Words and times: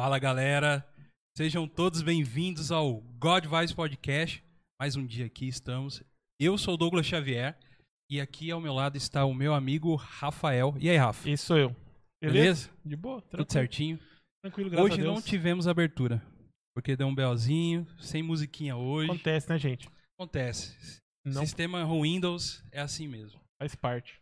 Fala 0.00 0.16
galera, 0.20 0.88
sejam 1.36 1.66
todos 1.66 2.02
bem-vindos 2.02 2.70
ao 2.70 3.00
God 3.18 3.46
Vibes 3.46 3.72
Podcast. 3.72 4.44
Mais 4.80 4.94
um 4.94 5.04
dia 5.04 5.26
aqui 5.26 5.48
estamos. 5.48 6.04
Eu 6.38 6.56
sou 6.56 6.74
o 6.74 6.76
Douglas 6.76 7.04
Xavier 7.04 7.58
e 8.08 8.20
aqui 8.20 8.48
ao 8.52 8.60
meu 8.60 8.72
lado 8.72 8.96
está 8.96 9.24
o 9.24 9.34
meu 9.34 9.52
amigo 9.52 9.96
Rafael. 9.96 10.72
E 10.78 10.88
aí, 10.88 10.96
Rafa? 10.96 11.28
Esse 11.28 11.44
sou 11.44 11.58
eu. 11.58 11.76
Beleza? 12.22 12.70
De 12.84 12.94
boa? 12.94 13.20
Tudo 13.22 13.30
Tranquilo. 13.30 13.52
certinho? 13.52 14.00
Tranquilo, 14.40 14.70
graças 14.70 14.86
Hoje 14.86 15.00
a 15.00 15.02
Deus. 15.02 15.14
não 15.16 15.20
tivemos 15.20 15.66
abertura, 15.66 16.22
porque 16.76 16.94
deu 16.94 17.08
um 17.08 17.14
belzinho, 17.14 17.84
sem 17.98 18.22
musiquinha 18.22 18.76
hoje. 18.76 19.10
Acontece, 19.10 19.50
né, 19.50 19.58
gente? 19.58 19.90
Acontece. 20.16 21.00
Não 21.26 21.44
Sistema 21.44 21.84
Windows 21.84 22.62
é 22.70 22.80
assim 22.80 23.08
mesmo. 23.08 23.40
faz 23.60 23.74
parte. 23.74 24.16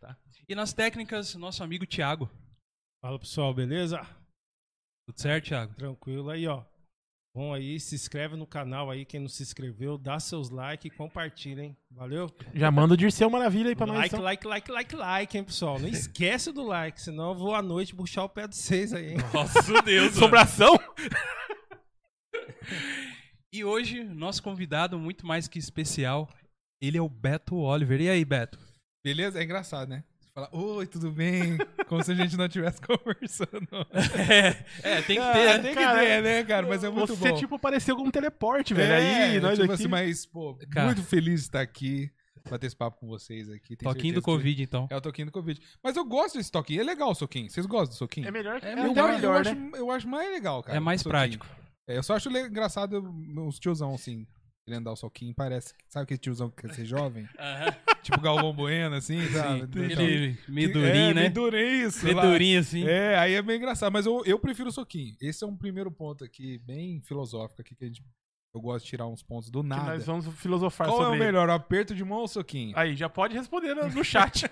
E 0.49 0.55
nas 0.55 0.73
técnicas, 0.73 1.35
nosso 1.35 1.63
amigo 1.63 1.85
Thiago. 1.85 2.27
Fala 2.99 3.19
pessoal, 3.19 3.53
beleza? 3.53 4.01
Tudo 5.07 5.21
certo, 5.21 5.45
Thiago? 5.45 5.73
Tranquilo 5.75 6.29
aí, 6.29 6.45
ó. 6.47 6.63
Bom 7.33 7.53
aí, 7.53 7.79
se 7.79 7.95
inscreve 7.95 8.35
no 8.35 8.47
canal 8.47 8.89
aí, 8.89 9.05
quem 9.05 9.19
não 9.19 9.29
se 9.29 9.43
inscreveu, 9.43 9.97
dá 9.97 10.19
seus 10.19 10.49
likes 10.49 10.91
e 10.91 10.95
compartilha, 10.97 11.61
hein? 11.61 11.77
Valeu? 11.91 12.29
Já 12.53 12.71
manda 12.71 12.95
o 12.95 12.97
Dirceu 12.97 13.29
Maravilha 13.29 13.69
aí 13.69 13.75
pra 13.75 13.85
nós. 13.85 13.97
like, 13.97 14.15
então. 14.15 14.23
like, 14.23 14.47
like, 14.47 14.71
like, 14.71 14.95
like, 14.95 15.37
hein, 15.37 15.43
pessoal? 15.43 15.79
Não 15.79 15.87
esquece 15.87 16.51
do 16.51 16.63
like, 16.63 16.99
senão 16.99 17.29
eu 17.29 17.35
vou 17.37 17.53
à 17.53 17.61
noite 17.61 17.95
puxar 17.95 18.23
o 18.23 18.29
pé 18.29 18.47
de 18.47 18.55
vocês 18.55 18.91
aí, 18.91 19.13
hein? 19.13 19.17
Nossa 19.33 19.81
Deus, 19.81 20.13
Sobração? 20.15 20.77
E 23.53 23.63
hoje, 23.63 24.03
nosso 24.03 24.43
convidado, 24.43 24.99
muito 24.99 25.25
mais 25.25 25.47
que 25.47 25.57
especial, 25.57 26.29
ele 26.81 26.97
é 26.97 27.01
o 27.01 27.07
Beto 27.07 27.55
Oliver. 27.55 28.01
E 28.01 28.09
aí, 28.09 28.25
Beto? 28.25 28.59
Beleza? 29.03 29.39
É 29.39 29.43
engraçado, 29.43 29.87
né? 29.87 30.03
Você 30.37 30.45
fala, 30.45 30.49
oi, 30.51 30.85
tudo 30.85 31.11
bem? 31.11 31.57
Como 31.89 32.03
se 32.03 32.11
a 32.11 32.15
gente 32.15 32.37
não 32.37 32.45
estivesse 32.45 32.79
conversando. 32.85 33.67
É, 34.83 35.01
tem 35.01 35.15
que 35.15 35.21
Ah, 35.23 35.33
ter. 35.33 35.61
tem 35.63 35.73
que 35.73 35.81
cara, 35.81 35.99
ter, 35.99 36.21
né, 36.21 36.43
cara? 36.43 36.67
Mas 36.67 36.83
é 36.83 36.89
muito 36.91 37.15
Você, 37.15 37.31
bom. 37.31 37.37
tipo, 37.37 37.55
apareceu 37.55 37.95
com 37.95 38.03
um 38.03 38.11
teleporte, 38.11 38.71
velho. 38.75 38.93
é, 38.93 39.23
aí, 39.31 39.39
nós 39.39 39.57
tipo 39.57 39.63
aqui. 39.65 39.73
assim, 39.81 39.87
mas, 39.87 40.27
pô, 40.27 40.55
Cara. 40.69 40.85
muito 40.85 41.01
feliz 41.01 41.39
de 41.41 41.47
estar 41.47 41.61
aqui, 41.61 42.11
bater 42.47 42.67
esse 42.67 42.75
papo 42.75 42.99
com 42.99 43.07
vocês 43.07 43.49
aqui. 43.49 43.75
Toquinho 43.75 43.89
do 43.93 43.95
certeza 43.95 44.21
que- 44.21 44.21
Covid, 44.21 44.61
então. 44.63 44.87
É 44.91 44.95
o 44.95 45.01
toquinho 45.01 45.25
do 45.25 45.31
Covid. 45.31 45.59
Mas 45.83 45.95
eu 45.97 46.05
gosto 46.05 46.37
desse 46.37 46.51
toquinho. 46.51 46.81
É 46.81 46.83
legal 46.83 47.09
o 47.09 47.15
soquinho. 47.15 47.49
Vocês 47.49 47.65
gostam 47.65 47.95
do 47.95 47.97
soquinho? 47.97 48.27
É 48.27 48.31
melhor 48.31 48.59
que 48.59 48.67
É 48.67 48.73
é, 48.73 48.75
melhor, 48.75 48.91
até 48.91 49.01
eu, 49.01 49.07
melhor, 49.15 49.41
acho, 49.41 49.55
né? 49.55 49.71
eu 49.73 49.89
acho 49.91 50.07
mais 50.07 50.29
legal, 50.31 50.61
cara. 50.61 50.77
É 50.77 50.79
mais 50.79 51.01
prático. 51.01 51.47
É, 51.87 51.97
eu 51.97 52.03
só 52.03 52.15
acho 52.15 52.29
engraçado 52.29 52.99
uns 53.01 53.57
tiozão, 53.57 53.95
assim, 53.95 54.27
querendo 54.67 54.83
dar 54.83 54.91
o 54.91 54.95
soquinho. 54.97 55.33
Parece. 55.33 55.73
Sabe 55.87 56.03
aquele 56.03 56.17
tiozão 56.17 56.49
que 56.49 56.67
quer 56.67 56.73
ser 56.73 56.85
jovem? 56.85 57.27
tipo 58.03 58.19
Galvão 58.19 58.53
Bueno, 58.53 58.95
assim, 58.95 59.25
sabe? 59.29 59.61
Ele 59.79 60.37
meio 60.49 60.69
é, 60.69 60.73
durinho, 60.73 61.07
né? 61.15 61.21
Meio 61.21 61.33
durinho 61.33 61.87
isso. 61.87 62.03
Meio 62.03 62.19
durinho, 62.19 62.59
assim. 62.59 62.85
É, 62.85 63.17
aí 63.17 63.33
é 63.33 63.41
bem 63.41 63.55
engraçado. 63.55 63.93
Mas 63.93 64.05
eu, 64.05 64.23
eu 64.25 64.37
prefiro 64.37 64.67
o 64.67 64.71
soquinho. 64.71 65.15
Esse 65.21 65.45
é 65.45 65.47
um 65.47 65.55
primeiro 65.55 65.89
ponto 65.89 66.25
aqui, 66.25 66.57
bem 66.59 66.99
filosófico 67.01 67.61
aqui, 67.61 67.75
que 67.75 67.85
a 67.85 67.87
gente, 67.87 68.03
eu 68.53 68.59
gosto 68.59 68.83
de 68.83 68.89
tirar 68.89 69.07
uns 69.07 69.23
pontos 69.23 69.49
do 69.49 69.61
Que 69.61 69.69
nada. 69.69 69.93
nós 69.93 70.05
vamos 70.05 70.27
filosofar 70.37 70.89
Qual 70.89 70.97
é 70.97 71.01
o 71.01 71.03
sobre 71.05 71.19
ele. 71.19 71.25
melhor, 71.27 71.47
o 71.47 71.53
aperto 71.53 71.95
de 71.95 72.03
mão 72.03 72.17
ou 72.17 72.25
o 72.25 72.27
soquinho? 72.27 72.77
Aí, 72.77 72.93
já 72.93 73.07
pode 73.07 73.33
responder 73.33 73.73
no, 73.73 73.87
no 73.87 74.03
chat. 74.03 74.51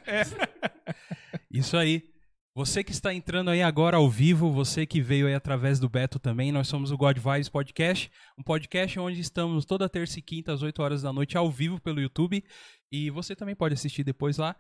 Isso 1.51 1.75
aí. 1.75 2.14
Você 2.57 2.85
que 2.85 2.93
está 2.93 3.13
entrando 3.13 3.49
aí 3.49 3.61
agora 3.61 3.97
ao 3.97 4.09
vivo, 4.09 4.49
você 4.49 4.85
que 4.85 5.01
veio 5.01 5.27
aí 5.27 5.33
através 5.33 5.77
do 5.77 5.89
Beto 5.89 6.17
também, 6.17 6.53
nós 6.53 6.69
somos 6.69 6.89
o 6.89 6.95
God 6.95 7.17
Vibes 7.17 7.49
Podcast, 7.49 8.09
um 8.37 8.41
podcast 8.41 8.97
onde 8.97 9.19
estamos 9.19 9.65
toda 9.65 9.89
terça 9.89 10.19
e 10.19 10.21
quinta 10.21 10.53
às 10.53 10.61
8 10.61 10.81
horas 10.81 11.01
da 11.01 11.11
noite 11.11 11.35
ao 11.35 11.51
vivo 11.51 11.81
pelo 11.81 11.99
YouTube 11.99 12.41
e 12.89 13.09
você 13.09 13.35
também 13.35 13.57
pode 13.57 13.73
assistir 13.73 14.05
depois 14.05 14.37
lá 14.37 14.55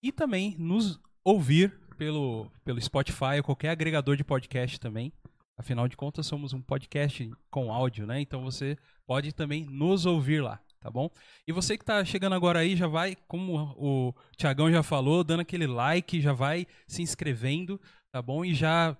e 0.00 0.12
também 0.12 0.54
nos 0.56 1.00
ouvir 1.24 1.76
pelo, 1.98 2.48
pelo 2.64 2.80
Spotify 2.80 3.38
ou 3.38 3.42
qualquer 3.42 3.70
agregador 3.70 4.14
de 4.14 4.22
podcast 4.22 4.78
também. 4.78 5.12
Afinal 5.58 5.88
de 5.88 5.96
contas, 5.96 6.28
somos 6.28 6.52
um 6.52 6.62
podcast 6.62 7.28
com 7.50 7.72
áudio, 7.72 8.06
né? 8.06 8.20
Então 8.20 8.44
você 8.44 8.78
pode 9.04 9.32
também 9.32 9.64
nos 9.64 10.06
ouvir 10.06 10.44
lá, 10.44 10.60
tá 10.82 10.90
bom? 10.90 11.08
E 11.46 11.52
você 11.52 11.78
que 11.78 11.84
tá 11.84 12.04
chegando 12.04 12.34
agora 12.34 12.58
aí, 12.58 12.76
já 12.76 12.88
vai, 12.88 13.16
como 13.28 13.74
o 13.76 14.14
Tiagão 14.36 14.70
já 14.70 14.82
falou, 14.82 15.22
dando 15.22 15.40
aquele 15.40 15.66
like, 15.66 16.20
já 16.20 16.32
vai 16.32 16.66
se 16.88 17.00
inscrevendo, 17.00 17.80
tá 18.12 18.20
bom? 18.20 18.44
E 18.44 18.52
já 18.52 18.96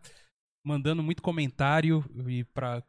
mandando 0.65 1.03
muito 1.03 1.21
comentário 1.21 2.05
e 2.29 2.45
para 2.45 2.83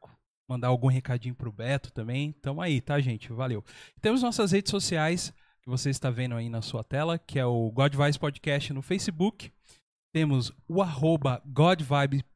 mandar 0.47 0.67
algum 0.67 0.87
recadinho 0.87 1.33
pro 1.33 1.51
Beto 1.51 1.91
também. 1.91 2.31
Tamo 2.33 2.61
aí, 2.61 2.79
tá, 2.79 2.99
gente? 2.99 3.33
Valeu. 3.33 3.63
Temos 3.99 4.21
nossas 4.21 4.51
redes 4.51 4.69
sociais 4.69 5.33
que 5.63 5.69
você 5.69 5.89
está 5.89 6.11
vendo 6.11 6.35
aí 6.35 6.49
na 6.49 6.61
sua 6.61 6.83
tela, 6.83 7.17
que 7.17 7.39
é 7.39 7.45
o 7.45 7.71
God 7.71 7.95
Vibes 7.95 8.17
Podcast 8.17 8.71
no 8.73 8.81
Facebook. 8.81 9.51
Temos 10.13 10.51
o 10.67 10.81
arroba 10.81 11.41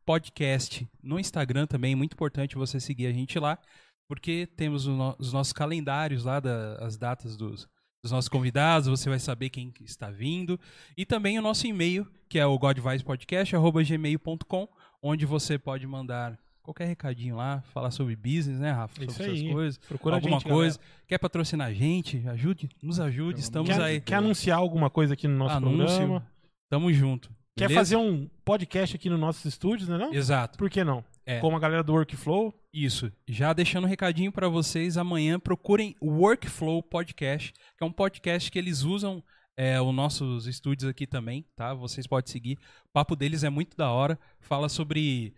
Podcast 0.04 0.90
no 1.04 1.20
Instagram 1.20 1.68
também, 1.68 1.94
muito 1.94 2.14
importante 2.14 2.56
você 2.56 2.80
seguir 2.80 3.06
a 3.06 3.12
gente 3.12 3.38
lá, 3.38 3.60
porque 4.08 4.48
temos 4.56 4.86
no- 4.88 5.16
os 5.20 5.34
nossos 5.34 5.54
calendários 5.54 6.24
lá, 6.24 6.40
da- 6.40 6.76
as 6.82 6.98
datas 6.98 7.36
dos, 7.36 7.68
dos 8.04 8.12
nossos 8.12 8.30
convidados, 8.30 8.88
você 8.88 9.10
vai 9.10 9.20
saber 9.20 9.50
quem 9.50 9.70
que 9.72 9.84
está 9.84 10.10
vindo. 10.10 10.60
E 10.96 11.06
também 11.06 11.38
o 11.38 11.42
nosso 11.42 11.68
e-mail, 11.68 12.08
que 12.30 12.40
é 12.40 12.46
o 12.46 12.58
godvicepodcast.gmail.com, 12.58 14.68
onde 15.02 15.26
você 15.26 15.58
pode 15.58 15.86
mandar 15.88 16.38
qualquer 16.62 16.86
recadinho 16.86 17.36
lá, 17.38 17.62
falar 17.74 17.92
sobre 17.92 18.16
business, 18.16 18.60
né, 18.60 18.72
Rafa? 18.72 19.04
Isso 19.04 19.14
sobre 19.16 19.32
aí. 19.32 19.40
essas 19.42 19.52
coisas. 19.54 19.78
Procura 19.78 20.16
a 20.16 20.18
alguma 20.18 20.40
gente, 20.40 20.50
coisa. 20.50 20.80
Quer 21.08 21.18
patrocinar 21.18 21.68
a 21.68 21.74
gente? 21.74 22.28
Ajude, 22.28 22.70
nos 22.82 23.00
ajude, 23.00 23.40
estamos 23.40 23.70
Quer, 23.70 23.82
aí. 23.82 24.02
quer 24.02 24.16
anunciar 24.16 24.58
alguma 24.58 24.90
coisa 24.90 25.14
aqui 25.14 25.28
no 25.28 25.38
nosso 25.38 25.56
Anúncio. 25.56 25.86
programa? 25.98 26.28
Tamo 26.70 26.92
junto. 26.92 27.30
Quer 27.58 27.68
beleza? 27.68 27.80
fazer 27.80 27.96
um 27.96 28.30
podcast 28.46 28.96
aqui 28.96 29.10
nos 29.10 29.20
nossos 29.20 29.44
estúdios, 29.46 29.90
né 29.90 29.98
não? 29.98 30.14
Exato. 30.14 30.58
Por 30.60 30.70
que 30.70 30.84
não? 30.84 31.04
É. 31.26 31.40
Como 31.40 31.58
a 31.58 31.60
galera 31.60 31.84
do 31.84 31.92
Workflow. 31.92 32.54
Isso. 32.72 33.12
Já 33.28 33.52
deixando 33.52 33.86
um 33.86 33.88
recadinho 33.88 34.32
pra 34.32 34.48
vocês, 34.48 34.96
amanhã 34.96 35.40
procurem 35.40 35.96
o 36.00 36.12
Workflow 36.12 36.84
Podcast, 36.84 37.52
que 37.52 37.84
é 37.84 37.86
um 37.86 37.92
podcast 37.92 38.52
que 38.52 38.60
eles 38.60 38.84
usam 38.84 39.24
é, 39.58 39.82
os 39.82 39.94
nossos 39.94 40.46
estúdios 40.46 40.88
aqui 40.88 41.08
também, 41.08 41.44
tá? 41.56 41.74
Vocês 41.74 42.06
podem 42.06 42.32
seguir. 42.32 42.60
O 42.86 42.94
papo 42.94 43.16
deles 43.16 43.44
é 43.44 43.50
muito 43.50 43.76
da 43.76 43.90
hora. 43.90 44.20
Fala 44.40 44.70
sobre 44.70 45.34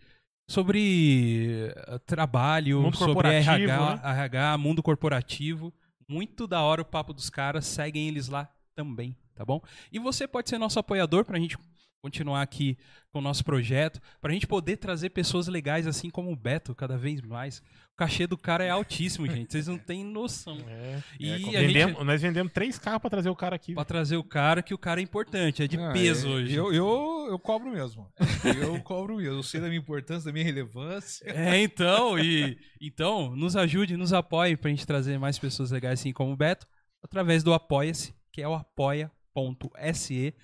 sobre 0.48 1.72
eh, 1.74 1.98
trabalho, 2.04 2.82
Mundo 2.82 2.96
sobre 2.96 3.28
RH, 3.28 3.94
né? 3.94 4.00
RH, 4.04 4.58
mundo 4.58 4.82
corporativo. 4.82 5.72
Muito 6.06 6.46
da 6.46 6.60
hora 6.60 6.82
o 6.82 6.84
papo 6.84 7.14
dos 7.14 7.30
caras. 7.30 7.64
Seguem 7.64 8.08
eles 8.08 8.28
lá 8.28 8.48
também, 8.74 9.16
tá 9.34 9.44
bom? 9.44 9.62
E 9.90 9.98
você 9.98 10.28
pode 10.28 10.50
ser 10.50 10.58
nosso 10.58 10.78
apoiador 10.78 11.24
pra 11.24 11.38
gente 11.38 11.56
continuar 12.02 12.42
aqui 12.42 12.78
com 13.12 13.18
o 13.18 13.22
nosso 13.22 13.44
projeto, 13.44 14.00
pra 14.20 14.32
gente 14.32 14.46
poder 14.46 14.76
trazer 14.76 15.10
pessoas 15.10 15.48
legais 15.48 15.86
assim 15.86 16.08
como 16.08 16.30
o 16.32 16.36
Beto 16.36 16.74
cada 16.74 16.96
vez 16.96 17.20
mais. 17.20 17.58
O 17.92 17.96
cachê 17.96 18.26
do 18.26 18.38
cara 18.38 18.64
é 18.64 18.70
altíssimo, 18.70 19.26
gente. 19.28 19.52
Vocês 19.52 19.66
não 19.66 19.76
têm 19.76 20.02
noção. 20.04 20.56
É. 20.66 21.02
E 21.18 21.30
a 21.32 21.60
Vendemos- 21.60 21.96
gente 21.96 22.04
Nós 22.06 22.22
vendemos 22.22 22.52
três 22.52 22.78
carros 22.78 23.00
pra 23.00 23.10
trazer 23.10 23.28
o 23.28 23.36
cara 23.36 23.56
aqui. 23.56 23.74
pra 23.74 23.84
trazer 23.84 24.16
o 24.16 24.24
cara 24.24 24.62
que 24.62 24.72
o 24.72 24.78
cara 24.78 25.00
é 25.00 25.02
importante, 25.02 25.62
é 25.62 25.66
de 25.66 25.76
Ah, 25.76 25.92
peso 25.92 26.26
é, 26.28 26.30
hoje. 26.30 26.54
Eu, 26.54 26.72
eu, 26.72 27.26
eu 27.30 27.38
cobro 27.38 27.70
mesmo. 27.70 28.10
Eu 28.58 28.80
cobro 28.82 29.16
mesmo. 29.16 29.34
Eu 29.38 29.42
sei 29.42 29.60
da 29.60 29.66
minha 29.68 29.78
importância, 29.80 30.24
da 30.26 30.32
minha 30.32 30.44
relevância. 30.44 31.24
É, 31.30 31.60
então, 31.60 32.18
e 32.18 32.58
então, 32.80 33.34
nos 33.36 33.54
ajude, 33.56 33.96
nos 33.96 34.12
apoie 34.14 34.56
pra 34.56 34.70
gente 34.70 34.86
trazer 34.86 35.18
mais 35.18 35.38
pessoas 35.38 35.70
legais 35.70 36.00
assim 36.00 36.12
como 36.12 36.32
o 36.32 36.36
Beto, 36.36 36.66
através 37.02 37.42
do 37.42 37.52
Apoia-se, 37.52 38.14
que 38.32 38.40
é 38.40 38.48
o 38.48 38.54
apoia.se 38.54 40.34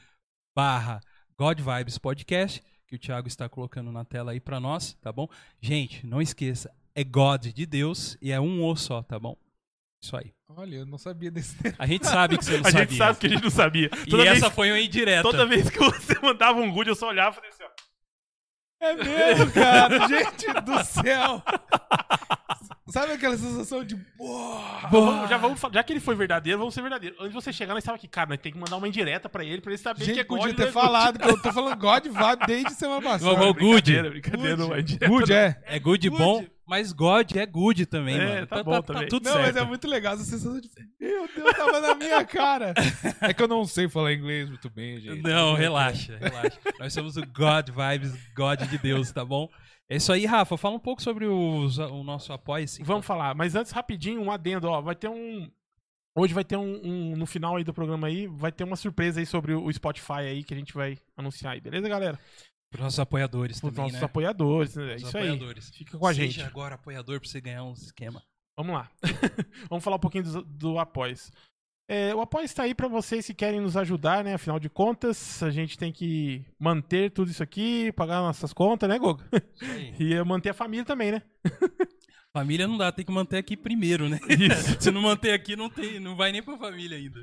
barra 0.54 1.00
God 1.38 1.60
Vibes 1.60 1.98
Podcast, 1.98 2.62
que 2.86 2.96
o 2.96 2.98
Thiago 2.98 3.28
está 3.28 3.48
colocando 3.48 3.92
na 3.92 4.04
tela 4.04 4.32
aí 4.32 4.40
pra 4.40 4.58
nós, 4.58 4.94
tá 5.02 5.12
bom? 5.12 5.28
Gente, 5.60 6.06
não 6.06 6.22
esqueça, 6.22 6.72
é 6.94 7.04
God 7.04 7.46
de 7.48 7.66
Deus 7.66 8.16
e 8.22 8.32
é 8.32 8.40
um 8.40 8.64
O 8.64 8.74
só, 8.76 9.02
tá 9.02 9.18
bom? 9.18 9.36
Isso 10.02 10.16
aí. 10.16 10.32
Olha, 10.48 10.76
eu 10.76 10.86
não 10.86 10.96
sabia 10.96 11.30
desse. 11.30 11.56
A 11.78 11.86
gente 11.86 12.06
sabe 12.06 12.38
que 12.38 12.44
você 12.44 12.52
não 12.58 12.60
a 12.60 12.70
sabia. 12.70 12.86
gente 12.86 12.96
sabe 12.96 13.18
que 13.18 13.26
a 13.26 13.30
gente 13.30 13.42
não 13.42 13.50
sabia. 13.50 13.90
E 14.06 14.10
Toda, 14.10 14.22
vez, 14.24 14.36
essa 14.38 14.50
foi 14.50 14.70
uma 14.70 14.80
indireta. 14.80 15.22
toda 15.22 15.46
vez 15.46 15.68
que 15.68 15.78
você 15.78 16.18
mandava 16.22 16.58
um 16.60 16.70
good, 16.72 16.88
eu 16.88 16.94
só 16.94 17.08
olhava 17.08 17.32
e 17.32 17.34
falei 17.34 17.50
assim, 17.50 17.64
ó. 17.64 17.86
É 18.78 18.94
mesmo, 18.94 19.52
cara. 19.52 20.06
Gente 20.06 20.52
do 20.62 20.84
céu. 20.84 21.42
Sabe 22.88 23.12
aquela 23.12 23.36
sensação 23.36 23.84
de. 23.84 23.96
Porra. 23.96 24.88
Vamos- 24.88 25.28
já, 25.28 25.36
vamos, 25.38 25.60
já 25.72 25.82
que 25.82 25.92
ele 25.92 25.98
foi 26.00 26.14
verdadeiro, 26.14 26.58
vamos 26.58 26.72
ser 26.72 26.82
verdadeiro. 26.82 27.16
Antes 27.18 27.30
de 27.30 27.34
você 27.34 27.52
chegar, 27.52 27.74
nós 27.74 27.82
estava 27.82 27.96
aqui, 27.96 28.06
cara, 28.06 28.28
nós 28.30 28.38
tem 28.38 28.52
que 28.52 28.58
mandar 28.58 28.76
uma 28.76 28.86
indireta 28.86 29.28
pra 29.28 29.44
ele, 29.44 29.60
pra 29.60 29.72
ele 29.72 29.78
saber 29.78 30.00
que 30.00 30.06
Gente, 30.06 30.20
é 30.20 30.24
God. 30.24 30.38
podia 30.38 30.52
não 30.52 30.56
ter 30.64 30.68
é 30.68 30.72
falado 30.72 31.18
que 31.18 31.28
eu 31.28 31.42
tô 31.42 31.50
falando 31.52 31.76
God 31.78 32.06
Vibe 32.06 32.46
desde 32.46 32.70
semana 32.74 33.02
passada. 33.02 33.34
Vamos, 33.34 33.56
good. 33.56 33.82
Brincadeira, 33.92 34.10
brincadeira, 34.10 34.56
não 34.56 34.74
é 34.74 34.80
indireta. 34.80 35.08
Good, 35.08 35.32
é. 35.32 35.60
É 35.66 35.78
good, 35.80 36.08
Good. 36.10 36.22
bom, 36.22 36.44
mas 36.64 36.92
God 36.92 37.32
é 37.36 37.44
good 37.46 37.86
também, 37.86 38.18
É, 38.20 38.34
mano. 38.34 38.46
tá 38.46 38.62
bom 38.62 38.80
também. 38.82 39.08
tudo 39.08 39.24
Não, 39.24 39.32
certo. 39.32 39.46
mas 39.46 39.56
é 39.56 39.64
muito 39.64 39.88
legal 39.88 40.14
essa 40.14 40.24
sensação 40.24 40.60
de. 40.60 40.70
Meu 41.00 41.28
Deus, 41.34 41.56
tava 41.56 41.80
na 41.80 41.94
minha 41.96 42.24
cara. 42.24 42.72
É 43.20 43.34
que 43.34 43.42
eu 43.42 43.48
não 43.48 43.64
sei 43.64 43.88
falar 43.88 44.12
inglês 44.12 44.48
muito 44.48 44.70
bem, 44.70 45.00
gente. 45.00 45.22
Não, 45.22 45.54
relaxa, 45.54 46.16
relaxa. 46.18 46.58
Nós 46.78 46.92
somos 46.92 47.16
o 47.16 47.22
God 47.26 47.68
Vibes, 47.70 48.12
God 48.34 48.60
de 48.62 48.78
Deus, 48.78 49.10
tá 49.10 49.24
bom? 49.24 49.48
É 49.88 49.96
isso 49.96 50.12
aí, 50.12 50.26
Rafa. 50.26 50.56
Fala 50.56 50.74
um 50.76 50.80
pouco 50.80 51.00
sobre 51.02 51.26
os- 51.26 51.78
o 51.78 52.02
nosso 52.02 52.32
apoio-se. 52.32 52.82
Vamos 52.82 53.06
falar, 53.06 53.34
mas 53.34 53.54
antes, 53.54 53.72
rapidinho, 53.72 54.20
um 54.20 54.30
adendo, 54.30 54.68
ó. 54.68 54.80
Vai 54.80 54.96
ter 54.96 55.08
um. 55.08 55.50
Hoje 56.18 56.32
vai 56.34 56.44
ter 56.44 56.56
um, 56.56 56.80
um- 56.84 57.16
No 57.16 57.26
final 57.26 57.56
aí 57.56 57.62
do 57.64 57.74
programa 57.74 58.06
aí, 58.08 58.26
vai 58.26 58.50
ter 58.50 58.64
uma 58.64 58.74
surpresa 58.76 59.20
aí 59.20 59.26
sobre 59.26 59.52
o 59.54 59.72
Spotify 59.72 60.12
aí 60.28 60.42
que 60.44 60.54
a 60.54 60.56
gente 60.56 60.72
vai 60.74 60.98
anunciar 61.16 61.52
aí, 61.54 61.60
beleza, 61.60 61.88
galera? 61.88 62.18
Pros 62.70 62.82
nossos 62.82 62.98
apoiadores 62.98 63.56
Os 63.56 63.60
também, 63.60 63.84
nossos 63.84 64.00
né? 64.00 64.04
apoiadores, 64.04 64.74
né? 64.74 64.92
É 64.92 64.96
Os 64.96 65.02
isso 65.02 65.16
aí. 65.16 65.24
apoiadores. 65.28 65.70
Fica 65.70 65.96
com 65.98 66.06
a 66.06 66.14
Seja 66.14 66.26
gente. 66.32 66.42
agora 66.42 66.74
apoiador 66.74 67.20
pra 67.20 67.28
você 67.28 67.40
ganhar 67.40 67.62
uns 67.62 67.82
esquema. 67.82 68.22
Vamos 68.56 68.74
lá. 68.74 68.90
Vamos 69.70 69.84
falar 69.84 69.96
um 69.96 70.00
pouquinho 70.00 70.24
do, 70.24 70.42
do 70.42 70.78
Após. 70.78 71.30
É, 71.88 72.14
o 72.14 72.20
Após 72.20 72.50
está 72.50 72.64
aí 72.64 72.74
para 72.74 72.88
vocês 72.88 73.26
que 73.26 73.34
querem 73.34 73.60
nos 73.60 73.76
ajudar, 73.76 74.24
né? 74.24 74.34
Afinal 74.34 74.58
de 74.58 74.68
contas, 74.68 75.42
a 75.42 75.50
gente 75.50 75.78
tem 75.78 75.92
que 75.92 76.44
manter 76.58 77.12
tudo 77.12 77.30
isso 77.30 77.42
aqui, 77.42 77.92
pagar 77.92 78.20
nossas 78.20 78.52
contas, 78.52 78.88
né, 78.88 78.98
Gogo? 78.98 79.22
Isso. 79.32 80.02
E 80.02 80.14
eh, 80.14 80.24
manter 80.24 80.50
a 80.50 80.54
família 80.54 80.84
também, 80.84 81.12
né? 81.12 81.22
Família 82.36 82.68
não 82.68 82.76
dá, 82.76 82.92
tem 82.92 83.02
que 83.02 83.10
manter 83.10 83.38
aqui 83.38 83.56
primeiro, 83.56 84.10
né? 84.10 84.20
Se 84.78 84.90
não 84.90 85.00
manter 85.00 85.32
aqui, 85.32 85.56
não, 85.56 85.70
tem, 85.70 85.98
não 85.98 86.14
vai 86.14 86.32
nem 86.32 86.42
pra 86.42 86.58
família 86.58 86.98
ainda. 86.98 87.18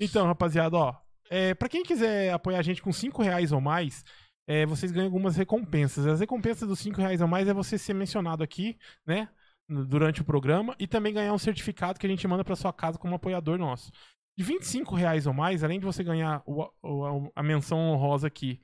Então, 0.00 0.26
rapaziada, 0.26 0.74
ó. 0.74 0.94
É, 1.28 1.52
para 1.52 1.68
quem 1.68 1.82
quiser 1.82 2.32
apoiar 2.32 2.60
a 2.60 2.62
gente 2.62 2.80
com 2.80 2.90
5 2.90 3.22
reais 3.22 3.52
ou 3.52 3.60
mais, 3.60 4.02
é, 4.46 4.64
vocês 4.64 4.90
ganham 4.90 5.06
algumas 5.06 5.36
recompensas. 5.36 6.06
As 6.06 6.20
recompensas 6.20 6.66
dos 6.66 6.78
5 6.78 6.98
reais 6.98 7.20
ou 7.20 7.28
mais 7.28 7.46
é 7.46 7.52
você 7.52 7.76
ser 7.76 7.92
mencionado 7.92 8.42
aqui, 8.42 8.78
né? 9.06 9.28
Durante 9.68 10.20
o 10.20 10.24
programa 10.24 10.76
e 10.78 10.86
também 10.86 11.14
ganhar 11.14 11.32
um 11.32 11.38
certificado 11.38 11.98
que 11.98 12.06
a 12.06 12.08
gente 12.08 12.26
manda 12.28 12.44
para 12.44 12.54
sua 12.54 12.72
casa 12.72 12.98
como 12.98 13.14
apoiador 13.14 13.58
nosso. 13.58 13.90
De 14.36 14.44
25 14.44 14.94
reais 14.94 15.26
ou 15.26 15.32
mais, 15.32 15.64
além 15.64 15.78
de 15.78 15.86
você 15.86 16.04
ganhar 16.04 16.42
o- 16.44 16.68
o- 16.82 17.32
a 17.34 17.42
menção 17.42 17.78
honrosa 17.78 18.26
aqui 18.26 18.60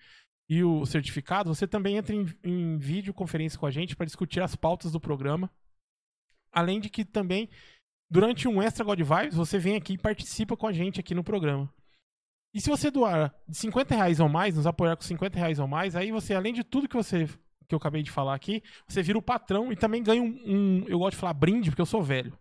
e 0.49 0.62
o 0.62 0.85
certificado, 0.85 1.55
você 1.55 1.67
também 1.67 1.97
entra 1.97 2.14
em, 2.14 2.26
em 2.44 2.76
videoconferência 2.76 3.58
com 3.58 3.67
a 3.67 3.70
gente 3.70 3.97
para 3.97 4.05
discutir 4.05 4.41
as 4.43 4.55
pautas 4.55 4.93
do 4.93 5.00
programa. 5.00 5.50
Além 6.52 6.81
de 6.81 6.91
que 6.91 7.05
também, 7.05 7.49
durante 8.11 8.47
um 8.49 8.61
Extra 8.61 8.85
God 8.85 9.00
Vibes, 9.00 9.37
você 9.37 9.58
vem 9.58 9.76
aqui 9.76 9.94
e 9.94 9.99
participa 9.99 10.56
com 10.56 10.67
a 10.67 10.73
gente 10.73 11.00
aqui 11.00 11.14
no 11.14 11.25
programa. 11.25 11.73
E 12.52 12.61
se 12.61 12.69
você 12.69 12.91
doar 12.91 13.32
de 13.49 13.56
50 13.56 13.94
reais 13.94 14.19
ou 14.19 14.29
mais, 14.29 14.56
nos 14.56 14.67
apoiar 14.67 14.97
com 14.97 15.02
50 15.02 15.38
reais 15.38 15.61
ou 15.61 15.69
mais, 15.69 15.94
aí 15.94 16.11
você, 16.11 16.35
além 16.35 16.52
de 16.52 16.64
tudo 16.64 16.88
que 16.88 16.97
você 16.97 17.29
que 17.70 17.75
eu 17.75 17.78
acabei 17.78 18.02
de 18.02 18.11
falar 18.11 18.34
aqui, 18.34 18.62
você 18.87 19.02
vira 19.02 19.17
o 19.19 19.22
patrão 19.22 19.72
e 19.72 19.76
também 19.76 20.02
ganha 20.02 20.22
um, 20.22 20.38
um- 20.44 20.84
eu 20.88 20.99
gosto 20.99 21.12
de 21.12 21.20
falar 21.20 21.32
brinde, 21.34 21.70
porque 21.70 21.81
eu 21.82 21.87
sou 21.87 22.02
velho. 22.02 22.37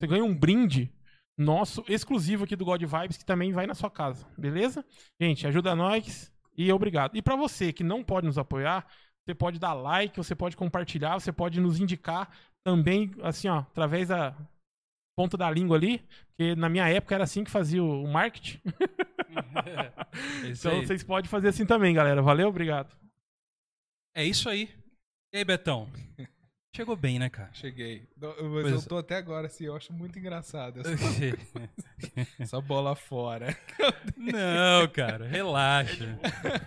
Você 0.00 0.06
ganha 0.08 0.24
um 0.24 0.34
brinde 0.34 0.92
nosso, 1.38 1.84
exclusivo 1.88 2.44
aqui 2.44 2.54
do 2.56 2.64
God 2.64 2.82
Vibes, 2.82 3.16
que 3.16 3.24
também 3.24 3.52
vai 3.52 3.66
na 3.66 3.74
sua 3.74 3.90
casa, 3.90 4.26
beleza? 4.36 4.84
Gente, 5.20 5.46
ajuda 5.46 5.74
nós 5.74 6.32
e 6.56 6.70
obrigado. 6.72 7.16
E 7.16 7.22
pra 7.22 7.36
você 7.36 7.72
que 7.72 7.82
não 7.84 8.04
pode 8.04 8.26
nos 8.26 8.38
apoiar, 8.38 8.86
você 9.24 9.34
pode 9.34 9.58
dar 9.58 9.72
like, 9.72 10.16
você 10.16 10.34
pode 10.34 10.56
compartilhar, 10.56 11.14
você 11.18 11.32
pode 11.32 11.60
nos 11.60 11.80
indicar 11.80 12.30
também, 12.64 13.10
assim, 13.22 13.48
ó, 13.48 13.58
através 13.58 14.08
da 14.08 14.36
ponta 15.16 15.36
da 15.36 15.50
língua 15.50 15.76
ali, 15.76 16.04
porque 16.28 16.54
na 16.56 16.68
minha 16.68 16.88
época 16.88 17.14
era 17.14 17.24
assim 17.24 17.44
que 17.44 17.50
fazia 17.50 17.82
o 17.82 18.06
marketing. 18.06 18.60
É 20.44 20.48
Então 20.50 20.80
vocês 20.82 21.02
podem 21.02 21.28
fazer 21.28 21.48
assim 21.48 21.66
também, 21.66 21.94
galera. 21.94 22.22
Valeu, 22.22 22.48
obrigado. 22.48 22.94
É 24.14 24.24
isso 24.24 24.48
aí. 24.48 24.68
E 25.32 25.38
aí, 25.38 25.44
Betão? 25.44 25.88
Chegou 26.76 26.96
bem, 26.96 27.20
né, 27.20 27.28
cara? 27.28 27.50
Cheguei. 27.52 28.02
Não, 28.20 28.30
Mas 28.52 28.62
Pois- 28.62 28.72
eu 28.74 28.88
tô 28.88 28.98
até 28.98 29.16
agora 29.16 29.46
assim, 29.46 29.64
eu 29.64 29.76
acho 29.76 29.92
muito 29.92 30.18
engraçado 30.18 30.80
essa, 30.80 30.90
essa 32.40 32.60
bola 32.60 32.96
fora. 32.96 33.56
Não, 34.16 34.88
cara, 34.88 35.24
relaxa. 35.24 36.18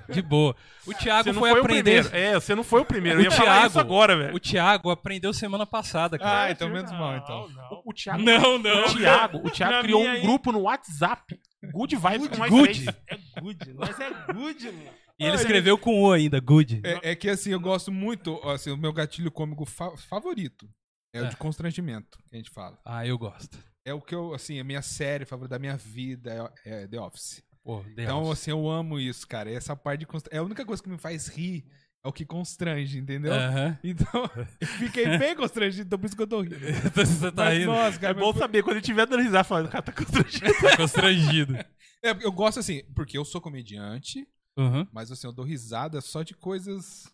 De 0.10 0.22
boa. 0.22 0.56
O 0.86 0.94
Thiago 0.94 1.34
não 1.34 1.42
foi, 1.42 1.50
foi, 1.52 1.60
o 1.60 1.64
aprender. 1.64 2.04
primeiro. 2.06 2.16
É, 2.16 2.34
você 2.36 2.56
não 2.56 2.64
foi 2.64 2.82
o 2.82 2.86
primeiro. 2.86 3.18
O 3.20 3.22
eu 3.22 3.26
ia 3.26 3.32
falar 3.32 3.52
Thiago- 3.56 3.68
isso 3.68 3.80
agora, 3.80 4.16
velho. 4.18 4.34
O 4.36 4.40
Thiago 4.40 4.90
aprendeu 4.90 5.34
semana 5.34 5.66
passada, 5.66 6.18
cara. 6.18 6.44
Ah, 6.46 6.52
então 6.52 6.70
menos 6.70 6.92
mal, 6.94 7.18
então. 7.18 7.48
O, 7.84 7.92
o 7.92 7.94
Thiago, 7.94 8.24
Não, 8.24 8.56
o 8.56 8.60
não. 8.60 8.86
Thiago, 8.96 9.38
o 9.46 9.52
Thiago 9.52 9.74
Na 9.74 9.82
criou 9.82 10.04
um 10.04 10.10
aí- 10.10 10.22
grupo 10.22 10.52
no 10.54 10.62
WhatsApp. 10.62 11.38
Good 11.74 11.96
Vibes 11.98 12.28
com 12.30 12.38
mais 12.38 12.52
Good. 12.52 12.86
três. 12.86 12.98
É 13.36 13.42
good. 13.42 13.74
Nós 13.74 14.00
é 14.00 14.10
good, 14.32 14.66
mano. 14.72 14.90
E 15.20 15.26
ele 15.26 15.36
escreveu 15.36 15.78
com 15.78 16.02
O 16.04 16.12
ainda, 16.12 16.40
good. 16.40 16.82
É, 16.84 17.12
é 17.12 17.16
que 17.16 17.30
assim, 17.30 17.50
eu 17.52 17.60
gosto 17.60 17.92
muito, 17.92 18.36
assim, 18.50 18.70
o 18.72 18.78
meu 18.78 18.94
gatilho 18.94 19.32
cômico 19.32 19.66
fa- 19.66 19.96
favorito 19.98 20.70
é, 21.14 21.22
o 21.22 21.26
É. 21.26 21.30
de 21.30 21.38
constrangimento, 21.38 22.18
que 22.30 22.36
a 22.36 22.38
gente 22.38 22.52
fala. 22.52 22.78
Ah, 22.86 23.06
eu 23.06 23.18
gosto. 23.18 23.58
É 23.86 23.94
o 23.94 24.02
que 24.02 24.14
eu, 24.14 24.34
assim, 24.34 24.60
a 24.60 24.64
minha 24.64 24.82
série 24.82 25.26
favorita 25.26 25.56
da 25.56 25.60
minha 25.60 25.78
vida 25.78 26.52
é, 26.66 26.84
é 26.84 26.88
The 26.88 27.00
Office. 27.00 27.42
Pô, 27.64 27.84
The 27.96 28.04
Então, 28.04 28.22
Office. 28.24 28.42
assim, 28.42 28.52
eu 28.52 28.70
amo 28.70 29.00
isso, 29.00 29.28
cara. 29.28 29.50
Essa 29.52 29.76
parte 29.76 30.02
de 30.02 30.06
constra... 30.06 30.36
É 30.36 30.40
a 30.40 30.44
única 30.44 30.66
coisa 30.66 30.84
que 30.84 30.90
me 30.90 30.98
faz 30.98 31.28
rir, 31.28 31.66
é 32.04 32.08
o 32.08 32.12
que 32.14 32.24
constrange, 32.26 33.00
entendeu? 33.00 33.34
Aham. 33.34 33.80
Então, 33.84 34.30
eu 34.62 34.68
fiquei 34.68 35.18
bem 35.18 35.36
constrangido, 35.36 35.88
então 35.88 35.98
por 35.98 36.06
isso 36.06 36.16
que 36.16 36.22
eu 36.22 36.28
tô 36.28 36.42
rindo. 36.42 36.56
Você 36.94 37.32
tá 37.32 37.46
Mas, 37.46 37.58
rindo? 37.60 37.72
nossa, 37.72 37.98
É 37.98 38.00
cara, 38.02 38.14
bom 38.14 38.30
mas- 38.32 38.38
saber 38.38 38.62
quando 38.62 38.74
ele 38.74 38.82
estiver 38.82 39.08
dando 39.08 39.24
risada, 39.24 39.44
falando, 39.44 39.66
o 39.66 39.70
cara 39.70 39.82
tá 39.82 39.92
constrangido. 39.94 40.46
Tá 40.62 40.78
constrangido. 40.78 41.54
É, 42.04 42.12
eu 42.24 42.32
gosto 42.32 42.60
assim, 42.60 42.84
porque 42.94 43.18
eu 43.18 43.26
sou 43.26 43.42
comediante, 43.42 44.24
Uhum. 44.58 44.88
mas 44.92 45.12
assim, 45.12 45.28
eu 45.28 45.32
dou 45.34 45.46
risada 45.46 46.02
só 46.02 46.24
de 46.24 46.34
coisas 46.34 47.12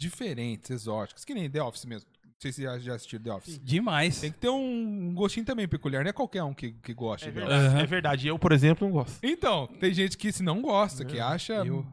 diferentes, 0.00 0.70
exóticas, 0.70 1.24
que 1.24 1.34
nem 1.34 1.50
The 1.50 1.62
Office 1.62 1.84
mesmo. 1.84 2.08
Não 2.24 2.32
sei 2.42 2.52
se 2.52 2.62
já, 2.62 2.78
já 2.78 2.94
assistiu 2.96 3.18
The 3.18 3.32
Office. 3.32 3.58
Demais. 3.62 4.20
Tem 4.20 4.30
que 4.30 4.38
ter 4.38 4.50
um, 4.50 5.08
um 5.08 5.14
gostinho 5.14 5.46
também 5.46 5.66
peculiar, 5.66 6.02
não 6.04 6.10
é 6.10 6.12
qualquer 6.12 6.42
um 6.42 6.52
que, 6.52 6.72
que 6.72 6.92
gosta 6.92 7.28
É 7.28 7.30
de 7.30 7.34
The 7.34 7.40
verdade, 7.46 7.66
Aham. 7.66 7.80
é 7.80 7.86
verdade. 7.86 8.28
Eu, 8.28 8.38
por 8.38 8.52
exemplo, 8.52 8.86
não 8.86 8.92
gosto. 8.92 9.18
Então, 9.22 9.66
tem 9.80 9.94
gente 9.94 10.18
que 10.18 10.30
se 10.30 10.42
não 10.42 10.60
gosta, 10.60 11.04
que 11.04 11.18
acha. 11.18 11.54
Eu- 11.64 11.86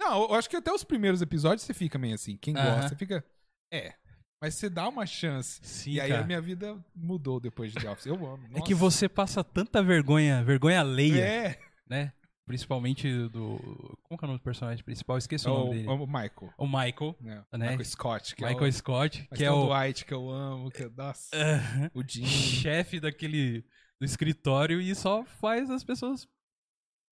Não, 0.00 0.22
eu 0.28 0.34
acho 0.34 0.48
que 0.48 0.56
até 0.56 0.72
os 0.72 0.82
primeiros 0.84 1.20
episódios 1.20 1.62
você 1.62 1.74
fica 1.74 1.98
meio 1.98 2.14
assim. 2.14 2.36
Quem 2.38 2.54
gosta 2.54 2.96
fica. 2.96 3.22
É. 3.70 3.94
Mas 4.42 4.54
você 4.54 4.68
dá 4.70 4.88
uma 4.88 5.04
chance. 5.06 5.58
Sim, 5.62 5.92
e 5.92 6.00
aí 6.00 6.10
cara. 6.10 6.22
a 6.22 6.26
minha 6.26 6.40
vida 6.40 6.78
mudou 6.94 7.38
depois 7.40 7.72
de 7.72 7.80
The 7.80 7.90
Office. 7.90 8.06
Eu 8.06 8.14
amo. 8.26 8.46
É 8.54 8.60
que 8.60 8.72
nossa. 8.72 8.76
você 8.76 9.08
passa 9.08 9.42
tanta 9.44 9.82
vergonha, 9.82 10.42
vergonha 10.44 10.80
alheia, 10.80 11.22
É. 11.22 11.58
né? 11.88 12.12
Principalmente 12.46 13.08
do. 13.28 13.58
Como 14.04 14.16
que 14.16 14.24
é 14.24 14.26
o 14.26 14.28
nome 14.28 14.38
do 14.38 14.42
personagem 14.44 14.84
principal? 14.84 15.18
Esqueci 15.18 15.46
É 15.48 15.50
o 15.50 15.54
o, 15.54 15.58
nome 15.64 15.74
dele. 15.74 15.88
o 15.88 16.06
Michael. 16.06 16.54
O 16.56 16.66
Michael. 16.66 17.16
Né? 17.20 17.44
Né? 17.52 17.58
Michael 17.70 17.84
Scott. 17.84 18.36
Que 18.36 18.44
Michael 18.44 18.64
é 18.64 18.68
o, 18.68 18.72
Scott, 18.72 19.28
que 19.34 19.44
é 19.44 19.50
o 19.50 19.66
Dwight 19.66 20.04
que 20.04 20.14
eu 20.14 20.30
amo. 20.30 20.70
Que, 20.70 20.88
nossa. 20.96 21.28
Aham. 21.36 21.90
O 21.92 22.02
Jim. 22.06 22.24
chefe 22.24 23.00
daquele. 23.00 23.64
do 24.00 24.04
escritório 24.04 24.80
e 24.80 24.94
só 24.94 25.24
faz 25.24 25.68
as 25.70 25.82
pessoas 25.82 26.28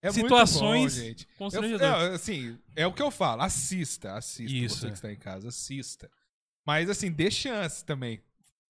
É 0.02 0.12
situações 0.12 0.96
bom, 0.96 1.02
gente. 1.04 1.26
Constrangedoras. 1.36 2.12
é, 2.12 2.14
assim, 2.14 2.58
é 2.76 2.86
o 2.86 2.92
que 2.92 3.02
eu 3.02 3.10
falo. 3.10 3.42
Assista, 3.42 4.14
assista. 4.14 4.54
Isso. 4.54 4.76
Você 4.80 4.86
que 4.88 4.92
está 4.94 5.12
em 5.12 5.16
casa, 5.18 5.48
assista. 5.48 6.08
Mas 6.64 6.88
assim, 6.88 7.10
dê 7.10 7.30
chance 7.30 7.84
também. 7.84 8.22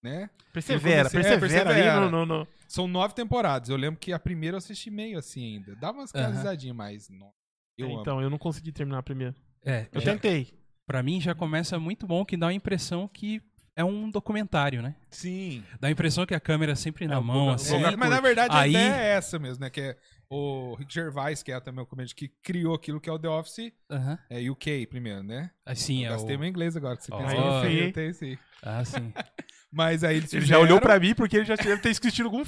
Né? 0.05 0.29
Persevera, 0.53 1.09
comecei- 1.09 1.19
é, 1.33 1.39
persevera, 1.39 1.65
persevera. 1.69 1.93
aí 1.95 1.99
no, 1.99 2.11
no- 2.11 2.25
no- 2.25 2.47
São 2.67 2.87
nove 2.87 3.13
temporadas. 3.13 3.69
Eu 3.69 3.75
lembro 3.75 3.99
que 3.99 4.13
a 4.13 4.19
primeira 4.19 4.55
eu 4.55 4.59
assisti 4.59 4.89
meio 4.91 5.17
assim 5.17 5.55
ainda. 5.55 5.75
Dá 5.75 5.91
umas 5.91 6.13
Aham. 6.13 6.31
risadinhas, 6.31 6.75
mas. 6.75 7.09
Não, 7.09 7.31
eu 7.77 7.87
amo. 7.87 8.01
Então, 8.01 8.21
eu 8.21 8.29
não 8.29 8.37
consegui 8.37 8.71
terminar 8.71 8.99
a 8.99 9.03
primeira. 9.03 9.33
É, 9.65 9.87
Eu 9.91 9.99
já- 10.01 10.11
tentei. 10.11 10.53
pra 10.85 11.01
mim 11.01 11.19
já 11.19 11.33
começa 11.33 11.79
muito 11.79 12.05
bom, 12.05 12.23
que 12.23 12.37
dá 12.37 12.47
a 12.49 12.53
impressão 12.53 13.07
que 13.07 13.41
é 13.75 13.83
um 13.83 14.09
documentário, 14.09 14.81
né? 14.81 14.95
Sim. 15.09 15.63
Dá 15.79 15.87
a 15.89 15.91
impressão 15.91 16.25
que 16.25 16.33
a 16.35 16.39
câmera 16.39 16.71
é 16.71 16.75
sempre 16.75 17.07
na 17.07 17.15
É, 17.17 17.19
mão, 17.19 17.45
Guga- 17.45 17.55
assim. 17.55 17.73
o 17.75 17.77
Guga 17.79 17.91
É, 17.91 17.95
mas 17.95 18.09
na 18.09 18.21
verdade 18.21 18.55
Aí- 18.55 18.75
a 18.75 18.79
ideia 18.79 18.93
é 19.01 19.07
essa 19.17 19.37
mesmo, 19.39 19.61
né? 19.63 19.69
Que 19.69 19.81
é 19.81 19.97
o 20.29 20.75
Rick 20.75 20.93
Gervais, 20.93 21.43
que 21.43 21.51
é 21.51 21.59
também 21.59 21.83
o 21.83 21.85
comediante 21.85 22.15
que 22.15 22.29
criou 22.41 22.73
aquilo 22.75 23.01
que 23.01 23.09
é 23.09 23.13
o 23.13 23.19
The 23.19 23.27
Office, 23.27 23.71
Aham. 23.91 24.17
é 24.29 24.49
UK 24.49 24.85
primeiro, 24.87 25.23
né? 25.23 25.51
Assim, 25.65 26.03
eu 26.05 26.11
é 26.11 26.15
gastei 26.15 26.35
o... 26.35 26.39
meu 26.39 26.47
inglês 26.47 26.77
agora, 26.77 26.95
que 26.95 27.03
você. 27.03 27.11
Ó. 27.13 27.61
que 27.61 27.67
eu 27.79 27.91
tenho, 27.91 28.13
sim. 28.13 28.37
Ah, 28.63 28.83
sim. 28.85 29.11
Mas 29.75 30.05
aí 30.05 30.15
eles 30.15 30.33
Ele 30.33 30.45
já 30.45 30.57
olhou 30.57 30.79
pra 30.79 30.97
mim 30.97 31.13
porque 31.13 31.35
ele 31.35 31.43
já 31.43 31.57
deve 31.57 31.81
ter 31.81 31.89
assistido 31.89 32.27
algum, 32.27 32.43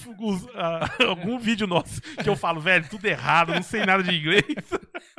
algum 1.06 1.38
vídeo 1.38 1.68
nosso 1.68 2.02
que 2.02 2.30
eu 2.30 2.38
falo, 2.38 2.62
velho, 2.62 2.88
tudo 2.90 3.06
errado, 3.06 3.54
não 3.54 3.62
sei 3.62 3.86
nada 3.86 4.02
de 4.02 4.16
inglês. 4.16 4.46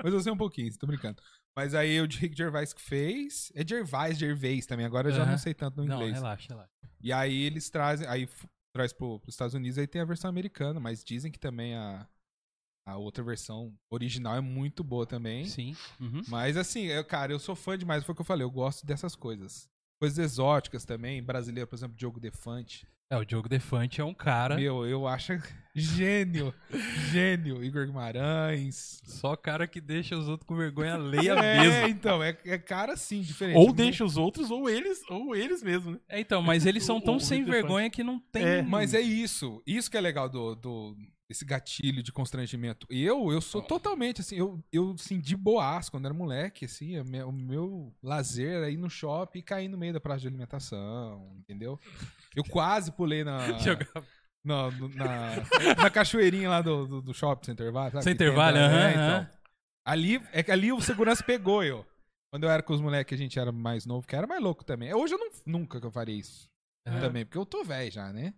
Mas 0.02 0.14
eu 0.14 0.20
sei 0.20 0.32
um 0.32 0.36
pouquinho, 0.36 0.72
tô 0.78 0.86
brincando. 0.86 1.20
Mas 1.54 1.74
aí 1.74 2.00
o 2.00 2.04
Rick 2.06 2.34
Gervais 2.34 2.72
que 2.72 2.80
fez. 2.80 3.52
É 3.54 3.62
Gervais, 3.66 4.16
Gervais 4.16 4.64
também. 4.64 4.86
Agora 4.86 5.08
eu 5.08 5.12
já 5.12 5.22
Aham. 5.22 5.32
não 5.32 5.38
sei 5.38 5.52
tanto 5.52 5.76
no 5.82 5.84
Não, 5.84 5.96
inglês. 5.96 6.14
relaxa, 6.14 6.48
relaxa. 6.48 6.70
E 6.98 7.12
aí 7.12 7.42
eles 7.42 7.68
trazem. 7.68 8.08
Aí 8.08 8.26
traz 8.72 8.92
pro, 8.94 9.20
pros 9.20 9.34
Estados 9.34 9.54
Unidos, 9.54 9.76
aí 9.76 9.86
tem 9.86 10.00
a 10.00 10.04
versão 10.06 10.30
americana, 10.30 10.80
mas 10.80 11.04
dizem 11.04 11.30
que 11.30 11.38
também 11.38 11.74
a, 11.74 12.06
a 12.86 12.96
outra 12.96 13.22
versão 13.22 13.74
original 13.90 14.34
é 14.36 14.40
muito 14.40 14.82
boa 14.82 15.04
também. 15.04 15.44
Sim. 15.46 15.76
Uhum. 16.00 16.22
Mas 16.28 16.56
assim, 16.56 16.84
eu, 16.84 17.04
cara, 17.04 17.32
eu 17.32 17.38
sou 17.38 17.54
fã 17.54 17.76
demais, 17.76 18.02
foi 18.04 18.12
o 18.14 18.16
que 18.16 18.22
eu 18.22 18.26
falei, 18.26 18.44
eu 18.44 18.50
gosto 18.50 18.86
dessas 18.86 19.14
coisas. 19.14 19.68
Coisas 20.00 20.19
exóticas 20.19 20.85
também, 20.85 21.23
brasileiro, 21.23 21.67
por 21.69 21.76
exemplo, 21.76 21.97
Diogo 21.97 22.21
Defante. 22.21 22.87
É, 23.11 23.17
o 23.17 23.25
Diogo 23.25 23.49
Defante 23.49 24.02
é 24.02 24.05
um 24.05 24.12
cara, 24.12 24.57
Meu, 24.57 24.87
eu 24.87 25.07
acho 25.09 25.33
gênio, 25.75 26.52
gênio. 27.11 27.64
Igor 27.64 27.87
Guimarães. 27.87 29.00
só 29.05 29.35
cara 29.35 29.67
que 29.67 29.81
deixa 29.81 30.14
os 30.14 30.28
outros 30.28 30.47
com 30.47 30.55
vergonha 30.55 30.93
alheia 30.97 31.33
É, 31.33 31.59
mesmo. 31.61 31.88
então, 31.88 32.23
é, 32.23 32.37
é 32.45 32.59
cara 32.59 32.93
assim, 32.93 33.23
diferente. 33.23 33.57
Ou 33.57 33.73
deixa 33.73 34.05
os 34.05 34.19
outros, 34.19 34.50
ou 34.50 34.69
eles, 34.69 35.00
ou 35.09 35.35
eles 35.35 35.62
mesmo, 35.62 35.93
né? 35.93 35.99
É, 36.07 36.21
então, 36.21 36.43
mas 36.43 36.67
eles 36.67 36.85
são 36.85 36.99
O- 36.99 37.00
tão 37.00 37.17
o 37.17 37.21
sem 37.21 37.40
Defante. 37.45 37.61
vergonha 37.62 37.88
que 37.90 38.05
não 38.05 38.21
tem... 38.21 38.45
É, 38.45 38.62
Mas 38.62 38.93
é 38.93 39.00
isso. 39.00 39.62
Isso 39.67 39.90
que 39.90 39.97
é 39.97 40.00
legal 40.02 40.28
do, 40.28 40.55
do 40.55 40.97
esse 41.28 41.44
gatilho 41.44 42.02
de 42.02 42.11
constrangimento. 42.11 42.87
Eu, 42.88 43.30
eu 43.30 43.40
sou 43.40 43.61
totalmente 43.61 44.20
assim, 44.23 44.37
eu, 44.37 44.62
eu 44.73 44.92
assim, 44.92 45.20
de 45.20 45.37
boas 45.37 45.88
quando 45.88 46.06
era 46.06 46.14
moleque, 46.14 46.64
assim, 46.64 47.02
minha- 47.04 47.26
o 47.26 47.32
meu 47.32 47.94
lazer 48.02 48.50
era 48.56 48.70
ir 48.70 48.78
no 48.78 48.88
shopping 48.88 49.40
e 49.40 49.42
cair 49.42 49.68
no 49.68 49.76
meio 49.76 49.92
da 49.92 50.00
praça 50.00 50.20
de 50.20 50.28
alimentação, 50.28 51.37
entendeu? 51.38 51.78
Eu 52.35 52.44
quase 52.44 52.90
pulei 52.92 53.25
na. 53.25 53.58
Jogar- 53.58 54.04
na, 54.44 54.70
na, 54.70 55.37
na 55.82 55.90
cachoeirinha 55.90 56.49
lá 56.49 56.62
do, 56.62 56.87
do, 56.87 57.02
do 57.02 57.12
shopping, 57.14 57.44
sem 57.47 57.52
intervalo. 57.52 57.90
Sabe? 57.90 58.04
Sem 58.04 58.12
intervalo, 58.14 58.56
aham, 58.56 58.88
é, 58.88 58.94
então. 58.94 59.30
Ali, 59.85 60.23
é 60.32 60.42
que 60.42 60.50
ali 60.50 60.73
o 60.73 60.80
segurança 60.80 61.23
pegou 61.23 61.62
eu. 61.62 61.85
Quando 62.30 62.44
eu 62.44 62.50
era 62.50 62.62
com 62.62 62.73
os 62.73 62.80
moleques, 62.80 63.18
a 63.18 63.23
gente 63.23 63.38
era 63.38 63.50
mais 63.50 63.85
novo, 63.85 64.06
que 64.06 64.14
era 64.14 64.26
mais 64.26 64.42
louco 64.42 64.64
também. 64.64 64.92
Hoje 64.94 65.14
eu 65.14 65.18
não, 65.18 65.30
nunca 65.44 65.80
que 65.80 65.87
eu 65.87 65.90
faria 65.90 66.14
isso 66.14 66.49
Aham. 66.87 67.00
também, 67.00 67.25
porque 67.26 67.37
eu 67.38 67.44
tô 67.44 67.64
velho 67.64 67.90
já, 67.90 68.12
né? 68.12 68.32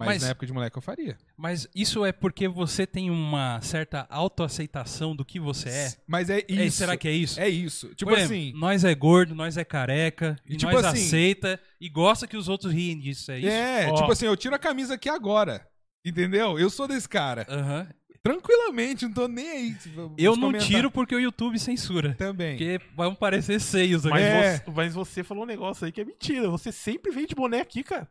Mas, 0.00 0.06
Mas- 0.08 0.22
na 0.22 0.28
época 0.30 0.46
de 0.46 0.52
moleque 0.54 0.78
eu 0.78 0.82
faria. 0.82 1.18
Mas 1.36 1.68
isso 1.74 2.04
é 2.06 2.10
porque 2.10 2.48
você 2.48 2.86
tem 2.86 3.10
uma 3.10 3.60
certa 3.60 4.06
autoaceitação 4.08 5.14
do 5.14 5.24
que 5.26 5.38
você 5.38 5.68
é? 5.68 5.92
Mas 6.06 6.30
é 6.30 6.38
isso. 6.48 6.60
É, 6.62 6.70
será 6.70 6.96
que 6.96 7.06
é 7.06 7.12
isso? 7.12 7.38
É 7.38 7.48
isso. 7.50 7.88
Tipo 7.94 8.10
Por 8.10 8.18
exemplo, 8.18 8.34
assim. 8.36 8.52
nós 8.58 8.82
é 8.82 8.94
gordo, 8.94 9.34
nós 9.34 9.56
é 9.58 9.64
careca, 9.64 10.36
e, 10.48 10.54
E 10.54 10.56
tipo 10.56 10.72
nós 10.72 10.84
assim- 10.86 11.04
aceita 11.06 11.60
e 11.78 11.88
gosta 11.90 12.26
que 12.26 12.36
os 12.36 12.48
outros 12.48 12.72
riem 12.72 12.98
disso, 12.98 13.30
é 13.30 13.38
isso? 13.38 13.48
É, 13.48 13.88
Ó. 13.90 13.94
tipo 13.94 14.10
assim, 14.10 14.24
eu 14.24 14.36
tiro 14.36 14.54
a 14.54 14.58
camisa 14.58 14.94
aqui 14.94 15.08
agora. 15.08 15.66
Entendeu? 16.02 16.58
Eu 16.58 16.70
sou 16.70 16.88
desse 16.88 17.06
cara. 17.08 17.46
Aham. 17.48 17.86
Tranquilamente, 18.22 19.06
não 19.06 19.12
tô 19.14 19.26
nem 19.26 19.48
aí. 19.50 19.74
tipo, 19.74 20.12
Eu 20.18 20.32
não 20.36 20.48
comentários 20.48 20.66
tiro 20.66 20.90
porque 20.90 21.14
o 21.14 21.20
YouTube 21.20 21.58
censura. 21.58 22.14
Também. 22.14 22.56
Porque 22.56 22.80
vão 22.94 23.14
parecer 23.14 23.58
seios 23.60 24.04
aqui. 24.04 24.10
Mas, 24.14 24.22
É. 24.24 24.56
você, 24.58 24.70
mas 24.74 24.94
você 24.94 25.24
falou 25.24 25.44
um 25.44 25.46
negócio 25.46 25.84
aí 25.86 25.92
que 25.92 26.00
é 26.00 26.04
mentira. 26.04 26.48
Você 26.50 26.70
sempre 26.70 27.10
vem 27.12 27.26
de 27.26 27.34
boné 27.34 27.60
aqui, 27.60 27.82
cara. 27.82 28.06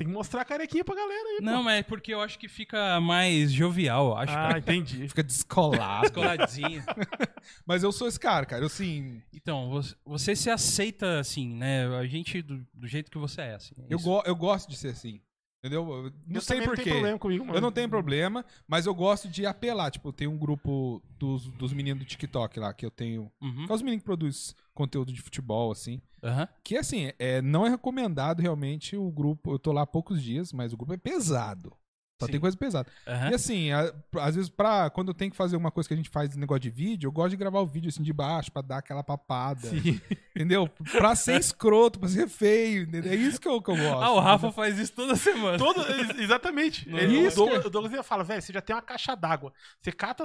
Tem 0.00 0.06
que 0.06 0.14
mostrar 0.14 0.40
a 0.40 0.44
carequinha 0.46 0.82
pra 0.82 0.94
galera 0.94 1.28
aí, 1.28 1.40
Não, 1.42 1.62
mas 1.62 1.80
é 1.80 1.82
porque 1.82 2.14
eu 2.14 2.22
acho 2.22 2.38
que 2.38 2.48
fica 2.48 2.98
mais 3.02 3.52
jovial, 3.52 4.06
eu 4.06 4.16
acho. 4.16 4.32
Ah, 4.34 4.56
entendi. 4.56 5.04
Fica 5.10 5.22
descolado. 5.22 6.10
Coladinho. 6.10 6.82
Mas 7.66 7.82
eu 7.82 7.92
sou 7.92 8.08
esse 8.08 8.18
cara, 8.18 8.46
cara. 8.46 8.62
Eu 8.62 8.66
assim. 8.68 9.22
Então, 9.30 9.68
você, 9.68 9.94
você 10.02 10.34
se 10.34 10.48
aceita 10.48 11.18
assim, 11.18 11.54
né? 11.54 11.86
A 11.98 12.06
gente 12.06 12.40
do, 12.40 12.66
do 12.72 12.86
jeito 12.86 13.10
que 13.10 13.18
você 13.18 13.42
é, 13.42 13.54
assim. 13.56 13.74
é 13.76 13.92
Eu, 13.92 13.98
go 13.98 14.22
eu 14.24 14.34
gosto 14.34 14.70
de 14.70 14.78
ser 14.78 14.88
assim. 14.88 15.20
Entendeu? 15.62 15.86
Eu 15.90 16.02
não 16.26 16.36
Eu 16.36 16.40
sei 16.40 16.62
porquê. 16.62 16.84
tem 16.84 16.92
problema 16.94 17.18
comigo, 17.18 17.44
mano. 17.44 17.58
Eu 17.58 17.60
não 17.60 17.70
tenho 17.70 17.88
problema, 17.88 18.44
mas 18.66 18.86
eu 18.86 18.94
gosto 18.94 19.28
de 19.28 19.44
apelar. 19.44 19.90
Tipo, 19.90 20.10
tem 20.10 20.26
um 20.26 20.38
grupo 20.38 21.02
dos, 21.18 21.46
dos 21.48 21.72
meninos 21.74 22.02
do 22.02 22.06
TikTok 22.06 22.58
lá, 22.58 22.72
que 22.72 22.84
eu 22.86 22.90
tenho. 22.90 23.30
Uhum. 23.42 23.66
Que 23.66 23.72
é 23.72 23.74
os 23.74 23.82
meninos 23.82 24.00
que 24.00 24.06
produzem 24.06 24.54
conteúdo 24.72 25.12
de 25.12 25.20
futebol, 25.20 25.70
assim. 25.70 26.00
Aham. 26.22 26.48
Que 26.64 26.78
assim, 26.78 27.12
é, 27.18 27.42
não 27.42 27.66
é 27.66 27.70
recomendado 27.70 28.40
realmente 28.40 28.96
o 28.96 29.10
grupo. 29.10 29.52
Eu 29.52 29.58
tô 29.58 29.70
lá 29.70 29.82
há 29.82 29.86
poucos 29.86 30.22
dias, 30.22 30.50
mas 30.50 30.72
o 30.72 30.78
grupo 30.78 30.94
é 30.94 30.96
pesado. 30.96 31.76
Só 32.20 32.26
Sim. 32.26 32.32
tem 32.32 32.40
coisa 32.40 32.56
pesada. 32.56 32.88
Aham. 33.06 33.30
E 33.30 33.34
assim, 33.34 33.72
a- 33.72 33.92
às 34.20 34.34
vezes, 34.34 34.50
pra, 34.50 34.90
quando 34.90 35.08
eu 35.08 35.14
tenho 35.14 35.30
que 35.30 35.36
fazer 35.36 35.56
uma 35.56 35.70
coisa 35.70 35.88
que 35.88 35.94
a 35.94 35.96
gente 35.96 36.10
faz 36.10 36.36
negócio 36.36 36.60
de 36.60 36.70
vídeo, 36.70 37.08
eu 37.08 37.12
gosto 37.12 37.30
de 37.30 37.36
gravar 37.36 37.60
o 37.60 37.66
vídeo 37.66 37.88
assim 37.88 38.02
de 38.02 38.12
baixo, 38.12 38.52
pra 38.52 38.62
dar 38.62 38.78
aquela 38.78 39.02
papada. 39.02 39.60
Sim. 39.68 40.00
Entendeu? 40.36 40.68
Pra 40.92 41.14
ser 41.16 41.38
escroto, 41.40 41.98
pra 41.98 42.08
ser 42.08 42.28
feio. 42.28 42.82
entendeu? 42.84 43.12
É 43.12 43.16
isso 43.16 43.40
que 43.40 43.48
eu, 43.48 43.60
que 43.60 43.70
eu 43.70 43.76
gosto. 43.76 44.02
Ah, 44.02 44.12
o 44.12 44.20
Rafa 44.20 44.52
faz 44.52 44.78
isso 44.78 44.92
toda 44.92 45.16
semana. 45.16 45.58
Todo, 45.58 45.80
ex- 45.92 46.18
exatamente. 46.18 46.88
Não, 46.88 46.98
Ele- 46.98 47.18
isso, 47.26 47.42
o 47.42 47.46
Douglas, 47.46 47.64
o 47.64 47.70
Douglas 47.70 47.92
ia 47.94 48.02
falar, 48.02 48.22
velho, 48.22 48.40
você 48.42 48.52
já 48.52 48.60
tem 48.60 48.74
uma 48.76 48.82
caixa 48.82 49.14
d'água. 49.14 49.52
Você 49.80 49.90
cata, 49.92 50.24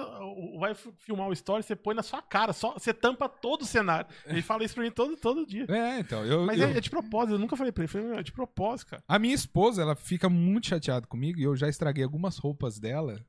vai 0.59 0.75
filmar 0.99 1.27
o 1.27 1.33
story, 1.33 1.63
você 1.63 1.75
põe 1.75 1.95
na 1.95 2.03
sua 2.03 2.21
cara, 2.21 2.53
só, 2.53 2.73
você 2.73 2.93
tampa 2.93 3.27
todo 3.29 3.61
o 3.63 3.65
cenário. 3.65 4.07
Ele 4.25 4.41
fala 4.41 4.63
isso 4.63 4.73
pra 4.75 4.83
mim 4.83 4.91
todo, 4.91 5.15
todo 5.17 5.45
dia. 5.45 5.65
É, 5.69 5.99
então. 5.99 6.23
Eu, 6.25 6.45
Mas 6.45 6.59
eu- 6.59 6.67
é, 6.67 6.77
é 6.77 6.81
de 6.81 6.89
propósito, 6.89 7.33
eu 7.35 7.39
nunca 7.39 7.55
falei 7.55 7.71
pra 7.71 7.83
ele. 7.83 7.91
Falei, 7.91 8.07
"Meu, 8.07 8.19
é 8.19 8.23
de 8.23 8.31
propósito, 8.31 8.89
cara. 8.91 9.03
A 9.07 9.17
minha 9.19 9.33
esposa, 9.35 9.81
ela 9.81 9.95
fica 9.95 10.27
muito 10.29 10.67
chateada 10.67 11.05
comigo 11.07 11.39
e 11.39 11.43
eu 11.43 11.55
já 11.55 11.67
estraguei 11.85 12.03
algumas 12.03 12.37
roupas 12.37 12.79
dela. 12.79 13.23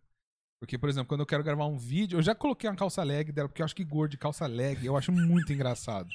Porque, 0.58 0.78
por 0.78 0.88
exemplo, 0.88 1.08
quando 1.08 1.20
eu 1.20 1.26
quero 1.26 1.44
gravar 1.44 1.66
um 1.66 1.76
vídeo, 1.76 2.18
eu 2.18 2.22
já 2.22 2.34
coloquei 2.34 2.68
uma 2.68 2.76
calça 2.76 3.02
leg 3.02 3.30
dela, 3.30 3.48
porque 3.48 3.60
eu 3.60 3.64
acho 3.64 3.76
que 3.76 3.84
gordo 3.84 4.12
de 4.12 4.16
calça 4.16 4.46
leg 4.46 4.84
eu 4.84 4.96
acho 4.96 5.12
muito 5.12 5.52
engraçado. 5.52 6.08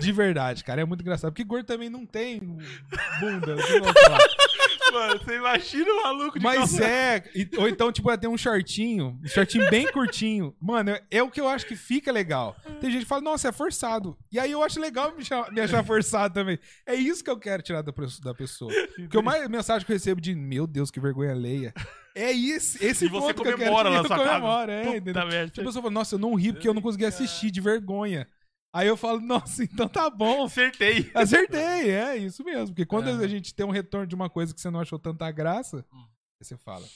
De 0.00 0.10
verdade, 0.10 0.64
cara, 0.64 0.80
é 0.80 0.84
muito 0.84 1.02
engraçado. 1.02 1.30
Porque 1.30 1.44
gordo 1.44 1.66
também 1.66 1.90
não 1.90 2.06
tem 2.06 2.40
bunda. 2.40 3.56
não. 3.56 4.57
Mano, 4.92 5.18
você 5.18 5.36
imagina 5.36 5.90
o 5.92 6.02
maluco 6.02 6.38
de 6.38 6.44
Mas 6.44 6.56
calça- 6.58 6.84
é. 6.84 7.24
e- 7.34 7.48
ou 7.56 7.68
então, 7.68 7.90
tipo, 7.92 8.16
tem 8.18 8.28
um 8.30 8.36
shortinho. 8.38 9.18
Um 9.22 9.28
shortinho 9.28 9.68
bem 9.70 9.90
curtinho. 9.92 10.54
Mano, 10.60 10.90
é, 10.90 11.02
é 11.10 11.22
o 11.22 11.30
que 11.30 11.40
eu 11.40 11.48
acho 11.48 11.66
que 11.66 11.76
fica 11.76 12.10
legal. 12.10 12.56
Tem 12.80 12.90
gente 12.90 13.02
que 13.02 13.08
fala, 13.08 13.22
nossa, 13.22 13.48
é 13.48 13.52
forçado. 13.52 14.16
E 14.32 14.38
aí 14.38 14.50
eu 14.52 14.62
acho 14.62 14.80
legal 14.80 15.14
me, 15.16 15.24
cha- 15.24 15.48
me 15.50 15.60
achar 15.60 15.84
forçado 15.84 16.34
também. 16.34 16.58
É 16.86 16.94
isso 16.94 17.22
que 17.22 17.30
eu 17.30 17.38
quero 17.38 17.62
tirar 17.62 17.82
da, 17.82 17.92
da 18.22 18.34
pessoa. 18.34 18.72
Porque 18.96 19.16
o 19.18 19.22
mais 19.22 19.46
mensagem 19.48 19.84
que 19.86 19.92
eu 19.92 19.96
recebo 19.96 20.20
de, 20.20 20.34
meu 20.34 20.66
Deus, 20.66 20.90
que 20.90 21.00
vergonha 21.00 21.32
alheia. 21.32 21.72
É 22.14 22.32
isso, 22.32 22.82
esse 22.84 23.04
E 23.04 23.08
você 23.08 23.32
ponto 23.32 23.42
que 23.42 23.48
eu 23.48 23.56
quero 23.56 23.58
comemora 23.58 23.90
na 23.90 24.04
sua 24.04 24.16
eu 24.16 24.22
casa. 24.24 24.40
comemoro, 24.40 24.70
é, 24.72 25.00
Puta 25.00 25.24
merda. 25.24 25.52
A 25.60 25.64
pessoa 25.64 25.82
fala, 25.82 25.90
nossa, 25.90 26.14
eu 26.16 26.18
não 26.18 26.34
ri 26.34 26.52
porque 26.52 26.68
eu 26.68 26.74
não 26.74 26.82
consegui 26.82 27.04
assistir 27.04 27.50
de 27.50 27.60
vergonha. 27.60 28.26
Aí 28.72 28.86
eu 28.86 28.96
falo, 28.96 29.20
nossa, 29.20 29.64
então 29.64 29.88
tá 29.88 30.10
bom. 30.10 30.44
Acertei. 30.44 31.10
Acertei, 31.14 31.90
é 31.90 32.16
isso 32.16 32.44
mesmo. 32.44 32.68
Porque 32.68 32.84
quando 32.86 33.08
a 33.08 33.26
gente 33.28 33.54
tem 33.54 33.64
um 33.64 33.70
retorno 33.70 34.06
de 34.06 34.14
uma 34.14 34.28
coisa 34.28 34.54
que 34.54 34.60
você 34.60 34.70
não 34.70 34.80
achou 34.80 34.98
tanta 34.98 35.30
graça, 35.30 35.84
Hum. 35.92 36.00
aí 36.40 36.44
você 36.44 36.56
fala, 36.56 36.86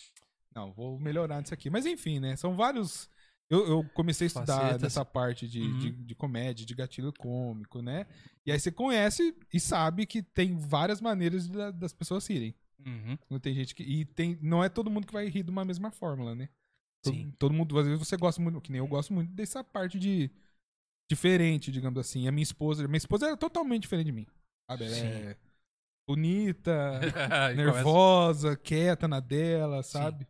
não, 0.55 0.73
vou 0.73 0.99
melhorar 0.99 1.41
nisso 1.41 1.55
aqui. 1.55 1.71
Mas 1.71 1.87
enfim, 1.87 2.21
né? 2.21 2.37
São 2.37 2.55
vários. 2.55 3.09
Eu, 3.49 3.67
eu 3.67 3.85
comecei 3.95 4.27
a 4.27 4.29
estudar 4.29 4.59
Facetas. 4.61 4.83
nessa 4.83 5.05
parte 5.05 5.47
de, 5.49 5.61
Uhum. 5.61 5.79
de, 5.79 5.91
de 5.91 6.15
comédia, 6.15 6.65
de 6.65 6.75
gatilho 6.75 7.13
cômico, 7.13 7.83
né? 7.83 8.07
E 8.47 8.53
aí 8.53 8.59
você 8.59 8.71
conhece 8.71 9.35
e 9.53 9.61
sabe 9.61 10.07
que 10.07 10.23
tem 10.23 10.57
várias 10.57 11.01
maneiras 11.01 11.49
de- 11.49 11.73
das 11.73 11.93
pessoas 11.93 12.27
rirem. 12.27 12.55
Uhum. 12.85 13.17
Não 13.31 13.39
tem 13.39 13.55
gente 13.55 13.75
que. 13.75 13.83
E 13.83 14.05
tem, 14.05 14.39
não 14.43 14.63
é 14.65 14.69
todo 14.69 14.91
mundo 14.91 15.07
que 15.07 15.13
vai 15.13 15.27
rir 15.29 15.43
de 15.43 15.51
uma 15.51 15.65
mesma 15.65 15.91
fórmula, 15.91 16.35
né? 16.35 16.49
Todo, 17.03 17.15
Sim. 17.15 17.33
todo 17.39 17.53
mundo, 17.55 17.79
às 17.79 17.87
vezes 17.87 17.99
você 17.99 18.17
gosta 18.17 18.41
muito, 18.41 18.61
que 18.61 18.71
nem 18.73 18.79
eu 18.79 18.87
gosto 18.87 19.13
muito 19.13 19.31
dessa 19.33 19.63
parte 19.65 19.99
de 19.99 20.31
diferente, 21.11 21.71
digamos 21.71 21.99
assim. 21.99 22.27
A 22.29 22.33
minha 22.33 22.43
esposa, 22.43 22.87
minha 22.87 22.97
esposa 22.97 23.27
era 23.27 23.37
totalmente 23.37 23.83
diferente 23.83 24.07
de 24.07 24.13
mim. 24.13 24.27
Sabe? 24.71 24.85
Ela 24.85 24.97
é 24.97 25.37
bonita, 26.07 27.01
nervosa, 27.57 28.57
quieta 28.57 29.07
na 29.07 29.21
dela, 29.21 29.83
sabe? 29.83 30.27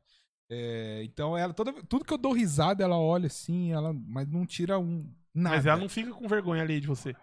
É, 0.50 1.02
então 1.04 1.36
ela 1.36 1.54
toda, 1.54 1.72
tudo 1.84 2.04
que 2.04 2.12
eu 2.12 2.18
dou 2.18 2.32
risada, 2.32 2.84
ela 2.84 2.98
olha 2.98 3.26
assim, 3.26 3.72
ela, 3.72 3.92
mas 3.92 4.28
não 4.28 4.44
tira 4.44 4.78
um 4.78 5.10
nada. 5.34 5.56
Mas 5.56 5.66
ela 5.66 5.80
não 5.80 5.88
fica 5.88 6.12
com 6.12 6.28
vergonha 6.28 6.62
ali 6.62 6.78
de 6.80 6.86
você. 6.86 7.14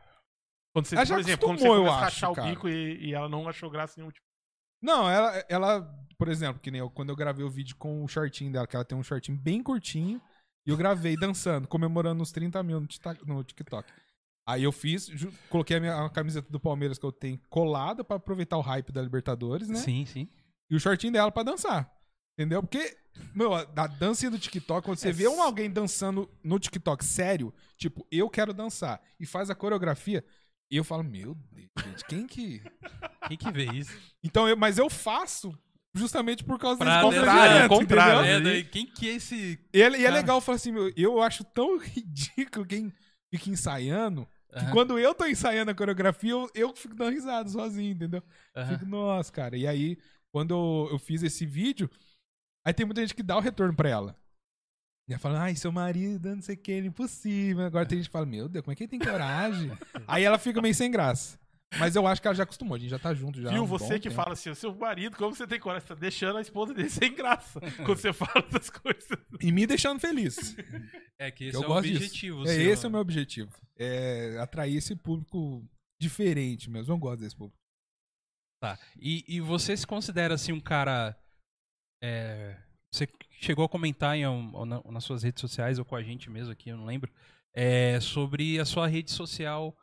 Quando 0.74 0.86
você, 0.86 0.96
Ela 0.96 1.06
por 1.06 1.20
exemplo, 1.20 1.48
quando 1.48 1.60
você 1.60 1.68
começa 1.68 1.92
a 1.92 1.96
acho, 1.96 2.04
rachar 2.04 2.32
o 2.32 2.50
bico 2.50 2.70
e, 2.70 3.10
e 3.10 3.14
ela 3.14 3.30
não 3.30 3.48
achou 3.48 3.70
graça 3.70 3.96
nenhuma. 3.98 4.12
Tipo, 4.12 4.26
Não, 4.82 5.10
ela, 5.10 5.46
ela, 5.50 6.06
por 6.18 6.28
exemplo, 6.28 6.62
que 6.62 6.72
nem 6.72 6.80
eu, 6.80 6.90
quando 6.90 7.10
eu 7.10 7.16
gravei 7.16 7.46
o 7.46 7.50
vídeo 7.50 7.76
com 7.76 8.04
o 8.04 8.08
shortinho 8.08 8.52
dela, 8.52 8.68
que 8.68 8.76
ela 8.76 8.86
tem 8.86 8.98
um 8.98 9.04
shortinho 9.04 9.38
bem 9.38 9.62
curtinho, 9.62 10.22
e 10.66 10.70
eu 10.72 10.78
gravei 10.78 11.16
dançando, 11.18 11.68
comemorando 11.68 12.22
os 12.24 12.32
30 12.32 12.62
mil 12.64 12.80
no 13.26 13.44
TikTok. 13.44 13.92
Aí 14.48 14.64
eu 14.64 14.72
fiz, 14.72 15.10
coloquei 15.50 15.78
a 15.78 15.80
minha 15.80 16.06
a 16.06 16.10
camiseta 16.10 16.52
do 16.52 16.60
Palmeiras 16.60 16.98
que 16.98 17.06
eu 17.06 17.12
tenho 17.12 17.40
colada 17.50 18.04
pra 18.04 18.16
aproveitar 18.18 18.58
o 18.58 18.62
hype 18.62 18.92
da 18.92 19.02
Libertadores, 19.02 19.68
né? 19.70 19.76
Sim, 19.76 20.06
sim. 20.06 20.28
E 20.70 20.76
o 20.76 20.80
shortinho 20.80 21.14
dela 21.14 21.32
pra 21.32 21.44
dançar. 21.44 21.92
Entendeu? 22.38 22.64
Porque, 22.64 22.98
meu, 23.36 23.54
a 23.54 23.62
a 23.76 23.88
dancinha 23.88 24.32
do 24.32 24.40
TikTok, 24.40 24.86
quando 24.86 24.98
você 24.98 25.10
É 25.10 25.12
vê 25.12 25.28
um 25.28 25.42
alguém 25.42 25.70
dançando 25.70 26.28
no 26.44 26.58
TikTok 26.58 27.04
sério, 27.06 27.54
tipo, 27.78 28.08
eu 28.12 28.30
quero 28.30 28.54
dançar, 28.54 29.02
e 29.20 29.26
faz 29.26 29.50
a 29.50 29.56
coreografia, 29.56 30.24
e 30.72 30.78
eu 30.78 30.84
falo, 30.84 31.04
meu 31.04 31.36
Deus, 31.52 31.68
gente, 31.84 32.06
quem 32.06 32.26
que. 32.26 32.62
Quem 33.28 33.38
que 33.38 33.52
vê 33.52 33.66
isso? 33.66 33.92
Então, 34.24 34.48
eu- 34.48 34.56
mas 34.58 34.78
eu 34.80 34.90
faço 34.90 35.56
justamente 35.94 36.44
por 36.44 36.60
causa 36.60 36.78
Pra 36.78 37.02
desse 37.02 37.16
contrário, 37.20 37.70
constrangimento, 37.70 37.80
contrário. 37.80 38.30
É, 38.30 38.40
daí, 38.40 38.64
quem 38.64 38.86
que 38.86 39.10
é 39.10 39.14
esse... 39.16 39.60
E, 39.74 39.82
é- 39.82 40.00
e 40.00 40.06
é 40.06 40.12
legal 40.12 40.40
falar 40.42 40.56
assim, 40.58 40.72
meu, 40.72 40.92
eu 40.96 41.22
acho 41.22 41.44
tão 41.44 41.78
ridículo 41.80 42.66
quem 42.66 42.94
fica 43.34 43.50
ensaiando, 43.50 44.28
que 44.52 44.60
Aham, 44.60 44.72
quando 44.72 44.98
eu 45.00 45.14
tô 45.14 45.26
ensaiando 45.26 45.72
a 45.72 45.76
coreografia, 45.76 46.32
eu, 46.32 46.50
eu 46.56 46.76
fico 46.76 46.96
dando 46.96 47.12
risada 47.14 47.50
sozinho, 47.50 47.92
entendeu? 47.94 48.24
aham. 48.56 48.78
Fico, 48.78 48.86
nossa, 48.90 49.32
cara. 49.32 49.56
E 49.58 49.68
aí, 49.68 49.98
quando 50.32 50.52
eu, 50.54 50.90
eu 50.94 51.00
fiz 51.00 51.22
esse 51.24 51.46
vídeo, 51.46 51.90
aí 52.66 52.74
tem 52.74 52.86
muita 52.86 53.02
gente 53.02 53.16
que 53.16 53.24
dá 53.24 53.38
o 53.38 53.42
retorno 53.42 53.76
pra 53.76 53.90
ela. 53.90 54.16
E 55.08 55.14
ela 55.14 55.20
fala, 55.20 55.42
ai, 55.42 55.56
seu 55.56 55.72
marido, 55.72 56.36
não 56.36 56.42
sei 56.42 56.56
o 56.56 56.58
que, 56.58 56.72
é 56.72 56.78
impossível. 56.80 57.66
Agora 57.66 57.86
tem 57.86 57.98
gente 57.98 58.08
que 58.08 58.12
fala, 58.12 58.28
meu 58.28 58.48
Deus, 58.48 58.64
como 58.64 58.74
é 58.74 58.76
que 58.76 58.84
ele 58.84 58.90
tem 58.92 59.00
coragem? 59.00 59.72
aí 60.08 60.24
ela 60.24 60.38
fica 60.38 60.62
meio 60.62 60.76
sem 60.76 60.92
graça. 60.92 61.40
Mas 61.78 61.96
eu 61.96 62.08
acho 62.08 62.20
que 62.22 62.28
ela 62.28 62.36
já 62.36 62.44
acostumou, 62.44 62.76
a 62.76 62.80
gente 62.80 62.90
já 62.90 62.98
tá 62.98 63.14
junto 63.14 63.40
já. 63.42 63.50
Viu? 63.52 63.64
um 63.64 63.66
Você 63.68 63.84
bom 63.86 63.94
que 64.00 64.10
tempo. 64.10 64.16
fala 64.16 64.34
assim, 64.34 64.50
o 64.50 64.56
seu 64.56 64.74
marido, 64.74 65.16
como 65.16 65.36
você 65.36 65.46
tem 65.46 65.60
coragem? 65.60 65.88
Você 65.88 65.94
tá 65.94 66.00
deixando 66.00 66.38
a 66.38 66.42
esposa 66.42 66.74
dele 66.74 66.90
sem 66.90 67.14
graça 67.14 67.60
quando 67.86 67.98
você 67.98 68.12
fala 68.12 68.44
essas 68.48 68.70
coisas. 68.72 69.08
E 69.40 69.52
me 69.52 69.68
deixando 69.68 70.00
feliz. 70.00 70.56
É 71.20 71.30
que 71.30 71.46
esse 71.46 71.56
eu 71.58 71.62
é 71.62 71.66
o 71.66 71.68
gosto 71.68 71.84
disso. 71.88 71.98
objetivo. 71.98 72.48
É, 72.48 72.56
esse 72.56 72.86
é 72.86 72.90
o 72.90 72.92
meu 72.92 73.00
objetivo. 73.02 73.52
É 73.78 74.38
atrair 74.40 74.76
esse 74.78 74.96
público 74.96 75.64
diferente 76.02 76.70
mesmo. 76.72 76.92
Eu 76.92 76.98
gosto 76.98 77.22
desse 77.22 77.36
público. 77.36 77.58
Tá. 78.62 78.78
E, 79.00 79.24
e 79.28 79.40
você 79.40 79.78
se 79.78 79.86
considera 79.86 80.34
assim 80.34 80.52
um 80.52 80.60
cara. 80.60 81.16
é, 82.04 82.58
você 82.92 83.08
chegou 83.40 83.64
a 83.64 83.70
comentar 83.70 84.18
em, 84.18 84.26
ou 84.26 84.66
na- 84.66 84.82
nas 84.86 85.04
suas 85.04 85.22
redes 85.24 85.40
sociais 85.40 85.78
ou 85.78 85.86
com 85.86 85.96
a 85.96 86.02
gente 86.02 86.30
mesmo 86.30 86.52
aqui, 86.52 86.70
eu 86.70 86.78
não 86.78 86.86
lembro. 86.86 87.12
é, 87.54 88.00
sobre 88.02 88.60
a 88.60 88.66
sua 88.66 88.88
rede 88.88 89.12
social 89.12 89.78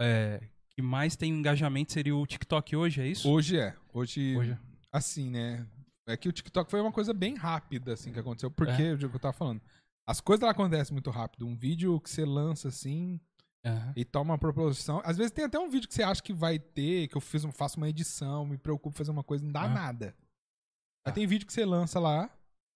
é, 0.00 0.40
que 0.76 0.82
mais 0.82 1.16
tem 1.16 1.32
engajamento 1.32 1.92
seria 1.92 2.14
o 2.14 2.26
TikTok 2.26 2.76
hoje, 2.76 3.00
é 3.00 3.06
isso? 3.08 3.28
Hoje 3.30 3.58
é. 3.58 3.74
Hoje, 3.94 4.36
Hoje. 4.36 4.58
assim, 4.92 5.30
né? 5.30 5.66
É 6.06 6.16
que 6.18 6.28
o 6.28 6.32
TikTok 6.32 6.70
foi 6.70 6.80
uma 6.82 6.92
coisa 6.92 7.14
bem 7.14 7.34
rápida, 7.34 7.94
assim, 7.94 8.12
que 8.12 8.18
aconteceu. 8.18 8.50
Porque, 8.50 8.82
É. 8.82 8.92
o 8.92 8.98
que 8.98 9.04
eu 9.06 9.18
tava 9.18 9.32
falando, 9.32 9.60
as 10.06 10.20
coisas 10.20 10.42
ela 10.42 10.52
acontecem 10.52 10.92
muito 10.92 11.10
rápido. 11.10 11.46
Um 11.46 11.56
vídeo 11.56 11.98
que 11.98 12.10
você 12.10 12.26
lança, 12.26 12.68
assim, 12.68 13.18
Aham. 13.64 13.92
e 13.96 14.04
toma 14.04 14.32
uma 14.34 14.38
proporção. 14.38 15.00
Às 15.02 15.16
vezes 15.16 15.32
tem 15.32 15.46
até 15.46 15.58
um 15.58 15.70
vídeo 15.70 15.88
que 15.88 15.94
você 15.94 16.02
acha 16.02 16.22
que 16.22 16.32
vai 16.34 16.58
ter, 16.58 17.08
que 17.08 17.16
eu 17.16 17.22
fiz, 17.22 17.42
faço 17.54 17.78
uma 17.78 17.88
edição, 17.88 18.44
me 18.46 18.58
preocupo 18.58 18.94
em 18.94 18.98
fazer 18.98 19.10
uma 19.10 19.24
coisa, 19.24 19.42
não 19.44 19.50
dá 19.52 19.62
Ah. 19.62 19.68
nada. 19.68 20.12
Tá. 20.12 21.10
Aí 21.10 21.12
tem 21.14 21.26
vídeo 21.26 21.46
que 21.46 21.52
você 21.54 21.64
lança 21.64 21.98
lá, 21.98 22.30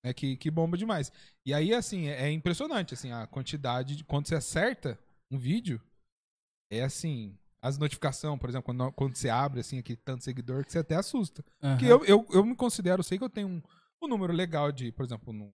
né, 0.04 0.14
que, 0.14 0.38
que 0.38 0.50
bomba 0.50 0.76
demais. 0.78 1.12
E 1.44 1.52
aí, 1.52 1.74
assim, 1.74 2.06
é, 2.08 2.22
é 2.28 2.32
impressionante, 2.32 2.94
assim, 2.94 3.12
a 3.12 3.26
quantidade 3.26 3.94
de... 3.96 4.04
Quando 4.04 4.26
você 4.26 4.34
acerta 4.36 4.98
um 5.30 5.36
vídeo, 5.38 5.80
é 6.72 6.82
assim, 6.82 7.36
as 7.62 7.76
notificações, 7.78 8.38
por 8.40 8.48
exemplo, 8.48 8.64
quando, 8.64 8.92
quando 8.92 9.14
você 9.16 9.28
abre 9.28 9.60
assim 9.60 9.78
aquele 9.78 9.98
tanto 9.98 10.24
seguidor 10.24 10.64
que 10.64 10.72
você 10.72 10.78
até 10.78 10.94
assusta. 10.96 11.44
Porque 11.60 11.86
eu, 11.86 12.04
eu, 12.04 12.26
eu 12.32 12.44
me 12.44 12.54
considero, 12.56 13.00
eu 13.00 13.04
sei 13.04 13.18
que 13.18 13.24
eu 13.24 13.28
tenho 13.30 13.48
um, 13.48 13.62
um 14.02 14.08
número 14.08 14.32
legal 14.32 14.72
de, 14.72 14.90
por 14.92 15.04
exemplo, 15.04 15.32
no 15.32 15.52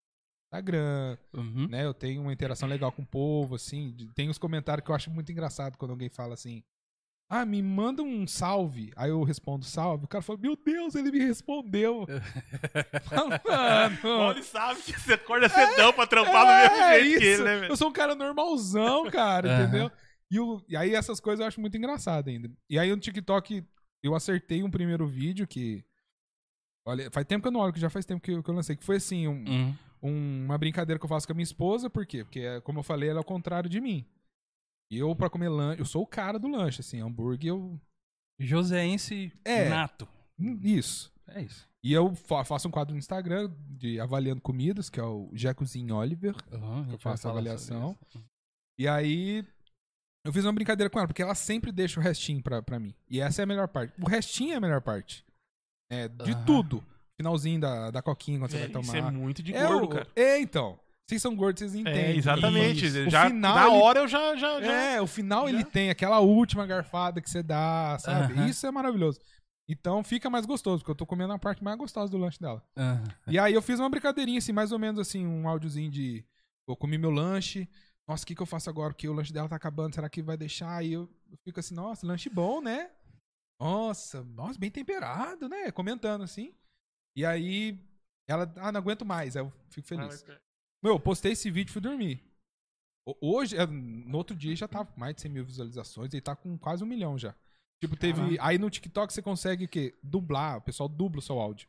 Instagram, 0.52 1.16
Uhum. 1.32 1.68
né? 1.68 1.84
Eu 1.86 1.94
tenho 1.94 2.20
uma 2.22 2.32
interação 2.32 2.68
legal 2.68 2.90
com 2.92 3.02
o 3.02 3.06
povo, 3.06 3.54
assim. 3.54 3.92
de- 3.92 4.08
Tem 4.14 4.28
os 4.28 4.36
comentários 4.38 4.84
que 4.84 4.90
eu 4.90 4.94
acho 4.94 5.10
muito 5.10 5.30
engraçado 5.32 5.78
quando 5.78 5.92
alguém 5.92 6.08
fala 6.08 6.34
assim. 6.34 6.62
Ah, 7.34 7.46
me 7.46 7.62
manda 7.62 8.02
um 8.02 8.26
salve. 8.26 8.92
Aí 8.94 9.08
eu 9.08 9.22
respondo 9.22 9.64
salve. 9.64 10.04
O 10.04 10.08
cara 10.08 10.20
fala, 10.20 10.38
meu 10.38 10.54
Deus, 10.54 10.94
ele 10.94 11.10
me 11.10 11.18
respondeu. 11.20 12.04
Mano, 14.04 14.30
Ele 14.32 14.42
sabe 14.42 14.82
que 14.82 14.92
você 15.00 15.14
acorda 15.14 15.48
cedão 15.48 15.92
pra 15.92 16.06
trampar 16.06 16.44
do 16.44 16.70
mesmo 16.72 16.84
é 16.84 17.00
jeito 17.00 17.18
que 17.20 17.24
isso. 17.26 17.42
ele, 17.42 17.44
né, 17.44 17.56
velho? 17.60 17.72
Eu 17.72 17.76
sou 17.76 17.88
um 17.88 17.92
cara 17.92 18.14
normalzão, 18.14 19.10
cara, 19.10 19.48
Aham. 19.50 19.62
entendeu? 19.62 19.90
E, 20.32 20.40
o- 20.40 20.64
e 20.66 20.76
aí 20.76 20.94
essas 20.94 21.20
coisas 21.20 21.40
eu 21.40 21.46
acho 21.46 21.60
muito 21.60 21.76
engraçado 21.76 22.28
ainda. 22.28 22.50
E 22.70 22.78
aí 22.78 22.88
no 22.90 22.98
TikTok 23.00 23.62
eu 24.02 24.14
acertei 24.14 24.62
um 24.62 24.70
primeiro 24.70 25.06
vídeo 25.06 25.46
que. 25.46 25.84
Olha, 26.86 27.10
faz 27.10 27.26
tempo 27.26 27.42
que 27.42 27.48
eu 27.48 27.52
não 27.52 27.60
olho, 27.60 27.72
que 27.72 27.78
já 27.78 27.90
faz 27.90 28.04
tempo 28.06 28.20
que 28.22 28.32
eu, 28.32 28.42
que 28.42 28.48
eu 28.50 28.54
lancei. 28.54 28.74
Que 28.74 28.82
foi 28.84 28.96
assim, 28.96 29.28
um, 29.28 29.44
Uhum. 29.46 29.76
um- 30.02 30.44
uma 30.46 30.58
brincadeira 30.58 30.98
que 30.98 31.04
eu 31.04 31.08
faço 31.08 31.26
com 31.26 31.32
a 31.32 31.36
minha 31.36 31.44
esposa, 31.44 31.88
por 31.90 32.04
quê? 32.06 32.24
Porque, 32.24 32.60
como 32.62 32.78
eu 32.80 32.82
falei, 32.82 33.08
ela 33.10 33.18
é 33.18 33.20
o 33.20 33.24
contrário 33.24 33.68
de 33.70 33.80
mim. 33.80 34.04
E 34.90 34.98
eu, 34.98 35.14
pra 35.14 35.30
comer 35.30 35.48
lanche, 35.48 35.80
eu 35.80 35.84
sou 35.84 36.02
o 36.02 36.06
cara 36.06 36.38
do 36.38 36.48
lanche, 36.48 36.80
assim, 36.80 37.00
hambúrguer, 37.00 37.50
eu. 37.50 37.80
Joséense 38.40 39.32
É. 39.44 39.68
nato. 39.68 40.08
hum, 40.38 40.58
Isso. 40.62 41.12
É 41.28 41.40
isso. 41.42 41.68
E 41.84 41.92
eu 41.92 42.14
fa- 42.14 42.44
faço 42.44 42.68
um 42.68 42.70
quadro 42.70 42.92
no 42.94 42.98
Instagram 42.98 43.50
de 43.70 43.98
avaliando 44.00 44.40
comidas, 44.40 44.90
que 44.90 44.98
é 45.00 45.02
o 45.04 45.30
Jecozinho 45.32 45.94
Oliver. 45.96 46.34
Uhum, 46.52 46.82
gente 46.84 46.92
Eu 46.92 46.98
faço 46.98 47.28
a 47.28 47.30
avaliação. 47.30 47.96
E 48.78 48.88
aí. 48.88 49.44
Eu 50.24 50.32
fiz 50.32 50.44
uma 50.44 50.52
brincadeira 50.52 50.88
com 50.88 50.98
ela, 50.98 51.08
porque 51.08 51.22
ela 51.22 51.34
sempre 51.34 51.72
deixa 51.72 51.98
o 51.98 52.02
restinho 52.02 52.42
pra, 52.42 52.62
pra 52.62 52.78
mim. 52.78 52.94
E 53.10 53.20
essa 53.20 53.42
é 53.42 53.44
a 53.44 53.46
melhor 53.46 53.66
parte. 53.68 53.92
O 54.00 54.08
restinho 54.08 54.52
é 54.52 54.56
a 54.56 54.60
melhor 54.60 54.80
parte. 54.80 55.24
É, 55.90 56.08
de 56.08 56.32
Aham. 56.32 56.44
tudo. 56.44 56.84
Finalzinho 57.16 57.60
da, 57.60 57.90
da 57.90 58.00
coquinha 58.02 58.38
quando 58.38 58.50
você 58.50 58.58
Velho, 58.58 58.72
vai 58.72 58.82
isso 58.82 58.92
tomar. 58.92 59.08
é 59.08 59.10
muito 59.10 59.42
de 59.42 59.54
É 59.54 59.66
gordo, 59.66 59.84
o- 59.84 59.88
cara. 59.88 60.06
É, 60.16 60.38
então. 60.40 60.78
Vocês 61.08 61.20
são 61.20 61.34
gordos, 61.34 61.58
vocês 61.60 61.74
entendem. 61.74 62.00
É, 62.04 62.16
exatamente. 62.16 62.86
Isso. 62.86 63.10
Já, 63.10 63.26
o 63.26 63.30
final, 63.30 63.54
na 63.56 63.66
ele- 63.66 63.82
hora 63.82 63.98
eu 64.00 64.08
já... 64.08 64.36
já, 64.36 64.60
já... 64.62 64.72
É, 64.72 65.00
o 65.00 65.06
final 65.06 65.46
Já? 65.48 65.52
ele 65.52 65.64
tem 65.64 65.90
aquela 65.90 66.20
última 66.20 66.64
garfada 66.64 67.20
que 67.20 67.28
você 67.28 67.42
dá, 67.42 67.98
sabe? 68.00 68.32
Aham. 68.34 68.46
Isso 68.46 68.66
é 68.66 68.70
maravilhoso. 68.70 69.20
Então 69.68 70.02
fica 70.04 70.30
mais 70.30 70.46
gostoso, 70.46 70.78
porque 70.78 70.92
eu 70.92 70.96
tô 70.96 71.04
comendo 71.04 71.32
a 71.32 71.38
parte 71.38 71.62
mais 71.62 71.76
gostosa 71.76 72.10
do 72.10 72.16
lanche 72.18 72.38
dela. 72.40 72.62
Aham. 72.76 73.04
E 73.26 73.38
aí 73.38 73.52
eu 73.52 73.60
fiz 73.62 73.78
uma 73.80 73.90
brincadeirinha, 73.90 74.38
assim, 74.38 74.52
mais 74.52 74.70
ou 74.72 74.78
menos 74.78 75.00
assim, 75.00 75.26
um 75.26 75.48
áudiozinho 75.48 75.90
de. 75.90 76.24
Eu 76.68 76.76
comi 76.76 76.96
meu 76.96 77.10
lanche. 77.10 77.68
Nossa, 78.08 78.24
o 78.24 78.26
que, 78.26 78.34
que 78.34 78.42
eu 78.42 78.46
faço 78.46 78.68
agora? 78.68 78.92
Porque 78.92 79.08
o 79.08 79.12
lanche 79.12 79.32
dela 79.32 79.48
tá 79.48 79.56
acabando, 79.56 79.94
será 79.94 80.08
que 80.08 80.22
vai 80.22 80.36
deixar? 80.36 80.84
E 80.84 80.92
eu, 80.92 81.08
eu 81.30 81.38
fico 81.44 81.60
assim, 81.60 81.74
nossa, 81.74 82.06
lanche 82.06 82.28
bom, 82.28 82.60
né? 82.60 82.90
Nossa, 83.60 84.24
nossa, 84.24 84.58
bem 84.58 84.70
temperado, 84.70 85.48
né? 85.48 85.70
Comentando 85.70 86.22
assim. 86.22 86.52
E 87.16 87.24
aí 87.24 87.78
ela, 88.28 88.52
ah, 88.56 88.72
não 88.72 88.78
aguento 88.80 89.04
mais. 89.04 89.36
Aí 89.36 89.42
eu 89.42 89.52
fico 89.70 89.86
feliz. 89.86 90.22
Meu, 90.82 90.94
eu 90.94 91.00
postei 91.00 91.32
esse 91.32 91.50
vídeo 91.50 91.70
e 91.70 91.72
fui 91.72 91.80
dormir. 91.82 92.24
Ho- 93.06 93.16
Hoje, 93.20 93.56
é, 93.56 93.64
no 93.66 94.16
outro 94.18 94.34
dia 94.34 94.54
já 94.56 94.66
tava 94.66 94.90
com 94.90 94.98
mais 94.98 95.14
de 95.14 95.20
100 95.22 95.30
mil 95.30 95.44
visualizações 95.44 96.12
e 96.12 96.20
tá 96.20 96.34
com 96.34 96.58
quase 96.58 96.82
um 96.82 96.86
milhão 96.86 97.16
já. 97.16 97.34
Tipo, 97.80 97.96
teve. 97.96 98.20
Caraca. 98.20 98.46
Aí 98.48 98.58
no 98.58 98.70
TikTok 98.70 99.12
você 99.12 99.22
consegue 99.22 99.64
o 99.64 99.68
quê? 99.68 99.96
Dublar, 100.02 100.58
o 100.58 100.62
pessoal 100.62 100.88
dubla 100.88 101.20
o 101.20 101.22
seu 101.22 101.38
áudio. 101.38 101.68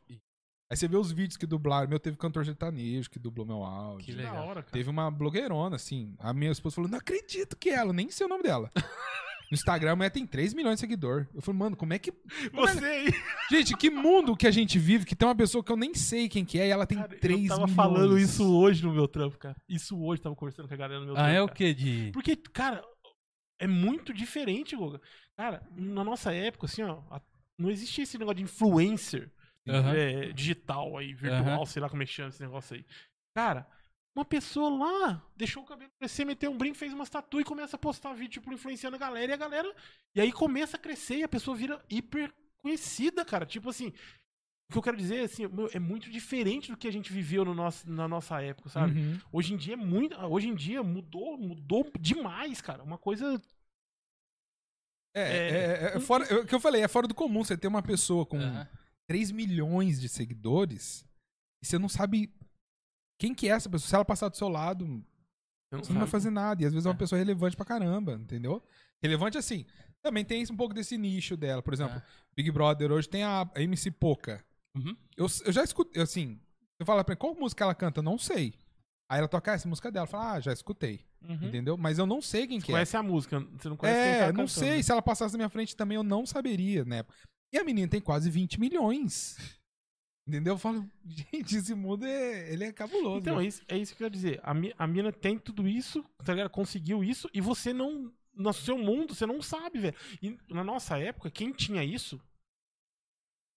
Aí 0.74 0.78
você 0.78 0.88
vê 0.88 0.96
os 0.96 1.12
vídeos 1.12 1.36
que 1.36 1.46
dublaram. 1.46 1.88
Meu, 1.88 2.00
teve 2.00 2.16
cantor 2.16 2.44
sertanejo 2.44 3.08
que 3.08 3.18
dublou 3.18 3.46
meu 3.46 3.62
áudio. 3.62 4.04
Que 4.04 4.12
Da 4.12 4.18
legal. 4.30 4.46
hora, 4.48 4.62
cara. 4.62 4.72
Teve 4.72 4.90
uma 4.90 5.08
blogueirona, 5.10 5.76
assim. 5.76 6.14
A 6.18 6.34
minha 6.34 6.50
esposa 6.50 6.74
falou: 6.74 6.90
Não 6.90 6.98
acredito 6.98 7.56
que 7.56 7.70
é 7.70 7.74
ela, 7.74 7.92
nem 7.92 8.10
sei 8.10 8.26
o 8.26 8.28
nome 8.28 8.42
dela. 8.42 8.70
No 9.50 9.56
Instagram, 9.56 9.92
a 9.92 9.96
mulher 9.96 10.10
tem 10.10 10.26
3 10.26 10.54
milhões 10.54 10.76
de 10.76 10.80
seguidores. 10.80 11.28
Eu 11.34 11.42
falei, 11.42 11.58
mano, 11.58 11.76
como 11.76 11.92
é 11.92 11.98
que. 11.98 12.10
como 12.50 12.66
é- 12.66 12.72
Você 12.72 12.84
aí, 12.84 13.12
Gente, 13.52 13.76
que 13.76 13.90
mundo 13.90 14.34
que 14.34 14.46
a 14.46 14.50
gente 14.50 14.78
vive 14.78 15.04
que 15.04 15.14
tem 15.14 15.28
uma 15.28 15.34
pessoa 15.34 15.62
que 15.62 15.70
eu 15.70 15.76
nem 15.76 15.92
sei 15.94 16.30
quem 16.30 16.46
que 16.46 16.58
é 16.58 16.66
e 16.66 16.70
ela 16.70 16.86
tem 16.86 16.96
cara, 16.96 17.14
3 17.20 17.42
eu 17.42 17.48
tava 17.48 17.60
milhões. 17.60 17.76
falando 17.76 18.18
isso 18.18 18.42
hoje 18.58 18.82
no 18.82 18.90
meu 18.92 19.06
trampo, 19.06 19.36
cara. 19.38 19.54
Isso 19.68 20.00
hoje, 20.02 20.22
tava 20.22 20.34
conversando 20.34 20.66
com 20.66 20.72
a 20.74 20.76
galera 20.78 20.98
no 20.98 21.06
meu 21.06 21.14
Ah, 21.14 21.18
trampo. 21.24 21.30
é 21.36 21.42
o 21.42 21.46
cara. 21.46 21.56
que 21.58 21.74
de. 21.74 22.10
Porque, 22.14 22.34
cara, 22.36 22.82
é 23.60 23.66
muito 23.66 24.14
diferente, 24.14 24.74
Goga. 24.74 24.98
Cara, 25.36 25.62
na 25.76 26.02
nossa 26.02 26.32
época, 26.32 26.64
assim, 26.64 26.82
ó, 26.82 27.02
não 27.58 27.70
existia 27.70 28.02
esse 28.02 28.16
negócio 28.16 28.36
de 28.38 28.42
influencer 28.44 29.30
Aham. 29.68 29.94
é, 29.96 30.32
digital 30.32 30.96
aí, 30.98 31.14
virtual, 31.14 31.56
Aham. 31.56 31.66
sei 31.66 31.80
lá 31.82 31.88
como 31.88 32.02
é 32.02 32.06
que 32.06 32.12
chama 32.12 32.28
esse 32.28 32.42
negócio 32.42 32.76
aí. 32.76 32.84
Cara, 33.36 33.66
uma 34.16 34.24
pessoa 34.24 34.68
lá 34.70 35.22
deixou 35.36 35.62
o 35.62 35.66
cabelo 35.66 35.90
crescer, 35.98 36.24
meteu 36.24 36.50
um 36.50 36.58
brinco, 36.58 36.76
fez 36.76 36.92
uma 36.92 37.06
tatu 37.06 37.40
e 37.40 37.44
começa 37.44 37.76
a 37.76 37.78
postar 37.78 38.12
vídeo, 38.14 38.40
tipo, 38.40 38.52
influenciando 38.52 38.96
a 38.96 38.98
galera 38.98 39.32
e 39.32 39.34
a 39.34 39.38
galera. 39.38 39.74
E 40.14 40.20
aí 40.20 40.30
começa 40.30 40.76
a 40.76 40.80
crescer 40.80 41.16
e 41.16 41.22
a 41.24 41.28
pessoa 41.28 41.56
vira 41.56 41.82
hiper 41.90 42.32
conhecida, 42.62 43.24
cara. 43.24 43.44
Tipo 43.46 43.70
assim. 43.70 43.92
O 44.70 44.72
que 44.72 44.78
eu 44.78 44.82
quero 44.82 44.96
dizer 44.96 45.20
assim, 45.20 45.46
meu, 45.46 45.68
é 45.74 45.78
muito 45.78 46.10
diferente 46.10 46.70
do 46.70 46.76
que 46.76 46.88
a 46.88 46.90
gente 46.90 47.12
viveu 47.12 47.44
no 47.44 47.54
nosso, 47.54 47.88
na 47.88 48.08
nossa 48.08 48.40
época, 48.40 48.70
sabe? 48.70 48.98
Uhum. 48.98 49.20
Hoje 49.30 49.52
em 49.52 49.58
dia 49.58 49.74
é 49.74 49.76
muito. 49.76 50.16
Hoje 50.16 50.48
em 50.48 50.54
dia 50.54 50.82
mudou, 50.82 51.36
mudou 51.36 51.86
demais, 52.00 52.62
cara. 52.62 52.82
Uma 52.82 52.96
coisa. 52.96 53.40
É, 55.14 55.20
É, 55.20 55.36
é, 55.36 55.92
é, 55.92 55.96
é 55.96 56.00
fora, 56.00 56.24
é 56.24 56.34
o 56.36 56.46
que 56.46 56.54
eu 56.54 56.60
falei, 56.60 56.82
é 56.82 56.88
fora 56.88 57.06
do 57.06 57.14
comum 57.14 57.44
você 57.44 57.58
ter 57.58 57.68
uma 57.68 57.82
pessoa 57.82 58.24
com 58.24 58.38
Aham. 58.38 58.66
3 59.08 59.30
milhões 59.30 60.00
de 60.00 60.08
seguidores 60.08 61.04
e 61.62 61.66
você 61.66 61.78
não 61.78 61.88
sabe 61.88 62.32
quem 63.18 63.34
que 63.34 63.48
é 63.48 63.52
essa 63.52 63.68
pessoa. 63.68 63.88
Se 63.88 63.94
ela 63.94 64.04
passar 64.04 64.28
do 64.28 64.36
seu 64.36 64.48
lado, 64.48 64.86
Você 65.72 65.78
você 65.86 65.92
não 65.92 66.00
vai 66.00 66.08
fazer 66.08 66.30
nada. 66.30 66.62
E 66.62 66.66
às 66.66 66.72
vezes 66.72 66.86
é 66.86 66.88
uma 66.88 66.94
É. 66.94 66.98
pessoa 66.98 67.18
relevante 67.18 67.56
pra 67.56 67.64
caramba, 67.64 68.12
entendeu? 68.14 68.62
Relevante 69.02 69.36
assim. 69.38 69.64
Também 70.02 70.24
tem 70.24 70.44
um 70.50 70.56
pouco 70.56 70.74
desse 70.74 70.96
nicho 70.98 71.36
dela. 71.36 71.62
Por 71.62 71.74
exemplo, 71.74 71.96
É. 71.96 72.02
Big 72.36 72.50
Brother 72.50 72.92
hoje 72.92 73.08
tem 73.08 73.24
a 73.24 73.50
MC 73.56 73.90
Poca. 73.90 74.44
Uhum. 74.76 74.96
Eu, 75.16 75.26
eu 75.44 75.52
já 75.52 75.64
escutei, 75.64 76.02
assim, 76.02 76.38
você 76.78 76.84
fala 76.84 77.02
pra 77.04 77.14
mim, 77.14 77.18
qual 77.18 77.34
música 77.34 77.64
ela 77.64 77.74
canta? 77.74 78.00
Eu 78.00 78.04
não 78.04 78.18
sei. 78.18 78.54
Aí 79.10 79.18
ela 79.18 79.28
toca 79.28 79.52
"Ah, 79.52 79.54
essa 79.54 79.68
música 79.68 79.90
dela. 79.90 80.04
Eu 80.06 80.10
falo, 80.10 80.24
ah, 80.34 80.40
já 80.40 80.52
escutei. 80.52 81.04
Uhum. 81.22 81.46
Entendeu? 81.48 81.76
Mas 81.76 81.98
eu 81.98 82.06
não 82.06 82.20
sei 82.22 82.46
quem 82.46 82.60
Você 82.60 82.66
que 82.66 82.72
é. 82.72 82.74
conhece 82.74 82.96
a 82.96 83.02
música, 83.02 83.40
você 83.40 83.68
não 83.68 83.76
conhece 83.76 83.98
quem 83.98 84.08
É, 84.12 84.18
tá 84.20 84.26
não 84.26 84.32
cantando, 84.32 84.48
sei. 84.50 84.82
Se 84.82 84.92
ela 84.92 85.02
passasse 85.02 85.32
na 85.34 85.38
minha 85.38 85.48
frente 85.50 85.74
também, 85.76 85.96
eu 85.96 86.02
não 86.02 86.24
saberia, 86.26 86.84
né? 86.84 87.04
E 87.54 87.58
a 87.58 87.62
menina 87.64 87.86
tem 87.88 88.00
quase 88.00 88.28
20 88.28 88.58
milhões. 88.58 89.36
Entendeu? 90.26 90.54
Eu 90.54 90.58
falo, 90.58 90.90
gente, 91.06 91.56
esse 91.56 91.74
mundo 91.74 92.04
é, 92.04 92.52
ele 92.52 92.64
é 92.64 92.72
cabuloso. 92.72 93.18
Então, 93.18 93.38
é 93.40 93.46
isso, 93.46 93.62
é 93.68 93.78
isso 93.78 93.94
que 93.94 94.02
eu 94.02 94.06
quero 94.06 94.14
dizer. 94.14 94.40
A, 94.42 94.52
mi- 94.52 94.74
a 94.76 94.86
mina 94.86 95.12
tem 95.12 95.38
tudo 95.38 95.68
isso, 95.68 96.02
tá 96.24 96.32
ligado? 96.32 96.50
Conseguiu 96.50 97.04
isso, 97.04 97.28
e 97.32 97.40
você 97.40 97.72
não. 97.72 98.12
No 98.36 98.52
seu 98.52 98.76
mundo, 98.76 99.14
você 99.14 99.24
não 99.26 99.40
sabe, 99.40 99.78
velho. 99.78 99.94
E 100.20 100.36
na 100.48 100.64
nossa 100.64 100.98
época, 100.98 101.30
quem 101.30 101.52
tinha 101.52 101.84
isso. 101.84 102.20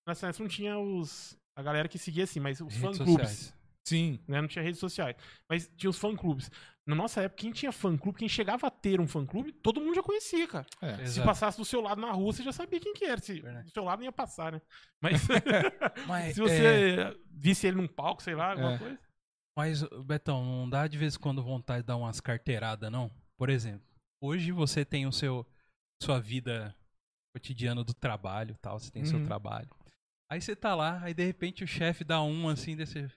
Nessa 0.07 0.27
época 0.27 0.43
não 0.43 0.49
tinha 0.49 0.77
os. 0.77 1.35
A 1.55 1.63
galera 1.63 1.87
que 1.89 1.97
seguia 1.97 2.25
assim, 2.25 2.39
mas 2.39 2.61
os 2.61 2.75
fã-clubes. 2.75 3.53
Sim. 3.87 4.19
né? 4.27 4.39
Não 4.41 4.47
tinha 4.47 4.61
redes 4.63 4.79
sociais. 4.79 5.15
Mas 5.49 5.67
tinha 5.75 5.89
os 5.89 5.97
fã-clubes. 5.97 6.51
Na 6.87 6.95
nossa 6.95 7.21
época, 7.21 7.41
quem 7.41 7.51
tinha 7.51 7.71
fã-clube, 7.71 8.17
quem 8.17 8.29
chegava 8.29 8.67
a 8.67 8.71
ter 8.71 9.01
um 9.01 9.07
fã-clube, 9.07 9.51
todo 9.51 9.81
mundo 9.81 9.93
já 9.93 10.01
conhecia, 10.01 10.47
cara. 10.47 10.65
É. 10.81 10.95
Se 10.97 11.01
Exato. 11.03 11.25
passasse 11.27 11.57
do 11.57 11.65
seu 11.65 11.81
lado 11.81 11.99
na 11.99 12.11
rua, 12.13 12.31
você 12.31 12.41
já 12.41 12.53
sabia 12.53 12.79
quem 12.79 12.93
que 12.93 13.03
era. 13.03 13.19
Se 13.21 13.41
Verdade. 13.41 13.65
do 13.65 13.71
seu 13.73 13.83
lado 13.83 13.99
não 13.99 14.05
ia 14.05 14.11
passar, 14.11 14.53
né? 14.53 14.61
Mas 15.01 15.21
Mas, 16.07 16.33
se 16.35 16.41
é, 16.41 16.43
você 16.43 17.19
visse 17.29 17.67
ele 17.67 17.75
num 17.77 17.87
palco, 17.87 18.23
sei 18.23 18.35
lá, 18.35 18.51
alguma 18.51 18.73
É. 18.75 18.77
coisa. 18.77 18.99
mas, 19.57 19.83
Betão, 20.05 20.45
não 20.45 20.69
dá 20.69 20.87
de 20.87 20.97
vez 20.97 21.15
em 21.15 21.19
quando 21.19 21.43
vontade 21.43 21.81
de 21.81 21.87
dar 21.87 21.97
umas 21.97 22.21
carteiradas, 22.21 22.89
não? 22.89 23.11
Por 23.37 23.49
exemplo, 23.49 23.85
hoje 24.21 24.51
você 24.53 24.85
tem 24.85 25.05
o 25.05 25.11
seu 25.11 25.45
sua 26.01 26.19
vida 26.21 26.73
cotidiana 27.35 27.83
do 27.83 27.93
trabalho 27.93 28.51
e 28.53 28.57
tal, 28.59 28.79
você 28.79 28.89
tem 28.89 29.03
seu 29.03 29.19
Uhum. 29.19 29.25
trabalho. 29.25 29.67
Aí 30.31 30.39
você 30.39 30.55
tá 30.55 30.73
lá, 30.73 31.01
aí 31.03 31.13
de 31.13 31.25
repente 31.25 31.63
o 31.63 31.67
chefe 31.67 32.03
dá 32.03 32.21
um 32.21 32.47
assim, 32.49 32.75
desse 32.77 33.09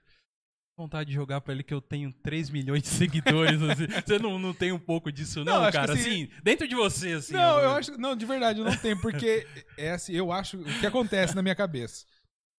vontade 0.80 1.08
de 1.08 1.14
jogar 1.14 1.40
pra 1.40 1.52
ele 1.54 1.62
que 1.62 1.72
eu 1.74 1.80
tenho 1.80 2.12
3 2.12 2.50
milhões 2.50 2.82
de 2.82 2.88
seguidores, 2.88 3.60
assim. 3.62 3.86
Você 4.06 4.18
não, 4.18 4.38
não 4.38 4.52
tem 4.54 4.72
um 4.72 4.78
pouco 4.78 5.10
disso 5.12 5.44
não, 5.44 5.62
Não, 5.62 5.72
cara? 5.72 5.92
assim- 5.92 6.24
Assim, 6.26 6.42
dentro 6.42 6.66
de 6.68 6.74
você, 6.74 7.12
assim. 7.12 7.32
não, 7.32 7.40
eu 7.40 7.48
agora. 7.66 7.78
acho. 7.78 7.98
Não, 7.98 8.16
de 8.16 8.26
verdade, 8.26 8.58
eu 8.60 8.64
não 8.64 8.76
tenho, 8.76 9.00
porque 9.00 9.46
é 9.76 9.92
assim, 9.92 10.12
eu 10.14 10.30
acho. 10.32 10.60
O 10.60 10.80
que 10.80 10.86
acontece 10.86 11.34
na 11.34 11.42
minha 11.42 11.54
cabeça? 11.54 12.06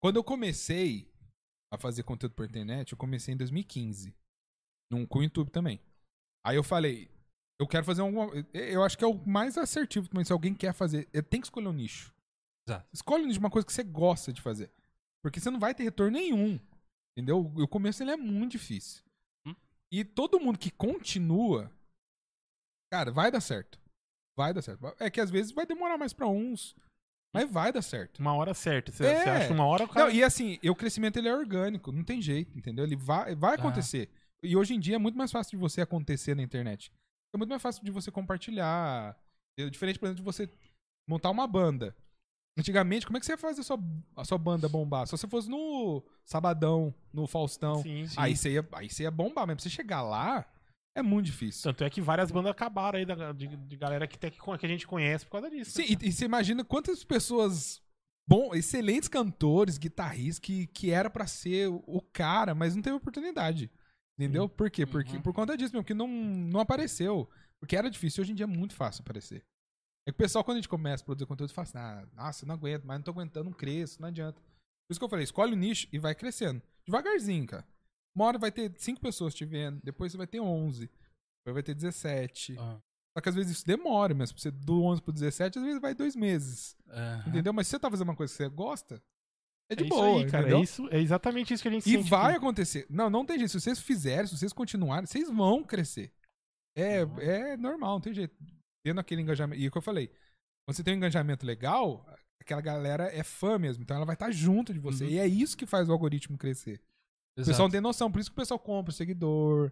Quando 0.01 0.15
eu 0.17 0.23
comecei 0.23 1.12
a 1.73 1.77
fazer 1.77 2.03
conteúdo 2.03 2.34
por 2.34 2.45
internet, 2.45 2.91
eu 2.91 2.97
comecei 2.97 3.34
em 3.34 3.38
2015. 3.38 4.13
Num, 4.91 5.05
com 5.05 5.19
o 5.19 5.23
YouTube 5.23 5.49
também. 5.51 5.79
Aí 6.45 6.55
eu 6.57 6.63
falei, 6.63 7.10
eu 7.60 7.67
quero 7.67 7.86
fazer 7.86 8.01
alguma. 8.01 8.29
Eu 8.53 8.84
acho 8.84 8.97
que 8.97 9.03
é 9.03 9.07
o 9.07 9.13
mais 9.27 9.57
assertivo 9.57 10.07
também. 10.10 10.25
Se 10.25 10.34
alguém 10.34 10.53
quer 10.53 10.73
fazer, 10.73 11.07
é, 11.13 11.21
tem 11.21 11.39
que 11.39 11.47
escolher 11.47 11.67
um 11.67 11.73
nicho. 11.73 12.13
Exato. 12.67 12.88
Escolhe 12.93 13.23
um 13.23 13.27
nicho 13.27 13.39
de 13.39 13.45
uma 13.45 13.49
coisa 13.51 13.65
que 13.65 13.71
você 13.73 13.84
gosta 13.84 14.34
de 14.34 14.41
fazer. 14.41 14.71
Porque 15.23 15.39
você 15.39 15.49
não 15.51 15.60
vai 15.60 15.73
ter 15.73 15.84
retorno 15.84 16.17
nenhum. 16.17 16.60
Entendeu? 17.17 17.39
O 17.39 17.67
começo 17.67 18.02
ele 18.04 18.12
é 18.12 18.17
muito 18.17 18.54
difícil. 18.54 19.04
Hum. 19.45 19.56
E 19.91 20.04
todo 20.04 20.39
mundo 20.39 20.58
que 20.58 20.71
continua, 20.71 21.71
cara, 22.91 23.12
vai 23.12 23.32
dar 23.32 23.41
certo. 23.41 23.80
Vai 24.38 24.54
dar 24.54 24.62
certo. 24.62 24.82
É 25.00 25.10
que 25.10 25.19
às 25.19 25.30
vezes 25.30 25.52
vai 25.52 25.65
demorar 25.65 25.97
mais 25.97 26.13
pra 26.13 26.28
uns, 26.28 26.76
mas 27.36 27.50
vai 27.52 27.71
dar 27.71 27.82
certo. 27.82 28.19
Uma 28.19 28.34
hora 28.34 28.54
certa. 28.54 28.91
Você, 28.91 29.06
É. 29.06 29.24
você 29.24 29.30
acha 29.30 29.54
uma 29.54 29.65
hora 29.65 29.84
o 29.84 29.88
cara. 29.89 30.06
Não, 30.08 30.12
e 30.15 30.24
assim, 30.24 30.58
o 30.63 30.76
crescimento 30.76 31.17
ele 31.17 31.28
é 31.28 31.36
orgânico, 31.36 31.91
não 31.91 32.04
tem 32.04 32.21
jeito, 32.21 32.58
entendeu? 32.58 32.86
Ele 32.86 32.95
vai, 32.95 33.36
vai 33.36 33.56
acontecer. 33.56 34.10
E 34.43 34.56
hoje 34.56 34.74
em 34.74 34.80
dia 34.80 34.95
é 34.95 35.00
muito 35.00 35.17
mais 35.17 35.32
fácil 35.32 35.52
de 35.52 35.58
você 35.58 35.82
acontecer 35.82 36.36
na 36.36 36.41
internet. 36.41 36.91
É 37.34 37.38
muito 37.38 37.50
mais 37.50 37.62
fácil 37.62 37.84
de 37.84 37.91
você 37.91 38.10
compartilhar. 38.12 39.17
Diferente, 39.69 40.00
por 40.00 40.06
exemplo, 40.06 40.24
de 40.24 40.26
você 40.26 40.50
montar 41.08 41.30
uma 41.30 41.45
banda. 41.45 41.95
Antigamente, 42.58 43.06
como 43.06 43.18
é 43.18 43.20
que 43.20 43.26
você 43.26 43.32
ia 43.34 43.38
fazer 43.38 43.62
a 43.62 43.64
sua, 43.64 43.80
a 44.16 44.26
sua 44.26 44.38
banda 44.38 44.68
bombar? 44.68 45.06
Se 45.08 45.12
você 45.12 45.28
fosse 45.28 45.50
no 45.50 46.04
Sabadão, 46.26 46.94
no 47.14 47.26
Faustão, 47.26 47.82
Sim, 47.82 48.06
sim. 48.06 48.16
aí 48.18 48.36
você, 48.36 48.52
ia, 48.54 48.68
aí 48.74 48.90
você 48.90 49.04
ia 49.04 49.12
bombar, 49.12 49.48
mas 49.48 49.56
pra 49.56 49.64
você 49.64 49.70
chegar 49.70 50.02
lá, 50.02 50.46
é 50.96 51.02
muito 51.02 51.28
difícil. 51.28 51.64
Tanto 51.64 51.84
é 51.86 51.90
que 51.90 52.02
várias 52.02 52.30
bandas 52.30 52.52
acabaram 52.52 53.00
aí 53.00 53.06
da- 53.06 53.32
de, 53.32 53.48
de 53.48 53.78
galera 53.78 54.06
que, 54.06 54.18
que, 54.18 54.32
que 54.58 54.66
a 54.66 54.70
gente 54.70 54.86
conhece 54.86 55.26
por 55.26 55.32
causa 55.32 55.50
disso. 55.50 55.72
Sim, 55.72 55.84
né? 55.94 55.98
e, 56.02 56.08
e 56.10 56.12
você 56.12 56.26
imagina 56.26 56.64
quantas 56.66 57.04
pessoas 57.06 57.82
bom, 58.28 58.54
excelentes 58.54 59.08
cantores, 59.08 59.78
guitarristas 59.78 60.40
que, 60.40 60.68
que 60.68 60.92
era 60.92 61.10
pra 61.10 61.28
ser 61.28 61.70
o, 61.70 61.82
o 61.88 62.02
cara, 62.02 62.54
mas 62.54 62.76
não 62.76 62.82
teve 62.82 62.96
oportunidade. 62.98 63.72
Entendeu? 64.20 64.48
Por 64.50 64.70
quê? 64.70 64.86
Porque, 64.86 65.16
Uhum. 65.16 65.22
Por 65.22 65.34
conta 65.34 65.56
disso 65.58 65.74
mesmo, 65.74 65.86
que 65.86 65.94
não, 65.94 66.08
não 66.08 66.60
apareceu. 66.60 67.30
Porque 67.60 67.76
era 67.78 67.90
difícil, 67.90 68.22
hoje 68.22 68.34
em 68.34 68.36
dia 68.36 68.44
é 68.44 68.48
muito 68.48 68.76
fácil 68.76 69.02
aparecer. 69.02 69.44
É 70.08 70.12
que 70.12 70.16
o 70.16 70.18
pessoal, 70.18 70.44
quando 70.44 70.58
a 70.58 70.62
gente 70.62 70.70
começa 70.70 71.04
a 71.04 71.06
produzir 71.06 71.28
conteúdo, 71.28 71.54
fala 71.54 71.64
assim, 71.68 71.78
ah, 71.78 72.08
nossa, 72.16 72.44
eu 72.44 72.48
não 72.48 72.56
aguento, 72.56 72.84
mas 72.86 72.98
não 72.98 73.04
tô 73.04 73.12
aguentando, 73.12 73.46
não 73.46 73.54
cresço, 73.54 74.02
não 74.02 74.08
adianta. 74.10 74.40
Por 74.42 74.92
isso 74.94 75.00
que 75.00 75.04
eu 75.04 75.10
falei, 75.10 75.24
escolhe 75.24 75.54
o 75.54 75.56
nicho 75.58 75.88
e 75.92 76.00
vai 76.00 76.16
crescendo. 76.16 76.62
Devagarzinho, 76.86 77.46
cara. 77.46 77.66
Uma 78.16 78.26
hora 78.26 78.38
vai 78.40 78.52
ter 78.52 78.74
cinco 78.78 79.00
pessoas 79.00 79.34
te 79.34 79.46
vendo, 79.46 79.80
depois 79.84 80.12
você 80.12 80.18
vai 80.18 80.28
ter 80.28 80.40
11, 80.42 80.88
depois 80.88 81.54
vai 81.54 81.64
ter 81.64 81.74
17. 81.76 82.58
Ah, 82.60 82.80
Só 83.16 83.22
que 83.22 83.30
às 83.30 83.36
vezes 83.36 83.58
isso 83.58 83.66
demora, 83.66 84.14
mas 84.14 84.32
você 84.32 84.50
do 84.52 84.84
11 84.84 85.02
pro 85.02 85.14
17, 85.14 85.60
às 85.60 85.64
vezes 85.66 85.80
vai 85.82 85.94
dois 85.94 86.16
meses. 86.16 86.76
aham. 86.90 87.24
Entendeu? 87.30 87.54
Mas 87.54 87.68
se 87.68 87.72
você 87.72 87.80
tá 87.80 87.90
fazendo 87.90 88.10
uma 88.10 88.16
coisa 88.16 88.34
que 88.34 88.38
você 88.38 88.50
gosta, 88.50 89.02
é 89.70 89.76
de 89.76 89.84
é 89.86 89.88
boa, 89.88 90.18
aí, 90.20 90.30
cara. 90.30 90.44
entendeu? 90.44 90.60
É, 90.60 90.64
isso, 90.64 90.90
é 90.92 91.00
exatamente 91.00 91.54
isso 91.54 91.64
que 91.64 91.70
a 91.70 91.72
gente 91.72 91.88
E 91.88 91.94
sente 91.98 92.10
vai 92.10 92.36
acontecer. 92.36 92.86
Não, 92.90 93.10
não 93.10 93.26
tem 93.26 93.38
jeito. 93.38 93.52
Se 93.52 93.62
vocês 93.62 93.80
fizerem, 93.80 94.28
se 94.28 94.38
vocês 94.38 94.52
continuarem, 94.52 95.06
vocês 95.06 95.30
vão 95.30 95.64
crescer. 95.64 96.12
É, 96.76 97.06
Uhum. 97.06 97.20
é 97.20 97.56
normal, 97.56 97.92
não 97.94 98.02
tem 98.02 98.14
jeito. 98.14 98.36
Tendo 98.84 99.00
aquele 99.00 99.22
engajamento. 99.22 99.62
E 99.62 99.65
é 99.65 99.67
o 99.67 99.72
que 99.72 99.78
eu 99.78 99.82
falei. 99.82 100.08
Quando 100.65 100.76
você 100.76 100.84
tem 100.84 100.94
um 100.94 100.98
engajamento 100.98 101.46
legal, 101.46 102.06
aquela 102.39 102.62
galera 102.62 103.10
é 103.13 103.24
fã 103.24 103.58
mesmo. 103.58 103.84
Então 103.84 103.96
ela 103.96 104.06
vai 104.06 104.15
estar 104.15 104.32
junto 104.32 104.74
de 104.74 104.80
você. 104.80 105.06
Uhum. 105.06 105.10
E 105.12 105.20
é 105.20 105.28
isso 105.28 105.58
que 105.58 105.65
faz 105.65 105.89
o 105.89 105.91
algoritmo 105.91 106.38
crescer. 106.38 106.82
O 107.38 107.41
Exato. 107.41 107.52
pessoal 107.52 107.67
não 107.67 107.72
tem 107.72 107.82
noção. 107.82 108.12
Por 108.12 108.20
isso 108.20 108.30
que 108.30 108.36
o 108.36 108.41
pessoal 108.41 108.60
compra 108.60 108.91
seguidor. 108.91 109.72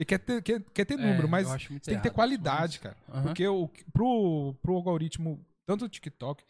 E 0.00 0.04
quer 0.04 0.18
ter, 0.18 0.42
quer, 0.42 0.62
quer 0.72 0.84
ter 0.84 0.94
É, 0.94 0.96
número, 0.96 1.28
mas 1.28 1.48
tem 1.48 1.58
que 1.58 1.80
ter 1.80 1.92
errado, 1.92 2.10
qualidade, 2.12 2.78
cara. 2.78 2.96
Aham. 3.08 3.22
Porque 3.24 3.46
o, 3.46 3.68
pro, 3.92 4.54
pro 4.62 4.74
algoritmo, 4.74 5.44
tanto 5.66 5.86
do 5.86 5.88
TikTok, 5.88 6.44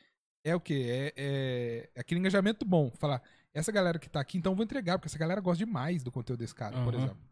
é 0.45 0.55
o 0.55 0.61
quê? 0.61 0.87
É, 0.87 1.15
é, 1.17 1.91
é 1.95 2.01
aquele 2.01 2.21
engajamento 2.21 2.67
bom. 2.67 2.91
Falar, 2.99 3.23
essa 3.55 3.73
galera 3.73 3.99
que 3.99 4.09
tá 4.09 4.21
aqui, 4.21 4.37
então 4.37 4.53
eu 4.53 4.57
vou 4.57 4.65
entregar, 4.65 4.99
porque 4.99 5.09
essa 5.09 5.19
galera 5.19 5.41
gosta 5.41 5.65
demais 5.65 6.03
do 6.03 6.13
conteúdo 6.13 6.41
desse 6.41 6.55
cara, 6.55 6.77
por 6.85 6.95
Aham. 6.95 7.05
exemplo. 7.05 7.29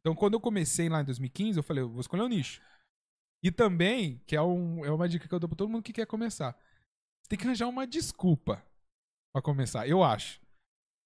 Então, 0.00 0.14
quando 0.14 0.34
eu 0.34 0.40
comecei 0.40 0.88
lá 0.88 1.00
em 1.00 1.04
2015, 1.04 1.58
eu 1.58 1.62
falei, 1.62 1.82
eu 1.82 1.88
vou 1.88 2.00
escolher 2.00 2.22
um 2.22 2.28
nicho. 2.28 2.60
E 3.46 3.50
também, 3.52 4.20
que 4.26 4.34
é, 4.34 4.42
um, 4.42 4.84
é 4.84 4.90
uma 4.90 5.08
dica 5.08 5.28
que 5.28 5.32
eu 5.32 5.38
dou 5.38 5.48
pra 5.48 5.56
todo 5.56 5.68
mundo 5.68 5.84
que 5.84 5.92
quer 5.92 6.04
começar. 6.04 6.50
Você 7.22 7.28
tem 7.28 7.38
que 7.38 7.44
arranjar 7.44 7.68
uma 7.68 7.86
desculpa 7.86 8.60
pra 9.32 9.40
começar, 9.40 9.86
eu 9.86 10.02
acho. 10.02 10.40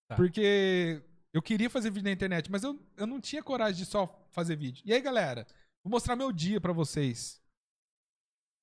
Tá. 0.09 0.17
Porque 0.17 1.03
eu 1.35 1.43
queria 1.43 1.69
fazer 1.69 1.91
vídeo 1.91 2.07
na 2.07 2.13
internet, 2.13 2.51
mas 2.51 2.63
eu, 2.63 2.81
eu 2.97 3.07
não 3.07 3.21
tinha 3.21 3.43
coragem 3.43 3.85
de 3.85 3.85
só 3.85 4.27
fazer 4.31 4.57
vídeo. 4.57 4.83
E 4.87 4.93
aí, 4.95 5.03
galera, 5.03 5.47
vou 5.85 5.91
mostrar 5.91 6.17
meu 6.17 6.33
dia 6.33 6.59
pra 6.59 6.73
vocês. 6.73 7.39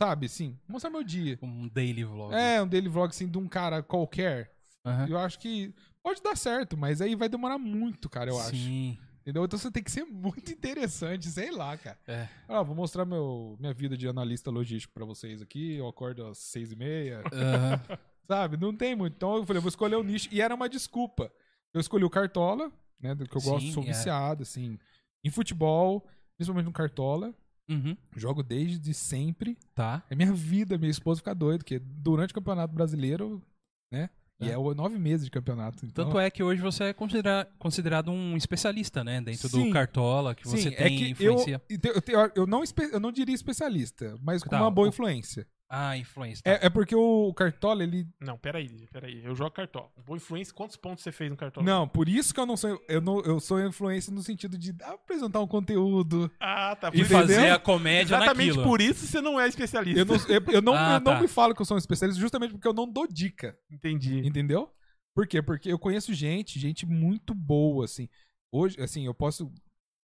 Sabe, 0.01 0.27
sim, 0.27 0.59
vou 0.67 0.73
mostrar 0.73 0.89
meu 0.89 1.03
dia. 1.03 1.37
Um 1.43 1.67
daily 1.67 2.03
vlog. 2.03 2.33
É, 2.33 2.59
um 2.59 2.67
daily 2.67 2.89
vlog 2.89 3.09
assim 3.11 3.29
de 3.29 3.37
um 3.37 3.47
cara 3.47 3.83
qualquer. 3.83 4.55
Aham. 4.83 5.07
Eu 5.07 5.19
acho 5.19 5.37
que 5.37 5.71
pode 6.01 6.19
dar 6.23 6.35
certo, 6.35 6.75
mas 6.75 6.99
aí 6.99 7.13
vai 7.13 7.29
demorar 7.29 7.59
muito, 7.59 8.09
cara, 8.09 8.31
eu 8.31 8.39
acho. 8.39 8.55
Sim. 8.55 8.97
Entendeu? 9.27 9.43
Então 9.43 9.59
você 9.59 9.69
tem 9.69 9.83
que 9.83 9.91
ser 9.91 10.05
muito 10.05 10.49
interessante, 10.53 11.27
sei 11.27 11.51
lá, 11.51 11.75
cara. 11.75 11.99
É. 12.07 12.29
Ah, 12.47 12.63
vou 12.63 12.73
mostrar 12.73 13.03
meu, 13.03 13.57
minha 13.59 13.73
vida 13.73 13.97
de 13.97 14.07
analista 14.07 14.49
logístico 14.49 14.93
pra 14.93 15.03
vocês 15.03 15.41
aqui. 15.41 15.75
Eu 15.75 15.85
acordo 15.85 16.25
às 16.27 16.37
seis 16.37 16.71
e 16.71 16.77
meia, 16.77 17.21
Aham. 17.33 17.81
sabe? 18.25 18.55
Não 18.55 18.73
tem 18.73 18.95
muito. 18.95 19.15
Então 19.15 19.35
eu 19.35 19.45
falei, 19.45 19.57
eu 19.57 19.61
vou 19.61 19.67
escolher 19.67 19.97
o 19.97 20.03
nicho. 20.03 20.29
E 20.31 20.41
era 20.41 20.55
uma 20.55 20.69
desculpa. 20.69 21.29
Eu 21.73 21.81
escolhi 21.81 22.05
o 22.05 22.09
Cartola, 22.09 22.71
né? 23.01 23.13
Do 23.13 23.27
que 23.27 23.35
eu 23.35 23.41
gosto, 23.41 23.65
Sim, 23.65 23.73
sou 23.73 23.83
é. 23.83 23.87
viciado, 23.87 24.43
assim, 24.43 24.79
em 25.21 25.29
futebol, 25.29 26.07
principalmente 26.37 26.67
no 26.67 26.71
Cartola. 26.71 27.35
Uhum. 27.69 27.97
Jogo 28.15 28.41
desde 28.41 28.93
sempre. 28.93 29.57
Tá. 29.75 30.05
É 30.09 30.15
minha 30.15 30.31
vida, 30.31 30.77
minha 30.77 30.89
esposa 30.89 31.19
fica 31.19 31.35
doida, 31.35 31.57
porque 31.57 31.79
durante 31.79 32.31
o 32.31 32.35
campeonato 32.35 32.73
brasileiro, 32.73 33.43
né? 33.91 34.09
E 34.39 34.50
É. 34.50 34.54
é 34.54 34.56
nove 34.76 35.00
meses 35.00 35.26
de 35.26 35.32
campeonato. 35.32 35.84
Então, 35.86 36.06
Tanto 36.06 36.19
é 36.19 36.30
que 36.30 36.43
hoje 36.43 36.62
você 36.62 36.86
é 36.86 36.93
considera- 36.93 37.47
considerado 37.58 38.12
um 38.12 38.38
especialista, 38.38 39.04
né? 39.04 39.19
Dentro 39.19 39.50
Sim. 39.50 39.67
do 39.67 39.73
Cartola, 39.73 40.36
que 40.36 40.47
você 40.47 40.69
Sim, 40.69 40.71
tem 40.76 40.86
é 40.86 40.89
que 40.89 41.10
influência. 41.10 41.62
eu, 41.69 41.78
eu, 42.08 42.32
eu 42.36 42.47
não, 42.47 42.62
eu 42.91 43.00
não 43.00 43.12
diria 43.12 43.34
especialista, 43.34 44.15
mas 44.21 44.43
com 44.43 44.50
Tá, 44.50 44.62
uma 44.62 44.69
boa 44.69 44.88
influência. 44.88 45.47
Ah, 45.69 45.97
influência. 45.97 46.41
tá. 46.43 46.49
É, 46.51 46.67
é 46.67 46.69
porque 46.69 46.95
o 46.95 47.34
Cartola, 47.34 47.84
ele. 47.84 48.08
Não, 48.21 48.38
peraí, 48.38 48.88
peraí. 48.91 49.21
Eu 49.23 49.36
jogo 49.36 49.51
cartola. 49.51 49.89
Boa 50.06 50.15
influência, 50.15 50.53
quantos 50.53 50.77
pontos 50.77 51.03
você 51.03 51.12
fez 51.12 51.30
no 51.30 51.36
cartola? 51.36 51.65
Não, 51.65 51.86
por 51.88 52.08
isso 52.08 52.34
que 52.34 52.39
eu 52.39 52.45
não 52.45 52.56
sou. 52.56 52.82
Eu, 52.88 53.01
não, 53.01 53.19
eu 53.21 53.38
sou 53.39 53.60
influência 53.60 54.13
no 54.13 54.23
sentido 54.23 54.58
de 54.58 54.73
apresentar 54.82 55.41
um 55.41 55.47
conteúdo. 55.47 56.32
Ah, 56.39 56.73
tá. 56.75 56.89
E 56.93 57.03
fazer 57.03 57.51
a 57.51 57.60
comédia 57.60 58.15
Exatamente 58.15 58.47
naquilo. 58.49 58.63
por 58.63 58.80
isso 58.80 59.06
você 59.06 59.19
não 59.19 59.38
é 59.39 59.47
especialista. 59.47 59.99
Eu 59.99 60.06
não, 60.06 60.15
eu, 60.15 60.43
eu 60.53 60.62
não, 60.62 60.73
Ah, 60.77 60.93
eu 60.95 60.99
não 61.01 61.13
tá. 61.15 61.21
me 61.21 61.27
falo 61.27 61.53
que 61.53 61.62
eu 61.62 61.65
sou 61.65 61.75
um 61.75 61.80
especialista 61.80 62.19
justamente 62.21 62.51
porque 62.51 62.67
eu 62.67 62.73
não 62.73 62.89
dou 62.89 63.06
dica. 63.06 63.58
Entendi. 63.69 64.25
Entendeu? 64.25 64.71
Por 65.13 65.27
quê? 65.27 65.41
Porque 65.41 65.69
eu 65.69 65.77
conheço 65.80 66.13
gente, 66.13 66.60
gente 66.60 66.86
muito 66.86 67.34
boa, 67.34 67.84
assim. 67.84 68.08
Hoje, 68.53 68.80
assim, 68.82 69.06
eu 69.06 69.13
posso 69.13 69.51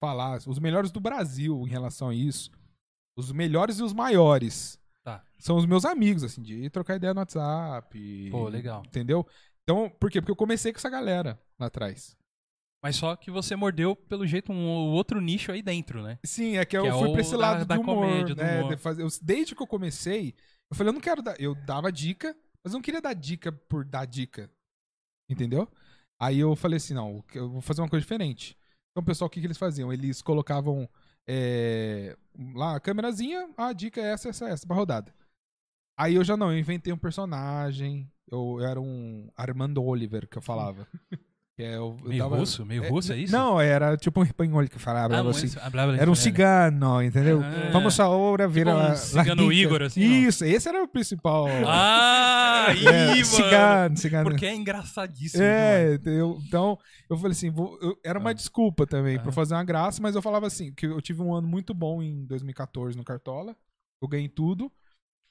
falar 0.02 0.39
os 0.45 0.60
melhores 0.60 0.91
do 0.91 0.99
Brasil 0.99 1.63
em 1.65 1.69
relação 1.69 2.10
a 2.10 2.15
isso. 2.15 2.52
Os 3.15 3.32
melhores 3.32 3.80
e 3.80 3.84
os 3.84 3.93
maiores. 3.93 4.78
Tá. 5.04 5.24
São 5.38 5.58
os 5.58 5.66
meus 5.66 5.84
amigos, 5.86 6.24
assim, 6.24 6.42
de 6.42 6.70
trocar 6.70 6.96
ideia 6.96 7.13
no 7.13 7.20
WhatsApp. 7.20 8.30
Pô, 8.32 8.48
legal. 8.48 8.84
Entendeu? 8.86 9.28
Então, 9.63 9.89
por 10.00 10.10
quê? 10.10 10.22
Porque 10.22 10.32
eu 10.32 10.36
comecei 10.36 10.72
com 10.72 10.78
essa 10.80 10.89
galera 10.89 11.39
lá 11.60 11.68
atrás. 11.68 12.16
Mas 12.82 12.96
só 12.98 13.16
que 13.16 13.32
você 13.32 13.56
mordeu, 13.56 13.96
pelo 13.96 14.26
jeito, 14.28 14.52
um 14.52 14.66
outro 14.92 15.22
nicho 15.22 15.52
aí 15.52 15.62
dentro, 15.62 16.02
né? 16.04 16.20
Sim, 16.26 16.58
é 16.58 16.66
que 16.66 16.78
eu 16.78 16.84
Que 16.84 16.89
é 16.89 16.94
fui 16.94 17.12
pra 17.12 17.22
esse 17.22 17.32
da- 17.32 17.38
lado 17.38 17.66
da 17.66 17.76
do 17.76 17.82
humor, 17.82 17.96
comédia, 17.96 18.36
do 18.36 18.42
né? 18.44 18.60
humor. 18.62 18.76
de 18.76 18.82
fazer- 18.82 19.04
eu- 19.04 19.08
desde 19.22 19.56
que 19.56 19.62
eu 19.62 19.68
comecei, 19.68 20.34
eu 20.70 20.76
falei, 20.76 20.89
eu 20.89 20.94
não 20.94 21.00
quero 21.02 21.22
dar. 21.22 21.39
Eu 21.39 21.56
dava 21.56 21.92
dica, 21.92 22.36
mas 22.63 22.74
eu 22.74 22.78
não 22.78 22.82
queria 22.82 23.02
dar 23.02 23.13
dica 23.13 23.52
por 23.52 23.86
dar 23.86 24.06
dica. 24.06 24.50
Entendeu? 25.30 25.68
Aí 26.20 26.39
eu 26.39 26.56
falei 26.56 26.78
assim, 26.78 26.94
não, 26.94 27.24
eu 27.34 27.50
vou 27.50 27.62
fazer 27.62 27.82
uma 27.82 27.89
coisa 27.89 28.02
diferente. 28.04 28.58
Então, 28.92 29.02
o 29.02 29.06
pessoal, 29.06 29.28
o 29.28 29.30
que, 29.30 29.39
que 29.39 29.48
eles 29.48 29.58
faziam? 29.58 29.92
Eles 29.92 30.22
colocavam 30.22 30.88
é, 31.27 32.17
lá 32.55 32.75
a 32.75 32.79
câmerazinha, 32.79 33.49
a 33.57 33.73
dica 33.73 34.01
é 34.01 34.12
essa, 34.12 34.29
essa, 34.29 34.49
essa, 34.49 34.67
pra 34.67 34.75
rodada. 34.75 35.13
Aí 35.97 36.15
eu 36.15 36.23
já 36.23 36.36
não, 36.36 36.51
eu 36.51 36.57
inventei 36.57 36.91
um 36.91 36.97
personagem, 36.97 38.12
eu, 38.31 38.57
eu 38.59 38.65
era 38.65 38.81
um 38.81 39.29
Armando 39.36 39.83
Oliver, 39.83 40.27
que 40.27 40.38
eu 40.38 40.41
falava. 40.41 40.88
Que 41.56 41.62
é, 41.62 41.78
Meio 42.04 42.24
tava- 42.24 42.38
russo? 42.38 42.66
Meio 42.66 42.89
russo, 42.89 43.13
é 43.13 43.18
isso? 43.18 43.32
Não, 43.32 43.62
era 43.62 43.96
tipo 43.96 44.20
um 44.20 44.24
espanhol 44.24 44.68
que 44.68 44.80
falava 44.80 45.16
Ah, 45.16 45.30
assim. 45.30 45.48
ah, 45.62 45.70
Era 46.00 46.10
um 46.10 46.16
cigano, 46.16 47.00
entendeu? 47.04 47.42
Ah. 47.44 47.70
Vamos 47.72 48.00
agora 48.00 48.48
ver 48.48 48.66
Tipo 48.66 48.76
um 48.76 48.80
a, 48.80 48.88
a 48.88 48.96
cigano. 48.96 49.54
Igor, 49.54 49.84
assim. 49.84 50.02
Isso, 50.02 50.44
esse 50.44 50.68
era 50.68 50.82
o 50.84 50.88
principal. 50.88 51.46
Ah, 51.68 52.68
É, 52.70 53.10
mano. 53.10 53.26
cigano, 53.26 53.98
cigano. 53.98 54.30
Porque 54.32 54.48
é 54.48 54.56
engraçadíssimo. 54.56 55.44
É, 55.44 56.00
eu- 56.06 56.39
então 56.48 56.76
eu 57.08 57.18
falei 57.18 57.34
assim, 57.34 57.52
vou- 57.52 57.78
eu- 57.84 58.00
era 58.04 58.18
uma 58.18 58.32
Ah. 58.32 58.34
desculpa 58.34 58.88
também 58.88 59.16
pra 59.18 59.26
Aham. 59.26 59.32
fazer 59.32 59.54
uma 59.54 59.63
graça, 59.63 60.02
mas 60.02 60.16
eu 60.16 60.24
falava 60.24 60.48
assim, 60.48 60.74
que 60.74 60.88
eu 60.88 61.00
tive 61.02 61.22
um 61.22 61.36
ano 61.36 61.48
muito 61.48 61.72
bom 61.74 62.02
em 62.02 62.26
2014 62.26 62.98
no 62.98 63.04
Cartola, 63.04 63.56
eu 64.02 64.08
ganhei 64.08 64.28
tudo. 64.28 64.72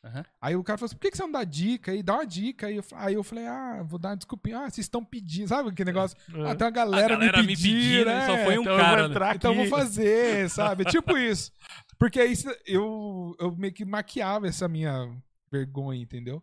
Aham. 0.05 0.25
Aí 0.41 0.57
o 0.57 0.65
cara 0.65 0.77
falou 0.77 0.87
assim, 0.87 0.97
por 0.97 1.03
que, 1.03 1.11
que 1.13 1.17
você 1.17 1.23
não 1.23 1.31
dá 1.31 1.45
dica 1.45 1.93
aí? 1.93 2.03
Dá 2.03 2.15
uma 2.15 2.27
dica. 2.27 2.67
Aí 2.67 2.77
eu, 2.77 2.85
aí 2.93 3.15
eu 3.15 3.23
falei, 3.23 3.47
ah, 3.47 3.83
vou 3.85 3.99
dar 3.99 4.11
uma 4.11 4.17
desculpinha. 4.17 4.59
Ah, 4.59 4.71
vocês 4.71 4.79
estão 4.85 5.05
pedindo, 5.05 5.49
sabe 5.49 5.69
aquele 5.69 5.91
negócio? 5.93 6.17
Ah, 6.45 6.55
tem 6.57 6.67
uma 6.67 6.71
galera, 6.71 7.15
A 7.15 7.19
galera 7.19 7.39
me 7.39 7.47
me 7.47 7.57
pedindo, 7.57 7.75
pedindo, 7.77 8.11
é, 8.11 8.27
só 8.27 8.45
foi 8.45 8.59
um 8.59 8.63
então 8.63 8.73
eu 8.73 8.79
vou 8.79 8.85
cara. 8.85 9.09
né? 9.09 9.35
Então 9.37 9.55
vou 9.55 9.67
fazer, 9.67 10.51
sabe? 10.51 10.85
tipo 10.87 11.17
isso. 11.17 11.53
Porque 11.99 12.19
aí 12.19 12.35
eu, 12.67 13.37
eu 13.39 13.55
meio 13.57 13.73
que 13.73 13.85
maquiava 13.85 14.49
essa 14.49 14.67
minha 14.67 15.09
vergonha, 15.51 16.03
entendeu? 16.03 16.43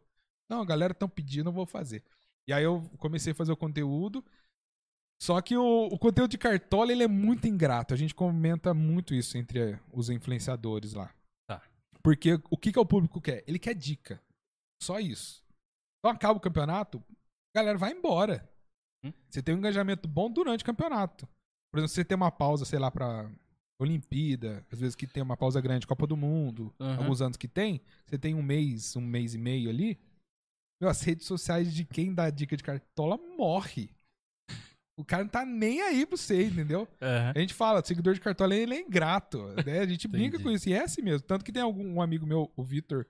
Não, 0.49 0.61
a 0.61 0.65
galera 0.65 0.93
tão 0.93 1.09
pedindo, 1.09 1.49
eu 1.49 1.53
vou 1.53 1.65
fazer. 1.65 2.03
E 2.47 2.53
aí 2.53 2.63
eu 2.63 2.89
comecei 2.97 3.33
a 3.33 3.35
fazer 3.35 3.51
o 3.51 3.57
conteúdo. 3.57 4.23
Só 5.21 5.41
que 5.41 5.57
o, 5.57 5.87
o 5.91 5.99
conteúdo 5.99 6.31
de 6.31 6.37
cartola, 6.37 6.93
ele 6.93 7.03
é 7.03 7.07
muito 7.07 7.45
ingrato. 7.45 7.93
A 7.93 7.97
gente 7.97 8.15
comenta 8.15 8.73
muito 8.73 9.13
isso 9.13 9.37
entre 9.37 9.77
os 9.91 10.09
influenciadores 10.09 10.93
lá. 10.93 11.13
Porque 12.09 12.33
o 12.49 12.57
que, 12.57 12.71
que 12.71 12.79
o 12.79 12.85
público 12.85 13.21
quer? 13.21 13.43
Ele 13.45 13.59
quer 13.59 13.75
dica.Ó 13.75 14.97
isso. 14.97 15.45
Então 15.99 16.09
acaba 16.09 16.39
o 16.39 16.41
campeonato, 16.41 17.03
a 17.53 17.59
galera 17.59 17.77
vai 17.77 17.91
embora. 17.91 18.49
Hum. 19.05 19.13
Você 19.29 19.43
tem 19.43 19.53
um 19.53 19.59
engajamento 19.59 20.07
bom 20.07 20.31
durante 20.31 20.63
o 20.63 20.65
campeonato. 20.65 21.27
Por 21.71 21.77
exemplo, 21.77 21.93
você 21.93 22.03
tem 22.03 22.15
uma 22.15 22.31
pausa, 22.31 22.65
sei 22.65 22.79
lá, 22.79 22.89
pra 22.89 23.29
Olimpíada, 23.79 24.65
às 24.71 24.79
vezes 24.79 24.95
que 24.95 25.05
tem 25.05 25.21
uma 25.21 25.37
pausa 25.37 25.61
grande, 25.61 25.85
Copa 25.85 26.07
do 26.07 26.17
Mundo, 26.17 26.73
Aham. 26.79 26.97
alguns 26.97 27.21
anos 27.21 27.37
que 27.37 27.47
tem, 27.47 27.79
você 28.07 28.17
tem 28.17 28.33
um 28.33 28.41
mês, 28.41 28.95
um 28.95 29.01
mês 29.01 29.35
e 29.35 29.37
meio 29.37 29.69
ali, 29.69 29.99
meu, 30.81 30.89
as 30.89 31.03
redes 31.03 31.27
sociais 31.27 31.71
de 31.71 31.85
quem 31.85 32.11
dá 32.11 32.31
dica 32.31 32.57
de 32.57 32.63
cartola 32.63 33.17
morre. 33.37 33.91
O 34.99 35.05
cara 35.05 35.23
não 35.23 35.29
tá 35.29 35.45
nem 35.45 35.81
aí 35.81 36.05
pra 36.05 36.17
você, 36.17 36.43
entendeu? 36.47 36.85
Aham. 37.01 37.31
A 37.33 37.39
gente 37.39 37.53
fala, 37.53 37.83
seguidor 37.83 38.13
de 38.13 38.19
cartola 38.19 38.53
ele 38.53 38.75
é 38.75 38.81
ingrato. 38.81 39.47
Né? 39.65 39.79
A 39.79 39.87
gente 39.87 40.07
brinca 40.09 40.37
com 40.37 40.51
isso. 40.51 40.67
E 40.67 40.73
é 40.73 40.83
assim 40.83 41.01
mesmo. 41.01 41.25
Tanto 41.25 41.45
que 41.45 41.53
tem 41.53 41.61
algum 41.61 41.95
um 41.95 42.01
amigo 42.01 42.27
meu, 42.27 42.51
o 42.53 42.63
Vitor, 42.63 43.07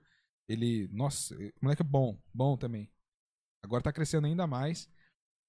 Ele, 0.48 0.88
nossa, 0.92 1.34
o 1.34 1.52
moleque 1.60 1.82
é 1.82 1.84
bom, 1.84 2.16
bom 2.32 2.56
também. 2.56 2.88
Agora 3.60 3.82
tá 3.82 3.92
crescendo 3.92 4.28
ainda 4.28 4.46
mais. 4.46 4.88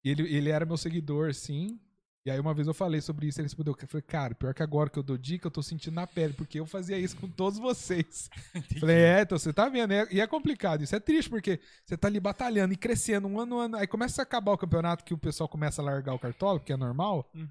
E 0.03 0.09
ele, 0.09 0.23
ele 0.35 0.49
era 0.49 0.65
meu 0.65 0.77
seguidor, 0.77 1.31
sim. 1.35 1.79
E 2.23 2.29
aí 2.29 2.39
uma 2.39 2.53
vez 2.53 2.67
eu 2.67 2.73
falei 2.73 3.01
sobre 3.01 3.25
isso, 3.27 3.39
ele 3.41 3.47
respondeu, 3.47 3.75
eu 3.81 3.87
falei, 3.87 4.03
cara, 4.03 4.35
pior 4.35 4.53
que 4.53 4.61
agora 4.61 4.89
que 4.91 4.99
eu 4.99 5.01
dou 5.01 5.17
dica, 5.17 5.47
eu 5.47 5.51
tô 5.51 5.63
sentindo 5.63 5.95
na 5.95 6.05
pele, 6.05 6.33
porque 6.33 6.59
eu 6.59 6.67
fazia 6.67 6.95
isso 6.97 7.17
com 7.17 7.27
todos 7.27 7.57
vocês. 7.57 8.29
falei, 8.79 8.97
é, 8.97 9.21
então 9.21 9.39
você 9.39 9.51
tá 9.51 9.67
vendo, 9.67 9.91
é- 9.91 10.07
e 10.11 10.21
é 10.21 10.27
complicado, 10.27 10.83
isso 10.83 10.95
é 10.95 10.99
triste, 10.99 11.29
porque 11.31 11.59
você 11.83 11.97
tá 11.97 12.07
ali 12.07 12.19
batalhando 12.19 12.73
e 12.73 12.77
crescendo 12.77 13.27
um 13.27 13.39
ano, 13.39 13.55
um 13.55 13.59
ano, 13.59 13.75
aí 13.77 13.87
começa 13.87 14.21
a 14.21 14.23
acabar 14.23 14.51
o 14.51 14.57
campeonato 14.57 15.03
que 15.03 15.15
o 15.15 15.17
pessoal 15.17 15.49
começa 15.49 15.81
a 15.81 15.85
largar 15.85 16.13
o 16.13 16.19
cartola, 16.19 16.59
que 16.59 16.71
é 16.71 16.77
normal, 16.77 17.27
Uhum. 17.33 17.49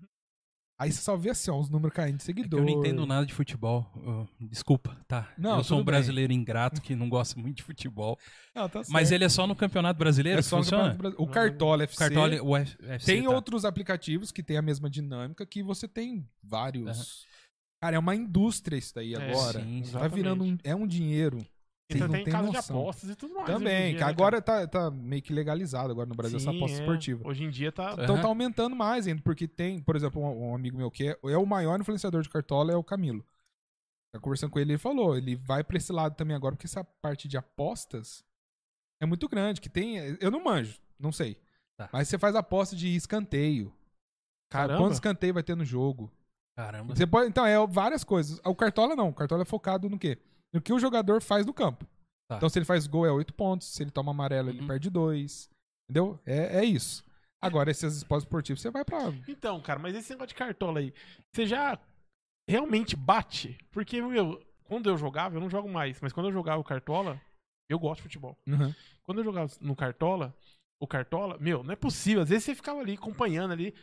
Aí 0.80 0.90
você 0.90 1.00
só 1.02 1.16
vê 1.16 1.30
assim, 1.30 1.50
ó, 1.50 1.58
os 1.60 1.68
números 1.68 1.94
caindo 1.94 2.16
de 2.16 2.22
É 2.22 2.26
seguidor. 2.26 2.58
eu 2.60 2.64
não 2.64 2.72
entendo 2.72 3.04
nada 3.06 3.24
de 3.26 3.34
futebol. 3.34 3.86
Desculpa, 4.40 4.96
tá? 5.06 5.28
Não, 5.38 5.58
eu 5.58 5.64
sou 5.64 5.76
um 5.76 5.80
tudo 5.80 5.86
bem. 5.86 5.94
brasileiro 5.94 6.32
ingrato 6.32 6.80
que 6.80 6.96
não 6.96 7.08
gosta 7.08 7.38
muito 7.38 7.58
de 7.58 7.62
futebol. 7.62 8.18
Não, 8.54 8.68
tá 8.68 8.82
Mas 8.88 9.12
ele 9.12 9.24
é 9.24 9.28
só 9.28 9.46
no 9.46 9.54
Campeonato 9.54 9.98
Brasileiro 9.98 10.38
é 10.38 10.42
que 10.42 10.48
só 10.48 10.56
no 10.56 10.62
funciona? 10.64 10.90
Campeonato 10.92 11.02
Brasileiro. 11.16 11.30
O 11.30 11.34
Cartola 11.34 11.84
FC. 11.84 11.98
Cartola, 11.98 12.42
o 12.42 12.56
F- 12.56 12.76
FC, 12.82 13.12
Tem 13.12 13.22
tá. 13.24 13.30
outros 13.30 13.64
aplicativos 13.64 14.32
que 14.32 14.42
tem 14.42 14.56
a 14.56 14.62
mesma 14.62 14.88
dinâmica 14.90 15.44
que 15.46 15.62
você 15.62 15.86
tem 15.86 16.26
vários. 16.42 17.24
Cara, 17.82 17.96
é 17.96 17.98
uma 17.98 18.14
indústria 18.14 18.76
isso 18.76 18.94
daí 18.94 19.14
É, 19.14 19.16
agora. 19.30 19.60
sim, 19.62 19.82
tá 19.92 20.06
virando 20.08 20.44
um, 20.44 20.56
é 20.64 20.74
um 20.74 20.86
dinheiro. 20.86 21.38
Então 21.96 22.08
tem 22.08 22.24
têm 22.24 22.32
casa 22.32 22.48
de 22.48 22.54
noção. 22.54 22.80
apostas 22.80 23.10
e 23.10 23.16
tudo 23.16 23.34
mais. 23.34 23.46
Também, 23.46 23.90
dia, 23.90 23.98
que 23.98 24.04
né, 24.04 24.10
agora 24.10 24.40
tá, 24.42 24.66
tá 24.66 24.90
meio 24.90 25.22
que 25.22 25.32
legalizado 25.32 25.90
agora 25.90 26.06
no 26.06 26.14
cara? 26.14 26.28
Brasil 26.28 26.38
essa 26.38 26.50
Sim, 26.50 26.56
aposta 26.56 26.76
é. 26.76 26.80
esportiva. 26.80 27.28
Hoje 27.28 27.44
em 27.44 27.50
dia 27.50 27.72
tá. 27.72 27.92
Então 27.92 28.14
Aham. 28.14 28.22
tá 28.22 28.28
aumentando 28.28 28.76
mais 28.76 29.06
ainda, 29.06 29.22
porque 29.22 29.46
tem, 29.48 29.80
por 29.80 29.96
exemplo, 29.96 30.22
um, 30.22 30.50
um 30.50 30.54
amigo 30.54 30.76
meu 30.76 30.90
que 30.90 31.08
é, 31.08 31.18
é 31.24 31.36
o 31.36 31.46
maior 31.46 31.80
influenciador 31.80 32.22
de 32.22 32.28
cartola 32.28 32.72
é 32.72 32.76
o 32.76 32.84
Camilo. 32.84 33.24
Tá 34.12 34.18
conversando 34.20 34.50
com 34.50 34.58
ele, 34.58 34.72
ele 34.72 34.78
falou, 34.78 35.16
ele 35.16 35.36
vai 35.36 35.62
pra 35.62 35.76
esse 35.76 35.92
lado 35.92 36.16
também 36.16 36.34
agora, 36.34 36.56
porque 36.56 36.66
essa 36.66 36.82
parte 36.82 37.28
de 37.28 37.36
apostas 37.36 38.24
é 39.00 39.06
muito 39.06 39.28
grande, 39.28 39.60
que 39.60 39.68
tem, 39.68 39.96
eu 40.20 40.30
não 40.30 40.42
manjo, 40.42 40.80
não 40.98 41.12
sei. 41.12 41.38
Tá. 41.76 41.88
Mas 41.92 42.08
você 42.08 42.18
faz 42.18 42.34
aposta 42.34 42.76
de 42.76 42.94
escanteio. 42.94 43.72
Caramba. 44.50 44.78
Quantos 44.78 44.96
escanteio 44.96 45.32
vai 45.32 45.42
ter 45.42 45.56
no 45.56 45.64
jogo? 45.64 46.12
Caramba. 46.56 46.94
Você 46.94 47.06
pode, 47.06 47.28
então, 47.28 47.46
é 47.46 47.54
várias 47.66 48.04
coisas. 48.04 48.40
O 48.44 48.54
Cartola 48.54 48.94
não. 48.94 49.08
O 49.08 49.14
Cartola 49.14 49.42
é 49.42 49.46
focado 49.46 49.88
no 49.88 49.98
quê? 49.98 50.18
No 50.52 50.60
que 50.60 50.72
o 50.72 50.78
jogador 50.78 51.22
faz 51.22 51.46
no 51.46 51.54
campo. 51.54 51.86
Tá. 52.28 52.36
Então, 52.36 52.48
se 52.48 52.58
ele 52.58 52.64
faz 52.66 52.86
gol, 52.86 53.06
é 53.06 53.10
8 53.12 53.32
pontos. 53.34 53.68
Se 53.68 53.82
ele 53.82 53.90
toma 53.90 54.10
amarelo, 54.10 54.50
ele 54.50 54.60
Uhum. 54.60 54.66
perde 54.66 54.88
2. 54.90 55.48
Entendeu? 55.88 56.18
É, 56.24 56.58
é 56.60 56.64
isso. 56.64 57.04
Agora, 57.42 57.70
esses 57.70 57.96
esportes 57.96 58.24
esportivos, 58.26 58.60
você 58.60 58.70
vai 58.70 58.84
pra. 58.84 59.12
Então, 59.26 59.60
cara, 59.60 59.78
mas 59.78 59.94
esse 59.96 60.10
negócio 60.10 60.28
de 60.28 60.34
cartola 60.34 60.78
aí, 60.80 60.92
você 61.34 61.46
já 61.46 61.78
realmente 62.48 62.94
bate? 62.96 63.56
Porque, 63.70 64.00
meu, 64.02 64.40
quando 64.64 64.88
eu 64.88 64.96
jogava, 64.96 65.36
eu 65.36 65.40
não 65.40 65.48
jogo 65.50 65.68
mais, 65.68 66.00
mas 66.00 66.12
quando 66.12 66.26
eu 66.26 66.32
jogava 66.32 66.60
o 66.60 66.64
cartola, 66.64 67.20
eu 67.68 67.78
gosto 67.78 67.96
de 67.98 68.02
futebol. 68.02 68.36
Uhum. 68.46 68.74
Quando 69.02 69.18
eu 69.18 69.24
jogava 69.24 69.50
no 69.60 69.74
cartola, 69.74 70.34
o 70.80 70.86
cartola, 70.86 71.38
meu, 71.38 71.62
não 71.62 71.72
é 71.72 71.76
possível. 71.76 72.22
Às 72.22 72.28
vezes 72.28 72.44
você 72.44 72.54
ficava 72.54 72.80
ali 72.80 72.94
acompanhando 72.94 73.52
ali. 73.52 73.74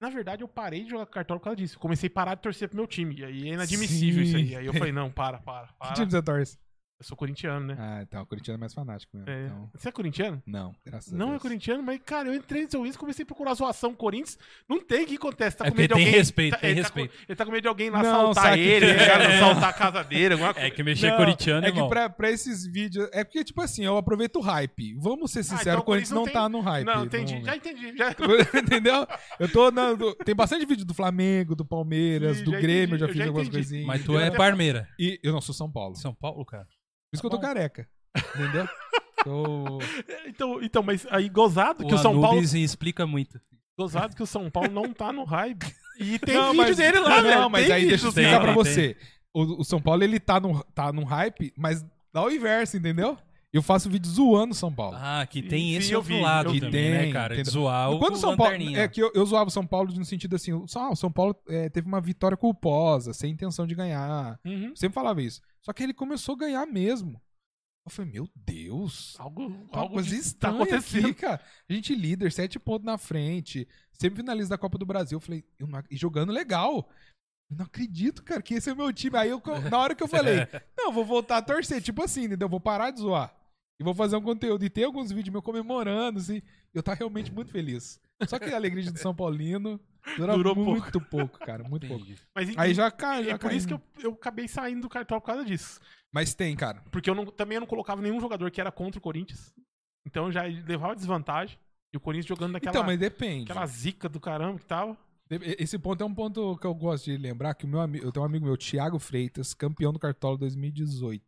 Na 0.00 0.10
verdade, 0.10 0.42
eu 0.42 0.48
parei 0.48 0.84
de 0.84 0.90
jogar 0.90 1.06
cartola 1.06 1.40
por 1.40 1.44
causa 1.44 1.56
disso. 1.56 1.76
Eu 1.76 1.80
comecei 1.80 2.08
a 2.08 2.10
parar 2.10 2.34
de 2.36 2.42
torcer 2.42 2.68
pro 2.68 2.76
meu 2.76 2.86
time. 2.86 3.16
E 3.16 3.24
aí 3.24 3.48
é 3.50 3.54
inadmissível 3.54 4.22
Sim. 4.24 4.28
isso 4.28 4.36
aí. 4.36 4.56
Aí 4.56 4.66
eu 4.66 4.72
falei, 4.72 4.92
não, 4.92 5.10
para, 5.10 5.38
para, 5.38 5.66
Que 5.74 5.78
para. 5.78 5.92
time 5.94 6.10
você 6.10 6.22
torce? 6.22 6.58
Eu 7.00 7.04
sou 7.04 7.16
corintiano, 7.16 7.64
né? 7.64 7.76
Ah, 7.78 8.00
então. 8.02 8.22
O 8.22 8.26
Corinthians 8.26 8.56
é 8.56 8.58
mais 8.58 8.74
fanático 8.74 9.16
mesmo. 9.16 9.30
É. 9.30 9.44
Então, 9.46 9.70
Você 9.72 9.88
é 9.88 9.92
corintiano? 9.92 10.42
não, 10.44 10.74
graças 10.84 11.14
a 11.14 11.16
Não 11.16 11.28
é 11.28 11.30
Deus. 11.30 11.42
corintiano, 11.42 11.80
mas, 11.80 12.00
cara, 12.04 12.28
eu 12.28 12.34
entrei 12.34 12.64
no 12.64 12.70
seu 12.72 12.84
Insta, 12.84 12.98
comecei 12.98 13.22
a 13.22 13.26
procurar 13.26 13.54
zoação 13.54 13.90
com 13.90 13.94
o 13.94 13.98
Corinthians. 13.98 14.36
Não 14.68 14.80
tem 14.84 15.04
o 15.04 15.06
que 15.06 15.14
acontece. 15.14 15.56
Tá 15.56 15.66
É 15.66 15.70
com 15.70 15.76
medo 15.76 15.82
de 15.82 15.88
porque 15.90 15.94
tem 16.00 16.06
alguém. 16.08 16.18
respeito, 16.18 16.50
tá- 16.54 16.58
tem 16.58 16.70
ele 16.70 16.80
respeito. 16.80 17.10
Tá 17.12 17.16
com, 17.16 17.24
ele 17.28 17.36
tá 17.36 17.44
com 17.44 17.50
medo 17.52 17.62
de 17.62 17.68
alguém 17.68 17.90
lá 17.90 18.02
Não, 18.02 18.10
assaltar 18.32 18.58
ele, 18.58 18.86
tá? 18.94 19.02
É. 19.02 19.36
assaltar 19.36 19.68
a 19.68 19.72
casa 19.72 20.02
dele, 20.02 20.34
alguma 20.34 20.52
coisa. 20.54 20.66
É 20.66 20.70
que 20.72 20.82
mexer 20.82 21.10
Não, 21.10 21.16
corintiano, 21.18 21.66
é 21.68 21.70
que 21.70 21.88
pra, 21.88 22.10
pra 22.10 22.30
esses 22.32 22.66
vídeos. 22.66 23.08
É 23.12 23.22
porque, 23.22 23.44
tipo 23.44 23.60
assim, 23.62 23.84
eu 23.84 23.96
aproveito 23.96 24.34
o 24.36 24.40
hype. 24.40 24.94
Vamos 24.98 25.30
ser 25.30 25.44
sinceros, 25.44 25.66
então 25.68 25.80
o 25.80 25.84
Corinthians 25.84 26.10
não, 26.10 26.24
tá 26.26 26.48
não 26.48 26.58
no 26.58 26.60
hype. 26.62 26.84
Não, 26.84 27.04
entendi. 27.04 27.40
Já 27.44 27.54
entendi. 27.54 27.96
Já... 27.96 28.10
Entendeu? 28.60 29.06
Eu 29.38 29.48
tô 29.52 29.70
na, 29.70 29.92
do- 29.92 30.16
tem 30.16 30.34
bastante 30.34 30.66
vídeo 30.66 30.84
do 30.84 30.94
Flamengo, 30.94 31.54
do 31.54 31.64
Palmeiras, 31.64 32.38
Sim, 32.38 32.44
do 32.44 32.50
Grêmio, 32.50 32.96
entendi, 32.96 33.02
eu 33.04 33.06
já 33.06 33.06
fiz 33.08 33.16
já 33.18 33.24
algumas 33.26 33.46
entendi. 33.46 33.56
coisinhas. 33.62 33.86
Mas 33.86 34.04
tu 34.04 34.18
é 34.18 34.32
Parmeira. 34.32 34.88
E 34.98 35.20
eu 35.22 35.32
não 35.32 35.40
sou 35.40 35.54
São 35.54 35.70
Paulo. 35.70 35.94
São 35.94 36.12
Paulo, 36.12 36.44
cara. 36.44 36.66
Isso 37.12 37.20
que 37.22 37.26
eu 37.26 37.30
tô 37.30 37.38
careca. 37.38 37.88
Entendeu? 38.34 38.68
Tô... 39.24 39.78
Então, 40.26 40.62
então, 40.62 40.82
mas 40.82 41.06
aí 41.10 41.28
gozado 41.28 41.84
que 41.84 41.92
O 41.92 41.96
o 41.96 41.98
São 41.98 42.20
Paulo. 42.20 42.40
Explica 42.40 43.06
muito. 43.06 43.40
Gozado 43.76 44.14
que 44.14 44.22
o 44.22 44.26
São 44.26 44.50
Paulo 44.50 44.70
não 44.70 44.92
tá 44.92 45.12
no 45.12 45.24
hype. 45.24 45.66
E 45.98 46.18
tem 46.18 46.36
não, 46.36 46.52
vídeo 46.52 46.66
mas, 46.66 46.76
dele 46.76 47.00
lá, 47.00 47.16
Não, 47.16 47.22
velho. 47.22 47.50
mas 47.50 47.66
Tem 47.66 47.74
aí 47.74 47.88
deixa 47.88 48.06
eu 48.06 48.10
vídeo, 48.12 48.22
explicar 48.22 48.30
tem, 48.30 48.54
pra 48.54 48.54
tem. 48.54 48.54
você. 48.54 48.96
O, 49.34 49.60
o 49.60 49.64
São 49.64 49.80
Paulo, 49.80 50.02
ele 50.04 50.20
tá 50.20 50.38
no, 50.38 50.62
tá 50.74 50.92
num 50.92 51.04
hype, 51.04 51.52
mas 51.56 51.84
dá 52.12 52.22
o 52.22 52.30
inverso, 52.30 52.76
entendeu? 52.76 53.18
Eu 53.52 53.62
faço 53.62 53.88
vídeo 53.88 54.10
zoando 54.10 54.54
São 54.54 54.70
Paulo. 54.74 54.94
Ah, 55.00 55.26
que 55.26 55.42
tem 55.42 55.70
Sim, 55.70 55.76
esse 55.76 55.92
eu 55.92 56.00
outro 56.00 56.14
vi, 56.14 56.20
lado 56.20 56.54
eu 56.54 56.60
também, 56.60 56.90
né, 56.90 57.02
Tem, 57.04 57.12
cara? 57.12 57.34
De 57.34 57.40
entendeu? 57.40 57.52
zoar 57.62 57.90
o 57.90 57.98
Quando 57.98 58.14
o 58.14 58.18
São 58.18 58.36
Paulo. 58.36 58.54
É 58.76 58.86
que 58.88 59.02
eu, 59.02 59.10
eu 59.14 59.24
zoava 59.24 59.48
o 59.48 59.50
São 59.50 59.66
Paulo 59.66 59.90
no 59.94 60.04
sentido 60.04 60.36
assim: 60.36 60.52
o 60.52 60.68
São, 60.68 60.92
o 60.92 60.96
São 60.96 61.10
Paulo 61.10 61.34
é, 61.48 61.68
teve 61.70 61.88
uma 61.88 62.00
vitória 62.00 62.36
culposa, 62.36 63.14
sem 63.14 63.32
intenção 63.32 63.66
de 63.66 63.74
ganhar. 63.74 64.38
Uhum. 64.44 64.76
Sempre 64.76 64.94
falava 64.94 65.22
isso. 65.22 65.40
Só 65.62 65.72
que 65.72 65.82
ele 65.82 65.94
começou 65.94 66.34
a 66.34 66.38
ganhar 66.38 66.66
mesmo. 66.66 67.20
Eu 67.86 67.90
falei, 67.90 68.10
meu 68.12 68.28
Deus. 68.36 69.16
Algo, 69.18 69.46
Uma 69.46 69.66
algo 69.80 69.94
coisa 69.94 70.10
de- 70.10 70.16
estranha 70.16 70.54
tá 70.58 70.62
acontecendo. 70.64 71.04
aqui, 71.06 71.14
cara. 71.14 71.40
A 71.66 71.72
gente 71.72 71.94
líder, 71.94 72.30
sete 72.30 72.58
pontos 72.58 72.84
na 72.84 72.98
frente. 72.98 73.66
Sempre 73.94 74.18
finalista 74.20 74.50
da 74.50 74.58
Copa 74.58 74.76
do 74.76 74.84
Brasil. 74.84 75.16
Eu 75.16 75.20
falei, 75.20 75.42
eu 75.58 75.66
não 75.66 75.82
e 75.90 75.96
jogando 75.96 76.30
legal. 76.30 76.86
Eu 77.50 77.56
não 77.56 77.64
acredito, 77.64 78.22
cara, 78.22 78.42
que 78.42 78.52
esse 78.52 78.68
é 78.68 78.74
o 78.74 78.76
meu 78.76 78.92
time. 78.92 79.16
Aí, 79.16 79.30
eu, 79.30 79.40
na 79.70 79.78
hora 79.78 79.94
que 79.94 80.02
eu 80.02 80.08
falei, 80.08 80.36
não, 80.76 80.92
vou 80.92 81.02
voltar 81.02 81.38
a 81.38 81.42
torcer. 81.42 81.80
Tipo 81.80 82.02
assim, 82.02 82.24
entendeu? 82.24 82.46
Vou 82.46 82.60
parar 82.60 82.90
de 82.90 83.00
zoar. 83.00 83.34
E 83.80 83.84
vou 83.84 83.94
fazer 83.94 84.16
um 84.16 84.22
conteúdo. 84.22 84.64
E 84.64 84.70
tem 84.70 84.84
alguns 84.84 85.10
vídeos 85.12 85.32
meus 85.32 85.44
comemorando, 85.44 86.18
assim. 86.18 86.42
Eu 86.74 86.82
tava 86.82 86.98
realmente 86.98 87.32
muito 87.32 87.50
feliz. 87.52 88.00
Só 88.26 88.38
que 88.38 88.46
a 88.46 88.56
alegria 88.56 88.82
de 88.90 88.98
São 88.98 89.14
Paulino 89.14 89.78
dura 90.16 90.32
Durou 90.34 90.56
muito 90.56 91.00
pouco. 91.00 91.38
cara. 91.38 91.62
Muito 91.62 91.86
pouco. 91.86 92.04
Mas 92.34 92.56
Aí 92.56 92.72
e- 92.72 92.74
já 92.74 92.90
cai, 92.90 93.24
já 93.24 93.30
é 93.30 93.38
por 93.38 93.48
cai. 93.48 93.56
isso 93.56 93.68
que 93.68 93.74
eu, 93.74 93.80
eu 94.02 94.10
acabei 94.12 94.48
saindo 94.48 94.82
do 94.82 94.88
cartão 94.88 95.20
por 95.20 95.26
causa 95.26 95.44
disso. 95.44 95.78
Mas 96.12 96.34
tem, 96.34 96.56
cara. 96.56 96.82
Porque 96.90 97.08
eu 97.08 97.14
não- 97.14 97.26
também 97.26 97.54
eu 97.56 97.60
não 97.60 97.66
colocava 97.68 98.02
nenhum 98.02 98.20
jogador 98.20 98.50
que 98.50 98.60
era 98.60 98.72
contra 98.72 98.98
o 98.98 99.02
Corinthians. 99.02 99.54
Então 100.04 100.26
eu 100.26 100.32
já 100.32 100.42
levava 100.42 100.96
desvantagem. 100.96 101.56
E 101.92 101.96
o 101.96 102.00
Corinthians 102.00 102.26
jogando 102.28 102.52
naquela, 102.52 102.70
então, 102.76 102.84
mas 102.84 102.98
depende. 102.98 103.44
aquela 103.50 103.64
zica 103.66 104.08
do 104.08 104.18
caramba 104.20 104.58
que 104.58 104.66
tava. 104.66 104.96
Esse 105.30 105.78
ponto 105.78 106.02
é 106.02 106.06
um 106.06 106.14
ponto 106.14 106.56
que 106.58 106.66
eu 106.66 106.74
gosto 106.74 107.04
de 107.04 107.16
lembrar, 107.16 107.54
que 107.54 107.64
o 107.64 107.68
meu 107.68 107.80
amigo, 107.80 108.04
eu 108.04 108.10
tenho 108.10 108.24
um 108.24 108.26
amigo 108.26 108.44
meu, 108.46 108.56
Thiago 108.56 108.98
Freitas, 108.98 109.54
campeão 109.54 109.92
do 109.92 109.98
Cartola 109.98 110.36
2018. 110.38 111.22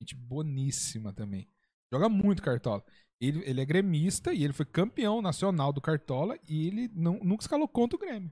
Gente 0.00 0.14
boníssima 0.14 1.12
também. 1.12 1.48
Joga 1.92 2.08
muito 2.08 2.42
Cartola. 2.42 2.82
Ele, 3.20 3.42
ele 3.44 3.60
é 3.60 3.64
gremista 3.64 4.32
e 4.32 4.42
ele 4.44 4.52
foi 4.52 4.64
campeão 4.64 5.20
nacional 5.20 5.72
do 5.72 5.80
Cartola 5.80 6.38
e 6.48 6.66
ele 6.66 6.90
não, 6.94 7.18
nunca 7.22 7.42
escalou 7.42 7.68
contra 7.68 7.96
o 7.96 7.98
Grêmio. 8.00 8.30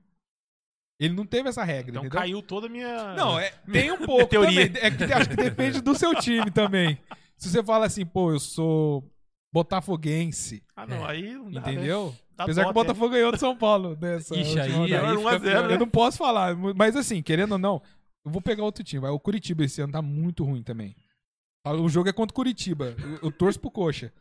Ele 1.01 1.15
não 1.15 1.27
teve 1.27 1.49
essa 1.49 1.63
regra, 1.63 1.91
Então 1.91 2.03
entendeu? 2.03 2.19
caiu 2.21 2.43
toda 2.43 2.67
a 2.67 2.71
minha. 2.71 3.15
Não, 3.15 3.39
é, 3.39 3.51
tem 3.71 3.93
um 3.93 3.99
pouco 4.05 4.27
teoria. 4.27 4.67
também. 4.67 4.83
É 4.83 4.91
que 4.91 5.05
acho 5.13 5.29
que 5.29 5.37
depende 5.37 5.81
do 5.81 5.95
seu 5.95 6.15
time 6.15 6.51
também. 6.51 6.99
Se 7.37 7.51
você 7.51 7.63
fala 7.63 7.87
assim, 7.87 8.05
pô, 8.05 8.33
eu 8.33 8.41
sou 8.41 9.05
botafoguense, 9.53 10.63
Ah, 10.75 10.87
não, 10.87 11.05
aí 11.05 11.35
não 11.35 11.51
dá, 11.51 11.61
né? 11.61 11.73
entendeu? 11.73 12.15
Dá 12.37 12.45
Apesar 12.45 12.65
que 12.65 12.71
o. 12.71 12.73
Botafogo 12.75 13.11
ganhou 13.11 13.31
do 13.33 13.39
São 13.39 13.57
Paulo 13.57 13.97
nessa 14.01 14.35
Ixi, 14.37 14.59
aí, 14.61 14.71
aí 14.73 14.73
rodada. 14.73 15.07
a 15.07 15.17
fica 15.19 15.31
zero, 15.39 15.41
pior. 15.63 15.71
Eu 15.73 15.79
não 15.79 15.89
posso 15.89 16.19
falar, 16.19 16.57
mas 16.57 16.97
assim, 16.97 17.23
querendo 17.23 17.53
ou 17.53 17.59
não, 17.59 17.83
eu 18.25 18.31
vou 18.31 18.41
pegar 18.41 18.65
outro 18.65 18.83
time. 18.85 19.01
vai. 19.03 19.11
O 19.11 19.21
Curitiba 19.21 19.65
esse 19.65 19.81
ano 19.81 19.93
tá 19.93 20.01
muito 20.03 20.45
ruim 20.45 20.63
também. 20.63 20.97
O 21.73 21.89
jogo 21.89 22.09
é 22.09 22.13
contra 22.13 22.33
o 22.33 22.35
Curitiba. 22.35 22.95
Eu, 22.99 23.19
eu 23.25 23.33
torço 23.33 23.59
pro 23.61 23.71
Coxa. 23.71 24.13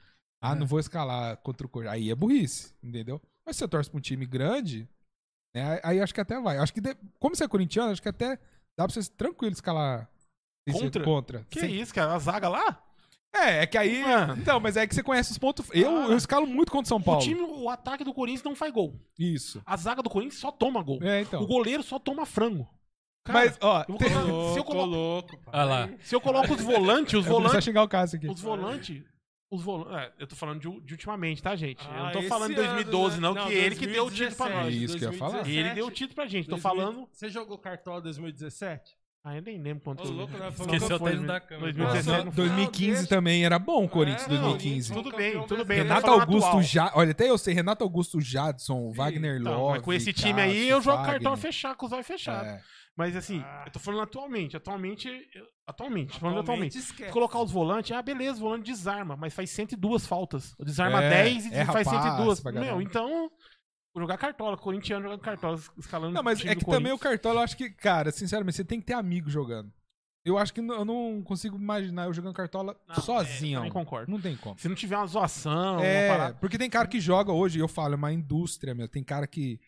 Ah, 0.42 0.54
não 0.56 0.66
vou 0.68 0.80
escalar 0.80 1.38
contra 1.38 1.66
o 1.66 1.70
Coxa. 1.70 1.90
Aí 1.92 2.10
é 2.12 2.16
burrice, 2.16 2.74
entendeu? 2.84 3.22
Mas 3.46 3.56
se 3.56 3.60
você 3.60 3.68
torce 3.68 3.90
pra 3.90 3.98
um 3.98 4.02
time 4.02 4.26
grande, 4.26 4.88
né, 5.56 5.80
aí 5.84 6.00
acho 6.02 6.14
que 6.14 6.22
até 6.22 6.40
vai. 6.40 6.58
Acho 6.58 6.74
que, 6.74 6.82
de- 6.82 6.96
como 7.20 7.36
você 7.36 7.44
é 7.44 7.48
corintiano, 7.48 7.92
acho 7.92 8.02
que 8.02 8.10
até 8.10 8.38
dá 8.78 8.86
pra 8.86 8.90
você 8.90 9.10
tranquilo 9.12 9.54
escalar 9.54 10.10
Contra? 10.72 11.04
contra. 11.04 11.48
Que 11.50 11.60
Sem- 11.62 11.80
isso, 11.82 11.94
cara? 11.94 12.14
A 12.14 12.20
zaga 12.20 12.50
lá? 12.50 12.84
É, 13.34 13.64
é 13.64 13.68
que 13.68 13.78
aí. 13.78 14.02
Mano. 14.02 14.36
Então, 14.42 14.60
mas 14.60 14.76
é 14.78 14.86
que 14.88 14.94
você 14.96 15.02
conhece 15.04 15.32
os 15.32 15.38
pontos. 15.38 15.66
Eu, 15.72 15.90
Ah. 15.90 16.06
eu 16.08 16.18
escalo 16.18 16.46
muito 16.48 16.72
contra 16.72 16.86
o 16.86 16.90
São 16.90 16.98
O 16.98 17.04
Paulo. 17.04 17.22
time, 17.22 17.40
o 17.42 17.70
ataque 17.70 18.04
do 18.04 18.14
Corinthians 18.14 18.44
não 18.44 18.56
faz 18.56 18.74
gol. 18.74 18.94
Isso. 19.18 19.62
A 19.66 19.78
zaga 19.78 20.02
do 20.04 20.10
Corinthians 20.10 20.40
só 20.42 20.52
toma 20.52 20.82
gol. 20.84 21.02
É, 21.04 21.22
então. 21.22 21.42
O 21.42 21.48
goleiro 21.48 21.84
só 21.84 21.98
toma 22.00 22.26
frango. 22.26 22.68
Cara, 23.28 23.40
mas, 23.40 23.58
ó, 23.62 23.80
eu 23.88 23.96
tem- 23.98 24.10
colocar- 24.10 24.22
se, 24.24 24.28
eu 24.30 24.36
Louco, 24.36 24.64
coloco, 24.66 24.88
louco. 24.90 25.40
Olha 25.48 25.64
lá. 25.64 25.90
se 26.02 26.16
eu 26.16 26.22
coloco 26.22 26.54
os 26.54 26.62
volantes, 26.62 27.14
os 27.20 27.26
volantes. 27.26 27.64
xingar 27.64 27.84
o 27.84 27.88
Cássio 27.88 28.18
aqui. 28.18 28.28
Os 28.30 28.42
volantes. 28.42 29.04
Os 29.50 29.62
volantes. 29.64 29.94
É, 29.98 30.12
eu 30.20 30.28
tô 30.28 30.36
falando 30.36 30.60
de, 30.60 30.82
de 30.82 30.94
ultimamente, 30.94 31.42
tá, 31.42 31.56
gente? 31.56 31.86
eu 31.86 31.94
não 31.94 32.08
Ah, 32.08 32.12
tô 32.12 32.20
esse 32.20 32.28
falando 32.28 32.54
de 32.54 32.60
ano, 32.60 32.68
2012, 32.74 33.16
né? 33.16 33.22
não, 33.22 33.36
que 33.48 33.54
ele 33.54 33.76
que 33.76 33.88
deu 33.88 34.06
o 34.06 34.12
título 34.12 34.36
pra 34.36 34.50
nós. 34.50 34.64
2017, 34.64 34.86
Isso 34.86 34.98
que 34.98 35.06
eu 35.06 35.12
ia 35.14 35.18
falar. 35.18 35.48
Ele 35.48 35.70
deu 35.74 35.88
o 35.88 35.92
título 35.92 36.16
pra 36.16 36.26
gente. 36.28 36.46
Tô 36.50 36.58
2000. 36.58 36.62
falando. 36.62 37.08
Você 37.12 37.30
jogou 37.30 37.58
Cartola 37.58 38.02
2017? 38.02 38.98
Ah, 39.24 39.36
eu 39.36 39.42
nem 39.42 39.62
lembro 39.62 39.84
quanto. 39.84 40.08
Ô, 40.08 40.12
louco, 40.12 40.32
né? 40.38 40.52
Falou 40.52 40.74
Esqueceu 40.74 41.00
de 41.00 41.20
né? 41.20 41.28
dar 41.28 41.40
câmera. 41.42 41.74
2017 41.74 42.08
Nossa, 42.08 42.26
não 42.26 42.32
foi. 42.32 42.46
2015 42.48 42.92
deixa- 42.94 43.08
também 43.10 43.44
era 43.46 43.60
bom 43.60 43.84
o 43.84 43.90
Corinthians, 43.90 44.26
É, 44.28 44.34
não, 44.34 44.42
2015. 44.42 44.94
Foi 44.94 45.04
Tudo 45.04 45.18
bem, 45.18 45.48
tudo 45.48 45.66
bem. 45.66 45.78
Renato 45.80 46.12
Augusto 46.12 46.62
já, 46.62 46.92
olha, 46.96 47.12
até 47.12 47.30
eu 47.30 47.38
sei, 47.38 47.54
Renato 47.54 47.84
Augusto 47.84 48.22
Jadson, 48.22 48.90
Wagner 48.92 49.40
Então, 49.42 49.54
Love. 49.64 49.82
com 49.82 49.92
esse 49.92 50.14
time 50.14 50.42
aí, 50.42 50.70
eu 50.70 50.82
jogo 50.82 51.04
cartão 51.04 51.36
fechado, 51.36 51.76
com 51.76 51.86
os 51.86 51.92
olhos 51.92 52.08
fechados. 52.08 52.48
É. 52.48 52.62
Mas 52.98 53.16
assim, 53.16 53.44
eu 53.66 53.72
tô 53.72 53.80
falando 53.80 54.02
atualmente. 54.02 54.58
Atualmente. 54.58 55.08
eu- 55.36 55.46
Atualmente, 55.68 56.18
falando 56.20 56.40
atualmente. 56.40 56.78
esquece. 56.78 57.10
Se 57.10 57.14
colocar 57.14 57.40
os 57.42 57.52
volantes, 57.52 57.92
ah, 57.92 58.02
beleza, 58.02 58.38
o 58.38 58.42
volante 58.42 58.72
desarma, 58.72 59.16
mas 59.18 59.34
faz 59.34 59.50
102 59.52 60.08
faltas. 60.08 60.56
Desarma 60.60 61.04
É, 61.04 61.10
10 61.10 61.46
e 61.46 61.54
erra 61.54 61.74
faz 61.74 61.88
passe 61.88 62.02
102. 62.04 62.40
pra 62.40 62.52
Meu, 62.54 62.82
então. 62.82 63.30
Vou 63.94 64.02
jogar 64.04 64.18
cartola, 64.18 64.56
corintiano 64.58 65.04
jogando 65.04 65.20
cartola, 65.22 65.60
escalando. 65.78 66.14
Não, 66.14 66.24
mas 66.24 66.40
time 66.40 66.52
é 66.52 66.56
que 66.56 66.66
também 66.66 66.92
o. 66.94 66.98
Cartola, 67.00 67.40
eu 67.40 67.44
acho 67.44 67.58
que, 67.58 67.70
cara, 67.70 68.12
sinceramente, 68.12 68.56
você 68.56 68.64
tem 68.64 68.80
que 68.80 68.86
ter 68.86 68.94
amigo 68.94 69.30
jogando. 69.30 69.72
Eu 70.24 70.38
acho 70.38 70.54
que 70.54 70.60
eu 70.60 70.86
não 70.86 71.22
consigo 71.24 71.58
imaginar 71.58 72.06
eu 72.06 72.14
jogando 72.14 72.34
Cartola 72.34 72.80
Não, 72.88 72.96
sozinho. 72.96 73.56
é, 73.56 73.60
também 73.60 73.72
concordo. 73.72 74.12
Não 74.12 74.20
tem 74.22 74.36
como. 74.38 74.58
Se 74.60 74.68
não 74.70 74.76
tiver 74.76 74.98
uma 74.98 75.08
zoação, 75.08 75.76
uma 75.78 75.86
É, 75.86 76.08
parada. 76.10 76.38
porque 76.40 76.58
tem 76.58 76.70
cara 76.70 76.88
que 76.88 77.00
joga 77.00 77.32
hoje, 77.32 77.60
eu 77.60 77.68
falo, 77.68 77.94
é 77.94 77.98
uma 77.98 78.12
indústria, 78.12 78.76
meu. 78.76 78.88
Tem 78.90 79.04
cara 79.04 79.26
que, 79.26 79.60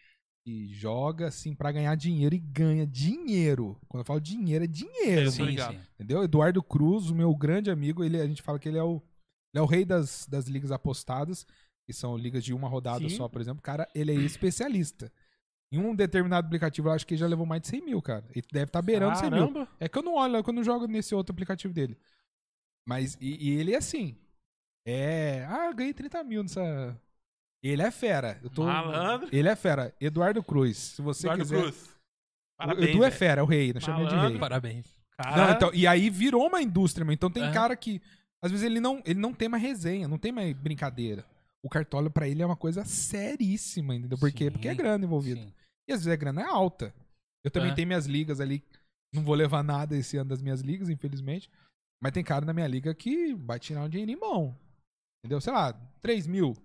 que 0.43 0.67
joga, 0.73 1.27
assim, 1.27 1.53
pra 1.53 1.71
ganhar 1.71 1.95
dinheiro 1.95 2.33
e 2.33 2.39
ganha 2.39 2.85
dinheiro. 2.85 3.79
Quando 3.87 4.01
eu 4.01 4.05
falo 4.05 4.21
dinheiro, 4.21 4.63
é 4.63 4.67
dinheiro, 4.67 5.25
tô 5.25 5.31
Sim, 5.31 5.57
sim. 5.57 5.79
entendeu? 5.95 6.23
Eduardo 6.23 6.63
Cruz, 6.63 7.09
o 7.09 7.15
meu 7.15 7.35
grande 7.35 7.69
amigo, 7.69 8.03
ele, 8.03 8.19
a 8.19 8.27
gente 8.27 8.41
fala 8.41 8.57
que 8.57 8.67
ele 8.67 8.77
é 8.77 8.83
o, 8.83 9.01
ele 9.53 9.59
é 9.59 9.61
o 9.61 9.65
rei 9.65 9.85
das, 9.85 10.27
das 10.27 10.47
ligas 10.47 10.71
apostadas, 10.71 11.45
que 11.85 11.93
são 11.93 12.15
ligas 12.15 12.43
de 12.43 12.53
uma 12.53 12.69
rodada 12.69 13.07
Sim. 13.09 13.15
só, 13.15 13.27
por 13.27 13.41
exemplo. 13.41 13.61
Cara, 13.61 13.87
ele 13.95 14.11
é 14.11 14.15
especialista. 14.15 15.11
Em 15.71 15.79
um 15.79 15.95
determinado 15.95 16.47
aplicativo, 16.47 16.87
eu 16.87 16.93
acho 16.93 17.05
que 17.05 17.13
ele 17.13 17.19
já 17.19 17.27
levou 17.27 17.45
mais 17.45 17.61
de 17.61 17.67
100 17.67 17.85
mil, 17.85 18.01
cara. 18.01 18.25
Ele 18.29 18.45
deve 18.51 18.65
estar 18.65 18.81
beirando 18.81 19.17
100 19.17 19.31
mil. 19.31 19.47
Caramba. 19.47 19.67
É 19.79 19.89
que 19.89 19.97
eu 19.97 20.03
não 20.03 20.15
olho, 20.15 20.43
quando 20.43 20.57
eu 20.57 20.63
jogo 20.63 20.87
nesse 20.87 21.13
outro 21.13 21.33
aplicativo 21.33 21.73
dele. 21.73 21.97
Mas, 22.87 23.17
e, 23.19 23.49
e 23.49 23.59
ele 23.59 23.73
é 23.73 23.77
assim. 23.77 24.15
É. 24.85 25.45
Ah, 25.45 25.71
ganhei 25.71 25.93
30 25.93 26.23
mil 26.23 26.41
nessa. 26.41 26.99
Ele 27.63 27.81
é 27.81 27.91
fera. 27.91 28.39
Eu 28.43 28.49
tô... 28.49 28.63
Malandro. 28.65 29.27
Ele 29.31 29.47
é 29.49 29.55
fera. 29.55 29.93
Eduardo 29.99 30.41
Cruz. 30.43 30.77
Se 30.77 31.01
você 31.01 31.27
Eduardo 31.27 31.43
quiser. 31.43 31.61
Cruz. 31.61 31.85
O 31.85 32.57
Parabéns, 32.57 32.89
Edu 32.89 33.03
é 33.03 33.11
fera, 33.11 33.41
é 33.41 33.43
o 33.43 33.47
rei, 33.47 33.73
né? 33.73 33.79
Chama 33.79 34.01
ele 34.01 34.09
de 34.09 34.15
rei. 34.15 34.37
Parabéns. 34.37 34.85
Cara, 35.17 35.35
Não, 35.47 35.53
então, 35.53 35.71
e 35.73 35.85
aí 35.87 36.09
virou 36.09 36.45
uma 36.47 36.61
indústria, 36.61 37.05
meu. 37.05 37.13
Então 37.13 37.29
tem 37.31 37.43
Aham. 37.43 37.53
cara 37.53 37.75
que. 37.75 38.01
Às 38.41 38.51
vezes 38.51 38.65
ele 38.65 38.79
não, 38.79 39.01
ele 39.05 39.19
não 39.19 39.33
tem 39.33 39.49
mais 39.49 39.61
resenha, 39.63 40.07
não 40.07 40.17
tem 40.17 40.31
mais 40.31 40.53
brincadeira. 40.55 41.25
O 41.61 41.69
cartola 41.69 42.09
pra 42.09 42.27
ele 42.27 42.41
é 42.41 42.45
uma 42.45 42.55
coisa 42.55 42.85
seríssima, 42.85 43.95
entendeu? 43.95 44.17
Por 44.17 44.31
quê? 44.31 44.49
Porque 44.49 44.67
é 44.69 44.73
grana 44.75 45.03
envolvida. 45.03 45.41
Sim. 45.41 45.53
E 45.89 45.93
às 45.93 45.99
vezes 45.99 46.13
a 46.13 46.15
grana 46.15 46.41
é 46.41 46.45
alta. 46.45 46.93
Eu 47.43 47.51
também 47.51 47.71
É. 47.71 47.75
tenho 47.75 47.87
minhas 47.87 48.05
ligas 48.05 48.39
ali. 48.39 48.63
Não 49.13 49.23
vou 49.23 49.35
levar 49.35 49.63
nada 49.63 49.97
esse 49.97 50.15
ano 50.17 50.29
das 50.29 50.41
minhas 50.41 50.61
ligas, 50.61 50.89
infelizmente. 50.89 51.49
Mas 52.01 52.13
tem 52.13 52.23
cara 52.23 52.45
na 52.45 52.53
minha 52.53 52.67
liga 52.67 52.93
que 52.95 53.33
vai 53.33 53.59
tirar 53.59 53.83
um 53.83 53.89
dinheirinho 53.89 54.19
bom. 54.19 54.55
Entendeu? 55.19 55.41
Sei 55.41 55.51
lá, 55.51 55.73
3 56.01 56.27
mil. 56.27 56.55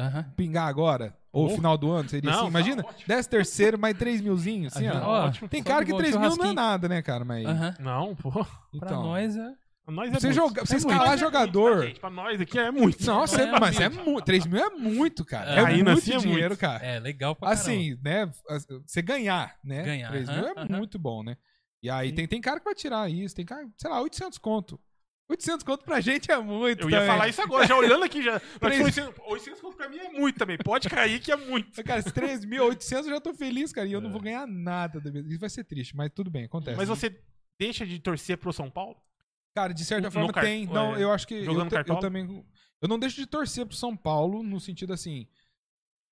Aham. 0.00 0.24
Pingar 0.36 0.66
agora. 0.68 1.16
Ou 1.32 1.46
Oh. 1.46 1.50
final 1.50 1.78
do 1.78 1.90
ano, 1.92 2.08
seria 2.08 2.28
Não, 2.30 2.36
assim. 2.38 2.42
tá 2.44 2.48
Imagina, 2.50 2.82
ótimo. 2.84 3.04
10 3.06 3.26
terceiro, 3.28 3.78
mais 3.78 3.96
3 3.96 4.20
milzinho, 4.20 4.66
assim, 4.66 4.86
Ajuda- 4.88 5.06
ó. 5.06 5.26
ótimo. 5.26 5.48
Tem 5.48 5.62
cara 5.62 5.84
que 5.84 5.92
boa, 5.92 6.02
3 6.02 6.16
mil 6.16 6.36
não 6.36 6.50
é 6.50 6.52
nada, 6.52 6.88
né, 6.88 7.00
cara? 7.02 7.24
Mas. 7.24 7.46
Aham. 7.46 7.74
Não, 7.78 8.16
pô. 8.16 8.30
Pra 8.32 8.46
Então, 8.74 9.02
nós 9.04 9.36
é. 9.36 9.52
Pra 9.84 9.94
nós 9.94 10.08
é 10.08 10.18
Você, 10.20 10.26
muito. 10.26 10.36
joga, 10.36 10.66
você 10.66 10.74
É 10.74 10.78
escalar 10.78 11.06
muito. 11.08 11.20
jogador. 11.20 11.76
Pra, 11.78 11.86
gente, 11.86 12.00
pra 12.00 12.10
nós 12.10 12.40
aqui 12.40 12.58
é 12.58 12.70
muito. 12.70 13.04
Nossa, 13.06 13.42
É, 13.42 13.44
é, 13.46 13.60
mas 13.60 13.78
é 13.80 13.88
muito. 13.88 14.10
muito. 14.10 14.24
3 14.24 14.44
mil 14.46 14.60
é 14.60 14.70
muito, 14.70 15.24
cara. 15.24 15.50
É, 15.50 15.54
É, 15.60 15.66
ainda 15.66 15.92
muito 15.92 16.02
assim 16.02 16.14
é 16.14 16.18
dinheiro, 16.18 16.48
muito. 16.48 16.60
cara. 16.60 16.84
É 16.84 16.98
legal 16.98 17.34
pra 17.36 17.48
caramba. 17.50 17.62
Assim, 17.62 17.96
né? 18.02 18.30
Você 18.86 19.00
ganhar, 19.00 19.54
né? 19.64 19.82
Ganhar, 19.84 20.08
3 20.10 20.28
mil 20.28 20.46
é 20.48 20.64
muito 20.68 20.98
bom, 20.98 21.22
né? 21.22 21.36
E 21.82 21.88
aí 21.88 22.08
Sim. 22.10 22.14
tem, 22.16 22.26
tem 22.28 22.40
cara 22.40 22.58
que 22.58 22.64
vai 22.64 22.74
tirar 22.74 23.10
isso, 23.10 23.34
tem 23.34 23.44
cara, 23.44 23.66
sei 23.78 23.88
lá, 23.90 24.00
800 24.02 24.36
conto. 24.38 24.78
800 25.30 25.64
conto 25.64 25.84
pra 25.84 26.00
gente 26.00 26.30
é 26.30 26.38
muito. 26.38 26.82
Eu 26.82 26.90
ia 26.90 26.96
também. 26.98 27.08
falar 27.12 27.28
isso 27.28 27.40
agora, 27.40 27.66
já 27.66 27.76
olhando 27.76 28.04
aqui 28.04 28.22
já. 28.22 28.40
Mas 28.60 28.74
Três- 28.74 28.84
800, 28.84 29.20
800 29.26 29.60
conto 29.60 29.76
pra 29.76 29.88
mim 29.88 29.98
é 29.98 30.10
muito 30.10 30.38
também. 30.38 30.58
Pode 30.58 30.88
cair 30.88 31.20
que 31.20 31.30
é 31.32 31.36
muito. 31.36 31.82
Cara, 31.84 32.00
esses 32.00 32.12
3.800 32.12 33.04
eu 33.04 33.10
já 33.10 33.20
tô 33.20 33.32
feliz, 33.32 33.72
cara. 33.72 33.86
E 33.86 33.92
eu 33.92 34.00
não 34.00 34.10
vou 34.10 34.20
ganhar 34.20 34.46
nada. 34.46 35.00
Isso 35.28 35.38
vai 35.38 35.48
ser 35.50 35.64
triste, 35.64 35.96
mas 35.96 36.10
tudo 36.14 36.30
bem, 36.30 36.44
acontece. 36.44 36.76
Mas 36.76 36.88
você 36.88 37.18
deixa 37.58 37.86
de 37.86 37.98
torcer 37.98 38.36
pro 38.38 38.52
São 38.52 38.70
Paulo? 38.70 38.96
Cara, 39.54 39.72
de 39.72 39.84
certa 39.84 40.08
No 40.08 40.12
forma 40.12 40.32
car- 40.32 40.44
tem. 40.44 40.66
Não, 40.66 40.94
é, 40.96 41.02
eu 41.02 41.12
acho 41.12 41.26
que. 41.26 41.34
Eu, 41.34 41.44
jogando 41.44 41.66
eu 41.66 41.70
cartola? 41.70 42.00
também. 42.00 42.44
Eu 42.82 42.88
não 42.88 42.98
deixo 42.98 43.16
de 43.16 43.26
torcer 43.26 43.66
pro 43.66 43.76
São 43.76 43.96
Paulo 43.96 44.42
no 44.42 44.58
sentido 44.60 44.92
assim. 44.92 45.26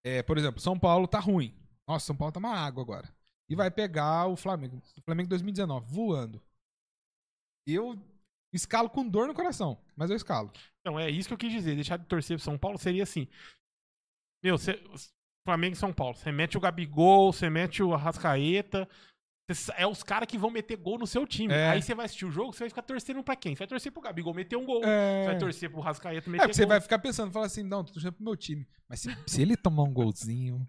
É, 0.05 0.23
por 0.23 0.39
exemplo, 0.39 0.61
São 0.61 0.79
Paulo 0.79 1.07
tá 1.09 1.19
ruim. 1.19 1.55
Nossa, 1.87 2.07
São 2.07 2.17
Paulo 2.17 2.33
tá 2.33 2.39
uma 2.39 2.55
água 2.55 2.83
agora. 2.83 3.09
E 3.49 3.57
vai 3.57 3.71
pegar 3.71 4.27
o 4.27 4.37
Flamengo. 4.37 4.77
O 4.97 5.03
Flamengo 5.03 5.29
2019, 5.29 5.87
voando. 5.91 6.43
Eu 7.67 7.97
escalo 8.53 8.89
com 8.89 9.07
dor 9.09 9.27
no 9.27 9.35
coração, 9.35 9.79
mas 9.97 10.11
eu 10.11 10.17
escalo. 10.17 10.51
Então, 10.81 10.99
é 10.99 11.11
isso 11.11 11.29
que 11.29 11.35
eu 11.35 11.39
quis 11.39 11.53
dizer. 11.53 11.75
Deixar 11.75 11.97
de 11.99 12.07
torcer 12.07 12.37
pro 12.37 12.45
São 12.45 12.57
Paulo 12.59 12.79
seria 12.79 13.03
assim. 13.03 13.27
Meu, 14.43 14.57
você, 14.57 14.81
Flamengo 15.47 15.75
e 15.75 15.79
São 15.79 15.93
Paulo. 15.93 16.15
Você 16.15 16.31
mete 16.33 16.57
o 16.57 16.61
Gabigol, 16.61 17.33
você 17.33 17.51
mete 17.51 17.83
o 17.83 17.93
Arrascaeta. 17.95 18.89
Você- 19.51 19.73
É 19.77 19.87
os 19.87 20.03
caras 20.03 20.27
que 20.29 20.37
vão 20.39 20.51
meter 20.51 20.77
gol 20.77 20.99
no 20.99 21.07
seu 21.07 21.27
time. 21.27 21.53
É. 21.53 21.71
Aí 21.71 21.83
você 21.83 21.95
vai 21.95 22.05
assistir 22.07 22.27
o 22.27 22.31
jogo, 22.31 22.53
você 22.53 22.61
vai 22.61 22.69
ficar 22.69 22.83
torcendo 22.83 23.23
pra 23.23 23.35
quem? 23.35 23.55
Você 23.55 23.61
vai 23.61 23.67
torcer 23.69 23.91
pro 23.91 24.03
Gabigol 24.03 24.35
meter 24.35 24.57
um 24.57 24.65
gol. 24.67 24.83
É, 24.85 25.23
Você 25.23 25.27
vai 25.31 25.39
torcer 25.39 25.71
pro 25.71 25.81
Arrascaeta 25.81 26.29
é 26.29 26.31
meter 26.31 26.55
você 26.55 26.63
gol. 26.63 26.69
vai 26.69 26.81
ficar 26.81 26.99
pensando, 26.99 27.33
fala 27.33 27.47
assim, 27.47 27.63
não, 27.63 27.83
tô 27.83 27.93
torcendo 27.95 28.13
pro 28.13 28.25
meu 28.25 28.37
time. 28.37 28.67
Mas 28.89 29.01
se, 29.01 29.17
se 29.27 29.41
ele 29.43 29.57
tomar 29.57 29.85
um 29.85 29.93
golzinho, 29.93 30.67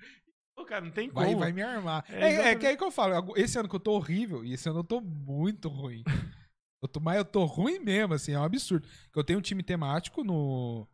cara, 0.68 0.82
não 0.86 0.92
tem 0.92 1.10
como. 1.10 1.26
vai, 1.26 1.36
vai 1.36 1.52
me 1.52 1.62
armar. 1.64 2.06
É, 2.10 2.22
É, 2.22 2.48
é, 2.52 2.56
que 2.56 2.66
é 2.66 2.70
aí 2.70 2.78
que 2.78 2.84
eu 2.84 2.92
falo. 2.92 3.34
Esse 3.36 3.58
ano 3.58 3.68
que 3.68 3.76
eu 3.76 3.80
tô 3.80 3.94
horrível, 3.94 4.46
e 4.46 4.54
esse 4.54 4.70
ano 4.70 4.80
eu 4.80 4.84
tô 4.84 5.02
muito 5.02 5.68
ruim. 5.68 6.04
Eu 6.82 6.88
tô, 6.88 7.00
mas 7.00 7.18
eu 7.18 7.26
tô 7.26 7.46
ruim 7.46 7.80
mesmo, 7.80 8.14
assim, 8.14 8.32
é 8.34 8.40
um 8.40 8.44
absurdo. 8.44 8.88
Que 9.12 9.20
eu 9.20 9.24
tenho 9.24 9.40
um 9.40 9.42
time 9.42 9.62
temático 9.64 10.24
no, 10.24 10.88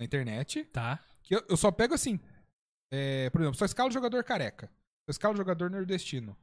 na 0.00 0.04
internet, 0.06 0.64
Tá. 0.66 0.98
que 1.22 1.34
eu, 1.34 1.44
eu 1.48 1.56
só 1.56 1.70
pego 1.70 1.94
assim. 1.94 2.18
é, 2.92 3.28
por 3.30 3.40
exemplo, 3.40 3.58
só 3.58 3.64
escalo 3.64 3.90
jogador 3.90 4.22
careca. 4.24 4.66
Só 5.08 5.10
escalo 5.10 5.36
jogador 5.36 5.70
nordestino. 5.70 6.36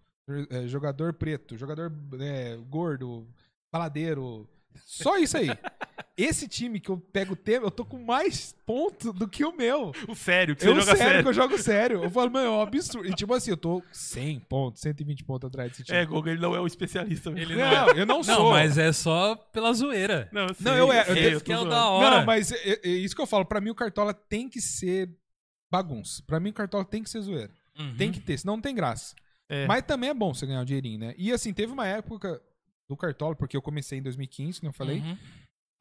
é, 0.49 0.67
jogador 0.67 1.13
preto, 1.13 1.57
jogador 1.57 1.91
é, 2.19 2.55
gordo, 2.57 3.27
baladeiro. 3.73 4.47
Só 4.85 5.17
isso 5.17 5.37
aí. 5.37 5.47
Esse 6.15 6.47
time 6.47 6.79
que 6.79 6.89
eu 6.89 6.97
pego 6.97 7.33
o 7.33 7.35
tema, 7.35 7.65
eu 7.65 7.71
tô 7.71 7.83
com 7.83 7.97
mais 7.97 8.55
pontos 8.67 9.11
do 9.13 9.27
que 9.27 9.43
o 9.43 9.55
meu. 9.55 9.91
O 10.07 10.13
sério, 10.13 10.55
que 10.55 10.61
você 10.61 10.69
Eu 10.69 10.75
joga 10.75 10.85
sério, 10.85 10.97
sério. 11.03 11.23
que 11.23 11.29
eu 11.29 11.33
jogo 11.33 11.57
sério. 11.57 12.03
Eu 12.03 12.09
falo, 12.11 12.29
mano, 12.31 12.47
é 12.47 12.49
um 12.51 12.61
absurdo. 12.61 13.07
E 13.09 13.13
tipo 13.13 13.33
assim, 13.33 13.49
eu 13.51 13.57
tô 13.57 13.81
100 13.91 14.39
pontos, 14.41 14.81
120 14.81 15.23
pontos 15.23 15.47
atrás 15.47 15.71
desse 15.71 15.83
time. 15.83 15.97
É, 15.97 16.05
Gogo, 16.05 16.29
ele 16.29 16.39
não 16.39 16.55
é 16.55 16.59
o 16.59 16.67
especialista. 16.67 17.31
mesmo. 17.31 17.51
Ele 17.53 17.59
não, 17.59 17.87
eu 17.93 18.05
não 18.05 18.23
sou. 18.23 18.35
Não, 18.35 18.49
mas 18.51 18.77
é 18.77 18.91
só 18.93 19.35
pela 19.35 19.73
zoeira. 19.73 20.29
Não, 20.31 20.43
eu 20.47 20.53
sei, 20.53 20.65
Não, 20.65 20.77
eu 20.77 20.93
é- 20.93 21.05
eu 21.09 21.15
Esse 21.15 21.43
que 21.43 21.51
é 21.51 21.57
o 21.57 21.65
da 21.65 21.87
hora. 21.89 22.17
Não, 22.19 22.25
mas 22.25 22.51
é, 22.51 22.79
é 22.83 22.89
isso 22.89 23.15
que 23.15 23.21
eu 23.21 23.25
falo. 23.27 23.43
Pra 23.45 23.59
mim, 23.59 23.71
o 23.71 23.75
Cartola 23.75 24.13
tem 24.13 24.47
que 24.47 24.61
ser 24.61 25.09
bagunça. 25.71 26.21
Pra 26.27 26.39
mim, 26.39 26.49
o 26.51 26.53
Cartola 26.53 26.85
tem 26.85 27.01
que 27.01 27.09
ser 27.09 27.21
zoeira. 27.21 27.51
Uhum. 27.79 27.95
Tem 27.97 28.11
que 28.11 28.19
ter, 28.19 28.37
senão 28.37 28.55
não 28.55 28.61
tem 28.61 28.75
graça. 28.75 29.15
É. 29.49 29.65
Mas 29.65 29.81
também 29.83 30.11
é 30.11 30.13
bom 30.13 30.31
você 30.33 30.45
ganhar 30.45 30.61
um 30.61 30.65
dinheirinho, 30.65 30.99
né? 30.99 31.15
E 31.17 31.31
assim, 31.31 31.51
teve 31.53 31.73
uma 31.73 31.87
época 31.87 32.39
do 32.89 32.97
Cartola, 32.97 33.35
porque 33.35 33.55
eu 33.55 33.61
comecei 33.61 33.99
em 33.99 34.03
2015, 34.03 34.59
como 34.59 34.69
eu 34.69 34.73
falei. 34.73 34.99
Uhum. 34.99 35.17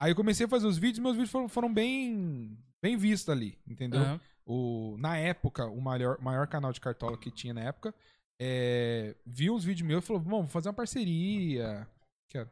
Aí 0.00 0.10
eu 0.10 0.16
comecei 0.16 0.46
a 0.46 0.48
fazer 0.48 0.66
os 0.66 0.78
vídeos, 0.78 0.98
meus 0.98 1.14
vídeos 1.14 1.30
foram, 1.30 1.48
foram 1.48 1.72
bem, 1.72 2.58
bem 2.82 2.96
vistos 2.96 3.28
ali, 3.28 3.58
entendeu? 3.66 4.00
Aham. 4.00 4.20
O, 4.44 4.96
na 4.98 5.16
época, 5.16 5.66
o 5.66 5.80
maior, 5.80 6.20
maior 6.20 6.48
canal 6.48 6.72
de 6.72 6.80
cartola 6.80 7.16
que 7.16 7.30
tinha 7.30 7.54
na 7.54 7.60
época, 7.60 7.94
é, 8.40 9.14
viu 9.24 9.54
os 9.54 9.64
vídeos 9.64 9.86
meus 9.86 10.02
e 10.02 10.06
falou: 10.06 10.20
Bom, 10.20 10.30
vamos 10.38 10.52
fazer 10.52 10.68
uma 10.68 10.74
parceria. 10.74 11.86
Quero. 12.28 12.50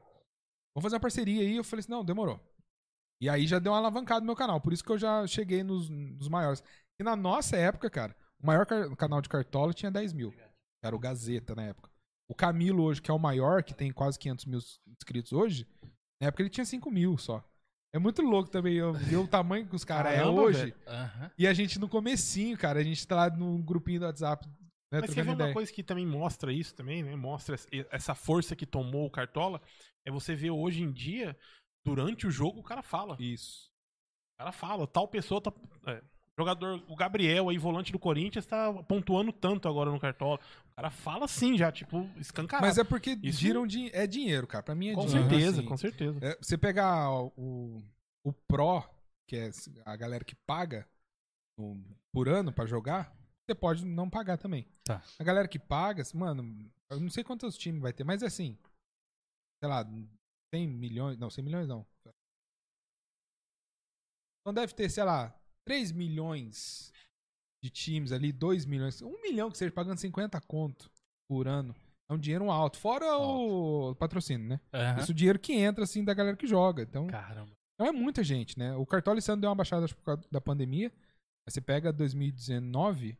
Vamos 0.72 0.84
fazer 0.84 0.94
uma 0.94 1.00
parceria 1.00 1.42
aí. 1.42 1.56
Eu 1.56 1.64
falei 1.64 1.80
assim: 1.80 1.90
Não, 1.90 2.04
demorou. 2.04 2.40
E 3.20 3.28
aí 3.28 3.46
já 3.46 3.58
deu 3.58 3.72
uma 3.72 3.78
alavancada 3.78 4.20
no 4.20 4.26
meu 4.26 4.36
canal. 4.36 4.60
Por 4.60 4.72
isso 4.72 4.84
que 4.84 4.90
eu 4.90 4.98
já 4.98 5.26
cheguei 5.26 5.64
nos, 5.64 5.90
nos 5.90 6.28
maiores. 6.28 6.62
E 6.98 7.02
na 7.02 7.16
nossa 7.16 7.56
época, 7.56 7.90
cara, 7.90 8.16
o 8.40 8.46
maior 8.46 8.64
canal 8.96 9.20
de 9.20 9.28
cartola 9.28 9.74
tinha 9.74 9.90
10 9.90 10.12
mil. 10.12 10.32
Era 10.82 10.94
o 10.94 10.98
Gazeta 10.98 11.54
na 11.54 11.64
época. 11.64 11.89
O 12.30 12.34
Camilo 12.34 12.84
hoje, 12.84 13.02
que 13.02 13.10
é 13.10 13.14
o 13.14 13.18
maior, 13.18 13.62
que 13.62 13.74
tem 13.74 13.90
quase 13.92 14.18
500 14.18 14.44
mil 14.44 14.60
inscritos 14.86 15.32
hoje, 15.32 15.66
na 16.20 16.28
época 16.28 16.42
ele 16.42 16.50
tinha 16.50 16.64
5 16.64 16.90
mil 16.90 17.18
só. 17.18 17.44
É 17.92 17.98
muito 17.98 18.22
louco 18.22 18.48
também 18.48 18.74
eu 18.74 18.92
ver 18.92 19.16
o 19.16 19.26
tamanho 19.26 19.66
que 19.68 19.74
os 19.74 19.84
caras 19.84 20.12
é 20.14 20.24
hoje. 20.24 20.72
Aham. 20.86 21.30
E 21.36 21.44
a 21.46 21.52
gente 21.52 21.78
no 21.80 21.88
comecinho, 21.88 22.56
cara, 22.56 22.78
a 22.78 22.84
gente 22.84 23.04
tá 23.06 23.16
lá 23.16 23.30
num 23.30 23.60
grupinho 23.60 23.98
do 23.98 24.06
WhatsApp, 24.06 24.46
né, 24.46 25.00
Mas 25.00 25.00
quer 25.00 25.06
ver 25.08 25.14
trocando 25.14 25.30
uma 25.30 25.34
ideia. 25.42 25.52
coisa 25.54 25.72
que 25.72 25.82
também 25.82 26.06
mostra 26.06 26.52
isso 26.52 26.72
também, 26.74 27.02
né? 27.02 27.16
Mostra 27.16 27.56
essa- 27.56 27.68
essa 27.90 28.14
força 28.14 28.54
que 28.54 28.64
tomou 28.64 29.06
o 29.06 29.10
Cartola. 29.10 29.60
É 30.06 30.10
você 30.10 30.36
ver 30.36 30.50
hoje 30.52 30.82
em 30.84 30.92
dia, 30.92 31.36
durante 31.84 32.28
o 32.28 32.30
jogo, 32.30 32.60
o 32.60 32.64
cara 32.64 32.82
fala. 32.82 33.16
Isso. 33.18 33.68
O 34.34 34.38
cara 34.38 34.52
fala, 34.52 34.86
tal 34.86 35.08
pessoa 35.08 35.40
tá. 35.40 35.52
é, 35.88 36.00
jogador, 36.40 36.82
o 36.88 36.96
Gabriel 36.96 37.48
aí, 37.48 37.58
volante 37.58 37.92
do 37.92 37.98
Corinthians, 37.98 38.44
tá 38.46 38.72
pontuando 38.84 39.32
tanto 39.32 39.68
agora 39.68 39.90
no 39.90 40.00
Cartola. 40.00 40.38
O 40.72 40.74
cara 40.76 40.90
fala 40.90 41.24
assim 41.26 41.56
já, 41.56 41.70
tipo, 41.70 42.08
escancarado. 42.16 42.66
Mas 42.66 42.78
é 42.78 42.84
porque 42.84 43.18
Isso- 43.22 43.38
giram 43.38 43.66
din- 43.66 43.90
é 43.92 44.06
dinheiro, 44.06 44.46
cara. 44.46 44.62
Pra 44.64 44.74
mim 44.74 44.88
é 44.88 44.94
com 44.94 45.06
dinheiro. 45.06 45.28
certeza, 45.28 45.58
assim. 45.60 45.68
com 45.68 45.76
certeza. 45.76 46.18
É, 46.22 46.36
você 46.40 46.56
pegar 46.58 47.10
o, 47.36 47.82
o 48.24 48.32
Pro, 48.32 48.82
que 49.28 49.36
é 49.36 49.50
a 49.84 49.96
galera 49.96 50.24
que 50.24 50.34
paga 50.46 50.88
no- 51.58 51.82
por 52.12 52.28
ano 52.28 52.52
pra 52.52 52.66
jogar, 52.66 53.14
você 53.46 53.54
pode 53.54 53.84
não 53.84 54.08
pagar 54.10 54.36
também. 54.38 54.66
Tá. 54.84 55.02
A 55.18 55.24
galera 55.24 55.46
que 55.48 55.58
paga, 55.58 56.02
mano, 56.14 56.70
eu 56.88 57.00
não 57.00 57.10
sei 57.10 57.22
quantos 57.24 57.56
times 57.56 57.80
vai 57.82 57.92
ter, 57.92 58.04
mas 58.04 58.22
é 58.22 58.26
assim, 58.26 58.56
sei 59.62 59.68
lá, 59.70 59.84
100 60.54 60.66
milhões, 60.68 61.18
não, 61.18 61.28
100 61.30 61.44
milhões 61.44 61.68
não. 61.68 61.86
Então 64.40 64.54
deve 64.54 64.72
ter, 64.74 64.88
sei 64.90 65.04
lá, 65.04 65.34
3 65.66 65.92
milhões 65.92 66.92
de 67.62 67.70
times 67.70 68.12
ali, 68.12 68.32
2 68.32 68.64
milhões, 68.64 69.02
1 69.02 69.22
milhão 69.22 69.50
que 69.50 69.58
seja 69.58 69.72
pagando 69.72 69.98
50 69.98 70.40
conto 70.42 70.90
por 71.28 71.46
ano. 71.46 71.74
É 72.10 72.12
um 72.12 72.18
dinheiro 72.18 72.50
alto. 72.50 72.78
Fora 72.78 73.16
o 73.16 73.94
patrocínio, 73.94 74.48
né? 74.48 74.60
Aham. 74.72 75.00
Isso 75.00 75.10
é 75.10 75.12
o 75.12 75.16
dinheiro 75.16 75.38
que 75.38 75.52
entra, 75.52 75.84
assim, 75.84 76.02
da 76.02 76.12
galera 76.12 76.36
que 76.36 76.46
joga. 76.46 76.82
Então, 76.82 77.06
Caramba. 77.06 77.52
então 77.74 77.86
é 77.86 77.92
muita 77.92 78.24
gente, 78.24 78.58
né? 78.58 78.74
O 78.74 78.84
Cartola 78.84 79.18
esse 79.18 79.30
ano 79.30 79.40
deu 79.40 79.48
uma 79.48 79.54
baixada 79.54 79.84
acho, 79.84 79.94
por 79.94 80.02
causa 80.02 80.22
da 80.30 80.40
pandemia. 80.40 80.88
Aí 80.88 81.52
você 81.52 81.60
pega 81.60 81.92
2019, 81.92 83.16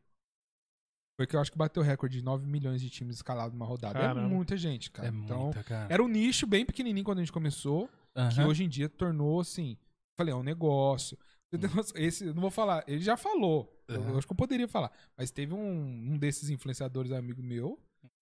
foi 1.21 1.27
que 1.27 1.37
eu 1.37 1.41
acho 1.41 1.53
que 1.53 1.59
bateu 1.59 1.83
o 1.83 1.87
recorde 1.87 2.19
de 2.19 2.25
9 2.25 2.47
milhões 2.47 2.81
de 2.81 2.91
times 2.91 3.17
escalados 3.17 3.53
numa 3.53 3.67
rodada. 3.67 3.99
Caramba. 3.99 4.27
É 4.27 4.29
muita 4.29 4.57
gente, 4.57 4.91
cara. 4.91 5.09
É 5.09 5.13
então, 5.13 5.45
muita, 5.45 5.63
cara. 5.63 5.93
era 5.93 6.03
um 6.03 6.09
nicho 6.09 6.47
bem 6.47 6.67
pequenininho 6.67 7.05
quando 7.05 7.19
a 7.19 7.23
gente 7.23 7.33
começou, 7.33 7.89
que 8.13 8.41
Aham. 8.41 8.47
hoje 8.49 8.65
em 8.65 8.69
dia 8.69 8.89
tornou, 8.89 9.39
assim, 9.41 9.77
falei, 10.19 10.33
é 10.33 10.37
um 10.37 10.43
negócio. 10.43 11.17
Noção? 11.53 11.97
Esse, 12.01 12.27
eu 12.27 12.35
não 12.35 12.41
vou 12.43 12.51
falar, 12.51 12.85
ele 12.87 13.01
já 13.01 13.17
falou. 13.17 13.77
Eu- 13.89 14.01
Uhum. 14.01 14.09
Eu 14.11 14.19
acho 14.19 14.27
que 14.27 14.33
eu 14.33 14.37
poderia 14.37 14.69
falar. 14.69 14.91
Mas 15.17 15.31
teve 15.31 15.53
um, 15.53 16.13
um 16.13 16.17
desses 16.19 16.49
influenciadores 16.51 17.11
amigo 17.13 17.43
meu, 17.43 17.79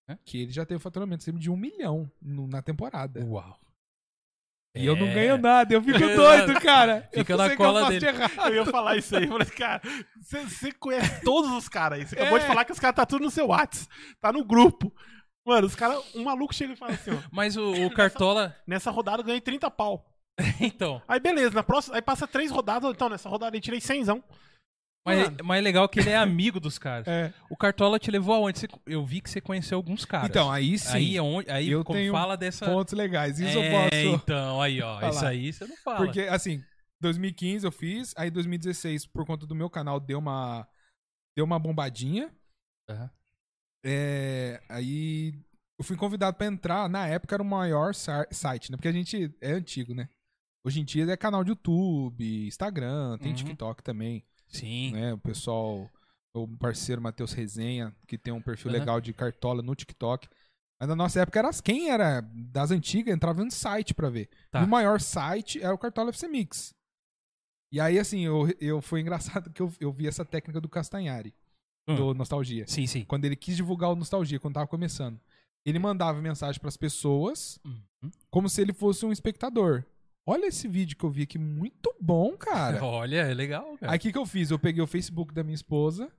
Uhum. 0.09 0.16
que 0.24 0.41
ele 0.43 0.51
já 0.53 0.64
teve 0.64 0.81
faturamento 0.81 1.22
sempre 1.24 1.41
de 1.41 1.51
um 1.51 1.57
milhão 1.57 2.11
no- 2.22 2.47
na 2.47 2.62
temporada. 2.62 3.24
Uau. 3.26 3.59
E 4.76 4.87
eu 4.87 4.95
não 4.95 5.09
É. 5.09 5.14
ganho 5.14 5.39
nada, 5.39 5.74
eu 5.74 5.83
fico 5.83 5.99
doido, 6.55 6.61
cara. 6.61 7.09
Fica 7.12 7.33
eu 7.33 7.37
na 7.39 7.47
eu 7.49 7.57
cola 7.57 7.81
faço 7.81 7.99
dele. 7.99 8.12
de. 8.12 8.39
Eu 8.49 8.55
ia 8.55 8.64
falar 8.66 8.97
isso 8.97 9.16
aí. 9.16 9.24
Eu 9.24 9.29
falei, 9.31 9.47
cara, 9.49 9.83
você, 10.20 10.45
você 10.45 10.72
conhece 10.72 11.22
todos 11.24 11.51
os 11.53 11.68
caras 11.68 11.99
aí. 11.99 12.07
Você 12.07 12.14
acabou 12.20 12.39
É. 12.39 12.41
de 12.41 12.47
falar 12.47 12.64
que 12.64 12.72
os 12.72 12.79
caras 12.79 12.97
tá 12.97 13.05
tudo 13.07 13.24
no 13.24 13.31
seu 13.31 13.47
WhatsApp. 13.49 13.89
Tá 14.20 14.33
no 14.33 14.45
grupo. 14.45 14.93
Mano, 15.45 15.66
os 15.66 15.74
caras. 15.74 15.99
Um 16.14 16.24
maluco 16.24 16.55
chega 16.55 16.74
e 16.74 16.76
fala 16.76 16.93
assim, 16.93 17.11
ó. 17.11 17.18
Mas 17.33 17.57
o, 17.57 17.72
o 17.87 17.91
Cartola. 17.93 18.55
Nessa 18.66 18.91
rodada 18.91 19.22
eu 19.22 19.26
ganhei 19.26 19.41
30 19.41 19.70
pau. 19.70 20.07
então. 20.61 21.03
Aí 21.09 21.18
beleza, 21.20 21.51
na 21.55 21.62
próxima. 21.62 21.97
Aí 21.97 22.03
passa 22.03 22.26
três 22.26 22.51
rodadas. 22.51 22.91
Então, 22.91 23.09
nessa 23.09 23.28
rodada 23.28 23.57
eu 23.57 23.61
tirei 23.61 23.80
100. 23.80 24.05
Mas, 25.07 25.20
Mano. 25.24 25.36
mas 25.45 25.59
é 25.59 25.62
legal 25.62 25.89
que 25.89 26.01
ele 26.01 26.11
é 26.11 26.16
amigo 26.16 26.61
dos 26.61 26.78
caras. 26.78 27.07
É. 27.09 27.32
O 27.49 27.57
Cartola 27.57 27.99
te 27.99 28.11
levou 28.11 28.34
aonde? 28.34 28.59
Você- 28.59 28.68
eu 28.86 29.05
vi 29.07 29.20
que 29.22 29.30
você 29.30 29.41
conheceu 29.41 29.76
alguns 29.78 30.05
caras. 30.05 30.28
Então, 30.28 30.51
aí 30.51 30.78
sim, 30.78 30.97
aí 30.97 31.16
é 31.16 31.22
onde. 31.22 31.51
Aí 31.51 31.70
eu 31.70 31.82
como 31.84 31.99
tenho 31.99 32.12
fala 32.12 32.36
dessa. 32.36 32.66
pontos 32.66 32.93
legais. 32.93 33.39
Isso 33.41 33.59
é, 33.59 33.66
eu 33.66 33.70
posso. 33.70 34.22
Então, 34.22 34.61
aí, 34.61 34.82
ó. 34.82 35.01
falar. 35.01 35.11
Isso 35.12 35.26
aí 35.26 35.53
você 35.53 35.66
não 35.66 35.76
fala. 35.78 35.97
Porque, 35.99 36.20
assim, 36.22 36.62
2015 37.01 37.64
eu 37.66 37.72
fiz, 37.72 38.12
aí 38.18 38.30
2016, 38.30 39.07
por 39.07 39.24
conta 39.24 39.47
do 39.47 39.55
meu 39.55 39.70
canal, 39.70 39.99
deu 39.99 40.18
uma, 40.18 40.68
deu 41.36 41.45
uma 41.45 41.59
bombadinha. 41.59 42.30
Aham. 42.91 43.11
É, 43.86 44.61
aí 44.68 45.32
eu 45.78 45.84
fui 45.84 45.97
convidado 45.97 46.36
pra 46.36 46.47
entrar, 46.47 46.89
na 46.89 47.07
época 47.07 47.34
era 47.36 47.43
o 47.43 47.47
maior 47.47 47.95
sa- 47.95 48.26
site, 48.30 48.70
né? 48.70 48.76
Porque 48.76 48.89
a 48.89 48.93
gente 48.93 49.34
é 49.41 49.53
antigo, 49.53 49.95
né? 49.95 50.09
Hoje 50.69 50.81
em 50.81 50.85
dia 50.85 51.11
é 51.11 51.16
canal 51.16 51.43
de 51.43 51.49
YouTube, 51.49 52.47
Instagram, 52.47 53.16
tem 53.16 53.31
Uhum. 53.31 53.37
TikTok 53.37 53.83
também, 53.83 54.23
Sim. 54.49 54.93
né? 54.93 55.14
O 55.14 55.19
pessoal, 55.19 55.89
o 56.35 56.47
parceiro 56.59 57.01
Matheus 57.01 57.33
Resenha, 57.33 57.97
que 58.07 58.19
tem 58.19 58.35
um 58.35 58.43
perfil 58.43 58.71
Aham. 58.71 58.79
legal 58.79 59.01
de 59.01 59.14
cartola 59.14 59.62
no 59.62 59.75
TikTok. 59.75 60.29
Mas 60.79 60.87
na 60.91 60.95
nossa 60.95 61.21
época 61.23 61.39
era 61.39 61.51
quem 61.64 61.89
era 61.89 62.21
das 62.21 62.71
antigas 62.71 63.14
entrava 63.14 63.43
no 63.43 63.51
site 63.51 63.95
pra 63.95 64.11
ver. 64.11 64.29
Tá. 64.51 64.61
E 64.61 64.64
o 64.64 64.69
maior 64.69 65.01
site 65.01 65.59
era 65.62 65.75
o 65.75 65.79
Cartola 65.79 66.11
FC 66.11 66.29
Mix. 66.29 66.75
E 67.73 67.81
aí, 67.81 67.99
assim, 67.99 68.21
eu, 68.27 68.47
eu 68.61 68.83
foi 68.83 69.01
engraçado 69.01 69.49
que 69.55 69.62
eu, 69.62 69.73
eu 69.81 69.91
vi 69.91 70.07
essa 70.07 70.23
técnica 70.25 70.61
do 70.61 70.69
Castanhari, 70.69 71.33
Hum. 71.89 71.95
do 71.95 72.12
Nostalgia. 72.14 72.66
Sim, 72.69 72.87
sim. 72.87 73.07
Quando 73.07 73.25
ele 73.25 73.37
quis 73.37 73.57
divulgar 73.57 73.91
o 73.91 73.97
Nostalgia, 73.97 74.39
quando 74.39 74.55
tava 74.57 74.66
começando. 74.66 75.19
Ele 75.64 75.79
mandava 75.79 76.21
mensagem 76.21 76.61
pras 76.61 76.77
pessoas 76.77 77.59
Uhum. 77.64 78.11
como 78.31 78.51
se 78.51 78.61
ele 78.61 78.75
fosse 78.75 79.07
um 79.07 79.11
espectador. 79.12 79.83
Olha 80.29 80.47
esse 80.47 80.68
vídeo 80.68 80.97
que 80.97 81.05
eu 81.05 81.11
vi 81.11 81.22
aqui, 81.22 81.39
muito 81.39 81.95
bom, 82.01 82.37
cara. 82.37 82.79
Olha, 82.85 83.22
é 83.22 83.33
legal, 83.33 83.79
cara. 83.79 83.93
Aí 83.93 83.97
o 83.99 84.01
que, 84.01 84.12
que 84.12 84.18
eu 84.18 84.26
fiz? 84.26 84.51
Eu 84.51 84.59
peguei 84.59 84.83
o 84.83 84.87
Facebook 84.87 85.33
da 85.33 85.43
minha 85.43 85.55
esposa 85.55 86.12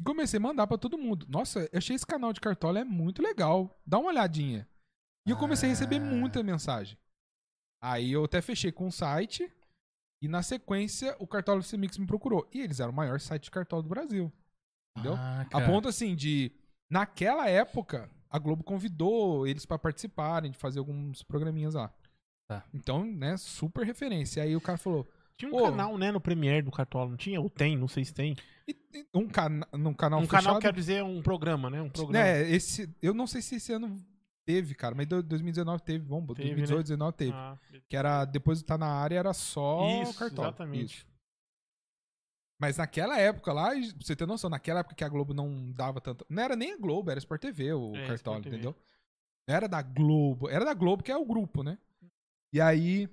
e 0.00 0.02
comecei 0.02 0.38
a 0.38 0.40
mandar 0.40 0.66
pra 0.66 0.76
todo 0.76 0.98
mundo. 0.98 1.26
Nossa, 1.28 1.60
eu 1.72 1.78
achei 1.78 1.94
esse 1.94 2.04
canal 2.06 2.32
de 2.32 2.40
cartola 2.40 2.80
é 2.80 2.84
muito 2.84 3.22
legal. 3.22 3.80
Dá 3.86 3.98
uma 3.98 4.08
olhadinha. 4.08 4.66
E 5.26 5.30
eu 5.30 5.36
comecei 5.36 5.68
a 5.68 5.72
receber 5.72 5.96
Ah. 5.96 6.00
muita 6.00 6.42
mensagem. 6.42 6.98
Aí 7.80 8.10
eu 8.12 8.24
até 8.24 8.40
fechei 8.40 8.72
com 8.72 8.88
o 8.88 8.92
site 8.92 9.48
e 10.20 10.26
na 10.26 10.42
sequência 10.42 11.14
o 11.20 11.26
Cartola 11.26 11.60
FC 11.60 11.76
Mix 11.76 11.98
me 11.98 12.06
procurou. 12.06 12.48
E 12.52 12.60
eles 12.60 12.80
eram 12.80 12.90
o 12.90 12.96
maior 12.96 13.20
site 13.20 13.44
de 13.44 13.50
cartola 13.52 13.82
do 13.82 13.88
Brasil. 13.88 14.32
Entendeu? 14.96 15.14
Ah, 15.16 15.46
A 15.52 15.60
ponto 15.60 15.86
assim 15.88 16.16
de 16.16 16.50
naquela 16.90 17.48
época 17.48 18.10
a 18.28 18.38
Globo 18.40 18.64
convidou 18.64 19.46
eles 19.46 19.64
pra 19.64 19.78
participarem 19.78 20.50
de 20.50 20.58
fazer 20.58 20.78
alguns 20.80 21.22
programinhas 21.22 21.74
lá. 21.74 21.92
Tá. 22.48 22.64
Então, 22.72 23.04
né, 23.04 23.36
super 23.36 23.84
referência. 23.84 24.42
Aí 24.42 24.54
o 24.56 24.60
cara 24.60 24.78
falou: 24.78 25.08
Tinha 25.36 25.48
um 25.50 25.54
Pô. 25.56 25.64
canal, 25.64 25.98
né, 25.98 26.10
no 26.12 26.20
Premiere 26.20 26.62
do 26.64 26.70
Cartola, 26.70 27.10
não 27.10 27.16
tinha? 27.16 27.40
Ou 27.40 27.50
tem, 27.50 27.76
não 27.76 27.88
sei 27.88 28.04
se 28.04 28.14
tem. 28.14 28.36
e- 28.68 28.76
e 28.94 29.06
um 29.14 29.28
cana 29.28 29.66
num 29.72 29.92
canal 29.94 30.20
um 30.20 30.22
fechado. 30.24 30.44
canal 30.44 30.60
quer 30.60 30.72
dizer 30.72 31.02
um 31.04 31.20
programa, 31.22 31.68
né? 31.70 31.82
Um 31.82 31.88
programa. 31.90 32.24
né, 32.24 32.48
esse, 32.50 32.88
eu 33.02 33.12
não 33.14 33.26
sei 33.26 33.42
se 33.42 33.56
esse 33.56 33.72
ano 33.72 33.96
teve, 34.46 34.74
cara, 34.74 34.94
mas 34.94 35.06
do- 35.06 35.22
2019 35.22 35.82
teve, 35.82 36.04
vamos, 36.06 36.26
Teve, 36.36 36.48
2018, 36.54 36.70
né? 36.70 36.74
2019 36.96 37.16
teve. 37.16 37.32
Ah, 37.32 37.58
Que 37.88 37.96
era, 37.96 38.24
depois 38.24 38.58
de 38.58 38.64
estar 38.64 38.78
na 38.78 38.86
área, 38.88 39.18
era 39.18 39.32
só 39.34 39.86
Isso, 40.02 40.18
cartola. 40.18 40.48
exatamente. 40.48 40.96
Isso. 40.98 41.06
Mas 42.58 42.78
naquela 42.78 43.18
época 43.18 43.52
lá, 43.52 43.70
pra 43.70 43.80
você 44.00 44.16
ter 44.16 44.26
noção, 44.26 44.48
naquela 44.48 44.80
época 44.80 44.94
que 44.94 45.04
a 45.04 45.08
Globo 45.08 45.34
não 45.34 45.70
dava 45.72 46.00
tanto. 46.00 46.24
Não 46.28 46.42
era 46.42 46.56
nem 46.56 46.72
a 46.72 46.78
Globo, 46.78 47.10
era 47.10 47.18
Sport 47.18 47.40
TV 47.42 47.72
o 47.74 47.94
É, 47.94 48.06
Cartola, 48.06 48.40
TV. 48.40 48.56
entendeu? 48.56 48.74
Não 49.46 49.54
era 49.54 49.68
da 49.68 49.82
Globo. 49.82 50.48
Era 50.48 50.64
da 50.64 50.72
Globo, 50.72 51.02
que 51.02 51.12
é 51.12 51.16
o 51.16 51.26
grupo, 51.26 51.62
né? 51.62 51.76
E 52.54 52.60
aí. 52.60 53.08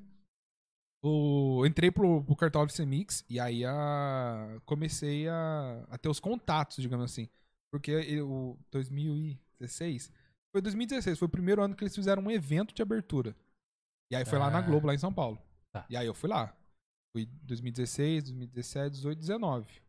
O, 1.06 1.66
entrei 1.66 1.92
pro, 1.92 2.24
pro 2.24 2.36
Cartola 2.36 2.66
Mix 2.88 3.26
e 3.30 3.38
aí 3.38 3.66
a, 3.66 4.62
comecei 4.66 5.28
a, 5.28 5.86
a 5.90 5.98
ter 5.98 6.08
os 6.08 6.20
contatos, 6.20 6.78
digamos 6.78 7.04
assim. 7.12 7.28
Porque 7.70 7.92
eu- 7.92 8.32
o 8.32 8.60
2016. 8.72 10.14
Foi 10.56 10.62
2016, 10.62 11.20
foi 11.20 11.26
o 11.26 11.32
primeiro 11.32 11.62
ano 11.62 11.76
que 11.76 11.84
eles 11.84 11.96
fizeram 11.96 12.24
um 12.24 12.32
evento 12.32 12.74
de 12.74 12.82
abertura. 12.82 13.36
E 14.12 14.16
aí 14.16 14.24
foi 14.24 14.38
lá 14.40 14.50
na 14.50 14.60
Ah. 14.60 14.62
Globo, 14.62 14.88
lá 14.88 14.94
em 14.94 14.98
São 15.00 15.14
Paulo. 15.14 15.42
Tá. 15.74 15.86
E 15.90 15.98
aí 15.98 16.06
eu 16.06 16.14
fui 16.14 16.30
lá. 16.30 16.56
Fui 17.12 17.26
2016, 17.26 18.24
2017, 18.26 18.92
18, 18.92 19.20
19. 19.20 19.82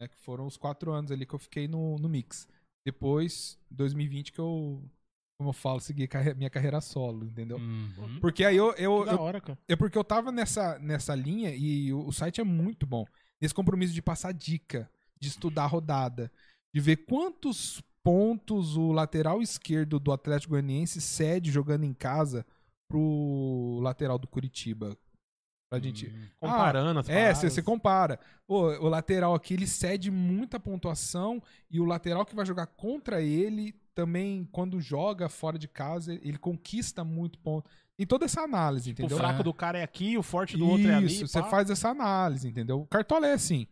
Né, 0.00 0.08
que 0.08 0.16
foram 0.16 0.46
os 0.46 0.56
quatro 0.56 0.92
anos 0.92 1.10
ali 1.10 1.26
que 1.26 1.34
eu 1.34 1.38
fiquei 1.38 1.66
no, 1.68 1.98
no 1.98 2.08
Mix. 2.08 2.48
Depois, 2.86 3.58
2020, 3.70 4.32
que 4.32 4.38
eu, 4.38 4.82
como 5.36 5.50
eu 5.50 5.52
falo, 5.52 5.80
segui 5.80 6.06
carre- 6.08 6.34
minha 6.34 6.48
carreira 6.50 6.80
solo, 6.80 7.24
entendeu? 7.26 7.58
Uhum. 7.58 8.18
Porque 8.20 8.44
aí 8.44 8.56
eu, 8.56 8.72
eu, 8.74 9.04
eu- 9.06 9.20
hora, 9.20 9.40
cara. 9.40 9.58
é 9.68 9.76
porque 9.76 9.96
eu 9.98 10.04
tava 10.04 10.32
nessa, 10.32 10.78
nessa 10.78 11.14
linha 11.14 11.54
e 11.54 11.92
o, 11.92 12.06
o 12.06 12.12
site 12.12 12.40
é 12.40 12.44
muito 12.44 12.86
bom. 12.86 13.04
Nesse 13.40 13.52
compromisso 13.54 13.92
de 13.92 14.00
passar 14.00 14.32
dica, 14.32 14.90
de 15.20 15.28
estudar 15.28 15.64
a 15.64 15.68
rodada, 15.68 16.32
de 16.72 16.80
ver 16.80 16.96
quantos 17.04 17.82
pontos 18.02 18.76
o 18.76 18.92
lateral 18.92 19.42
esquerdo 19.42 19.98
do 19.98 20.10
Atlético 20.12 20.52
Goianiense 20.52 21.00
cede 21.00 21.50
jogando 21.50 21.84
em 21.84 21.92
casa 21.92 22.46
pro 22.88 23.78
lateral 23.82 24.18
do 24.18 24.26
Curitiba. 24.26 24.96
Pra 25.80 25.88
gente. 25.88 26.06
Hum. 26.06 26.26
Comparando 26.40 27.00
as 27.00 27.08
É, 27.08 27.14
paradas. 27.32 27.52
você 27.52 27.62
compara. 27.62 28.18
Pô, 28.46 28.68
o 28.78 28.88
lateral 28.88 29.34
aqui 29.34 29.54
ele 29.54 29.66
cede 29.66 30.10
muita 30.10 30.58
pontuação 30.60 31.42
e 31.70 31.80
o 31.80 31.84
lateral 31.84 32.24
que 32.24 32.34
vai 32.34 32.46
jogar 32.46 32.66
contra 32.66 33.20
ele 33.20 33.74
também, 33.94 34.46
quando 34.52 34.80
joga 34.80 35.28
fora 35.28 35.58
de 35.58 35.66
casa, 35.66 36.12
ele 36.22 36.36
conquista 36.38 37.02
muito 37.02 37.38
ponto. 37.38 37.68
Tem 37.96 38.06
toda 38.06 38.26
essa 38.26 38.42
análise, 38.42 38.90
O 38.90 38.92
entendeu? 38.92 39.16
fraco 39.16 39.42
do 39.42 39.54
cara 39.54 39.78
é 39.78 39.82
aqui, 39.82 40.18
o 40.18 40.22
forte 40.22 40.54
do 40.54 40.68
outro 40.68 40.86
é 40.86 40.94
ali. 40.96 41.06
Isso, 41.06 41.26
você 41.26 41.42
faz 41.44 41.70
essa 41.70 41.88
análise, 41.88 42.46
entendeu? 42.46 42.82
O 42.82 42.86
Cartola 42.86 43.26
é 43.26 43.32
assim. 43.32 43.66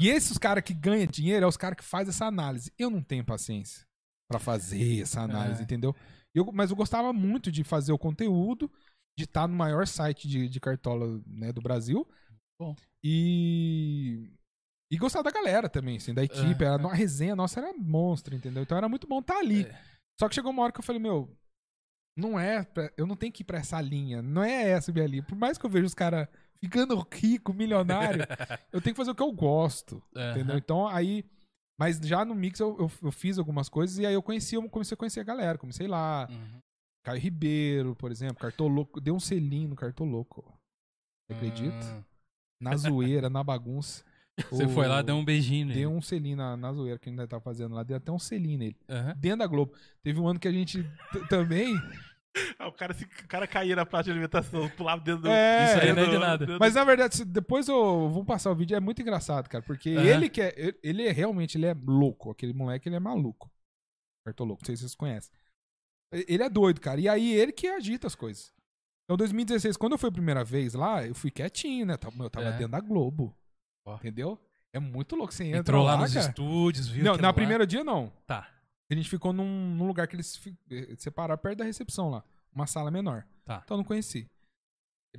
E 0.00 0.08
esses 0.08 0.38
caras 0.38 0.64
que 0.64 0.72
ganham 0.72 1.06
dinheiro 1.06 1.44
é 1.44 1.48
os 1.48 1.58
caras 1.58 1.76
que 1.76 1.84
fazem 1.84 2.08
essa 2.08 2.24
análise. 2.24 2.72
Eu 2.78 2.88
não 2.88 3.02
tenho 3.02 3.22
paciência 3.22 3.86
pra 4.30 4.38
fazer 4.40 5.02
essa 5.02 5.20
análise, 5.20 5.60
É. 5.60 5.64
entendeu? 5.64 5.94
Eu, 6.34 6.50
mas 6.52 6.70
eu 6.70 6.76
gostava 6.76 7.12
muito 7.12 7.52
de 7.52 7.62
fazer 7.64 7.92
o 7.92 7.98
conteúdo, 7.98 8.70
de 9.16 9.24
estar 9.24 9.48
no 9.48 9.54
maior 9.54 9.86
site 9.86 10.28
de, 10.28 10.48
de 10.48 10.60
Cartola 10.60 11.20
né, 11.26 11.52
do 11.52 11.60
Brasil. 11.60 12.06
Bom. 12.60 12.74
E. 13.02 14.30
E 14.92 14.96
gostar 14.98 15.22
da 15.22 15.30
galera 15.30 15.68
também, 15.68 15.96
assim, 15.96 16.14
da 16.14 16.22
equipe. 16.22 16.62
É, 16.62 16.68
era, 16.68 16.82
é. 16.82 16.86
A 16.86 16.94
resenha 16.94 17.34
nossa 17.34 17.58
era 17.60 17.72
monstro, 17.72 18.34
entendeu? 18.36 18.62
Então 18.62 18.78
era 18.78 18.88
muito 18.88 19.06
bom 19.06 19.18
estar 19.18 19.38
ali. 19.38 19.62
É. 19.64 19.82
Só 20.20 20.28
que 20.28 20.34
chegou 20.34 20.52
uma 20.52 20.62
hora 20.62 20.72
que 20.72 20.78
eu 20.78 20.84
falei, 20.84 21.00
meu, 21.02 21.34
não 22.16 22.38
é. 22.38 22.62
pra- 22.62 22.92
eu 22.96 23.06
não 23.06 23.16
tenho 23.16 23.32
que 23.32 23.42
ir 23.42 23.44
pra 23.44 23.58
essa 23.58 23.80
linha. 23.80 24.22
Não 24.22 24.44
é 24.44 24.70
essa 24.70 24.92
minha 24.92 25.06
linha. 25.06 25.22
Por 25.22 25.36
mais 25.36 25.58
que 25.58 25.66
eu 25.66 25.70
veja 25.70 25.86
os 25.86 25.94
caras 25.94 26.28
ficando 26.62 27.04
rico, 27.12 27.52
milionário, 27.52 28.22
eu 28.72 28.80
tenho 28.80 28.94
que 28.94 28.98
fazer 28.98 29.10
o 29.10 29.14
que 29.14 29.22
eu 29.22 29.32
gosto. 29.32 30.02
Entendeu? 30.32 30.56
Então 30.56 30.86
aí. 30.86 31.24
Mas 31.78 31.98
já 31.98 32.24
no 32.24 32.34
Mix 32.34 32.58
eu, 32.58 32.74
eu, 32.78 32.90
eu 33.02 33.12
fiz 33.12 33.38
algumas 33.38 33.68
coisas 33.68 33.98
e 33.98 34.06
aí 34.06 34.14
eu 34.14 34.22
conheci, 34.22 34.54
eu 34.54 34.66
comecei 34.70 34.94
a 34.94 34.98
conhecer 34.98 35.20
a 35.20 35.24
galera. 35.24 35.58
Comecei 35.58 35.86
lá. 35.86 36.26
Uhum. 36.30 36.60
Caio 37.06 37.20
Ribeiro, 37.20 37.94
por 37.94 38.10
exemplo, 38.10 38.36
Cartoloco. 38.36 39.00
Deu 39.00 39.14
um 39.14 39.20
selinho 39.20 39.68
no 39.68 39.76
Cartoloco. 39.76 40.42
Você 41.28 41.36
acredita? 41.36 41.76
Ah. 41.84 42.02
Na 42.60 42.76
zoeira, 42.76 43.30
na 43.30 43.44
bagunça. 43.44 44.04
Você 44.50 44.64
O- 44.64 44.68
foi 44.68 44.86
lá, 44.88 45.00
deu 45.02 45.14
um 45.14 45.24
beijinho 45.24 45.66
nele. 45.66 45.80
Deu 45.80 45.90
um 45.92 46.02
selinho 46.02 46.36
na, 46.36 46.56
na 46.56 46.72
zoeira 46.72 46.98
que 46.98 47.08
a 47.08 47.10
gente 47.10 47.20
ainda 47.20 47.28
tá 47.28 47.40
fazendo 47.40 47.74
lá. 47.74 47.82
Deu 47.82 47.96
até 47.96 48.10
um 48.10 48.18
selinho 48.18 48.58
nele. 48.58 48.76
Aham. 48.88 49.14
Dentro 49.16 49.38
da 49.38 49.46
Globo. 49.46 49.72
Teve 50.02 50.18
um 50.20 50.26
ano 50.28 50.38
que 50.40 50.48
a 50.48 50.52
gente 50.52 50.84
também. 51.28 51.74
Ah, 52.58 52.68
o, 52.68 52.72
cara, 52.72 52.92
se, 52.92 53.02
o 53.04 53.08
cara 53.28 53.46
caía 53.46 53.74
na 53.74 53.86
praça 53.86 54.04
de 54.04 54.10
alimentação, 54.10 54.68
pulava 54.76 55.00
dentro 55.02 55.22
do. 55.22 55.28
É, 55.30 55.70
Isso 55.72 55.78
aí 55.82 55.92
não 55.94 56.02
é 56.02 56.10
de 56.10 56.18
nada. 56.18 56.44
do- 56.44 56.58
Mas 56.60 56.74
na 56.74 56.84
verdade, 56.84 57.24
depois 57.24 57.66
eu 57.66 58.10
vou 58.10 58.26
passar 58.26 58.50
o 58.50 58.54
vídeo, 58.54 58.76
é 58.76 58.80
muito 58.80 59.00
engraçado, 59.00 59.48
cara. 59.48 59.64
Porque 59.64 59.88
Aham. 59.96 60.04
ele 60.04 60.28
que 60.28 60.42
é. 60.42 60.54
ele- 60.82 61.06
é 61.06 61.12
realmente 61.12 61.56
ele 61.56 61.64
é 61.64 61.72
louco. 61.72 62.30
Aquele 62.30 62.52
moleque, 62.52 62.90
ele 62.90 62.96
é 62.96 63.00
maluco. 63.00 63.50
Cartoloco, 64.26 64.60
não 64.60 64.66
sei 64.66 64.76
se 64.76 64.82
vocês 64.82 64.94
conhecem. 64.94 65.32
Ele 66.12 66.42
é 66.42 66.48
doido, 66.48 66.80
cara. 66.80 67.00
E 67.00 67.08
aí 67.08 67.32
ele 67.32 67.52
que 67.52 67.66
agita 67.66 68.06
as 68.06 68.14
coisas. 68.14 68.52
Então, 69.04 69.16
2016, 69.16 69.76
quando 69.76 69.92
eu 69.92 69.98
fui 69.98 70.08
a 70.08 70.12
primeira 70.12 70.42
vez 70.44 70.74
lá, 70.74 71.04
eu 71.06 71.14
fui 71.14 71.30
quietinho, 71.30 71.86
né? 71.86 71.94
Eu 71.94 72.30
tava 72.30 72.46
É. 72.48 72.52
dentro 72.52 72.68
da 72.68 72.80
Globo. 72.80 73.36
Entendeu? 73.98 74.40
É 74.72 74.78
muito 74.80 75.14
louco. 75.14 75.32
Você 75.32 75.44
entra 75.44 75.58
Entrou 75.60 75.84
lá, 75.84 75.96
nos 75.96 76.12
cara. 76.12 76.26
estúdios, 76.28 76.88
viu? 76.88 77.04
Não, 77.04 77.16
na 77.16 77.28
lá? 77.28 77.32
primeira 77.32 77.66
dia 77.66 77.84
não. 77.84 78.12
Tá, 78.26 78.48
A 78.90 78.94
gente 78.94 79.08
ficou 79.08 79.32
num, 79.32 79.74
num 79.76 79.86
lugar 79.86 80.06
que 80.08 80.16
eles 80.16 80.40
eh, 80.70 80.94
separaram 80.98 81.38
perto 81.40 81.58
da 81.58 81.64
recepção 81.64 82.10
lá. 82.10 82.24
Uma 82.52 82.66
sala 82.66 82.90
menor. 82.90 83.24
Tá. 83.44 83.60
Então 83.64 83.76
eu 83.76 83.78
não 83.78 83.84
conheci. 83.84 84.26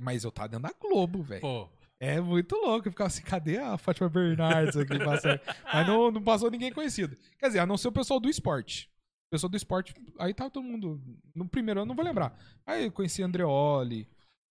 Mas 0.00 0.22
eu 0.24 0.30
tava 0.30 0.48
dentro 0.48 0.68
da 0.68 0.74
Globo, 0.78 1.22
velho. 1.22 1.40
pô. 1.40 1.68
É 2.00 2.20
muito 2.20 2.54
louco. 2.56 2.86
Eu 2.88 2.92
ficava 2.92 3.08
assim, 3.08 3.22
cadê 3.22 3.58
a 3.58 3.76
Fátima 3.76 4.08
Bernardes 4.08 4.76
aqui 4.76 4.98
passando? 4.98 5.40
Mas 5.72 5.86
não, 5.86 6.10
não 6.12 6.22
passou 6.22 6.50
ninguém 6.50 6.72
conhecido. 6.72 7.16
Quer 7.38 7.48
dizer, 7.48 7.58
a 7.58 7.66
não 7.66 7.76
ser 7.76 7.88
o 7.88 7.92
pessoal 7.92 8.20
do 8.20 8.28
esporte. 8.28 8.88
O 9.28 9.30
pessoal 9.30 9.50
do 9.50 9.56
esporte, 9.56 9.94
aí 10.18 10.32
tava 10.32 10.50
todo 10.50 10.64
mundo. 10.64 11.00
No 11.34 11.46
primeiro 11.48 11.80
ano, 11.80 11.88
não 11.88 11.94
vou 11.94 12.04
lembrar. 12.04 12.38
Aí 12.66 12.86
eu 12.86 12.92
conheci 12.92 13.22
Andreoli, 13.22 14.08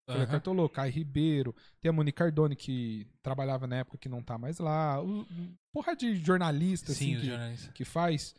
Aham. 0.09 0.25
Cartolô, 0.27 0.69
Caio 0.69 0.91
Ribeiro, 0.91 1.53
tem 1.81 1.89
a 1.89 1.93
Monique 1.93 2.17
Cardone, 2.17 2.55
que 2.55 3.05
trabalhava 3.21 3.67
na 3.67 3.77
época 3.77 3.97
que 3.97 4.07
não 4.07 4.23
tá 4.23 4.37
mais 4.37 4.57
lá. 4.59 5.03
O, 5.03 5.25
porra 5.73 5.95
de 5.95 6.15
jornalista, 6.15 6.93
Sim, 6.93 7.15
assim, 7.15 7.21
que, 7.21 7.27
jornalistas. 7.27 7.73
que 7.73 7.83
faz 7.85 8.35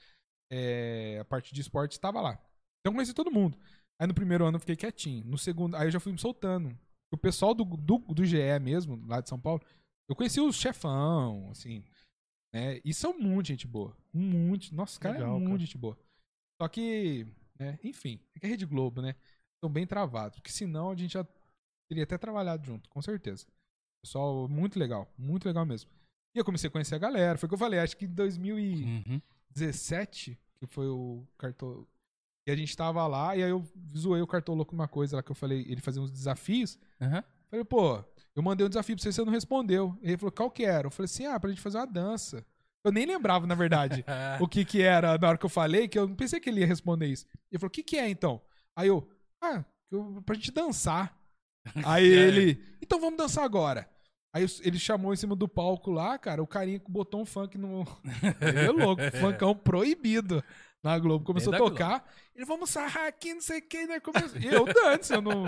é, 0.51 1.19
a 1.21 1.25
parte 1.25 1.53
de 1.53 1.61
esporte 1.61 1.93
estava 1.93 2.21
lá. 2.21 2.33
Então 2.81 2.93
eu 2.93 2.95
conheci 2.95 3.13
todo 3.13 3.31
mundo. 3.31 3.59
Aí 4.01 4.07
no 4.07 4.15
primeiro 4.15 4.47
ano 4.47 4.57
eu 4.57 4.61
fiquei 4.61 4.77
quietinho. 4.77 5.25
No 5.27 5.37
segundo, 5.37 5.77
aí 5.77 5.89
eu 5.89 5.91
já 5.91 6.01
fui 6.01 6.13
me 6.13 6.19
soltando. 6.19 6.77
O 7.13 7.19
pessoal 7.19 7.53
do, 7.53 7.65
do, 7.65 7.99
do 7.99 8.25
GE 8.25 8.59
mesmo, 8.63 9.05
lá 9.07 9.21
de 9.21 9.29
São 9.29 9.41
Paulo, 9.41 9.61
eu 10.09 10.17
conheci 10.17 10.41
os 10.41 10.57
chefão, 10.57 11.51
assim. 11.51 11.85
Né? 12.55 12.81
E 12.83 12.95
são 12.95 13.19
muito 13.19 13.49
gente 13.49 13.67
boa. 13.67 13.95
Muito. 14.13 14.75
Nossa, 14.75 14.93
os 14.93 14.99
caras 14.99 15.19
é 15.19 15.21
Legal, 15.21 15.39
muito 15.39 15.49
cara. 15.51 15.61
gente 15.61 15.77
boa. 15.77 15.99
Só 16.61 16.69
que, 16.69 17.27
né, 17.59 17.79
enfim, 17.83 18.21
é 18.35 18.41
que 18.41 18.47
a 18.47 18.49
Rede 18.49 18.67
Globo, 18.67 19.01
né? 19.01 19.15
Estão 19.55 19.71
bem 19.71 19.87
travados. 19.87 20.39
Porque 20.39 20.53
senão 20.53 20.91
a 20.91 20.95
gente 20.97 21.13
já 21.13 21.27
teria 21.89 22.05
até 22.05 22.19
trabalhado 22.19 22.65
junto, 22.67 22.89
com 22.89 23.01
certeza. 23.01 23.47
Pessoal, 24.03 24.49
muito 24.49 24.79
legal. 24.79 25.13
Muito 25.17 25.47
legal 25.47 25.65
mesmo. 25.65 25.91
E 26.35 26.39
eu 26.39 26.45
comecei 26.45 26.69
a 26.69 26.71
conhecer 26.71 26.95
a 26.95 26.99
galera. 26.99 27.39
Foi 27.39 27.47
o 27.47 27.51
que 27.51 27.55
eu 27.55 27.59
falei, 27.59 27.81
acho 27.81 27.97
que 27.97 28.05
em 28.05 28.15
2000 28.15 28.59
e... 28.59 28.85
Uhum. 28.85 29.23
17, 29.51 30.39
que 30.57 30.67
foi 30.67 30.87
o 30.87 31.27
cartão. 31.37 31.87
E 32.47 32.51
a 32.51 32.57
gente 32.57 32.77
tava 32.77 33.07
lá, 33.07 33.37
e 33.37 33.43
aí 33.43 33.51
eu 33.51 33.65
zoei 33.97 34.23
o 34.23 34.27
cartão 34.27 34.63
com 34.65 34.75
uma 34.75 34.89
coisa 34.89 35.17
lá 35.17 35.23
que 35.23 35.31
eu 35.31 35.35
falei, 35.37 35.67
ele 35.69 35.81
fazia 35.81 36.01
uns 36.01 36.11
desafios. 36.11 36.79
Aham. 37.01 37.23
Falei, 37.51 37.65
pô, 37.65 38.05
eu 38.37 38.43
mandei 38.43 38.67
um 38.67 38.69
desafio 38.69 38.95
pra 38.95 39.03
você, 39.03 39.13
você 39.13 39.25
não 39.25 39.33
respondeu. 39.33 39.99
E 40.03 40.09
ele 40.09 40.19
falou, 40.19 40.33
qual 40.33 40.51
que 40.51 40.65
era? 40.65 40.87
Eu 40.87 40.91
falei 40.91 41.07
assim, 41.07 41.27
ah, 41.27 41.39
pra 41.41 41.51
gente 41.51 41.61
fazer 41.61 41.79
uma 41.79 41.87
dança. 41.87 42.45
Eu 42.85 42.93
nem 42.93 43.05
lembrava, 43.07 43.47
na 43.47 43.55
verdade, 43.55 44.05
o 44.41 44.49
que 44.49 44.65
que 44.65 44.83
era 44.83 45.19
na 45.19 45.29
hora 45.29 45.39
que 45.39 45.45
eu 45.47 45.51
falei, 45.51 45.89
que 45.89 45.99
eu 45.99 46.07
não 46.09 46.15
pensei 46.15 46.41
que 46.41 46.49
ele 46.49 46.61
ia 46.61 46.67
responder 46.67 47.07
isso. 47.07 47.27
Ele 47.51 47.59
falou, 47.59 47.69
o 47.69 47.73
que 47.73 47.83
que 47.83 47.97
é 47.97 48.09
então? 48.09 48.41
Aí 48.77 48.89
eu, 48.89 49.09
ah, 49.43 49.65
eu- 49.91 50.23
pra 50.25 50.35
gente 50.35 50.53
dançar. 50.53 51.17
Aí 51.85 52.07
ele, 52.07 52.63
então 52.81 53.01
vamos 53.01 53.19
dançar 53.19 53.45
agora. 53.45 53.89
Aí 54.35 54.47
ele 54.63 54.79
chamou 54.79 55.13
em 55.13 55.17
cima 55.17 55.35
do 55.35 55.49
palco 55.49 55.91
lá, 55.91 56.19
cara, 56.19 56.43
o 56.43 56.47
carinha 56.47 56.81
botou 56.89 57.21
um 57.23 57.25
funk 57.25 57.57
no. 57.57 57.85
Ele 58.41 58.59
é 58.61 58.71
louco, 58.71 59.03
funkão 59.19 59.55
proibido 59.55 60.45
na 60.83 60.99
Globo. 60.99 61.25
Começou 61.25 61.53
a 61.53 61.59
tocar. 61.59 62.09
Ele, 62.35 62.45
vamos 62.45 62.71
sarrar 62.71 63.07
aqui, 63.07 63.35
não 63.35 63.41
sei 63.41 63.59
o 63.59 63.63
que, 63.63 63.87
né? 63.87 64.01
Começou... 64.01 64.39
E 64.41 64.47
eu, 64.47 64.65
dane 64.65 65.03
eu 65.11 65.23
não. 65.23 65.45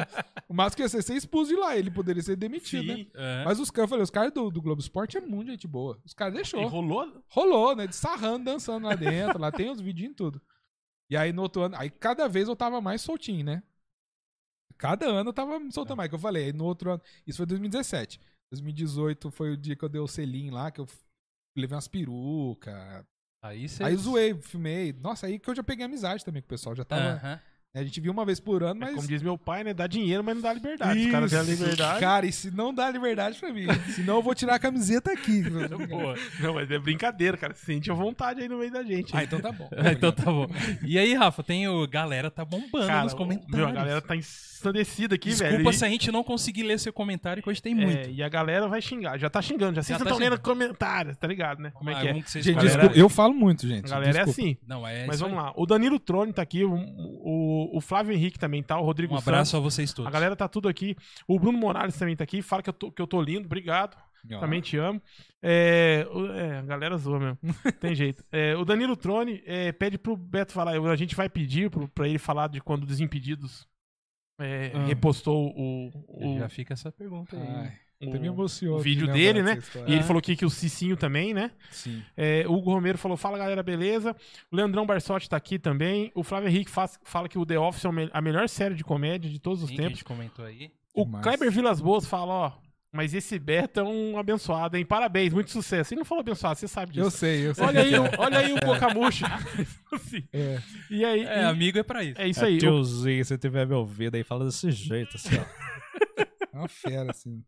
O 0.48 0.54
máximo 0.54 0.76
que 0.76 0.82
ia 0.82 0.88
ser 0.88 1.02
ser 1.02 1.14
expulso 1.14 1.50
de 1.50 1.56
lá. 1.56 1.76
Ele 1.76 1.90
poderia 1.90 2.22
ser 2.22 2.36
demitido, 2.36 2.96
né? 2.96 3.06
É. 3.14 3.44
Mas 3.44 3.60
os 3.60 3.70
caras, 3.70 3.92
os 3.92 4.10
caras 4.10 4.32
do, 4.32 4.50
do 4.50 4.60
Globo 4.60 4.80
Esporte 4.80 5.16
é 5.16 5.20
muito 5.20 5.50
gente 5.50 5.68
boa. 5.68 6.00
Os 6.04 6.12
caras 6.12 6.34
deixou. 6.34 6.62
E 6.62 6.66
rolou? 6.66 7.22
Rolou, 7.28 7.76
né? 7.76 7.86
De 7.86 7.94
sarrando, 7.94 8.44
dançando 8.44 8.86
lá 8.86 8.94
dentro. 8.94 9.38
lá 9.38 9.52
tem 9.52 9.70
os 9.70 9.80
vidinhos 9.80 10.12
e 10.12 10.16
tudo. 10.16 10.42
E 11.08 11.16
aí 11.16 11.32
no 11.32 11.42
outro 11.42 11.62
ano, 11.62 11.76
aí 11.76 11.90
cada 11.90 12.28
vez 12.28 12.48
eu 12.48 12.54
tava 12.54 12.80
mais 12.80 13.00
soltinho, 13.00 13.44
né? 13.44 13.62
Cada 14.78 15.06
ano 15.06 15.30
eu 15.30 15.34
tava 15.34 15.58
me 15.58 15.72
soltando 15.72 15.98
mais, 15.98 16.08
que 16.08 16.14
eu 16.14 16.20
falei. 16.20 16.46
Aí 16.46 16.52
no 16.52 16.64
outro 16.64 16.92
ano, 16.92 17.02
isso 17.26 17.36
foi 17.38 17.46
2017. 17.46 18.20
2018 18.50 19.30
foi 19.30 19.52
o 19.52 19.56
dia 19.56 19.76
que 19.76 19.84
eu 19.84 19.88
dei 19.88 20.00
o 20.00 20.08
selinho 20.08 20.54
lá, 20.54 20.70
que 20.70 20.80
eu 20.80 20.88
levei 21.56 21.76
umas 21.76 21.88
perucas. 21.88 23.04
Aí 23.42 23.68
você. 23.68 23.82
Aí 23.82 23.94
eu 23.94 23.98
zoei, 23.98 24.34
filmei. 24.34 24.92
Nossa, 24.92 25.26
aí 25.26 25.38
que 25.38 25.48
eu 25.48 25.54
já 25.54 25.62
peguei 25.62 25.84
amizade 25.84 26.24
também 26.24 26.42
com 26.42 26.46
o 26.46 26.48
pessoal. 26.48 26.74
Já 26.74 26.84
tava. 26.84 27.02
Aham. 27.02 27.40
A 27.72 27.84
gente 27.84 28.00
viu 28.00 28.10
uma 28.10 28.24
vez 28.24 28.40
por 28.40 28.64
ano, 28.64 28.82
É 28.82 28.86
mas. 28.86 28.94
como 28.96 29.06
diz 29.06 29.22
meu 29.22 29.38
pai, 29.38 29.62
né? 29.62 29.72
Dá 29.72 29.86
dinheiro, 29.86 30.24
mas 30.24 30.34
não 30.34 30.42
dá 30.42 30.52
liberdade. 30.52 31.04
Os 31.04 31.10
caras 31.12 31.32
Isso, 31.32 31.50
liberdade. 31.62 32.00
Cara, 32.00 32.26
e 32.26 32.32
se 32.32 32.50
não 32.50 32.74
dá 32.74 32.90
liberdade 32.90 33.38
pra 33.38 33.52
mim? 33.52 33.66
Senão 33.94 34.16
eu 34.16 34.22
vou 34.22 34.34
tirar 34.34 34.56
a 34.56 34.58
camiseta 34.58 35.12
aqui. 35.12 35.42
Boa. 35.88 36.16
Não, 36.40 36.54
mas 36.54 36.68
é 36.68 36.78
brincadeira, 36.80 37.36
cara. 37.36 37.54
Sente 37.54 37.88
a 37.88 37.94
vontade 37.94 38.42
aí 38.42 38.48
no 38.48 38.58
meio 38.58 38.72
da 38.72 38.82
gente. 38.82 39.16
Ah, 39.16 39.22
então 39.22 39.40
tá 39.40 39.52
bom. 39.52 39.68
então 39.92 40.10
tá 40.10 40.24
bom. 40.24 40.48
E 40.84 40.98
aí, 40.98 41.14
Rafa, 41.14 41.44
tem 41.44 41.68
o. 41.68 41.86
Galera 41.86 42.28
tá 42.28 42.44
bombando 42.44 42.88
Cara, 42.88 43.04
nos 43.04 43.14
comentários. 43.14 43.56
Meu, 43.56 43.68
a 43.68 43.72
galera 43.72 44.00
tá 44.00 44.16
ensandecida 44.16 45.14
aqui, 45.14 45.28
Desculpa 45.30 45.56
velho. 45.56 45.72
se 45.72 45.84
a 45.84 45.88
gente 45.88 46.10
não 46.10 46.24
conseguir 46.24 46.64
ler 46.64 46.78
seu 46.78 46.92
comentário, 46.92 47.40
que 47.42 47.48
hoje 47.48 47.62
tem 47.62 47.74
muito. 47.74 48.08
é, 48.08 48.10
e 48.10 48.20
a 48.22 48.28
galera 48.28 48.66
vai 48.66 48.82
xingar. 48.82 49.16
Já 49.16 49.30
tá 49.30 49.40
xingando. 49.40 49.76
Já, 49.76 49.80
Já 49.80 49.82
vocês 49.82 49.98
tá 49.98 50.04
estão 50.04 50.18
lendo 50.18 50.40
comentários, 50.40 51.16
tá 51.16 51.26
ligado, 51.28 51.60
né? 51.62 51.70
Como 51.72 51.88
é 51.88 52.00
que 52.00 52.08
é? 52.08 52.14
Que 52.14 52.30
vocês 52.30 52.44
Gente, 52.44 52.58
desculpa, 52.58 52.96
eu 52.98 53.08
falo 53.08 53.32
muito, 53.32 53.66
gente. 53.68 53.86
A 53.86 53.90
galera 53.90 54.24
desculpa. 54.24 54.40
é 54.40 54.44
assim. 54.44 54.56
Não, 54.66 54.86
é 54.86 55.06
Mas 55.06 55.16
isso 55.16 55.24
vamos 55.24 55.38
aí. 55.38 55.44
lá. 55.44 55.52
O 55.56 55.64
Danilo 55.66 56.00
Trone 56.00 56.32
tá 56.32 56.42
aqui. 56.42 56.64
O, 56.64 56.74
o, 56.74 57.59
o 57.76 57.80
Flávio 57.80 58.12
Henrique 58.12 58.38
também 58.38 58.62
tá. 58.62 58.78
O 58.78 58.84
Rodrigo 58.84 59.14
Um 59.14 59.18
abraço 59.18 59.56
a 59.56 59.60
vocês 59.60 59.92
todos. 59.92 60.08
A 60.08 60.10
galera 60.12 60.34
tá 60.36 60.48
tudo 60.48 60.68
aqui. 60.68 60.96
O 61.26 61.38
Bruno 61.38 61.58
Morales 61.58 61.96
também 61.98 62.14
tá 62.16 62.24
aqui. 62.24 62.40
Fala 62.42 62.62
que 62.62 62.68
eu 62.70 62.74
tô, 62.74 62.90
que 62.92 63.00
eu 63.02 63.06
tô 63.06 63.20
lindo. 63.20 63.46
Obrigado. 63.46 63.96
Ó. 64.32 64.38
Também 64.38 64.60
te 64.60 64.76
amo. 64.76 65.00
É, 65.42 66.06
o- 66.12 66.26
é, 66.26 66.58
a 66.58 66.62
galera 66.62 66.96
zoa 66.98 67.18
mesmo. 67.18 67.38
Tem 67.80 67.94
jeito. 67.94 68.22
É, 68.30 68.54
o 68.56 68.64
Danilo 68.64 68.94
Trone 68.96 69.42
é, 69.46 69.72
pede 69.72 69.96
pro 69.96 70.16
Beto 70.16 70.52
falar. 70.52 70.72
A 70.78 70.96
gente 70.96 71.16
vai 71.16 71.28
pedir 71.28 71.70
pro, 71.70 71.88
pra 71.88 72.06
ele 72.06 72.18
falar 72.18 72.48
de 72.48 72.60
quando 72.60 72.82
o 72.82 72.86
Desimpedidos 72.86 73.66
é, 74.38 74.72
Ah. 74.74 74.84
repostou 74.86 75.48
o, 75.56 75.90
o, 76.06 76.38
Já 76.38 76.48
fica 76.48 76.74
essa 76.74 76.92
pergunta 76.92 77.34
aí. 77.36 77.48
Ai, 77.48 77.72
até 78.02 78.18
me 78.18 78.26
emocionou. 78.28 78.78
o 78.78 78.82
vídeo 78.82 79.06
dele, 79.12 79.42
né? 79.42 79.58
E 79.86 79.92
ele 79.92 80.02
falou 80.02 80.18
aqui 80.20 80.34
que 80.36 80.44
o 80.46 80.50
Cicinho 80.50 80.96
também, 80.96 81.34
né? 81.34 81.50
Sim. 81.70 82.02
É, 82.16 82.44
o 82.48 82.52
Hugo 82.54 82.72
Romero 82.72 82.96
falou: 82.98 83.16
Fala 83.16 83.36
galera, 83.38 83.62
beleza? 83.62 84.16
O 84.50 84.56
Leandrão 84.56 84.86
Barsotti 84.86 85.28
tá 85.28 85.36
aqui 85.36 85.58
também. 85.58 86.10
O 86.14 86.22
Flávio 86.22 86.48
Henrique 86.48 86.70
faz- 86.70 86.98
fala 87.04 87.28
que 87.28 87.38
o 87.38 87.44
The 87.44 87.58
Office 87.58 87.84
é 87.84 87.88
a 88.12 88.20
melhor 88.22 88.48
série 88.48 88.74
de 88.74 88.82
comédia 88.84 89.30
de 89.30 89.38
todos 89.38 89.62
os 89.62 89.68
Sim, 89.68 89.74
que 89.76 89.80
a 89.80 89.84
tempos. 89.84 89.98
gente 89.98 90.04
comentou 90.04 90.44
aí. 90.44 90.70
O 90.94 91.04
Demais. 91.04 91.22
Kleber 91.22 91.50
Vilas 91.50 91.80
Boas 91.80 92.06
fala: 92.06 92.32
Ó, 92.32 92.52
mas 92.92 93.12
esse 93.14 93.38
Beto 93.38 93.80
é 93.80 93.82
um 93.84 94.18
abençoado, 94.18 94.76
hein? 94.76 94.84
Parabéns, 94.84 95.32
muito 95.32 95.50
sucesso. 95.50 95.92
Ele 95.94 96.00
não 96.00 96.04
falou 96.06 96.22
abençoado, 96.22 96.58
você 96.58 96.66
sabe 96.66 96.92
disso. 96.92 97.06
Eu 97.06 97.10
sei, 97.10 97.46
eu 97.48 97.54
sei. 97.54 97.64
Olha 97.64 97.80
aí, 97.82 97.94
o- 97.98 98.10
olha 98.18 98.38
aí 98.38 98.52
o 98.52 98.56
Bocamucha. 98.60 99.26
Assim. 99.92 100.24
É. 100.32 100.58
E 100.90 101.04
aí, 101.04 101.24
É, 101.26 101.42
e- 101.42 101.44
amigo 101.44 101.78
é 101.78 101.82
pra 101.82 102.02
isso. 102.02 102.20
é 102.20 102.26
isso 102.28 102.44
aí. 102.44 102.56
O, 102.56 102.58
Tiozinho, 102.60 103.24
se 103.24 103.36
tiver 103.38 103.66
me 103.66 103.74
ouvido 103.74 104.14
aí, 104.16 104.24
fala 104.24 104.46
desse 104.46 104.70
jeito, 104.70 105.16
assim, 105.16 105.36
ó. 105.36 105.44
É 106.52 106.56
uma 106.58 106.68
fera, 106.68 107.10
assim. 107.10 107.44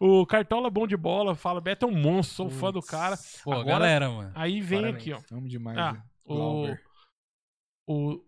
o 0.00 0.26
Cartola 0.26 0.68
Bom 0.70 0.86
de 0.86 0.96
Bola 0.96 1.34
fala: 1.34 1.60
Beto 1.60 1.86
é 1.86 1.88
um 1.88 1.94
monstro, 1.94 2.36
sou 2.36 2.50
fã 2.50 2.70
do 2.72 2.82
cara. 2.82 3.16
Pô, 3.44 3.52
Agora- 3.52 3.66
galera, 3.68 4.10
mano. 4.10 4.32
Aí 4.34 4.60
vem 4.60 4.80
Parabéns. 4.82 5.02
aqui, 5.02 5.12
ó. 5.32 5.36
Amo 5.36 5.48
demais. 5.48 5.78
Ah, 5.78 5.92
né? 5.92 6.02
o. 6.24 6.76
O. 7.88 8.24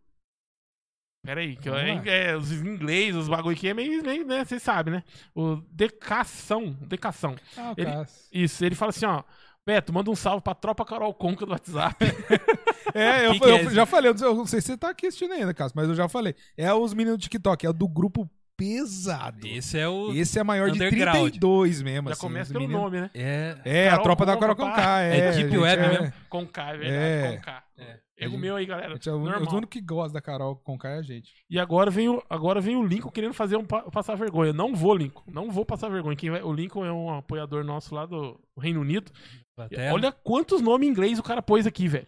Peraí, 1.25 1.55
que 1.57 1.69
eu, 1.69 1.77
é, 1.77 2.37
os 2.37 2.51
inglês, 2.51 3.15
os 3.15 3.29
bagulho 3.29 3.55
aqui 3.57 3.69
é 3.69 3.75
meio, 3.75 4.03
meio 4.03 4.27
né? 4.27 4.45
Vocês 4.45 4.61
sabem, 4.61 4.95
né? 4.95 5.05
O 5.35 5.55
Decação. 5.71 6.73
Decação. 6.81 7.37
Ah, 7.57 7.73
o 7.77 7.81
Ele-. 7.81 8.07
Isso, 8.33 8.65
ele 8.65 8.75
fala 8.75 8.91
assim, 8.91 9.07
ó. 9.07 9.23
Beto, 9.65 9.93
manda 9.93 10.11
um 10.11 10.17
salve 10.17 10.43
pra 10.43 10.57
tropa 10.57 10.85
Carol 10.85 11.15
Conca 11.15 11.47
do 11.47 11.53
WhatsApp. 11.53 11.97
É, 12.95 13.27
eu, 13.27 13.33
Que 13.33 13.39
que 13.41 13.45
eu 13.47 13.57
é 13.57 13.71
já 13.71 13.87
falei, 13.87 14.11
eu 14.11 14.13
não 14.13 14.19
sei- 14.19 14.29
eu 14.29 14.35
não 14.35 14.45
sei 14.47 14.61
se 14.61 14.67
você 14.67 14.77
tá 14.77 14.91
aqui 14.91 15.07
assistindo 15.07 15.33
ainda, 15.33 15.55
Cássio, 15.55 15.73
mas 15.75 15.89
eu 15.89 15.95
já 15.95 16.11
falei. 16.11 16.35
É 16.59 16.75
os 16.75 16.93
meninos 16.93 17.19
do 17.19 17.23
TikTok, 17.23 17.65
é 17.65 17.71
o 17.71 17.73
do 17.73 17.89
grupo 17.89 18.29
pesado. 18.63 19.47
Esse 19.47 19.79
é 19.79 19.89
o. 19.89 20.13
Esse 20.13 20.39
é 20.39 20.45
maior 20.45 20.71
de 20.71 20.83
Underground. 20.83 21.31
32 21.31 21.83
mesmo. 21.83 22.09
Já 22.09 22.13
assim, 22.13 22.21
começa 22.21 22.53
pelo 22.53 22.67
meninos- 22.69 22.83
nome, 22.83 23.01
né? 23.01 23.11
É. 23.15 23.57
É, 23.65 23.87
a 23.89 23.91
Carol 23.93 24.05
tropa 24.05 24.27
da 24.27 24.37
Carol. 24.37 24.57
Conká. 24.57 25.01
É, 25.03 25.17
É 25.19 25.31
Deep 25.33 25.51
gente, 25.51 25.59
Web 25.59 25.83
é- 25.83 25.89
mesmo. 25.89 26.13
Conká, 26.29 26.69
é 26.75 26.77
verdade. 26.77 26.95
É. 27.03 27.37
Conká. 27.37 27.65
É. 27.79 27.99
Erro 28.25 28.39
meu 28.39 28.55
aí, 28.55 28.65
galera. 28.65 28.95
é 28.95 29.11
o 29.11 29.15
único- 29.17 29.31
Normal. 29.31 29.43
os 29.49 29.53
únicos 29.53 29.73
que 29.73 29.81
gostam 29.85 30.13
da 30.13 30.21
Carol 30.21 30.55
Conká 30.57 30.91
é 30.91 30.99
a 30.99 31.03
gente. 31.03 31.33
E 31.51 31.59
agora 31.59 31.91
vem, 31.91 32.09
o, 32.09 32.23
agora 32.31 32.61
vem 32.61 32.77
o 32.77 32.87
Lincoln 32.87 33.11
querendo 33.11 33.35
fazer 33.35 33.57
um 33.57 33.65
pa- 33.65 33.83
passar 33.91 34.15
vergonha. 34.15 34.53
Não 34.53 34.77
vou, 34.77 34.95
Lincoln. 34.95 35.25
Não 35.29 35.51
vou 35.51 35.65
passar 35.67 35.89
vergonha. 35.89 36.15
Quem 36.17 36.31
vai- 36.31 36.43
o 36.43 36.53
Lincoln 36.53 36.85
é 36.85 36.93
um 36.93 37.11
apoiador 37.13 37.65
nosso 37.65 37.93
lá 37.95 38.07
do 38.07 38.39
Reino 38.57 38.81
Unido. 38.81 39.11
Até 39.59 39.93
Olha 39.93 40.13
quantos 40.13 40.61
nomes 40.61 40.87
em 40.89 40.91
inglês 40.93 41.19
o 41.19 41.23
cara 41.23 41.43
pôs 41.43 41.67
aqui, 41.67 41.89
velho. 41.89 42.07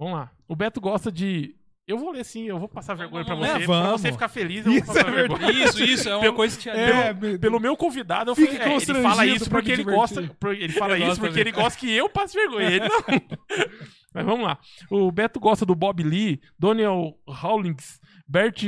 Vamos 0.00 0.14
lá. 0.14 0.32
O 0.48 0.56
Beto 0.56 0.80
gosta 0.80 1.12
de. 1.12 1.54
Eu 1.86 1.98
vou 1.98 2.10
ler 2.12 2.24
sim, 2.24 2.44
eu 2.44 2.58
vou 2.58 2.66
passar 2.68 2.94
vergonha 2.94 3.24
pra 3.26 3.34
Vamos 3.34 3.46
você. 3.48 3.58
lá, 3.58 3.66
Pra 3.66 3.82
vamos. 3.82 4.00
você 4.00 4.10
ficar 4.12 4.28
feliz, 4.28 4.64
eu 4.64 4.72
vou 4.72 4.74
Isso 4.74 4.86
passar 4.86 5.08
é 5.08 5.10
vergonha. 5.12 5.50
Isso, 5.52 5.84
isso, 5.84 6.08
é 6.08 6.14
uma 6.14 6.20
Pelo- 6.22 6.34
coisa 6.34 6.56
que 6.56 6.62
te 6.62 6.68
É, 6.70 7.12
Pelo, 7.14 7.38
pelo 7.38 7.60
meu 7.60 7.76
convidado, 7.76 8.30
eu 8.30 8.34
Fique 8.34 8.56
falei, 8.56 8.72
é, 8.72 8.76
ele 8.76 9.02
fala 9.02 9.26
isso 9.26 9.50
porque 9.50 9.72
ele 9.72 9.84
gosta. 9.84 10.20
Ele 10.20 10.72
fala 10.72 10.98
Eu 10.98 11.08
isso 11.08 11.20
porque 11.20 11.28
também. 11.28 11.40
ele 11.42 11.52
gosta 11.52 11.78
que 11.78 11.92
eu 11.92 12.08
passe 12.08 12.34
vergonha. 12.34 12.68
Ele 12.70 12.88
não. 12.88 13.00
Mas 14.14 14.24
vamos 14.24 14.46
lá. 14.46 14.58
O 14.90 15.10
Beto 15.12 15.38
gosta 15.40 15.66
do 15.66 15.74
Bob 15.74 16.02
Lee, 16.02 16.40
Daniel 16.58 17.18
Rawlings, 17.28 18.00
Bert 18.26 18.62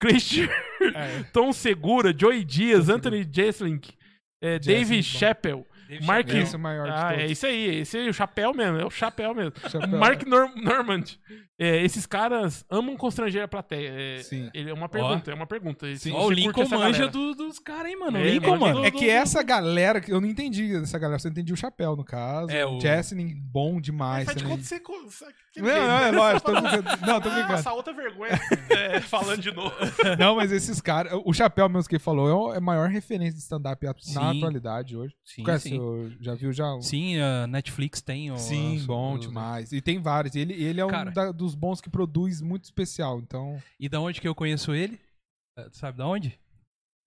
Christian, 0.00 0.48
É. 0.94 1.22
Tom 1.32 1.52
Segura, 1.52 2.12
Joey 2.18 2.42
Dias, 2.44 2.88
Anthony 2.88 3.24
Jesslink, 3.30 3.92
é, 4.42 4.58
David. 4.58 5.02
Chappell, 5.04 5.64
Mark. 6.04 6.28
Esse 6.28 6.54
é 6.54 6.58
o 6.58 6.60
maior 6.60 6.84
de 6.86 6.92
Ah, 6.92 7.08
todos. 7.10 7.22
é 7.22 7.26
isso 7.26 7.46
aí, 7.46 7.78
esse 7.80 7.96
aí, 7.98 8.08
o 8.08 8.12
chapéu 8.14 8.52
mesmo, 8.54 8.78
é 8.78 8.84
o 8.84 8.90
chapéu 8.90 9.34
mesmo. 9.34 9.52
Chapéu. 9.68 9.98
Mark 9.98 10.22
Nor- 10.26 10.54
Normand. 10.56 11.04
É, 11.58 11.82
esses 11.82 12.04
caras 12.04 12.64
amam 12.70 12.96
constranger 12.98 13.42
a 13.42 13.48
plateia. 13.48 13.88
É, 13.90 14.22
Sim. 14.22 14.50
ele- 14.52 14.68
é 14.70 14.74
uma 14.74 14.88
pergunta, 14.90 15.30
é 15.30 15.34
uma 15.34 15.46
pergunta. 15.46 15.96
Se 15.96 16.10
Ó, 16.12 16.18
o 16.18 16.28
você 16.28 16.34
Lincoln 16.34 16.62
essa 16.62 16.76
manja 16.78 17.08
do- 17.08 17.34
dos 17.34 17.58
caras, 17.58 17.86
hein, 17.90 17.98
mano? 17.98 18.18
É, 18.18 18.24
Lincoln, 18.30 18.50
manja 18.58 18.64
mano. 18.66 18.80
do- 18.80 18.84
É 18.86 18.90
que 18.90 19.08
essa 19.08 19.42
galera, 19.42 20.00
que 20.00 20.12
eu 20.12 20.20
não 20.20 20.28
entendi 20.28 20.74
essa 20.76 20.98
galera, 20.98 21.18
só 21.18 21.28
entendi 21.28 21.52
o 21.52 21.56
chapéu, 21.56 21.96
no 21.96 22.04
caso. 22.04 22.50
É, 22.50 22.66
o 22.66 22.78
Chesney, 22.80 23.34
bom 23.34 23.80
demais 23.80 24.26
Faz 24.26 24.36
de 24.36 24.44
conta 24.44 24.62
você... 24.62 24.80
Não, 25.56 25.64
não, 25.64 25.72
é 25.98 26.10
lógico, 26.10 26.52
tô 26.52 26.60
brincando. 26.60 27.06
Não, 27.06 27.20
tô 27.20 27.30
brincando. 27.30 27.52
Nossa, 27.54 27.72
outra 27.72 27.92
vergonha. 27.94 28.38
É, 28.76 29.00
falando 29.00 29.40
de 29.40 29.50
novo. 29.54 29.74
Não, 30.18 30.36
mas 30.36 30.52
esses 30.52 30.80
caras. 30.82 31.12
O 31.24 31.32
chapéu 31.32 31.66
mesmo 31.68 31.88
que 31.88 31.94
ele 31.94 32.02
falou 32.02 32.28
é 32.28 32.34
o- 32.34 32.54
é 32.54 32.58
a 32.58 32.60
maior 32.60 32.88
referência 32.90 33.32
de 33.34 33.38
stand-up 33.40 33.84
na 33.86 33.94
Sim. 33.98 34.36
atualidade 34.38 34.94
hoje. 34.96 35.14
Sim, 35.24 35.42
Conhece 35.44 35.68
sim. 35.70 35.75
O- 35.78 36.10
já 36.20 36.34
viu 36.34 36.52
já? 36.52 36.74
o- 36.74 36.82
Sim, 36.82 37.18
a 37.18 37.46
Netflix 37.46 38.00
tem 38.02 38.30
o... 38.30 38.36
Sim, 38.38 38.76
os- 38.76 38.86
bom 38.86 39.18
demais. 39.18 39.72
E 39.72 39.80
tem 39.80 40.00
vários. 40.00 40.34
Ele, 40.36 40.52
ele 40.54 40.80
é 40.80 40.84
um 40.84 40.88
Cara. 40.90 41.10
da- 41.10 41.32
dos 41.32 41.54
bons 41.54 41.80
que 41.80 41.90
produz 41.90 42.40
muito 42.40 42.64
especial. 42.64 43.18
Então. 43.20 43.60
E 43.78 43.88
da 43.88 44.00
onde 44.00 44.20
que 44.20 44.28
eu 44.28 44.34
conheço 44.34 44.74
ele? 44.74 44.98
Eh, 45.58 45.68
Sabe 45.72 45.98
da 45.98 46.06
onde? 46.06 46.38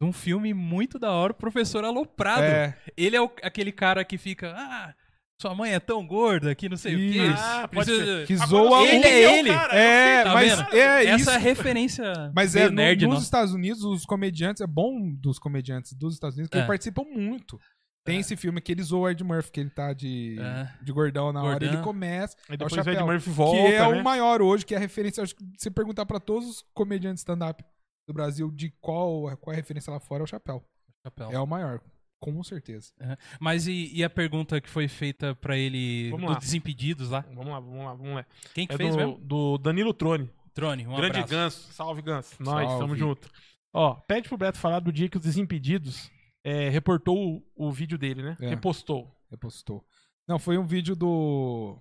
De 0.01 0.07
um 0.07 0.13
filme 0.13 0.53
muito 0.53 0.97
da 0.97 1.11
hora, 1.11 1.34
o 1.34 1.36
Professor 1.36 1.84
Aloprado. 1.84 2.43
É, 2.43 2.78
Ele 2.95 3.15
é 3.15 3.22
o- 3.22 3.32
aquele 3.43 3.72
cara 3.72 4.03
que 4.05 4.17
fica... 4.17 4.53
Ah, 4.55 4.93
sua 5.41 5.55
mãe 5.55 5.72
é 5.74 5.80
tão 5.80 6.05
gorda 6.05 6.53
que 6.53 6.67
não 6.67 6.76
sei 6.76 6.95
o 6.95 6.97
quê. 6.97 7.24
Isso. 7.32 7.41
Ah, 7.43 7.65
pode 7.72 7.86
Precisa- 7.89 8.26
que 8.26 8.34
Agora 8.34 8.47
zoa 8.47 8.88
Ele 8.88 9.05
é 9.07 9.39
ele. 9.39 9.49
cara, 9.49 9.74
É, 9.74 10.24
Tá 10.26 10.34
mas 10.34 10.51
vendo? 10.57 10.74
é 10.76 11.05
Essa 11.05 11.15
isso. 11.15 11.30
é 11.30 11.36
a 11.36 11.38
referência 11.38 12.13
Mas 12.36 12.55
é, 12.57 12.65
no- 12.70 12.76
nerd, 12.76 13.05
nos 13.05 13.15
não. 13.15 13.22
Estados 13.22 13.53
Unidos, 13.53 13.84
os 13.86 14.05
comediantes, 14.05 14.61
é 14.61 14.67
bom 14.67 15.09
dos 15.13 15.39
comediantes 15.39 15.93
dos 15.93 16.13
Estados 16.15 16.36
Unidos, 16.36 16.49
que 16.49 16.57
É. 16.57 16.59
eles 16.59 16.67
participam 16.67 17.03
muito. 17.05 17.57
Tem 18.06 18.20
esse 18.20 18.36
filme 18.36 18.60
que 18.62 18.72
ele 18.72 18.82
zoa 18.82 19.02
o 19.02 19.10
Ed 19.10 19.24
Murphy, 19.24 19.52
que 19.52 19.60
ele 19.60 19.70
tá 19.70 19.93
de, 19.93 20.38
É. 20.39 20.70
de 20.82 20.91
gordão 20.91 21.32
na 21.32 21.41
hora, 21.43 21.60
Gordão. 21.60 21.74
ele 21.74 21.84
começa. 21.84 22.36
Aí 22.47 22.54
é 22.54 22.56
o 22.56 22.58
depois 22.58 22.88
o 22.88 22.89
Ed 22.89 23.04
Murphy 23.04 23.30
volta, 23.30 23.58
que 23.62 23.68
é 23.74 23.80
né? 23.80 23.88
o 23.88 24.04
maior 24.04 24.41
hoje, 24.41 24.66
que 24.66 24.74
é 24.74 24.78
a 24.78 24.80
referência. 24.80 25.22
Acho 25.22 25.36
que 25.36 25.43
se 25.43 25.50
você 25.64 25.72
perguntar 25.72 26.06
pra 26.06 26.20
todos 26.20 26.50
os 26.50 26.66
comediantes 26.74 27.22
stand-up 27.22 27.64
do 28.08 28.14
Brasil 28.14 28.50
de 28.52 28.72
qual, 28.82 29.36
qual 29.38 29.52
é 29.54 29.56
a 29.56 29.60
referência 29.60 29.91
lá 29.93 30.00
fora, 30.00 30.22
é 30.22 30.26
o 30.26 30.28
chapéu. 30.28 30.64
Chapéu. 31.06 31.30
É 31.32 31.39
o 31.39 31.45
maior, 31.45 31.80
com 32.20 32.41
certeza. 32.43 32.91
Mas 33.39 33.68
e, 33.68 33.91
e 33.93 34.04
a 34.04 34.10
pergunta 34.10 34.60
que 34.60 34.70
foi 34.70 34.88
feita 34.88 35.36
pra 35.36 35.56
ele 35.58 36.10
Vamos 36.10 36.26
do 36.26 36.34
lá. 36.34 36.39
Desimpedidos 36.39 37.10
lá? 37.12 37.24
Vamos 37.34 37.47
lá, 37.54 37.60
vamos 37.60 37.86
lá, 37.86 37.93
vamos 37.93 38.16
lá. 38.16 38.26
Quem 38.56 38.66
que 38.66 38.74
É 38.74 38.78
fez 38.78 38.91
do, 38.91 38.97
mesmo? 38.97 39.18
do 39.20 39.58
Danilo 39.60 39.93
Trone. 39.93 40.30
Trone, 40.54 40.88
um 40.88 40.95
Grande 40.95 41.20
abraço. 41.20 41.30
Ganso. 41.30 41.74
Salve, 41.74 42.02
Ganso. 42.02 42.36
Nós, 42.39 42.68
Salve. 42.68 42.80
tamo 42.82 42.95
junto. 42.95 43.30
Ó, 43.72 43.93
pede 43.93 44.28
pro 44.28 44.38
Beto 44.38 44.58
falar 44.58 44.80
do 44.80 44.91
dia 44.91 45.08
que 45.08 45.18
os 45.18 45.24
Desimpedidos 45.24 46.10
é, 46.43 46.69
reportou 46.69 47.37
o, 47.55 47.67
o 47.67 47.71
vídeo 47.71 47.97
dele, 47.97 48.21
né? 48.23 48.37
É. 48.41 48.49
Repostou. 48.49 49.13
Repostou. 49.29 49.85
Não, 50.27 50.39
foi 50.39 50.57
um 50.57 50.65
vídeo 50.65 50.95
do. 50.95 51.77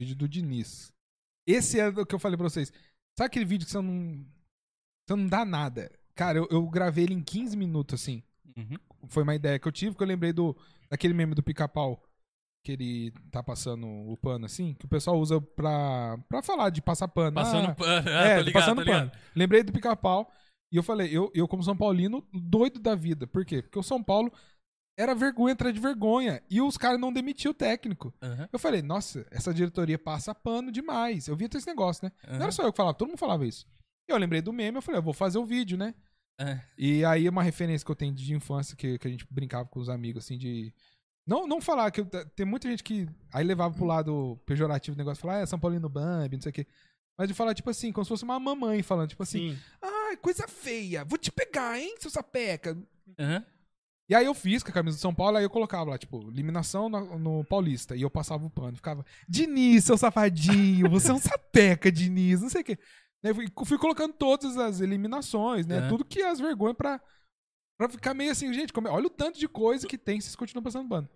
Vídeo 0.00 0.16
do 0.16 0.28
Diniz. 0.28 0.92
Esse 1.46 1.78
é 1.80 1.88
o 1.88 2.06
que 2.06 2.14
eu 2.14 2.18
falei 2.18 2.36
pra 2.36 2.48
vocês. 2.48 2.72
Sabe 3.18 3.26
aquele 3.26 3.44
vídeo 3.44 3.66
que 3.66 3.72
você 3.72 3.80
não. 3.80 4.24
Você 5.06 5.16
não 5.16 5.26
dá 5.26 5.44
nada? 5.44 5.90
Cara, 6.14 6.38
eu, 6.38 6.48
eu 6.50 6.66
gravei 6.68 7.04
ele 7.04 7.14
em 7.14 7.22
15 7.22 7.56
minutos, 7.56 8.00
assim. 8.00 8.22
Uhum. 8.56 8.76
Foi 9.08 9.22
uma 9.22 9.34
ideia 9.34 9.58
que 9.58 9.66
eu 9.66 9.72
tive, 9.72 9.96
que 9.96 10.02
eu 10.02 10.06
lembrei 10.06 10.32
do. 10.32 10.56
Daquele 10.90 11.14
meme 11.14 11.34
do 11.34 11.42
pica-pau. 11.42 12.02
Que 12.62 12.72
ele 12.72 13.10
tá 13.30 13.42
passando 13.42 13.86
o 13.86 14.16
pano, 14.18 14.44
assim. 14.44 14.74
Que 14.74 14.84
o 14.84 14.88
pessoal 14.88 15.18
usa 15.18 15.40
pra, 15.40 16.18
pra 16.28 16.42
falar 16.42 16.68
de 16.70 16.82
passar 16.82 17.08
pano. 17.08 17.32
Passando 17.34 17.68
Ah, 17.70 17.74
pano. 17.74 18.08
é, 18.08 18.34
Ah, 18.34 18.36
tô 18.38 18.42
ligado, 18.42 18.52
passando 18.62 18.76
tô 18.76 18.82
ligado. 18.82 19.10
pano. 19.10 19.22
Lembrei 19.34 19.62
do 19.62 19.72
pica-pau. 19.72 20.30
E 20.72 20.76
eu 20.76 20.82
falei, 20.82 21.08
eu, 21.16 21.30
eu 21.34 21.48
como 21.48 21.62
São 21.62 21.76
Paulino, 21.76 22.26
doido 22.32 22.78
da 22.78 22.94
vida. 22.94 23.26
Por 23.26 23.44
quê? 23.44 23.60
Porque 23.62 23.78
o 23.78 23.82
São 23.82 24.02
Paulo 24.02 24.32
era 24.98 25.14
vergonha 25.14 25.54
atrás 25.54 25.74
de 25.74 25.80
vergonha. 25.80 26.42
E 26.48 26.60
os 26.60 26.76
caras 26.76 27.00
não 27.00 27.12
demitiam 27.12 27.50
o 27.50 27.54
técnico. 27.54 28.12
Aham, 28.22 28.48
Eu 28.52 28.58
falei, 28.58 28.82
nossa, 28.82 29.26
essa 29.30 29.52
diretoria 29.52 29.98
passa 29.98 30.34
pano 30.34 30.70
demais. 30.70 31.26
Eu 31.26 31.36
via 31.36 31.48
esse 31.52 31.66
negócio, 31.66 32.04
né? 32.04 32.12
Não 32.26 32.34
aham. 32.34 32.42
era 32.44 32.52
só 32.52 32.62
eu 32.62 32.72
que 32.72 32.76
falava, 32.76 32.94
todo 32.96 33.08
mundo 33.08 33.18
falava 33.18 33.46
isso. 33.46 33.66
E 34.08 34.12
eu 34.12 34.16
lembrei 34.18 34.40
do 34.42 34.52
meme, 34.52 34.78
eu 34.78 34.82
falei, 34.82 34.98
eu 34.98 35.02
vou 35.02 35.14
fazer 35.14 35.38
o 35.38 35.44
vídeo, 35.46 35.76
né? 35.78 35.94
É. 36.38 36.60
E 36.78 37.04
aí 37.04 37.28
uma 37.28 37.42
referência 37.42 37.84
que 37.84 37.90
eu 37.90 37.96
tenho 37.96 38.14
de 38.14 38.32
infância, 38.34 38.76
que, 38.76 38.98
que 38.98 39.06
a 39.08 39.10
gente 39.10 39.26
brincava 39.30 39.68
com 39.68 39.80
os 39.80 39.88
amigos, 39.88 40.24
assim, 40.24 40.38
de... 40.38 40.72
Não, 41.26 41.46
não 41.46 41.60
falar, 41.60 41.90
que 41.90 42.00
eu- 42.00 42.06
tem 42.34 42.46
muita 42.46 42.68
gente 42.68 42.82
que 42.82 43.08
aí 43.32 43.44
levava 43.44 43.74
pro 43.74 43.84
lado 43.84 44.40
pejorativo 44.46 44.94
do 44.96 44.98
negócio, 44.98 45.20
falar, 45.20 45.36
ah, 45.38 45.40
é 45.40 45.46
São 45.46 45.58
Paulino 45.60 45.88
Bambi, 45.88 46.36
não 46.36 46.42
sei 46.42 46.50
o 46.50 46.52
quê. 46.52 46.66
Mas 47.18 47.28
de 47.28 47.34
falar, 47.34 47.54
tipo 47.54 47.68
assim, 47.68 47.92
como 47.92 48.04
se 48.04 48.08
fosse 48.08 48.24
uma 48.24 48.40
mamãe 48.40 48.82
falando, 48.82 49.10
tipo 49.10 49.22
assim, 49.22 49.54
Sim. 49.54 49.58
Ai, 50.10 50.16
coisa 50.16 50.46
feia, 50.48 51.04
vou 51.04 51.18
te 51.18 51.30
pegar, 51.32 51.78
hein, 51.78 51.94
seu 51.98 52.10
sapeca. 52.10 52.76
Aham. 53.18 53.44
E 54.08 54.14
aí 54.14 54.26
eu 54.26 54.34
fiz 54.34 54.62
com 54.64 54.70
a 54.70 54.74
camisa 54.74 54.96
do 54.96 55.00
São 55.00 55.14
Paulo, 55.14 55.36
aí 55.36 55.44
eu 55.44 55.50
colocava 55.50 55.90
lá, 55.90 55.96
tipo, 55.96 56.28
eliminação 56.28 56.88
no, 56.88 57.16
no 57.16 57.44
Paulista. 57.44 57.94
E 57.94 58.02
eu 58.02 58.10
passava 58.10 58.44
o 58.44 58.50
pano, 58.50 58.74
ficava, 58.76 59.06
Diniz, 59.28 59.84
seu 59.84 59.96
safadinho, 59.96 60.90
você 60.90 61.12
é 61.12 61.14
um 61.14 61.18
sapeca, 61.20 61.92
Diniz, 61.92 62.40
não 62.42 62.48
sei 62.50 62.62
o 62.62 62.64
quê. 62.64 62.78
Eu 63.22 63.34
fui, 63.36 63.46
fui 63.66 63.78
colocando 63.78 64.12
todas 64.12 64.56
as 64.56 64.80
eliminações, 64.80 65.64
né? 65.66 65.86
É. 65.86 65.88
Tudo 65.88 66.04
que 66.04 66.22
as 66.22 66.40
vergonhas 66.40 66.76
pra, 66.76 67.00
pra 67.78 67.88
ficar 67.88 68.12
meio 68.12 68.32
assim, 68.32 68.52
gente, 68.52 68.72
como 68.72 68.88
é- 68.88 68.90
olha 68.90 69.06
o 69.06 69.10
tanto 69.10 69.38
de 69.38 69.46
coisa 69.46 69.86
que 69.86 69.96
tem, 69.96 70.20
vocês 70.20 70.34
continuam 70.34 70.64
passando 70.64 70.88
pano. 70.88 71.08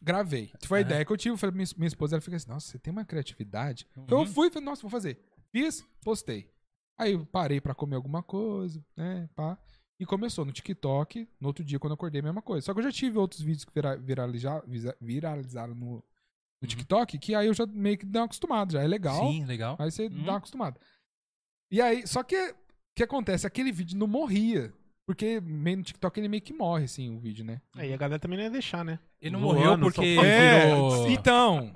Gravei. 0.00 0.52
Foi 0.66 0.78
a 0.78 0.82
É. 0.82 0.84
ideia 0.84 1.04
que 1.04 1.10
eu 1.12 1.16
tive. 1.16 1.32
Eu 1.32 1.38
falei, 1.38 1.50
pra 1.52 1.56
minha, 1.56 1.68
minha 1.78 1.88
esposa, 1.88 2.14
ela 2.14 2.20
fica 2.20 2.36
assim, 2.36 2.48
nossa, 2.48 2.68
você 2.70 2.78
tem 2.78 2.92
uma 2.92 3.04
criatividade. 3.04 3.86
Uhum. 3.96 4.06
Eu 4.08 4.26
fui, 4.26 4.50
falei, 4.50 4.66
nossa, 4.66 4.82
vou 4.82 4.90
fazer. 4.90 5.18
Fiz, 5.50 5.82
postei. 6.04 6.48
Aí 6.98 7.12
eu 7.12 7.26
parei 7.26 7.60
pra 7.60 7.74
comer 7.74 7.96
alguma 7.96 8.22
coisa, 8.22 8.84
né, 8.96 9.28
pá. 9.34 9.58
E 9.98 10.04
começou 10.06 10.44
no 10.44 10.52
TikTok, 10.52 11.28
no 11.40 11.48
outro 11.48 11.64
dia, 11.64 11.78
quando 11.78 11.92
eu 11.92 11.94
acordei, 11.94 12.20
a 12.20 12.24
mesma 12.24 12.42
coisa. 12.42 12.64
Só 12.64 12.72
que 12.74 12.80
eu 12.80 12.84
já 12.84 12.92
tive 12.92 13.16
outros 13.18 13.40
vídeos 13.40 13.64
que 13.64 13.72
vira, 13.72 13.96
viraliza- 13.96 14.62
viralizaram 15.00 15.74
no, 15.74 15.86
no 15.86 15.92
Uhum. 16.62 16.68
TikTok, 16.68 17.18
que 17.18 17.34
aí 17.34 17.46
eu 17.46 17.54
já 17.54 17.64
meio 17.66 17.96
que 17.98 18.04
dei 18.06 18.20
uma 18.20 18.26
acostumada, 18.26 18.72
já 18.72 18.82
é 18.82 18.86
legal. 18.86 19.20
Sim, 19.30 19.44
legal. 19.44 19.76
Aí 19.78 19.90
você 19.90 20.06
Uhum. 20.06 20.24
dá 20.24 20.32
uma 20.32 20.38
acostumada. 20.38 20.80
E 21.70 21.80
aí, 21.80 22.06
só 22.06 22.22
que 22.22 22.36
o 22.50 22.54
que 22.96 23.02
acontece? 23.04 23.46
Aquele 23.46 23.70
vídeo 23.72 23.96
não 23.98 24.06
morria. 24.06 24.72
Porque 25.06 25.38
meio 25.40 25.76
no 25.78 25.82
TikTok 25.82 26.18
ele 26.18 26.28
meio 26.28 26.42
que 26.42 26.54
morre, 26.54 26.84
assim, 26.84 27.14
o 27.14 27.18
vídeo, 27.20 27.44
né? 27.44 27.60
Aí 27.76 27.92
a 27.92 27.96
galera 27.96 28.18
também 28.18 28.38
não 28.38 28.44
ia 28.44 28.50
deixar, 28.50 28.82
né? 28.82 28.98
Ele 29.20 29.32
não 29.32 29.40
morreu 29.40 29.78
porque 29.78 30.16
Paulo. 30.16 30.90
virou, 30.90 31.08
então. 31.12 31.72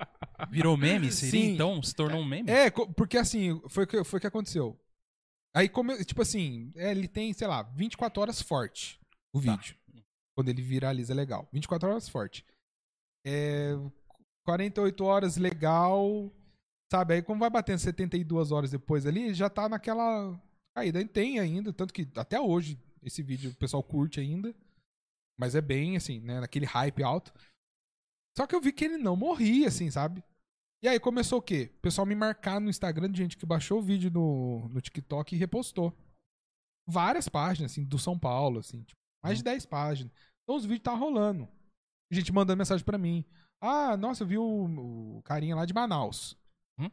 virou 0.51 0.77
meme, 0.79 1.13
seria? 1.13 1.31
Sim. 1.43 1.53
Então, 1.53 1.83
se 1.83 1.95
tornou 1.95 2.21
um 2.21 2.25
meme? 2.25 2.51
É, 2.51 2.71
porque 2.71 3.19
assim, 3.19 3.61
foi 3.69 3.85
o 3.85 3.87
que, 3.87 4.03
foi 4.03 4.17
o 4.17 4.21
que 4.21 4.27
aconteceu. 4.27 4.81
Aí, 5.55 5.69
come, 5.69 6.05
tipo 6.05 6.23
assim, 6.23 6.73
é, 6.77 6.91
ele 6.91 7.09
tem, 7.09 7.33
sei 7.33 7.47
lá, 7.47 7.63
24 7.63 8.21
horas 8.21 8.41
forte 8.43 9.01
o 9.33 9.41
Tá. 9.41 9.57
vídeo. 9.57 9.77
Quando 10.37 10.51
ele 10.51 10.63
viraliza, 10.63 11.13
legal. 11.15 11.49
24 11.53 11.89
horas 11.89 12.09
forte. 12.09 12.45
É, 13.27 13.73
48 14.47 15.05
horas 15.05 15.37
legal. 15.37 16.33
Sabe, 16.91 17.15
aí 17.15 17.23
como 17.23 17.41
vai 17.41 17.51
batendo 17.51 17.79
72 17.81 18.51
horas 18.51 18.71
depois 18.71 19.05
ali, 19.05 19.35
já 19.35 19.51
tá 19.51 19.69
naquela 19.69 20.41
caída. 20.75 21.01
E 21.01 21.07
tem 21.09 21.39
ainda, 21.39 21.73
tanto 21.73 21.93
que 21.93 22.09
até 22.17 22.41
hoje 22.41 22.79
esse 23.03 23.23
vídeo 23.23 23.51
o 23.51 23.57
pessoal 23.57 23.83
curte 23.83 24.21
ainda. 24.21 24.55
Mas 25.39 25.55
é 25.55 25.61
bem 25.61 25.97
assim, 25.97 26.21
né, 26.21 26.41
naquele 26.41 26.67
hype 26.67 27.03
alto. 27.03 27.33
Só 28.37 28.47
que 28.47 28.55
eu 28.55 28.61
vi 28.61 28.73
que 28.73 28.85
ele 28.85 28.97
não 28.97 29.17
morria, 29.17 29.69
assim, 29.69 29.91
sabe? 29.91 30.23
E 30.83 30.89
aí 30.89 31.01
começou 31.01 31.39
o 31.39 31.43
quê? 31.43 31.73
O 31.77 31.81
pessoal 31.81 32.07
me 32.07 32.15
marcar 32.15 32.61
no 32.61 32.71
Instagram 32.71 33.11
de 33.11 33.19
gente 33.19 33.37
que 33.37 33.45
baixou 33.47 33.79
o 33.79 33.83
vídeo 33.83 34.11
no, 34.11 34.69
no 34.69 34.81
TikTok 34.81 35.35
e 35.35 35.39
repostou. 35.39 35.93
Várias 36.87 37.29
páginas, 37.29 37.73
assim, 37.73 37.85
do 37.85 37.99
São 37.99 38.19
Paulo, 38.19 38.61
assim, 38.61 38.83
tipo, 38.83 39.01
mais 39.23 39.39
de 39.39 39.45
10 39.45 39.67
páginas. 39.67 40.13
Então 40.43 40.57
os 40.57 40.65
vídeos 40.65 40.83
tá 40.85 40.95
rolando. 40.95 41.49
Gente 42.11 42.33
mandando 42.33 42.59
mensagem 42.59 42.85
pra 42.85 42.97
mim. 42.97 43.25
Ah, 43.61 43.97
nossa, 43.97 44.23
eu 44.23 44.27
vi 44.27 44.39
o, 44.39 45.17
o 45.19 45.23
carinha 45.23 45.57
lá 45.57 45.67
de 45.67 45.75
Manaus. 45.75 46.37
Hum? 46.79 46.89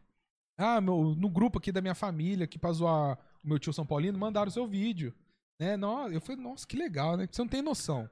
Ah, 0.58 0.82
meu, 0.82 1.16
no 1.16 1.30
grupo 1.30 1.60
aqui 1.60 1.72
da 1.72 1.82
minha 1.82 1.96
família, 1.96 2.48
que 2.48 2.58
pra 2.58 2.72
zoar 2.74 3.18
o 3.44 3.48
meu 3.48 3.60
tio 3.60 3.72
São 3.72 3.86
Paulino, 3.86 4.18
mandaram 4.18 4.50
o 4.50 4.52
seu 4.52 4.68
vídeo. 4.68 5.14
Né? 5.60 5.78
No- 5.78 6.08
Eu 6.12 6.20
falei, 6.20 6.42
nossa, 6.42 6.66
que 6.66 6.76
legal, 6.76 7.16
né? 7.16 7.28
Você 7.32 7.42
não 7.42 7.48
tem 7.48 7.62
noção 7.62 8.10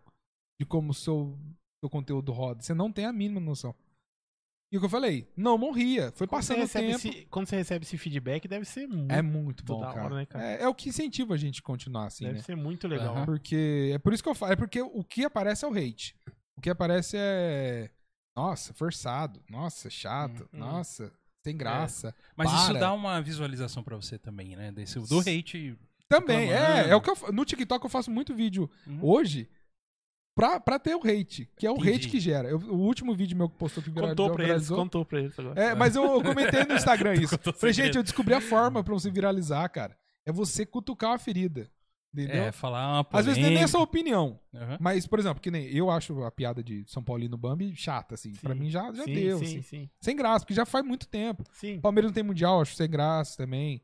de 0.60 0.66
como 0.68 0.92
o 0.92 0.94
seu, 0.94 1.38
seu 1.82 1.90
conteúdo 1.90 2.32
roda. 2.32 2.62
Você 2.62 2.74
não 2.76 2.92
tem 2.92 3.06
a 3.06 3.12
mínima 3.12 3.42
noção. 3.42 3.76
E 4.74 4.78
o 4.78 4.80
que 4.80 4.86
eu 4.88 4.90
falei? 4.90 5.28
Não 5.38 5.56
morria. 5.56 6.12
Foi 6.16 6.26
Quando 6.26 6.40
passando 6.42 6.64
o 6.64 6.68
tempo. 6.68 6.96
esse, 6.96 7.28
quando 7.30 7.46
você 7.48 7.58
recebe 7.58 7.86
esse 7.86 7.96
feedback, 7.96 8.48
deve 8.48 8.66
ser 8.66 8.88
muito, 8.88 9.12
É 9.14 9.22
muito 9.22 9.64
bom, 9.64 9.80
da 9.80 9.90
hora, 9.90 9.96
cara. 10.02 10.16
né, 10.16 10.26
cara? 10.26 10.44
É, 10.44 10.64
é 10.64 10.68
o 10.68 10.74
que 10.74 10.90
incentiva 10.90 11.36
a 11.36 11.38
gente 11.38 11.60
a 11.60 11.64
continuar 11.64 12.08
assim, 12.08 12.24
deve 12.26 12.38
né? 12.38 12.42
ser 12.44 12.56
muito 12.56 12.88
legal. 12.88 13.16
Aham. 13.18 13.26
Porque 13.26 13.92
é 13.94 14.00
por 14.00 14.14
isso 14.14 14.24
que 14.24 14.30
eu 14.30 14.34
falo, 14.34 14.54
é 14.54 14.56
porque 14.56 14.82
o 14.82 15.04
que 15.04 15.24
aparece 15.24 15.64
é 15.64 15.68
o 15.68 15.72
hate. 15.78 16.16
O 16.56 16.62
que 16.62 16.72
aparece 16.72 17.16
é 17.20 17.92
nossa, 18.36 18.74
forçado, 18.74 19.44
nossa, 19.48 19.92
chato, 19.92 20.42
Hum, 20.52 20.58
hum. 20.58 20.60
nossa, 20.60 21.12
sem 21.44 21.56
graça. 21.56 22.16
Mas 22.36 22.52
isso 22.52 22.66
Para. 22.70 22.80
dá 22.80 22.94
uma 22.94 23.22
visualização 23.22 23.84
pra 23.84 23.96
você 23.96 24.18
também, 24.18 24.56
né? 24.56 24.72
Desse, 24.72 24.98
do 25.00 25.20
hate. 25.20 25.78
Também, 26.10 26.52
é, 26.52 26.90
é 26.90 26.96
o 26.96 27.02
que 27.02 27.12
eu 27.12 27.16
no 27.32 27.46
TikTok 27.46 27.86
eu 27.86 27.90
faço 27.92 28.10
muito 28.10 28.34
vídeo 28.34 28.68
Uhum. 28.88 29.00
hoje 29.04 29.48
pra, 30.36 30.60
pra 30.60 30.80
ter 30.80 30.96
o 30.96 31.00
hate, 31.06 31.50
que 31.58 31.66
é 31.68 31.72
o 31.72 31.76
Entendi. 31.76 31.90
hate 31.92 32.10
que 32.10 32.20
gera. 32.20 32.50
Eu- 32.50 32.58
o 32.60 32.78
último 32.80 33.14
vídeo 33.16 33.38
meu 33.38 33.50
que 33.50 33.58
postou 33.58 33.84
que 33.84 33.90
viralizou, 33.90 34.28
Contou 34.28 34.36
pra 34.36 34.48
eles, 34.50 34.70
contou 34.70 35.06
pra 35.06 35.20
eles 35.20 35.38
agora. 35.40 35.62
É, 35.62 35.76
mas 35.76 35.96
eu, 35.96 36.04
eu 36.04 36.24
comentei 36.24 36.64
no 36.66 36.74
Instagram 36.76 37.14
isso. 37.22 37.38
Falei, 37.56 37.74
gente, 37.74 37.96
eu 37.98 38.04
descobri 38.04 38.34
a 38.34 38.42
forma 38.42 38.84
pra 38.84 38.94
você 38.94 39.10
viralizar, 39.12 39.68
cara. 39.70 39.98
É 40.26 40.32
você 40.32 40.66
cutucar 40.66 41.12
uma 41.12 41.20
ferida. 41.20 41.70
Entendeu? 42.16 42.44
É, 42.44 42.52
falar 42.52 42.88
uma 43.02 43.08
Às 43.12 43.26
vezes 43.26 43.40
é 43.40 43.42
nem 43.42 43.46
a 43.46 43.50
polêmica. 43.54 43.68
sua 43.70 43.82
opinião. 43.82 44.40
Aham. 44.54 44.78
Mas, 44.80 45.08
por 45.08 45.18
exemplo, 45.18 45.42
que 45.42 45.50
nem 45.50 45.66
eu 45.76 45.90
acho 45.90 46.24
a 46.24 46.30
piada 46.30 46.64
de 46.64 46.84
São 46.86 47.04
Paulino 47.04 47.36
Bambi 47.36 47.76
chata, 47.76 48.14
assim. 48.14 48.32
Pra 48.34 48.54
Sim. 48.54 48.60
mim 48.60 48.70
já, 48.70 48.94
já 48.94 49.04
sim, 49.04 49.14
deu. 49.16 49.40
sim, 49.40 49.46
assim. 49.46 49.62
sim, 49.64 49.90
Sem 50.00 50.16
graça, 50.16 50.46
porque 50.46 50.54
já 50.54 50.64
faz 50.64 50.86
muito 50.86 51.08
tempo. 51.08 51.44
sim. 51.52 51.78
O 51.78 51.82
Palmeiras 51.82 52.12
não 52.12 52.14
tem 52.14 52.24
mundial, 52.24 52.62
acho 52.62 52.76
sem 52.76 52.88
graça 52.88 53.36
também. 53.36 53.82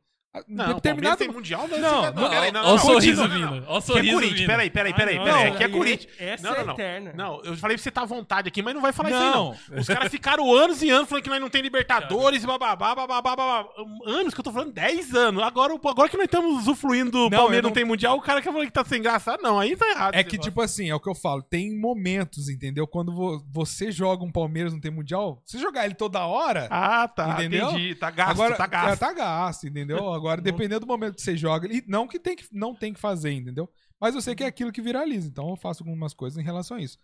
Não, 0.47 0.75
determinado. 0.75 1.17
tem 1.17 1.27
mundial, 1.27 1.67
não, 1.67 1.79
Não, 1.79 2.01
você- 2.03 2.11
não, 2.11 2.29
peraí, 2.29 2.51
não, 2.51 2.59
Olha 2.61 2.69
o 2.69 2.71
não, 2.73 2.77
sorriso 2.77 3.21
não, 3.23 3.27
não, 3.27 3.35
vindo. 3.35 3.45
não. 3.61 3.67
Olha 3.67 3.73
o 3.73 3.77
é 3.77 3.81
sorriso 3.81 4.13
Corinthians, 4.13 4.39
vindo. 4.39 4.47
peraí, 4.47 4.69
peraí, 4.69 4.93
peraí, 4.93 5.17
Ah, 5.17 5.23
peraí, 5.23 5.49
não, 5.49 5.57
que 5.57 5.63
é 5.63 5.65
aí- 5.65 5.71
Corinthians. 5.71 6.13
Essa 6.19 6.43
Não, 6.43 6.53
é 6.53 6.57
não, 6.59 6.65
não. 6.67 6.73
eterna. 6.75 7.13
Não, 7.15 7.41
eu 7.43 7.57
falei 7.57 7.75
pra 7.75 7.83
você 7.83 7.89
tá 7.89 8.01
à 8.03 8.05
vontade 8.05 8.47
aqui, 8.47 8.61
mas 8.61 8.75
não 8.75 8.81
vai 8.81 8.93
falar 8.93 9.09
isso 9.09 9.17
aí, 9.17 9.31
Não. 9.31 9.55
não. 9.71 9.79
Os 9.79 9.87
caras 9.87 10.11
ficaram 10.11 10.53
anos 10.53 10.83
e 10.83 10.89
anos 10.91 11.09
falando 11.09 11.23
que 11.23 11.29
nós 11.31 11.41
não 11.41 11.49
tem 11.49 11.63
Libertadores, 11.63 12.45
bababá, 12.45 12.93
bababá, 12.93 13.35
babá. 13.35 13.65
Anos 14.05 14.31
que 14.35 14.39
eu 14.39 14.43
tô 14.43 14.51
falando, 14.51 14.71
10 14.71 15.15
anos. 15.15 15.41
Agora, 15.41 15.73
agora 15.73 16.07
que 16.07 16.15
nós 16.15 16.25
estamos 16.25 16.59
usufruindo 16.61 17.09
do 17.09 17.17
Não, 17.29 17.29
Palmeiras 17.31 17.63
não... 17.63 17.69
não- 17.69 17.73
tem 17.73 17.83
Mundial, 17.85 18.15
o 18.15 18.21
cara 18.21 18.39
que 18.39 18.45
falou 18.47 18.63
que 18.63 18.71
tá 18.71 18.85
sem 18.85 19.01
graça. 19.01 19.33
Ah, 19.33 19.37
Não, 19.41 19.59
aí 19.59 19.75
tá 19.75 19.89
errado. 19.89 20.13
É 20.13 20.23
que, 20.23 20.33
negócio. 20.33 20.51
tipo 20.51 20.61
assim, 20.61 20.89
é 20.91 20.95
o 20.95 20.99
que 20.99 21.09
eu 21.09 21.15
falo. 21.15 21.41
Tem 21.41 21.75
momentos, 21.75 22.49
entendeu? 22.49 22.85
Quando 22.85 23.11
vo- 23.15 23.43
você 23.51 23.91
joga 23.91 24.23
um 24.23 24.31
Palmeiras 24.31 24.73
não 24.73 24.79
tem 24.79 24.91
mundial, 24.91 25.41
se 25.43 25.57
jogar 25.57 25.85
ele 25.85 25.95
toda 25.95 26.23
hora. 26.27 26.67
Ah, 26.69 27.07
tá, 27.07 27.29
Entendeu? 27.31 27.71
entendi. 27.71 27.95
Tá 27.95 28.11
gasto, 28.11 28.31
agora, 28.31 28.55
tá 28.55 28.67
gasto. 28.67 28.93
É, 28.93 28.95
tá 28.95 29.11
gasto, 29.13 29.67
entendeu? 29.67 30.18
Agora, 30.19 30.41
dependendo 30.41 30.81
do 30.81 30.87
momento 30.87 31.15
que 31.15 31.21
você 31.21 31.37
joga, 31.37 31.73
e 31.73 31.81
não 31.87 32.07
que, 32.07 32.19
tem 32.19 32.35
que 32.35 32.45
não 32.51 32.75
tem 32.75 32.93
que 32.93 32.99
fazer, 32.99 33.31
entendeu? 33.31 33.69
Mas 33.99 34.13
eu 34.13 34.21
sei 34.21 34.35
que 34.35 34.43
é 34.43 34.47
aquilo 34.47 34.71
que 34.71 34.81
viraliza, 34.81 35.29
então 35.29 35.49
eu 35.49 35.55
faço 35.55 35.81
algumas 35.81 36.13
coisas 36.13 36.37
em 36.37 36.43
relação 36.43 36.77
a 36.77 36.81
isso. 36.81 36.99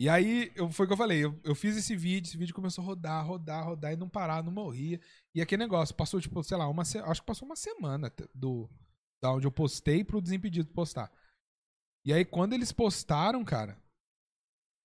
E 0.00 0.08
aí, 0.08 0.50
eu, 0.54 0.70
foi 0.70 0.84
o 0.84 0.88
que 0.88 0.92
eu 0.92 0.98
falei, 0.98 1.24
eu, 1.24 1.38
eu 1.44 1.54
fiz 1.54 1.76
esse 1.76 1.94
vídeo, 1.94 2.28
esse 2.28 2.36
vídeo 2.36 2.54
começou 2.54 2.82
a 2.82 2.86
rodar, 2.86 3.26
rodar, 3.26 3.64
rodar, 3.66 3.92
e 3.92 3.96
não 3.96 4.08
parar, 4.08 4.42
não 4.42 4.52
morria. 4.52 5.00
E 5.34 5.42
aquele 5.42 5.62
negócio, 5.62 5.94
passou, 5.94 6.20
tipo, 6.20 6.42
sei 6.42 6.56
lá, 6.56 6.68
uma 6.68 6.82
acho 6.82 7.20
que 7.20 7.26
passou 7.26 7.46
uma 7.46 7.56
semana 7.56 8.12
do 8.34 8.70
da 9.20 9.32
onde 9.32 9.46
eu 9.46 9.50
postei 9.50 10.04
pro 10.04 10.22
Desimpedido 10.22 10.72
postar. 10.72 11.10
E 12.04 12.12
aí, 12.12 12.24
quando 12.24 12.52
eles 12.52 12.72
postaram, 12.72 13.44
cara, 13.44 13.76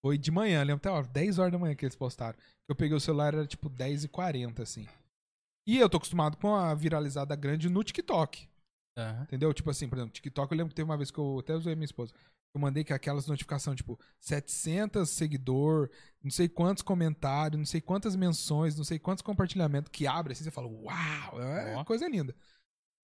foi 0.03 0.18
de 0.18 0.32
manhã, 0.32 0.61
lembro 0.64 0.78
até, 0.78 0.89
ó, 0.89 1.01
10 1.01 1.39
horas 1.39 1.51
da 1.51 1.59
manhã 1.59 1.76
que 1.76 1.86
eles 1.86 1.95
postaram. 1.95 2.38
Eu 2.68 2.76
peguei 2.76 2.97
o 2.97 2.99
celular, 2.99 3.34
era 3.34 3.47
tipo 3.47 3.70
10 3.70 4.05
e 4.05 4.07
40 4.09 4.64
assim. 4.64 4.88
E 5.68 5.78
eu 5.78 5.89
tô 5.89 5.97
acostumado 5.97 6.38
com 6.38 6.55
a 6.55 6.74
viralizada 6.74 7.36
grande 7.36 7.70
no 7.70 7.84
TikTok. 7.84 8.47
Aham. 8.97 9.24
Entendeu? 9.24 9.53
Tipo 9.53 9.70
assim, 9.70 9.88
por 9.88 9.97
exemplo, 9.97 10.14
TikTok, 10.14 10.51
eu 10.51 10.57
lembro 10.57 10.70
que 10.70 10.76
teve 10.76 10.89
uma 10.89 10.97
vez 10.97 11.09
que 11.09 11.18
eu 11.18 11.39
até 11.39 11.53
usei 11.55 11.74
minha 11.76 11.86
esposa. 11.86 12.14
Eu 12.55 12.61
mandei 12.61 12.84
que 12.84 12.93
aquelas 12.93 13.26
notificações, 13.26 13.78
tipo, 13.78 13.99
700 14.20 15.09
seguidor, 15.09 15.89
não 16.24 16.30
sei 16.30 16.47
quantos 16.47 16.84
comentários, 16.84 17.57
não 17.57 17.66
sei 17.66 17.82
quantas 17.82 18.16
menções, 18.16 18.76
não 18.78 18.84
sei 18.84 18.99
quantos 18.99 19.24
compartilhamentos 19.24 19.89
que 19.91 20.05
abre 20.05 20.34
assim, 20.34 20.43
você 20.43 20.51
fala, 20.51 20.68
uau, 20.68 21.41
é 21.41 21.76
Ó. 21.76 21.84
coisa 21.84 22.07
linda. 22.07 22.36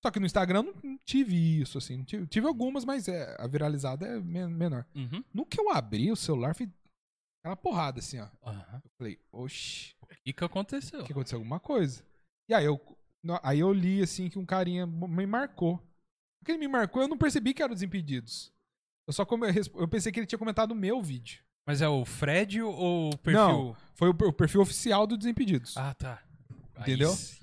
Só 0.05 0.12
que 0.12 0.20
no 0.20 0.26
Instagram 0.28 0.64
não 0.84 0.97
tive 1.03 1.36
isso, 1.62 1.78
assim. 1.80 2.03
Tive, 2.03 2.28
tive 2.28 2.47
algumas, 2.47 2.86
mas 2.86 3.07
é, 3.07 3.36
a 3.39 3.47
viralizada 3.47 4.05
é 4.05 4.20
men- 4.20 4.47
menor. 4.49 4.86
Uhum. 4.95 5.24
No 5.34 5.45
que 5.45 5.60
eu 5.60 5.72
abri 5.72 6.12
o 6.12 6.16
celular, 6.16 6.53
foi 6.55 6.70
aquela 7.43 7.55
porrada, 7.57 7.99
assim, 7.99 8.20
ó. 8.20 8.28
Aham. 8.43 8.82
Eu 8.86 8.91
falei, 8.97 9.20
oxi, 9.32 9.95
O 10.01 10.07
que 10.24 10.32
que 10.34 10.43
aconteceu? 10.43 11.03
que 11.03 11.12
aconteceu 11.12 11.38
alguma 11.39 11.60
coisa. 11.60 12.03
E 12.50 12.54
aí 12.54 12.66
eu, 12.66 12.80
no- 13.24 13.39
aí 13.43 13.60
eu 13.60 13.72
li 13.72 14.02
assim 14.02 14.28
que 14.30 14.39
um 14.39 14.45
carinha 14.45 14.86
me 14.86 15.26
marcou. 15.26 15.78
Porque 16.39 16.52
ele 16.52 16.60
me 16.60 16.68
marcou, 16.68 17.02
eu 17.02 17.08
não 17.08 17.18
percebi 17.18 17.54
que 17.54 17.62
era 17.62 17.72
o 17.72 17.76
Desimpedidos. 17.76 18.52
Eu 19.08 19.14
só 19.14 19.26
come- 19.26 19.47
eu 19.76 19.88
pensei 19.88 20.12
que 20.12 20.20
ele 20.20 20.28
tinha 20.28 20.39
comentado 20.39 20.72
o 20.72 20.76
meu 20.76 21.02
vídeo. 21.02 21.43
Mas 21.68 21.82
é 21.82 21.88
o 21.88 22.04
Fred 22.06 22.62
ou 22.62 23.10
o 23.12 23.18
perfil? 23.18 23.41
Não. 23.41 23.76
Foi 23.93 24.10
o, 24.10 24.14
perfil 24.34 24.62
oficial 24.62 25.06
do 25.06 25.18
Desimpedidos. 25.18 25.78
Ah, 25.78 25.93
tá. 25.93 26.24
Entendeu? 26.80 27.12
sim. 27.12 27.38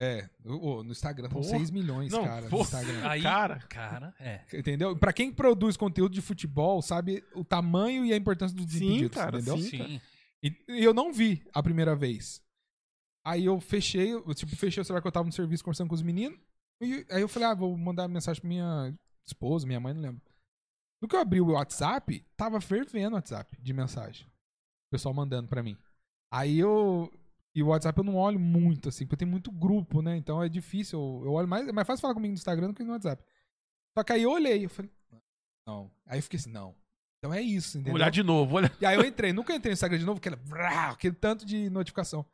É, 0.00 0.28
no 0.44 0.82
Instagram 0.90 1.28
são 1.30 1.40
Porra. 1.40 1.58
6 1.58 1.70
milhões, 1.70 2.10
Não, 2.12 2.24
cara, 2.24 2.40
no 2.42 2.50
porra. 2.50 2.62
Instagram. 2.64 3.08
Aí, 3.08 3.22
Cara. 3.22 3.58
cara, 3.68 4.14
é. 4.18 4.40
Entendeu? 4.52 4.96
Pra 4.96 5.12
quem 5.12 5.32
produz 5.32 5.76
conteúdo 5.76 6.12
de 6.12 6.20
futebol, 6.20 6.82
sabe 6.82 7.22
o 7.36 7.44
tamanho 7.44 8.04
e 8.04 8.12
a 8.12 8.16
importância 8.16 8.56
dos 8.56 8.66
Sim, 8.66 8.78
Desimpedidos, 8.80 9.16
cara, 9.16 9.36
entendeu? 9.38 9.58
sim. 9.58 9.68
Sim. 9.70 10.00
E 10.42 10.84
eu 10.84 10.92
não 10.92 11.12
vi 11.12 11.44
a 11.54 11.62
primeira 11.62 11.94
vez. 11.94 12.42
Aí 13.24 13.44
eu 13.44 13.60
fechei, 13.60 14.12
eu, 14.12 14.34
tipo, 14.34 14.54
fechei 14.56 14.80
o 14.80 14.84
celular 14.84 15.00
que 15.00 15.06
eu 15.06 15.12
tava 15.12 15.26
no 15.26 15.32
serviço 15.32 15.62
conversando 15.62 15.88
com 15.88 15.94
os 15.94 16.02
meninos. 16.02 16.38
E 16.80 17.06
aí 17.10 17.22
eu 17.22 17.28
falei, 17.28 17.48
ah, 17.48 17.54
vou 17.54 17.76
mandar 17.76 18.08
mensagem 18.08 18.40
pra 18.40 18.48
minha 18.48 18.94
esposa, 19.24 19.66
minha 19.66 19.78
mãe, 19.78 19.94
não 19.94 20.02
lembro. 20.02 20.22
No 21.00 21.08
que 21.08 21.14
eu 21.14 21.20
abri 21.20 21.40
o 21.40 21.52
WhatsApp, 21.52 22.24
tava 22.36 22.60
fervendo 22.60 23.14
o 23.14 23.14
WhatsApp 23.14 23.56
de 23.60 23.72
mensagem. 23.72 24.26
O 24.26 24.90
pessoal 24.90 25.14
mandando 25.14 25.48
pra 25.48 25.62
mim. 25.62 25.76
Aí 26.32 26.58
eu. 26.58 27.10
E 27.54 27.62
o 27.62 27.66
WhatsApp 27.68 27.98
eu 27.98 28.04
não 28.04 28.16
olho 28.16 28.40
muito, 28.40 28.88
assim, 28.88 29.04
porque 29.04 29.18
tem 29.18 29.28
muito 29.28 29.52
grupo, 29.52 30.00
né? 30.00 30.16
Então 30.16 30.42
é 30.42 30.48
difícil. 30.48 30.98
Eu, 30.98 31.26
eu 31.26 31.32
olho 31.32 31.48
mais. 31.48 31.68
É 31.68 31.72
mais 31.72 31.86
fácil 31.86 32.02
falar 32.02 32.14
comigo 32.14 32.32
no 32.32 32.38
Instagram 32.38 32.68
do 32.68 32.74
que 32.74 32.82
no 32.82 32.92
WhatsApp. 32.92 33.22
Só 33.96 34.02
que 34.02 34.12
aí 34.12 34.22
eu 34.22 34.30
olhei, 34.30 34.64
eu 34.64 34.70
falei, 34.70 34.90
não. 35.66 35.90
Aí 36.06 36.18
eu 36.18 36.22
fiquei 36.22 36.38
assim, 36.38 36.50
não. 36.50 36.74
Então 37.18 37.32
é 37.32 37.40
isso, 37.40 37.78
entendeu? 37.78 37.92
Vou 37.92 38.00
olhar 38.00 38.10
de 38.10 38.22
novo, 38.22 38.56
olha. 38.56 38.72
E 38.80 38.86
aí 38.86 38.96
eu 38.96 39.04
entrei, 39.04 39.32
nunca 39.32 39.54
entrei 39.54 39.70
no 39.70 39.74
Instagram 39.74 39.98
de 39.98 40.04
novo, 40.04 40.18
aquele, 40.18 40.36
aquele 40.90 41.14
tanto 41.14 41.44
de 41.44 41.70
notificação. 41.70 42.26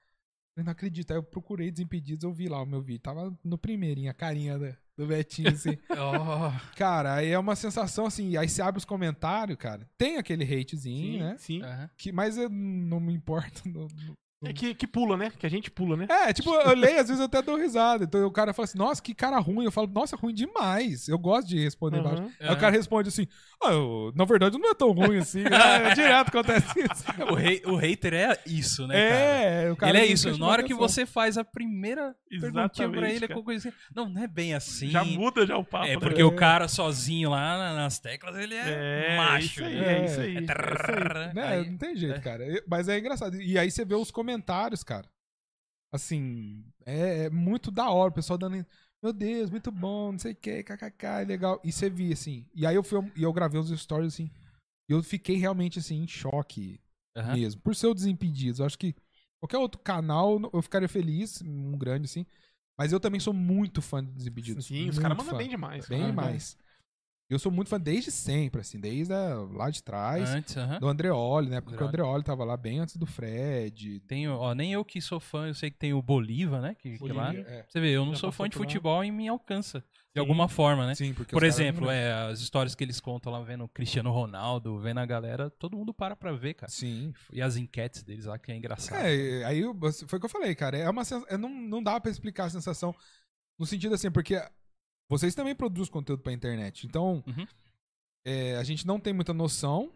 Eu 0.58 0.64
não 0.64 0.72
acredito. 0.72 1.12
Aí 1.12 1.16
eu 1.16 1.22
procurei 1.22 1.70
Desimpedidos, 1.70 2.24
eu 2.24 2.32
vi 2.32 2.48
lá 2.48 2.60
o 2.60 2.66
meu 2.66 2.82
vídeo. 2.82 3.00
Tava 3.00 3.32
no 3.44 3.56
primeirinho, 3.56 4.10
a 4.10 4.14
carinha 4.14 4.58
da- 4.58 4.76
do 4.96 5.06
Betinho, 5.06 5.50
assim. 5.50 5.78
Ó, 5.96 6.50
cara, 6.76 7.14
aí 7.14 7.28
é 7.28 7.38
uma 7.38 7.54
sensação 7.54 8.06
assim. 8.06 8.36
Aí 8.36 8.48
você 8.48 8.60
abre 8.60 8.78
os 8.78 8.84
comentários, 8.84 9.56
cara. 9.56 9.88
Tem 9.96 10.16
aquele 10.16 10.42
hatezinho, 10.42 11.12
Sim, 11.12 11.18
né? 11.20 11.36
sim. 11.38 11.62
aham. 11.62 11.90
Que, 11.96 12.10
mas 12.10 12.36
eu 12.36 12.48
não 12.50 12.98
me 12.98 13.12
importo. 13.14 13.62
não- 13.70 13.86
não- 13.86 14.14
É 14.44 14.52
que, 14.52 14.72
que 14.72 14.86
pula, 14.86 15.16
né? 15.16 15.32
Que 15.36 15.44
a 15.46 15.50
gente 15.50 15.68
pula, 15.68 15.96
né? 15.96 16.06
É, 16.08 16.32
tipo, 16.32 16.54
eu 16.54 16.76
leio, 16.76 17.00
às 17.00 17.08
vezes 17.08 17.18
eu 17.18 17.26
até 17.26 17.42
dou 17.42 17.56
risada. 17.56 18.04
Então 18.04 18.24
o 18.24 18.30
cara 18.30 18.52
fala 18.52 18.64
assim, 18.66 18.78
nossa, 18.78 19.02
que 19.02 19.12
cara 19.12 19.36
ruim. 19.40 19.64
Eu 19.64 19.72
falo, 19.72 19.88
nossa, 19.88 20.14
ruim 20.14 20.32
demais. 20.32 21.08
Eu 21.08 21.18
gosto 21.18 21.48
de 21.48 21.58
responder 21.58 21.98
Aham. 21.98 22.12
embaixo. 22.12 22.32
Aí 22.40 22.52
o 22.54 22.56
cara 22.56 22.70
responde 22.76 23.08
assim, 23.08 23.26
ah, 23.60 23.72
eu- 23.72 24.12
na 24.14 24.24
verdade 24.24 24.56
não 24.56 24.70
é 24.70 24.74
tão 24.74 24.92
ruim 24.92 25.18
assim. 25.18 25.42
é, 25.90 25.92
direto 25.92 26.28
acontece 26.28 26.66
isso. 26.78 27.04
O, 27.32 27.34
rei- 27.34 27.62
o 27.66 27.74
hater 27.74 28.14
é 28.14 28.38
isso, 28.46 28.86
né, 28.86 28.94
cara? 28.94 29.20
É, 29.20 29.72
o 29.72 29.76
cara 29.76 29.90
ele 29.90 29.98
é 29.98 30.06
não 30.06 30.14
isso. 30.14 30.38
Na 30.38 30.46
hora 30.46 30.62
que 30.62 30.72
você 30.74 31.04
faz 31.04 31.36
a 31.36 31.44
primeira 31.44 32.14
perguntinha 32.30 32.52
pra 32.52 32.60
Exatamente, 32.78 33.14
ele, 33.16 33.24
é 33.24 33.28
cara. 33.28 33.42
coisa 33.42 33.68
assim. 33.68 33.76
Não, 33.92 34.08
não 34.08 34.22
é 34.22 34.28
bem 34.28 34.54
assim. 34.54 34.88
Já 34.88 35.04
muda 35.04 35.44
já 35.46 35.56
o 35.56 35.64
papo. 35.64 35.86
É 35.86 35.94
né? 35.94 35.98
porque 35.98 36.22
o 36.22 36.30
cara 36.30 36.68
sozinho 36.68 37.30
lá 37.30 37.58
na- 37.58 37.74
nas 37.74 37.98
teclas, 37.98 38.36
ele 38.36 38.54
é, 38.54 39.14
É, 39.14 39.16
macho. 39.16 39.46
isso 39.46 39.64
aí, 39.64 39.74
né? 39.80 39.98
é 40.00 40.04
isso 40.04 40.20
aí. 40.20 40.36
É 40.36 40.38
É 40.38 40.42
trrr, 40.42 41.34
Né, 41.34 41.42
aí- 41.44 41.70
não 41.70 41.76
tem 41.76 41.96
jeito, 41.96 42.14
é. 42.18 42.20
cara. 42.20 42.44
Mas 42.68 42.88
é 42.88 42.96
engraçado. 43.00 43.34
E 43.42 43.58
aí 43.58 43.68
você 43.68 43.84
vê 43.84 43.96
os 43.96 44.12
comentários, 44.12 44.27
cara. 44.84 45.08
Assim, 45.92 46.64
é, 46.84 47.24
é 47.24 47.30
muito 47.30 47.70
da 47.70 47.90
hora. 47.90 48.10
O 48.10 48.14
pessoal 48.14 48.38
dando. 48.38 48.64
Meu 49.02 49.12
Deus, 49.12 49.48
muito 49.48 49.70
bom, 49.70 50.10
não 50.12 50.18
sei 50.18 50.32
o 50.32 50.36
que, 50.36 50.62
kkk, 50.64 51.06
é 51.06 51.24
legal. 51.24 51.60
E 51.62 51.70
você 51.70 51.88
via, 51.88 52.12
assim. 52.12 52.44
E 52.52 52.66
aí 52.66 52.74
eu, 52.74 52.82
fui, 52.82 52.98
e 53.14 53.22
eu 53.22 53.32
gravei 53.32 53.60
uns 53.60 53.70
stories, 53.80 54.14
assim. 54.14 54.30
E 54.88 54.92
eu 54.92 55.02
fiquei 55.02 55.36
realmente, 55.36 55.78
assim, 55.78 56.02
em 56.02 56.08
choque 56.08 56.80
Aham. 57.16 57.36
mesmo. 57.36 57.60
Por 57.60 57.76
ser 57.76 57.86
o 57.86 57.94
Desimpedidos. 57.94 58.58
Eu 58.58 58.66
acho 58.66 58.78
que 58.78 58.94
qualquer 59.38 59.58
outro 59.58 59.80
canal 59.80 60.40
eu 60.52 60.60
ficaria 60.60 60.88
feliz, 60.88 61.40
um 61.42 61.78
grande, 61.78 62.06
assim. 62.06 62.26
Mas 62.76 62.92
eu 62.92 62.98
também 63.00 63.20
sou 63.20 63.32
muito 63.32 63.80
fã 63.80 64.04
de 64.04 64.10
Desimpedidos. 64.12 64.66
Sim, 64.66 64.88
os 64.88 64.98
caras 64.98 65.16
mandam 65.16 65.36
bem 65.36 65.48
demais. 65.48 65.86
Bem 65.86 66.02
Ah, 66.02 66.06
demais. 66.06 66.58
Eu 67.30 67.38
sou 67.38 67.52
muito 67.52 67.68
fã 67.68 67.78
desde 67.78 68.10
sempre, 68.10 68.62
assim, 68.62 68.80
desde 68.80 69.12
a- 69.12 69.34
lá 69.52 69.68
de 69.68 69.82
trás. 69.82 70.30
Antes, 70.30 70.56
aham. 70.56 70.78
Do 70.80 70.88
Andreoli, 70.88 71.50
né? 71.50 71.60
Porque 71.60 71.82
o 71.82 71.86
Andreoli. 71.86 72.24
Tava 72.24 72.42
lá 72.42 72.56
bem 72.56 72.78
antes 72.78 72.96
do 72.96 73.04
Fred. 73.04 74.00
Tem, 74.00 74.26
ó, 74.28 74.54
nem 74.54 74.72
eu 74.72 74.82
que 74.84 74.98
sou 75.00 75.20
fã, 75.20 75.46
eu 75.46 75.54
sei 75.54 75.70
que 75.70 75.76
tem 75.76 75.92
o 75.92 76.00
Bolívar, 76.00 76.62
né? 76.62 76.74
Que, 76.74 76.96
que 76.96 77.12
lá. 77.12 77.34
É. 77.34 77.66
Você 77.68 77.80
vê, 77.80 77.90
eu 77.90 78.04
não 78.06 78.14
Já 78.14 78.20
sou 78.20 78.30
passou 78.30 78.44
fã 78.44 78.48
de 78.48 78.56
futebol 78.56 79.04
e 79.04 79.10
me 79.10 79.28
alcança. 79.28 79.80
De 79.80 80.14
Sim. 80.14 80.20
alguma 80.20 80.48
forma, 80.48 80.86
né? 80.86 80.94
Sim, 80.94 81.12
porque 81.12 81.32
Por 81.32 81.42
exemplo, 81.44 81.90
é, 81.90 82.12
as 82.30 82.40
histórias 82.40 82.74
que 82.74 82.82
eles 82.82 82.98
contam 82.98 83.30
lá 83.30 83.42
vendo 83.42 83.64
o 83.64 83.68
Cristiano 83.68 84.10
Ronaldo, 84.10 84.78
vendo 84.80 84.98
a 84.98 85.06
galera, 85.06 85.50
todo 85.50 85.76
mundo 85.76 85.92
para 85.92 86.16
pra 86.16 86.32
ver, 86.32 86.54
cara. 86.54 86.72
Sim. 86.72 87.12
E 87.30 87.42
as 87.42 87.56
enquetes 87.58 88.02
deles 88.02 88.24
lá, 88.24 88.38
que 88.38 88.50
é 88.50 88.56
engraçado. 88.56 89.04
É, 89.04 89.44
aí 89.44 89.62
foi 90.06 90.16
o 90.16 90.20
que 90.20 90.24
eu 90.26 90.30
falei, 90.30 90.54
cara. 90.54 90.78
É 90.78 90.88
uma 90.88 91.04
sens- 91.04 91.24
é, 91.28 91.36
não, 91.36 91.50
não 91.50 91.82
dá 91.82 92.00
pra 92.00 92.10
explicar 92.10 92.46
a 92.46 92.50
sensação 92.50 92.94
no 93.58 93.66
sentido 93.66 93.94
assim, 93.94 94.10
porque 94.10 94.40
vocês 95.08 95.34
também 95.34 95.54
produzem 95.54 95.92
conteúdo 95.92 96.22
pra 96.22 96.32
internet. 96.32 96.86
Então, 96.86 97.22
Uhum. 97.26 97.46
é, 98.24 98.56
a 98.56 98.62
gente 98.64 98.86
não 98.86 98.98
tem 99.00 99.12
muita 99.12 99.32
noção. 99.32 99.92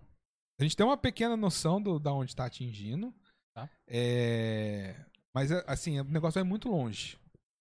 A 0.58 0.62
gente 0.62 0.76
tem 0.76 0.84
uma 0.86 0.96
pequena 0.96 1.36
noção 1.36 1.80
do, 1.82 1.98
da 1.98 2.12
onde 2.12 2.34
tá 2.36 2.44
atingindo. 2.46 3.12
Tá. 3.54 3.68
É, 3.88 4.94
mas, 5.34 5.50
é, 5.50 5.62
assim, 5.66 6.00
o 6.00 6.04
negócio 6.04 6.40
vai 6.40 6.48
muito 6.48 6.68
longe. 6.68 7.18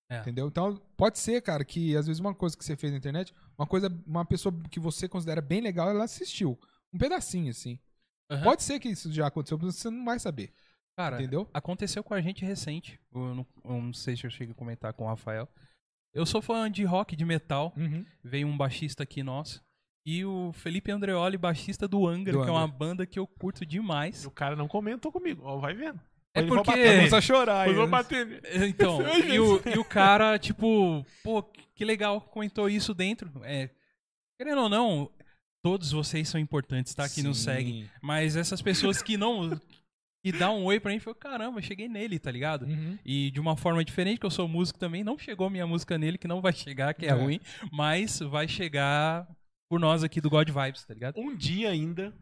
É. 0.10 0.20
Entendeu? 0.20 0.48
Então, 0.48 0.76
pode 0.98 1.18
ser, 1.20 1.42
cara, 1.42 1.64
que 1.64 1.96
às 1.96 2.06
vezes 2.06 2.20
uma 2.20 2.36
coisa 2.36 2.58
que 2.58 2.66
você 2.66 2.76
fez 2.76 2.92
na 2.92 2.98
internet, 2.98 3.34
uma 3.58 3.66
coisa, 3.66 3.88
uma 4.06 4.26
pessoa 4.26 4.54
que 4.70 4.80
você 4.80 5.08
considera 5.08 5.42
bem 5.42 5.62
legal, 5.62 5.90
ela 5.90 6.04
assistiu. 6.04 6.60
Um 6.94 6.98
pedacinho, 6.98 7.50
assim. 7.50 7.80
Aham. 8.30 8.44
Pode 8.44 8.64
ser 8.64 8.80
que 8.80 8.90
isso 8.90 9.12
já 9.12 9.28
aconteceu, 9.28 9.58
mas 9.58 9.76
você 9.76 9.90
não 9.90 10.04
vai 10.04 10.20
saber. 10.20 10.54
Cara, 10.98 11.16
entendeu? 11.16 11.50
aconteceu 11.54 12.04
com 12.04 12.14
a 12.14 12.20
gente 12.22 12.44
recente. 12.44 13.00
Eu 13.14 13.34
não, 13.34 13.48
eu 13.64 13.82
não 13.82 13.94
sei 13.94 14.18
se 14.18 14.26
eu 14.26 14.30
cheguei 14.30 14.52
a 14.52 14.56
comentar 14.56 14.94
com 14.94 15.06
o 15.06 15.08
Rafael. 15.08 15.48
Eu 16.14 16.26
sou 16.26 16.42
fã 16.42 16.70
de 16.70 16.84
rock, 16.84 17.16
de 17.16 17.26
metal. 17.26 17.74
Uhum. 17.78 18.06
Veio 18.24 18.48
um 18.48 18.58
baixista 18.58 19.04
aqui 19.04 19.24
nosso. 19.24 19.64
E 20.06 20.26
o 20.26 20.52
Felipe 20.54 20.92
Andreoli, 20.92 21.38
baixista 21.38 21.88
do 21.88 22.08
Angra, 22.08 22.34
Do 22.34 22.44
que 22.44 22.50
é 22.50 22.52
uma 22.52 22.64
Angra. 22.64 22.76
banda 22.78 23.06
que 23.06 23.20
eu 23.20 23.28
curto 23.28 23.66
demais. 23.66 24.24
E 24.24 24.28
o 24.28 24.32
cara 24.32 24.56
não 24.56 24.68
comentou 24.68 25.12
comigo. 25.12 25.44
Ó, 25.46 25.58
vai 25.58 25.74
vendo. 25.74 26.00
É 26.34 26.42
porque-. 26.44 26.72
Começa 26.72 27.18
a 27.18 27.22
chorar. 27.22 27.68
Depois 27.68 27.70
eu 27.70 27.76
vou 27.76 27.84
aí, 27.86 27.92
bater 28.04 28.26
nele. 28.26 28.68
Então, 28.68 29.00
e 29.28 29.40
o, 29.40 29.62
e 29.76 29.78
o 29.78 29.86
cara, 29.86 30.40
tipo, 30.40 31.06
pô, 31.24 31.44
que 31.44 31.86
legal 31.86 32.20
comentou 32.22 32.70
isso 32.70 32.94
dentro. 32.94 33.30
É, 33.44 33.70
querendo 34.40 34.62
ou 34.64 34.70
não, 34.70 35.12
todos 35.62 35.92
vocês 35.92 36.28
são 36.28 36.40
importantes, 36.42 36.96
tá? 36.96 37.08
Que 37.08 37.22
nos 37.22 37.38
Sim. 37.38 37.44
seguem. 37.44 37.90
Mas 38.02 38.36
essas 38.36 38.62
pessoas 38.62 39.02
que 39.02 39.18
não. 39.18 39.52
Que 40.24 40.32
dão 40.32 40.60
um 40.60 40.66
oi 40.66 40.80
pra 40.80 40.92
mim, 40.92 41.00
foi 41.00 41.16
caramba, 41.16 41.62
cheguei 41.62 41.88
nele, 41.88 42.20
tá 42.20 42.30
ligado? 42.32 42.66
Uhum. 42.66 42.98
E 43.06 43.32
de 43.32 43.40
uma 43.40 43.56
forma 43.58 43.84
diferente, 43.84 44.20
que 44.20 44.26
eu 44.26 44.30
sou 44.32 44.48
músico 44.48 44.78
também, 44.78 45.04
não 45.04 45.18
chegou 45.18 45.50
minha 45.50 45.66
música 45.66 45.98
nele, 45.98 46.18
que 46.18 46.28
não 46.28 46.42
vai 46.42 46.54
chegar, 46.54 46.94
que 46.94 47.06
é, 47.06 47.10
É. 47.10 47.12
ruim, 47.14 47.40
mas 47.72 48.20
vai 48.20 48.48
chegar 48.48 49.28
por 49.70 49.80
nós 49.80 50.04
aqui 50.04 50.22
do 50.22 50.30
God 50.30 50.48
Vibes, 50.50 50.86
tá 50.86 50.94
ligado? 50.94 51.20
Um 51.20 51.36
dia 51.36 51.70
ainda, 51.70 52.14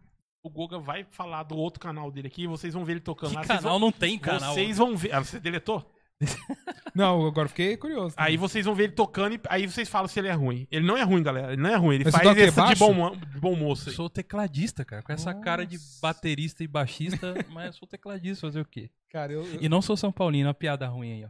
o 0.43 0.49
Goga 0.49 0.79
vai 0.79 1.03
falar 1.11 1.43
do 1.43 1.57
outro 1.57 1.79
canal 1.79 2.09
dele 2.11 2.27
aqui, 2.27 2.47
vocês 2.47 2.73
vão 2.73 2.85
ver 2.85 2.93
ele 2.93 2.99
tocando 3.01 3.31
Que 3.31 3.35
lá. 3.37 3.45
canal 3.45 3.61
vão, 3.63 3.79
não 3.79 3.91
tem 3.91 4.17
canal. 4.17 4.53
Vocês 4.53 4.77
vão 4.77 4.95
ver. 4.95 5.13
Ah, 5.13 5.19
você 5.19 5.39
deletou? 5.39 5.91
Não, 6.93 7.25
agora 7.25 7.45
eu 7.45 7.49
fiquei 7.49 7.77
curioso. 7.77 8.13
Aí 8.17 8.35
vocês 8.35 8.65
vão 8.65 8.75
ver 8.75 8.85
ele 8.85 8.93
tocando 8.93 9.35
e 9.35 9.39
aí 9.47 9.65
vocês 9.67 9.87
falam 9.87 10.07
se 10.07 10.19
ele 10.19 10.27
é 10.27 10.33
ruim. 10.33 10.67
Ele 10.69 10.85
não 10.85 10.97
é 10.97 11.03
ruim, 11.03 11.23
galera. 11.23 11.53
Ele 11.53 11.61
não 11.61 11.69
é 11.69 11.75
ruim. 11.75 11.95
Ele 11.95 12.03
Mas 12.05 12.13
faz 12.13 12.37
essa 12.37 12.65
de 12.67 12.75
bom, 12.75 13.11
de 13.15 13.39
bom 13.39 13.55
moço. 13.55 13.87
Eu 13.87 13.91
aí. 13.91 13.95
sou 13.95 14.09
tecladista, 14.09 14.83
cara, 14.83 15.01
com 15.01 15.13
essa 15.13 15.33
cara 15.33 15.65
de 15.65 15.77
Nossa. 15.77 15.99
baterista 16.01 16.63
e 16.63 16.67
baixista, 16.67 17.33
mas 17.49 17.67
eu 17.67 17.73
sou 17.73 17.87
tecladista, 17.87 18.47
fazer 18.47 18.59
o 18.59 18.65
quê? 18.65 18.89
Cara, 19.09 19.31
eu. 19.31 19.45
eu- 19.45 19.61
E 19.61 19.69
não 19.69 19.81
sou 19.81 19.95
São 19.95 20.11
Paulino, 20.11 20.47
uma 20.49 20.53
piada 20.53 20.87
ruim 20.87 21.13
aí, 21.13 21.25
ó. 21.25 21.29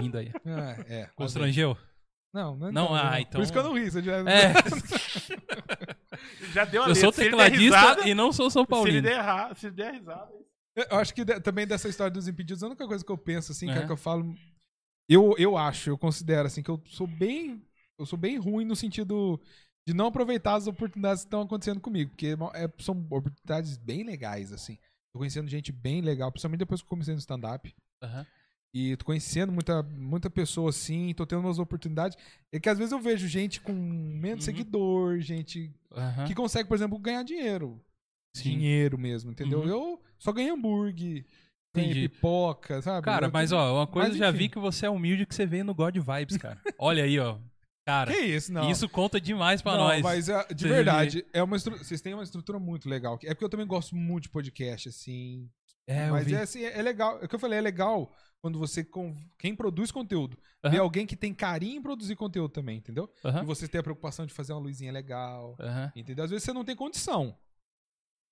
Vindo 0.00 0.16
aí. 0.16 0.30
Ah, 0.46 0.76
é. 0.88 1.08
Constrangeu? 1.14 1.76
Não, 2.32 2.56
não, 2.56 2.68
é 2.68 2.72
Não, 2.72 2.94
ah, 2.94 3.10
Por 3.10 3.18
então- 3.20 3.42
isso 3.42 3.52
que 3.52 3.58
eu 3.58 3.62
não 3.64 3.74
ri. 3.74 3.90
Você 3.90 4.00
já... 4.02 4.18
É, 4.18 4.52
Já 6.52 6.64
deu 6.64 6.82
a 6.84 6.88
eu 6.88 6.94
sou 6.94 7.10
letra. 7.10 7.24
Tecladista 7.24 7.58
risada, 7.78 8.08
e 8.08 8.14
não 8.14 8.32
sou 8.32 8.50
São 8.50 8.62
Se 8.62 8.66
ele 8.66 8.70
Paulino. 8.70 9.02
der 9.02 9.18
errado, 9.18 9.56
se 9.58 9.66
ele 9.66 9.74
der 9.76 9.92
risada. 9.94 10.28
Eu 10.76 10.98
acho 10.98 11.14
que 11.14 11.24
de- 11.24 11.40
também 11.40 11.66
dessa 11.66 11.88
história 11.88 12.10
dos 12.12 12.28
impedidos, 12.28 12.62
a 12.62 12.66
única 12.66 12.86
coisa 12.86 13.04
que 13.04 13.10
eu 13.10 13.18
penso, 13.18 13.52
assim, 13.52 13.66
cara, 13.66 13.80
É. 13.82 13.86
que 13.86 13.92
eu 13.92 13.96
falo. 13.96 14.34
Eu, 15.08 15.34
eu 15.38 15.56
acho, 15.56 15.90
eu 15.90 15.98
considero, 15.98 16.46
assim, 16.46 16.62
que 16.62 16.70
eu 16.70 16.80
sou 16.86 17.06
bem. 17.06 17.62
Eu 17.98 18.06
sou 18.06 18.18
bem 18.18 18.38
ruim 18.38 18.64
no 18.64 18.76
sentido 18.76 19.40
de 19.86 19.92
não 19.92 20.06
aproveitar 20.06 20.54
as 20.54 20.66
oportunidades 20.66 21.22
que 21.22 21.26
estão 21.26 21.42
acontecendo 21.42 21.80
comigo. 21.80 22.10
Porque 22.10 22.36
é- 22.54 22.70
são 22.82 22.94
oportunidades 23.10 23.76
bem 23.76 24.04
legais, 24.04 24.52
assim. 24.52 24.76
Tô 25.12 25.18
conhecendo 25.18 25.48
gente 25.48 25.72
bem 25.72 26.00
legal, 26.00 26.30
principalmente 26.30 26.60
depois 26.60 26.80
que 26.80 26.84
eu 26.86 26.90
comecei 26.90 27.12
no 27.14 27.18
stand-up. 27.20 27.74
Aham. 28.02 28.24
E 28.72 28.96
tô 28.96 29.04
conhecendo 29.04 29.50
muita, 29.50 29.82
muita 29.82 30.30
pessoa 30.30 30.70
assim, 30.70 31.12
tô 31.12 31.26
tendo 31.26 31.40
umas 31.40 31.58
oportunidades. 31.58 32.16
É 32.52 32.60
que 32.60 32.68
às 32.68 32.78
vezes 32.78 32.92
eu 32.92 33.00
vejo 33.00 33.26
gente 33.26 33.60
com 33.60 33.72
menos 33.72 34.46
Uhum. 34.46 34.54
seguidor, 34.54 35.18
gente 35.18 35.74
Aham. 35.90 36.24
que 36.24 36.36
consegue, 36.36 36.68
por 36.68 36.76
exemplo, 36.76 36.96
ganhar 36.96 37.24
dinheiro. 37.24 37.82
Sim. 38.34 38.50
Dinheiro 38.50 38.96
mesmo, 38.98 39.30
entendeu? 39.30 39.60
Uhum. 39.60 39.68
Eu 39.68 40.02
só 40.18 40.32
ganhei 40.32 40.50
hambúrguer, 40.52 41.24
ganhei 41.74 41.90
Entendi. 41.90 42.08
pipoca, 42.08 42.80
sabe? 42.82 43.04
Cara, 43.04 43.26
Eu- 43.26 43.30
mas 43.32 43.52
ó, 43.52 43.76
uma 43.76 43.86
coisa 43.86 44.08
Mas, 44.10 44.16
eu 44.20 44.24
já 44.26 44.30
vi 44.30 44.48
que 44.48 44.58
você 44.58 44.86
é 44.86 44.90
humilde 44.90 45.26
que 45.26 45.34
você 45.34 45.46
veio 45.46 45.64
no 45.64 45.74
God 45.74 45.96
Vibes, 45.96 46.36
cara. 46.36 46.60
Olha 46.78 47.04
aí, 47.04 47.18
ó. 47.18 47.38
Cara, 47.86 48.12
Que 48.12 48.18
isso, 48.20 48.52
não. 48.52 48.70
isso 48.70 48.88
conta 48.88 49.20
demais 49.20 49.62
pra 49.62 49.72
não, 49.76 49.84
nós. 49.84 50.02
mas 50.02 50.28
é, 50.28 50.46
de 50.54 50.68
verdade, 50.68 51.24
é 51.32 51.42
uma 51.42 51.56
estru... 51.56 51.76
vocês 51.76 52.00
têm 52.00 52.14
uma 52.14 52.22
estrutura 52.22 52.58
muito 52.58 52.88
legal. 52.88 53.18
É 53.24 53.34
porque 53.34 53.44
eu 53.44 53.48
também 53.48 53.66
gosto 53.66 53.96
muito 53.96 54.24
de 54.24 54.28
podcast, 54.28 54.88
assim. 54.88 55.48
É, 55.88 56.08
mas 56.08 56.30
é 56.30 56.42
assim, 56.42 56.62
é 56.62 56.80
legal. 56.82 57.18
É 57.20 57.24
o 57.24 57.28
que 57.28 57.34
eu 57.34 57.38
falei, 57.38 57.58
é 57.58 57.62
legal 57.62 58.12
quando 58.40 58.60
você. 58.60 58.84
con- 58.84 59.16
Quem 59.36 59.56
produz 59.56 59.90
conteúdo. 59.90 60.38
Aham. 60.62 60.72
Vê 60.72 60.78
alguém 60.78 61.04
que 61.04 61.16
tem 61.16 61.34
carinho 61.34 61.78
em 61.78 61.82
produzir 61.82 62.14
conteúdo 62.14 62.52
também, 62.52 62.76
entendeu? 62.78 63.10
Aham. 63.24 63.42
E 63.42 63.46
você 63.46 63.66
tem 63.66 63.80
a 63.80 63.82
preocupação 63.82 64.24
de 64.24 64.32
fazer 64.32 64.52
uma 64.52 64.60
luzinha 64.60 64.92
legal. 64.92 65.56
Entendeu? 65.96 66.24
Às 66.24 66.30
vezes 66.30 66.44
você 66.44 66.52
não 66.52 66.64
tem 66.64 66.76
condição. 66.76 67.34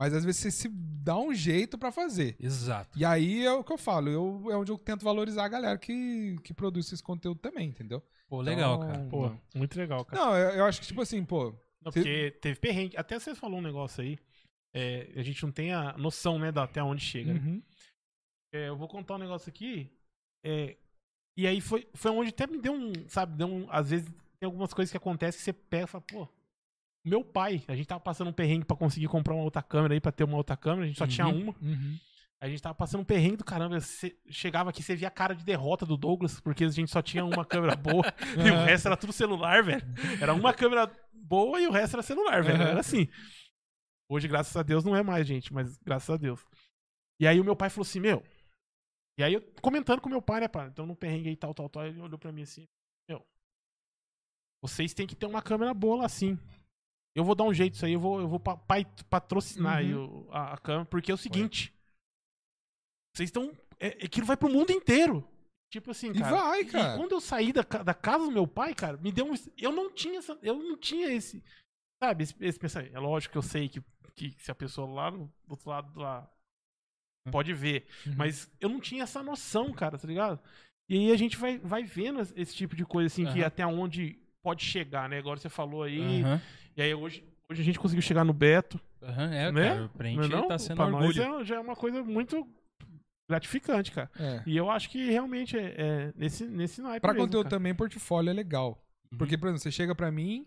Mas 0.01 0.15
às 0.15 0.25
vezes 0.25 0.41
você 0.41 0.51
se 0.51 0.69
dá 0.69 1.19
um 1.19 1.35
jeito 1.35 1.77
pra 1.77 1.91
fazer. 1.91 2.37
Exato. 2.39 2.97
E 2.99 3.05
aí 3.05 3.45
é 3.45 3.53
o 3.53 3.65
que 3.65 3.73
eu 3.73 3.79
falo, 3.79 4.09
eu, 4.09 4.47
é 4.51 4.57
onde 4.57 4.71
eu 4.71 4.79
tento 4.79 5.05
valorizar 5.05 5.45
a 5.45 5.49
galera 5.49 5.77
que, 5.79 6.37
que 6.45 6.55
produz 6.55 6.93
esse 6.93 7.03
conteúdo 7.03 7.41
também, 7.41 7.69
entendeu? 7.69 8.03
Pô, 8.29 8.41
legal, 8.41 8.77
Então, 8.77 8.87
cara. 8.89 9.05
Pô, 9.09 9.59
muito 9.59 9.77
legal, 9.79 10.05
cara. 10.05 10.23
Não, 10.25 10.37
eu, 10.37 10.51
eu 10.51 10.65
acho 10.67 10.81
que, 10.81 10.87
tipo 10.87 11.01
assim, 11.03 11.25
pô. 11.25 11.53
Não, 11.83 11.91
Cê- 11.91 12.01
porque 12.01 12.31
teve 12.41 12.61
perrengue. 12.61 12.97
Até 12.97 13.19
você 13.19 13.35
falou 13.35 13.59
um 13.59 13.63
negócio 13.63 14.03
aí. 14.03 14.19
é, 14.75 15.11
a 15.17 15.23
gente 15.23 15.43
não 15.43 15.51
tem 15.51 15.73
a 15.73 15.97
noção, 15.99 16.39
né, 16.39 16.53
da, 16.53 16.63
até 16.65 16.83
onde 16.83 17.03
chega. 17.03 17.35
né? 17.35 17.41
uhum. 17.41 17.63
É, 18.55 18.69
eu 18.69 18.77
vou 18.77 18.87
contar 18.89 19.17
um 19.17 19.19
negócio 19.19 19.49
aqui. 19.51 19.91
é, 20.45 20.77
e 21.37 21.47
aí 21.47 21.61
foi, 21.61 21.87
foi 21.95 22.11
onde 22.11 22.31
até 22.31 22.47
me 22.47 22.59
deu 22.59 22.73
um, 22.73 22.93
sabe, 23.09 23.37
deu 23.37 23.47
um, 23.47 23.67
às 23.71 23.91
vezes 23.91 24.07
tem 24.41 24.47
algumas 24.47 24.73
coisas 24.75 24.91
que 24.91 24.97
acontecem 24.97 25.39
que 25.39 25.45
você 25.45 25.53
pega 25.53 25.85
e 25.85 25.87
fala, 25.87 26.05
pô, 26.07 26.29
meu 27.05 27.25
pai, 27.25 27.63
a 27.69 27.75
gente 27.75 27.87
tava 27.87 28.01
passando 28.01 28.29
um 28.29 28.33
perrengue 28.33 28.65
pra 28.65 28.77
conseguir 28.77 29.09
comprar 29.09 29.35
uma 29.35 29.45
outra 29.45 29.63
câmera 29.63 29.95
aí, 29.95 30.01
pra 30.01 30.13
ter 30.13 30.25
uma 30.25 30.37
outra 30.37 30.57
câmera, 30.57 30.85
a 30.85 30.89
gente 30.89 30.99
só 30.99 31.07
tinha 31.07 31.27
Uhum. 31.27 31.43
uma. 31.43 31.55
Uhum. 31.61 31.99
A 32.41 32.49
gente 32.49 32.63
tava 32.63 32.75
passando 32.75 33.01
um 33.01 33.05
perrengue 33.05 33.39
do 33.39 33.45
caramba. 33.45 33.81
Você 33.81 34.17
chegava 34.31 34.71
aqui, 34.71 34.81
você 34.83 34.95
via 34.95 35.09
a 35.09 35.11
cara 35.11 35.35
de 35.35 35.45
derrota 35.45 35.85
do 35.85 35.97
Douglas, 35.97 36.39
porque 36.41 36.65
a 36.65 36.69
gente 36.69 36.91
só 36.91 37.03
tinha 37.03 37.25
uma 37.25 37.45
câmera 37.45 37.75
boa 37.75 38.05
e 38.47 38.51
o 38.51 38.65
resto 38.65 38.87
era 38.87 38.97
tudo 38.97 39.13
celular, 39.13 39.63
velho. 39.65 39.83
Era 40.21 40.33
uma 40.33 40.55
câmera 40.55 40.87
boa 41.13 41.61
e 41.61 41.67
o 41.67 41.73
resto 41.73 41.95
era 41.95 42.03
celular, 42.03 42.43
velho. 42.45 42.63
Era 42.63 42.79
assim. 42.81 43.09
Hoje, 44.09 44.29
graças 44.29 44.57
a 44.57 44.63
Deus, 44.63 44.85
não 44.85 44.95
é 44.95 45.03
mais, 45.03 45.27
gente, 45.27 45.53
mas 45.53 45.77
graças 45.79 46.09
a 46.11 46.17
Deus. 46.17 46.45
E 47.21 47.27
aí 47.27 47.41
o 47.41 47.45
meu 47.45 47.57
pai 47.57 47.71
falou 47.71 47.83
assim, 47.83 47.99
meu. 48.01 48.23
E 49.19 49.23
aí 49.25 49.35
eu 49.35 49.43
comentando 49.61 50.01
com 50.01 50.09
meu 50.09 50.23
pai, 50.23 50.41
né, 50.41 50.47
pai? 50.49 50.69
Então 50.69 50.87
no 50.87 50.95
perrengue 50.95 51.31
aí, 51.31 51.37
tal, 51.37 51.53
tal, 51.53 51.69
tal, 51.69 51.85
ele 51.87 52.01
olhou 52.01 52.19
pra 52.19 52.31
mim 52.31 52.43
assim, 52.43 52.69
meu. 53.09 53.27
Vocês 54.63 54.95
têm 54.95 55.09
que 55.09 55.17
ter 55.17 55.27
uma 55.27 55.43
câmera 55.43 55.75
boa 55.75 56.03
lá 56.03 56.09
sim. 56.09 56.39
Eu 57.19 57.25
vou 57.25 57.35
dar 57.35 57.45
um 57.45 57.53
jeito 57.53 57.73
disso 57.73 57.85
aí, 57.85 57.93
eu 57.95 58.01
vou, 58.01 58.21
eu 58.21 58.29
vou 58.29 58.39
pa- 58.39 58.57
patrocinar 59.11 59.79
aí 59.79 59.93
o- 59.95 60.29
a, 60.31 60.55
a 60.55 60.59
câmera, 60.59 60.85
porque 60.85 61.11
é 61.11 61.15
o 61.15 61.19
seguinte. 61.19 61.75
Vocês 63.15 63.29
estão. 63.29 63.53
É, 63.81 63.89
aquilo 64.05 64.27
vai 64.27 64.37
pro 64.37 64.49
mundo 64.49 64.71
inteiro. 64.71 65.27
Tipo 65.71 65.91
assim, 65.91 66.11
E 66.11 66.21
cara. 66.21 66.37
vai, 66.37 66.61
E 66.61 66.65
cara. 66.67 66.97
quando 66.97 67.13
eu 67.13 67.21
saí 67.21 67.53
da, 67.53 67.63
da 67.63 67.93
casa 67.93 68.25
do 68.25 68.31
meu 68.31 68.47
pai, 68.47 68.75
cara, 68.75 68.97
me 68.97 69.13
deu 69.13 69.27
um. 69.31 69.35
Eu 69.57 69.73
não 69.73 69.93
tinha 69.93 70.19
essa, 70.19 70.39
Eu 70.43 70.57
não 70.63 70.77
tinha 70.77 71.09
esse. 71.13 71.43
Sabe, 72.03 72.23
esse, 72.25 72.35
esse 72.41 72.59
pensamento. 72.59 72.95
É 72.97 72.99
lógico 73.01 73.33
que 73.33 73.39
eu 73.39 73.43
sei 73.43 73.69
que, 73.69 73.83
que 74.15 74.35
se 74.39 74.51
a 74.51 74.55
pessoa 74.55 74.89
lá 74.89 75.11
no 75.11 75.27
do 75.45 75.51
outro 75.51 75.69
lado 75.69 75.99
lá 76.01 76.31
pode 77.31 77.53
ver. 77.53 77.87
Uhum. 78.07 78.15
Mas 78.17 78.51
eu 78.61 78.69
não 78.69 78.81
tinha 78.81 79.03
essa 79.03 79.23
noção, 79.23 79.73
cara, 79.73 79.99
tá 79.99 80.07
ligado? 80.07 80.41
E 80.89 80.97
aí 80.97 81.13
a 81.13 81.17
gente 81.17 81.37
vai, 81.37 81.59
vai 81.59 81.83
vendo 81.83 82.21
esse- 82.21 82.55
tipo 82.55 82.75
de 82.75 82.87
coisa, 82.87 83.09
assim, 83.09 83.25
que 83.25 83.41
Aham. 83.41 83.47
até 83.47 83.67
onde 83.67 84.19
pode 84.43 84.65
chegar, 84.65 85.09
né? 85.09 85.19
Agora 85.19 85.39
você 85.39 85.49
falou 85.51 85.83
aí. 85.83 86.23
Aham. 86.23 86.41
E 86.79 86.83
aí 86.83 86.95
hoje, 86.95 87.25
hoje 87.51 87.61
a 87.61 87.65
gente 87.65 87.79
conseguiu 87.79 88.01
chegar 88.03 88.25
no 88.25 88.33
Beto. 88.33 88.81
Aham, 89.03 89.35
é, 89.35 89.51
Né? 89.51 89.69
cara. 89.69 89.89
Pra 89.89 90.11
Não 90.13 90.21
é 90.21 90.23
gente 90.23 90.33
não? 90.33 90.47
tá 90.49 90.59
sendo 90.59 90.77
pra 90.77 90.89
nós 90.89 91.17
orgulho. 91.19 91.41
é- 91.41 91.45
já 91.45 91.57
é 91.57 91.61
uma 91.61 91.75
coisa 91.75 92.05
muito 92.05 92.47
gratificante, 93.29 93.91
cara. 93.93 94.09
É. 94.19 94.43
E 94.47 94.57
eu 94.57 94.71
acho 94.71 94.89
que 94.89 95.11
realmente 95.11 95.59
é, 95.59 95.75
é 95.77 96.13
nesse, 96.17 96.47
nesse 96.47 96.81
naipe 96.81 97.01
Pra 97.01 97.13
mesmo, 97.13 97.27
conteúdo 97.27 97.45
cara. 97.47 97.57
também, 97.57 97.75
portfólio 97.75 98.31
é 98.31 98.33
legal. 98.33 98.81
Uhum. 99.13 99.19
Porque, 99.19 99.37
por 99.37 99.47
exemplo, 99.49 99.63
você 99.63 99.71
chega 99.73 99.95
pra 99.95 100.11
mim. 100.13 100.47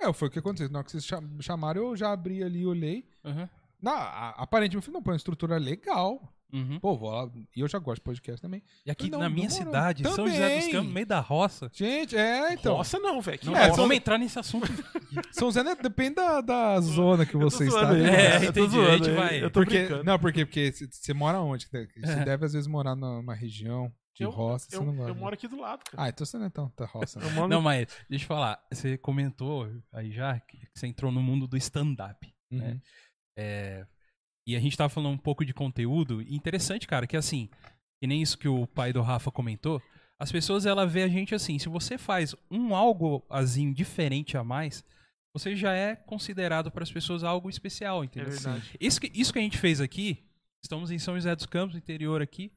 É, 0.00 0.12
foi 0.12 0.28
o 0.28 0.30
que 0.30 0.38
aconteceu. 0.38 0.68
Na 0.70 0.78
hora 0.80 0.84
que 0.84 0.90
vocês 0.92 1.04
cham- 1.06 1.40
chamaram, 1.40 1.82
eu 1.82 1.96
já 1.96 2.12
abri 2.12 2.42
ali, 2.42 2.66
olhei. 2.66 3.08
Aham. 3.24 3.48
Na, 3.80 4.30
aparentemente, 4.30 4.76
eu 4.76 4.82
falei, 4.82 4.94
não, 4.94 5.02
pô, 5.02 5.10
é 5.10 5.14
uma 5.14 5.16
estrutura 5.16 5.56
legal. 5.58 6.32
Uhum. 6.52 6.80
Pô, 6.80 6.96
vou 6.96 7.10
lá. 7.10 7.30
E 7.54 7.60
eu 7.60 7.68
já 7.68 7.78
gosto 7.78 7.96
de 7.96 8.02
podcast 8.04 8.40
também. 8.40 8.62
E 8.86 8.90
aqui 8.90 9.10
Não, 9.10 9.18
na 9.18 9.28
minha 9.28 9.48
demorou. 9.48 9.66
cidade, 9.66 10.02
São 10.04 10.26
José 10.26 10.30
dos 10.30 10.38
Também. 10.56 10.70
Campos, 10.72 10.86
no 10.88 10.92
meio 10.94 11.06
da 11.06 11.20
roça. 11.20 11.70
Gente, 11.74 12.16
é, 12.16 12.52
então. 12.54 12.76
Roça 12.76 12.98
não, 12.98 13.20
velho. 13.20 13.38
que 13.38 13.46
Não, 13.46 13.56
É, 13.56 13.68
vamos 13.70 13.94
entrar 13.96 14.16
nesse 14.18 14.38
assunto. 14.38 14.66
São 15.32 15.50
Zé, 15.50 15.62
né, 15.62 15.74
depende 15.74 16.14
da, 16.16 16.40
da 16.40 16.80
zona 16.80 17.26
que 17.26 17.36
você 17.36 17.66
está. 17.68 17.90
aí, 17.90 18.02
É. 18.02 18.36
Eu 18.36 18.40
tô 18.40 18.46
entendi, 18.60 18.70
zoando 18.70 18.88
a 18.90 18.96
gente 18.96 19.10
vai- 19.10 19.42
Eu 19.44 19.50
tô 19.50 19.60
Porque, 19.60 19.78
brincando. 19.80 20.04
não, 20.04 20.18
porque, 20.18 20.46
porque 20.46 20.72
você- 20.72 21.12
mora 21.12 21.40
onde? 21.40 21.66
Você 21.66 21.86
É. 22.22 22.24
deve, 22.24 22.46
às 22.46 22.52
vezes, 22.54 22.66
morar 22.66 22.94
numa 22.96 23.34
região 23.34 23.92
de 24.16 24.24
Eu- 24.24 24.30
roça. 24.30 24.68
eu, 24.72 24.78
você 24.80 24.84
não 24.86 24.96
gosta. 24.96 25.10
eu 25.10 25.14
moro 25.14 25.34
aqui 25.34 25.46
do 25.48 25.60
lado, 25.60 25.84
cara. 25.84 26.02
Ah, 26.04 26.08
então 26.08 26.24
você 26.26 26.38
não 26.38 26.46
é 26.46 26.50
tão 26.50 26.72
da 26.76 26.86
roça. 26.86 27.20
Né? 27.20 27.30
moro 27.30 27.48
Não, 27.48 27.60
mas 27.60 27.86
deixa 28.08 28.24
eu 28.24 28.28
falar. 28.28 28.58
Você 28.72 28.96
comentou 28.96 29.70
aí 29.92 30.10
já 30.10 30.40
que 30.40 30.58
você 30.74 30.86
entrou 30.86 31.12
no 31.12 31.22
mundo 31.22 31.46
do 31.46 31.56
stand-up. 31.58 32.26
né? 32.50 32.70
Uhum. 32.72 32.80
É, 33.36 33.86
e 34.48 34.56
a 34.56 34.60
gente 34.60 34.78
tava 34.78 34.88
falando 34.88 35.12
um 35.12 35.18
pouco 35.18 35.44
de 35.44 35.52
conteúdo. 35.52 36.22
Interessante, 36.22 36.88
cara, 36.88 37.06
que 37.06 37.18
assim, 37.18 37.50
que 38.00 38.06
nem 38.06 38.22
isso 38.22 38.38
que 38.38 38.48
o 38.48 38.66
pai 38.66 38.94
do 38.94 39.02
Rafa 39.02 39.30
comentou, 39.30 39.82
as 40.18 40.32
pessoas 40.32 40.64
ela 40.64 40.86
vê 40.86 41.02
a 41.02 41.08
gente 41.08 41.34
assim, 41.34 41.58
se 41.58 41.68
você 41.68 41.98
faz 41.98 42.34
um 42.50 42.74
algo 42.74 43.22
azinho 43.28 43.74
diferente 43.74 44.38
a 44.38 44.42
mais, 44.42 44.82
você 45.36 45.54
já 45.54 45.74
é 45.74 45.94
considerado 45.94 46.70
para 46.70 46.82
as 46.82 46.90
pessoas 46.90 47.22
algo 47.22 47.50
especial, 47.50 48.02
É 48.02 48.06
entendeu? 48.06 48.30
verdade. 48.30 48.74
Isso 48.80 48.98
que, 48.98 49.12
isso 49.14 49.32
que 49.34 49.38
a 49.38 49.42
gente 49.42 49.58
fez 49.58 49.82
aqui, 49.82 50.24
estamos 50.64 50.90
em 50.90 50.98
São 50.98 51.14
José 51.14 51.36
dos 51.36 51.44
Campos, 51.44 51.76
interior 51.76 52.22
aqui, 52.22 52.50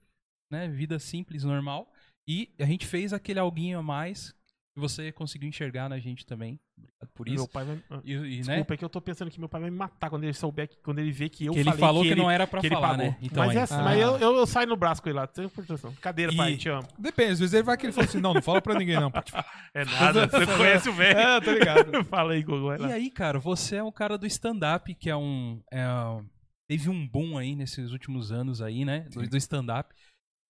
né? 0.50 0.70
Vida 0.70 0.98
simples, 0.98 1.44
normal. 1.44 1.92
E 2.26 2.50
a 2.58 2.66
gente 2.66 2.86
fez 2.86 3.12
aquele 3.12 3.40
alguinho 3.40 3.80
a 3.80 3.84
mais 3.84 4.34
você 4.80 5.12
conseguiu 5.12 5.50
enxergar 5.50 5.90
na 5.90 6.00
gente 6.00 6.26
também. 6.26 6.60
Obrigado 6.78 7.10
por 7.14 7.26
Meu 7.28 7.36
isso. 7.36 7.48
pai 7.50 7.66
vai. 7.66 7.84
ah, 7.90 8.02
E, 8.06 8.14
e, 8.14 8.18
né? 8.38 8.42
Desculpa, 8.42 8.74
é 8.74 8.78
que 8.78 8.86
eu 8.86 8.90
tô 8.90 9.02
pensando 9.02 9.30
que 9.30 9.40
meu 9.40 9.50
pai 9.50 9.62
vai 9.62 9.70
me 9.70 9.76
matar 9.78 10.10
quando 10.10 10.24
ele 10.24 10.34
souber, 10.34 10.68
que, 10.70 10.78
quando 10.78 11.00
ele 11.00 11.12
vê 11.12 11.28
que 11.30 11.46
eu 11.46 11.54
Que 11.54 11.60
ele 11.60 11.72
falou 11.74 12.04
que, 12.04 12.10
ele, 12.10 12.22
não 12.22 12.32
era 12.32 12.48
pra 12.48 12.62
que 12.62 12.68
ele 12.68 12.76
falar, 12.76 12.98
né? 12.98 13.18
Então, 13.22 13.44
mas 13.46 13.52
aí- 13.52 13.58
é 13.58 13.62
assim, 13.62 13.74
Ah. 13.76 13.84
mas 13.84 14.00
eu, 14.00 14.18
eu, 14.18 14.36
eu 14.38 14.48
saio 14.48 14.68
no 14.68 14.78
braço 14.78 15.02
com 15.04 15.10
ele 15.10 15.18
lá. 15.20 15.28
Tem 15.28 15.48
proteção. 15.50 15.94
Cadeira, 15.96 16.32
E- 16.32 16.38
pai, 16.38 16.56
te 16.58 16.70
amo. 16.70 16.88
Depende, 16.98 17.32
às 17.34 17.40
vezes 17.40 17.54
ele 17.54 17.64
vai 17.64 17.76
querer 17.78 17.92
falar 17.92 18.08
assim, 18.08 18.20
não, 18.22 18.34
não 18.34 18.42
fala 18.42 18.62
pra 18.62 18.76
ninguém 18.76 19.00
não. 19.00 19.12
É 19.74 19.86
nada, 19.86 20.28
você 20.28 20.46
conhece 20.58 20.90
o 20.90 20.94
velho. 20.94 21.20
É, 21.20 21.42
tô 21.42 21.52
ligado. 21.52 22.04
Fala 22.06 22.34
aí, 22.34 22.44
lá. 22.48 22.90
E 22.90 22.94
aí, 22.94 23.12
cara, 23.12 23.40
você 23.40 23.76
é 23.78 23.84
um 23.84 23.92
cara 23.92 24.18
do 24.18 24.26
stand-up, 24.26 24.94
que 24.96 25.10
é 25.10 25.16
um. 25.16 25.62
é 25.72 25.86
um- 25.88 26.26
teve 26.68 26.90
um 26.90 27.06
boom 27.08 27.38
aí 27.38 27.56
nesses 27.56 27.92
últimos 27.92 28.32
anos 28.32 28.62
aí, 28.62 28.86
né? 28.86 29.02
Do, 29.12 29.28
do 29.28 29.38
stand-up. 29.38 29.94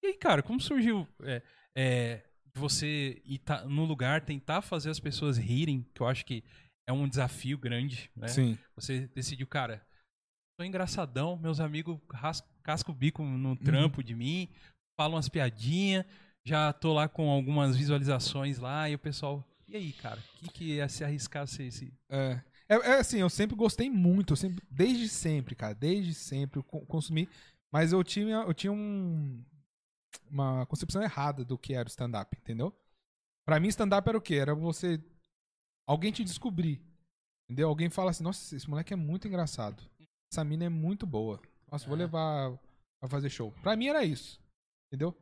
E 0.02 0.08
aí, 0.08 0.14
cara, 0.14 0.42
como 0.42 0.60
surgiu 0.60 1.06
é, 1.22 1.42
é, 1.76 2.22
você 2.54 3.20
ir 3.24 3.38
tá, 3.38 3.64
no 3.64 3.84
lugar, 3.84 4.24
tentar 4.24 4.62
fazer 4.62 4.90
as 4.90 5.00
pessoas 5.00 5.36
rirem, 5.38 5.86
que 5.94 6.00
eu 6.00 6.06
acho 6.06 6.24
que 6.24 6.42
é 6.88 6.92
um 6.92 7.08
desafio 7.08 7.56
grande, 7.58 8.10
né? 8.16 8.28
Sim. 8.28 8.58
Você 8.74 9.06
decidiu, 9.08 9.46
cara, 9.46 9.84
tô 10.58 10.64
engraçadão, 10.64 11.36
meus 11.36 11.60
amigos 11.60 11.98
cascam 12.62 12.92
o 12.94 12.96
bico 12.96 13.22
Uhum. 13.22 13.38
no 13.38 13.56
trampo 13.56 14.02
de 14.02 14.14
mim, 14.14 14.48
falam 14.98 15.14
umas 15.16 15.28
piadinhas, 15.28 16.04
já 16.44 16.72
tô 16.72 16.92
lá 16.92 17.08
com 17.08 17.28
algumas 17.30 17.76
visualizações 17.76 18.58
lá, 18.58 18.88
e 18.88 18.94
o 18.94 18.98
pessoal, 18.98 19.46
e 19.68 19.76
aí, 19.76 19.92
cara, 19.92 20.20
o 20.20 20.38
que, 20.38 20.48
que 20.52 20.64
ia 20.74 20.88
se 20.88 21.04
arriscar 21.04 21.46
ser 21.46 21.64
esse. 21.64 21.92
É. 22.10 22.40
É, 22.68 22.74
é 22.74 22.92
assim, 23.00 23.18
eu 23.18 23.28
sempre 23.28 23.56
gostei 23.56 23.90
muito, 23.90 24.32
eu 24.32 24.36
sempre, 24.36 24.64
desde 24.70 25.08
sempre, 25.08 25.54
cara, 25.56 25.74
desde 25.74 26.14
sempre 26.14 26.60
eu 26.60 26.62
co- 26.62 26.86
consumi, 26.86 27.28
mas 27.72 27.92
eu 27.92 28.02
tinha, 28.04 28.36
eu 28.36 28.54
tinha 28.54 28.72
um, 28.72 29.44
uma 30.30 30.66
concepção 30.66 31.02
errada 31.02 31.44
do 31.44 31.58
que 31.58 31.74
era 31.74 31.86
o 31.86 31.90
stand-up, 31.90 32.36
entendeu? 32.38 32.74
Pra 33.46 33.58
mim, 33.60 33.68
stand-up 33.68 34.08
era 34.08 34.18
o 34.18 34.20
quê? 34.20 34.36
Era 34.36 34.54
você, 34.54 35.02
alguém 35.88 36.12
te 36.12 36.22
descobrir, 36.24 36.80
entendeu? 37.48 37.68
Alguém 37.68 37.90
fala 37.90 38.10
assim, 38.10 38.22
nossa, 38.22 38.54
esse 38.54 38.68
moleque 38.68 38.92
é 38.92 38.96
muito 38.96 39.26
engraçado, 39.26 39.82
essa 40.32 40.44
mina 40.44 40.64
é 40.64 40.68
muito 40.68 41.06
boa, 41.06 41.40
nossa, 41.70 41.86
vou 41.86 41.94
Ah. 41.94 41.98
levar 41.98 42.58
pra 43.00 43.08
fazer 43.08 43.30
show. 43.30 43.50
Pra 43.62 43.74
mim 43.76 43.86
era 43.88 44.04
isso, 44.04 44.40
entendeu? 44.88 45.16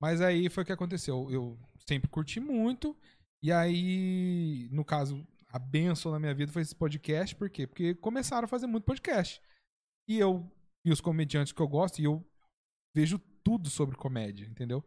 Mas 0.00 0.20
aí 0.20 0.48
foi 0.50 0.62
o 0.64 0.66
que 0.66 0.72
aconteceu, 0.72 1.30
eu 1.30 1.58
sempre 1.86 2.10
curti 2.10 2.40
muito, 2.40 2.96
e 3.42 3.50
aí, 3.52 4.68
no 4.70 4.84
caso, 4.84 5.26
a 5.48 5.58
benção 5.58 6.12
na 6.12 6.18
minha 6.18 6.34
vida 6.34 6.52
foi 6.52 6.62
esse 6.62 6.74
podcast, 6.74 7.34
por 7.36 7.48
quê? 7.50 7.66
Porque 7.66 7.94
começaram 7.94 8.44
a 8.46 8.48
fazer 8.48 8.66
muito 8.66 8.84
podcast. 8.84 9.40
E 10.08 10.18
eu 10.18 10.50
e 10.84 10.90
os 10.90 11.00
comediantes 11.00 11.52
que 11.52 11.60
eu 11.60 11.68
gosto, 11.68 12.00
e 12.00 12.04
eu 12.04 12.24
vejo 12.94 13.20
tudo 13.42 13.68
sobre 13.70 13.96
comédia, 13.96 14.46
entendeu? 14.46 14.84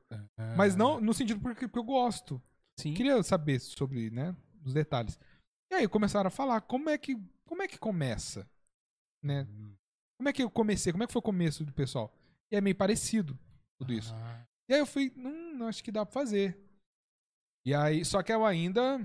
Mas 0.56 0.76
não 0.76 1.00
no 1.02 1.14
sentido 1.14 1.40
porque, 1.42 1.68
porque 1.68 1.80
eu 1.80 1.84
gosto. 1.84 2.42
Sim. 2.80 2.94
Queria 2.94 3.22
saber 3.24 3.60
sobre, 3.60 4.10
né, 4.10 4.36
os 4.64 4.74
detalhes. 4.74 5.18
E 5.72 5.76
aí 5.76 5.88
começaram 5.88 6.28
a 6.28 6.32
falar 6.32 6.62
como 6.62 6.90
é 6.90 6.98
que 6.98 7.18
como 7.46 7.62
é 7.62 7.68
que 7.68 7.78
começa, 7.78 8.50
né? 9.24 9.46
Como 10.18 10.30
é 10.30 10.34
que 10.34 10.42
eu 10.44 10.50
comecei? 10.50 10.92
Como 10.92 11.04
é 11.04 11.08
que 11.08 11.14
foi 11.14 11.20
o 11.20 11.24
começo 11.24 11.64
do 11.66 11.74
pessoal? 11.74 12.14
E 12.52 12.56
é 12.56 12.62
meio 12.62 12.76
parecido 12.76 13.38
tudo 13.78 13.94
isso. 13.94 14.14
Ah, 14.16 14.46
E 14.70 14.74
aí 14.74 14.80
eu 14.80 14.86
fui, 14.86 15.14
hum, 15.18 15.64
acho 15.68 15.84
que 15.84 15.92
dá 15.92 16.06
pra 16.06 16.14
fazer. 16.14 16.58
E 17.66 17.74
aí, 17.74 18.06
só 18.06 18.22
que 18.24 18.32
eu 18.32 18.46
ainda, 18.46 19.00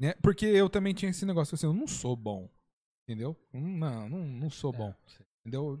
né, 0.00 0.14
porque 0.22 0.44
eu 0.46 0.68
também 0.68 0.94
tinha 0.94 1.10
esse 1.10 1.24
negócio 1.26 1.54
assim, 1.54 1.66
eu 1.66 1.72
não 1.72 1.86
sou 1.86 2.14
bom, 2.14 2.48
entendeu? 3.04 3.36
Hum, 3.52 3.78
Não, 3.78 4.08
não, 4.08 4.18
não 4.26 4.50
sou 4.50 4.72
bom, 4.72 4.90
é, 4.90 5.24
entendeu? 5.40 5.80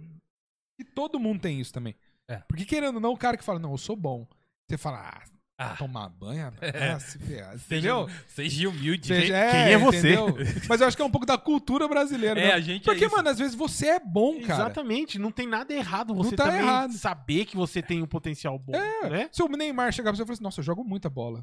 E 0.78 0.84
todo 0.84 1.20
mundo 1.20 1.40
tem 1.40 1.60
isso 1.60 1.72
também. 1.72 1.94
É. 2.28 2.36
Porque 2.48 2.64
querendo 2.64 2.96
ou 2.96 3.00
não, 3.00 3.12
o 3.12 3.16
cara 3.16 3.36
que 3.36 3.44
fala, 3.44 3.58
não, 3.58 3.72
eu 3.72 3.78
sou 3.78 3.96
bom. 3.96 4.26
Você 4.68 4.76
fala, 4.76 4.98
ah, 5.14 5.22
Ah, 5.58 5.74
tomar 5.74 6.10
banho, 6.10 6.52
É. 6.60 6.90
ah, 6.92 7.00
se 7.00 7.18
ferrar, 7.18 7.54
entendeu? 7.54 8.06
Seja 8.28 8.68
humilde. 8.68 9.06
Seja- 9.06 9.20
gente. 9.26 9.50
quem 9.52 9.72
é 9.72 9.78
você? 9.78 10.12
entendeu? 10.12 10.36
Mas 10.68 10.80
eu 10.82 10.86
acho 10.86 10.94
que 10.94 11.02
é 11.02 11.04
um 11.06 11.10
pouco 11.10 11.24
da 11.24 11.38
cultura 11.38 11.88
brasileira. 11.88 12.38
É, 12.38 12.48
né? 12.48 12.52
a 12.52 12.60
gente 12.60 12.84
Porque, 12.84 13.06
é 13.06 13.08
mano, 13.08 13.30
às 13.30 13.38
vezes 13.38 13.54
você 13.54 13.86
é 13.88 13.98
bom, 13.98 14.38
cara. 14.42 14.64
Exatamente, 14.64 15.18
não 15.18 15.30
tem 15.30 15.46
nada 15.48 15.72
errado 15.72 16.14
você 16.14 16.36
tá 16.36 16.44
também 16.44 16.60
errado. 16.60 16.92
saber 16.92 17.46
que 17.46 17.56
você 17.56 17.80
tem 17.80 18.02
um 18.02 18.06
potencial 18.06 18.58
bom, 18.58 18.74
É. 18.76 19.08
né? 19.08 19.28
Se 19.32 19.42
o 19.42 19.48
Neymar 19.48 19.92
chegar 19.92 20.10
pra 20.10 20.16
você 20.16 20.24
e 20.24 20.26
falar 20.26 20.34
assim, 20.34 20.44
nossa, 20.44 20.60
eu 20.60 20.64
jogo 20.64 20.84
muita 20.84 21.08
bola. 21.08 21.42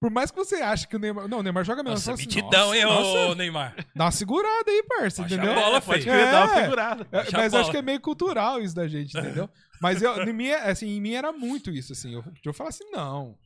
Por 0.00 0.10
mais 0.12 0.30
que 0.30 0.36
você 0.36 0.56
ache 0.56 0.86
que 0.86 0.94
o 0.94 0.98
Neymar. 0.98 1.26
Não, 1.26 1.40
o 1.40 1.42
Neymar 1.42 1.64
joga 1.64 1.82
mesmo. 1.82 1.94
Nossa, 1.96 2.12
assim, 2.12 2.22
mitidão, 2.22 2.72
hein, 2.74 2.84
nossa, 2.84 3.18
ô 3.30 3.34
Neymar? 3.34 3.74
Dá 3.96 4.04
uma 4.04 4.10
segurada 4.12 4.70
aí, 4.70 4.82
parça, 4.84 5.22
Baixa 5.22 5.34
entendeu? 5.34 5.52
a 5.52 5.54
bola, 5.60 5.80
pode 5.82 6.02
feio. 6.04 6.14
crer, 6.16 6.30
dá 6.32 6.44
uma 6.44 6.52
É. 6.58 6.62
segurada. 6.62 7.08
É, 7.10 7.30
mas 7.32 7.54
acho 7.54 7.70
que 7.72 7.76
é 7.76 7.82
meio 7.82 8.00
cultural 8.00 8.60
isso 8.62 8.74
da 8.76 8.86
gente, 8.86 9.16
entendeu? 9.18 9.48
Mas 9.80 10.02
eu, 10.02 10.24
em, 10.28 10.32
mim, 10.32 10.50
assim, 10.50 10.88
em 10.88 11.00
mim 11.00 11.12
era 11.12 11.32
muito 11.32 11.70
isso, 11.70 11.92
assim. 11.92 12.12
Eu, 12.12 12.24
eu 12.44 12.52
falava 12.52 12.70
assim, 12.74 12.88
não. 12.90 13.38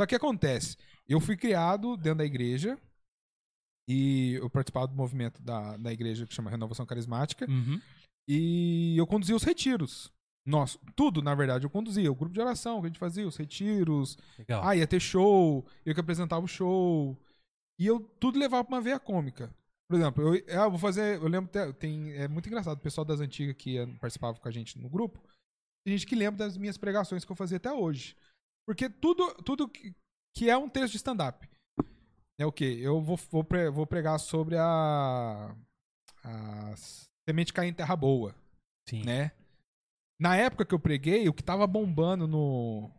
Só 0.00 0.04
que 0.04 0.16
acontece, 0.16 0.76
eu 1.08 1.20
fui 1.20 1.36
criado 1.36 1.96
dentro 1.96 2.18
da 2.18 2.24
igreja 2.24 2.76
e 3.88 4.34
eu 4.34 4.50
participava 4.50 4.86
do 4.88 4.94
movimento 4.96 5.40
da, 5.42 5.76
da 5.76 5.92
igreja 5.92 6.26
que 6.26 6.34
chama 6.34 6.50
Renovação 6.50 6.84
Carismática 6.86 7.46
Uhum. 7.48 7.80
e 8.28 8.96
eu 8.96 9.06
conduzia 9.06 9.36
os 9.36 9.42
retiros. 9.44 10.10
Nossa, 10.46 10.78
tudo, 10.96 11.22
na 11.22 11.34
verdade, 11.34 11.64
eu 11.64 11.70
conduzia. 11.70 12.10
O 12.10 12.14
grupo 12.14 12.32
de 12.32 12.40
oração 12.40 12.80
que 12.80 12.86
a 12.86 12.88
gente 12.88 12.98
fazia, 12.98 13.26
os 13.26 13.36
retiros, 13.36 14.16
Legal. 14.38 14.62
ah, 14.66 14.74
ia 14.74 14.86
ter 14.86 15.00
show, 15.00 15.66
eu 15.84 15.94
que 15.94 16.00
apresentava 16.00 16.44
o 16.44 16.48
show. 16.48 17.16
E 17.78 17.86
eu 17.86 18.00
tudo 18.18 18.38
levava 18.38 18.64
pra 18.64 18.76
uma 18.76 18.80
veia 18.82 18.98
cômica. 18.98 19.54
Por 19.88 19.96
exemplo, 19.96 20.34
eu, 20.34 20.44
ah, 20.60 20.64
eu 20.64 20.70
vou 20.70 20.78
fazer. 20.78 21.16
Eu 21.16 21.28
lembro, 21.28 21.50
tem, 21.74 22.12
é 22.14 22.26
muito 22.28 22.46
engraçado, 22.48 22.78
o 22.78 22.82
pessoal 22.82 23.04
das 23.04 23.20
antigas 23.20 23.54
que 23.56 23.84
participava 23.98 24.38
com 24.38 24.48
a 24.48 24.52
gente 24.52 24.78
no 24.78 24.88
grupo, 24.88 25.20
tem 25.84 25.96
gente 25.96 26.06
que 26.06 26.14
lembra 26.14 26.38
das 26.46 26.56
minhas 26.56 26.78
pregações 26.78 27.24
que 27.24 27.32
eu 27.32 27.36
fazia 27.36 27.56
até 27.56 27.72
hoje. 27.72 28.16
Porque 28.66 28.88
tudo, 28.88 29.34
tudo 29.42 29.68
que, 29.68 29.94
que 30.36 30.48
é 30.48 30.56
um 30.56 30.68
texto 30.68 30.92
de 30.92 30.98
stand-up. 30.98 31.48
É 32.38 32.46
o 32.46 32.52
quê? 32.52 32.78
Eu 32.80 33.00
vou, 33.02 33.16
vou, 33.30 33.44
pre- 33.44 33.68
vou 33.70 33.86
pregar 33.86 34.18
sobre 34.18 34.56
a, 34.56 35.54
a 36.24 36.74
semente 37.28 37.52
cair 37.52 37.68
em 37.68 37.74
terra 37.74 37.94
boa 37.94 38.34
Sim. 38.88 39.04
né? 39.04 39.32
Na 40.20 40.36
época 40.36 40.64
que 40.66 40.74
eu 40.74 40.78
preguei, 40.78 41.28
o 41.28 41.32
que 41.32 41.42
tava 41.42 41.66
bombando 41.66 42.28
no, 42.28 42.90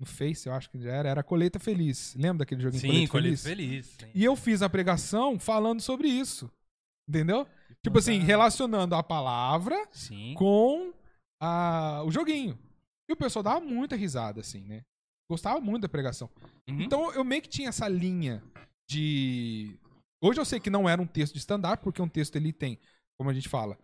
no 0.00 0.06
Face, 0.06 0.48
eu 0.48 0.54
acho 0.54 0.70
que 0.70 0.78
já 0.80 0.92
era, 0.92 1.08
era 1.08 1.22
Colheita 1.24 1.58
Feliz. 1.58 2.14
Lembra 2.14 2.38
daquele 2.38 2.62
joguinho 2.62 2.80
Sim, 2.80 2.88
Colheita 2.88 3.10
colheita 3.10 3.42
Feliz? 3.42 3.42
feliz. 3.42 3.86
sim. 4.00 4.10
E 4.14 4.24
eu 4.24 4.36
fiz 4.36 4.62
a 4.62 4.68
pregação 4.68 5.38
falando 5.38 5.80
sobre 5.80 6.08
isso. 6.08 6.50
Entendeu? 7.08 7.46
Tipo 7.82 7.98
assim, 7.98 8.18
relacionando 8.18 8.94
a 8.94 9.02
palavra 9.02 9.88
Sim. 9.90 10.34
com 10.34 10.92
a, 11.42 12.02
o 12.04 12.10
joguinho. 12.10 12.58
E 13.08 13.12
o 13.12 13.16
pessoal 13.16 13.42
dava 13.42 13.60
muita 13.60 13.96
risada, 13.96 14.40
assim, 14.40 14.60
né? 14.60 14.82
Gostava 15.30 15.60
muito 15.60 15.82
da 15.82 15.88
pregação. 15.88 16.30
Uhum. 16.68 16.82
Então 16.82 17.12
eu 17.12 17.24
meio 17.24 17.40
que 17.42 17.48
tinha 17.48 17.70
essa 17.70 17.88
linha 17.88 18.42
de. 18.88 19.78
Hoje 20.22 20.40
eu 20.40 20.44
sei 20.44 20.60
que 20.60 20.70
não 20.70 20.88
era 20.88 21.00
um 21.00 21.06
texto 21.06 21.32
de 21.34 21.38
stand-up, 21.38 21.82
porque 21.82 22.02
um 22.02 22.08
texto 22.08 22.36
ele 22.36 22.52
tem, 22.52 22.78
como 23.18 23.30
a 23.30 23.32
gente 23.34 23.48
fala. 23.48 23.78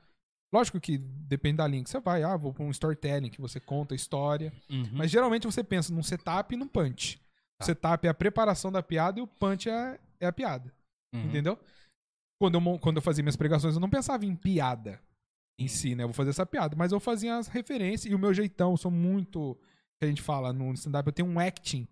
Lógico 0.54 0.78
que 0.80 0.98
depende 0.98 1.56
da 1.56 1.66
linha 1.66 1.82
que 1.82 1.90
você 1.90 1.98
vai. 1.98 2.22
Ah, 2.22 2.36
vou 2.36 2.52
pra 2.52 2.62
um 2.62 2.70
storytelling, 2.70 3.28
que 3.28 3.40
você 3.40 3.58
conta 3.58 3.92
a 3.92 3.96
história. 3.96 4.52
Uhum. 4.70 4.88
Mas 4.92 5.10
geralmente 5.10 5.46
você 5.48 5.64
pensa 5.64 5.92
num 5.92 6.02
setup 6.02 6.54
e 6.54 6.56
num 6.56 6.68
punch. 6.68 7.16
O 7.16 7.20
Tá. 7.58 7.64
setup 7.64 8.06
é 8.06 8.10
a 8.10 8.14
preparação 8.14 8.70
da 8.70 8.80
piada 8.80 9.18
e 9.18 9.22
o 9.22 9.26
punch 9.26 9.68
é, 9.68 9.98
é 10.20 10.26
a 10.26 10.32
piada. 10.32 10.72
Uhum. 11.12 11.22
Entendeu? 11.24 11.58
Quando 12.40 12.56
eu, 12.58 12.78
quando 12.78 12.96
eu 12.98 13.02
fazia 13.02 13.22
minhas 13.24 13.34
pregações, 13.34 13.74
eu 13.74 13.80
não 13.80 13.90
pensava 13.90 14.24
em 14.24 14.36
piada 14.36 15.00
em 15.58 15.66
Sim. 15.66 15.76
si, 15.90 15.94
né? 15.96 16.04
Eu 16.04 16.08
vou 16.08 16.14
fazer 16.14 16.30
essa 16.30 16.46
piada. 16.46 16.76
Mas 16.76 16.92
eu 16.92 17.00
fazia 17.00 17.36
as 17.36 17.48
referências 17.48 18.10
e 18.12 18.14
o 18.14 18.18
meu 18.18 18.32
jeitão, 18.32 18.70
eu 18.70 18.76
sou 18.76 18.92
muito. 18.92 19.58
Que 19.98 20.04
a 20.04 20.08
gente 20.08 20.22
fala 20.22 20.52
no 20.52 20.72
stand-up, 20.74 21.06
eu 21.08 21.12
tenho 21.12 21.28
um 21.28 21.40
acting. 21.40 21.88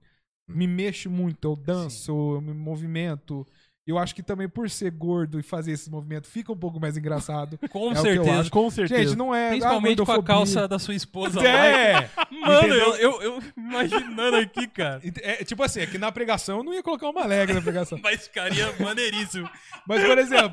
Me 0.49 0.69
mexo 0.69 1.11
muito, 1.11 1.49
eu 1.49 1.57
danço, 1.57 2.11
eu 2.37 2.41
me 2.41 2.53
movimento. 2.53 3.45
Eu 3.85 3.99
acho 3.99 4.15
que 4.15 4.23
também 4.23 4.49
por 4.49 4.71
ser 4.71 4.93
gordo 4.93 5.41
e 5.41 5.43
fazer 5.43 5.73
esse 5.73 5.91
movimento 5.91 6.29
fica 6.29 6.53
um 6.53 6.57
pouco 6.57 6.79
mais 6.79 6.97
engraçado. 6.97 7.59
Com 7.71 7.91
É 7.91 7.97
certeza. 7.97 8.51
Com 8.51 8.71
certeza. 8.71 9.03
Gente, 9.03 9.17
não 9.17 9.35
é. 9.35 9.51
Principalmente 9.51 10.01
ah, 10.03 10.07
com 10.07 10.13
a 10.13 10.23
calça 10.23 10.69
da 10.69 10.79
sua 10.79 10.95
esposa 10.95 11.41
lá. 11.41 11.49
É! 11.53 12.09
Mano, 12.31 12.75
eu, 12.75 12.95
eu, 12.97 13.23
eu 13.23 13.43
imaginando 13.57 14.37
aqui, 14.37 14.69
cara. 14.69 15.01
é! 15.21 15.45
Tipo 15.45 15.65
assim, 15.65 15.81
é 15.81 15.87
que 15.87 15.99
na 15.99 16.13
pregação 16.13 16.59
eu 16.59 16.65
não 16.65 16.73
ia 16.73 16.83
colocar 16.83 17.09
uma 17.09 17.27
leg 17.27 17.53
na 17.53 17.61
pregação. 17.61 17.99
Mas 18.03 18.27
ficaria 18.27 18.73
maneiríssimo. 18.79 19.51
Mas, 19.87 20.05
por 20.05 20.19
exemplo, 20.19 20.53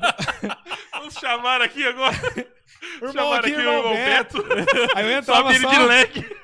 Vamos 0.92 1.14
chamar 1.14 1.62
aqui 1.62 1.86
agora. 1.86 2.16
irmão 2.96 3.12
Chamaram 3.12 3.38
aqui, 3.38 3.52
aqui 3.52 3.56
o 3.56 3.60
irmão 3.60 3.76
irmão 3.78 3.94
Beto. 3.94 4.44
Aí 4.94 5.04
eu 5.04 5.22
Só 5.22 5.32
entrava 5.32 5.54
ele 5.54 5.64
só... 5.64 5.70
de 5.70 5.78
leque. 5.84 6.36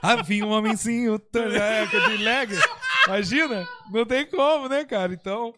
Havia 0.00 0.46
um 0.46 0.50
homenzinho 0.50 1.20
de 1.32 2.16
leg. 2.16 2.58
Imagina? 3.06 3.68
Não 3.92 4.06
tem 4.06 4.24
como, 4.26 4.68
né, 4.68 4.84
cara? 4.84 5.12
Então. 5.12 5.54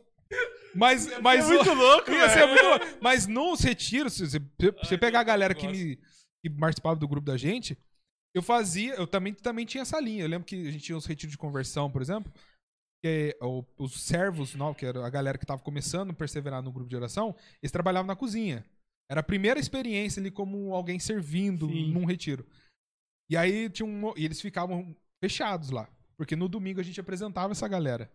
Mas, 0.75 1.21
mas 1.21 1.45
É 1.45 1.49
muito 1.55 1.71
o- 1.71 1.75
louco, 1.75 2.11
Ia 2.13 2.29
ser 2.29 2.47
muito 2.47 2.63
louco. 2.65 2.87
Mas 3.01 3.27
nos 3.27 3.61
retiros, 3.61 4.13
se 4.15 4.27
você, 4.27 4.39
se 4.39 4.71
você 4.83 4.99
pegar 4.99 5.21
a 5.21 5.25
galera 5.25 5.55
que, 5.55 5.67
me, 5.69 5.97
que 6.43 6.51
participava 6.51 6.97
do 6.97 7.09
grupo 7.09 7.27
da 7.27 7.37
gente, 7.37 7.77
eu 8.35 8.43
fazia. 8.43 8.95
Eu 8.95 9.07
também, 9.07 9.33
também 9.35 9.65
tinha 9.65 9.83
essa 9.83 10.01
linha. 10.01 10.25
Eu 10.25 10.29
lembro 10.29 10.47
que 10.47 10.67
a 10.67 10.71
gente 10.71 10.85
tinha 10.85 10.97
os 10.99 11.07
retiros 11.07 11.33
de 11.33 11.39
conversão, 11.39 11.91
por 11.91 12.03
exemplo. 12.03 12.33
Que 13.03 13.37
o- 13.41 13.65
os 13.79 14.01
servos, 14.03 14.55
não, 14.55 14.73
que 14.75 14.85
era 14.87 15.07
a 15.07 15.11
galera 15.11 15.37
que 15.39 15.47
tava 15.47 15.61
começando 15.63 16.11
a 16.11 16.15
perseverar 16.15 16.63
no 16.63 16.73
grupo 16.73 16.89
de 16.89 16.97
oração, 16.97 17.35
eles 17.63 17.71
trabalhavam 17.71 18.07
na 18.07 18.17
cozinha. 18.17 18.65
Era 19.11 19.21
a 19.21 19.25
primeira 19.25 19.61
experiência 19.61 20.19
ali 20.21 20.31
como 20.31 20.73
alguém 20.75 20.99
servindo 20.99 21.69
Sim. 21.69 21.93
num 21.93 22.07
retiro. 22.07 22.47
E 23.31 23.37
aí 23.37 23.69
tinha 23.69 23.87
um, 23.87 24.13
e 24.17 24.25
eles 24.25 24.41
ficavam 24.41 24.97
fechados 25.23 25.71
lá. 25.71 25.89
Porque 26.17 26.35
no 26.35 26.49
domingo 26.49 26.81
a 26.81 26.83
gente 26.85 26.99
apresentava 27.01 27.53
essa 27.53 27.69
galera 27.69 28.11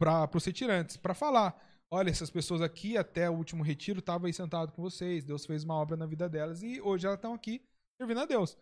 para 0.00 0.28
os 0.34 0.44
retirantes, 0.44 0.96
para 0.96 1.12
falar. 1.14 1.54
Olha, 1.94 2.08
essas 2.08 2.30
pessoas 2.30 2.62
aqui 2.62 2.96
até 2.96 3.28
o 3.28 3.34
último 3.34 3.62
retiro 3.62 3.98
estavam 3.98 4.26
aí 4.26 4.32
sentado 4.32 4.72
com 4.72 4.80
vocês. 4.80 5.24
Deus 5.24 5.44
fez 5.44 5.62
uma 5.62 5.74
obra 5.74 5.94
na 5.94 6.06
vida 6.06 6.26
delas 6.26 6.62
e 6.62 6.80
hoje 6.80 7.06
elas 7.06 7.18
estão 7.18 7.34
aqui 7.34 7.62
servindo 7.98 8.18
a 8.18 8.24
Deus. 8.24 8.56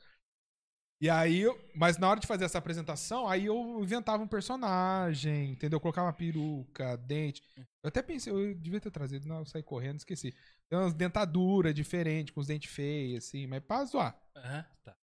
E 1.01 1.09
aí, 1.09 1.39
eu- 1.43 1.57
mas 1.77 1.97
na 1.97 2.11
hora 2.11 2.19
de 2.19 2.27
fazer 2.27 2.45
essa 2.45 2.59
apresentação, 2.59 3.29
aí 3.29 3.47
eu 3.47 3.81
inventava 3.81 4.21
um 4.21 4.27
personagem, 4.27 5.53
entendeu? 5.53 5.77
Eu 5.77 5.81
colocava 5.81 6.09
uma 6.09 6.13
peruca, 6.13 6.97
dente. 6.97 7.41
Eu 7.57 7.89
até 7.89 8.03
pensei, 8.03 8.33
eu 8.33 8.53
devia 8.53 8.81
ter 8.81 8.91
trazido, 8.91 9.29
não, 9.29 9.39
eu 9.39 9.47
saí 9.47 9.63
correndo, 9.63 9.99
esqueci. 9.99 10.35
Tem 10.69 10.77
umas 10.77 10.93
dentaduras 10.93 11.73
diferentes, 11.73 12.35
com 12.35 12.41
os 12.41 12.49
dentes 12.49 12.71
feios, 12.71 13.25
assim, 13.25 13.47
mas 13.47 13.63
pra 13.63 13.85
zoar. 13.85 14.21
Aham, 14.35 14.67
tá. 14.83 14.97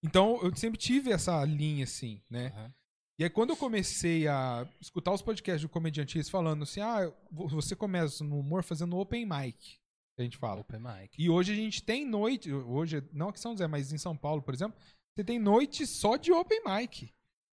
Então, 0.00 0.40
eu 0.44 0.54
sempre 0.54 0.78
tive 0.78 1.10
essa 1.10 1.44
linha, 1.44 1.82
assim, 1.82 2.22
né? 2.30 2.52
Aham. 2.54 2.74
E 3.18 3.22
aí, 3.24 3.30
quando 3.30 3.50
eu 3.50 3.56
comecei 3.56 4.26
a 4.26 4.66
escutar 4.80 5.12
os 5.12 5.22
podcasts 5.22 5.62
do 5.62 5.68
comediantes 5.68 6.28
falando 6.28 6.64
assim, 6.64 6.80
ah, 6.80 7.12
vo- 7.30 7.48
você 7.48 7.76
começa 7.76 8.24
no 8.24 8.40
humor 8.40 8.64
fazendo 8.64 8.96
open 8.98 9.24
mic, 9.24 9.78
a 10.18 10.22
gente 10.22 10.36
fala. 10.36 10.60
Open 10.60 10.80
mic. 10.80 11.14
E 11.16 11.30
hoje 11.30 11.52
a 11.52 11.54
gente 11.54 11.82
tem 11.82 12.04
noite, 12.04 12.52
hoje, 12.52 13.02
não 13.12 13.28
aqui 13.28 13.38
em 13.38 13.42
São 13.42 13.52
José, 13.52 13.66
mas 13.68 13.92
em 13.92 13.98
São 13.98 14.16
Paulo, 14.16 14.42
por 14.42 14.52
exemplo, 14.52 14.76
você 15.14 15.22
tem 15.22 15.38
noite 15.38 15.86
só 15.86 16.16
de 16.16 16.32
open 16.32 16.60
mic. 16.66 17.12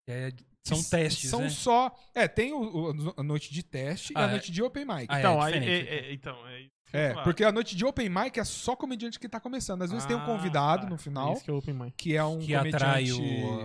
É, 0.09 0.31
são 0.63 0.81
testes, 0.83 1.29
São 1.29 1.41
né? 1.41 1.49
só. 1.49 1.95
É, 2.15 2.27
tem 2.27 2.53
o- 2.53 2.91
o- 2.91 3.13
a 3.17 3.23
noite 3.23 3.53
de 3.53 3.61
teste 3.61 4.13
e 4.13 4.17
Ah, 4.17 4.25
a 4.25 4.27
é. 4.27 4.31
noite 4.31 4.51
de 4.51 4.63
open 4.63 4.83
mic. 4.85 5.05
Ah, 5.09 5.17
é 5.17 5.19
Então, 5.19 5.41
aí, 5.41 5.53
diferente. 5.59 5.87
é- 5.89 5.95
é- 6.09 6.13
então, 6.13 6.47
é 6.47 6.67
É, 6.93 7.11
falar. 7.11 7.23
porque 7.23 7.43
a 7.43 7.51
noite 7.51 7.75
de 7.75 7.85
open 7.85 8.09
mic 8.09 8.37
é 8.39 8.43
só 8.43 8.75
comediante 8.75 9.19
que 9.19 9.29
tá 9.29 9.39
começando. 9.39 9.81
Às 9.81 9.91
vezes 9.91 10.05
tem 10.05 10.15
um 10.15 10.19
Ah, 10.21 10.25
convidado 10.25 10.83
tá. 10.83 10.89
no 10.89 10.95
É 10.95 10.97
final, 10.97 11.33
Isso 11.33 11.43
que 11.43 11.51
é 11.51 11.53
open 11.53 11.73
mic. 11.73 11.91
que 11.97 12.15
é 12.15 12.23
um 12.23 12.39
que 12.39 12.47
comediante. 12.53 12.75
atrai 12.75 13.11
o 13.11 13.17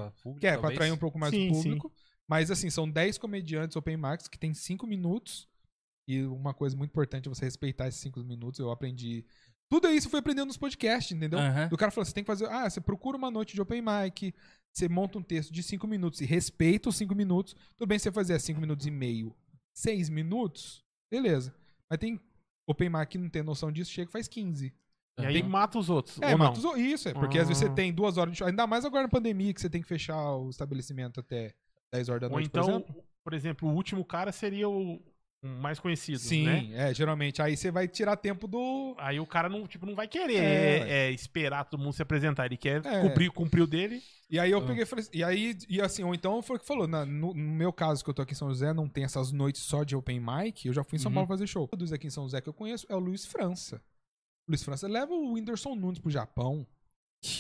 uh, 0.06 0.12
público, 0.22 0.40
Que 0.40 0.46
é, 0.46 0.56
pra 0.58 0.68
atrair 0.70 0.92
um 0.92 0.96
pouco 0.96 1.18
mais 1.18 1.32
Sim, 1.34 1.48
o 1.50 1.52
público. 1.52 1.92
Mas 2.28 2.50
assim, 2.50 2.70
são 2.70 2.88
10 2.90 3.18
comediantes 3.18 3.76
open 3.76 3.96
mics 3.96 4.28
que 4.28 4.38
tem 4.38 4.52
5 4.54 4.86
minutos. 4.86 5.48
E 6.08 6.22
uma 6.22 6.54
coisa 6.54 6.76
muito 6.76 6.90
importante 6.90 7.26
é 7.26 7.28
você 7.28 7.44
respeitar 7.44 7.88
esses 7.88 8.00
5 8.00 8.20
minutos. 8.20 8.60
Eu 8.60 8.70
aprendi. 8.70 9.24
Tudo 9.68 9.88
isso 9.88 10.06
eu 10.06 10.10
fui 10.12 10.20
aprendendo 10.20 10.46
nos 10.46 10.56
podcasts, 10.56 11.10
entendeu? 11.16 11.38
Aham. 11.40 11.68
Do 11.68 11.76
cara 11.76 11.90
falou: 11.90 12.04
você 12.04 12.12
tem 12.14 12.22
que 12.22 12.28
fazer. 12.28 12.48
Ah, 12.48 12.68
você 12.70 12.80
procura 12.80 13.16
uma 13.16 13.30
noite 13.30 13.54
de 13.54 13.60
open 13.60 13.82
mic, 13.82 14.32
você 14.72 14.88
monta 14.88 15.18
um 15.18 15.22
texto 15.22 15.52
de 15.52 15.62
5 15.64 15.86
minutos 15.88 16.20
e 16.20 16.24
respeita 16.24 16.88
os 16.88 16.96
5 16.96 17.12
minutos. 17.14 17.54
Tudo 17.76 17.88
bem 17.88 17.98
se 17.98 18.04
você 18.04 18.12
fazer 18.12 18.38
5 18.40 18.60
minutos 18.60 18.86
e 18.86 18.90
meio, 18.92 19.34
6 19.74 20.08
minutos, 20.08 20.84
beleza. 21.10 21.52
Mas 21.90 21.98
tem 21.98 22.20
open 22.66 22.88
mic 22.90 23.06
que 23.06 23.18
não 23.18 23.28
tem 23.28 23.42
noção 23.42 23.70
disso, 23.70 23.90
chega 23.90 24.08
e 24.08 24.12
faz 24.12 24.26
15. 24.28 24.74
E 25.18 25.24
aí 25.24 25.40
Aham. 25.40 25.48
mata 25.48 25.78
os 25.78 25.88
outros. 25.88 26.20
É, 26.20 26.32
ou 26.32 26.38
não? 26.38 26.46
mas 26.50 26.58
tu- 26.60 26.76
isso, 26.76 27.08
é 27.08 27.14
porque 27.14 27.38
às 27.38 27.48
vezes 27.48 27.62
você 27.62 27.70
Ah. 27.70 27.74
tem 27.74 27.92
duas 27.92 28.18
horas 28.18 28.32
de 28.32 28.38
show. 28.38 28.46
Ainda 28.46 28.66
mais 28.66 28.84
agora 28.84 29.04
na 29.04 29.08
pandemia, 29.08 29.54
que 29.54 29.60
você 29.60 29.70
tem 29.70 29.80
que 29.80 29.88
fechar 29.88 30.34
o 30.36 30.50
estabelecimento 30.50 31.20
até 31.20 31.54
10 31.90 32.08
horas 32.08 32.20
da 32.20 32.26
Ou 32.26 32.32
noite, 32.34 32.50
por 32.50 32.58
então, 32.60 32.68
exemplo. 32.76 33.04
por 33.24 33.32
exemplo, 33.32 33.68
o 33.68 33.72
último 33.74 34.04
cara 34.04 34.30
seria 34.30 34.68
o 34.68 35.00
mais 35.42 35.78
conhecido, 35.78 36.18
Sim, 36.18 36.44
né? 36.44 36.68
é, 36.90 36.94
geralmente. 36.94 37.40
Aí 37.40 37.56
você 37.56 37.70
vai 37.70 37.86
tirar 37.86 38.16
tempo 38.16 38.48
do. 38.48 38.94
Aí 38.98 39.20
o 39.20 39.26
cara 39.26 39.48
não, 39.48 39.66
tipo, 39.66 39.86
não 39.86 39.94
vai 39.94 40.08
querer 40.08 40.36
É, 40.36 40.44
é, 40.44 40.88
é, 41.08 41.10
esperar 41.12 41.64
todo 41.64 41.80
mundo 41.80 41.92
se 41.92 42.02
apresentar. 42.02 42.46
Ele 42.46 42.56
quer 42.56 42.84
É. 42.84 43.00
cumprir, 43.02 43.30
cumprir 43.30 43.62
o 43.62 43.66
dele. 43.66 44.02
E 44.28 44.40
aí 44.40 44.50
eu 44.50 44.58
Ah. 44.58 44.66
peguei 44.66 44.82
e 44.82 44.86
falei. 44.86 45.04
E 45.12 45.22
aí, 45.22 45.56
e 45.68 45.80
assim, 45.80 46.02
ou 46.02 46.14
então 46.14 46.42
foi 46.42 46.56
o 46.56 46.58
que 46.58 46.66
falou. 46.66 46.88
na- 46.88 47.06
no, 47.06 47.32
no 47.32 47.34
meu 47.54 47.72
caso, 47.72 48.02
que 48.02 48.10
eu 48.10 48.14
tô 48.14 48.22
aqui 48.22 48.32
em 48.32 48.36
São 48.36 48.48
José, 48.48 48.72
não 48.72 48.88
tem 48.88 49.04
essas 49.04 49.30
noites 49.30 49.62
só 49.62 49.84
de 49.84 49.94
open 49.94 50.18
mic. 50.20 50.66
Eu 50.66 50.72
já 50.72 50.82
fui 50.82 50.96
em 50.96 51.00
São 51.00 51.10
Uhum. 51.10 51.14
Paulo 51.14 51.28
fazer 51.28 51.46
show. 51.46 51.68
Um 51.72 51.76
dos 51.76 51.92
aqui 51.92 52.06
em 52.08 52.10
São 52.10 52.24
José 52.24 52.40
que 52.40 52.48
eu 52.48 52.54
conheço 52.54 52.84
é 52.88 52.96
o 52.96 52.98
Luiz 52.98 53.24
França. 53.24 53.76
O 54.48 54.50
Luiz 54.52 54.62
França 54.64 54.88
leva 54.88 55.12
o 55.12 55.32
Whindersson 55.34 55.74
Nunes 55.76 55.98
pro 56.00 56.10
Japão. 56.10 56.66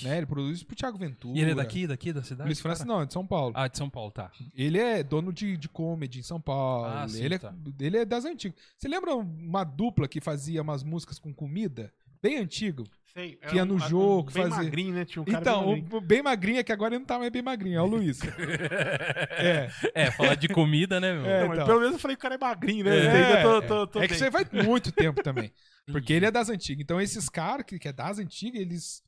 Né? 0.02 0.16
Ele 0.18 0.26
produz 0.26 0.62
pro 0.62 0.74
Thiago 0.74 0.98
Ventura. 0.98 1.38
E 1.38 1.40
ele 1.40 1.52
é 1.52 1.54
daqui, 1.54 1.86
daqui 1.86 2.12
da 2.12 2.22
cidade? 2.22 2.48
Luiz 2.48 2.60
França 2.60 2.84
não, 2.84 3.02
é 3.02 3.06
de 3.06 3.12
São 3.12 3.26
Paulo. 3.26 3.52
Ah, 3.56 3.68
de 3.68 3.76
São 3.78 3.88
Paulo, 3.88 4.10
tá. 4.10 4.30
Ele 4.54 4.78
é 4.78 5.02
dono 5.02 5.32
de, 5.32 5.56
de 5.56 5.68
comedy 5.68 6.18
em 6.20 6.22
São 6.22 6.40
Paulo. 6.40 6.86
Ah, 6.86 7.06
sim, 7.08 7.22
ele, 7.22 7.34
é, 7.36 7.38
tá. 7.38 7.54
ele 7.78 7.96
é 7.98 8.04
das 8.04 8.24
antigas. 8.24 8.58
Você 8.76 8.88
lembra 8.88 9.14
uma 9.14 9.62
dupla 9.64 10.08
que 10.08 10.20
fazia 10.20 10.60
umas 10.62 10.82
músicas 10.82 11.18
com 11.18 11.32
comida? 11.32 11.92
Bem 12.22 12.38
antigo. 12.38 12.84
Sei, 13.12 13.36
Que 13.36 13.56
ia 13.56 13.64
no 13.64 13.76
um- 13.76 13.78
jogo, 13.78 14.30
bem 14.30 14.42
fazia- 14.42 14.64
magrinho, 14.64 14.94
né? 14.94 15.04
Tinha 15.04 15.22
um 15.22 15.24
cara 15.24 15.40
então, 15.40 15.60
bem 15.60 15.70
magrinho. 15.82 15.96
o 15.96 16.00
bem 16.02 16.22
magrinho 16.22 16.58
é 16.58 16.62
que 16.62 16.72
agora 16.72 16.94
ele 16.94 16.98
não 16.98 17.06
tá 17.06 17.18
mais 17.18 17.30
bem 17.30 17.40
magrinho, 17.40 17.78
é 17.78 17.82
o 17.82 17.86
Luiz. 17.86 18.18
é. 19.38 19.70
É, 19.94 20.10
falar 20.10 20.34
de 20.34 20.48
comida, 20.48 21.00
né, 21.00 21.14
meu? 21.14 21.24
É, 21.24 21.46
Não, 21.46 21.54
então. 21.54 21.66
pelo 21.66 21.78
menos 21.80 21.94
eu 21.94 21.98
falei 21.98 22.14
que 22.16 22.20
o 22.20 22.22
cara 22.22 22.34
é 22.34 22.38
magrinho, 22.38 22.84
né? 22.84 22.90
É, 22.96 23.38
eu 23.38 23.42
tô, 23.42 23.56
é. 23.56 23.60
tô, 23.66 23.86
tô 23.86 24.02
É 24.02 24.08
que 24.08 24.14
você 24.14 24.28
vai 24.28 24.44
muito 24.52 24.92
tempo 24.92 25.22
também. 25.22 25.50
Porque 25.90 26.12
ele 26.12 26.26
é 26.26 26.30
das 26.30 26.50
antigas. 26.50 26.82
Então, 26.82 27.00
esses 27.00 27.28
caras 27.28 27.64
que, 27.64 27.78
que 27.78 27.88
é 27.88 27.92
das 27.92 28.18
antigas, 28.18 28.60
eles. 28.60 29.02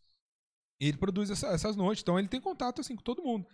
Ele 0.81 0.97
produz 0.97 1.31
essa- 1.31 1.49
essas 1.49 1.77
noites. 1.77 2.03
Então, 2.03 2.19
ele 2.19 2.29
tem 2.29 2.41
contato 2.41 2.81
assim 2.81 2.95
com 2.97 3.03
todo 3.03 3.23
mundo. 3.23 3.47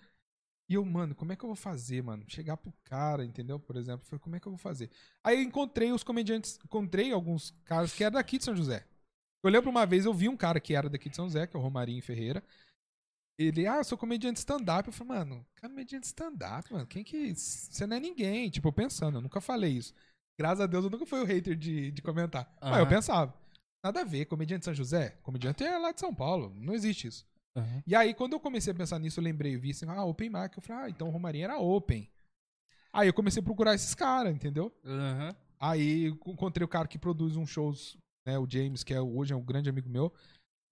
E 0.68 0.74
eu, 0.74 0.84
mano, 0.84 1.14
como 1.14 1.32
é 1.32 1.36
que 1.36 1.44
eu 1.44 1.48
vou 1.48 1.56
fazer, 1.56 2.02
mano? 2.02 2.24
Chegar 2.26 2.56
pro 2.56 2.72
cara, 2.84 3.24
entendeu? 3.24 3.58
Por 3.58 3.76
exemplo, 3.76 4.02
eu 4.02 4.08
falei, 4.08 4.20
como 4.20 4.36
é 4.36 4.40
que 4.40 4.46
eu 4.46 4.52
vou 4.52 4.58
fazer? 4.58 4.90
Aí 5.22 5.36
eu 5.36 5.42
encontrei 5.42 5.92
os 5.92 6.02
comediantes, 6.02 6.58
encontrei 6.64 7.12
alguns 7.12 7.50
caras 7.64 7.92
que 7.92 8.02
eram 8.02 8.14
daqui 8.14 8.38
de 8.38 8.44
São 8.44 8.56
José. 8.56 8.86
Eu 9.42 9.50
lembro 9.50 9.70
uma 9.70 9.84
vez, 9.84 10.06
eu 10.06 10.14
vi 10.14 10.26
um 10.26 10.36
cara 10.36 10.58
que 10.58 10.74
era 10.74 10.88
daqui 10.88 11.10
de 11.10 11.16
São 11.16 11.26
José, 11.26 11.46
que 11.46 11.54
é 11.54 11.58
o 11.60 11.62
Romarinho 11.62 12.02
Ferreira. 12.02 12.42
Ele, 13.38 13.66
ah, 13.66 13.76
eu 13.76 13.84
sou 13.84 13.98
comediante 13.98 14.38
stand-up. 14.38 14.86
Eu 14.88 14.92
falei, 14.92 15.18
mano, 15.18 15.46
comediante 15.60 16.06
stand-up, 16.06 16.72
mano, 16.72 16.86
quem 16.86 17.04
que. 17.04 17.34
Você 17.34 17.86
não 17.86 17.96
é 17.96 18.00
ninguém. 18.00 18.48
Tipo, 18.48 18.68
eu 18.68 18.72
pensando, 18.72 19.18
eu 19.18 19.22
nunca 19.22 19.40
falei 19.40 19.72
isso. 19.72 19.92
Graças 20.38 20.60
a 20.60 20.66
Deus 20.66 20.84
eu 20.84 20.90
nunca 20.90 21.04
fui 21.04 21.20
o 21.20 21.24
hater 21.24 21.56
de, 21.56 21.90
de 21.90 22.00
comentar. 22.02 22.50
Mas 22.70 22.78
eu 22.80 22.86
pensava, 22.88 23.34
nada 23.84 24.00
a 24.00 24.04
ver, 24.04 24.24
comediante 24.24 24.60
de 24.60 24.64
São 24.64 24.74
José? 24.74 25.10
Comediante 25.22 25.62
é 25.62 25.76
lá 25.76 25.92
de 25.92 26.00
São 26.00 26.14
Paulo, 26.14 26.52
não 26.56 26.74
existe 26.74 27.06
isso. 27.06 27.26
Aham. 27.56 27.82
E 27.86 27.94
aí, 27.94 28.14
quando 28.14 28.32
eu 28.32 28.40
comecei 28.40 28.72
a 28.72 28.76
pensar 28.76 28.98
nisso, 28.98 29.20
eu 29.20 29.24
lembrei, 29.24 29.54
eu 29.54 29.60
vi 29.60 29.70
assim, 29.70 29.86
ah, 29.88 30.04
Open 30.04 30.28
Mic. 30.28 30.56
Eu 30.56 30.62
falei, 30.62 30.84
ah, 30.84 30.90
então 30.90 31.08
o 31.08 31.10
Romarinho 31.10 31.44
era 31.44 31.58
Open. 31.58 32.10
Aí 32.92 33.08
eu 33.08 33.14
comecei 33.14 33.40
a 33.40 33.44
procurar 33.44 33.74
esses 33.74 33.94
caras, 33.94 34.34
entendeu? 34.34 34.72
Aham. 34.84 35.36
Aí 35.60 36.06
encontrei 36.26 36.64
o 36.64 36.68
cara 36.68 36.88
que 36.88 36.98
produz 36.98 37.36
uns 37.36 37.48
shows, 37.48 37.96
né? 38.26 38.38
O 38.38 38.48
James, 38.48 38.82
que 38.82 38.92
é, 38.92 39.00
hoje 39.00 39.32
é 39.32 39.36
um 39.36 39.44
grande 39.44 39.70
amigo 39.70 39.88
meu, 39.88 40.12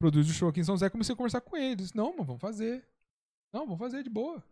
produz 0.00 0.28
o 0.28 0.32
show 0.32 0.48
aqui 0.48 0.60
em 0.60 0.64
São 0.64 0.74
José. 0.74 0.90
Comecei 0.90 1.12
a 1.12 1.16
conversar 1.16 1.40
com 1.40 1.56
ele. 1.56 1.76
Disse, 1.76 1.96
não, 1.96 2.10
mano, 2.10 2.24
vamos 2.24 2.40
fazer. 2.40 2.86
Não, 3.52 3.64
vamos 3.64 3.78
fazer 3.78 4.02
de 4.02 4.10
boa. 4.10 4.42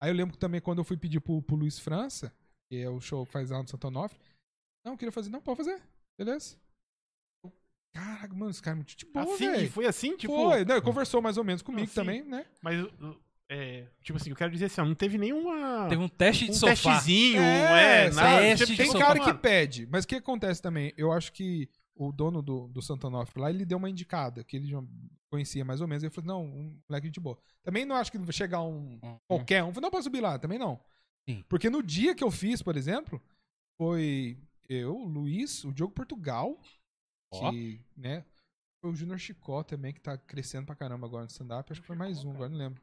Aí 0.00 0.10
eu 0.10 0.14
lembro 0.14 0.36
também 0.36 0.60
quando 0.60 0.78
eu 0.78 0.84
fui 0.84 0.96
pedir 0.96 1.20
pro, 1.20 1.42
pro 1.42 1.56
Luiz 1.56 1.78
França, 1.78 2.32
que 2.68 2.78
é 2.78 2.88
o 2.88 3.00
show 3.00 3.26
que 3.26 3.32
faz 3.32 3.50
lá 3.50 3.62
no 3.62 3.68
Santo 3.68 3.88
Onofre. 3.88 4.18
Não, 4.84 4.92
eu 4.92 4.98
queria 4.98 5.12
fazer. 5.12 5.30
Não, 5.30 5.42
pode 5.42 5.58
fazer. 5.58 5.82
Beleza. 6.18 6.56
Caraca, 7.92 8.32
mano, 8.34 8.50
esse 8.50 8.62
cara 8.62 8.74
é 8.74 8.78
muito 8.78 8.96
de 8.96 9.04
boa, 9.06 9.34
assim, 9.34 9.50
velho. 9.50 9.70
foi 9.70 9.86
assim, 9.86 10.16
tipo. 10.16 10.34
Foi, 10.34 10.64
não, 10.64 10.80
conversou 10.80 11.20
mais 11.20 11.36
ou 11.36 11.44
menos 11.44 11.60
comigo 11.62 11.90
também, 11.92 12.22
né? 12.22 12.46
Mas, 12.62 12.86
é, 13.48 13.86
tipo 14.02 14.16
assim, 14.16 14.30
eu 14.30 14.36
quero 14.36 14.52
dizer 14.52 14.66
assim, 14.66 14.80
ó, 14.80 14.84
não 14.84 14.94
teve 14.94 15.18
nenhuma. 15.18 15.88
Teve 15.88 16.00
um 16.02 16.08
teste 16.08 16.44
de 16.44 16.52
um 16.52 16.54
sofá. 16.54 16.72
testezinho, 16.72 17.40
É, 17.40 18.06
é, 18.06 18.10
nada. 18.12 18.38
teste 18.40 18.66
tipo, 18.66 18.70
de 18.70 18.76
Tem 18.76 18.86
tipo, 18.86 18.98
cara 18.98 19.18
mano, 19.18 19.32
que 19.34 19.38
pede, 19.40 19.88
mas 19.90 20.04
o 20.04 20.08
que 20.08 20.14
acontece 20.16 20.62
também? 20.62 20.92
Eu 20.96 21.10
acho 21.10 21.32
que 21.32 21.68
o 21.96 22.12
dono 22.12 22.40
do, 22.40 22.68
do 22.68 22.80
Santonoff 22.80 23.36
lá, 23.38 23.50
ele 23.50 23.66
deu 23.66 23.76
uma 23.76 23.90
indicada, 23.90 24.44
que 24.44 24.56
ele 24.56 24.68
já 24.68 24.80
conhecia 25.28 25.64
mais 25.64 25.80
ou 25.80 25.88
menos. 25.88 26.02
Ele 26.04 26.12
falou, 26.12 26.28
não, 26.28 26.44
um 26.44 26.78
moleque 26.88 27.10
de 27.10 27.18
boa. 27.20 27.36
Também 27.62 27.84
não 27.84 27.96
acho 27.96 28.10
que 28.12 28.18
vai 28.18 28.32
chegar 28.32 28.62
um 28.62 28.94
Hum, 28.94 29.00
hum. 29.02 29.18
qualquer 29.26 29.64
um. 29.64 29.72
Não, 29.80 29.90
posso 29.90 30.04
subir 30.04 30.20
lá, 30.20 30.38
também 30.38 30.58
não. 30.58 30.80
Sim. 31.28 31.44
Porque 31.48 31.68
no 31.68 31.82
dia 31.82 32.14
que 32.14 32.22
eu 32.24 32.30
fiz, 32.30 32.62
por 32.62 32.76
exemplo, 32.76 33.20
foi 33.76 34.38
eu, 34.68 34.96
o 34.96 35.04
Luiz, 35.04 35.64
o 35.64 35.72
Diogo 35.72 35.92
Portugal, 35.92 36.58
Ó. 37.32 37.50
que, 37.50 37.80
né, 37.96 38.24
foi 38.82 38.90
o 38.92 38.96
Júnior 38.96 39.18
Chicó 39.18 39.62
também, 39.62 39.92
que 39.92 40.00
tá 40.00 40.16
crescendo 40.18 40.66
pra 40.66 40.74
caramba 40.74 41.06
agora 41.06 41.24
no 41.24 41.30
stand-up. 41.30 41.70
Acho 41.70 41.80
que 41.80 41.86
foi 41.86 41.96
mais 41.96 42.24
um, 42.24 42.30
agora 42.32 42.48
não 42.48 42.58
lembro. 42.58 42.82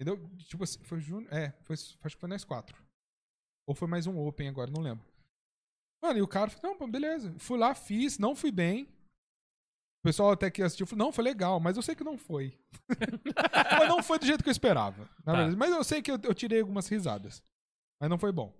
Entendeu? 0.00 0.28
Tipo 0.38 0.64
assim, 0.64 0.82
foi 0.84 0.98
o 0.98 1.00
Júnior. 1.00 1.32
É, 1.32 1.50
foi, 1.64 1.74
acho 1.74 1.96
que 2.16 2.20
foi 2.20 2.28
nós 2.28 2.44
quatro. 2.44 2.76
Ou 3.68 3.74
foi 3.74 3.86
mais 3.88 4.06
um 4.06 4.18
Open 4.18 4.48
agora, 4.48 4.70
não 4.70 4.80
lembro. 4.82 5.04
Mano, 6.02 6.18
e 6.18 6.22
o 6.22 6.28
cara 6.28 6.50
falou, 6.50 6.76
não, 6.78 6.90
beleza. 6.90 7.34
Fui 7.38 7.58
lá, 7.58 7.74
fiz, 7.74 8.18
não 8.18 8.34
fui 8.34 8.50
bem. 8.52 8.84
O 8.84 10.02
pessoal 10.08 10.30
até 10.30 10.50
que 10.50 10.62
assistiu 10.62 10.86
falou, 10.86 11.06
não, 11.06 11.12
foi 11.12 11.24
legal, 11.24 11.58
mas 11.58 11.76
eu 11.76 11.82
sei 11.82 11.94
que 11.94 12.04
não 12.04 12.16
foi. 12.16 12.56
mas 13.78 13.88
não 13.88 14.02
foi 14.02 14.18
do 14.18 14.24
jeito 14.26 14.42
que 14.42 14.48
eu 14.48 14.52
esperava. 14.52 15.10
na 15.26 15.32
Tá. 15.50 15.56
Mas 15.56 15.70
eu 15.70 15.82
sei 15.84 16.00
que 16.00 16.10
eu, 16.10 16.18
eu 16.22 16.32
tirei 16.34 16.60
algumas 16.60 16.86
risadas. 16.88 17.42
Mas 18.00 18.08
não 18.08 18.16
foi 18.18 18.30
bom. 18.32 18.54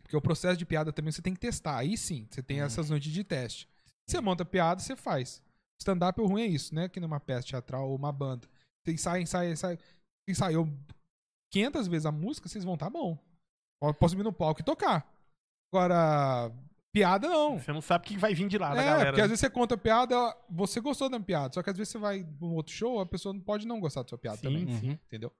Porque 0.00 0.16
o 0.16 0.22
processo 0.22 0.56
de 0.56 0.64
piada 0.64 0.92
também 0.92 1.10
você 1.10 1.20
tem 1.20 1.34
que 1.34 1.40
testar. 1.40 1.78
Aí 1.78 1.96
sim, 1.98 2.26
você 2.30 2.42
tem 2.42 2.60
Uhum. 2.60 2.66
essas 2.66 2.88
noites 2.88 3.12
de 3.12 3.24
teste. 3.24 3.68
Você 4.08 4.20
monta 4.20 4.44
piada, 4.44 4.80
você 4.80 4.94
faz. 4.96 5.42
Stand-up 5.80 6.20
ruim 6.20 6.42
é 6.42 6.46
isso, 6.46 6.74
né? 6.74 6.88
Que 6.88 7.00
numa 7.00 7.20
peça 7.20 7.46
teatral 7.48 7.88
ou 7.90 7.96
uma 7.96 8.12
banda. 8.12 8.48
Você 8.84 8.92
ensaia, 8.92 9.20
ensaia, 9.22 9.50
ensaia. 9.50 9.78
Ensaiou 10.28 10.68
500 11.52 11.86
vezes 11.88 12.06
a 12.06 12.12
música, 12.12 12.48
vocês 12.48 12.64
vão 12.64 12.76
tá 12.76 12.88
bom. 12.88 13.18
Eu 13.82 13.92
Posso 13.94 14.12
subir 14.12 14.22
no 14.22 14.32
palco 14.32 14.60
e 14.60 14.64
tocar. 14.64 15.06
Agora, 15.72 16.50
piada 16.92 17.28
não. 17.28 17.58
Você 17.58 17.72
não 17.72 17.80
sabe 17.82 18.04
o 18.04 18.08
que 18.08 18.16
vai 18.16 18.34
vir 18.34 18.48
de 18.48 18.56
lá 18.56 18.74
da 18.74 18.82
É, 18.82 18.84
galera. 18.86 19.10
porque 19.10 19.20
às 19.20 19.28
vezes 19.28 19.40
você 19.40 19.50
conta 19.50 19.76
piada, 19.76 20.14
você 20.48 20.80
gostou 20.80 21.08
da 21.10 21.20
piada. 21.20 21.52
Só 21.52 21.62
que 21.62 21.70
às 21.70 21.76
vezes 21.76 21.90
você 21.92 21.98
vai 21.98 22.26
num 22.40 22.54
outro 22.54 22.72
show, 22.72 23.00
a 23.00 23.06
pessoa 23.06 23.32
não 23.32 23.40
pode 23.40 23.66
não 23.66 23.80
gostar 23.80 24.02
da 24.02 24.08
sua 24.08 24.18
piada 24.18 24.38
Sim, 24.38 24.42
também. 24.42 24.64
Uhum. 24.66 24.92
Entendeu? 24.92 25.32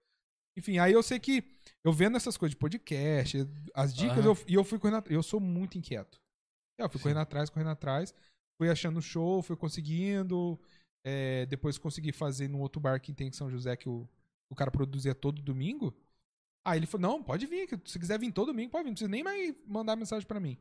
Enfim, 0.56 0.78
aí 0.78 0.92
eu 0.92 1.02
sei 1.02 1.18
que 1.18 1.42
eu 1.82 1.92
vendo 1.92 2.16
essas 2.16 2.36
coisas 2.36 2.52
de 2.54 2.58
podcast, 2.58 3.38
as 3.74 3.94
dicas, 3.94 4.18
Aham. 4.18 4.26
eu, 4.28 4.38
e 4.46 4.54
eu 4.54 4.62
fui 4.64 4.78
correndo 4.78 4.98
atrás. 4.98 5.14
Eu 5.14 5.22
sou 5.22 5.40
muito 5.40 5.78
inquieto. 5.78 6.20
Eu 6.78 6.88
fui 6.88 6.98
Sim. 6.98 7.02
correndo 7.04 7.20
atrás, 7.20 7.50
correndo 7.50 7.70
atrás. 7.70 8.14
Fui 8.58 8.70
achando 8.70 9.02
show, 9.02 9.42
fui 9.42 9.56
conseguindo. 9.56 10.58
é, 11.04 11.44
depois 11.46 11.76
consegui 11.78 12.12
fazer 12.12 12.48
num 12.48 12.60
outro 12.60 12.80
bar 12.80 13.00
que 13.00 13.12
tem 13.12 13.28
em 13.28 13.32
São 13.32 13.50
José, 13.50 13.76
que 13.76 13.88
o, 13.88 14.08
o 14.50 14.54
cara 14.54 14.70
produzia 14.70 15.14
todo 15.14 15.42
domingo. 15.42 15.94
Aí 16.66 16.78
ele 16.78 16.86
falou: 16.86 17.10
não, 17.10 17.22
pode 17.22 17.46
vir. 17.46 17.66
que 17.66 17.78
Se 17.90 17.98
quiser 17.98 18.18
vir 18.18 18.32
todo 18.32 18.46
domingo, 18.48 18.70
pode 18.70 18.84
vir. 18.84 18.90
Não 18.90 18.94
precisa 18.94 19.10
nem 19.10 19.22
mais 19.22 19.54
mandar 19.66 19.96
mensagem 19.96 20.26
pra 20.26 20.40
mim. 20.40 20.56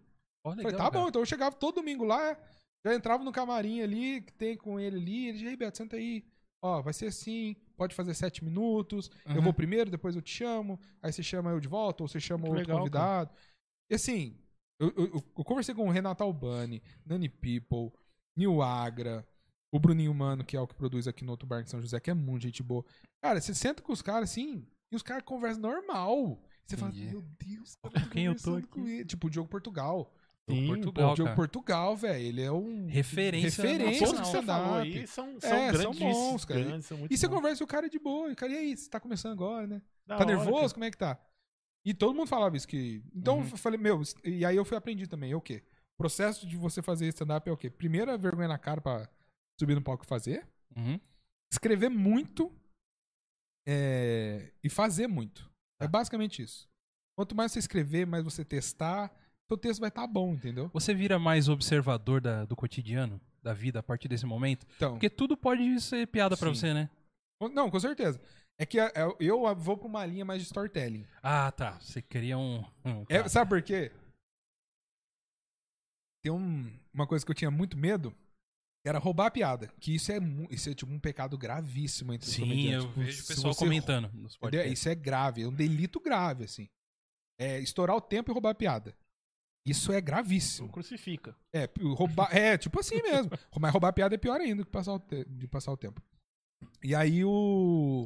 Falei, 0.45 0.65
legal, 0.65 0.71
tá 0.77 0.91
cara. 0.91 1.03
bom, 1.03 1.07
então 1.09 1.21
eu 1.21 1.25
chegava 1.25 1.55
todo 1.55 1.75
domingo 1.75 2.03
lá, 2.03 2.37
já 2.85 2.93
entrava 2.93 3.23
no 3.23 3.31
camarim 3.31 3.81
ali, 3.81 4.21
que 4.21 4.33
tem 4.33 4.57
com 4.57 4.77
ele 4.77 4.97
ali, 4.97 5.23
ele 5.27 5.33
dizia, 5.33 5.49
ei, 5.51 5.55
Beto, 5.55 5.77
senta 5.77 5.95
aí. 5.95 6.25
Ó, 6.61 6.81
vai 6.81 6.93
ser 6.93 7.07
assim, 7.07 7.55
pode 7.77 7.95
fazer 7.95 8.13
sete 8.13 8.43
minutos, 8.43 9.09
eu 9.25 9.35
Uhum. 9.35 9.41
vou 9.41 9.53
primeiro, 9.53 9.89
depois 9.89 10.15
eu 10.17 10.21
te 10.21 10.31
chamo, 10.31 10.77
aí 11.01 11.11
você 11.13 11.23
chama 11.23 11.51
eu 11.51 11.59
de 11.61 11.67
volta, 11.69 12.03
ou 12.03 12.07
você 12.09 12.19
chama 12.19 12.43
Que 12.43 12.49
outro 12.49 12.59
legal, 12.59 12.77
convidado. 12.79 13.31
E 13.89 13.95
assim, 13.95 14.37
eu, 14.79 14.93
eu- 14.95 15.05
eu- 15.15 15.43
conversei 15.43 15.73
com 15.75 15.87
o 15.87 15.91
Renato 15.91 16.23
Albani, 16.23 16.81
Nani 17.05 17.29
People, 17.29 17.91
Nil 18.35 18.61
Agra, 18.61 19.27
o 19.71 19.79
Bruninho 19.79 20.13
Mano, 20.13 20.43
que 20.43 20.55
é 20.55 20.61
o 20.61 20.67
que 20.67 20.75
produz 20.75 21.07
aqui 21.07 21.23
no 21.25 21.31
outro 21.31 21.47
bar 21.47 21.61
em 21.61 21.65
São 21.65 21.81
José, 21.81 21.99
que 21.99 22.09
é 22.11 22.13
muito 22.13 22.43
gente 22.43 22.61
boa. 22.61 22.85
Cara, 23.21 23.39
você 23.41 23.53
senta 23.53 23.81
com 23.81 23.91
os 23.93 24.01
caras 24.01 24.29
assim, 24.31 24.67
e 24.91 24.95
os 24.95 25.01
caras 25.01 25.23
conversam 25.23 25.61
normal. 25.61 26.41
Você 26.65 26.77
fala, 26.77 26.91
meu 26.93 27.21
Deus, 27.39 27.75
cara, 27.75 27.99
Com 28.05 28.09
quem 28.09 28.25
eu 28.25 28.35
tô 28.35 28.43
conversando 28.51 28.67
com 28.69 28.81
aqui? 28.81 28.91
ele. 28.91 29.05
Tipo, 29.05 29.27
o 29.27 29.29
Diogo 29.29 29.49
Portugal. 29.49 30.13
Sim, 30.49 30.67
Portugal, 30.67 31.07
Pô, 31.07 31.11
o 31.13 31.15
Diogo. 31.15 31.35
Portugal, 31.35 31.95
velho, 31.95 32.21
ele 32.25 32.41
é 32.41 32.51
um... 32.51 32.85
Referência 32.87 33.63
Referência 33.63 34.05
Todos 34.05 34.19
no 34.19 34.25
que 34.25 34.31
você 34.31 34.41
falou 34.43 34.81
stand-up. 34.83 34.99
aí 34.99 35.07
são, 35.07 35.39
são 35.39 35.49
É, 35.49 35.71
são 35.73 35.91
grandes, 35.91 35.99
bons, 35.99 36.45
cara. 36.45 36.63
grandes, 36.63 36.85
são 36.87 36.97
muito 36.97 37.13
E 37.13 37.17
você 37.17 37.27
bons. 37.29 37.35
conversa 37.35 37.57
com 37.59 37.63
o 37.63 37.67
cara 37.67 37.89
de 37.89 37.97
boa. 37.99 38.29
E 38.29 38.33
o 38.33 38.35
cara, 38.35 38.51
e 38.51 38.57
aí, 38.57 38.75
você 38.77 38.89
tá 38.89 38.99
começando 38.99 39.31
agora, 39.31 39.65
né? 39.67 39.81
Da 40.05 40.17
tá 40.17 40.25
hora, 40.25 40.35
nervoso? 40.35 40.59
cara. 40.59 40.73
Como 40.73 40.83
é 40.83 40.91
que 40.91 40.97
tá? 40.97 41.17
E 41.85 41.93
todo 41.93 42.15
mundo 42.15 42.27
falava 42.27 42.55
isso 42.55 42.67
que. 42.67 43.03
Então 43.15 43.39
Uhum. 43.39 43.49
eu 43.51 43.57
falei, 43.57 43.79
meu, 43.79 44.01
e 44.23 44.45
aí 44.45 44.55
eu 44.55 44.63
fui 44.65 44.77
aprendi 44.77 45.05
também. 45.07 45.31
É 45.31 45.35
o 45.35 45.41
quê? 45.41 45.63
O 45.95 45.97
processo 45.97 46.47
de 46.47 46.55
você 46.57 46.81
fazer 46.81 47.07
stand-up 47.09 47.47
é 47.47 47.51
o 47.51 47.57
quê? 47.57 47.69
Primeiro 47.69 48.09
é 48.11 48.17
vergonha 48.17 48.47
na 48.47 48.57
cara 48.57 48.79
pra 48.81 49.09
subir 49.59 49.75
no 49.75 49.81
palco 49.81 50.03
e 50.05 50.07
fazer. 50.07 50.47
Uhum. 50.75 50.99
Escrever 51.51 51.89
muito 51.89 52.51
é, 53.67 54.51
e 54.63 54.69
fazer 54.69 55.07
muito. 55.07 55.43
Tá. 55.77 55.85
É 55.85 55.87
basicamente 55.87 56.41
isso. 56.41 56.67
Quanto 57.15 57.35
mais 57.35 57.51
você 57.51 57.59
escrever, 57.59 58.07
mais 58.07 58.23
você 58.23 58.43
testar, 58.43 59.13
seu 59.47 59.57
texto 59.57 59.79
vai 59.79 59.89
estar 59.89 60.07
bom, 60.07 60.33
entendeu? 60.33 60.69
Você 60.73 60.93
vira 60.93 61.19
mais 61.19 61.47
observador 61.47 62.19
da- 62.19 62.45
do 62.45 62.55
cotidiano, 62.55 63.21
da 63.41 63.53
vida, 63.53 63.79
a 63.79 63.83
partir 63.83 64.07
desse 64.07 64.25
momento? 64.25 64.65
Então, 64.77 64.93
Porque 64.93 65.09
tudo 65.09 65.37
pode 65.37 65.79
ser 65.81 66.07
piada 66.07 66.35
pra 66.35 66.49
Sim. 66.49 66.55
você, 66.55 66.73
né? 66.73 66.89
não, 67.53 67.69
com 67.69 67.79
certeza. 67.79 68.21
É 68.59 68.65
que 68.65 68.79
é- 68.79 68.85
é- 68.95 69.15
eu 69.19 69.55
vou 69.55 69.77
pra 69.77 69.87
uma 69.87 70.05
linha 70.05 70.23
mais 70.23 70.41
de 70.41 70.45
storytelling. 70.45 71.05
Ah, 71.21 71.51
tá. 71.51 71.79
Você 71.79 72.01
queria 72.01 72.37
um. 72.37 72.63
um 72.85 73.05
É, 73.09 73.27
sabe 73.27 73.49
por 73.49 73.61
quê? 73.61 73.91
Tem 76.23 76.31
um- 76.31 76.71
uma 76.93 77.05
coisa 77.07 77.25
que 77.25 77.31
eu 77.31 77.35
tinha 77.35 77.51
muito 77.51 77.77
medo, 77.77 78.15
era 78.85 78.99
roubar 78.99 79.27
a 79.27 79.31
piada. 79.31 79.67
Que 79.79 79.95
isso 79.95 80.11
é, 80.11 80.17
isso 80.49 80.69
é 80.69 80.73
tipo 80.73 80.91
um 80.91 80.99
pecado 80.99 81.37
gravíssimo 81.37 82.13
entre 82.13 82.27
os 82.27 82.33
Sim, 82.33 82.41
comediantes. 82.41 82.83
eu 82.85 82.89
Tipo, 82.89 82.99
vejo 83.01 83.23
o 83.23 83.27
pessoal 83.27 83.55
comentando. 83.55 84.11
Isso 84.71 84.87
é 84.89 84.95
grave, 84.95 85.41
é 85.43 85.47
um 85.47 85.53
delito 85.53 85.99
grave, 85.99 86.45
assim. 86.45 86.69
É 87.39 87.59
estourar 87.59 87.95
o 87.95 88.01
tempo 88.01 88.31
e 88.31 88.33
roubar 88.33 88.51
a 88.51 88.55
piada. 88.55 88.95
Isso 89.65 89.91
é 89.91 89.99
gravíssimo. 89.99 90.69
crucifica. 90.69 91.35
É, 91.53 91.69
roubar, 91.95 92.33
é 92.35 92.57
tipo 92.57 92.79
assim 92.79 93.01
mesmo. 93.01 93.31
Mas 93.59 93.71
roubar 93.71 93.89
a 93.89 93.93
piada 93.93 94.13
é 94.13 94.17
pior 94.17 94.39
ainda 94.39 94.63
que 94.63 94.69
passar 94.69 94.93
o 94.93 94.99
te- 94.99 95.25
de 95.25 95.47
passar 95.47 95.71
o 95.71 95.77
tempo. 95.77 96.01
E 96.83 96.93
aí 96.93 97.23
o. 97.25 98.05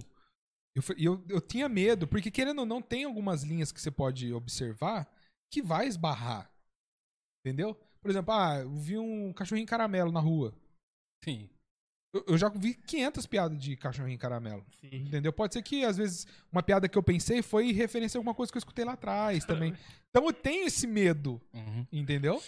Eu, 0.77 0.83
eu, 0.97 1.25
eu 1.29 1.41
tinha 1.41 1.67
medo, 1.67 2.07
porque 2.07 2.29
querendo 2.29 2.59
ou 2.59 2.65
não, 2.65 2.81
tem 2.81 3.03
algumas 3.03 3.41
linhas 3.41 3.71
que 3.71 3.81
você 3.81 3.89
pode 3.89 4.31
observar 4.31 5.11
que 5.51 5.61
vai 5.61 5.87
esbarrar. 5.87 6.51
Entendeu? 7.43 7.73
Por 7.99 8.11
exemplo, 8.11 8.31
ah, 8.33 8.59
eu 8.59 8.69
vi 8.75 8.97
um 8.97 9.33
cachorrinho 9.33 9.65
caramelo 9.67 10.11
na 10.11 10.19
rua. 10.19 10.53
Sim. 11.23 11.49
Eu, 12.13 12.23
eu 12.27 12.37
já 12.37 12.47
vi 12.49 12.75
500 12.75 13.25
piadas 13.25 13.57
de 13.57 13.75
cachorrinho 13.75 14.19
caramelo. 14.19 14.63
Sim. 14.79 14.89
Entendeu? 15.07 15.33
Pode 15.33 15.53
ser 15.53 15.63
que, 15.63 15.83
às 15.83 15.97
vezes, 15.97 16.27
uma 16.51 16.61
piada 16.61 16.87
que 16.87 16.97
eu 16.97 17.03
pensei 17.03 17.41
foi 17.41 17.71
referência 17.71 18.17
a 18.17 18.19
alguma 18.19 18.35
coisa 18.35 18.51
que 18.51 18.57
eu 18.57 18.61
escutei 18.61 18.85
lá 18.85 18.93
atrás 18.93 19.43
também. 19.45 19.73
Então 20.09 20.25
eu 20.27 20.33
tenho 20.33 20.67
esse 20.67 20.85
medo, 20.85 21.41
Uhum. 21.53 21.85
entendeu? 21.91 22.41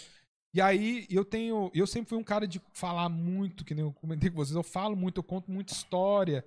E 0.54 0.60
aí 0.60 1.06
eu 1.10 1.24
tenho. 1.24 1.70
Eu 1.74 1.86
sempre 1.86 2.08
fui 2.08 2.18
um 2.18 2.24
cara 2.24 2.46
de 2.46 2.60
falar 2.72 3.08
muito, 3.08 3.64
que 3.64 3.74
nem 3.74 3.84
eu 3.84 3.92
comentei 3.92 4.30
com 4.30 4.36
vocês. 4.36 4.54
Eu 4.56 4.62
falo 4.62 4.96
muito, 4.96 5.18
eu 5.18 5.22
conto 5.24 5.50
muita 5.50 5.72
história. 5.72 6.44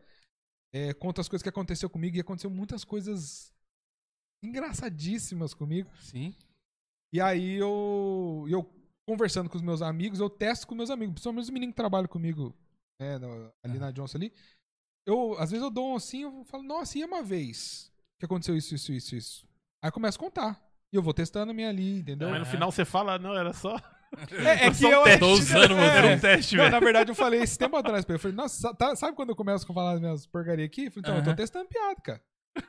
É, 0.73 0.93
conto 0.93 1.21
as 1.21 1.29
coisas 1.29 1.43
que 1.43 1.49
aconteceu 1.49 1.89
comigo 1.89 2.17
e 2.17 2.19
aconteceu 2.19 2.49
muitas 2.49 2.83
coisas 2.83 3.53
engraçadíssimas 4.43 5.53
comigo. 5.53 5.89
Sim. 5.99 6.35
E 7.13 7.21
aí 7.21 7.53
eu, 7.53 8.45
eu 8.49 8.69
conversando 9.07 9.49
com 9.49 9.55
os 9.55 9.61
meus 9.61 9.81
amigos, 9.81 10.19
eu 10.19 10.29
testo 10.29 10.67
com 10.67 10.75
meus 10.75 10.89
amigos, 10.89 11.13
principalmente 11.13 11.43
os 11.43 11.49
meninos 11.49 11.73
que 11.73 11.77
trabalham 11.77 12.07
comigo 12.07 12.55
né, 12.99 13.17
no- 13.17 13.51
ali 13.63 13.77
na 13.77 13.91
Johnson 13.91 14.17
ali. 14.17 14.33
Eu, 15.05 15.37
às 15.37 15.51
vezes 15.51 15.63
eu 15.63 15.69
dou 15.69 15.93
um 15.93 15.95
assim, 15.95 16.23
eu 16.23 16.43
falo, 16.45 16.63
nossa, 16.63 16.97
e 16.97 17.03
uma 17.03 17.21
vez 17.21 17.91
que 18.19 18.25
aconteceu 18.25 18.55
isso, 18.55 18.73
isso, 18.73 18.91
isso, 18.91 19.15
isso. 19.15 19.47
Aí 19.83 19.89
eu 19.89 19.93
começo 19.93 20.17
a 20.17 20.21
contar. 20.21 20.63
E 20.91 20.95
eu 20.95 21.01
vou 21.03 21.13
testando 21.13 21.51
a 21.51 21.53
minha 21.53 21.69
ali, 21.69 21.99
entendeu? 21.99 22.29
Mas 22.29 22.39
no 22.39 22.45
final 22.45 22.71
você 22.71 22.85
fala, 22.85 23.19
não, 23.19 23.35
era 23.35 23.51
só. 23.53 23.75
É, 24.31 24.67
é 24.67 24.71
que 24.71 24.85
eu 24.85 25.03
teste. 25.03 25.19
Tô 25.19 25.31
usando. 25.33 25.73
Era 25.77 26.07
um 26.15 26.19
teste, 26.19 26.55
velho. 26.57 26.71
na 26.71 26.79
verdade, 26.79 27.11
eu 27.11 27.15
falei 27.15 27.41
esse 27.41 27.57
tempo 27.57 27.75
atrás 27.75 28.05
pra 28.05 28.13
ele. 28.13 28.17
Eu 28.17 28.21
falei, 28.21 28.35
nossa, 28.37 28.59
sa- 28.61 28.73
tá- 28.73 28.95
sabe 28.95 29.15
quando 29.15 29.29
eu 29.29 29.35
começo 29.35 29.65
a 29.69 29.73
falar 29.73 29.93
as 29.93 29.99
minhas 29.99 30.25
porcarias 30.25 30.65
aqui? 30.67 30.85
Eu 30.85 30.91
falei, 30.91 31.09
então, 31.09 31.17
eu 31.17 31.23
tô 31.23 31.35
testando 31.35 31.67
piada, 31.67 32.01
cara. 32.01 32.21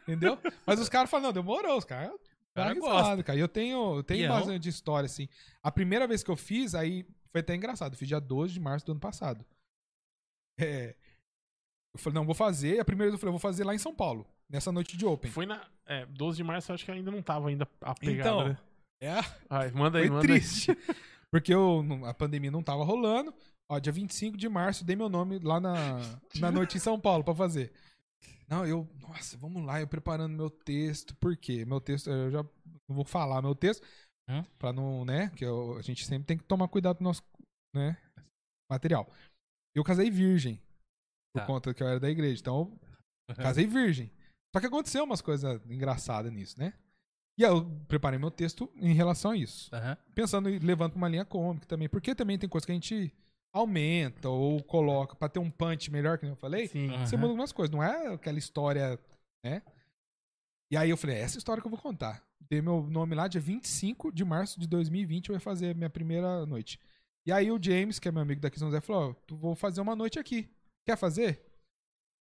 Entendeu? 0.03 0.39
Mas 0.67 0.81
os 0.81 0.89
caras 0.89 1.11
falam, 1.11 1.27
não, 1.27 1.33
demorou, 1.33 1.77
os 1.77 1.85
caras. 1.85 2.09
cara 2.55 2.75
Cara 2.75 2.75
gosta. 2.75 3.23
cara. 3.23 3.39
E 3.39 3.41
eu 3.41 3.49
tenho, 3.49 3.97
eu 3.97 4.03
tenho 4.03 4.21
E 4.21 4.25
é 4.25 4.29
bastante 4.29 4.69
história, 4.69 5.07
assim. 5.07 5.29
A 5.63 5.71
primeira 5.71 6.07
vez 6.07 6.23
que 6.23 6.31
eu 6.31 6.37
fiz, 6.37 6.75
aí 6.75 7.05
foi 7.31 7.41
até 7.41 7.55
engraçado. 7.55 7.93
Eu 7.93 7.99
fiz 7.99 8.09
dia 8.09 8.21
12 8.21 8.55
de 8.55 8.61
março 8.61 8.87
do 8.87 8.93
ano 8.93 9.01
passado. 9.01 9.45
É, 10.59 10.95
eu 11.93 11.99
falei, 11.99 12.15
não, 12.15 12.25
vou 12.25 12.35
fazer. 12.35 12.81
A 12.81 12.85
primeira 12.85 13.11
vez 13.11 13.15
eu 13.15 13.19
falei, 13.19 13.31
eu 13.31 13.39
vou 13.39 13.41
fazer 13.41 13.65
lá 13.65 13.75
em 13.75 13.79
São 13.79 13.95
Paulo, 13.95 14.27
nessa 14.49 14.71
noite 14.73 14.97
de 14.97 15.05
Open. 15.05 15.31
Foi 15.31 15.47
na. 15.47 15.67
É, 15.87 16.07
12 16.07 16.37
de 16.39 16.45
março 16.45 16.71
eu 16.71 16.75
acho 16.75 16.85
que 16.85 16.91
ainda 16.91 17.11
não 17.11 17.21
tava 17.23 17.49
ainda 17.49 17.69
a 17.81 17.95
pegada. 17.95 18.21
Então, 18.31 18.49
né? 18.49 18.57
É, 19.03 19.13
Ai, 19.51 19.71
manda 19.73 19.99
aí, 19.99 20.07
foi 20.07 20.17
manda 20.17 20.27
triste. 20.27 20.71
Porque 21.35 21.53
eu, 21.53 21.83
a 22.07 22.15
pandemia 22.15 22.49
não 22.53 22.63
tava 22.63 22.85
rolando. 22.85 23.35
Ó, 23.69 23.77
dia 23.81 23.93
25 23.93 24.37
de 24.37 24.49
março, 24.49 24.85
dei 24.85 24.95
meu 24.95 25.09
nome 25.09 25.41
lá 25.41 25.59
na, 25.59 25.99
na 26.39 26.53
noite 26.53 26.77
em 26.77 26.81
São 26.81 27.01
Paulo 27.01 27.25
pra 27.25 27.35
fazer. 27.35 27.73
Não, 28.47 28.65
eu, 28.65 28.89
nossa, 29.01 29.37
vamos 29.37 29.65
lá, 29.67 29.81
eu 29.81 29.89
preparando 29.89 30.37
meu 30.37 30.49
texto. 30.49 31.17
Por 31.17 31.37
quê? 31.37 31.65
Meu 31.65 31.81
texto, 31.81 32.09
eu 32.09 32.31
já 32.31 32.43
não 32.89 32.95
vou 32.95 33.05
falar 33.05 33.43
meu 33.43 33.53
texto, 33.55 33.85
Hã? 34.29 34.47
pra 34.61 34.73
não, 34.73 35.05
né? 35.05 35.31
Que 35.31 35.45
eu- 35.45 35.77
a 35.77 35.83
gente 35.83 36.07
sempre 36.07 36.25
tem 36.27 36.39
que 36.39 36.45
tomar 36.45 36.69
cuidado 36.69 36.99
com 36.99 37.05
o 37.05 37.07
nosso, 37.09 37.23
né? 37.75 37.97
Material. 38.71 39.11
Eu 39.75 39.83
casei 39.83 40.11
virgem, 40.11 40.63
por 41.35 41.41
Tá. 41.41 41.47
conta 41.47 41.75
que 41.75 41.83
eu 41.83 41.89
era 41.89 41.99
da 41.99 42.09
igreja. 42.11 42.41
Então, 42.41 42.79
eu 43.29 43.35
casei 43.35 43.67
virgem. 43.67 44.09
Só 44.55 44.61
que 44.61 44.67
aconteceu 44.67 45.03
umas 45.03 45.21
coisas 45.21 45.61
engraçadas 45.69 46.33
nisso, 46.33 46.57
né? 46.61 46.75
E 47.37 47.45
aí 47.45 47.51
eu 47.51 47.65
preparei 47.89 48.19
meu 48.19 48.31
texto 48.31 48.71
em 48.77 48.95
relação 48.95 49.33
a 49.33 49.37
isso 49.37 49.69
Aham. 49.75 49.97
pensando 50.15 50.49
e 50.49 50.59
levando 50.59 50.93
pra 50.93 50.99
uma 50.99 51.09
linha 51.09 51.25
cômica 51.25 51.67
também. 51.67 51.89
Porque 51.89 52.15
também 52.15 52.39
tem 52.39 52.49
coisa 52.49 52.65
que 52.65 52.73
a 52.73 52.75
gente 52.75 53.13
aumenta 53.53 54.29
ou 54.29 54.63
coloca 54.63 55.15
pra 55.17 55.29
ter 55.29 55.39
um 55.39 55.51
punch 55.51 55.91
melhor, 55.91 56.19
que 56.19 56.27
eu 56.27 56.37
falei. 56.37 56.69
Sim. 56.69 56.89
Você 57.05 57.15
Aham. 57.17 57.21
muda 57.21 57.33
algumas 57.33 57.53
coisas, 57.53 57.75
não 57.75 57.83
é 57.83 58.15
aquela 58.15 58.39
história, 58.39 58.99
né? 59.45 59.63
E 60.71 60.77
aí 60.77 60.91
eu 60.91 60.97
falei, 60.97 61.17
é 61.17 61.21
essa 61.21 61.39
história 61.39 61.61
que 61.61 61.67
eu 61.67 61.71
vou 61.71 61.81
contar. 61.81 62.23
Dei 62.41 62.61
meu 62.61 62.83
nome 62.83 63.15
lá, 63.15 63.29
dia 63.29 63.41
25 63.41 64.13
de 64.13 64.25
março 64.25 64.59
de 64.59 64.67
2020, 64.67 65.29
eu 65.29 65.35
ia 65.35 65.41
fazer 65.41 65.75
minha 65.75 65.91
primeira 65.91 66.45
noite. 66.47 66.79
E 67.27 67.33
aí 67.33 67.51
o 67.51 67.63
James, 67.63 67.99
que 67.99 68.09
é 68.09 68.13
meu 68.13 68.23
amigo 68.23 68.41
daqui 68.41 68.59
São 68.59 68.69
José, 68.69 68.81
falou, 68.81 69.15
tu 69.27 69.37
vou 69.37 69.55
fazer 69.55 69.81
uma 69.81 69.97
noite 69.97 70.19
aqui. 70.19 70.51
Quer 70.85 70.97
fazer? 70.97 71.43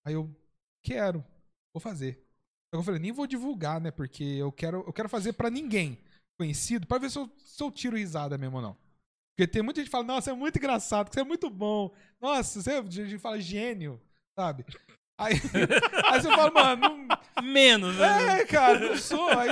Aí 0.06 0.14
eu, 0.14 0.30
quero, 0.82 1.24
vou 1.74 1.80
fazer. 1.80 2.24
Eu 2.72 2.82
falei, 2.82 3.00
nem 3.00 3.12
vou 3.12 3.26
divulgar, 3.26 3.80
né? 3.80 3.90
Porque 3.90 4.24
eu 4.24 4.50
quero, 4.50 4.78
eu 4.86 4.92
quero 4.92 5.08
fazer 5.08 5.34
pra 5.34 5.50
ninguém 5.50 5.98
conhecido, 6.38 6.86
pra 6.86 6.98
ver 6.98 7.10
se 7.10 7.18
eu, 7.18 7.30
se 7.38 7.62
eu 7.62 7.70
tiro 7.70 7.96
risada 7.96 8.38
mesmo 8.38 8.56
ou 8.56 8.62
não. 8.62 8.76
Porque 9.36 9.46
tem 9.50 9.62
muita 9.62 9.80
gente 9.80 9.88
que 9.88 9.92
fala, 9.92 10.04
nossa, 10.04 10.30
é 10.30 10.34
muito 10.34 10.56
engraçado, 10.58 11.08
que 11.08 11.14
você 11.14 11.20
é 11.20 11.24
muito 11.24 11.48
bom. 11.50 11.94
Nossa, 12.20 12.62
você, 12.62 12.72
a 12.72 12.82
gente 12.82 13.18
fala 13.18 13.40
gênio, 13.40 14.00
sabe? 14.38 14.64
Aí, 15.18 15.34
aí 16.10 16.20
você 16.20 16.28
fala, 16.28 16.50
mano, 16.50 17.06
não, 17.06 17.18
Menos, 17.44 17.96
né? 17.96 18.40
é, 18.40 18.46
cara, 18.46 18.78
não 18.90 18.96
sou. 18.96 19.28
Aí 19.38 19.50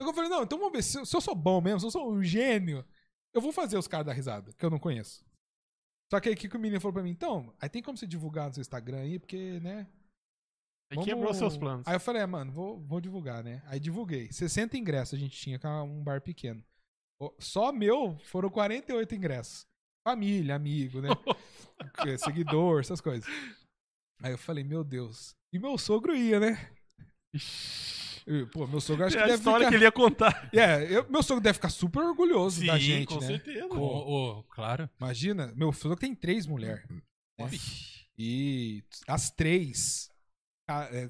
eu 0.00 0.12
falei, 0.14 0.30
não, 0.30 0.42
então 0.42 0.58
vamos 0.58 0.72
ver. 0.72 0.82
Se, 0.82 0.98
eu- 0.98 1.06
se 1.06 1.16
eu 1.16 1.20
sou 1.20 1.34
bom 1.34 1.60
mesmo, 1.60 1.80
se 1.80 1.86
eu 1.86 1.90
sou 1.90 2.10
um 2.12 2.22
gênio, 2.22 2.84
eu 3.34 3.40
vou 3.40 3.52
fazer 3.52 3.78
os 3.78 3.88
caras 3.88 4.06
dar 4.06 4.12
risada, 4.12 4.52
que 4.52 4.64
eu 4.64 4.70
não 4.70 4.78
conheço. 4.78 5.24
Só 6.10 6.18
que 6.20 6.28
aí 6.28 6.36
que 6.36 6.54
o 6.54 6.60
menino 6.60 6.80
falou 6.80 6.92
pra 6.94 7.02
mim? 7.02 7.10
Então, 7.10 7.54
aí 7.60 7.68
tem 7.68 7.82
como 7.82 7.96
você 7.96 8.06
divulgar 8.06 8.48
no 8.48 8.54
seu 8.54 8.60
Instagram 8.60 8.98
aí, 8.98 9.18
porque, 9.18 9.60
né? 9.60 9.86
Vamos- 10.96 11.04
quebrou 11.04 11.32
seus 11.34 11.56
planos. 11.56 11.86
Aí 11.86 11.94
eu 11.94 12.00
falei, 12.00 12.22
é, 12.22 12.26
mano, 12.26 12.50
vou, 12.52 12.80
vou 12.80 13.00
divulgar, 13.00 13.44
né? 13.44 13.62
Aí 13.66 13.78
divulguei. 13.78 14.30
60 14.32 14.76
ingressos 14.76 15.14
a 15.14 15.18
gente 15.20 15.38
tinha, 15.38 15.58
que 15.58 15.66
era 15.66 15.82
um 15.82 16.02
bar 16.02 16.20
pequeno. 16.20 16.64
Só 17.38 17.70
meu 17.72 18.18
foram 18.24 18.48
48 18.50 19.14
ingressos. 19.14 19.66
Família, 20.06 20.54
amigo, 20.56 21.00
né? 21.00 21.08
Seguidor, 22.18 22.80
essas 22.80 23.00
coisas. 23.00 23.28
Aí 24.22 24.32
eu 24.32 24.38
falei, 24.38 24.64
meu 24.64 24.82
Deus. 24.82 25.34
E 25.52 25.58
meu 25.58 25.76
sogro 25.78 26.14
ia, 26.16 26.40
né? 26.40 26.70
Pô, 28.52 28.66
meu 28.66 28.80
sogro 28.80 29.04
acho 29.06 29.16
é 29.16 29.18
que 29.18 29.24
a 29.24 29.26
deve 29.26 29.38
história 29.38 29.58
ficar... 29.60 29.70
que 29.70 29.76
ele 29.76 29.84
ia 29.84 29.92
contar. 29.92 30.50
É, 30.52 30.82
eu- 30.96 31.08
meu 31.10 31.22
sogro 31.22 31.42
deve 31.42 31.54
ficar 31.54 31.70
super 31.70 32.02
orgulhoso 32.02 32.64
da 32.64 32.74
Sim, 32.74 32.80
gente, 32.80 33.08
com 33.08 33.20
né? 33.20 33.26
certeza. 33.26 33.68
Com- 33.68 33.78
ô, 33.78 34.42
claro. 34.44 34.88
Imagina, 35.00 35.52
meu 35.56 35.72
sogro 35.72 35.96
tem 35.96 36.14
três 36.14 36.46
mulheres. 36.46 36.84
né? 36.88 37.48
E 38.18 38.84
as 39.06 39.30
três 39.30 40.09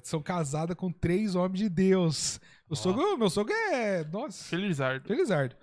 são 0.03 0.21
casadas 0.21 0.75
com 0.75 0.91
três 0.91 1.35
homens 1.35 1.59
de 1.59 1.69
Deus. 1.69 2.39
O 2.69 2.75
sogro, 2.75 3.17
meu 3.17 3.29
sogro 3.29 3.53
é. 3.53 4.03
Nossa, 4.05 4.43
Felizardo. 4.45 5.05
Felizardo. 5.07 5.55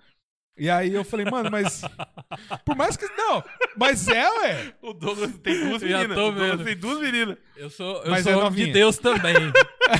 E 0.57 0.69
aí 0.69 0.93
eu 0.93 1.05
falei, 1.05 1.25
mano, 1.25 1.49
mas. 1.49 1.81
Por 2.65 2.75
mais 2.75 2.97
que. 2.97 3.05
Não, 3.15 3.41
mas 3.77 4.07
é, 4.09 4.29
ué. 4.29 4.73
O 4.81 4.93
Douglas 4.93 5.31
tem 5.37 5.67
duas 5.69 5.81
meninas. 5.83 6.15
tô 6.17 6.27
O 6.27 6.31
Douglas 6.31 6.51
vendo. 6.57 6.63
tem 6.65 6.77
duas 6.77 6.99
meninas. 6.99 7.37
Eu 7.55 7.69
sou, 7.69 8.03
eu 8.03 8.11
Mas 8.11 8.23
sou 8.23 8.33
é 8.33 8.35
homem 8.35 8.49
de 8.51 8.57
novinha. 8.57 8.73
Deus 8.73 8.97
também. 8.97 9.33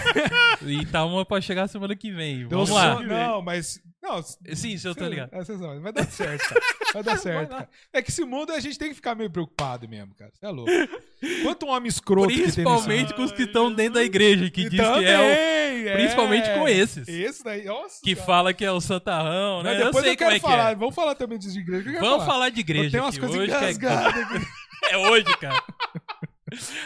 e 0.67 0.85
tá 0.85 1.05
uma 1.05 1.25
pra 1.25 1.39
chegar 1.41 1.67
semana 1.67 1.95
que 1.95 2.11
vem. 2.11 2.41
Eu 2.41 2.49
Vamos 2.49 2.69
sou- 2.69 2.77
lá. 2.77 2.99
Não, 3.01 3.41
mas 3.41 3.81
Não, 4.01 4.21
Sim, 4.23 4.77
se 4.77 4.87
eu 4.87 4.95
tô 4.95 5.05
ligado. 5.05 5.29
não, 5.31 5.81
Vai 5.81 5.91
dar 5.91 6.05
certo, 6.09 6.47
cara. 6.47 6.61
Vai 6.93 7.03
dar 7.03 7.17
certo, 7.19 7.49
cara. 7.49 7.69
É 7.91 8.01
que 8.01 8.09
esse 8.09 8.23
mundo 8.23 8.51
a 8.53 8.59
gente 8.59 8.79
tem 8.79 8.89
que 8.89 8.95
ficar 8.95 9.13
meio 9.13 9.29
preocupado 9.29 9.87
mesmo, 9.89 10.15
cara. 10.15 10.31
Você 10.33 10.45
é 10.45 10.49
louco. 10.49 10.71
Quanto 11.43 11.67
homem 11.67 11.89
escroto 11.89 12.27
tem 12.29 12.43
Principalmente 12.43 13.13
com 13.13 13.23
os 13.23 13.31
que 13.33 13.43
estão 13.43 13.73
dentro 13.73 13.95
da 13.95 14.03
igreja, 14.03 14.49
que 14.49 14.61
mundo. 14.63 14.69
diz 14.71 14.79
que 14.79 14.85
é 14.85 14.89
o. 14.89 14.95
Também, 15.01 15.87
é. 15.89 15.93
Principalmente 15.97 16.49
com 16.53 16.67
esses. 16.67 17.07
Esse 17.09 17.43
daí, 17.43 17.65
nossa. 17.65 18.01
Que 18.01 18.15
cara. 18.15 18.25
fala 18.25 18.53
que 18.53 18.63
é 18.63 18.71
o 18.71 18.79
santarrão, 18.79 19.63
né? 19.63 19.71
Mas 19.71 19.79
Eu 19.79 19.85
depois 19.87 20.03
sei 20.05 20.13
eu 20.13 20.17
quero 20.17 20.29
como 20.29 20.35
é 20.37 20.39
que 20.39 20.45
falar. 20.57 20.71
é. 20.71 20.75
Vamos 20.75 20.95
falar 20.95 21.15
também 21.15 21.37
de 21.37 21.59
igreja. 21.59 21.89
eu 21.89 21.99
Vamos 21.99 22.25
falar 22.25 22.49
de 22.49 22.59
igreja. 22.61 22.85
Eu 22.87 22.91
tenho 22.91 23.03
umas 23.03 23.17
coisas 23.17 23.37
hoje 23.37 23.51
é- 23.51 23.57
engasgadas 23.57 24.15
aqui. 24.23 24.45
É 24.91 24.97
hoje, 24.97 25.37
cara. 25.39 25.61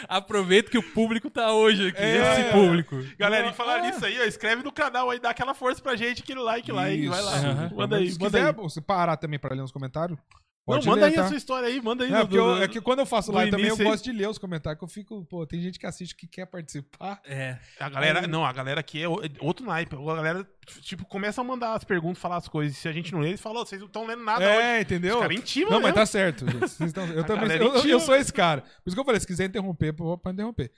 Aproveita 0.08 0.70
que 0.70 0.78
o 0.78 0.82
público 0.82 1.30
tá 1.30 1.52
hoje 1.52 1.88
aqui, 1.88 2.00
É. 2.02 2.40
esse 2.40 2.52
público. 2.52 2.96
Galera, 3.18 3.48
Ah. 3.48 3.50
e 3.50 3.54
falar 3.54 3.82
nisso 3.82 4.04
aí, 4.04 4.18
ó, 4.20 4.24
escreve 4.24 4.62
no 4.62 4.72
canal 4.72 5.10
aí, 5.10 5.18
dá 5.18 5.30
aquela 5.30 5.54
força 5.54 5.80
pra 5.82 5.96
gente, 5.96 6.22
aquele 6.22 6.40
like 6.40 6.70
lá, 6.72 6.90
hein? 6.90 7.08
Vai 7.08 7.22
lá. 7.22 7.36
Isso. 7.36 7.46
Aham. 7.46 7.70
Manda 7.74 7.96
aí, 7.96 8.10
Se 8.10 8.18
manda 8.18 8.38
quiser 8.38 8.46
aí. 8.48 8.52
você 8.54 8.80
parar 8.80 9.16
também 9.16 9.38
pra 9.38 9.54
ler 9.54 9.60
nos 9.62 9.72
comentários. 9.72 10.18
Não, 10.66 10.76
pode 10.76 10.86
manda 10.88 11.02
ler, 11.02 11.06
aí 11.08 11.14
tá? 11.14 11.24
a 11.24 11.28
sua 11.28 11.36
história 11.36 11.68
aí, 11.68 11.78
manda 11.82 12.04
aí. 12.04 12.12
É, 12.12 12.24
do- 12.24 12.36
eu- 12.36 12.62
é 12.62 12.66
que 12.66 12.80
quando 12.80 13.00
eu 13.00 13.04
faço 13.06 13.30
live 13.30 13.50
também, 13.50 13.66
eu 13.68 13.76
aí. 13.76 13.84
gosto 13.84 14.02
de 14.04 14.12
ler 14.12 14.28
os 14.30 14.38
comentários, 14.38 14.78
que 14.78 14.84
eu 14.84 14.88
fico, 14.88 15.22
pô, 15.26 15.46
tem 15.46 15.60
gente 15.60 15.78
que 15.78 15.84
assiste 15.86 16.16
que 16.16 16.26
quer 16.26 16.46
participar. 16.46 17.20
É. 17.26 17.58
A 17.78 17.88
galera, 17.90 18.20
Aí- 18.20 18.26
não, 18.26 18.46
a 18.46 18.52
galera 18.52 18.80
aqui 18.80 19.02
é 19.02 19.04
é 19.04 19.08
outro 19.40 19.66
naipe. 19.66 19.94
A 19.94 19.98
galera, 20.14 20.48
tipo, 20.80 21.04
começa 21.04 21.42
a 21.42 21.44
mandar 21.44 21.74
as 21.74 21.84
perguntas, 21.84 22.18
falar 22.18 22.38
as 22.38 22.48
coisas. 22.48 22.78
Se 22.78 22.88
a 22.88 22.92
gente 22.92 23.12
não 23.12 23.20
lê, 23.20 23.28
eles 23.28 23.40
falam, 23.42 23.60
"Ô, 23.60 23.66
vocês 23.66 23.78
não 23.78 23.88
estão 23.88 24.06
lendo 24.06 24.24
nada 24.24 24.42
hoje. 24.42 24.58
É, 24.58 24.80
entendeu? 24.80 25.16
Os 25.16 25.20
caras 25.22 25.36
intimam 25.36 25.70
Não, 25.70 25.76
mas 25.80 25.86
mesmo. 25.88 25.94
tá 25.96 26.06
certo, 26.06 26.46
estão- 26.82 27.06
eu 27.08 27.24
também 27.26 27.58
eu, 27.58 27.74
eu- 27.84 28.00
sou 28.00 28.14
esse 28.16 28.32
cara. 28.32 28.62
Por 28.62 28.68
isso 28.88 28.96
que 28.96 29.00
eu 29.00 29.04
falei, 29.04 29.20
se 29.20 29.26
quiser 29.26 29.44
interromper, 29.44 29.92
pode 29.92 30.30
interromper. 30.32 30.72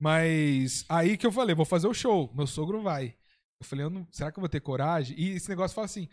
Mas 0.00 0.84
aí 0.88 1.16
que 1.16 1.26
eu 1.26 1.32
falei, 1.32 1.54
vou 1.54 1.64
fazer 1.64 1.88
o 1.88 1.94
show. 1.94 2.32
Meu 2.34 2.46
sogro 2.46 2.82
vai. 2.82 3.14
Eu 3.60 3.66
falei, 3.66 3.84
eu 3.84 3.90
não- 3.90 4.06
será 4.10 4.30
que 4.32 4.38
eu 4.38 4.42
vou 4.42 4.48
ter 4.48 4.60
coragem? 4.60 5.16
E 5.18 5.30
esse 5.30 5.48
negócio 5.48 5.74
fala 5.74 5.84
assim: 5.84 6.08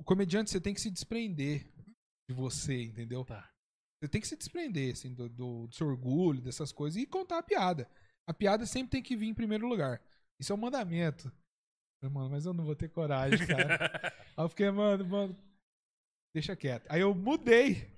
o 0.00 0.04
comediante 0.04 0.50
você 0.50 0.60
tem 0.60 0.72
que 0.72 0.80
se 0.80 0.90
desprender 0.90 1.66
de 2.30 2.32
você, 2.32 2.84
entendeu? 2.84 3.24
Tá. 3.24 3.50
Você 4.00 4.08
tem 4.08 4.20
que 4.20 4.28
se 4.28 4.36
desprender, 4.36 4.92
assim, 4.92 5.12
do, 5.12 5.28
do, 5.28 5.66
do 5.66 5.74
seu 5.74 5.88
orgulho, 5.88 6.40
dessas 6.40 6.72
coisas, 6.72 7.00
e 7.00 7.06
contar 7.06 7.38
a 7.38 7.42
piada. 7.42 7.90
A 8.26 8.32
piada 8.32 8.64
sempre 8.64 8.90
tem 8.90 9.02
que 9.02 9.16
vir 9.16 9.26
em 9.26 9.34
primeiro 9.34 9.66
lugar. 9.66 10.00
Isso 10.40 10.52
é 10.52 10.54
um 10.54 10.58
mandamento. 10.58 11.30
Falei, 12.00 12.14
Mano, 12.14 12.30
mas 12.30 12.46
eu 12.46 12.54
não 12.54 12.64
vou 12.64 12.76
ter 12.76 12.88
coragem, 12.88 13.46
cara. 13.46 13.76
Aí 14.36 14.44
eu 14.44 14.48
fiquei, 14.48 14.70
mano, 14.70 15.04
mano, 15.04 15.36
deixa 16.34 16.56
quieto. 16.56 16.86
Aí 16.88 17.00
eu 17.00 17.14
mudei. 17.14 17.90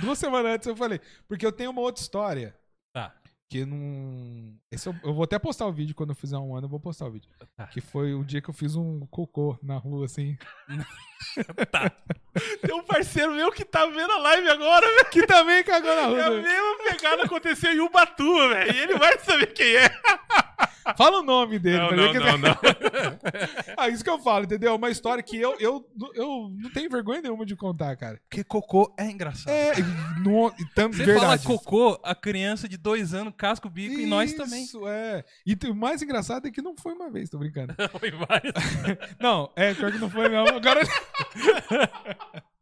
Duas 0.00 0.18
semanas 0.18 0.54
antes 0.54 0.66
eu 0.68 0.76
falei, 0.76 1.00
porque 1.28 1.44
eu 1.44 1.52
tenho 1.52 1.70
uma 1.70 1.82
outra 1.82 2.00
história. 2.00 2.56
Tá. 2.94 3.14
Que 3.50 3.66
não. 3.66 4.58
Esse 4.70 4.88
eu, 4.88 4.94
eu 5.04 5.12
vou 5.12 5.24
até 5.24 5.38
postar 5.38 5.66
o 5.66 5.72
vídeo 5.72 5.94
quando 5.94 6.10
eu 6.10 6.16
fizer 6.16 6.38
um 6.38 6.56
ano, 6.56 6.64
eu 6.64 6.70
vou 6.70 6.80
postar 6.80 7.06
o 7.06 7.10
vídeo. 7.10 7.30
Tá. 7.54 7.66
Que 7.66 7.82
foi 7.82 8.14
o 8.14 8.24
dia 8.24 8.40
que 8.40 8.48
eu 8.48 8.54
fiz 8.54 8.74
um 8.74 9.06
cocô 9.08 9.58
na 9.62 9.76
rua, 9.76 10.06
assim. 10.06 10.38
Tem 12.62 12.74
um 12.74 12.82
parceiro 12.82 13.32
meu 13.34 13.52
que 13.52 13.64
tá 13.64 13.84
vendo 13.86 14.10
a 14.10 14.18
live 14.18 14.48
agora, 14.48 14.86
velho. 14.86 15.04
Que 15.10 15.26
também 15.26 15.62
cagou 15.62 15.94
na 15.94 16.18
É 16.18 16.22
a 16.22 16.28
rua. 16.28 16.40
mesma 16.40 16.78
pegada 16.88 17.22
aconteceu 17.24 17.72
em 17.72 17.80
Ubatuba, 17.80 18.48
velho. 18.48 18.74
E 18.74 18.78
ele 18.78 18.94
vai 18.98 19.18
saber 19.18 19.52
quem 19.52 19.76
é. 19.76 19.90
Fala 20.96 21.20
o 21.20 21.22
nome 21.22 21.60
dele. 21.60 21.78
Não, 21.78 21.88
pra 21.88 21.96
não, 21.96 22.12
que- 22.12 22.18
não, 22.18 22.38
não. 22.38 22.56
Ah, 23.76 23.88
isso 23.88 24.02
que 24.02 24.10
eu 24.10 24.18
falo, 24.18 24.44
entendeu? 24.44 24.74
Uma 24.74 24.90
história 24.90 25.22
que 25.22 25.36
eu, 25.36 25.56
eu, 25.60 25.86
eu 26.14 26.50
não 26.58 26.70
tenho 26.70 26.90
vergonha 26.90 27.20
nenhuma 27.22 27.46
de 27.46 27.54
contar, 27.54 27.96
cara. 27.96 28.20
Porque 28.28 28.42
cocô 28.42 28.92
é 28.98 29.04
engraçado. 29.08 29.52
É, 29.52 29.74
no, 30.24 30.52
e 30.58 30.64
tam, 30.74 30.90
Você 30.92 31.04
verdade. 31.04 31.20
fala 31.20 31.38
cocô, 31.58 32.00
a 32.02 32.14
criança 32.16 32.68
de 32.68 32.76
dois 32.76 33.14
anos 33.14 33.32
casca 33.36 33.66
o 33.68 33.70
bico 33.70 33.94
e 34.00 34.06
nós 34.06 34.32
também. 34.34 34.64
Isso, 34.64 34.86
é. 34.88 35.24
E 35.46 35.56
o 35.68 35.74
mais 35.74 36.02
engraçado 36.02 36.46
é 36.48 36.50
que 36.50 36.60
não 36.62 36.76
foi 36.76 36.94
uma 36.94 37.10
vez, 37.10 37.30
tô 37.30 37.38
brincando. 37.38 37.74
Foi 37.98 38.10
várias. 38.10 38.52
Não, 39.20 39.52
é, 39.54 39.74
pior 39.74 39.92
que 39.92 39.98
não 39.98 40.10
foi 40.10 40.28
mesmo. 40.28 40.48
Agora. 40.48 40.80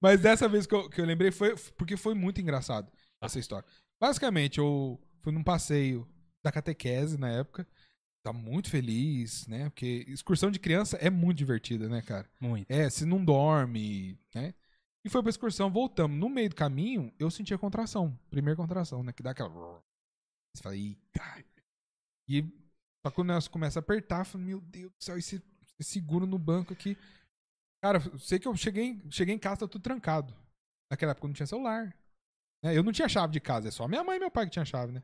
Mas 0.00 0.20
dessa 0.20 0.48
vez 0.48 0.66
que 0.66 0.74
eu, 0.74 0.88
que 0.88 1.00
eu 1.00 1.04
lembrei 1.04 1.30
foi 1.30 1.54
porque 1.76 1.96
foi 1.96 2.14
muito 2.14 2.40
engraçado 2.40 2.90
essa 3.20 3.38
história. 3.38 3.68
Basicamente, 4.00 4.58
eu 4.58 4.98
fui 5.22 5.32
num 5.32 5.42
passeio 5.42 6.08
da 6.42 6.50
catequese 6.50 7.18
na 7.18 7.28
época. 7.28 7.66
Tá 8.22 8.32
muito 8.32 8.70
feliz, 8.70 9.46
né? 9.46 9.70
Porque 9.70 10.04
excursão 10.08 10.50
de 10.50 10.58
criança 10.58 10.96
é 10.98 11.08
muito 11.10 11.38
divertida, 11.38 11.88
né, 11.88 12.02
cara? 12.02 12.30
Muito. 12.38 12.70
É, 12.70 12.88
se 12.90 13.04
não 13.04 13.24
dorme, 13.24 14.18
né? 14.34 14.54
E 15.04 15.08
foi 15.08 15.22
pra 15.22 15.30
excursão, 15.30 15.70
voltamos. 15.70 16.18
No 16.18 16.28
meio 16.28 16.50
do 16.50 16.54
caminho, 16.54 17.12
eu 17.18 17.30
senti 17.30 17.54
a 17.54 17.58
contração. 17.58 18.18
Primeira 18.30 18.56
contração, 18.56 19.02
né? 19.02 19.12
Que 19.12 19.22
dá 19.22 19.30
aquela. 19.30 19.48
Você 20.54 20.62
fala, 20.62 20.74
cara. 21.12 21.44
E 22.28 22.42
só 23.04 23.10
quando 23.10 23.28
nós 23.28 23.48
começa 23.48 23.78
a 23.78 23.80
apertar, 23.80 24.20
eu 24.20 24.24
falo, 24.26 24.44
meu 24.44 24.60
Deus 24.60 24.92
do 24.92 25.02
céu, 25.02 25.16
esse, 25.16 25.42
esse 25.78 25.90
seguro 25.92 26.26
no 26.26 26.38
banco 26.38 26.72
aqui. 26.72 26.98
Cara, 27.82 28.02
eu 28.12 28.18
sei 28.18 28.38
que 28.38 28.46
eu 28.46 28.54
cheguei, 28.56 28.84
em- 28.84 29.02
cheguei 29.10 29.34
em 29.34 29.38
casa, 29.38 29.60
tá 29.60 29.68
tudo 29.68 29.82
trancado. 29.82 30.34
Naquela 30.90 31.12
época 31.12 31.26
eu 31.26 31.28
não 31.28 31.34
tinha 31.34 31.46
celular. 31.46 31.94
né? 32.62 32.76
Eu 32.76 32.82
não 32.82 32.92
tinha 32.92 33.08
chave 33.08 33.32
de 33.32 33.40
casa, 33.40 33.68
é 33.68 33.70
só 33.70 33.88
minha 33.88 34.04
mãe 34.04 34.16
e 34.16 34.20
meu 34.20 34.30
pai 34.30 34.44
que 34.44 34.50
tinha 34.52 34.64
chave, 34.64 34.92
né? 34.92 35.02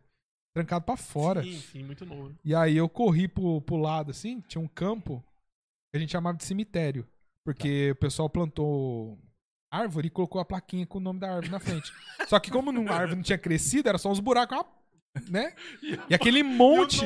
Trancado 0.54 0.84
pra 0.84 0.96
fora. 0.96 1.42
Sim, 1.42 1.58
sim, 1.60 1.82
muito 1.84 2.04
novo. 2.04 2.34
E 2.44 2.54
aí 2.54 2.76
eu 2.76 2.88
corri 2.88 3.26
pro, 3.28 3.60
pro 3.62 3.76
lado, 3.76 4.10
assim, 4.10 4.40
tinha 4.42 4.60
um 4.60 4.68
campo 4.68 5.24
que 5.90 5.96
a 5.96 5.98
gente 6.00 6.12
chamava 6.12 6.36
de 6.36 6.44
cemitério. 6.44 7.06
Porque 7.44 7.92
o 7.92 7.96
pessoal 7.96 8.28
plantou 8.28 9.18
árvore 9.70 10.08
e 10.08 10.10
colocou 10.10 10.40
a 10.40 10.44
plaquinha 10.44 10.86
com 10.86 10.98
o 10.98 11.00
nome 11.00 11.20
da 11.20 11.28
árvore 11.28 11.48
na 11.50 11.60
frente. 11.60 11.90
Só 12.28 12.38
que 12.40 12.50
como 12.50 12.70
a 12.90 12.94
árvore 12.94 13.16
não 13.16 13.22
tinha 13.22 13.38
crescido, 13.38 13.88
era 13.88 13.96
só 13.98 14.10
uns 14.10 14.18
buracos, 14.20 14.56
uma- 14.58 14.66
né? 15.28 15.52
E 16.08 16.14
aquele 16.14 16.42
monte. 16.42 17.04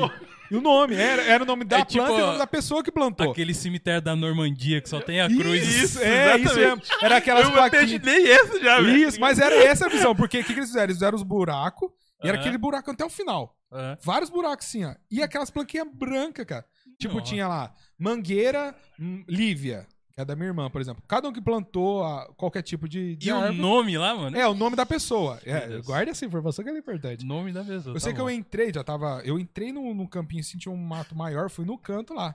E 0.51 0.57
o 0.57 0.61
nome, 0.61 0.97
era, 0.97 1.23
era 1.23 1.45
o 1.45 1.47
nome 1.47 1.65
da 1.65 1.79
É 1.79 1.85
tipo, 1.85 2.05
planta 2.05 2.19
e 2.19 2.23
o 2.23 2.27
nome 2.27 2.39
da 2.39 2.47
pessoa 2.47 2.83
que 2.83 2.91
plantou. 2.91 3.31
Aquele 3.31 3.55
cemitério 3.55 4.03
da 4.03 4.17
Normandia 4.17 4.81
que 4.81 4.89
só 4.89 5.01
tem 5.01 5.21
a 5.21 5.29
cruz. 5.29 5.65
Isso, 5.65 6.01
é, 6.03 6.37
isso 6.39 6.57
mesmo. 6.57 6.83
Era 7.01 7.19
aquelas 7.19 7.45
eu 7.45 7.53
plaquinhas. 7.53 7.91
imaginei 7.93 8.33
essa 8.33 8.61
já, 8.61 8.81
velho. 8.81 8.97
Isso, 8.97 9.21
mas 9.21 9.39
era 9.39 9.55
essa 9.55 9.87
a 9.87 9.89
visão. 9.89 10.15
Porque 10.15 10.41
o 10.41 10.45
que, 10.45 10.53
que 10.53 10.59
eles 10.59 10.71
fizeram? 10.71 10.87
Eles 10.87 10.97
fizeram 10.97 11.17
os 11.17 11.23
buracos 11.23 11.89
e 12.25 12.29
era 12.29 12.39
aquele 12.39 12.59
buraco 12.59 12.91
até 12.91 13.05
o 13.05 13.09
final. 13.09 13.57
Vários 14.03 14.29
buracos 14.29 14.67
assim, 14.67 14.85
ó. 14.85 14.95
E 15.09 15.23
aquelas 15.23 15.51
planquinhas 15.51 15.87
brancas, 15.93 16.45
cara. 16.45 16.65
Tipo, 16.99 17.15
Nossa. 17.15 17.27
tinha 17.27 17.49
lá 17.49 17.73
Mangueira 17.99 18.75
hum, 18.99 19.25
Lívia, 19.27 19.87
é 20.21 20.25
da 20.25 20.37
minha 20.37 20.49
irmã, 20.49 20.71
por 20.71 20.81
exemplo. 20.81 21.03
Cada 21.09 21.29
um 21.29 21.33
que 21.33 21.41
plantou 21.41 22.05
a- 22.05 22.27
qualquer 22.37 22.63
tipo 22.63 22.89
de, 22.89 23.17
de 23.17 23.29
E 23.29 23.33
o 23.33 23.37
árvore. 23.37 23.59
nome 23.59 23.99
lá, 23.99 24.15
mano? 24.15 24.37
É, 24.37 24.47
o 24.47 24.55
nome 24.55 24.77
da 24.77 24.87
pessoa. 24.87 25.41
É, 25.45 25.67
Deus. 25.69 25.87
guarde 25.87 26.11
essa 26.11 26.25
informação 26.25 26.65
que 26.65 26.71
é 26.71 26.77
importante. 26.79 27.25
Nome 27.25 27.53
da 27.53 27.65
pessoa. 27.65 27.95
Eu 27.97 28.01
sei 28.01 28.13
tá 28.13 28.17
que 28.17 28.21
eu 28.21 28.27
bom. 28.27 28.31
entrei, 28.31 28.73
já 28.73 28.85
tava. 28.85 29.21
Eu 29.25 29.39
entrei 29.39 29.73
no, 29.73 29.93
no 29.95 30.09
campinho, 30.09 30.43
senti 30.45 30.69
um 30.69 30.77
mato 30.77 31.17
maior, 31.17 31.51
fui 31.51 31.65
no 31.65 31.77
canto 31.79 32.15
lá. 32.15 32.35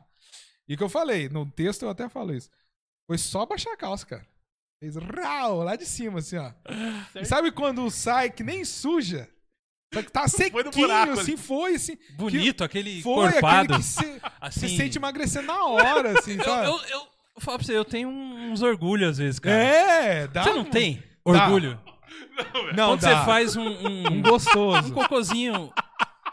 E 0.68 0.74
o 0.74 0.78
que 0.78 0.84
eu 0.84 0.90
falei, 0.90 1.30
no 1.30 1.45
texto 1.49 1.84
eu 1.84 1.90
até 1.90 2.10
falo 2.10 2.34
isso. 2.34 2.49
Foi 3.07 3.18
só 3.18 3.45
baixar 3.45 3.72
a 3.74 3.78
calça, 3.78 4.06
cara. 4.06 4.26
Fez 4.80 4.95
rau, 4.95 5.64
lá 5.64 5.76
de 5.76 5.86
cima, 5.86 6.20
assim, 6.20 6.38
ó. 6.38 6.52
E 7.16 7.24
sabe 7.26 7.52
quando 7.52 7.90
sai 7.91 8.30
que 8.30 8.44
nem 8.44 8.66
suja? 8.66 9.30
Só 9.94 10.02
que 10.02 10.12
tá 10.12 10.28
sequinho, 10.28 10.64
Foi 10.74 10.82
buraco 10.82 11.12
assim, 11.14 11.38
foi, 11.38 11.76
assim. 11.76 11.98
Bonito, 12.18 12.64
aquele 12.64 13.02
Foi 13.02 13.32
corpado. 13.32 13.74
aquele 13.76 13.78
que 13.78 13.84
você 13.86 14.22
assim, 14.41 14.76
sente 14.76 14.98
emagrecendo 14.98 15.48
na 15.48 15.64
hora, 15.66 16.20
assim, 16.20 16.36
eu, 16.38 16.44
sabe? 16.44 16.68
eu, 16.68 16.74
eu, 16.78 16.88
eu 16.90 17.07
falo 17.41 17.57
pra 17.57 17.66
você, 17.68 17.78
eu 17.78 17.86
tenho 17.86 18.10
uns 18.10 18.62
orgulhos 18.62 19.12
às 19.12 19.18
vezes, 19.18 19.40
cara. 19.40 19.56
É, 19.56 20.28
dá 20.28 20.44
Você 20.44 20.53
não 20.53 20.62
um- 20.62 20.66
tem 20.66 21.03
Dá. 21.26 21.44
orgulho? 21.45 21.80
Não, 22.76 22.90
Quando 22.90 22.99
dá. 23.02 23.20
você 23.20 23.26
faz 23.26 23.56
um, 23.56 23.64
um, 23.66 24.07
um 24.14 24.22
gostoso, 24.22 24.90
um 24.90 24.91
cocôzinho, 24.91 25.72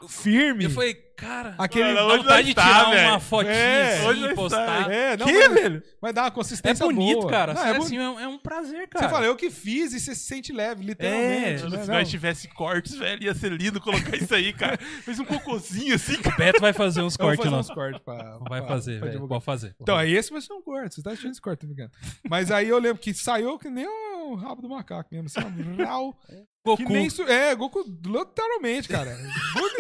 firme. 0.08 0.64
eu 0.64 0.70
falei, 0.70 0.94
cara, 1.16 1.54
Aquele... 1.58 1.92
Mano, 1.94 2.18
vontade 2.18 2.48
de 2.48 2.54
tá, 2.54 2.62
tirar 2.64 2.90
velho? 2.90 3.08
uma 3.10 3.20
fotinha 3.20 3.52
É, 3.54 4.08
assim 4.08 4.24
e 4.24 4.34
postar. 4.34 4.90
É, 4.90 5.16
não, 5.16 5.26
Que, 5.26 5.32
mas, 5.48 5.54
velho? 5.54 5.82
mas 6.00 6.14
dá 6.14 6.22
uma 6.22 6.28
É 6.28 6.30
consistência 6.30 6.84
bonito, 6.86 7.20
boa. 7.20 7.30
cara. 7.30 7.54
Não, 7.54 7.62
Você, 7.62 7.68
é 7.68 7.76
assim, 7.76 7.98
é, 7.98 8.08
um, 8.10 8.20
é 8.20 8.28
um 8.28 8.38
prazer, 8.38 8.88
cara. 8.88 9.04
Você 9.06 9.10
fala, 9.14 9.26
eu 9.26 9.36
que 9.36 9.50
fiz 9.50 9.92
e 9.92 10.00
você 10.00 10.14
se 10.14 10.22
sente 10.24 10.52
leve, 10.52 10.84
literalmente. 10.84 11.62
É, 11.64 11.68
né? 11.68 11.82
Se 11.82 11.88
Não. 11.88 11.94
nós 11.94 12.10
tivesse 12.10 12.48
cortes, 12.48 12.94
velho, 12.96 13.22
ia 13.22 13.34
ser 13.34 13.52
lindo 13.52 13.80
colocar 13.80 14.16
isso 14.16 14.34
aí, 14.34 14.52
cara. 14.52 14.76
Fez 14.78 15.18
um 15.20 15.24
cocôzinho 15.24 15.94
assim, 15.94 16.16
cara. 16.20 16.34
O 16.34 16.38
Beto 16.38 16.60
vai 16.60 16.72
fazer 16.72 17.02
uns 17.02 17.16
cortes 17.18 17.38
fazer 17.44 17.54
lá. 17.54 17.60
uns 17.60 17.70
cortes 17.70 18.00
pra, 18.02 18.38
Vai 18.48 18.60
pra- 18.60 18.68
fazer, 18.68 18.98
pra 18.98 19.08
velho. 19.10 19.28
Pode 19.28 19.44
fazer. 19.44 19.74
Então, 19.80 19.96
aí 19.96 20.12
esse 20.14 20.30
vai 20.30 20.40
ser 20.40 20.52
um 20.52 20.62
corte. 20.62 20.94
Você 20.96 21.02
tá 21.02 21.10
assistindo 21.10 21.32
esse 21.32 21.40
corte, 21.40 21.60
tá 21.60 21.66
ligado? 21.66 21.90
Mas 22.28 22.50
aí 22.50 22.68
eu 22.68 22.78
lembro 22.78 22.98
que 23.00 23.14
saiu 23.14 23.58
que 23.58 23.68
nem 23.70 23.86
o 23.86 24.34
rabo 24.34 24.60
do 24.62 24.68
macaco 24.68 25.08
mesmo. 25.12 25.26
Assim, 25.26 25.40
ó, 25.82 25.84
rau. 25.84 26.18
Goku. 26.64 26.84
que 26.84 26.92
nem 26.92 27.06
isso. 27.06 27.22
É, 27.22 27.54
Goku, 27.54 27.82
literalmente, 28.04 28.88
cara. 28.88 29.16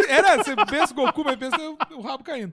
Era, 0.08 0.36
você 0.42 0.54
pensa 0.66 0.92
Goku, 0.92 1.24
mas 1.24 1.36
pensa 1.36 1.56
o, 1.92 2.00
rabo 2.00 2.24
caindo. 2.24 2.52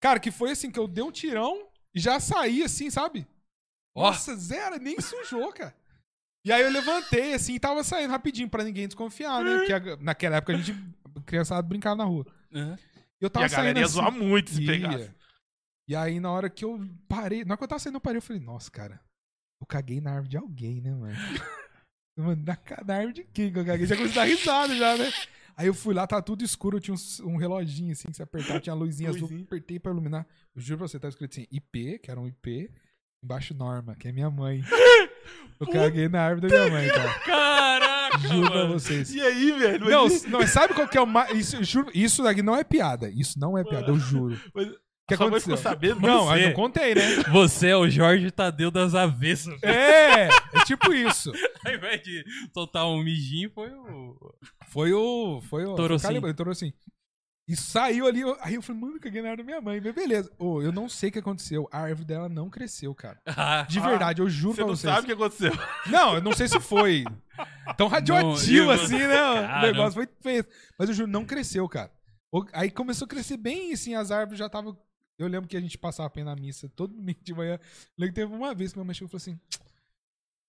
Cara, 0.00 0.20
que 0.20 0.30
foi 0.30 0.50
assim, 0.50 0.70
que 0.70 0.78
eu 0.78 0.86
dei 0.86 1.02
um 1.02 1.10
tirão 1.10 1.68
e 1.94 2.00
já 2.00 2.20
saí 2.20 2.62
assim, 2.62 2.90
sabe? 2.90 3.26
Ó. 3.94 4.04
Nossa, 4.10 4.36
zero, 4.36 4.76
nem 4.78 5.00
sujou, 5.00 5.52
cara. 5.52 5.74
E 6.44 6.52
aí 6.52 6.62
eu 6.62 6.70
levantei 6.70 7.34
assim 7.34 7.54
e 7.54 7.60
tava 7.60 7.82
saindo 7.84 8.10
rapidinho 8.10 8.48
pra 8.48 8.64
ninguém 8.64 8.86
desconfiar, 8.86 9.42
né? 9.44 9.58
Porque 9.58 9.72
a- 9.72 9.96
naquela 10.00 10.36
época 10.36 10.54
a 10.54 10.56
gente, 10.56 10.74
criançada, 11.26 11.60
brincava 11.62 11.96
na 11.96 12.04
rua. 12.04 12.26
Uhum. 12.52 12.76
Eu 13.20 13.26
E 13.26 13.30
tava 13.30 13.44
a 13.46 13.48
galera 13.48 13.66
saindo 13.68 13.78
ia 13.80 13.84
assim, 13.84 13.94
zoar 13.94 14.12
muito 14.12 14.50
se 14.50 14.64
pegasse. 14.64 15.14
E 15.88 15.94
aí, 15.96 16.20
na 16.20 16.30
hora 16.30 16.48
que 16.48 16.64
eu 16.64 16.80
parei, 17.08 17.44
na 17.44 17.52
hora 17.52 17.58
que 17.58 17.64
eu 17.64 17.68
tava 17.68 17.78
saindo, 17.80 17.96
eu 17.96 18.00
parei, 18.00 18.18
eu 18.18 18.22
falei, 18.22 18.40
nossa, 18.40 18.70
cara, 18.70 19.00
eu 19.60 19.66
caguei 19.66 20.00
na 20.00 20.10
árvore 20.12 20.28
de 20.30 20.36
alguém, 20.38 20.80
né, 20.80 20.92
mano? 20.94 21.14
Mano, 22.16 22.42
na, 22.44 22.58
na 22.84 22.94
árvore 22.94 23.12
de 23.14 23.24
quem 23.24 23.52
que 23.52 23.58
eu 23.58 23.64
caguei? 23.64 23.86
Já 23.86 23.96
comecei 23.96 24.20
a 24.20 24.24
dar 24.24 24.30
risada 24.30 24.76
já, 24.76 24.96
né? 24.96 25.12
Aí 25.56 25.66
eu 25.66 25.74
fui 25.74 25.92
lá, 25.94 26.06
tava 26.06 26.22
tudo 26.22 26.42
escuro, 26.44 26.80
tinha 26.80 26.94
uns- 26.94 27.20
um, 27.20 27.36
reloginho 27.36 27.92
assim 27.92 28.08
que 28.08 28.16
você 28.16 28.22
apertava, 28.22 28.60
tinha 28.60 28.72
a 28.72 28.76
luzinha 28.76 29.10
azul, 29.10 29.28
apertei 29.46 29.78
pra 29.78 29.92
iluminar. 29.92 30.26
Eu 30.56 30.62
juro 30.62 30.78
pra 30.78 30.88
você, 30.88 30.98
tava 30.98 31.10
escrito 31.10 31.32
assim, 31.32 31.46
IP, 31.50 31.98
que 31.98 32.10
era 32.10 32.18
um 32.18 32.26
IP, 32.26 32.70
Embaixo 33.22 33.52
Norma, 33.52 33.94
que 33.94 34.08
é 34.08 34.12
minha 34.12 34.30
mãe. 34.30 34.62
Eu 35.58 35.66
caguei 35.68 36.08
na 36.08 36.22
árvore 36.22 36.48
da 36.48 36.56
minha 36.66 36.70
mãe, 36.70 36.88
cara. 36.88 37.18
Caraca, 37.20 38.18
Juro 38.28 38.50
pra 38.50 38.60
mano. 38.62 38.72
vocês. 38.80 39.12
E 39.14 39.20
aí, 39.20 39.52
velho? 39.52 39.88
Não, 39.90 40.06
não, 40.30 40.46
sabe 40.46 40.72
qual 40.74 40.88
que 40.88 40.96
é 40.96 41.00
o 41.00 41.06
mais. 41.06 41.30
Isso, 41.38 41.62
juro- 41.62 41.90
isso 41.94 42.22
daqui 42.22 42.42
não 42.42 42.56
é 42.56 42.64
piada. 42.64 43.10
Isso 43.10 43.38
não 43.38 43.58
é 43.58 43.62
piada, 43.62 43.88
eu 43.88 43.98
juro. 43.98 44.40
mas 44.54 44.68
que 45.16 45.22
mãe 45.22 45.28
aconteceu? 45.28 45.56
ficou 45.56 45.70
sabendo 45.70 46.00
Não, 46.00 46.24
você. 46.26 46.42
eu 46.44 46.46
não 46.48 46.54
contei, 46.54 46.94
né? 46.94 47.02
Você 47.32 47.68
é 47.68 47.76
o 47.76 47.88
Jorge 47.88 48.30
Tadeu 48.30 48.70
das 48.70 48.94
avessas. 48.94 49.62
É, 49.62 50.26
é 50.28 50.30
tipo 50.66 50.92
isso. 50.92 51.32
Ao 51.64 51.72
invés 51.72 52.02
de 52.02 52.24
soltar 52.54 52.86
um 52.86 53.02
mijinho, 53.02 53.50
foi 53.50 53.70
o. 53.70 54.16
Foi 54.68 54.92
o. 54.92 55.40
Foi 55.48 55.64
o. 55.64 55.74
Torou 55.74 55.98
foi 55.98 56.18
o 56.18 56.50
assim. 56.50 56.72
E 57.48 57.56
saiu 57.56 58.06
ali. 58.06 58.20
eu- 58.20 58.36
Aí 58.42 58.54
eu 58.54 58.62
falei, 58.62 58.80
mano, 58.80 59.00
caguei 59.00 59.20
na 59.20 59.34
da 59.34 59.42
minha 59.42 59.60
mãe. 59.60 59.80
Mas 59.80 59.92
beleza. 59.92 60.30
Ô, 60.38 60.62
eu 60.62 60.70
não 60.70 60.88
sei 60.88 61.08
o 61.08 61.12
que 61.12 61.18
aconteceu. 61.18 61.68
A 61.72 61.80
árvore 61.80 62.04
dela 62.06 62.28
não 62.28 62.48
cresceu, 62.48 62.94
cara. 62.94 63.20
Ah, 63.26 63.66
De 63.68 63.80
Ah, 63.80 63.88
verdade, 63.88 64.22
eu 64.22 64.28
juro 64.28 64.54
Você 64.54 64.60
pra 64.62 64.66
não 64.68 64.76
vocês. 64.76 64.94
sabe 64.94 65.02
o 65.02 65.06
que 65.06 65.12
aconteceu. 65.20 65.52
Não, 65.86 66.14
eu 66.14 66.22
não 66.22 66.32
sei 66.32 66.46
se 66.46 66.60
foi 66.60 67.04
tão 67.76 67.88
radioativo 67.88 68.66
Não, 68.66 68.70
assim, 68.72 68.98
né? 68.98 69.20
O 69.30 69.34
Caramba. 69.34 69.66
negócio 69.66 69.92
foi 69.94 70.08
feio. 70.22 70.46
Mas 70.78 70.88
eu 70.90 70.94
juro, 70.94 71.10
não 71.10 71.24
cresceu, 71.24 71.68
cara. 71.68 71.90
O- 72.32 72.46
Aí 72.52 72.70
começou 72.70 73.06
a 73.06 73.08
crescer 73.08 73.36
bem 73.36 73.72
assim, 73.72 73.96
as 73.96 74.12
árvores 74.12 74.38
já 74.38 74.46
estavam. 74.46 74.78
Eu 75.20 75.28
lembro 75.28 75.46
que 75.48 75.56
a 75.56 75.60
gente 75.60 75.76
passava 75.76 76.06
a 76.06 76.10
pé 76.10 76.24
na 76.24 76.34
missa 76.34 76.66
todo 76.74 76.94
domingo 76.94 77.20
de 77.22 77.34
manhã. 77.34 77.54
Eu 77.54 77.60
lembro 77.98 78.14
que 78.14 78.20
teve 78.20 78.34
uma 78.34 78.54
vez 78.54 78.72
que 78.72 78.78
minha 78.78 78.86
mãe 78.86 78.94
chegou 78.94 79.08
e 79.08 79.10
falou 79.10 79.20
assim: 79.20 79.38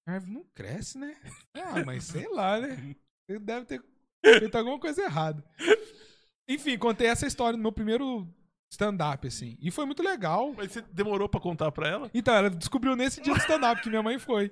a 0.07 0.14
árvore 0.14 0.31
não 0.31 0.45
cresce, 0.56 0.98
né? 0.98 1.15
Ah, 1.53 1.84
mas 1.85 2.06
sei 2.06 2.27
lá, 2.30 2.60
né? 2.60 2.95
Você 3.27 3.38
deve 3.38 3.65
ter 3.65 3.84
feito 4.23 4.57
alguma 4.57 4.80
coisa 4.80 5.03
errada. 5.03 5.43
Enfim, 6.48 6.77
contei 6.77 7.07
essa 7.07 7.27
história 7.27 7.57
no 7.57 7.61
meu 7.61 7.72
primeiro 7.72 8.27
stand-up, 8.72 9.27
assim. 9.27 9.57
E 9.61 9.69
foi 9.69 9.85
muito 9.85 10.02
legal. 10.02 10.53
Mas 10.56 10.72
você 10.72 10.81
demorou 10.81 11.27
pra 11.27 11.41
contar 11.41 11.72
pra 11.72 11.89
ela? 11.89 12.10
Então, 12.14 12.34
ela 12.34 12.49
descobriu 12.49 12.95
nesse 12.95 13.22
dia 13.22 13.34
do 13.34 13.39
stand-up 13.39 13.81
que 13.81 13.89
minha 13.89 14.02
mãe 14.02 14.18
foi. 14.18 14.49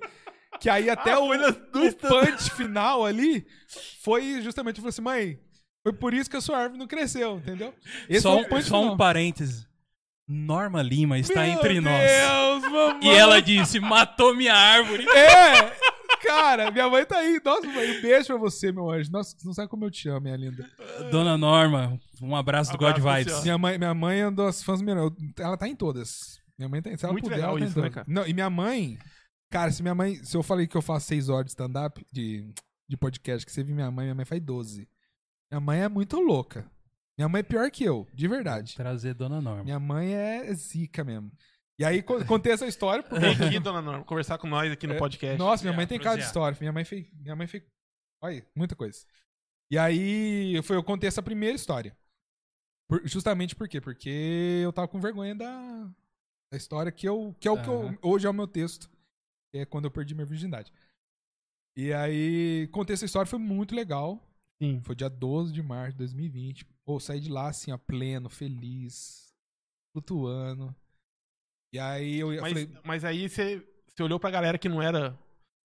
Que 0.60 0.68
aí 0.68 0.88
até 0.90 1.12
Ah, 1.12 1.20
o, 1.20 1.30
o 1.30 1.94
punch 1.96 2.50
final 2.54 3.06
ali 3.06 3.46
foi 4.02 4.42
justamente, 4.42 4.76
falou 4.76 4.90
assim, 4.90 5.02
mãe, 5.02 5.40
foi 5.82 5.92
por 5.94 6.12
isso 6.12 6.28
que 6.28 6.36
a 6.36 6.40
sua 6.40 6.58
árvore 6.58 6.78
não 6.78 6.86
cresceu, 6.86 7.38
entendeu? 7.38 7.74
Esse 8.08 8.22
só 8.22 8.44
foi 8.44 8.58
um, 8.58 8.62
só 8.62 8.82
um 8.82 8.96
parêntese. 8.96 9.69
Norma 10.32 10.80
Lima 10.80 11.18
está 11.18 11.42
Meu 11.42 11.54
entre 11.54 11.80
nós. 11.80 12.00
Deus, 12.00 12.62
mamãe. 12.72 13.00
E 13.02 13.08
ela 13.08 13.42
disse: 13.42 13.80
matou 13.80 14.32
minha 14.32 14.54
árvore. 14.54 15.04
É! 15.08 15.76
Cara, 16.22 16.70
minha 16.70 16.88
mãe 16.88 17.04
tá 17.04 17.18
aí. 17.18 17.40
Nossa, 17.44 17.66
mãe, 17.66 17.98
um 17.98 18.00
beijo 18.00 18.26
pra 18.28 18.36
você, 18.36 18.70
meu 18.70 18.88
anjo. 18.88 19.10
Nossa, 19.10 19.34
você 19.36 19.44
não 19.44 19.52
sabe 19.52 19.68
como 19.68 19.84
eu 19.84 19.90
te 19.90 20.08
amo, 20.08 20.20
minha 20.20 20.36
linda. 20.36 20.70
Dona 21.10 21.36
Norma, 21.36 21.98
um 22.22 22.36
abraço 22.36 22.70
do 22.70 22.78
God 22.78 22.96
Abraço 22.96 23.24
Vibes. 23.24 23.42
Minha 23.42 23.58
mãe, 23.58 23.76
minha 23.76 23.92
mãe 23.92 24.20
é 24.20 24.26
uma 24.26 24.32
das 24.32 24.62
fãs 24.62 24.80
melhores. 24.80 25.16
Ela 25.36 25.56
tá 25.56 25.66
em 25.66 25.74
todas. 25.74 26.38
Minha 26.56 26.68
mãe 26.68 26.80
tá 26.80 26.90
em 26.92 26.96
se 26.96 27.04
ela 27.04 27.12
Muito 27.12 27.24
puder, 27.24 27.36
legal 27.36 27.58
ela 27.58 27.60
tá 27.60 27.66
isso, 27.66 27.80
né? 27.80 28.04
Não, 28.06 28.24
e 28.24 28.32
minha 28.32 28.50
mãe, 28.50 28.98
cara, 29.50 29.72
se 29.72 29.82
minha 29.82 29.94
mãe, 29.94 30.14
se 30.22 30.36
eu 30.36 30.42
falei 30.44 30.68
que 30.68 30.76
eu 30.76 30.82
faço 30.82 31.06
seis 31.08 31.28
horas 31.28 31.46
de 31.46 31.50
stand-up, 31.52 32.06
de, 32.12 32.52
de 32.88 32.96
podcast, 32.96 33.44
que 33.44 33.50
você 33.50 33.64
viu 33.64 33.74
minha 33.74 33.90
mãe, 33.90 34.04
minha 34.04 34.14
mãe 34.14 34.24
faz 34.24 34.40
12. 34.40 34.86
Minha 35.50 35.60
mãe 35.60 35.80
é 35.80 35.88
muito 35.88 36.20
louca. 36.20 36.70
Minha 37.20 37.28
mãe 37.28 37.40
é 37.40 37.42
pior 37.42 37.70
que 37.70 37.84
eu, 37.84 38.08
de 38.14 38.26
verdade. 38.26 38.74
Trazer 38.74 39.12
Dona 39.12 39.42
Norma. 39.42 39.62
Minha 39.62 39.78
mãe 39.78 40.14
é 40.14 40.54
zica 40.54 41.04
mesmo. 41.04 41.30
E 41.78 41.84
aí 41.84 42.02
co- 42.02 42.24
contei 42.24 42.50
essa 42.50 42.66
história 42.66 43.02
porque 43.04 43.20
Vem 43.34 43.46
aqui, 43.48 43.60
dona 43.60 43.82
Norma, 43.82 44.02
conversar 44.06 44.38
com 44.38 44.46
nós 44.46 44.72
aqui 44.72 44.86
no 44.86 44.94
É, 44.94 44.98
podcast. 44.98 45.38
Nossa, 45.38 45.62
minha 45.62 45.76
mãe 45.76 45.84
É, 45.84 45.86
tem 45.86 45.98
cara 45.98 46.16
de 46.16 46.22
prosear. 46.22 46.28
história. 46.28 46.56
Minha 46.58 46.72
mãe 46.72 46.82
fez. 46.82 47.12
Minha 47.12 47.36
mãe 47.36 47.46
fez. 47.46 47.62
Olha, 48.22 48.46
muita 48.56 48.74
coisa. 48.74 49.04
E 49.70 49.76
aí 49.76 50.62
foi, 50.62 50.76
eu 50.76 50.82
contei 50.82 51.08
essa 51.08 51.22
primeira 51.22 51.54
história. 51.54 51.94
Por- 52.88 53.06
justamente 53.06 53.54
por 53.54 53.68
quê? 53.68 53.82
Porque 53.82 54.60
eu 54.64 54.72
tava 54.72 54.88
com 54.88 54.98
vergonha 54.98 55.34
da, 55.34 55.84
da 56.50 56.56
história 56.56 56.90
que, 56.90 57.06
eu, 57.06 57.36
que 57.38 57.46
é 57.46 57.50
o 57.50 57.62
que 57.62 57.68
eu, 57.68 57.98
hoje 58.02 58.26
é 58.26 58.30
o 58.30 58.34
meu 58.34 58.46
texto. 58.46 58.88
Que 59.52 59.58
é 59.60 59.66
quando 59.66 59.84
eu 59.84 59.90
perdi 59.90 60.14
minha 60.14 60.26
virgindade. 60.26 60.72
E 61.76 61.92
aí, 61.92 62.66
contei 62.72 62.94
essa 62.94 63.04
história, 63.04 63.26
foi 63.28 63.38
muito 63.38 63.74
legal. 63.74 64.18
Sim. 64.62 64.80
Foi 64.84 64.94
dia 64.94 65.10
12 65.10 65.52
de 65.52 65.62
março 65.62 65.92
de 65.92 65.98
2020. 65.98 66.66
Pô, 66.90 66.98
saí 66.98 67.20
de 67.20 67.30
lá 67.30 67.50
assim, 67.50 67.70
ó, 67.70 67.78
pleno, 67.78 68.28
feliz, 68.28 69.32
flutuando. 69.92 70.74
E 71.72 71.78
aí 71.78 72.18
eu, 72.18 72.30
Mas, 72.30 72.40
falei, 72.40 72.78
mas 72.84 73.04
aí 73.04 73.28
você, 73.28 73.64
você 73.86 74.02
olhou 74.02 74.18
pra 74.18 74.28
galera 74.28 74.58
que 74.58 74.68
não 74.68 74.82
era, 74.82 75.16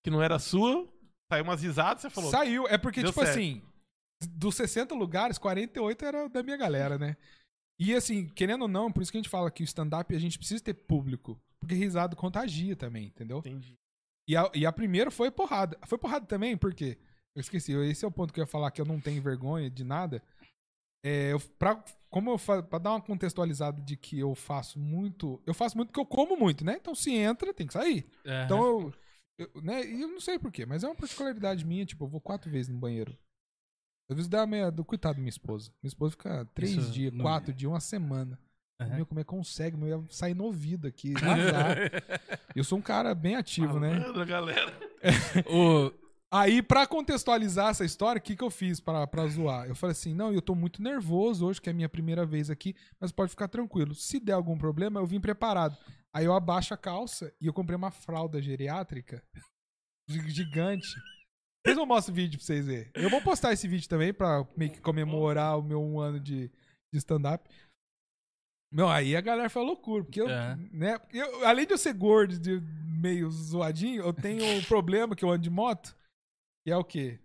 que 0.04 0.12
não 0.12 0.22
era 0.22 0.38
sua, 0.38 0.88
saiu 1.28 1.44
umas 1.44 1.64
risadas, 1.64 2.04
você 2.04 2.12
falou. 2.12 2.30
Saiu. 2.30 2.68
É 2.68 2.78
porque, 2.78 3.02
tipo 3.04 3.20
certo. 3.20 3.32
assim, 3.32 3.64
dos 4.36 4.54
60 4.54 4.94
lugares, 4.94 5.40
48 5.40 6.06
era 6.06 6.30
da 6.30 6.44
minha 6.44 6.58
galera, 6.58 7.00
né? 7.00 7.18
E 7.80 7.96
assim, 7.96 8.28
querendo 8.28 8.62
ou 8.62 8.68
não, 8.68 8.92
por 8.92 9.02
isso 9.02 9.12
que 9.12 9.18
a 9.18 9.22
gente 9.22 9.28
fala 9.28 9.50
que 9.50 9.64
o 9.64 9.66
stand-up 9.66 10.16
a 10.16 10.20
gente 10.20 10.38
precisa 10.38 10.64
ter 10.64 10.76
público. 10.76 11.42
Porque 11.60 11.74
risado 11.74 12.16
contagia 12.16 12.76
também, 12.76 13.08
entendeu? 13.08 13.40
Entendi. 13.40 13.74
E 14.30 14.38
a, 14.38 14.52
e 14.54 14.64
a 14.64 14.72
primeira 14.72 15.10
foi 15.10 15.32
porrada. 15.32 15.76
Foi 15.88 15.98
porrada 15.98 16.28
também, 16.28 16.56
porque. 16.56 17.00
Eu 17.34 17.42
esqueci, 17.42 17.74
esse 17.74 18.06
é 18.06 18.08
o 18.08 18.12
ponto 18.12 18.32
que 18.32 18.40
eu 18.40 18.44
ia 18.44 18.48
falar 18.48 18.72
que 18.72 18.80
eu 18.80 18.86
não 18.86 19.02
tenho 19.02 19.22
vergonha 19.22 19.70
de 19.72 19.84
nada. 19.84 20.24
É, 21.06 21.34
eu, 21.34 21.40
pra, 21.60 21.84
como 22.10 22.32
eu 22.32 22.64
pra 22.64 22.80
dar 22.80 22.90
uma 22.90 23.02
contextualizada 23.02 23.80
de 23.80 23.96
que 23.96 24.18
eu 24.18 24.34
faço 24.34 24.80
muito. 24.80 25.40
Eu 25.46 25.54
faço 25.54 25.78
muito 25.78 25.90
porque 25.90 26.00
eu 26.00 26.06
como 26.06 26.36
muito, 26.36 26.66
né? 26.66 26.78
Então 26.82 26.96
se 26.96 27.14
entra, 27.14 27.54
tem 27.54 27.68
que 27.68 27.74
sair. 27.74 28.10
É. 28.26 28.44
Então 28.46 28.58
eu, 28.58 28.94
eu, 29.38 29.62
né, 29.62 29.86
e 29.86 30.02
eu 30.02 30.08
não 30.08 30.20
sei 30.20 30.40
porquê, 30.40 30.66
mas 30.66 30.84
é 30.84 30.88
uma 30.88 30.96
particularidade 30.96 31.64
minha, 31.64 31.86
tipo, 31.86 32.04
eu 32.04 32.08
vou 32.08 32.20
quatro 32.20 32.50
vezes 32.50 32.70
no 32.70 32.80
banheiro. 32.80 33.16
Às 34.10 34.16
vezes 34.16 34.28
dá 34.28 34.48
meia, 34.48 34.72
do 34.72 34.84
coitado 34.84 35.16
da 35.16 35.20
minha 35.20 35.30
esposa. 35.30 35.72
Minha 35.84 35.90
esposa 35.90 36.12
fica 36.12 36.44
três 36.56 36.72
Isso 36.72 36.92
dias, 36.92 37.14
quatro 37.22 37.54
dias, 37.54 37.72
uma 37.72 37.80
semana. 37.80 38.40
Aham. 38.82 38.96
Meu, 38.96 39.06
como 39.06 39.20
é 39.20 39.24
que 39.24 39.30
consegue? 39.30 39.78
Meu, 39.78 39.88
ia 39.88 40.04
sair 40.10 40.34
no 40.34 40.46
ouvido 40.46 40.88
aqui. 40.88 41.14
eu 42.56 42.64
sou 42.64 42.80
um 42.80 42.82
cara 42.82 43.14
bem 43.14 43.36
ativo, 43.36 43.80
né? 43.80 44.00
Malandro, 44.00 44.26
galera. 44.26 44.74
O- 45.48 46.05
Aí, 46.36 46.62
pra 46.62 46.86
contextualizar 46.88 47.70
essa 47.70 47.86
história, 47.86 48.20
o 48.20 48.22
que, 48.22 48.36
que 48.36 48.44
eu 48.44 48.50
fiz 48.50 48.80
pra, 48.80 49.06
pra 49.08 49.28
zoar? 49.28 49.68
Eu 49.68 49.76
falei 49.76 49.92
assim: 49.92 50.14
não, 50.14 50.34
eu 50.34 50.42
tô 50.42 50.54
muito 50.56 50.82
nervoso 50.82 51.46
hoje, 51.46 51.62
que 51.62 51.70
é 51.70 51.72
a 51.72 51.76
minha 51.76 51.88
primeira 51.90 52.26
vez 52.26 52.50
aqui, 52.50 52.76
mas 53.00 53.12
pode 53.12 53.30
ficar 53.32 53.48
tranquilo. 53.48 53.94
Se 53.96 54.20
der 54.20 54.34
algum 54.34 54.58
problema, 54.58 55.00
eu 55.00 55.06
vim 55.06 55.20
preparado. 55.20 55.78
Aí 56.14 56.26
eu 56.26 56.34
abaixo 56.34 56.74
a 56.74 56.78
calça 56.78 57.34
e 57.40 57.46
eu 57.48 57.54
comprei 57.54 57.76
uma 57.76 57.92
fralda 57.92 58.42
geriátrica 58.42 59.24
gi- 60.10 60.30
gigante. 60.30 60.88
Depois 61.66 61.78
eu 61.78 61.86
mostro 61.86 62.12
o 62.12 62.16
vídeo 62.16 62.38
pra 62.38 62.46
vocês 62.46 62.66
verem. 62.68 62.92
Eu 62.94 63.10
vou 63.10 63.22
postar 63.22 63.52
esse 63.54 63.68
vídeo 63.68 63.88
também 63.90 64.14
pra 64.14 64.48
meio 64.56 64.72
que 64.72 64.82
comemorar 64.82 65.58
o 65.58 65.64
meu 65.64 65.82
um 65.82 66.00
ano 66.00 66.20
de, 66.20 66.48
de 66.94 66.98
stand-up. 67.00 67.50
Meu, 68.74 68.88
aí 68.90 69.16
a 69.16 69.22
galera 69.22 69.50
foi 69.50 69.64
loucura, 69.64 70.04
porque 70.04 70.22
eu, 70.22 70.30
É. 70.30 70.56
né, 70.72 71.00
eu- 71.14 71.46
além 71.48 71.66
de 71.66 71.74
eu 71.74 71.78
ser 71.78 71.94
gordo, 71.94 72.38
de 72.38 72.60
meio 73.00 73.30
zoadinho, 73.32 74.04
eu 74.04 74.14
tenho 74.14 74.44
um 74.58 74.62
problema 74.64 75.16
que 75.16 75.24
eu 75.24 75.30
ando 75.30 75.44
de 75.44 75.50
moto, 75.50 75.96
que 76.66 76.72
é 76.72 76.76
o 76.78 76.84
quê? 76.84 77.20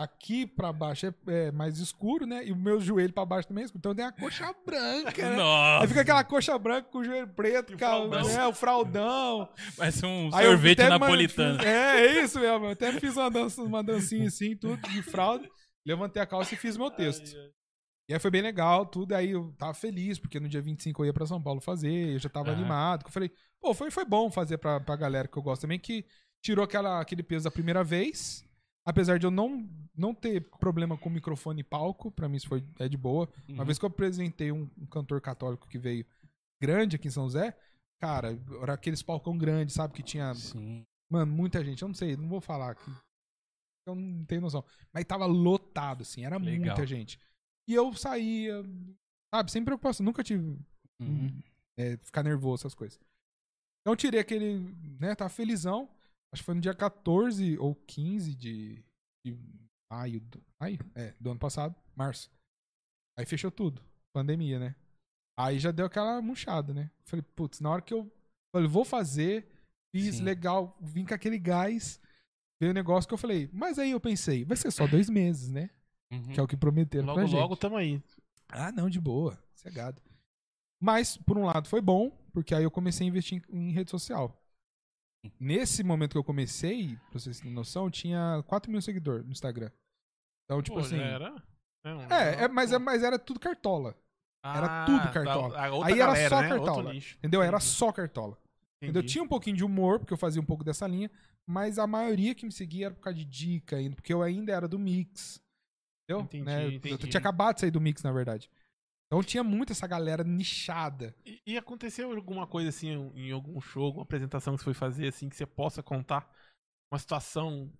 Aqui 0.00 0.46
pra 0.46 0.72
baixo 0.72 1.06
é, 1.06 1.12
é 1.26 1.50
mais 1.50 1.78
escuro, 1.78 2.24
né? 2.24 2.46
E 2.46 2.52
o 2.52 2.56
meu 2.56 2.80
joelho 2.80 3.12
pra 3.12 3.26
baixo 3.26 3.48
também 3.48 3.62
é 3.62 3.64
escuro. 3.64 3.80
Então 3.80 3.94
tem 3.94 4.04
a 4.04 4.12
coxa 4.12 4.54
branca, 4.64 5.30
né? 5.30 5.36
Nossa, 5.36 5.82
Aí 5.82 5.88
fica 5.88 6.00
aquela 6.02 6.22
coxa 6.24 6.56
branca 6.56 6.88
com 6.88 6.98
o 6.98 7.04
joelho 7.04 7.26
preto, 7.28 7.72
E 7.72 7.74
o 7.74 7.78
cara, 7.78 8.08
fraldão. 8.08 8.28
né? 8.28 8.46
o 8.46 8.52
fraldão. 8.54 9.48
parece 9.76 10.06
um 10.06 10.30
Aí 10.32 10.46
sorvete 10.46 10.88
napolitano. 10.88 11.60
É, 11.62 12.00
é 12.06 12.22
isso 12.22 12.38
mesmo. 12.38 12.66
Eu 12.66 12.70
até 12.70 12.92
fiz 12.92 13.16
uma, 13.16 13.28
dança, 13.28 13.60
uma 13.60 13.82
dancinha 13.82 14.28
assim, 14.28 14.56
tudo 14.56 14.80
de 14.88 15.02
fralda. 15.02 15.48
Levantei 15.84 16.22
a 16.22 16.26
calça 16.26 16.54
e 16.54 16.56
fiz 16.56 16.76
meu 16.76 16.90
texto. 16.92 17.36
E 18.08 18.14
aí 18.14 18.20
foi 18.20 18.30
bem 18.30 18.40
legal, 18.40 18.86
tudo. 18.86 19.14
Aí 19.14 19.32
eu 19.32 19.52
tava 19.58 19.74
feliz, 19.74 20.18
porque 20.18 20.38
no 20.38 20.48
dia 20.48 20.62
25 20.62 21.02
eu 21.02 21.06
ia 21.06 21.12
pra 21.12 21.26
São 21.26 21.42
Paulo 21.42 21.60
fazer, 21.60 22.14
eu 22.14 22.18
já 22.20 22.28
tava 22.28 22.52
animado. 22.52 23.04
Eu 23.04 23.10
falei, 23.10 23.32
pô, 23.60 23.74
foi, 23.74 23.90
foi 23.90 24.04
bom 24.04 24.30
fazer 24.30 24.58
pra, 24.58 24.78
pra 24.78 24.94
galera 24.94 25.26
que 25.26 25.36
eu 25.36 25.42
gosto 25.42 25.62
também, 25.62 25.78
que 25.78 26.06
tirou 26.40 26.64
aquela, 26.64 27.00
aquele 27.00 27.24
peso 27.24 27.44
da 27.44 27.50
primeira 27.50 27.82
vez. 27.82 28.44
Apesar 28.88 29.18
de 29.18 29.26
eu 29.26 29.30
não, 29.30 29.68
não 29.94 30.14
ter 30.14 30.48
problema 30.58 30.96
com 30.96 31.10
microfone 31.10 31.60
e 31.60 31.64
palco, 31.64 32.10
pra 32.10 32.26
mim 32.28 32.36
isso 32.36 32.48
foi, 32.48 32.64
é 32.78 32.88
de 32.88 32.96
boa. 32.96 33.28
Uma 33.46 33.58
Uhum. 33.60 33.64
vez 33.66 33.78
que 33.78 33.84
eu 33.84 33.88
apresentei 33.88 34.50
um, 34.50 34.68
um 34.78 34.86
cantor 34.86 35.20
católico 35.20 35.68
que 35.68 35.78
veio 35.78 36.06
grande 36.62 36.96
aqui 36.96 37.08
em 37.08 37.10
São 37.10 37.24
José, 37.24 37.54
cara, 38.00 38.38
era 38.62 38.72
aqueles 38.72 39.02
palcão 39.02 39.36
grandes, 39.36 39.74
sabe? 39.74 39.92
Que 39.92 40.02
tinha 40.02 40.34
Sim. 40.34 40.84
Mano, 41.10 41.30
muita 41.32 41.62
gente. 41.64 41.82
Eu 41.82 41.88
não 41.88 41.94
sei, 41.94 42.16
não 42.16 42.28
vou 42.28 42.40
falar 42.40 42.70
aqui. 42.70 42.90
Eu 43.86 43.94
não 43.94 44.24
tenho 44.24 44.40
noção. 44.40 44.64
Mas 44.92 45.04
tava 45.04 45.26
lotado, 45.26 46.02
assim. 46.02 46.24
Era 46.24 46.36
Legal. 46.38 46.66
muita 46.66 46.86
gente. 46.86 47.18
E 47.68 47.74
eu 47.74 47.92
saía, 47.94 48.62
sabe, 49.34 49.50
sem 49.50 49.64
preocupação. 49.64 50.04
Nunca 50.04 50.22
tive 50.24 50.58
Uhum. 51.00 51.40
é, 51.78 51.96
ficar 51.98 52.22
nervoso, 52.22 52.62
essas 52.62 52.74
coisas. 52.74 52.98
Então 53.80 53.92
eu 53.92 53.96
tirei 53.96 54.20
aquele, 54.20 54.58
né, 54.98 55.14
tava 55.14 55.28
felizão. 55.30 55.88
Acho 56.32 56.42
que 56.42 56.46
foi 56.46 56.54
no 56.54 56.60
dia 56.60 56.74
14 56.74 57.58
ou 57.58 57.74
15 57.74 58.34
de, 58.34 58.84
de 59.24 59.36
maio, 59.90 60.20
do, 60.20 60.42
maio? 60.60 60.78
É, 60.94 61.14
do 61.18 61.30
ano 61.30 61.40
passado, 61.40 61.74
março. 61.94 62.30
Aí 63.18 63.24
fechou 63.24 63.50
tudo. 63.50 63.82
Pandemia, 64.12 64.58
né? 64.58 64.74
Aí 65.38 65.58
já 65.58 65.70
deu 65.70 65.86
aquela 65.86 66.20
murchada, 66.20 66.74
né? 66.74 66.90
Falei, 67.04 67.24
putz, 67.34 67.60
na 67.60 67.70
hora 67.70 67.82
que 67.82 67.94
eu 67.94 68.10
falei, 68.52 68.68
vou 68.68 68.84
fazer, 68.84 69.48
fiz, 69.94 70.16
Sim. 70.16 70.22
legal, 70.22 70.76
vim 70.80 71.04
com 71.04 71.14
aquele 71.14 71.38
gás, 71.38 72.00
veio 72.60 72.72
o 72.72 72.74
negócio 72.74 73.06
que 73.06 73.14
eu 73.14 73.18
falei, 73.18 73.48
mas 73.52 73.78
aí 73.78 73.92
eu 73.92 74.00
pensei, 74.00 74.44
vai 74.44 74.56
ser 74.56 74.70
só 74.70 74.86
dois 74.86 75.08
meses, 75.08 75.50
né? 75.50 75.70
Uhum. 76.12 76.32
Que 76.32 76.40
é 76.40 76.42
o 76.42 76.48
que 76.48 76.56
prometeram 76.56 77.06
Logo, 77.06 77.18
pra 77.18 77.26
gente. 77.26 77.38
logo 77.38 77.56
tamo 77.56 77.76
aí. 77.76 78.02
Ah, 78.48 78.72
não, 78.72 78.88
de 78.88 79.00
boa. 79.00 79.38
Cegado. 79.54 80.02
Mas, 80.80 81.16
por 81.16 81.36
um 81.36 81.44
lado, 81.44 81.68
foi 81.68 81.80
bom, 81.80 82.10
porque 82.32 82.54
aí 82.54 82.64
eu 82.64 82.70
comecei 82.70 83.06
a 83.06 83.08
investir 83.08 83.42
em, 83.50 83.68
em 83.68 83.72
rede 83.72 83.90
social. 83.90 84.40
Nesse 85.40 85.82
momento 85.82 86.12
que 86.12 86.18
eu 86.18 86.24
comecei, 86.24 86.96
pra 87.10 87.18
vocês 87.18 87.38
terem 87.38 87.52
noção, 87.52 87.90
tinha 87.90 88.42
4 88.46 88.70
mil 88.70 88.80
seguidores 88.80 89.24
no 89.24 89.32
Instagram. 89.32 89.70
Então, 90.44 90.62
tipo 90.62 90.76
Pô, 90.76 90.80
assim. 90.82 90.96
era. 90.98 91.42
É, 91.84 91.94
um 91.94 92.00
É, 92.02 92.44
é, 92.44 92.48
mas, 92.48 92.72
é, 92.72 92.78
mas 92.78 93.02
era 93.02 93.18
tudo 93.18 93.40
cartola. 93.40 93.96
era 94.44 94.82
Ah, 94.82 94.86
tudo 94.86 95.12
cartola. 95.12 95.54
tá, 95.54 95.66
a 95.66 95.72
outra 95.72 95.92
Aí 95.92 96.00
era 96.00 96.06
galera, 96.12 96.28
só 96.30 96.40
né? 96.42 96.48
Cartola. 96.48 96.94
Entendeu? 96.94 97.42
Era 97.42 97.56
Entendi, 97.56 97.70
só 97.72 97.92
cartola. 97.92 98.38
Entendeu? 98.80 99.00
entendi. 99.00 99.12
Tinha 99.12 99.24
um 99.24 99.28
pouquinho 99.28 99.56
de 99.56 99.64
humor, 99.64 99.98
porque 99.98 100.12
eu 100.12 100.18
fazia 100.18 100.40
um 100.40 100.44
pouco 100.44 100.62
dessa 100.64 100.86
linha, 100.86 101.10
mas 101.46 101.78
a 101.78 101.86
maioria 101.86 102.34
que 102.34 102.46
me 102.46 102.52
seguia 102.52 102.86
era 102.86 102.94
por 102.94 103.00
causa 103.02 103.18
de 103.18 103.24
dica 103.24 103.76
porque 103.96 104.12
eu 104.12 104.22
ainda 104.22 104.52
era 104.52 104.68
do 104.68 104.78
Mix. 104.78 105.40
Entendeu? 106.08 106.24
Entendi, 106.24 106.44
Né? 106.44 106.64
Eu- 106.64 106.70
Eu 106.70 106.76
entendi. 106.76 107.08
tinha 107.08 107.18
acabado 107.20 107.56
de 107.56 107.60
sair 107.62 107.70
do 107.70 107.80
Mix, 107.80 108.02
na 108.02 108.12
verdade. 108.12 108.48
Então 109.10 109.22
tinha 109.22 109.42
muito 109.42 109.72
essa 109.72 109.86
galera 109.86 110.22
nichada. 110.22 111.14
E, 111.24 111.40
e 111.46 111.56
aconteceu 111.58 112.12
alguma 112.14 112.46
coisa 112.46 112.68
assim 112.68 112.88
em 113.14 113.32
algum 113.32 113.58
show, 113.60 113.84
alguma 113.86 114.02
apresentação 114.02 114.54
que 114.54 114.60
você 114.60 114.64
foi 114.64 114.74
fazer 114.74 115.08
assim 115.08 115.28
que 115.28 115.36
você 115.36 115.46
possa 115.46 115.82
contar 115.82 116.30
uma 116.92 116.98
situação 116.98 117.72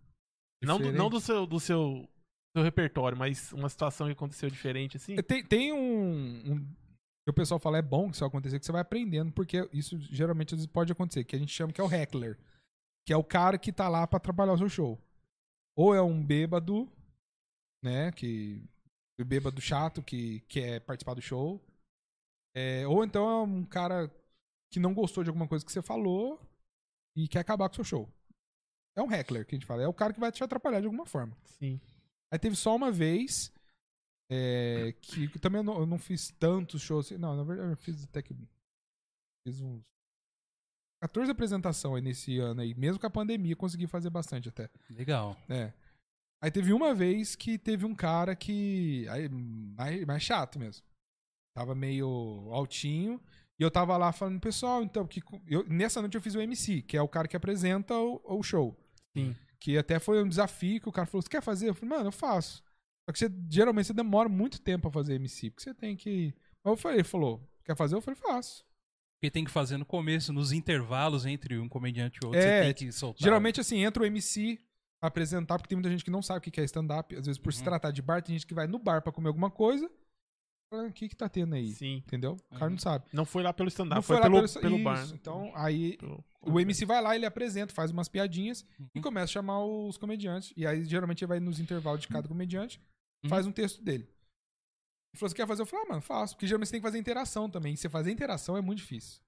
não 0.62 0.76
do, 0.76 0.84
Diferente. 0.84 0.98
não 0.98 1.10
do 1.10 1.20
seu 1.20 1.46
do 1.46 1.60
seu, 1.60 2.08
seu 2.56 2.64
repertório, 2.64 3.16
mas 3.16 3.52
uma 3.52 3.68
situação 3.68 4.06
que 4.06 4.14
aconteceu 4.14 4.48
diferente 4.50 4.96
assim? 4.96 5.16
Tem, 5.16 5.44
tem 5.44 5.72
um, 5.72 6.52
um- 6.52 6.74
que 7.26 7.30
o 7.30 7.34
pessoal 7.34 7.60
fala 7.60 7.76
é 7.76 7.82
bom 7.82 8.08
que 8.08 8.16
isso 8.16 8.24
acontecer, 8.24 8.58
que 8.58 8.64
você 8.64 8.72
vai 8.72 8.80
aprendendo, 8.80 9.30
porque 9.30 9.68
isso 9.70 9.98
geralmente 10.00 10.56
pode 10.68 10.90
acontecer, 10.92 11.24
que 11.24 11.36
a 11.36 11.38
gente 11.38 11.52
chama 11.52 11.74
que 11.74 11.80
é 11.80 11.84
o 11.84 11.92
heckler, 11.92 12.38
que 13.06 13.12
é 13.12 13.16
o 13.16 13.22
cara 13.24 13.58
que 13.58 13.70
tá 13.70 13.86
lá 13.86 14.06
pra 14.06 14.18
trabalhar 14.18 14.54
o 14.54 14.58
seu 14.58 14.68
show. 14.68 14.98
Ou 15.76 15.94
é 15.94 16.00
um 16.00 16.24
bêbado, 16.24 16.90
né, 17.84 18.10
que 18.12 18.64
o 19.22 19.24
bêbado 19.24 19.60
chato 19.60 20.02
que 20.02 20.40
quer 20.48 20.80
participar 20.80 21.14
do 21.14 21.22
show, 21.22 21.60
é, 22.54 22.86
ou 22.86 23.04
então 23.04 23.28
é 23.28 23.42
um 23.42 23.64
cara 23.64 24.10
que 24.70 24.80
não 24.80 24.94
gostou 24.94 25.22
de 25.22 25.30
alguma 25.30 25.48
coisa 25.48 25.64
que 25.64 25.72
você 25.72 25.82
falou 25.82 26.40
e 27.16 27.26
quer 27.28 27.40
acabar 27.40 27.68
com 27.68 27.72
o 27.72 27.76
seu 27.76 27.84
show. 27.84 28.08
É 28.96 29.02
um 29.02 29.12
heckler 29.12 29.46
que 29.46 29.54
a 29.54 29.58
gente 29.58 29.66
fala, 29.66 29.82
é 29.82 29.88
o 29.88 29.94
cara 29.94 30.12
que 30.12 30.20
vai 30.20 30.32
te 30.32 30.42
atrapalhar 30.42 30.80
de 30.80 30.86
alguma 30.86 31.06
forma. 31.06 31.36
Sim. 31.44 31.80
Aí 32.30 32.38
teve 32.38 32.56
só 32.56 32.74
uma 32.74 32.90
vez 32.90 33.52
é, 34.30 34.92
que 35.00 35.28
que 35.28 35.38
também 35.38 35.60
eu 35.60 35.64
não, 35.64 35.78
eu 35.80 35.86
não 35.86 35.98
fiz 35.98 36.30
tantos 36.38 36.82
shows. 36.82 37.06
assim. 37.06 37.16
Não, 37.16 37.36
na 37.36 37.42
verdade 37.42 37.70
eu 37.70 37.76
fiz 37.76 38.04
até 38.04 38.22
que. 38.22 38.34
Fiz 39.46 39.60
uns 39.60 39.82
14 41.00 41.30
apresentações 41.30 41.96
aí 41.96 42.02
nesse 42.02 42.38
ano 42.38 42.60
aí. 42.60 42.74
Mesmo 42.74 43.00
com 43.00 43.06
a 43.06 43.10
pandemia, 43.10 43.56
consegui 43.56 43.86
fazer 43.86 44.10
bastante 44.10 44.48
até. 44.48 44.68
Legal. 44.90 45.36
É. 45.48 45.72
Aí 46.40 46.50
teve 46.50 46.72
uma 46.72 46.94
vez 46.94 47.34
que 47.34 47.58
teve 47.58 47.84
um 47.84 47.94
cara 47.94 48.36
que. 48.36 49.06
Aí, 49.08 49.28
mais, 49.28 50.04
mais 50.04 50.22
chato 50.22 50.58
mesmo. 50.58 50.84
Tava 51.54 51.74
meio 51.74 52.48
altinho. 52.52 53.20
E 53.58 53.62
eu 53.62 53.70
tava 53.70 53.96
lá 53.96 54.12
falando, 54.12 54.38
pessoal, 54.38 54.84
então, 54.84 55.04
que 55.04 55.20
eu, 55.48 55.64
nessa 55.68 56.00
noite 56.00 56.14
eu 56.14 56.22
fiz 56.22 56.36
o 56.36 56.40
MC, 56.40 56.80
que 56.82 56.96
é 56.96 57.02
o 57.02 57.08
cara 57.08 57.26
que 57.26 57.36
apresenta 57.36 57.94
o, 57.94 58.20
o 58.24 58.42
show. 58.42 58.78
Sim. 59.16 59.34
Que 59.58 59.76
até 59.76 59.98
foi 59.98 60.22
um 60.22 60.28
desafio 60.28 60.80
que 60.80 60.88
o 60.88 60.92
cara 60.92 61.06
falou: 61.06 61.22
Você 61.22 61.28
quer 61.28 61.42
fazer? 61.42 61.68
Eu 61.68 61.74
falei, 61.74 61.96
mano, 61.96 62.08
eu 62.08 62.12
faço. 62.12 62.62
Só 63.08 63.12
que 63.12 63.18
você, 63.18 63.30
geralmente 63.50 63.86
você 63.86 63.94
demora 63.94 64.28
muito 64.28 64.60
tempo 64.60 64.82
pra 64.82 64.90
fazer 64.90 65.14
MC, 65.14 65.50
porque 65.50 65.64
você 65.64 65.74
tem 65.74 65.96
que. 65.96 66.32
Mas 66.62 66.72
eu 66.72 66.76
falei, 66.76 66.98
ele 66.98 67.04
falou, 67.04 67.42
quer 67.64 67.74
fazer? 67.74 67.96
Eu 67.96 68.02
falei, 68.02 68.20
faço. 68.20 68.64
Porque 69.18 69.30
tem 69.30 69.44
que 69.44 69.50
fazer 69.50 69.76
no 69.78 69.84
começo, 69.84 70.32
nos 70.32 70.52
intervalos 70.52 71.26
entre 71.26 71.58
um 71.58 71.68
comediante 71.68 72.20
e 72.22 72.26
outro, 72.26 72.38
É, 72.38 72.42
você 72.42 72.74
tem 72.74 72.86
que 72.86 72.92
soltar. 72.92 73.24
Geralmente, 73.24 73.60
assim, 73.60 73.82
entra 73.82 74.02
o 74.02 74.06
MC 74.06 74.60
apresentar, 75.00 75.56
porque 75.58 75.68
tem 75.68 75.76
muita 75.76 75.90
gente 75.90 76.04
que 76.04 76.10
não 76.10 76.22
sabe 76.22 76.38
o 76.38 76.50
que 76.52 76.60
é 76.60 76.64
stand-up. 76.64 77.14
Às 77.14 77.26
vezes, 77.26 77.38
por 77.40 77.52
se 77.52 77.60
Uhum. 77.60 77.64
tratar 77.66 77.90
de 77.90 78.02
bar, 78.02 78.22
tem 78.22 78.34
gente 78.36 78.46
que 78.46 78.54
vai 78.54 78.66
no 78.66 78.78
bar 78.78 79.02
pra 79.02 79.12
comer 79.12 79.28
alguma 79.28 79.50
coisa. 79.50 79.90
O 80.70 80.92
que 80.92 81.08
que 81.08 81.16
tá 81.16 81.28
tendo 81.30 81.54
aí? 81.54 81.72
Sim. 81.72 81.96
Entendeu? 82.06 82.32
O 82.50 82.54
cara 82.54 82.64
Uhum. 82.66 82.70
não 82.72 82.78
sabe. 82.78 83.06
Não 83.12 83.24
foi 83.24 83.42
lá 83.42 83.52
pelo 83.54 83.68
stand-up, 83.68 83.94
não 83.96 84.02
foi, 84.02 84.16
lá 84.16 84.22
pelo, 84.22 84.46
pelo, 84.46 84.60
pelo 84.60 84.82
bar. 84.84 85.08
Então, 85.14 85.50
aí 85.54 85.96
Pelo- 85.96 86.22
o 86.42 86.60
MC 86.60 86.84
vai 86.84 87.00
lá, 87.00 87.16
ele 87.16 87.24
apresenta, 87.24 87.72
faz 87.72 87.90
umas 87.90 88.06
piadinhas 88.08 88.66
e 88.94 88.98
Uhum. 88.98 89.02
começa 89.02 89.24
a 89.24 89.34
chamar 89.34 89.64
os 89.64 89.96
comediantes. 89.96 90.52
E 90.56 90.66
aí, 90.66 90.84
geralmente, 90.84 91.22
ele 91.24 91.28
vai 91.28 91.40
nos 91.40 91.58
intervalos 91.58 92.02
de 92.02 92.08
cada 92.08 92.28
comediante, 92.28 92.78
Uhum. 93.24 93.30
faz 93.30 93.46
um 93.46 93.52
texto 93.52 93.82
dele. 93.82 94.04
Ele 94.04 95.20
falou, 95.20 95.30
você 95.30 95.34
quer 95.36 95.46
fazer? 95.46 95.62
Eu 95.62 95.66
falei, 95.66 95.86
ah, 95.86 95.88
mano, 95.88 96.02
faço. 96.02 96.34
Porque 96.34 96.46
geralmente 96.46 96.66
você 96.68 96.72
tem 96.72 96.80
que 96.82 96.86
fazer 96.86 96.98
interação 96.98 97.48
também. 97.48 97.72
E 97.72 97.76
você 97.78 97.88
fazer 97.88 98.10
interação 98.10 98.54
é 98.54 98.60
muito 98.60 98.78
difícil. 98.80 99.22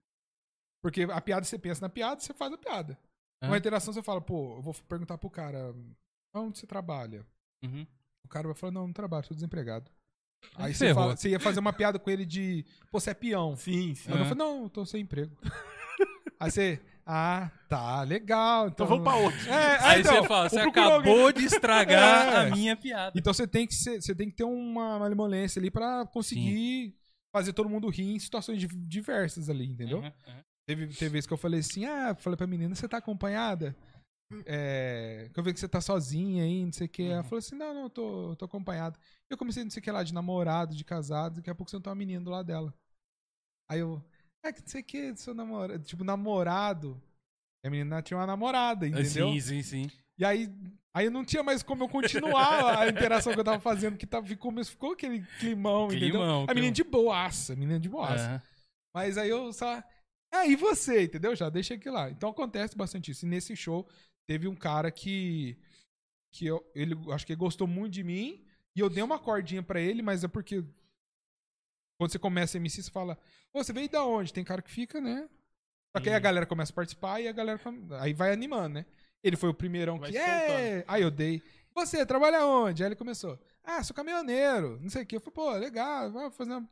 Porque 0.83 1.03
a 1.05 1.21
piada, 1.23 1.45
você 1.47 1.59
pensa 1.59 1.81
na 1.81 1.89
piada, 1.89 2.21
você 2.21 2.35
faz 2.35 2.53
a 2.53 2.59
piada. 2.59 2.99
Ah. 3.41 3.47
Uma 3.47 3.59
interação, 3.59 3.93
você 3.93 4.03
fala, 4.03 4.21
pô, 4.21 4.57
eu 4.57 4.63
vou 4.63 4.75
perguntar 4.89 5.17
pro 5.19 5.31
cara, 5.31 5.75
onde 6.35 6.59
você 6.59 6.67
trabalha? 6.67 7.27
Uhum. 7.65 7.87
O 8.25 8.29
cara 8.29 8.47
vai 8.49 8.55
falar, 8.55 8.73
não, 8.73 8.87
não 8.87 8.93
trabalho, 8.93 9.25
sou 9.27 9.35
desempregado. 9.35 9.91
Aí 10.57 10.67
Aí 10.67 10.75
você, 10.75 10.95
fala- 10.95 11.17
você 11.17 11.31
ia 11.31 11.41
fazer 11.41 11.61
uma 11.61 11.73
piada 11.73 11.99
com 11.99 12.11
ele 12.11 12.25
de, 12.25 12.65
pô, 12.91 12.99
você 13.01 13.11
é 13.11 13.15
peão. 13.15 13.57
Sim, 13.57 13.95
sim. 13.95 14.11
Aí 14.11 14.17
eu 14.19 14.21
Aham. 14.23 14.29
falei, 14.29 14.45
não, 14.45 14.63
eu 14.65 14.71
tô 14.71 14.85
sem 14.87 15.03
emprego. 15.03 15.37
Aí 16.41 16.51
você, 16.51 16.81
ah, 17.05 17.51
tá, 17.69 18.03
legal. 18.03 18.69
Então, 18.69 18.85
Então 18.85 18.87
vamos 18.87 19.05
pra 19.05 19.17
outro. 19.17 19.49
É, 19.51 19.79
Aí 19.87 20.01
então, 20.01 20.15
você 20.23 20.29
fala, 20.29 20.49
você 20.49 20.59
acabou 20.61 21.33
de 21.33 21.45
estragar 21.45 22.29
É. 22.33 22.37
a 22.37 22.51
minha 22.51 22.77
piada. 22.77 23.19
Então 23.19 23.33
você 23.35 23.47
tem 23.47 23.67
que 23.67 23.75
ser, 23.75 24.01
você 24.01 24.15
tem 24.15 24.31
que 24.31 24.37
ter 24.37 24.45
uma 24.45 24.99
malemolência 24.99 25.61
ali 25.61 25.71
pra 25.71 26.07
conseguir 26.07 26.95
fazer 27.35 27.53
todo 27.53 27.69
mundo 27.69 27.89
rir 27.91 28.15
em 28.15 28.19
situações 28.19 28.59
di- 28.59 28.67
diversas 28.69 29.49
ali, 29.51 29.67
entendeu? 29.67 29.99
Uhum, 29.99 30.05
uhum. 30.07 30.43
Teve, 30.71 30.87
teve 30.87 31.11
vezes 31.11 31.27
que 31.27 31.33
eu 31.33 31.37
falei 31.39 31.61
assim, 31.61 31.85
ah, 31.85 32.15
falei 32.15 32.37
pra 32.37 32.47
menina, 32.47 32.75
você 32.75 32.89
tá 32.89 32.99
acompanhada? 32.99 33.75
É, 34.47 35.29
que 35.35 35.41
eu 35.41 35.43
vi 35.43 35.53
que 35.53 35.59
você 35.59 35.69
tá 35.69 35.81
sozinha 35.81 36.45
aí, 36.45 36.65
não 36.65 36.73
sei 36.73 36.87
o 36.87 36.91
que. 36.91 37.03
Ela 37.03 37.17
Uhum. 37.19 37.25
falou 37.25 37.39
assim, 37.39 37.57
não, 37.57 37.75
não, 37.75 37.83
eu 37.83 37.91
tô, 37.91 38.31
eu 38.31 38.37
tô 38.37 38.45
acompanhada. 38.45 38.97
Eu 39.29 39.37
comecei 39.37 39.65
não 39.65 39.71
sei 39.71 39.81
o 39.81 39.83
que 39.83 39.91
lá, 39.91 40.05
de 40.05 40.15
namorado, 40.15 40.77
de 40.77 40.85
casado, 40.85 41.37
daqui 41.37 41.51
a 41.51 41.55
pouco 41.55 41.69
você 41.71 41.81
tem 41.81 41.91
uma 41.91 41.97
menina 41.97 42.25
do 42.25 42.31
lado 42.31 42.47
dela. 42.47 42.73
Aí 43.69 43.81
eu, 43.81 44.01
ah, 44.45 44.53
que 44.53 44.61
não 44.61 44.69
sei 44.69 44.81
o 44.81 44.85
que, 44.85 45.17
seu 45.17 45.35
namorado, 45.35 45.83
tipo, 45.85 46.05
namorado. 46.05 47.03
E 47.65 47.69
a 47.69 47.71
menina 47.71 48.01
tinha 48.03 48.17
uma 48.19 48.27
namorada, 48.27 48.87
entendeu? 48.87 49.31
Sim, 49.31 49.41
sim, 49.41 49.63
sim. 49.63 49.91
E 50.17 50.25
aí, 50.25 50.49
aí 50.95 51.11
não 51.11 51.25
tinha 51.25 51.43
mais 51.43 51.63
como 51.63 51.83
eu 51.83 51.89
continuar 51.89 52.79
a 52.79 52.89
interação 52.89 53.33
que 53.35 53.41
eu 53.41 53.45
tava 53.45 53.59
fazendo, 53.59 53.97
que 53.97 54.07
tava, 54.07 54.27
ficou, 54.27 54.53
ficou 54.65 54.93
aquele 54.93 55.27
climão, 55.41 55.87
entendeu? 55.89 56.21
Climão, 56.21 56.47
A 56.49 56.55
menina 56.55 56.73
de 56.73 56.85
boaça, 56.85 57.53
a 57.55 57.57
menina 57.57 57.81
de 57.81 57.89
boaça. 57.89 58.27
Aham. 58.29 58.43
Mas 58.95 59.19
aí 59.19 59.29
eu 59.29 59.53
só. 59.53 59.83
Ah, 60.33 60.47
e 60.47 60.55
você, 60.55 61.05
entendeu? 61.05 61.35
Já 61.35 61.51
deixei 61.51 61.77
aqui 61.77 61.91
lá. 61.91 62.09
Então 62.09 62.31
acontece 62.31 62.77
bastante 62.77 63.11
isso. 63.11 63.27
E 63.27 63.29
nesse 63.29 63.57
show 63.57 63.89
teve 64.27 64.47
um 64.47 64.55
cara 64.55 64.91
que. 64.91 65.59
que 66.31 66.47
eu, 66.47 66.65
ele 66.75 66.95
acho 67.13 67.27
que 67.27 67.33
ele 67.33 67.41
gostou 67.41 67.67
muito 67.67 67.93
de 67.95 68.05
mim. 68.05 68.45
E 68.75 68.81
eu 68.81 68.89
dei 68.89 69.03
uma 69.03 69.19
cordinha 69.19 69.63
pra 69.63 69.81
ele, 69.81 70.03
mas 70.03 70.23
é 70.23 70.29
porque. 70.29 70.65
Quando 71.99 72.13
você 72.13 72.19
começa 72.19 72.57
a 72.57 72.61
MC, 72.61 72.83
você 72.83 72.91
fala. 72.91 73.19
Pô, 73.53 73.63
você 73.63 73.73
veio 73.73 73.89
da 73.89 74.05
onde? 74.05 74.33
Tem 74.33 74.45
cara 74.45 74.63
que 74.63 74.71
fica, 74.71 75.01
né? 75.01 75.29
Só 75.95 76.01
que 76.01 76.09
aí 76.09 76.15
a 76.15 76.21
galera 76.21 76.47
começa 76.47 76.73
a 76.73 76.75
participar 76.75 77.21
e 77.21 77.27
a 77.27 77.33
galera. 77.33 77.61
Aí 77.99 78.13
vai 78.15 78.33
animando, 78.33 78.75
né? 78.75 78.87
Ele 79.23 79.37
foi 79.37 79.51
o 79.51 79.55
primeirão 79.55 79.99
Vai 79.99 80.13
que. 80.13 80.17
É! 80.17 80.85
Aí 80.87 81.03
eu 81.03 81.11
dei. 81.11 81.43
Você 81.75 82.07
trabalha 82.07 82.47
onde? 82.47 82.83
Aí 82.83 82.89
ele 82.89 82.97
começou. 82.97 83.39
Ah, 83.65 83.83
sou 83.83 83.95
caminhoneiro. 83.95 84.79
Não 84.81 84.89
sei 84.89 85.03
o 85.03 85.07
quê. 85.07 85.17
Eu 85.17 85.21
falei, 85.21 85.35
pô, 85.35 85.51
legal, 85.53 86.11
vai 86.11 86.31
fazer 86.31 86.53
uma 86.53 86.69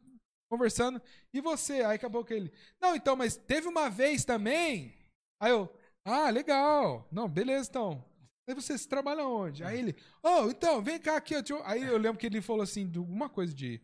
conversando. 0.50 1.00
E 1.32 1.40
você? 1.40 1.82
Aí 1.84 1.96
acabou 1.96 2.24
que 2.24 2.34
ele. 2.34 2.52
Não, 2.80 2.94
então, 2.96 3.14
mas 3.16 3.36
teve 3.36 3.66
uma 3.68 3.88
vez 3.88 4.24
também. 4.24 4.94
Aí 5.40 5.50
eu. 5.52 5.72
Ah, 6.04 6.30
legal. 6.30 7.06
Não, 7.12 7.28
beleza, 7.28 7.68
então. 7.68 8.04
Aí 8.48 8.54
você 8.54 8.78
se 8.78 8.88
trabalha 8.88 9.26
onde? 9.26 9.62
Aí 9.62 9.78
ele. 9.78 9.96
Oh, 10.22 10.48
então, 10.48 10.82
vem 10.82 10.98
cá 10.98 11.16
aqui. 11.16 11.34
eu 11.34 11.42
te- 11.42 11.52
Aí 11.64 11.82
eu 11.82 11.98
lembro 11.98 12.18
que 12.18 12.26
ele 12.26 12.40
falou 12.40 12.62
assim, 12.62 12.88
de 12.88 12.98
alguma 12.98 13.28
coisa 13.28 13.52
de. 13.54 13.80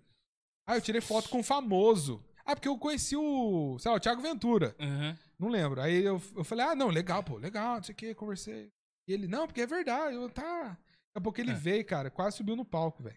Ah, 0.66 0.76
eu 0.76 0.80
tirei 0.80 1.00
foto 1.02 1.28
com 1.28 1.38
um 1.40 1.42
famoso. 1.42 2.24
Ah, 2.46 2.54
porque 2.56 2.68
eu 2.68 2.78
conheci 2.78 3.14
o. 3.16 3.76
Sei 3.78 3.90
lá, 3.90 3.96
o 3.96 4.00
Thiago 4.00 4.22
Ventura. 4.22 4.74
Uhum. 4.80 5.16
Não 5.38 5.48
lembro. 5.48 5.80
Aí 5.82 6.02
eu, 6.04 6.20
eu 6.36 6.44
falei, 6.44 6.64
ah, 6.64 6.74
não, 6.74 6.88
legal, 6.88 7.22
pô, 7.22 7.36
legal, 7.36 7.76
não 7.76 7.82
sei 7.82 7.92
o 7.92 7.96
que, 7.96 8.14
conversei. 8.14 8.70
E 9.06 9.12
ele, 9.12 9.26
não, 9.28 9.46
porque 9.46 9.60
é 9.60 9.66
verdade. 9.66 10.16
Eu, 10.16 10.30
tá. 10.30 10.68
Daqui 10.70 10.78
a 11.16 11.20
pouco 11.20 11.38
ele 11.40 11.50
É. 11.50 11.54
veio, 11.54 11.84
cara, 11.84 12.10
quase 12.10 12.38
subiu 12.38 12.56
no 12.56 12.64
palco, 12.64 13.02
velho. 13.02 13.16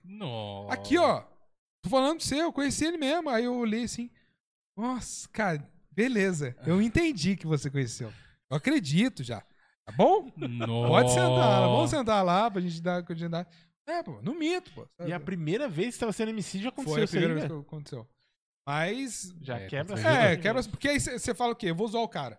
Aqui, 0.70 0.98
ó. 0.98 1.24
Tô 1.88 1.92
falando 1.92 2.18
pra 2.18 2.26
você, 2.28 2.42
eu 2.42 2.52
conheci 2.52 2.86
ele 2.86 2.98
mesmo. 2.98 3.30
Aí 3.30 3.46
eu 3.46 3.56
olhei 3.56 3.84
assim. 3.86 4.10
Nossa, 4.76 5.28
cara, 5.30 5.66
beleza. 5.92 6.56
Eu 6.66 6.82
entendi 6.82 7.36
que 7.38 7.48
você 7.48 7.70
conheceu. 7.70 8.12
Eu 8.50 8.58
acredito 8.58 9.24
já. 9.24 9.42
Tá 9.86 9.94
bom? 9.96 10.30
Nossa. 10.38 10.88
Pode 10.90 11.10
sentar. 11.14 11.62
Vamos 11.62 11.90
sentar 11.90 12.26
lá 12.26 12.52
pra 12.52 12.62
gente 12.62 12.82
dar 12.82 13.04
continuidade. 13.04 13.48
É, 13.88 14.04
pô, 14.04 14.22
não 14.22 14.36
minto, 14.38 14.70
pô. 14.74 14.86
E 15.06 15.14
a 15.14 15.20
primeira 15.20 15.70
vez 15.70 15.88
que 15.88 15.94
você 15.94 16.00
tava 16.02 16.12
sendo 16.12 16.30
MC 16.30 16.60
já 16.60 16.70
aconteceu 16.70 16.94
Foi 16.94 17.02
a 17.02 17.06
isso 17.06 17.16
aí, 17.16 17.22
primeira 17.22 17.40
vez 17.48 17.52
né? 17.52 17.62
que 17.62 17.68
aconteceu. 17.68 18.08
Mas. 18.68 19.34
Já 19.42 19.58
É, 19.60 19.68
quebra 19.68 19.94
É, 19.98 20.04
coisa, 20.04 20.38
quebra. 20.42 20.62
né? 20.62 20.68
Porque 20.70 20.88
aí 20.90 21.00
você 21.00 21.34
fala 21.34 21.54
o 21.54 21.56
quê? 21.56 21.68
Eu 21.70 21.76
vou 21.76 21.88
zoar 21.88 22.04
o 22.04 22.10
cara. 22.10 22.38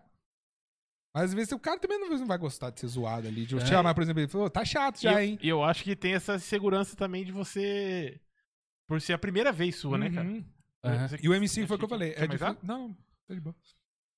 Mas 1.15 1.23
às 1.25 1.33
vezes 1.33 1.51
o 1.51 1.57
cara 1.59 1.79
também 1.79 1.99
não 1.99 2.27
vai 2.27 2.37
gostar 2.37 2.69
de 2.69 2.79
ser 2.79 2.87
zoado 2.87 3.27
ali. 3.27 3.47
De 3.47 3.55
eu 3.55 3.61
É. 3.61 3.65
chamar, 3.65 3.95
por 3.95 4.03
exemplo, 4.03 4.21
ele 4.21 4.27
falou, 4.29 4.47
tá 4.47 4.63
chato 4.63 5.01
já, 5.01 5.19
e, 5.23 5.29
hein? 5.29 5.39
eu, 5.41 5.45
e 5.45 5.49
eu 5.49 5.63
acho 5.63 5.83
que 5.83 5.95
tem 5.95 6.13
essa 6.13 6.37
segurança 6.37 6.95
também 6.95 7.25
de 7.25 7.31
você. 7.31 8.21
Por 8.89 8.99
ser 8.99 9.13
a 9.13 9.17
primeira 9.17 9.51
vez 9.53 9.75
sua, 9.77 9.97
né, 9.97 10.09
cara? 10.09 10.27
Uhum. 10.27 10.43
Você- 11.07 11.19
E 11.23 11.29
o 11.29 11.33
MC 11.33 11.65
foi 11.67 11.75
o 11.75 11.79
que 11.79 11.85
eu 11.85 11.89
falei. 11.89 12.13
É 12.13 12.27
mais 12.27 12.39
difícil. 12.39 12.67
Não, 12.67 12.93
tá 13.27 13.33
de 13.35 13.39
boa. 13.39 13.55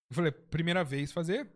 Eu 0.10 0.16
falei, 0.16 0.32
primeira 0.32 0.84
vez 0.84 1.12
fazer. 1.12 1.48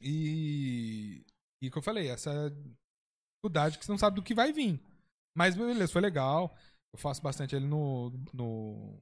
E. 0.00 1.24
E 1.62 1.68
o 1.68 1.70
que 1.70 1.76
eu 1.78 1.82
falei, 1.82 2.08
essa 2.08 2.50
dificuldade 2.50 3.78
que 3.78 3.84
você 3.84 3.92
não 3.92 3.98
sabe 3.98 4.16
do 4.16 4.22
que 4.22 4.34
vai 4.34 4.52
vir. 4.52 4.80
Mas 5.36 5.54
beleza, 5.54 5.92
foi 5.92 6.00
legal. 6.00 6.56
Eu 6.92 6.98
faço 6.98 7.22
bastante 7.22 7.54
ali 7.54 7.66
no, 7.66 8.10
no, 8.32 9.00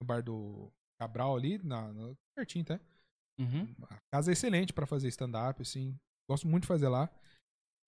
no 0.00 0.06
bar 0.06 0.22
do 0.22 0.72
Cabral 1.00 1.36
ali, 1.36 1.58
na, 1.58 1.92
na- 1.92 2.14
pertinho 2.36 2.62
até. 2.62 2.80
Uhum. 3.38 3.74
A 3.90 3.98
casa 4.12 4.30
é 4.30 4.34
excelente 4.34 4.72
pra 4.72 4.86
fazer 4.86 5.08
stand-up, 5.08 5.60
assim. 5.60 5.98
Gosto 6.30 6.46
muito 6.46 6.62
de 6.62 6.68
fazer 6.68 6.88
lá. 6.88 7.10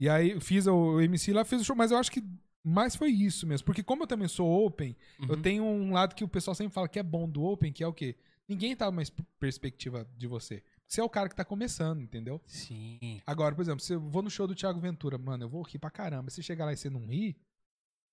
E 0.00 0.08
aí 0.08 0.32
eu 0.32 0.40
fiz 0.40 0.66
o, 0.66 0.74
o 0.96 1.00
MC 1.00 1.32
lá, 1.32 1.44
fiz 1.44 1.60
o 1.62 1.64
show, 1.64 1.76
mas 1.76 1.90
eu 1.92 1.96
acho 1.98 2.10
que 2.10 2.20
mais 2.68 2.94
foi 2.96 3.10
isso 3.10 3.46
mesmo. 3.46 3.64
Porque 3.64 3.82
como 3.82 4.02
eu 4.02 4.06
também 4.06 4.28
sou 4.28 4.64
open, 4.66 4.96
eu 5.20 5.34
Uhum. 5.34 5.42
tenho 5.42 5.64
um 5.64 5.92
lado 5.92 6.14
que 6.14 6.24
o 6.24 6.28
pessoal 6.28 6.54
sempre 6.54 6.74
fala 6.74 6.88
que 6.88 6.98
é 6.98 7.02
bom 7.02 7.28
do 7.28 7.42
open, 7.44 7.72
que 7.72 7.82
é 7.82 7.86
o 7.86 7.92
quê? 7.92 8.16
Ninguém 8.48 8.74
tá 8.74 8.90
mais 8.90 9.10
perspectiva 9.38 10.08
de 10.16 10.26
você. 10.26 10.62
Você 10.86 11.00
é 11.00 11.04
o 11.04 11.08
cara 11.08 11.28
que 11.28 11.34
tá 11.36 11.44
começando, 11.44 12.00
entendeu? 12.00 12.40
Sim. 12.46 13.20
Agora, 13.26 13.54
por 13.54 13.60
exemplo, 13.60 13.80
se 13.80 13.92
eu 13.92 14.00
vou 14.00 14.22
no 14.22 14.30
show 14.30 14.46
do 14.46 14.54
Thiago 14.54 14.80
Ventura, 14.80 15.18
mano, 15.18 15.44
eu 15.44 15.48
vou 15.48 15.62
rir 15.62 15.78
pra 15.78 15.90
caramba. 15.90 16.30
Se 16.30 16.42
chegar 16.42 16.64
lá 16.64 16.72
e 16.72 16.76
você 16.76 16.88
não 16.88 17.04
rir, 17.06 17.36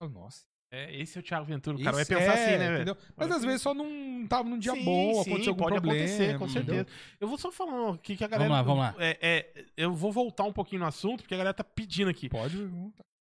eu 0.02 0.07
falo, 0.10 0.11
nossa. 0.11 0.45
É, 0.72 0.94
esse 0.99 1.18
é 1.18 1.22
o 1.22 1.23
Thiago 1.23 1.45
Ventura. 1.45 1.77
O 1.77 1.82
cara 1.84 1.95
vai 1.95 2.06
pensar 2.06 2.22
é, 2.23 2.30
assim, 2.34 2.52
né, 2.57 2.57
velho? 2.57 2.76
entendeu? 2.76 2.98
Mas 3.15 3.32
às 3.32 3.45
vezes 3.45 3.61
só 3.61 3.73
não 3.73 4.27
tava 4.27 4.49
num 4.49 4.60
dia 4.60 4.73
Sim, 4.73 4.84
bom, 4.84 5.14
sim, 5.23 5.30
aconteceu 5.30 5.52
algum 5.53 5.64
pode 5.64 5.76
problema. 5.76 5.98
acontecer, 6.03 6.38
com 6.38 6.45
entendeu? 6.48 6.76
certeza. 6.76 6.98
Eu 7.19 7.27
vou 7.30 7.38
só 7.38 7.49
falar 7.52 7.94
aqui 7.94 8.18
que 8.18 8.23
a 8.23 8.27
galera. 8.27 8.49
Vamos 8.61 8.76
lá, 8.77 8.90
vamos 8.90 8.99
lá. 8.99 9.06
É, 9.06 9.18
é, 9.22 9.65
eu 9.77 9.94
vou 9.94 10.11
voltar 10.11 10.44
um 10.44 10.52
pouquinho 10.52 10.82
no 10.82 10.88
assunto, 10.88 11.22
porque 11.22 11.34
a 11.34 11.38
galera 11.38 11.53
tá 11.53 11.64
pedindo 11.64 12.10
aqui. 12.10 12.27
Pode. 12.27 12.57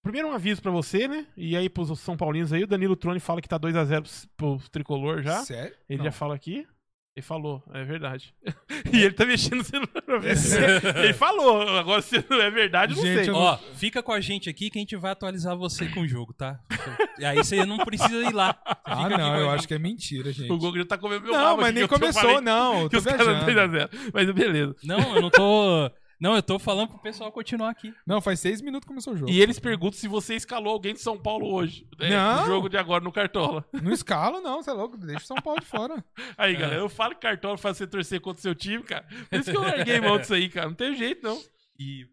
Primeiro 0.05 0.29
um 0.29 0.33
aviso 0.33 0.61
pra 0.61 0.71
você, 0.71 1.09
né? 1.09 1.27
E 1.35 1.57
aí 1.57 1.67
pros 1.71 1.99
São 1.99 2.15
Paulinos 2.15 2.53
aí, 2.53 2.63
o 2.63 2.67
Danilo 2.67 2.95
Trone 2.95 3.19
fala 3.19 3.41
que 3.41 3.49
tá 3.49 3.59
2x0 3.59 4.29
pro 4.37 4.61
tricolor 4.71 5.23
já. 5.23 5.43
Sério? 5.43 5.75
Ele 5.89 5.97
Não. 5.99 6.05
já 6.05 6.13
fala 6.13 6.35
aqui. 6.35 6.67
Ele 7.17 7.25
falou, 7.25 7.63
é 7.73 7.83
verdade. 7.85 8.35
e 8.93 9.03
ele 9.03 9.15
tá 9.15 9.25
mexendo 9.25 9.59
no 9.59 9.65
celular 9.65 10.03
pra 10.05 10.19
ver 10.19 10.37
se 10.37 10.59
Ele 10.99 11.15
falou, 11.15 11.63
agora 11.79 12.03
se 12.03 12.23
não 12.29 12.39
é 12.43 12.51
verdade, 12.51 12.93
eu 12.93 12.97
não 12.97 13.05
Gente, 13.05 13.25
sei. 13.25 13.33
Ó, 13.33 13.57
fica 13.77 14.03
com 14.03 14.13
a 14.13 14.21
gente 14.21 14.51
aqui 14.51 14.69
que 14.69 14.79
a 14.79 14.83
gente 14.83 14.97
vai 14.97 15.13
atualizar 15.13 15.57
você 15.57 15.89
com 15.89 16.01
o 16.01 16.09
jogo, 16.09 16.35
tá? 16.35 16.61
E 17.19 17.25
aí 17.25 17.37
você 17.37 17.65
não 17.65 17.79
precisa 17.79 18.29
ir 18.29 18.33
lá. 18.35 18.59
Ah, 18.85 19.09
não, 19.09 19.33
a 19.33 19.39
eu 19.39 19.45
gente. 19.45 19.55
acho 19.55 19.69
que 19.69 19.75
é 19.75 19.79
mentira, 19.79 20.33
gente. 20.33 20.53
O 20.53 20.59
Google 20.59 20.79
já 20.79 20.87
tá 20.87 20.99
comendo 20.99 21.23
meu 21.23 21.33
Não, 21.33 21.57
mas 21.57 21.73
nem 21.73 21.87
que 21.87 21.95
eu 21.95 21.99
começou, 21.99 22.43
não. 22.43 22.89
Que 22.91 22.97
os 22.99 23.05
caras 23.05 23.27
não 23.27 23.47
viajando. 23.47 23.79
2x0. 23.79 24.11
Mas 24.13 24.31
beleza. 24.33 24.77
Não, 24.83 25.15
eu 25.15 25.23
não 25.23 25.31
tô. 25.31 25.91
Não, 26.21 26.35
eu 26.37 26.43
tô 26.43 26.59
falando 26.59 26.89
pro 26.89 26.99
pessoal 26.99 27.31
continuar 27.33 27.71
aqui. 27.71 27.93
Não, 28.07 28.21
faz 28.21 28.41
seis 28.41 28.61
minutos 28.61 28.85
que 28.85 28.89
começou 28.89 29.13
o 29.15 29.17
jogo. 29.17 29.31
E 29.31 29.41
eles 29.41 29.59
perguntam 29.59 29.99
se 29.99 30.09
você 30.09 30.35
escalou 30.35 30.73
alguém 30.73 30.95
de 30.95 31.01
São 31.01 31.19
Paulo 31.19 31.53
hoje. 31.53 31.87
né, 31.99 32.11
Não. 32.11 32.41
No 32.41 32.47
jogo 32.47 32.69
de 32.69 32.77
agora 32.77 33.03
no 33.03 33.13
Cartola. 33.13 33.65
Não 33.73 33.93
escalo, 33.93 34.41
não, 34.41 34.63
você 34.63 34.71
é 34.71 34.73
louco. 34.73 34.97
Deixa 34.97 35.25
o 35.25 35.27
São 35.27 35.37
Paulo 35.37 35.61
de 35.61 35.67
fora. 35.67 36.05
Aí, 36.39 36.55
É. 36.55 36.59
galera, 36.59 36.81
eu 36.81 36.89
falo 36.89 37.15
que 37.15 37.21
Cartola 37.21 37.59
faz 37.59 37.77
você 37.77 37.87
torcer 37.87 38.21
contra 38.21 38.39
o 38.39 38.43
seu 38.43 38.55
time, 38.55 38.83
cara. 38.83 39.07
Por 39.29 39.41
isso 39.41 39.51
que 39.51 39.57
eu 39.57 39.63
larguei 39.63 40.01
mão 40.01 40.19
disso 40.19 40.35
aí, 40.35 40.49
cara. 40.49 40.69
Não 40.69 40.75
tem 40.75 40.95
jeito, 40.97 41.23
não. 41.27 41.43
E. 41.79 42.09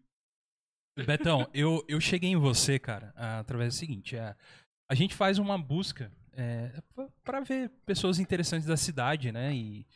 Betão, 1.06 1.48
eu, 1.54 1.82
eu 1.88 2.00
cheguei 2.00 2.30
em 2.30 2.36
você, 2.36 2.78
cara, 2.78 3.14
através 3.16 3.74
do 3.74 3.78
seguinte: 3.78 4.14
é, 4.16 4.34
a 4.88 4.94
gente 4.94 5.14
faz 5.14 5.38
uma 5.38 5.56
busca 5.56 6.12
é, 6.32 6.82
pra- 6.94 7.08
pra 7.24 7.40
ver 7.40 7.70
pessoas 7.86 8.18
interessantes 8.18 8.66
da 8.66 8.76
cidade, 8.76 9.32
né? 9.32 9.54
E, 9.54 9.86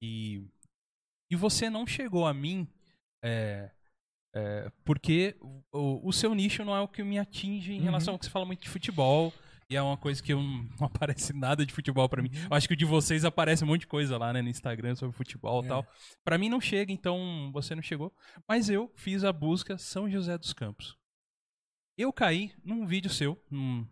e, 0.00 0.44
e 1.30 1.34
você 1.34 1.68
não 1.68 1.84
chegou 1.86 2.24
a 2.24 2.32
mim 2.32 2.68
é, 3.24 3.70
é, 4.36 4.70
porque 4.84 5.36
o, 5.72 6.06
o 6.08 6.12
seu 6.12 6.34
nicho 6.34 6.64
não 6.64 6.76
é 6.76 6.80
o 6.80 6.88
que 6.88 7.02
me 7.02 7.18
atinge 7.18 7.72
em 7.72 7.78
Uhum. 7.78 7.84
relação 7.84 8.14
ao 8.14 8.18
que 8.18 8.26
você 8.26 8.30
fala 8.30 8.44
muito 8.44 8.62
de 8.62 8.68
futebol. 8.68 9.32
E 9.70 9.76
é 9.76 9.80
uma 9.80 9.96
coisa 9.96 10.22
que 10.22 10.30
eu 10.32 10.42
não, 10.42 10.68
aparece 10.86 11.32
nada 11.32 11.64
de 11.64 11.72
futebol 11.72 12.06
pra 12.06 12.22
mim. 12.22 12.28
Eu 12.50 12.54
acho 12.54 12.68
que 12.68 12.74
o 12.74 12.76
de 12.76 12.84
vocês 12.84 13.24
aparece 13.24 13.64
um 13.64 13.66
monte 13.66 13.80
de 13.80 13.86
coisa 13.86 14.18
lá, 14.18 14.30
né, 14.30 14.42
no 14.42 14.48
Instagram 14.50 14.94
sobre 14.94 15.16
futebol 15.16 15.62
e 15.62 15.66
É. 15.66 15.68
tal. 15.68 15.86
Pra 16.22 16.36
mim 16.36 16.50
não 16.50 16.60
chega, 16.60 16.92
então 16.92 17.50
você 17.50 17.74
não 17.74 17.82
chegou. 17.82 18.14
Mas 18.46 18.68
eu 18.68 18.92
fiz 18.94 19.24
a 19.24 19.32
busca 19.32 19.78
São 19.78 20.08
José 20.10 20.36
dos 20.36 20.52
Campos. 20.52 20.96
Eu 21.96 22.12
caí 22.12 22.52
num 22.62 22.84
vídeo 22.86 23.10
seu, 23.10 23.42
num, 23.50 23.86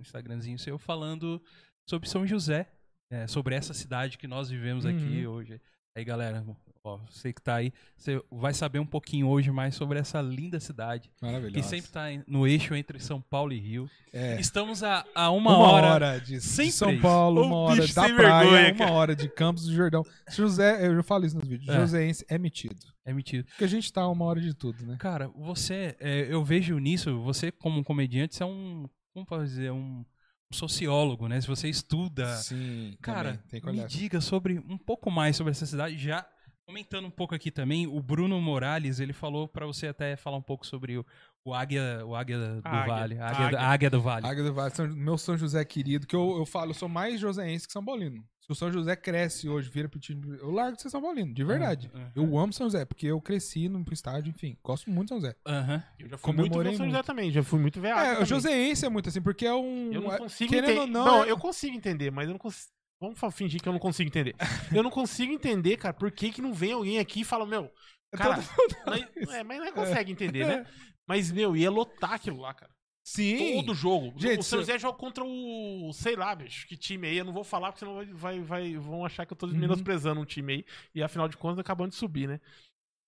Instagramzinho 0.00 0.58
seu, 0.58 0.78
falando 0.78 1.40
sobre 1.88 2.08
São 2.08 2.26
José, 2.26 2.70
é, 3.10 3.26
sobre 3.26 3.54
essa 3.54 3.72
cidade 3.72 4.18
que 4.18 4.26
nós 4.26 4.50
vivemos 4.50 4.84
aqui 4.84 5.26
hoje. 5.26 5.60
Aí, 5.96 6.04
galera, 6.04 6.44
ó, 6.86 6.98
você 7.10 7.32
que 7.32 7.42
tá 7.42 7.56
aí, 7.56 7.72
você 7.96 8.22
vai 8.30 8.54
saber 8.54 8.78
um 8.78 8.86
pouquinho 8.86 9.28
hoje 9.28 9.50
mais 9.50 9.74
sobre 9.74 9.98
essa 9.98 10.20
linda 10.20 10.60
cidade, 10.60 11.10
que 11.52 11.62
sempre 11.62 11.90
tá 11.90 12.12
em- 12.12 12.22
no 12.26 12.46
eixo 12.46 12.74
entre 12.74 12.98
São 13.00 13.20
Paulo 13.20 13.52
e 13.52 13.58
Rio. 13.58 13.90
É. 14.12 14.40
Estamos 14.40 14.82
a, 14.82 15.04
a 15.14 15.30
uma, 15.30 15.56
hora. 15.58 16.18
de 16.20 16.40
sempre 16.40 16.72
São. 16.72 17.00
Paulo, 17.00 17.42
uma 17.44 17.56
hora 17.56 17.86
da 17.86 18.08
praia, 18.08 18.50
vergonha, 18.50 18.74
uma 18.74 18.90
hora 18.96 19.14
de 19.16 19.28
Campos 19.28 19.66
do 19.66 19.74
Jordão. 19.74 20.02
José, 20.30 20.86
eu 20.86 20.96
já 20.96 21.02
falo 21.02 21.26
isso 21.26 21.36
nos 21.36 21.46
vídeos, 21.48 21.68
É. 21.68 21.80
Joséense 21.80 22.24
é 22.28 22.38
metido. 22.38 22.76
É 23.04 23.12
mentira. 23.12 23.44
Porque 23.44 23.64
a 23.64 23.68
gente 23.68 23.92
tá 23.92 24.00
a 24.02 24.08
uma 24.10 24.24
hora 24.24 24.40
de 24.40 24.52
tudo, 24.54 24.84
né? 24.84 24.96
Cara, 24.98 25.28
você, 25.28 25.94
é, 26.00 26.26
eu 26.28 26.42
vejo 26.44 26.76
nisso, 26.78 27.20
você 27.22 27.52
como 27.52 27.78
um 27.78 27.84
comediante, 27.84 28.34
você 28.34 28.42
é 28.42 28.46
um, 28.46 28.88
como 29.12 29.24
posso 29.24 29.44
dizer, 29.44 29.70
um, 29.70 30.04
sociólogo, 30.50 31.28
né? 31.28 31.40
Se 31.40 31.46
você 31.46 31.68
estuda, 31.68 32.36
Sim, 32.36 32.96
cara, 33.00 33.32
também, 33.32 33.42
tem 33.48 33.60
que 33.60 33.70
me 33.70 33.84
diga 33.86 34.20
sobre 34.20 34.58
um 34.68 34.78
pouco 34.78 35.10
mais 35.10 35.36
sobre 35.36 35.50
essa 35.50 35.66
cidade. 35.66 35.98
Já 35.98 36.26
comentando 36.66 37.06
um 37.06 37.10
pouco 37.10 37.34
aqui 37.34 37.50
também, 37.50 37.86
o 37.86 38.00
Bruno 38.02 38.40
Morales, 38.40 38.98
ele 38.98 39.12
falou 39.12 39.46
pra 39.46 39.64
você 39.66 39.86
até 39.86 40.16
falar 40.16 40.36
um 40.36 40.42
pouco 40.42 40.66
sobre 40.66 40.98
o, 40.98 41.06
o 41.44 41.54
águia, 41.54 42.04
o 42.04 42.14
águia 42.16 42.38
do 42.38 42.60
Águia. 42.64 42.86
Vale, 42.86 43.18
a 43.18 43.26
águia, 43.28 43.46
Águia. 43.46 43.60
águia 43.60 43.90
do 43.90 44.00
Vale. 44.02 44.26
Águia 44.26 44.44
do 44.44 44.52
Vale, 44.52 44.74
São- 44.74 44.88
meu 44.88 45.16
São 45.16 45.36
José 45.36 45.64
querido, 45.64 46.06
que 46.06 46.16
eu, 46.16 46.36
eu 46.38 46.44
falo, 46.44 46.70
eu 46.70 46.74
sou 46.74 46.88
mais 46.88 47.20
joséense 47.20 47.66
que 47.66 47.72
São 47.72 47.84
Paulino. 47.84 48.24
Se 48.40 48.52
o 48.52 48.54
São 48.54 48.70
José 48.70 48.94
cresce 48.94 49.48
hoje, 49.48 49.68
vira 49.70 49.88
pro 49.88 49.98
time, 49.98 50.38
eu 50.38 50.50
largo 50.50 50.76
de 50.76 50.82
ser 50.82 50.90
São 50.90 51.00
Paulino, 51.02 51.32
de 51.32 51.44
verdade. 51.44 51.90
Eu 52.14 52.36
amo 52.38 52.52
São 52.52 52.66
José, 52.66 52.84
porque 52.84 53.06
eu 53.06 53.20
cresci 53.20 53.68
no 53.68 53.84
estádio, 53.92 54.30
enfim, 54.30 54.56
gosto 54.62 54.90
muito 54.90 55.08
de 55.08 55.14
São 55.14 55.20
José. 55.20 55.36
Aham. 55.46 55.82
Eu 55.98 56.08
já 56.08 56.18
fui 56.18 56.32
muito 56.32 56.48
Comemorei 56.50 56.72
no 56.72 56.76
São 56.78 56.86
muito. 56.86 56.96
José 56.96 57.02
também. 57.04 57.30
Já 57.32 57.42
fui 57.44 57.58
muito 57.60 57.80
veado. 57.80 58.00
é, 58.00 58.10
o 58.10 58.12
também. 58.14 58.26
joséense 58.26 58.84
é 58.84 58.88
muito 58.88 59.08
assim, 59.08 59.22
porque 59.22 59.46
é 59.46 59.54
um... 59.54 59.92
Eu 59.92 60.00
não 60.00 60.12
é- 60.12 60.18
consigo 60.18 60.50
querendo 60.50 60.70
entender. 60.70 60.80
ou 60.80 60.86
Não, 60.88 61.04
não, 61.06 61.24
é- 61.24 61.30
eu 61.30 61.38
consigo 61.38 61.76
entender, 61.76 62.10
mas 62.12 62.26
eu 62.26 62.32
não 62.32 62.38
consigo. 62.38 62.70
Vamos 63.00 63.18
fingir 63.34 63.60
que 63.62 63.68
eu 63.68 63.72
não 63.72 63.78
consigo 63.80 64.08
entender. 64.08 64.34
eu 64.74 64.82
não 64.82 64.90
consigo 64.90 65.32
entender, 65.32 65.76
cara, 65.76 65.92
por 65.94 66.10
que, 66.10 66.30
que 66.32 66.40
não 66.42 66.54
vem 66.54 66.72
alguém 66.72 66.98
aqui 66.98 67.20
e 67.20 67.24
fala, 67.24 67.44
meu, 67.46 67.70
é 68.12 68.16
cara, 68.16 68.38
mas, 68.86 69.28
é, 69.34 69.42
mas 69.44 69.58
não 69.60 69.72
consegue 69.72 70.10
entender, 70.12 70.46
né? 70.46 70.66
Mas, 71.06 71.30
meu, 71.30 71.56
ia 71.56 71.70
lotar 71.70 72.14
aquilo 72.14 72.40
lá, 72.40 72.54
cara. 72.54 72.74
Sim. 73.06 73.54
Todo 73.62 73.72
jogo. 73.74 74.18
Gente, 74.18 74.40
o 74.40 74.42
São 74.42 74.58
se- 74.58 74.64
José 74.66 74.78
joga 74.80 74.98
contra 74.98 75.22
o. 75.24 75.92
Sei 75.94 76.16
lá, 76.16 76.34
bicho, 76.34 76.66
que 76.66 76.76
time 76.76 77.06
aí. 77.06 77.18
Eu 77.18 77.24
não 77.24 77.32
vou 77.32 77.44
falar 77.44 77.70
porque 77.70 77.78
senão 77.78 77.94
vai, 77.94 78.06
vai, 78.12 78.40
vai- 78.40 78.76
vão 78.76 79.04
achar 79.04 79.24
que 79.24 79.32
eu 79.32 79.36
tô 79.36 79.46
Uhum. 79.46 79.52
menosprezando 79.56 80.20
um 80.20 80.24
time 80.24 80.52
aí. 80.54 80.64
E 80.92 81.00
afinal 81.04 81.28
de 81.28 81.36
contas, 81.36 81.60
acabando 81.60 81.90
de 81.90 81.96
subir, 81.96 82.26
né? 82.26 82.40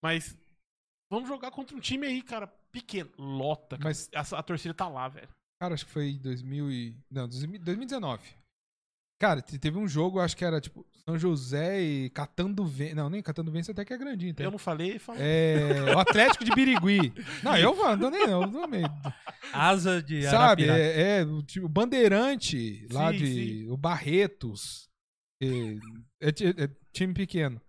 Mas 0.01 0.39
vamos 1.11 1.29
jogar 1.29 1.51
contra 1.51 1.77
um 1.77 1.81
time 1.81 2.07
aí, 2.07 2.23
cara, 2.23 2.47
pequeno. 2.71 3.11
Lota. 3.19 3.77
Cara. 3.77 3.89
Mas- 3.89 4.09
A, 4.15 4.39
a 4.39 4.43
torcida 4.45 4.73
tá 4.73 4.87
lá, 4.87 5.09
velho. 5.09 5.29
Cara, 5.61 5.75
acho 5.75 5.85
que 5.87 5.91
foi 5.91 6.11
em 6.11 6.19
2000 6.23 6.71
e... 6.71 6.95
Não, 7.11 7.27
2019. 7.27 8.23
Cara, 9.19 9.43
te- 9.43 9.59
teve 9.59 9.77
um 9.77 9.89
jogo, 9.89 10.21
acho 10.21 10.37
que 10.37 10.45
era 10.45 10.61
tipo 10.61 10.87
São 11.05 11.19
José 11.19 11.83
e 11.83 12.11
Catando 12.11 12.65
Vence. 12.65 12.95
Não, 12.95 13.11
nem 13.11 13.21
Catando 13.21 13.51
Vence 13.51 13.71
até 13.71 13.85
que 13.85 13.93
é 13.93 13.99
grandinho. 13.99 14.33
Tá? 14.33 14.45
Eu 14.45 14.51
não 14.53 14.59
falei, 14.59 14.99
falei. 14.99 15.21
É, 15.25 15.95
o 15.95 15.99
Atlético 15.99 16.45
de 16.45 16.53
Birigui. 16.53 17.13
Não, 17.43 17.57
eu 17.57 17.75
não, 17.97 18.11
nem 18.11 18.23
eu, 18.29 18.47
não, 18.47 18.69
meio. 18.69 18.87
Asa 19.53 20.01
de 20.01 20.23
Sabe, 20.23 20.69
é, 20.69 21.19
é 21.21 21.25
o 21.25 21.43
tipo, 21.43 21.67
o 21.67 21.69
Bandeirante 21.69 22.87
lá 22.93 23.11
Sim, 23.11 23.19
de. 23.19 23.67
O 23.71 23.77
Barretos. 23.77 24.89
É, 25.43 25.49
é 26.29 26.33
ti- 26.33 26.55
é 26.57 26.71
time 26.93 27.13
pequeno. 27.13 27.61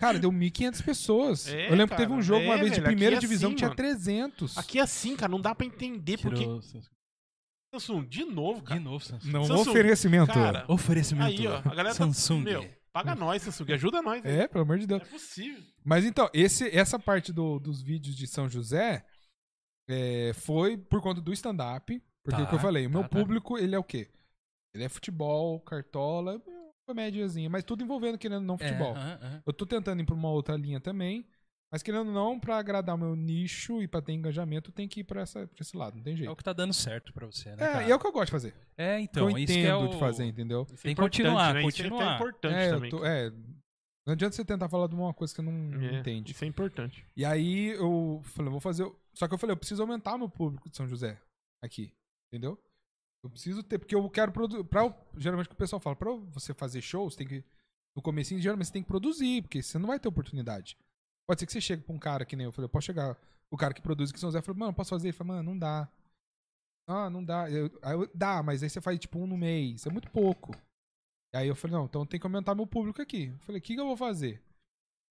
Cara, 0.00 0.18
deu 0.18 0.32
1.500 0.32 0.82
pessoas. 0.84 1.46
É, 1.46 1.66
eu 1.66 1.70
lembro 1.70 1.86
que 1.86 1.90
cara, 1.90 2.02
teve 2.02 2.12
um 2.12 2.20
jogo 2.20 2.44
uma 2.44 2.56
é, 2.56 2.58
vez 2.58 2.72
de 2.72 2.82
primeira 2.82 3.14
é 3.14 3.18
divisão 3.20 3.50
assim, 3.50 3.54
que 3.54 3.58
tinha 3.58 3.68
mano. 3.68 3.76
300. 3.76 4.58
Aqui 4.58 4.80
é 4.80 4.82
assim, 4.82 5.14
cara, 5.14 5.30
não 5.30 5.40
dá 5.40 5.54
pra 5.54 5.64
entender 5.64 6.18
porque. 6.18 6.44
Samsung, 7.72 8.04
de 8.06 8.24
novo, 8.24 8.60
De 8.60 8.66
cara. 8.66 8.80
novo, 8.80 9.02
Samsung. 9.02 9.30
Não, 9.32 9.44
Samsung, 9.44 9.70
oferecimento. 9.70 10.32
Cara, 10.32 10.64
Oferecimento. 10.68 11.26
aí, 11.40 11.46
ó, 11.46 11.56
a 11.56 11.62
galera 11.74 11.94
Samsung. 11.94 12.44
tá. 12.44 12.50
Meu, 12.50 12.68
paga 12.92 13.14
nós, 13.14 13.42
Samsung, 13.42 13.72
ajuda 13.72 14.02
nós. 14.02 14.22
velho. 14.22 14.42
É, 14.42 14.46
pelo 14.48 14.62
amor 14.64 14.78
de 14.78 14.86
Deus. 14.86 15.00
é 15.00 15.04
possível. 15.06 15.62
Mas 15.82 16.04
então, 16.04 16.28
esse, 16.34 16.68
essa 16.68 16.98
parte 16.98 17.32
do- 17.32 17.58
dos 17.58 17.80
vídeos 17.82 18.14
de 18.14 18.26
São 18.26 18.46
José 18.48 19.04
é, 19.88 20.32
foi 20.34 20.76
por 20.76 21.00
conta 21.00 21.20
do 21.20 21.32
stand-up. 21.32 22.02
Porque 22.22 22.36
Tá, 22.36 22.42
é 22.42 22.44
o 22.44 22.48
que 22.48 22.54
eu 22.54 22.58
falei, 22.60 22.86
o 22.86 22.90
meu 22.90 23.02
tá, 23.02 23.08
tá. 23.08 23.18
público, 23.18 23.58
ele 23.58 23.74
é 23.74 23.78
o 23.78 23.82
quê? 23.82 24.08
Ele 24.74 24.84
é 24.84 24.88
futebol, 24.88 25.58
cartola, 25.60 26.40
comédiazinha, 26.86 27.50
mas 27.50 27.64
tudo 27.64 27.82
envolvendo, 27.82 28.16
querendo 28.18 28.44
não, 28.44 28.54
É, 28.54 28.58
futebol. 28.68 28.94
aham, 28.94 29.18
aham. 29.20 29.42
Eu 29.46 29.52
tô 29.52 29.66
tentando 29.66 30.00
ir 30.02 30.04
pra 30.06 30.14
uma 30.14 30.30
outra 30.30 30.56
linha 30.56 30.78
também, 30.78 31.26
mas 31.72 31.82
querendo 31.82 32.08
ou 32.08 32.12
não, 32.12 32.38
pra 32.38 32.58
agradar 32.58 32.94
o 32.94 32.98
meu 32.98 33.16
nicho 33.16 33.82
e 33.82 33.88
pra 33.88 34.02
ter 34.02 34.12
engajamento, 34.12 34.70
tem 34.70 34.86
que 34.86 35.00
ir 35.00 35.04
pra, 35.04 35.22
essa, 35.22 35.46
pra 35.46 35.62
esse 35.62 35.74
lado, 35.76 35.96
não 35.96 36.02
tem 36.02 36.12
É 36.12 36.14
o 36.14 36.18
jeito. 36.18 36.36
que 36.36 36.44
tá 36.44 36.52
dando 36.52 36.72
certo 36.74 37.12
pra 37.12 37.26
você, 37.26 37.48
né, 37.56 37.64
É, 37.64 37.72
cara? 37.72 37.88
e 37.88 37.90
é 37.90 37.94
o 37.94 37.98
que 37.98 38.06
eu 38.06 38.12
gosto 38.12 38.26
de 38.26 38.30
fazer. 38.32 38.54
É, 38.76 39.00
então, 39.00 39.30
eu 39.30 39.38
isso 39.38 39.52
que 39.54 39.64
é 39.64 39.74
o... 39.74 39.88
de 39.88 39.98
fazer, 39.98 40.24
entendeu? 40.26 40.62
Isso 40.64 40.74
é 40.74 40.82
Tem 40.82 40.94
que 40.94 41.00
continuar, 41.00 41.54
né? 41.54 41.60
Isso 41.66 41.80
é 41.80 41.84
continuar. 41.88 42.14
importante 42.16 42.54
É, 42.54 42.68
também. 42.70 42.90
tô- 42.90 43.04
é, 43.04 43.30
não 44.06 44.12
adianta 44.12 44.36
você 44.36 44.44
tentar 44.44 44.68
falar 44.68 44.86
de 44.88 44.94
uma 44.94 45.14
coisa 45.14 45.32
que 45.34 45.40
você 45.40 45.48
não 45.50 45.82
É, 45.82 45.98
entende. 46.00 46.32
Isso 46.32 46.44
é 46.44 46.48
importante. 46.48 47.06
E 47.16 47.24
aí 47.24 47.68
eu 47.68 48.20
falei, 48.24 48.50
vou 48.50 48.60
fazer. 48.60 48.84
Só 49.14 49.26
que 49.26 49.34
eu 49.34 49.38
falei, 49.38 49.52
eu 49.54 49.56
preciso 49.58 49.80
aumentar 49.82 50.18
meu 50.18 50.28
público 50.28 50.68
de 50.68 50.76
São 50.76 50.86
José 50.88 51.18
aqui. 51.64 51.92
Entendeu? 52.32 52.58
Eu 53.24 53.30
preciso 53.30 53.62
ter, 53.62 53.78
porque 53.78 53.94
eu 53.94 54.10
quero 54.10 54.32
produzir. 54.32 54.66
Geralmente 55.16 55.46
o 55.46 55.48
que 55.50 55.54
o 55.54 55.58
pessoal 55.58 55.78
fala, 55.78 55.94
pra 55.94 56.10
você 56.10 56.52
fazer 56.52 56.82
shows, 56.82 57.14
tem 57.14 57.26
que. 57.26 57.44
No 57.94 58.02
comecinho, 58.02 58.40
geralmente 58.40 58.66
você 58.66 58.72
tem 58.72 58.82
que 58.82 58.88
produzir, 58.88 59.42
porque 59.42 59.62
você 59.62 59.78
não 59.78 59.86
vai 59.86 60.00
ter 60.00 60.08
oportunidade. 60.08 60.76
Pode 61.32 61.40
ser 61.40 61.46
que 61.46 61.52
você 61.54 61.62
chegue 61.62 61.82
pra 61.82 61.94
um 61.94 61.98
cara 61.98 62.26
que 62.26 62.36
nem 62.36 62.44
eu 62.44 62.52
falei, 62.52 62.66
eu 62.66 62.68
posso 62.68 62.84
chegar. 62.84 63.16
O 63.50 63.56
cara 63.56 63.72
que 63.72 63.80
produz 63.80 64.10
aqui 64.10 64.18
em 64.18 64.20
São 64.20 64.28
José 64.28 64.42
falou, 64.42 64.58
mano, 64.58 64.74
posso 64.74 64.90
fazer? 64.90 65.08
Ele 65.08 65.16
falou, 65.16 65.34
mano, 65.34 65.50
não 65.50 65.58
dá. 65.58 65.88
Ah, 66.86 67.08
não 67.08 67.24
dá. 67.24 67.50
Eu, 67.50 67.70
aí 67.80 67.94
eu- 67.94 68.10
dá, 68.14 68.42
mas 68.42 68.62
aí 68.62 68.68
você 68.68 68.82
faz 68.82 68.98
tipo 68.98 69.18
um 69.18 69.26
no 69.26 69.38
mês. 69.38 69.86
É 69.86 69.90
muito 69.90 70.10
pouco. 70.10 70.54
Aí 71.34 71.48
eu 71.48 71.54
falei, 71.56 71.74
não, 71.74 71.86
então 71.86 72.04
tem 72.04 72.20
que 72.20 72.26
aumentar 72.26 72.54
meu 72.54 72.66
público 72.66 73.00
aqui. 73.00 73.28
Eu 73.28 73.38
falei, 73.38 73.60
o 73.60 73.62
que, 73.62 73.74
que 73.74 73.80
eu 73.80 73.86
vou 73.86 73.96
fazer? 73.96 74.42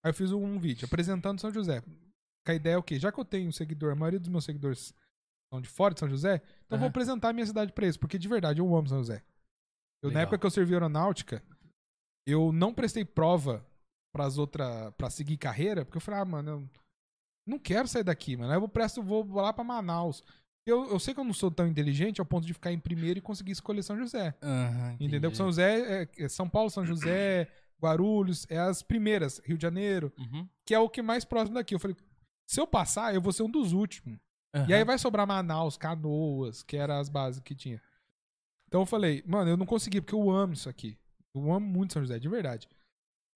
Aí 0.04 0.10
eu 0.10 0.14
fiz 0.14 0.30
um 0.30 0.60
vídeo 0.60 0.84
apresentando 0.86 1.40
São 1.40 1.50
José. 1.52 1.80
Com 1.80 2.52
a 2.52 2.54
ideia 2.54 2.74
é 2.74 2.78
o 2.78 2.84
quê? 2.84 3.00
Já 3.00 3.10
que 3.10 3.18
eu 3.18 3.24
tenho 3.24 3.48
um 3.48 3.52
seguidor, 3.52 3.90
a 3.90 3.96
maioria 3.96 4.20
dos 4.20 4.28
meus 4.28 4.44
seguidores 4.44 4.94
são 5.52 5.60
de 5.60 5.68
fora 5.68 5.92
de 5.92 5.98
São 5.98 6.08
José, 6.08 6.36
então 6.66 6.76
eu 6.76 6.78
vou 6.78 6.88
apresentar 6.88 7.30
a 7.30 7.32
minha 7.32 7.46
cidade 7.46 7.72
pra 7.72 7.84
eles, 7.84 7.96
porque 7.96 8.16
de 8.16 8.28
verdade 8.28 8.60
eu 8.60 8.76
amo 8.76 8.88
São 8.88 8.98
José. 8.98 9.24
Eu, 10.04 10.10
na 10.12 10.20
época 10.20 10.38
que 10.38 10.46
eu 10.46 10.50
servi 10.52 10.72
aeronáutica, 10.72 11.42
eu 12.24 12.52
não 12.52 12.72
prestei 12.72 13.04
prova 13.04 13.66
pras 14.12 14.38
outras, 14.38 14.92
pra 14.96 15.08
seguir 15.10 15.36
carreira, 15.36 15.84
porque 15.84 15.96
eu 15.96 16.00
falei, 16.02 16.20
ah, 16.20 16.24
mano, 16.24 16.50
eu 16.50 16.68
não 17.46 17.58
quero 17.58 17.88
sair 17.88 18.04
daqui, 18.04 18.36
mano. 18.36 18.52
Aí 18.52 18.58
eu 18.58 18.68
presto, 18.68 19.02
vou 19.02 19.26
lá 19.34 19.52
pra 19.52 19.64
Manaus. 19.64 20.22
Eu, 20.64 20.88
eu 20.90 21.00
sei 21.00 21.12
que 21.12 21.18
eu 21.18 21.24
não 21.24 21.32
sou 21.32 21.50
tão 21.50 21.66
inteligente 21.66 22.20
ao 22.20 22.26
ponto 22.26 22.46
de 22.46 22.52
ficar 22.54 22.70
em 22.72 22.78
primeiro 22.78 23.18
e 23.18 23.22
conseguir 23.22 23.50
escolher 23.52 23.82
São 23.82 23.96
José. 23.96 24.34
Aham, 24.42 24.96
Entendeu? 25.00 25.30
Porque 25.30 25.36
São 25.38 25.46
José, 25.46 26.02
é, 26.02 26.08
é 26.24 26.28
São 26.28 26.48
Paulo, 26.48 26.70
São 26.70 26.86
José, 26.86 27.48
Guarulhos, 27.82 28.46
é 28.48 28.58
as 28.58 28.80
primeiras, 28.82 29.40
Rio 29.44 29.56
de 29.58 29.62
Janeiro, 29.62 30.12
Uhum. 30.16 30.48
que 30.64 30.72
é 30.74 30.78
o 30.78 30.88
que 30.88 31.02
mais 31.02 31.24
próximo 31.24 31.54
daqui. 31.54 31.74
Eu 31.74 31.80
falei, 31.80 31.96
se 32.46 32.60
eu 32.60 32.66
passar, 32.66 33.12
eu 33.12 33.20
vou 33.20 33.32
ser 33.32 33.42
um 33.42 33.50
dos 33.50 33.72
últimos. 33.72 34.18
E 34.54 34.58
Aham. 34.58 34.74
aí 34.76 34.84
vai 34.84 34.98
sobrar 34.98 35.26
Manaus, 35.26 35.76
Canoas, 35.76 36.62
que 36.62 36.76
eram 36.76 37.00
as 37.00 37.08
bases 37.08 37.40
que 37.40 37.54
tinha. 37.56 37.82
Então 38.68 38.82
eu 38.82 38.86
falei, 38.86 39.22
mano, 39.26 39.50
eu 39.50 39.56
não 39.56 39.66
consegui, 39.66 40.00
porque 40.00 40.14
eu 40.14 40.30
amo 40.30 40.52
isso 40.52 40.68
aqui. 40.68 40.96
Eu 41.34 41.50
amo 41.52 41.66
muito 41.66 41.94
São 41.94 42.02
José, 42.02 42.18
de 42.20 42.28
verdade. 42.28 42.68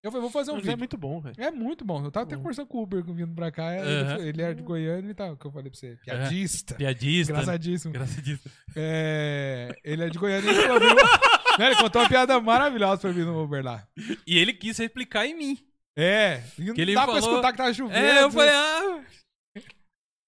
Eu 0.06 0.12
falei, 0.12 0.22
vou 0.22 0.30
fazer 0.30 0.50
um 0.52 0.54
Mas 0.54 0.62
é 0.62 0.66
vídeo. 0.66 0.78
muito 0.78 0.96
bom, 0.96 1.20
velho. 1.20 1.34
É 1.36 1.50
muito 1.50 1.84
bom. 1.84 2.04
Eu 2.04 2.10
tava 2.12 2.24
até 2.26 2.36
conversando 2.36 2.66
com 2.68 2.78
o 2.78 2.82
Uber 2.82 3.02
vindo 3.04 3.34
pra 3.34 3.50
cá. 3.50 3.74
ele 3.74 4.28
Ele, 4.28 4.42
era 4.42 4.54
de 4.54 4.62
Goiânia 4.62 5.10
e 5.10 5.14
tal, 5.14 5.36
que 5.36 5.44
eu 5.46 5.50
falei 5.50 5.68
pra 5.70 5.78
você. 5.78 5.96
Piadista. 6.04 6.74
Piadista. 6.76 7.32
né? 7.32 7.38
Engraçadíssimo. 7.40 7.90
Engraçadíssimo. 7.90 8.52
É, 8.76 9.76
ele 9.82 10.04
é 10.04 10.08
de 10.08 10.18
Goiânia 10.18 10.50
e 10.50 10.54
ele 10.54 10.62
falou, 10.66 10.80
viu? 10.80 10.90
Né, 11.58 11.68
ele 11.68 11.76
contou 11.76 12.02
uma 12.02 12.08
piada 12.08 12.38
maravilhosa 12.38 13.00
pra 13.00 13.12
mim 13.14 13.22
no 13.24 13.42
Uber 13.42 13.64
lá. 13.64 13.88
E 14.26 14.36
ele 14.36 14.52
quis 14.52 14.76
replicar 14.76 15.24
em 15.26 15.34
mim. 15.34 15.58
É, 15.96 16.42
e 16.58 16.64
não 16.66 16.74
Que 16.74 16.82
ele 16.82 16.92
dá 16.94 17.04
pra 17.06 17.14
falou- 17.14 17.30
escutar 17.30 17.50
que 17.52 17.56
tava 17.56 17.72
chovendo. 17.72 17.98
É, 17.98 18.22
eu 18.22 18.30
falei, 18.30 18.50
ah. 18.50 19.00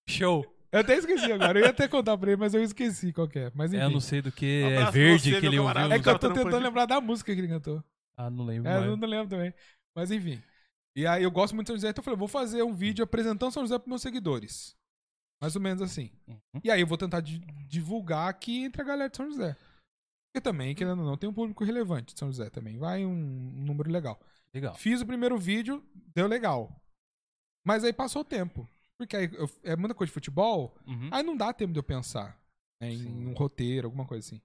Show. 0.08 0.44
Eu 0.72 0.80
até 0.80 0.96
esqueci 0.96 1.30
agora. 1.30 1.58
Eu 1.58 1.64
ia 1.64 1.70
até 1.70 1.86
contar 1.86 2.16
pra 2.16 2.30
ele, 2.30 2.40
mas 2.40 2.54
eu 2.54 2.62
esqueci 2.62 3.12
qual 3.12 3.28
que 3.28 3.38
é. 3.38 3.52
Mas 3.54 3.72
enfim. 3.72 3.82
É, 3.82 3.86
eu 3.86 3.90
não 3.90 4.00
sei 4.00 4.20
do 4.22 4.32
que. 4.32 4.62
Um 4.64 4.70
É 4.70 4.76
pra 4.76 4.90
verde 4.90 5.30
você, 5.32 5.40
que 5.40 5.46
ele 5.46 5.58
ouviu. 5.58 5.92
É 5.92 5.98
que 5.98 6.08
eu 6.08 6.18
tô 6.18 6.28
Tá 6.28 6.34
tentando 6.34 6.58
lembrar 6.62 6.86
da 6.86 7.00
música 7.00 7.34
que 7.34 7.40
ele 7.40 7.48
cantou. 7.48 7.82
Ah, 8.18 8.28
não 8.28 8.44
lembro. 8.44 8.68
É, 8.68 8.80
mais. 8.80 8.98
não 8.98 9.08
lembro 9.08 9.28
também. 9.28 9.54
Mas 9.94 10.10
enfim. 10.10 10.42
E 10.96 11.06
aí 11.06 11.22
eu 11.22 11.30
gosto 11.30 11.54
muito 11.54 11.66
de 11.66 11.68
São 11.68 11.76
José, 11.76 11.90
então 11.90 12.00
eu 12.00 12.04
falei, 12.04 12.18
vou 12.18 12.26
fazer 12.28 12.62
um 12.64 12.74
vídeo 12.74 13.04
apresentando 13.04 13.52
São 13.52 13.62
José 13.62 13.78
pros 13.78 13.88
meus 13.88 14.02
seguidores. 14.02 14.76
Mais 15.40 15.54
ou 15.54 15.62
menos 15.62 15.80
assim. 15.80 16.10
Uhum. 16.26 16.60
E 16.64 16.70
aí 16.70 16.80
eu 16.80 16.86
vou 16.86 16.98
tentar 16.98 17.20
di- 17.20 17.38
divulgar 17.68 18.28
aqui 18.28 18.64
entre 18.64 18.82
a 18.82 18.84
galera 18.84 19.08
de 19.08 19.16
São 19.16 19.26
José. 19.30 19.56
Porque 20.30 20.42
também, 20.42 20.74
querendo 20.74 20.98
ou 21.00 21.06
não, 21.06 21.16
tem 21.16 21.30
um 21.30 21.32
público 21.32 21.62
relevante 21.64 22.12
de 22.12 22.18
São 22.18 22.28
José 22.28 22.50
também. 22.50 22.76
Vai 22.76 23.04
um, 23.06 23.10
um 23.12 23.64
número 23.64 23.88
legal. 23.90 24.20
Legal. 24.52 24.74
Fiz 24.74 25.00
o 25.00 25.06
primeiro 25.06 25.38
vídeo, 25.38 25.82
deu 26.14 26.26
legal. 26.26 26.74
Mas 27.64 27.84
aí 27.84 27.92
passou 27.92 28.22
o 28.22 28.24
tempo. 28.24 28.68
Porque 28.98 29.16
aí 29.16 29.30
eu- 29.32 29.48
é 29.62 29.76
muita 29.76 29.94
coisa 29.94 30.08
de 30.10 30.14
futebol, 30.14 30.76
Uhum. 30.86 31.08
aí 31.12 31.22
não 31.22 31.36
dá 31.36 31.52
tempo 31.52 31.72
de 31.72 31.78
eu 31.78 31.84
pensar 31.84 32.36
né, 32.80 32.90
em 32.90 32.98
Sim. 32.98 33.26
um 33.28 33.34
roteiro, 33.34 33.86
alguma 33.86 34.04
coisa 34.06 34.26
assim. 34.26 34.40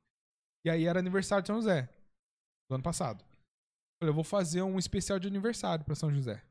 E 0.63 0.69
aí 0.69 0.85
era 0.85 0.99
aniversário 0.99 1.41
de 1.41 1.47
São 1.47 1.55
José, 1.55 1.89
do 2.69 2.75
ano 2.75 2.83
passado. 2.83 3.23
Falei, 4.03 4.09
eu 4.09 4.15
vou 4.15 4.23
fazer 4.23 4.61
um 4.61 4.77
especial 4.77 5.17
de 5.17 5.29
aniversário 5.29 5.85
pra 5.85 5.95
São 5.95 6.11
José. 6.11 6.43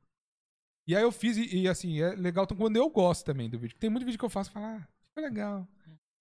E 0.88 0.96
aí 0.96 1.02
eu 1.02 1.12
fiz, 1.12 1.36
e, 1.36 1.54
e, 1.54 1.68
assim, 1.68 2.00
é 2.00 2.14
legal 2.14 2.46
quando 2.46 2.76
eu 2.76 2.88
gosto 2.88 3.26
também 3.26 3.48
do 3.48 3.58
vídeo. 3.58 3.76
Tem 3.78 3.90
muito 3.90 4.06
vídeo 4.06 4.18
que 4.18 4.24
eu 4.24 4.30
faço 4.30 4.48
e 4.48 4.52
falo, 4.54 4.66
ah, 4.66 4.88
foi 5.12 5.22
legal. 5.22 5.68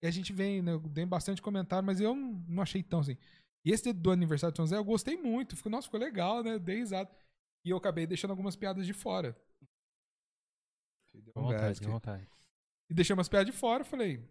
E 0.02 0.06
a 0.06 0.10
gente 0.10 0.30
vem, 0.30 0.60
né, 0.60 0.72
eu 0.72 0.80
dei 0.80 1.06
bastante 1.06 1.40
comentário, 1.40 1.86
mas 1.86 2.00
eu 2.00 2.14
não, 2.14 2.44
não 2.46 2.62
achei 2.62 2.82
tão 2.82 3.00
assim. 3.00 3.16
E 3.64 3.70
esse 3.70 3.92
do 3.94 4.10
aniversário 4.10 4.52
de 4.52 4.58
São 4.58 4.66
José 4.66 4.76
eu 4.76 4.84
gostei 4.84 5.16
muito. 5.16 5.56
Ficou, 5.56 5.72
nossa, 5.72 5.86
ficou 5.86 5.98
legal, 5.98 6.42
né? 6.42 6.58
Dei 6.58 6.76
risada. 6.76 7.10
E 7.64 7.70
eu 7.70 7.76
acabei 7.76 8.06
deixando 8.06 8.32
algumas 8.32 8.56
piadas 8.56 8.84
de 8.84 8.92
fora. 8.92 9.34
À 11.34 11.40
vontade, 11.40 11.86
à 11.86 11.88
vontade. 11.88 12.28
E 12.90 12.94
deixei 12.94 13.14
umas 13.14 13.28
piadas 13.28 13.46
de 13.46 13.58
fora, 13.58 13.84
falei. 13.84 14.22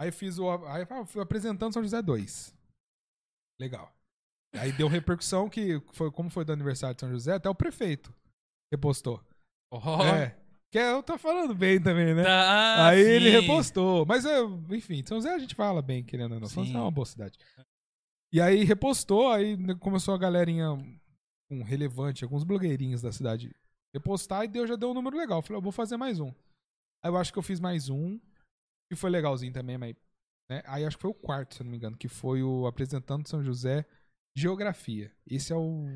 Aí 0.00 0.10
fiz 0.10 0.38
o. 0.38 0.50
Aí 0.66 0.84
eu 0.88 1.06
fui 1.06 1.22
apresentando 1.22 1.72
São 1.72 1.82
José 1.82 2.00
2. 2.00 2.54
Legal. 3.60 3.94
Aí 4.58 4.72
deu 4.72 4.88
repercussão 4.88 5.48
que 5.48 5.82
foi 5.92 6.10
como 6.10 6.30
foi 6.30 6.44
do 6.44 6.52
aniversário 6.52 6.94
de 6.94 7.00
São 7.00 7.10
José, 7.10 7.34
até 7.34 7.48
o 7.48 7.54
prefeito 7.54 8.14
repostou. 8.72 9.20
Oh, 9.70 10.02
É. 10.02 10.36
Que 10.70 10.78
eu 10.78 11.04
tô 11.04 11.16
falando 11.16 11.54
bem 11.54 11.80
também, 11.80 12.14
né? 12.14 12.24
tá, 12.24 12.88
Aí 12.88 13.00
ele 13.00 13.30
sim. 13.30 13.40
repostou. 13.40 14.04
Mas, 14.04 14.24
é, 14.24 14.40
enfim, 14.70 15.04
São 15.06 15.18
José 15.18 15.32
a 15.32 15.38
gente 15.38 15.54
fala 15.54 15.80
bem, 15.80 16.02
querendo 16.02 16.32
ou 16.34 16.40
não. 16.40 16.48
São 16.48 16.64
José 16.64 16.76
é 16.76 16.80
uma 16.80 16.90
boa 16.90 17.06
cidade. 17.06 17.38
E 18.32 18.40
aí 18.40 18.64
repostou, 18.64 19.30
aí 19.30 19.56
começou 19.76 20.12
a 20.14 20.18
galerinha 20.18 20.72
um 21.48 21.62
relevante, 21.62 22.24
alguns 22.24 22.42
blogueirinhos 22.42 23.00
da 23.00 23.12
cidade 23.12 23.54
repostar 23.94 24.42
e 24.42 24.48
deu, 24.48 24.66
já 24.66 24.74
deu 24.74 24.90
um 24.90 24.94
número 24.94 25.16
legal. 25.16 25.38
Eu 25.38 25.42
Falei, 25.42 25.58
eu 25.58 25.62
vou 25.62 25.70
fazer 25.70 25.96
mais 25.96 26.18
um. 26.18 26.32
Aí 27.00 27.10
eu 27.10 27.16
acho 27.16 27.32
que 27.32 27.38
eu 27.38 27.42
fiz 27.44 27.60
mais 27.60 27.88
um, 27.88 28.18
que 28.90 28.96
foi 28.96 29.10
legalzinho 29.10 29.52
também, 29.52 29.78
mas. 29.78 29.94
Né? 30.50 30.60
Aí 30.66 30.84
acho 30.84 30.96
que 30.96 31.02
foi 31.02 31.10
o 31.12 31.14
quarto, 31.14 31.54
se 31.54 31.62
eu 31.62 31.64
não 31.64 31.70
me 31.70 31.76
engano, 31.76 31.96
que 31.96 32.08
foi 32.08 32.42
o 32.42 32.66
apresentando 32.66 33.28
São 33.28 33.44
José 33.44 33.86
Geografia. 34.36 35.12
Esse 35.26 35.52
é 35.52 35.56
o. 35.56 35.86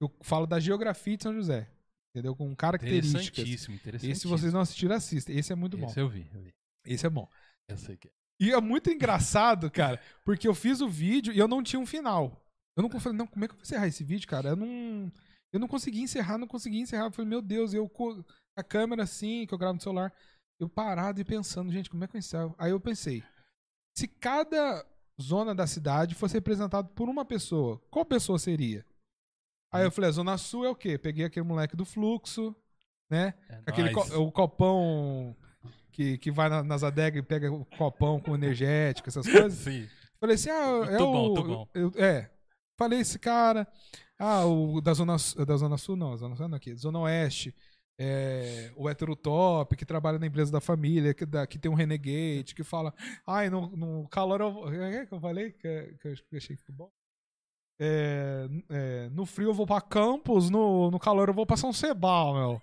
Eu 0.00 0.14
falo 0.22 0.46
da 0.46 0.60
geografia 0.60 1.16
de 1.16 1.22
São 1.22 1.34
José. 1.34 1.70
Entendeu? 2.14 2.34
Com 2.34 2.54
características. 2.56 3.26
Interessantíssimo, 3.26 3.74
interessantíssimo. 3.74 4.12
Esse, 4.12 4.20
se 4.22 4.26
vocês 4.26 4.52
não 4.52 4.60
assistiram, 4.60 4.96
assistem. 4.96 5.36
Esse 5.36 5.52
é 5.52 5.56
muito 5.56 5.76
bom. 5.76 5.86
Esse 5.86 6.00
eu 6.00 6.08
vi, 6.08 6.30
eu 6.32 6.40
vi. 6.40 6.54
Esse 6.84 7.06
é 7.06 7.10
bom. 7.10 7.28
Eu 7.68 7.76
sei 7.76 7.96
que 7.96 8.08
é. 8.08 8.10
E 8.40 8.52
é 8.52 8.60
muito 8.60 8.90
engraçado, 8.90 9.70
cara, 9.70 10.00
porque 10.24 10.46
eu 10.46 10.54
fiz 10.54 10.80
o 10.80 10.88
vídeo 10.88 11.32
e 11.32 11.38
eu 11.38 11.48
não 11.48 11.62
tinha 11.62 11.80
um 11.80 11.86
final. 11.86 12.44
Eu 12.76 12.82
não 12.82 13.00
falei, 13.00 13.16
não, 13.16 13.26
como 13.26 13.44
é 13.44 13.48
que 13.48 13.52
eu 13.52 13.56
vou 13.56 13.62
encerrar 13.62 13.86
esse 13.86 14.04
vídeo, 14.04 14.28
cara? 14.28 14.50
Eu 14.50 14.56
não, 14.56 15.10
eu 15.52 15.58
não 15.58 15.66
consegui 15.66 16.02
encerrar, 16.02 16.36
não 16.36 16.46
consegui 16.46 16.78
encerrar. 16.78 17.06
Eu 17.06 17.12
falei, 17.12 17.28
meu 17.28 17.40
Deus, 17.40 17.72
eu 17.72 17.88
com 17.88 18.22
a 18.56 18.62
câmera 18.62 19.02
assim, 19.02 19.46
que 19.46 19.54
eu 19.54 19.58
gravo 19.58 19.74
no 19.74 19.80
celular, 19.80 20.12
eu 20.60 20.68
parado 20.68 21.20
e 21.20 21.24
pensando, 21.24 21.72
gente, 21.72 21.88
como 21.88 22.04
é 22.04 22.06
que 22.06 22.16
eu 22.16 22.18
encerro? 22.18 22.54
Aí 22.58 22.70
eu 22.70 22.80
pensei, 22.80 23.22
se 23.96 24.06
cada 24.06 24.86
zona 25.20 25.54
da 25.54 25.66
cidade 25.66 26.14
fosse 26.14 26.34
representado 26.34 26.88
por 26.90 27.08
uma 27.08 27.24
pessoa, 27.24 27.80
qual 27.90 28.04
pessoa 28.04 28.38
seria? 28.38 28.84
Aí 29.72 29.84
eu 29.84 29.90
falei, 29.90 30.08
a 30.08 30.12
Zona 30.12 30.38
Sul 30.38 30.64
é 30.64 30.70
o 30.70 30.74
quê? 30.74 30.96
Peguei 30.96 31.24
aquele 31.26 31.44
moleque 31.46 31.76
do 31.76 31.84
fluxo, 31.84 32.54
né? 33.10 33.34
É 33.48 33.60
Aquele 33.66 33.90
co- 33.90 34.16
o 34.22 34.30
copão 34.32 35.36
que, 35.92 36.16
que 36.18 36.30
vai 36.30 36.48
na- 36.48 36.62
nas 36.62 36.82
adegas 36.82 37.18
e 37.20 37.22
pega 37.26 37.52
o 37.52 37.64
copão 37.76 38.20
com 38.20 38.34
energético, 38.34 39.08
essas 39.08 39.26
coisas. 39.26 39.54
Sim. 39.58 39.88
Falei 40.20 40.36
assim, 40.36 40.50
ah, 40.50 40.86
é 40.90 40.98
bom, 40.98 41.34
o... 41.62 41.68
eu- 41.74 41.92
é. 41.96 42.30
Falei 42.78 43.00
esse 43.00 43.18
cara... 43.18 43.66
Ah, 44.18 44.46
o 44.46 44.80
da 44.80 44.94
Zona, 44.94 45.16
da 45.46 45.56
zona 45.58 45.76
Sul, 45.76 45.94
não. 45.94 46.16
Zona 46.16 46.36
Sul 46.36 46.48
não 46.48 46.56
aqui. 46.56 46.74
Zona 46.74 47.00
Oeste. 47.00 47.54
É, 47.98 48.70
o 48.76 48.88
heterotop, 48.90 49.74
que 49.74 49.86
trabalha 49.86 50.18
na 50.18 50.26
empresa 50.26 50.52
da 50.52 50.60
família, 50.60 51.14
que, 51.14 51.24
dá- 51.24 51.46
que 51.46 51.58
tem 51.58 51.70
um 51.70 51.74
renegade, 51.74 52.54
que 52.54 52.62
fala... 52.62 52.92
Ai, 53.26 53.48
no, 53.48 53.74
no 53.74 54.06
calor 54.08 54.40
eu... 54.40 54.52
vou-" 54.52 54.72
É 54.72 55.06
que 55.06 55.14
eu 55.14 55.20
falei? 55.20 55.52
Que, 55.52 55.96
que 56.00 56.08
eu 56.08 56.12
achei 56.36 56.56
que 56.56 56.62
ficou 56.62 56.74
bom. 56.76 56.90
É, 57.78 58.48
é, 58.70 59.08
no 59.10 59.26
frio 59.26 59.50
eu 59.50 59.54
vou 59.54 59.66
pra 59.66 59.82
Campos, 59.82 60.48
no, 60.48 60.90
no 60.90 60.98
calor 60.98 61.28
eu 61.28 61.34
vou 61.34 61.44
pra 61.44 61.58
São 61.58 61.72
Sebal, 61.74 62.34
meu. 62.34 62.62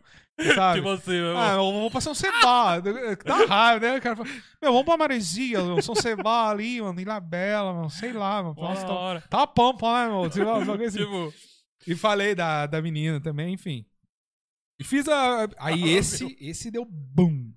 Sabe? 0.55 0.81
Que 0.81 0.85
você, 0.87 1.11
meu 1.11 1.37
Ah, 1.37 1.51
eu 1.53 1.71
vou 1.71 1.91
pra 1.91 2.01
São 2.01 2.15
Sebal. 2.15 2.81
Dá 2.81 3.45
raiva, 3.45 3.79
né? 3.87 3.97
O 3.97 4.01
cara 4.01 4.15
fala, 4.15 4.29
meu, 4.61 4.71
vamos 4.71 4.85
pra 4.85 4.97
Maresia, 4.97 5.61
meu. 5.63 5.81
São 5.83 5.93
Sebal 5.95 6.49
ali, 6.49 6.81
mano, 6.81 6.99
Ilha 6.99 7.19
Bela, 7.19 7.73
mano. 7.73 7.89
Sei 7.91 8.11
lá, 8.11 8.41
mano. 8.41 8.55
Nossa, 8.57 8.87
da 8.87 9.21
tá, 9.21 9.27
tá 9.29 9.47
pampa, 9.47 10.03
né, 10.07 10.11
meu? 10.11 10.29
Tipo, 10.29 10.49
assim. 10.49 10.97
Tipo, 10.97 11.33
E 11.85 11.95
falei 11.95 12.33
da, 12.33 12.65
da 12.65 12.81
menina 12.81 13.21
também, 13.21 13.53
enfim. 13.53 13.85
E 14.79 14.83
fiz 14.83 15.07
a. 15.07 15.47
Aí 15.57 15.89
esse, 15.89 16.35
esse 16.39 16.71
deu 16.71 16.85
boom. 16.85 17.51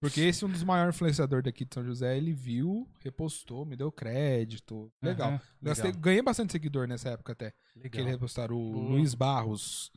Porque 0.00 0.20
esse 0.20 0.44
é 0.44 0.46
um 0.46 0.50
dos 0.50 0.62
maiores 0.62 0.94
influenciadores 0.94 1.44
daqui 1.44 1.64
de 1.64 1.74
São 1.74 1.82
José. 1.82 2.14
Ele 2.16 2.34
viu, 2.34 2.86
repostou, 3.00 3.64
me 3.64 3.74
deu 3.74 3.90
crédito. 3.90 4.92
Legal. 5.00 5.40
Gastei- 5.62 5.86
legal. 5.86 6.00
ganhei 6.02 6.20
bastante 6.22 6.52
seguidor 6.52 6.86
nessa 6.86 7.08
época 7.08 7.32
até. 7.32 7.52
Que 7.72 7.78
legal. 7.80 8.00
ele 8.02 8.10
repostaram 8.10 8.54
o 8.54 8.72
Boa. 8.72 8.88
Luiz 8.90 9.14
Barros. 9.14 9.90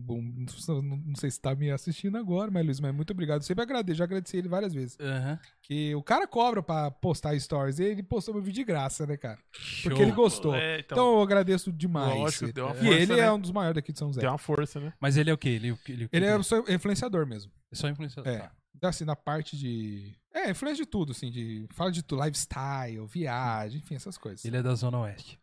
Bom, 0.00 0.20
não, 0.22 0.96
não 0.98 1.14
sei 1.16 1.30
se 1.30 1.40
tá 1.40 1.54
me 1.54 1.70
assistindo 1.70 2.16
agora, 2.18 2.50
mas 2.50 2.64
Luiz, 2.64 2.80
mas 2.80 2.94
muito 2.94 3.10
obrigado. 3.12 3.38
Eu 3.38 3.42
sempre 3.46 3.62
agradeço, 3.62 3.98
já 3.98 4.04
agradeci 4.04 4.36
ele 4.36 4.48
várias 4.48 4.72
vezes. 4.74 4.96
Aham. 5.00 5.38
Que 5.62 5.94
o 5.94 6.02
cara 6.02 6.26
cobra 6.26 6.62
pra 6.62 6.90
postar 6.90 7.38
stories 7.38 7.78
e 7.78 7.84
ele 7.84 8.02
postou 8.02 8.34
meu 8.34 8.42
vídeo 8.42 8.56
de 8.56 8.64
graça, 8.64 9.06
né, 9.06 9.16
cara? 9.16 9.38
Show. 9.52 9.90
Porque 9.90 10.02
ele 10.02 10.12
gostou. 10.12 10.54
É, 10.54 10.80
Então, 10.80 10.96
então, 10.98 11.14
eu 11.14 11.22
agradeço 11.22 11.72
demais. 11.72 12.14
lógico, 12.14 12.44
ele. 12.44 12.52
deu 12.52 12.66
uma 12.66 12.74
e 12.74 12.78
força, 12.78 12.94
ele 13.00 13.14
né? 13.16 13.20
é 13.20 13.32
um 13.32 13.40
dos 13.40 13.50
maiores 13.50 13.74
daqui 13.74 13.92
de 13.92 13.98
São 13.98 14.08
José. 14.08 14.20
Tem 14.20 14.28
uma 14.28 14.38
força, 14.38 14.78
né? 14.80 14.92
Mas 15.00 15.16
ele 15.16 15.30
é 15.30 15.32
o 15.32 15.38
quê? 15.38 15.48
Ele, 15.50 15.76
ele, 15.88 16.08
Ele 16.12 16.24
é 16.26 16.42
só 16.42 16.58
influenciador 16.68 17.26
mesmo. 17.26 17.50
é 17.72 17.76
só 17.76 17.88
influenciador. 17.88 18.32
É. 18.32 18.38
Tá. 18.38 18.52
Então, 18.76 18.90
assim, 18.90 19.04
na 19.04 19.14
parte 19.16 19.56
de. 19.56 20.12
É, 20.32 20.50
influência 20.50 20.84
de 20.84 20.90
tudo, 20.90 21.12
assim, 21.12 21.30
de. 21.30 21.66
Fala 21.72 21.92
de 21.92 22.02
tudo, 22.02 22.22
lifestyle, 22.24 23.06
viagem, 23.06 23.78
enfim, 23.78 23.94
essas 23.94 24.18
coisas. 24.18 24.44
Ele 24.44 24.56
é 24.56 24.62
da 24.62 24.74
Zona 24.74 24.98
Oeste. 25.00 25.38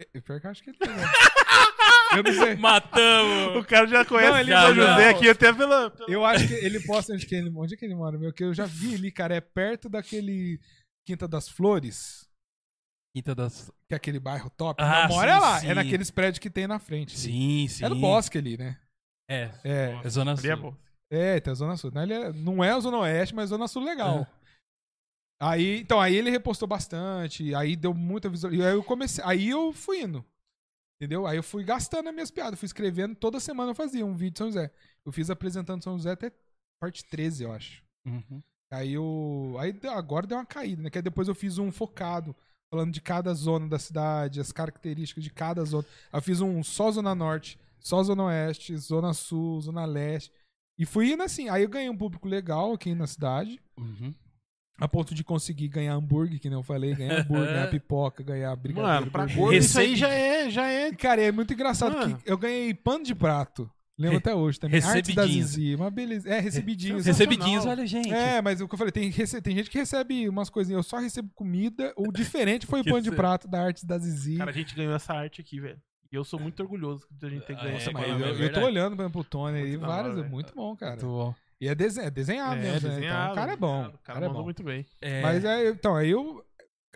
É, 0.00 0.20
pior 0.20 0.40
que 0.40 0.46
eu 0.46 0.50
acho 0.50 0.62
que 0.64 0.70
ele 0.70 0.78
é. 0.82 0.86
Eu 2.16 2.22
não 2.22 2.32
sei. 2.32 2.54
Matamos! 2.56 3.56
O 3.56 3.64
cara 3.64 3.86
já 3.86 4.04
conhece 4.04 4.30
Não, 4.30 4.36
o 4.36 4.40
ele 4.40 4.52
São 4.52 4.74
já- 4.74 4.74
José 4.92 5.10
não. 5.10 5.16
aqui 5.18 5.28
até 5.28 5.52
pela. 5.52 5.90
pela- 5.90 6.10
Eu 6.10 6.24
acho 6.24 6.46
que 6.48 6.54
ele 6.54 6.80
posta 6.80 7.12
onde 7.12 7.26
que 7.26 7.34
ele, 7.34 7.52
onde 7.54 7.74
é 7.74 7.76
que 7.76 7.84
ele 7.84 7.94
mora, 7.94 8.18
meu, 8.18 8.32
que 8.32 8.44
eu 8.44 8.52
já 8.54 8.66
vi 8.66 8.94
ali, 8.94 9.10
cara, 9.10 9.34
é 9.34 9.40
perto 9.40 9.88
daquele 9.88 10.60
Quinta 11.06 11.26
das 11.26 11.48
Flores, 11.48 12.28
Quinta 13.16 13.34
das. 13.34 13.70
que 13.88 13.94
é 13.94 13.96
aquele 13.96 14.18
bairro 14.20 14.48
top. 14.50 14.82
Ah, 14.82 15.08
não 15.08 15.16
mora 15.16 15.34
sim, 15.34 15.40
lá, 15.40 15.60
sim. 15.60 15.68
é 15.68 15.74
naqueles 15.74 16.10
prédios 16.10 16.38
que 16.38 16.48
tem 16.50 16.66
na 16.66 16.78
frente. 16.78 17.18
Sim, 17.18 17.66
sim. 17.68 17.84
É 17.84 17.88
no 17.88 17.96
bosque 17.96 18.38
ali, 18.38 18.56
né? 18.56 18.78
É, 19.28 19.50
É, 19.64 20.00
é 20.04 20.08
Zona 20.08 20.32
Ali 20.32 20.50
é 20.50 20.56
Sul. 20.56 20.76
é, 21.10 21.40
tem 21.40 21.50
a 21.50 21.54
Zona 21.54 21.76
Sul. 21.76 21.90
Não, 21.94 22.02
ele 22.02 22.14
é- 22.14 22.32
não 22.32 22.62
é 22.64 22.70
a 22.72 22.80
Zona 22.80 22.98
Oeste, 22.98 23.34
mas 23.34 23.44
a 23.44 23.56
Zona 23.56 23.68
Sul 23.68 23.82
legal. 23.84 24.20
É. 24.20 24.42
Aí, 25.44 25.80
então, 25.80 26.00
aí 26.00 26.14
ele 26.14 26.30
repostou 26.30 26.68
bastante, 26.68 27.52
aí 27.54 27.74
deu 27.74 27.92
muita 27.92 28.28
visualização. 28.28 28.64
E 28.64 28.70
aí 28.70 28.76
eu 28.78 28.84
comecei, 28.84 29.24
aí 29.26 29.48
eu 29.48 29.72
fui 29.72 30.02
indo. 30.02 30.24
Entendeu? 31.02 31.26
Aí 31.26 31.36
eu 31.36 31.42
fui 31.42 31.64
gastando 31.64 32.08
as 32.08 32.14
minhas 32.14 32.30
piadas, 32.30 32.56
fui 32.56 32.66
escrevendo, 32.66 33.16
toda 33.16 33.40
semana 33.40 33.72
eu 33.72 33.74
fazia 33.74 34.06
um 34.06 34.14
vídeo 34.14 34.34
de 34.34 34.38
São 34.38 34.46
José. 34.46 34.70
Eu 35.04 35.10
fiz 35.10 35.30
apresentando 35.30 35.82
São 35.82 35.96
José 35.96 36.12
até 36.12 36.30
parte 36.80 37.04
13, 37.04 37.42
eu 37.42 37.50
acho. 37.50 37.82
Uhum. 38.06 38.40
Aí 38.72 38.92
eu. 38.92 39.56
Aí 39.58 39.76
agora 39.88 40.28
deu 40.28 40.38
uma 40.38 40.46
caída, 40.46 40.80
né? 40.80 40.90
Que 40.90 40.98
aí 40.98 41.02
depois 41.02 41.26
eu 41.26 41.34
fiz 41.34 41.58
um 41.58 41.72
focado, 41.72 42.36
falando 42.72 42.92
de 42.92 43.00
cada 43.00 43.34
zona 43.34 43.68
da 43.68 43.80
cidade, 43.80 44.40
as 44.40 44.52
características 44.52 45.24
de 45.24 45.30
cada 45.30 45.64
zona. 45.64 45.84
Aí 46.12 46.18
eu 46.18 46.22
fiz 46.22 46.40
um 46.40 46.62
só 46.62 46.88
Zona 46.92 47.16
Norte, 47.16 47.58
só 47.80 48.00
Zona 48.04 48.26
Oeste, 48.26 48.76
Zona 48.76 49.12
Sul, 49.12 49.60
Zona 49.60 49.84
Leste. 49.84 50.32
E 50.78 50.86
fui 50.86 51.10
indo 51.10 51.24
assim. 51.24 51.48
Aí 51.48 51.64
eu 51.64 51.68
ganhei 51.68 51.90
um 51.90 51.98
público 51.98 52.28
legal 52.28 52.74
aqui 52.74 52.94
na 52.94 53.08
cidade. 53.08 53.60
Uhum. 53.76 54.14
A 54.78 54.88
ponto 54.88 55.14
de 55.14 55.22
conseguir 55.22 55.68
ganhar 55.68 55.94
hambúrguer, 55.94 56.40
que 56.40 56.48
nem 56.48 56.58
eu 56.58 56.62
falei, 56.62 56.94
ganhar 56.94 57.20
hambúrguer, 57.20 57.46
ganhar 57.52 57.70
pipoca, 57.70 58.22
ganhar 58.22 58.54
brigadeiro. 58.56 58.94
Mano, 59.00 59.10
pra 59.10 59.26
gordo 59.26 59.54
isso 59.56 59.78
aí 59.78 59.94
já 59.94 60.08
é, 60.08 60.50
já 60.50 60.66
é. 60.68 60.92
Cara, 60.92 61.20
é 61.22 61.30
muito 61.30 61.52
engraçado 61.52 61.96
Mano. 61.96 62.16
que 62.18 62.30
eu 62.30 62.36
ganhei 62.38 62.74
pano 62.74 63.04
de 63.04 63.14
prato. 63.14 63.70
Lembro 63.98 64.18
até 64.18 64.34
hoje 64.34 64.58
também. 64.58 64.82
Artes 64.82 65.14
da. 65.14 65.26
Zizi. 65.26 65.74
Uma 65.76 65.90
beleza. 65.90 66.28
É, 66.28 66.40
recebidinhos. 66.40 67.04
Recebidinhos, 67.04 67.66
olha, 67.66 67.86
gente. 67.86 68.12
É, 68.12 68.40
mas 68.40 68.60
o 68.60 68.66
que 68.66 68.74
eu 68.74 68.78
falei, 68.78 68.90
tem, 68.90 69.10
rece- 69.10 69.40
tem 69.42 69.54
gente 69.54 69.70
que 69.70 69.78
recebe 69.78 70.28
umas 70.28 70.48
coisinhas. 70.50 70.78
Eu 70.78 70.82
só 70.82 70.96
recebo 70.98 71.30
comida. 71.34 71.92
O 71.96 72.10
diferente 72.10 72.66
foi 72.66 72.80
o 72.80 72.84
pano 72.84 73.02
de 73.02 73.12
prato 73.12 73.46
da 73.46 73.62
Artes 73.62 73.84
da 73.84 73.98
Zizi. 73.98 74.38
Cara, 74.38 74.50
a 74.50 74.54
gente 74.54 74.74
ganhou 74.74 74.94
essa 74.94 75.12
arte 75.12 75.40
aqui, 75.40 75.60
velho. 75.60 75.78
E 76.10 76.16
eu 76.16 76.24
sou 76.24 76.40
muito 76.40 76.60
orgulhoso 76.60 77.06
de 77.10 77.26
a 77.26 77.28
gente 77.30 77.46
ter 77.46 77.52
Ah, 77.54 77.62
ganho 77.62 77.74
é, 77.74 77.76
essa 77.76 77.92
Mas 77.92 78.08
eu, 78.08 78.16
é 78.16 78.18
parada. 78.18 78.42
eu 78.44 78.52
tô 78.52 78.60
olhando 78.62 79.10
pro 79.10 79.24
Tony 79.24 79.58
aí, 79.58 79.76
várias, 79.76 80.16
hora, 80.16 80.26
é 80.26 80.28
muito 80.28 80.54
bom, 80.54 80.74
cara. 80.74 80.92
Muito 80.92 81.06
bom. 81.06 81.34
E 81.62 81.68
é, 81.68 81.74
desen- 81.76 82.04
é 82.06 82.10
desenhado 82.10 82.56
É, 82.56 82.62
mesmo, 82.72 82.88
né? 82.88 83.04
Então, 83.04 83.32
o 83.32 83.34
cara 83.36 83.52
é 83.52 83.56
bom. 83.56 83.86
O 83.86 83.98
cara 83.98 84.18
é 84.18 84.22
mandou 84.22 84.38
bom. 84.40 84.44
muito 84.46 84.64
bem. 84.64 84.84
É, 85.00 85.22
Mas 85.22 85.44
é, 85.44 85.68
então, 85.68 85.94
aí 85.94 86.10
eu 86.10 86.44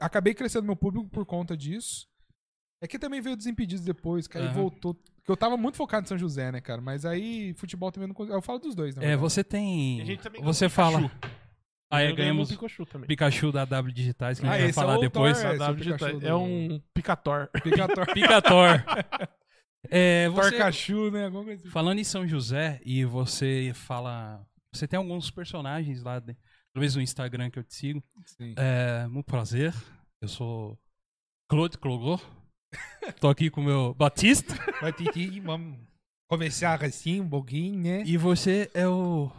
acabei 0.00 0.34
crescendo 0.34 0.66
meu 0.66 0.74
público 0.74 1.08
por 1.08 1.24
conta 1.24 1.56
disso. 1.56 2.08
É 2.82 2.88
que 2.88 2.98
também 2.98 3.20
veio 3.20 3.36
Desimpedidos 3.36 3.84
depois, 3.84 4.26
cara, 4.26 4.44
e 4.44 4.48
Aham. 4.48 4.54
voltou. 4.56 4.94
Porque 4.94 5.30
eu 5.30 5.36
tava 5.36 5.56
muito 5.56 5.76
focado 5.76 6.04
em 6.04 6.08
São 6.08 6.18
José, 6.18 6.50
né, 6.50 6.60
cara? 6.60 6.80
Mas 6.80 7.04
aí, 7.06 7.54
futebol 7.54 7.92
também 7.92 8.08
não 8.08 8.14
consigo. 8.14 8.36
Eu 8.36 8.42
falo 8.42 8.58
dos 8.58 8.74
dois, 8.74 8.96
né? 8.96 9.12
é, 9.12 9.16
você 9.16 9.44
tem. 9.44 9.98
E 9.98 10.02
a 10.02 10.04
gente 10.04 10.22
também 10.22 10.40
ganhou 10.40 10.52
Você 10.52 10.68
Pikachu. 10.68 10.92
fala. 10.98 11.10
Aí 11.88 12.10
Eu 12.10 12.16
ganhamos 12.16 12.48
Pikachu 12.48 12.84
também. 12.86 13.06
Pikachu 13.06 13.52
da 13.52 13.64
W 13.64 13.94
Digitais, 13.94 14.40
que 14.40 14.46
a 14.46 14.50
Ah, 14.50 14.52
gente 14.54 14.60
vai 14.62 14.70
esse 14.70 14.78
é 14.78 14.82
falar 14.82 14.98
o 14.98 15.00
depois. 15.00 15.40
Thor, 15.40 15.46
é 15.52 15.56
do- 15.58 16.26
É 16.26 16.34
um 16.34 16.82
Picator. 16.92 17.48
Picator. 17.62 18.06
Picator. 18.12 18.82
É, 19.88 20.28
você, 20.30 20.50
Torcachu, 20.50 21.12
né? 21.12 21.26
Alguma 21.26 21.44
coisa 21.44 21.60
assim. 21.62 21.70
falando 21.70 21.98
em 22.00 22.04
São 22.04 22.26
José, 22.26 22.80
e 22.84 23.04
você 23.04 23.70
fala. 23.72 24.44
Você 24.76 24.86
tem 24.86 24.98
alguns 24.98 25.30
personagens 25.30 26.02
lá, 26.02 26.20
pelo 26.20 26.36
menos 26.76 26.94
no 26.94 27.00
Instagram 27.00 27.50
que 27.50 27.58
eu 27.58 27.64
te 27.64 27.74
sigo. 27.74 28.02
Sim. 28.26 28.54
É, 28.56 29.06
muito 29.06 29.24
prazer. 29.24 29.74
Eu 30.20 30.28
sou 30.28 30.78
Claude 31.48 31.78
Clogor. 31.78 32.20
Tô 33.18 33.28
aqui 33.28 33.48
com 33.48 33.62
o 33.62 33.64
meu 33.64 33.94
Batista. 33.94 34.54
Titi, 34.92 35.40
vamos 35.40 35.78
começar 36.28 36.84
assim 36.84 37.22
um 37.22 37.28
pouquinho, 37.28 37.80
né? 37.80 38.02
E 38.04 38.18
você 38.18 38.70
é 38.74 38.86
o. 38.86 39.32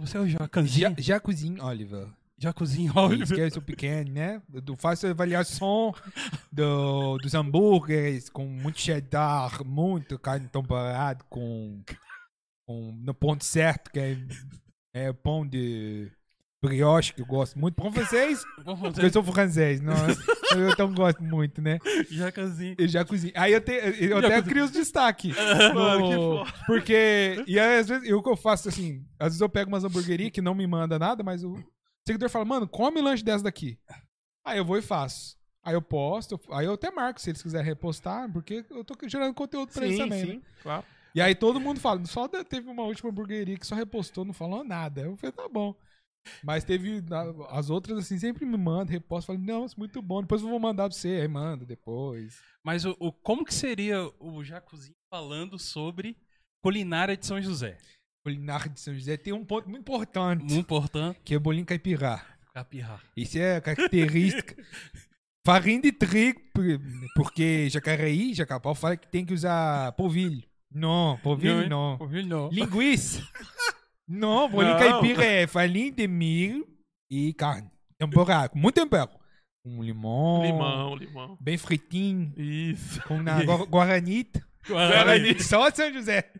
Você 0.00 0.16
é 0.16 0.20
o 0.20 0.28
Jacanzinho. 0.28 0.94
Jacuzinho 0.98 1.64
Oliver. 1.64 2.08
Jacuzinho 2.38 2.92
Oliver. 2.96 3.36
que 3.36 3.42
eu 3.42 3.50
sou 3.50 3.62
pequeno, 3.62 4.12
né? 4.12 4.40
Eu 4.52 4.76
faço 4.76 5.08
avaliação 5.08 5.92
do, 6.52 7.18
dos 7.18 7.34
hambúrgueres 7.34 8.28
com 8.28 8.46
muito 8.46 8.80
cheddar, 8.80 9.64
muito 9.64 10.18
carne 10.20 10.46
temperada, 10.48 11.24
com, 11.28 11.82
com 12.64 12.92
no 12.92 13.12
ponto 13.12 13.44
certo, 13.44 13.90
que 13.90 13.98
é, 13.98 14.16
é 14.94 15.12
pão 15.12 15.46
de 15.46 16.10
brioche, 16.62 17.12
que 17.12 17.20
eu 17.20 17.26
gosto 17.26 17.58
muito. 17.58 17.74
Pão 17.74 17.92
francês, 17.92 18.42
Vamos 18.64 18.80
porque 18.80 18.94
fazer 18.96 19.06
eu 19.08 19.12
sou 19.12 19.22
francês, 19.22 19.80
nossa, 19.82 20.18
eu 20.56 20.70
então 20.70 20.90
gosto 20.94 21.22
muito, 21.22 21.60
né? 21.60 21.78
Jacanzinho. 22.10 22.74
Eu 22.78 22.88
já 22.88 23.04
cozinho. 23.04 23.32
Aí 23.36 23.52
eu, 23.52 23.60
te, 23.60 23.72
eu 23.72 24.20
Já 24.22 24.26
até 24.28 24.42
crio 24.42 24.64
os 24.64 24.70
destaques. 24.70 25.36
Mano, 25.74 26.08
que 26.08 26.14
No- 26.16 26.46
foda. 26.46 26.52
Porque. 26.66 27.44
E 27.46 27.58
aí, 27.60 27.78
às 27.80 27.88
vezes, 27.88 28.08
eu, 28.08 28.18
o 28.18 28.22
que 28.22 28.30
eu 28.30 28.36
faço 28.36 28.68
assim, 28.70 29.04
às 29.18 29.28
vezes 29.28 29.40
eu 29.42 29.48
pego 29.48 29.68
umas 29.68 29.84
hamburguerias 29.84 30.30
que 30.30 30.40
não 30.40 30.54
me 30.54 30.66
manda 30.66 30.98
nada, 30.98 31.22
mas 31.22 31.44
o 31.44 31.62
seguidor 32.06 32.30
fala, 32.30 32.44
mano, 32.46 32.66
come 32.66 33.02
lanche 33.02 33.22
dessa 33.22 33.44
daqui. 33.44 33.78
Aí 34.44 34.56
eu 34.58 34.64
vou 34.64 34.78
e 34.78 34.82
faço. 34.82 35.36
Aí 35.62 35.74
eu 35.74 35.80
posto, 35.82 36.38
aí 36.50 36.66
eu 36.66 36.74
até 36.74 36.90
marco 36.90 37.18
se 37.20 37.30
eles 37.30 37.42
quiserem 37.42 37.66
repostar, 37.66 38.30
porque 38.30 38.64
eu 38.70 38.84
tô 38.84 38.94
gerando 39.08 39.32
conteúdo 39.32 39.72
pra 39.72 39.84
eles 39.86 39.96
Sim, 39.96 40.02
também, 40.02 40.20
sim, 40.26 40.32
né? 40.36 40.40
claro. 40.62 40.84
E 41.14 41.20
aí 41.20 41.34
todo 41.34 41.60
mundo 41.60 41.78
fala, 41.80 42.04
só 42.06 42.26
teve 42.28 42.68
uma 42.68 42.82
última 42.82 43.10
hamburgueria 43.10 43.56
que 43.56 43.66
só 43.66 43.74
repostou, 43.74 44.24
não 44.24 44.32
falou 44.32 44.64
nada. 44.64 45.02
Eu 45.02 45.16
falei, 45.16 45.32
tá 45.32 45.48
bom. 45.48 45.74
Mas 46.42 46.64
teve 46.64 47.02
as 47.50 47.68
outras, 47.70 47.98
assim, 47.98 48.18
sempre 48.18 48.44
me 48.46 48.56
mandam, 48.56 48.92
reposto, 48.92 49.26
falam, 49.26 49.42
não, 49.42 49.66
isso 49.66 49.74
é 49.76 49.78
muito 49.78 50.00
bom, 50.00 50.22
depois 50.22 50.40
eu 50.42 50.48
vou 50.48 50.58
mandar 50.58 50.88
pra 50.88 50.96
você, 50.96 51.20
aí 51.20 51.28
manda 51.28 51.66
depois. 51.66 52.40
Mas 52.64 52.84
o, 52.86 52.96
o- 52.98 53.12
como 53.12 53.44
que 53.44 53.52
seria 53.52 54.10
o 54.18 54.42
Jacuzinho 54.42 54.94
falando 55.12 55.58
sobre 55.58 56.16
culinária 56.64 57.14
de 57.16 57.26
São 57.26 57.40
José? 57.42 57.76
Culinária 58.24 58.70
de 58.70 58.80
São 58.80 58.94
José 58.94 59.18
tem 59.18 59.34
um 59.34 59.44
ponto 59.44 59.68
muito 59.68 59.82
importante, 59.82 60.40
Muito 60.40 60.56
importante. 60.60 61.20
que 61.22 61.34
é 61.34 61.38
bolinho 61.38 61.66
caipirá. 61.66 62.24
Capirra. 62.54 63.02
Isso 63.14 63.38
é 63.38 63.60
característica. 63.60 64.56
Farinha 65.46 65.82
de 65.82 65.92
trigo, 65.92 66.40
por- 66.54 66.64
porque 67.14 67.68
Jacareí, 67.68 68.32
Jacapau 68.32 68.74
fala 68.74 68.96
que 68.96 69.06
tem 69.08 69.26
que 69.26 69.34
usar 69.34 69.92
polvilho. 69.92 70.42
Não, 70.74 71.18
polvilho 71.22 71.68
não. 71.68 71.96
Não. 72.26 72.48
Linguiça. 72.50 73.22
Não, 74.06 74.50
bolinho 74.50 74.74
Não. 74.74 74.78
caipira 74.78 75.24
é 75.24 75.46
farinha 75.46 75.90
de 75.90 76.06
milho 76.06 76.68
e 77.10 77.32
carne. 77.32 77.70
Temperado, 77.98 78.50
com 78.50 78.58
muito 78.58 78.74
tempero. 78.74 79.08
Com 79.64 79.82
limão. 79.82 80.42
Limão, 80.44 80.94
limão. 80.94 81.38
Bem 81.40 81.56
fritinho. 81.56 82.30
Isso. 82.36 83.00
Com 83.04 83.22
na 83.22 83.42
gua- 83.42 83.64
guaranita. 83.64 84.46
Guarani. 84.68 85.40
Só 85.42 85.70
São 85.70 85.90
José. 85.90 86.30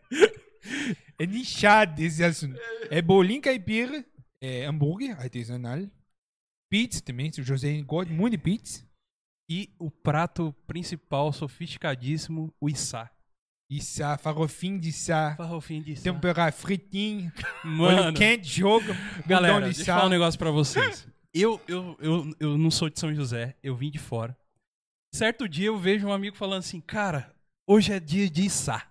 É 1.17 1.25
nichado 1.25 1.99
esse 2.03 2.23
assunto. 2.23 2.59
É 2.91 3.01
bolinho 3.01 3.41
caipira, 3.41 4.05
é 4.39 4.65
hambúrguer 4.65 5.19
artesanal, 5.19 5.79
pizza 6.69 7.01
também. 7.01 7.31
O 7.39 7.43
José 7.43 7.81
gosta 7.81 8.13
muito 8.13 8.33
de 8.33 8.37
pizza. 8.37 8.85
E 9.49 9.73
o 9.79 9.89
prato 9.89 10.53
principal, 10.67 11.33
sofisticadíssimo, 11.33 12.53
o 12.61 12.69
içá. 12.69 13.09
Isso, 13.69 14.01
farofinho 14.19 14.79
de 14.79 14.91
sá, 14.91 15.35
Farrofinho 15.35 15.83
de 15.83 15.93
içá. 15.93 16.03
temperado 16.03 16.55
fritinho, 16.55 17.31
Mano, 17.65 18.03
olho 18.07 18.13
quente, 18.13 18.47
joga, 18.47 18.95
galera, 19.25 19.59
de 19.67 19.75
deixa 19.75 19.81
eu 19.91 19.95
falar 19.95 20.05
um 20.05 20.09
negócio 20.09 20.37
pra 20.37 20.51
vocês. 20.51 21.07
Eu, 21.37 21.59
eu, 21.67 21.97
eu, 21.99 22.33
eu 22.39 22.57
não 22.57 22.71
sou 22.71 22.89
de 22.89 22.97
São 22.97 23.13
José, 23.13 23.57
eu 23.61 23.75
vim 23.75 23.91
de 23.91 23.99
fora. 23.99 24.37
Certo 25.13 25.49
dia 25.49 25.65
eu 25.67 25.77
vejo 25.77 26.07
um 26.07 26.13
amigo 26.13 26.33
falando 26.37 26.59
assim, 26.59 26.79
cara, 26.79 27.29
hoje 27.67 27.91
é 27.91 27.99
dia 27.99 28.29
de 28.29 28.43
içá. 28.45 28.87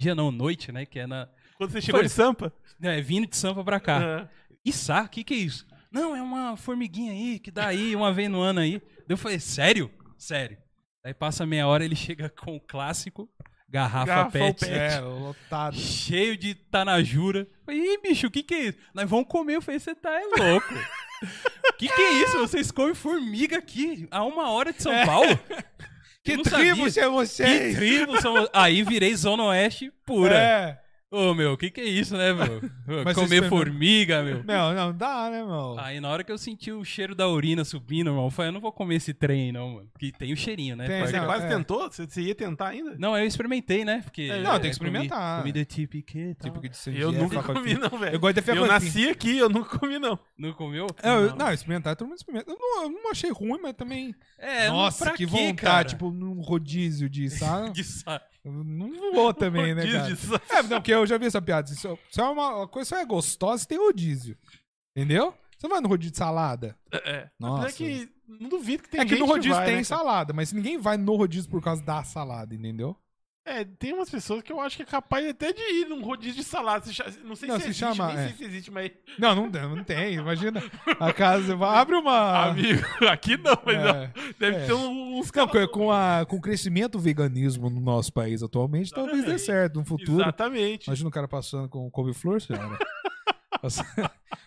Dia 0.00 0.14
não, 0.14 0.30
noite, 0.30 0.70
né, 0.70 0.86
que 0.86 1.00
é 1.00 1.08
na... 1.08 1.28
Quando 1.56 1.72
você 1.72 1.80
chegou 1.80 1.98
Foi. 1.98 2.06
de 2.06 2.12
Sampa. 2.14 2.52
É, 2.80 3.00
vindo 3.00 3.26
de 3.26 3.36
Sampa 3.36 3.64
pra 3.64 3.80
cá. 3.80 4.00
é, 4.00 4.28
Içá, 4.64 5.02
o 5.02 5.08
que 5.08 5.24
que 5.24 5.34
é 5.34 5.38
isso? 5.38 5.66
Não, 5.90 6.14
é 6.14 6.22
uma 6.22 6.56
formiguinha 6.56 7.10
aí, 7.10 7.40
que 7.40 7.50
dá 7.50 7.66
aí 7.66 7.96
uma 7.96 8.12
vez 8.12 8.30
no 8.30 8.40
ano 8.40 8.60
aí. 8.60 8.78
Daí 8.78 9.04
Eu 9.08 9.16
falei, 9.16 9.40
sério? 9.40 9.90
Sério. 10.16 10.56
Aí 11.04 11.12
passa 11.12 11.44
meia 11.44 11.66
hora, 11.66 11.84
ele 11.84 11.96
chega 11.96 12.28
com 12.30 12.54
o 12.54 12.60
clássico, 12.60 13.28
garrafa 13.68 14.06
Garrafão 14.06 14.30
pet, 14.30 14.60
pet. 14.60 14.72
É, 14.72 15.00
lotado. 15.00 15.76
cheio 15.76 16.36
de 16.36 16.54
tanajura. 16.54 17.46
Ih, 17.68 17.98
bicho, 18.02 18.26
o 18.26 18.30
que 18.30 18.42
que 18.42 18.54
é 18.54 18.60
isso? 18.66 18.78
Nós 18.94 19.08
vamos 19.08 19.28
comer. 19.28 19.56
Eu 19.56 19.62
falei, 19.62 19.78
você 19.78 19.94
tá 19.94 20.10
é 20.10 20.24
louco. 20.42 20.74
O 20.74 21.72
que 21.78 21.88
que 21.88 22.00
é 22.02 22.12
isso? 22.22 22.38
Vocês 22.38 22.70
comem 22.70 22.94
formiga 22.94 23.58
aqui, 23.58 24.08
a 24.10 24.24
uma 24.24 24.50
hora 24.50 24.72
de 24.72 24.82
São 24.82 24.92
Paulo? 25.04 25.38
Que 26.20 26.36
tribo 26.42 26.90
sabia. 26.90 27.04
é 27.04 27.08
vocês? 27.08 27.74
Que 27.74 27.76
tribo 27.76 28.20
são... 28.20 28.46
Aí 28.52 28.82
virei 28.82 29.16
Zona 29.16 29.44
Oeste 29.44 29.90
pura. 30.04 30.34
É. 30.34 30.78
Ô, 31.10 31.32
meu, 31.32 31.54
o 31.54 31.56
que 31.56 31.70
que 31.70 31.80
é 31.80 31.84
isso, 31.84 32.14
né, 32.18 32.34
meu? 32.34 32.60
Mas 33.02 33.14
Comer 33.14 33.38
vocês 33.40 33.48
formiga, 33.48 34.22
meu. 34.22 34.44
Não, 34.44 34.74
não 34.74 34.92
dá, 34.94 35.30
né, 35.30 35.42
meu? 35.42 35.78
Aí 35.78 36.00
na 36.00 36.10
hora 36.10 36.22
que 36.22 36.30
eu 36.30 36.36
senti 36.36 36.70
o 36.70 36.84
cheiro 36.84 37.14
da 37.14 37.26
urina 37.26 37.64
subindo, 37.64 38.10
irmão, 38.10 38.26
eu 38.26 38.30
falei, 38.30 38.50
eu 38.50 38.52
não 38.52 38.60
vou 38.60 38.70
comer 38.70 38.96
esse 38.96 39.14
trem, 39.14 39.50
não, 39.50 39.70
mano. 39.70 39.90
Que 39.98 40.12
tem 40.12 40.34
o 40.34 40.36
cheirinho, 40.36 40.76
né? 40.76 40.86
Tem, 40.86 40.98
Porque- 40.98 41.12
Você 41.12 41.18
não, 41.18 41.24
quase 41.26 41.46
é. 41.46 41.48
tentou? 41.48 41.90
Você, 41.90 42.04
você 42.06 42.20
ia 42.20 42.34
tentar 42.34 42.68
ainda? 42.68 42.94
Não, 42.98 43.16
eu 43.16 43.26
experimentei, 43.26 43.86
né? 43.86 44.02
Porque. 44.04 44.28
É, 44.30 44.42
não, 44.42 44.60
tem 44.60 44.70
que 44.70 44.78
comi- 44.78 44.90
experimentar. 44.90 45.38
Comida 45.40 45.64
típica 45.64 46.18
e 46.18 46.34
tal. 46.34 46.50
Tipo 46.50 46.60
que 46.60 46.68
de 46.68 46.76
São 46.76 46.92
Eu 46.92 47.10
nunca 47.10 47.42
comi, 47.42 47.72
não, 47.74 47.98
velho. 47.98 48.14
Eu 48.14 48.20
gosto 48.20 48.42
de 48.42 48.50
Eu 48.50 48.66
nasci 48.66 49.08
aqui, 49.08 49.38
eu 49.38 49.48
nunca 49.48 49.78
comi, 49.78 49.98
não. 49.98 50.18
Não 50.36 50.52
comeu? 50.52 50.86
É, 51.02 51.08
eu- 51.10 51.30
Não. 51.30 51.36
não, 51.36 51.52
experimentar, 51.54 51.96
todo 51.96 52.06
mundo 52.08 52.18
experimenta. 52.18 52.50
Eu 52.52 52.58
não, 52.58 52.82
eu 52.82 52.90
não 52.90 53.10
achei 53.10 53.30
ruim, 53.30 53.58
mas 53.62 53.72
também. 53.72 54.14
É, 54.38 54.68
Nossa, 54.68 55.06
pra 55.06 55.14
que 55.14 55.24
quê, 55.24 55.30
vontade, 55.30 55.56
cara? 55.56 55.84
tipo, 55.84 56.10
num 56.10 56.42
rodízio 56.42 57.08
de 57.08 57.30
sal. 57.32 57.70
De 57.70 57.82
sa- 57.82 58.20
não 58.52 59.12
vou 59.12 59.32
também, 59.34 59.74
né, 59.74 59.82
cara? 59.90 60.14
É, 60.50 60.62
não, 60.62 60.78
porque 60.78 60.92
eu 60.92 61.06
já 61.06 61.18
vi 61.18 61.26
essa 61.26 61.40
piada. 61.40 61.68
Se 61.68 61.76
se 61.76 62.20
é 62.20 62.24
uma, 62.24 62.66
coisa 62.68 62.88
só 62.88 62.96
é 62.98 63.04
gostosa 63.04 63.66
tem 63.66 63.78
rodízio. 63.78 64.36
Entendeu? 64.96 65.34
Você 65.56 65.66
não 65.66 65.74
vai 65.74 65.80
no 65.80 65.88
rodízio 65.88 66.12
de 66.12 66.18
salada. 66.18 66.76
É. 66.92 67.28
Nossa. 67.38 67.62
Mas 67.64 67.74
É 67.74 67.76
que 67.76 68.10
não 68.28 68.48
duvido 68.48 68.82
que 68.82 68.90
tem 68.90 69.00
é 69.00 69.06
que 69.06 69.16
no 69.16 69.26
rodízio 69.26 69.54
vai, 69.56 69.66
tem 69.66 69.76
né, 69.76 69.84
salada, 69.84 70.32
mas 70.32 70.52
ninguém 70.52 70.78
vai 70.78 70.96
no 70.96 71.16
rodízio 71.16 71.50
por 71.50 71.62
causa 71.62 71.82
da 71.82 72.04
salada, 72.04 72.54
entendeu? 72.54 72.96
É, 73.48 73.64
tem 73.64 73.94
umas 73.94 74.10
pessoas 74.10 74.42
que 74.42 74.52
eu 74.52 74.60
acho 74.60 74.76
que 74.76 74.82
é 74.82 74.86
capaz 74.86 75.26
até 75.26 75.52
de 75.52 75.60
ir 75.62 75.88
num 75.88 76.02
rodízio 76.02 76.36
de 76.36 76.44
salada. 76.44 76.84
Não 77.24 77.34
sei 77.34 77.48
Não, 77.48 77.56
se, 77.56 77.62
se 77.62 77.68
existe, 77.70 77.80
chama, 77.80 78.08
nem 78.08 78.16
é. 78.18 78.26
sei 78.28 78.36
se 78.36 78.44
existe, 78.44 78.70
mas. 78.70 78.90
Não, 79.18 79.34
não, 79.34 79.50
tem- 79.50 79.62
não 79.62 79.84
tem. 79.84 80.14
Imagina. 80.14 80.62
A 81.00 81.12
casa. 81.12 81.56
Abre 81.66 81.96
uma. 81.96 82.48
Amigo, 82.50 82.82
aqui 83.10 83.36
não, 83.36 83.58
mas 83.64 83.76
não. 83.76 83.88
É. 83.90 84.12
Deve 84.38 84.56
é. 84.58 84.66
ter 84.66 84.72
uns 84.74 85.30
Não, 85.32 85.48
com, 85.48 85.68
com, 85.68 85.90
a, 85.90 86.26
com 86.28 86.36
o 86.36 86.40
crescimento 86.40 86.92
do 86.92 86.98
veganismo 87.00 87.70
no 87.70 87.80
nosso 87.80 88.12
país 88.12 88.42
atualmente, 88.42 88.92
talvez 88.92 89.24
dê 89.24 89.38
certo 89.38 89.76
no 89.78 89.84
futuro. 89.84 90.20
Exatamente. 90.22 90.86
Imagina 90.86 91.08
o 91.08 91.12
cara 91.12 91.26
passando 91.26 91.68
com 91.68 91.90
couve-flor, 91.90 92.40
senhora. 92.40 92.78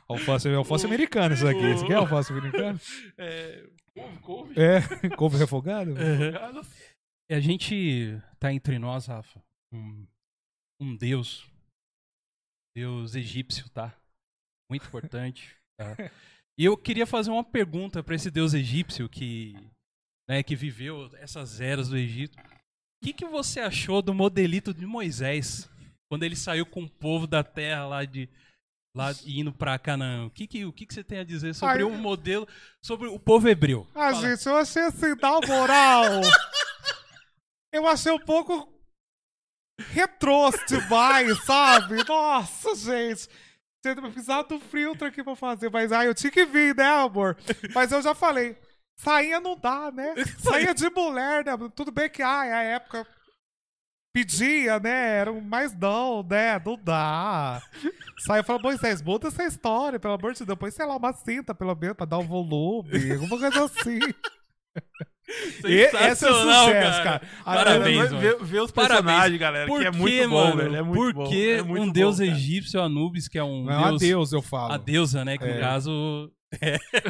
Alface, 0.07 0.49
alface 0.49 0.85
americana 0.85 1.33
isso 1.33 1.47
aqui. 1.47 1.71
Isso 1.71 1.83
aqui 1.83 1.93
é 1.93 1.95
alface 1.95 2.31
americana? 2.31 2.79
É. 3.17 3.63
Couve, 3.93 4.17
couve. 4.21 4.53
É, 4.57 5.09
couve 5.17 5.37
refogado? 5.37 5.93
Cara, 5.95 6.05
E 6.05 6.31
a 7.33 7.39
gente 7.39 8.21
tá 8.39 8.51
entre 8.53 8.77
nós, 8.79 9.05
Rafa, 9.05 9.41
um, 9.71 10.05
um 10.79 10.95
deus, 10.95 11.49
deus 12.75 13.15
egípcio, 13.15 13.69
tá? 13.69 13.95
Muito 14.69 14.85
importante. 14.85 15.55
tá? 15.77 15.95
E 16.59 16.65
eu 16.65 16.77
queria 16.77 17.07
fazer 17.07 17.31
uma 17.31 17.43
pergunta 17.43 18.03
pra 18.03 18.13
esse 18.13 18.29
deus 18.29 18.53
egípcio 18.53 19.09
que, 19.09 19.55
né, 20.29 20.43
que 20.43 20.55
viveu 20.55 21.09
essas 21.17 21.59
eras 21.59 21.89
do 21.89 21.97
Egito. 21.97 22.37
O 22.37 23.05
que, 23.05 23.13
que 23.13 23.25
você 23.25 23.61
achou 23.61 23.99
do 24.01 24.13
modelito 24.13 24.71
de 24.71 24.85
Moisés 24.85 25.67
quando 26.07 26.21
ele 26.21 26.35
saiu 26.35 26.65
com 26.65 26.83
o 26.83 26.89
povo 26.89 27.25
da 27.25 27.43
terra 27.43 27.87
lá 27.87 28.05
de 28.05 28.29
lá 28.95 29.11
indo 29.25 29.51
pra 29.51 29.79
Canaã? 29.79 30.25
O 30.25 30.29
que, 30.29 30.45
que, 30.45 30.65
o 30.65 30.73
que, 30.73 30.85
que 30.85 30.93
você 30.93 31.03
tem 31.03 31.19
a 31.19 31.23
dizer 31.23 31.55
sobre 31.55 31.77
Ai, 31.77 31.83
o 31.83 31.97
modelo, 31.97 32.47
sobre 32.83 33.07
o 33.07 33.17
povo 33.17 33.49
hebreu? 33.49 33.87
Ah, 33.95 34.11
eu 34.11 34.57
achei 34.57 34.83
assim, 34.83 35.15
na 35.19 35.39
moral. 35.47 36.21
eu 37.71 37.87
achei 37.87 38.11
um 38.11 38.19
pouco 38.19 38.71
retrô 39.79 40.49
demais, 40.67 41.41
sabe? 41.45 42.03
Nossa, 42.07 42.75
gente. 42.75 43.29
Você 43.83 43.95
vai 43.95 44.11
precisar 44.11 44.43
do 44.43 44.59
filtro 44.59 45.07
aqui 45.07 45.23
pra 45.23 45.35
fazer, 45.35 45.71
mas 45.71 45.91
ai, 45.91 46.07
eu 46.07 46.13
tinha 46.13 46.31
que 46.31 46.45
vir, 46.45 46.75
né, 46.75 46.85
amor? 46.85 47.35
Mas 47.73 47.91
eu 47.91 47.99
já 48.01 48.13
falei, 48.13 48.55
sainha 48.95 49.39
não 49.39 49.57
dá, 49.57 49.91
né? 49.91 50.13
Sainha 50.37 50.73
de 50.73 50.87
mulher, 50.91 51.43
né? 51.43 51.53
Tudo 51.75 51.91
bem 51.91 52.07
que, 52.07 52.21
ai, 52.21 52.51
a 52.51 52.61
época 52.61 53.07
pedia, 54.13 54.79
né? 54.79 55.17
Era 55.17 55.31
um 55.31 55.41
mais 55.41 55.73
não, 55.73 56.21
né? 56.21 56.61
Não 56.63 56.77
dá. 56.77 57.59
Saiu 58.19 58.41
e 58.41 58.45
falou, 58.45 58.61
Moisés, 58.61 59.01
muda 59.01 59.29
essa 59.29 59.45
história, 59.45 59.99
pelo 59.99 60.13
amor 60.13 60.33
de 60.33 60.45
Deus. 60.45 60.59
Põe, 60.59 60.69
sei 60.69 60.85
lá, 60.85 60.95
uma 60.95 61.13
cinta, 61.13 61.55
pelo 61.55 61.75
menos, 61.75 61.97
pra 61.97 62.05
dar 62.05 62.19
um 62.19 62.27
volume, 62.27 63.13
alguma 63.13 63.39
coisa 63.39 63.65
assim. 63.65 63.99
E 65.65 65.73
esse 65.73 65.95
é 65.95 66.15
Sensacional, 66.15 66.65
sucesso, 66.65 67.03
cara. 67.03 67.21
Parabéns, 67.45 68.11
Ver, 68.11 68.37
ver 68.41 68.61
os 68.61 68.71
personagens, 68.71 69.39
galera, 69.39 69.65
que 69.67 69.85
é 69.85 69.91
muito 69.91 70.29
bom, 70.29 70.55
velho. 70.55 70.75
É 70.75 70.81
muito 70.81 70.97
Por 70.99 71.13
bom. 71.13 71.29
que 71.29 71.51
é 71.51 71.61
muito 71.63 71.83
um 71.83 71.85
bom, 71.87 71.91
deus 71.91 72.17
cara. 72.17 72.29
egípcio, 72.29 72.81
Anubis, 72.81 73.27
que 73.27 73.37
é 73.37 73.43
um 73.43 73.63
Não 73.65 73.73
é 73.73 73.83
deus... 73.89 73.95
a 73.95 73.97
Deus, 74.05 74.33
eu 74.33 74.41
falo. 74.41 74.73
A 74.73 74.77
deusa, 74.77 75.23
né? 75.25 75.37
Que 75.37 75.45
É. 75.45 75.53
no 75.55 75.59
caso... 75.59 76.31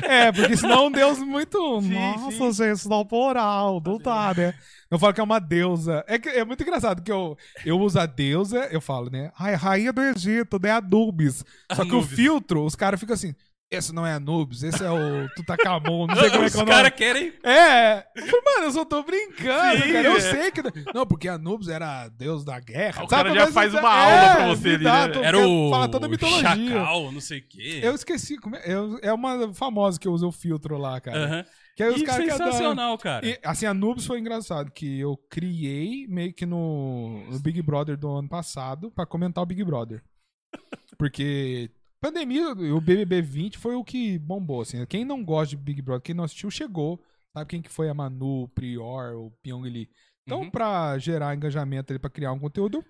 É, 0.04 0.32
porque 0.32 0.56
senão 0.56 0.84
é 0.84 0.88
um 0.88 0.92
Deus 0.92 1.18
muito. 1.18 1.58
Sim, 1.82 1.94
Nossa, 2.40 2.52
gente, 2.76 2.88
não 2.88 3.08
moral, 3.12 3.82
não 3.84 3.98
dá, 3.98 4.34
né? 4.38 4.54
Eu 4.90 5.00
falo 5.00 5.14
que 5.16 5.20
é 5.20 5.24
uma 5.24 5.40
deusa. 5.40 6.04
É, 6.08 6.20
que, 6.20 6.30
é 6.30 6.46
muito 6.46 6.62
engraçado 6.62 7.02
que 7.02 7.12
eu, 7.12 7.36
eu 7.66 7.80
uso 7.80 8.00
a 8.00 8.06
deusa, 8.06 8.68
eu 8.72 8.80
falo, 8.80 9.10
né? 9.10 9.32
Ai, 9.40 9.56
rainha 9.56 9.92
do 9.92 10.00
Egito, 10.02 10.60
né? 10.62 10.70
Anubis. 10.72 11.44
Só 11.74 11.84
que 11.84 11.92
o 11.92 11.98
Anubis. 12.00 12.16
filtro, 12.16 12.64
os 12.64 12.76
caras 12.76 13.00
ficam 13.00 13.16
assim. 13.16 13.34
Esse 13.72 13.94
não 13.96 14.06
é 14.06 14.14
Anubis, 14.14 14.64
esse 14.64 14.84
é 14.84 14.92
o 14.92 15.30
Tutankhamon, 15.34 16.06
não 16.08 16.16
sei 16.18 16.30
como 16.30 16.44
é 16.44 16.48
Os 16.48 16.52
que 16.54 16.60
é 16.60 16.62
o 16.62 16.66
nome. 16.66 16.76
caras 16.78 16.92
querem... 16.94 17.34
É! 17.42 18.06
Eu 18.16 18.26
falei, 18.28 18.42
mano, 18.46 18.66
eu 18.66 18.72
só 18.74 18.84
tô 18.84 19.02
brincando, 19.02 19.82
Sim, 19.84 19.94
cara. 19.94 20.04
Eu 20.08 20.18
é. 20.18 20.20
sei 20.20 20.52
que. 20.52 20.62
Não, 20.94 21.08
porque 21.08 21.30
Anubis 21.30 21.70
era 21.70 22.10
deus 22.10 22.44
da 22.44 22.60
guerra. 22.60 23.06
O 23.06 23.10
sabe? 23.10 23.30
cara 23.30 23.34
já 23.34 23.46
Mas 23.46 23.54
faz 23.54 23.74
é- 23.74 23.80
uma 23.80 23.90
aula 23.90 24.36
pra 24.36 24.48
você 24.50 24.68
me 24.68 24.76
ali, 24.76 24.84
dá, 24.84 25.08
né? 25.08 25.26
Era 25.26 25.38
o 25.48 25.70
falar 25.70 25.88
toda 25.88 26.06
a 26.06 26.10
mitologia. 26.10 26.42
chacal, 26.50 27.12
não 27.14 27.22
sei 27.22 27.40
o 27.40 27.48
quê. 27.48 27.80
Eu 27.82 27.96
esqueci. 27.96 28.38
Como 28.38 28.58
é, 28.58 28.62
eu- 28.66 29.00
é 29.02 29.14
uma 29.14 29.54
famosa 29.54 29.98
que 29.98 30.10
usa 30.10 30.28
o 30.28 30.32
filtro 30.34 30.78
lá, 30.78 31.00
cara. 31.00 31.26
Aham. 31.26 31.46
Que 31.74 31.84
aí 31.84 31.90
os 31.92 31.96
Que 31.96 32.04
caras 32.04 32.26
que 32.26 32.32
sensacional, 32.32 32.98
cara. 32.98 33.26
E, 33.26 33.40
assim, 33.42 33.66
a 33.66 33.74
Noobs 33.74 34.06
foi 34.06 34.20
engraçado, 34.20 34.70
que 34.70 35.00
eu 35.00 35.16
criei 35.30 36.06
meio 36.10 36.34
que 36.34 36.46
no, 36.46 37.24
no 37.32 37.40
Big 37.40 37.62
Brother 37.62 37.96
do 37.96 38.10
ano 38.12 38.28
passado 38.28 38.92
pra 38.92 39.06
comentar 39.06 39.42
o 39.42 39.48
Big 39.48 39.64
Brother. 39.64 40.04
Porque 41.00 41.72
pandemia, 42.02 42.52
o 42.52 42.82
BBB 42.82 43.22
20 43.22 43.58
foi 43.58 43.76
o 43.76 43.84
que 43.84 44.18
bombou, 44.20 44.62
assim. 44.62 44.86
Quem 44.88 45.06
não 45.06 45.24
gosta 45.24 45.56
de 45.56 45.62
Big 45.62 45.82
Brother, 45.82 46.02
quem 46.02 46.16
não 46.16 46.24
assistiu, 46.24 46.50
chegou. 46.52 47.02
Sabe 47.36 47.50
quem 47.50 47.62
que 47.62 47.70
foi 47.70 47.90
a 47.90 47.94
Manu, 47.94 48.44
o 48.44 48.48
Prior, 48.50 49.16
o 49.16 49.32
Pyong 49.42 49.64
Lee. 49.70 49.90
Então, 50.28 50.42
Uhum. 50.42 50.52
pra 50.52 50.98
gerar 50.98 51.34
engajamento 51.36 51.94
ali, 51.94 52.00
pra 52.00 52.10
criar 52.10 52.32
um 52.34 52.40
conteúdo, 52.40 52.80
eu 52.80 52.86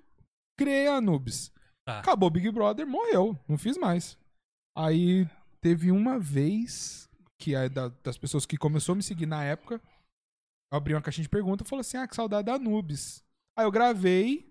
criei 0.57 0.87
a 0.87 0.99
Noobs. 0.99 1.51
Tá. 1.85 1.99
Acabou 1.99 2.27
o 2.27 2.31
Big 2.31 2.49
Brother, 2.51 2.85
morreu. 2.87 3.37
Não 3.47 3.57
fiz 3.57 3.77
mais. 3.77 4.17
Aí 4.75 5.27
teve 5.61 5.91
uma 5.91 6.17
vez 6.19 7.07
que 7.39 7.53
é 7.55 7.67
da- 7.69 7.89
das 8.03 8.17
pessoas 8.17 8.45
que 8.45 8.57
começou 8.57 8.93
a 8.93 8.95
me 8.95 9.03
seguir 9.03 9.25
na 9.25 9.43
época, 9.43 9.81
eu 10.71 10.77
abri 10.77 10.93
uma 10.93 11.01
caixinha 11.01 11.23
de 11.23 11.29
perguntas 11.29 11.65
e 11.65 11.69
falou 11.69 11.81
assim: 11.81 11.97
ah, 11.97 12.07
que 12.07 12.15
saudade 12.15 12.45
da 12.45 12.55
Anubis. 12.55 13.23
Aí 13.57 13.65
eu 13.65 13.71
gravei 13.71 14.50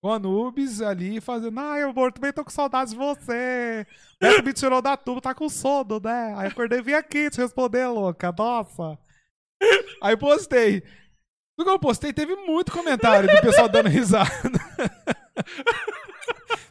com 0.00 0.12
a 0.12 0.16
Anubis 0.16 0.80
ali 0.80 1.20
fazendo: 1.20 1.58
ai, 1.60 1.82
amor, 1.82 2.12
também 2.12 2.32
tô 2.32 2.44
com 2.44 2.50
saudade 2.50 2.90
de 2.90 2.96
você. 2.96 3.86
Beto 4.20 4.44
me 4.44 4.52
tirou 4.52 4.80
da 4.82 4.96
tuba, 4.96 5.20
tá 5.20 5.34
com 5.34 5.48
sono, 5.48 6.00
né? 6.02 6.34
Aí 6.36 6.46
eu 6.46 6.50
acordei 6.50 6.78
e 6.78 6.82
vim 6.82 6.92
aqui 6.92 7.30
te 7.30 7.40
responder, 7.40 7.86
louca. 7.86 8.32
Nossa. 8.36 8.98
Aí 10.02 10.16
postei. 10.16 10.82
No 11.58 11.64
que 11.64 11.70
eu 11.70 11.78
postei, 11.78 12.12
teve 12.12 12.36
muito 12.36 12.70
comentário 12.70 13.28
do 13.28 13.40
pessoal 13.42 13.68
dando 13.68 13.88
risada. 13.88 14.30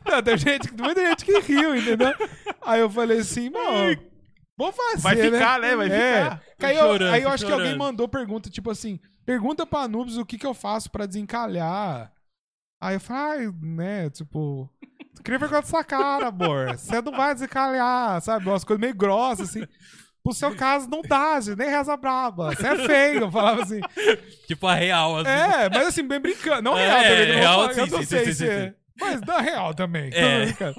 Não, 0.05 0.23
tem 0.23 0.37
gente, 0.37 0.71
muita 0.73 1.01
gente 1.05 1.25
que 1.25 1.37
riu, 1.39 1.75
entendeu? 1.75 2.13
Aí 2.61 2.79
eu 2.79 2.89
falei 2.89 3.19
assim, 3.19 3.49
mano, 3.49 4.01
vou 4.57 4.71
fazer, 4.71 5.01
Vai 5.01 5.15
ficar, 5.17 5.59
né? 5.59 5.75
Vai 5.75 5.91
É. 5.91 6.23
ficar. 6.23 6.41
Aí 6.67 6.75
eu, 6.77 6.81
chorando, 6.83 7.13
aí 7.13 7.21
eu 7.23 7.29
acho 7.29 7.45
que 7.45 7.51
alguém 7.51 7.67
chorando. 7.67 7.79
mandou 7.79 8.07
pergunta, 8.07 8.49
tipo 8.49 8.71
assim, 8.71 8.99
pergunta 9.25 9.65
pra 9.65 9.81
Anubis 9.81 10.17
o 10.17 10.25
que 10.25 10.37
que 10.37 10.47
eu 10.47 10.53
faço 10.53 10.89
pra 10.89 11.05
desencalhar. 11.05 12.11
Aí 12.79 12.95
eu 12.95 12.99
falei, 12.99 13.47
ai, 13.47 13.53
né, 13.61 14.09
tipo, 14.09 14.69
cria 15.23 15.39
vergonha 15.39 15.61
da 15.61 15.67
sua 15.67 15.83
cara, 15.83 16.27
amor. 16.27 16.77
Você 16.77 17.01
não 17.01 17.11
vai 17.11 17.33
desencalhar, 17.33 18.21
sabe? 18.21 18.47
Umas 18.47 18.63
coisas 18.63 18.79
meio 18.79 18.95
grossas, 18.95 19.49
assim. 19.49 19.65
Pro 20.23 20.33
seu 20.33 20.55
caso, 20.55 20.89
não 20.89 21.01
dá, 21.01 21.39
gente, 21.39 21.57
nem 21.57 21.69
reza 21.69 21.95
braba. 21.95 22.53
Você 22.53 22.67
é 22.67 22.75
feio, 22.85 23.21
eu 23.21 23.31
falava 23.31 23.63
assim. 23.63 23.79
Tipo 24.45 24.67
a 24.67 24.75
real, 24.75 25.17
assim. 25.17 25.29
É, 25.29 25.69
mas 25.69 25.87
assim, 25.87 26.05
bem 26.05 26.19
brincando. 26.19 26.61
Não 26.61 26.77
É, 26.77 26.85
real 26.85 27.03
também. 27.03 27.19
eu 27.19 27.27
não 27.27 27.39
real, 27.39 27.59
falar, 27.61 27.73
sim, 27.73 27.79
eu 27.79 27.87
não 27.87 27.99
sim, 27.99 28.05
sei 28.05 28.25
sim, 28.25 28.33
se 28.33 28.49
é. 28.49 28.75
Mas 28.99 29.21
da 29.21 29.39
real 29.39 29.73
também. 29.73 30.11
É. 30.13 30.73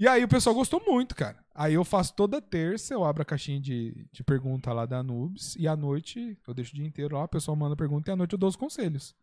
E 0.00 0.08
aí 0.08 0.24
o 0.24 0.28
pessoal 0.28 0.54
gostou 0.54 0.82
muito, 0.86 1.14
cara. 1.14 1.36
Aí 1.54 1.74
eu 1.74 1.84
faço 1.84 2.14
toda 2.14 2.40
terça, 2.40 2.94
eu 2.94 3.04
abro 3.04 3.22
a 3.22 3.26
caixinha 3.26 3.60
de, 3.60 4.06
de 4.10 4.24
pergunta 4.24 4.72
lá 4.72 4.86
da 4.86 4.98
Anubis. 4.98 5.54
E 5.56 5.68
à 5.68 5.76
noite, 5.76 6.36
eu 6.48 6.54
deixo 6.54 6.72
o 6.72 6.74
dia 6.74 6.86
inteiro 6.86 7.14
lá, 7.16 7.24
o 7.24 7.28
pessoal 7.28 7.56
manda 7.56 7.76
pergunta 7.76 8.10
e 8.10 8.12
à 8.12 8.16
noite 8.16 8.32
eu 8.32 8.38
dou 8.38 8.48
os 8.48 8.56
conselhos. 8.56 9.14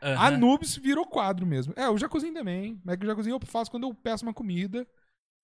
A 0.00 0.26
Anubis 0.28 0.76
virou 0.76 1.04
quadro 1.06 1.44
mesmo. 1.46 1.72
É, 1.76 1.86
eu 1.86 1.98
já 1.98 2.08
cozinho 2.08 2.34
também. 2.34 2.80
Mas 2.84 2.96
que 2.96 3.04
eu 3.04 3.08
já 3.08 3.14
cozinho 3.14 3.36
eu 3.36 3.46
faço 3.46 3.70
quando 3.70 3.84
eu 3.86 3.94
peço 3.94 4.24
uma 4.24 4.34
comida. 4.34 4.86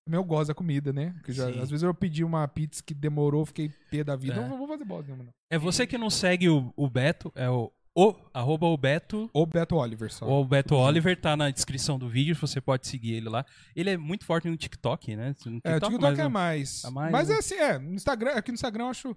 Também 0.06 0.20
eu 0.20 0.24
gosto 0.24 0.48
da 0.48 0.54
comida, 0.54 0.92
né? 0.92 1.14
Que 1.24 1.32
já- 1.32 1.50
Sim. 1.52 1.60
às 1.60 1.70
vezes 1.70 1.82
eu 1.82 1.94
pedi 1.94 2.22
uma 2.22 2.46
pizza 2.46 2.82
que 2.82 2.92
demorou, 2.94 3.44
fiquei 3.46 3.70
pé 3.90 4.04
da 4.04 4.14
vida. 4.14 4.34
É. 4.34 4.48
Não, 4.48 4.58
vou 4.58 4.68
fazer 4.68 4.84
bosta 4.84 5.04
nenhuma, 5.06 5.24
não. 5.24 5.32
É 5.50 5.58
você 5.58 5.86
que 5.86 5.96
não 5.96 6.10
segue 6.10 6.48
o, 6.48 6.72
o 6.76 6.90
Beto, 6.90 7.32
é 7.34 7.48
o, 7.48 7.72
o 7.96 8.14
arroba 8.34 8.66
o 8.66 8.76
Beto. 8.76 9.30
Ou 9.32 9.46
Beto 9.46 9.76
Oliver 9.76 10.12
só. 10.12 10.28
O 10.28 10.44
Beto 10.44 10.74
Oliver 10.74 11.18
tá 11.18 11.34
na 11.36 11.50
descrição 11.50 11.98
do 11.98 12.06
vídeo, 12.08 12.36
você 12.36 12.60
pode 12.60 12.86
seguir 12.86 13.14
ele 13.14 13.30
lá. 13.30 13.46
Ele 13.74 13.88
é 13.90 13.96
muito 13.96 14.26
forte 14.26 14.46
no 14.46 14.56
TikTok, 14.58 15.16
né? 15.16 15.34
No 15.46 15.58
É, 15.64 15.76
o 15.76 15.80
TikTok 15.80 15.98
mas 16.02 16.18
é 16.18 16.28
mais. 16.28 16.84
a 16.84 16.90
mais, 16.90 17.10
mas 17.12 17.28
né? 17.30 17.34
é 17.34 17.38
assim, 17.38 17.54
é. 17.54 17.78
No 17.78 17.94
Instagram, 17.94 18.32
aqui 18.32 18.50
no 18.50 18.56
Instagram 18.56 18.84
eu 18.84 18.90
acho. 18.90 19.16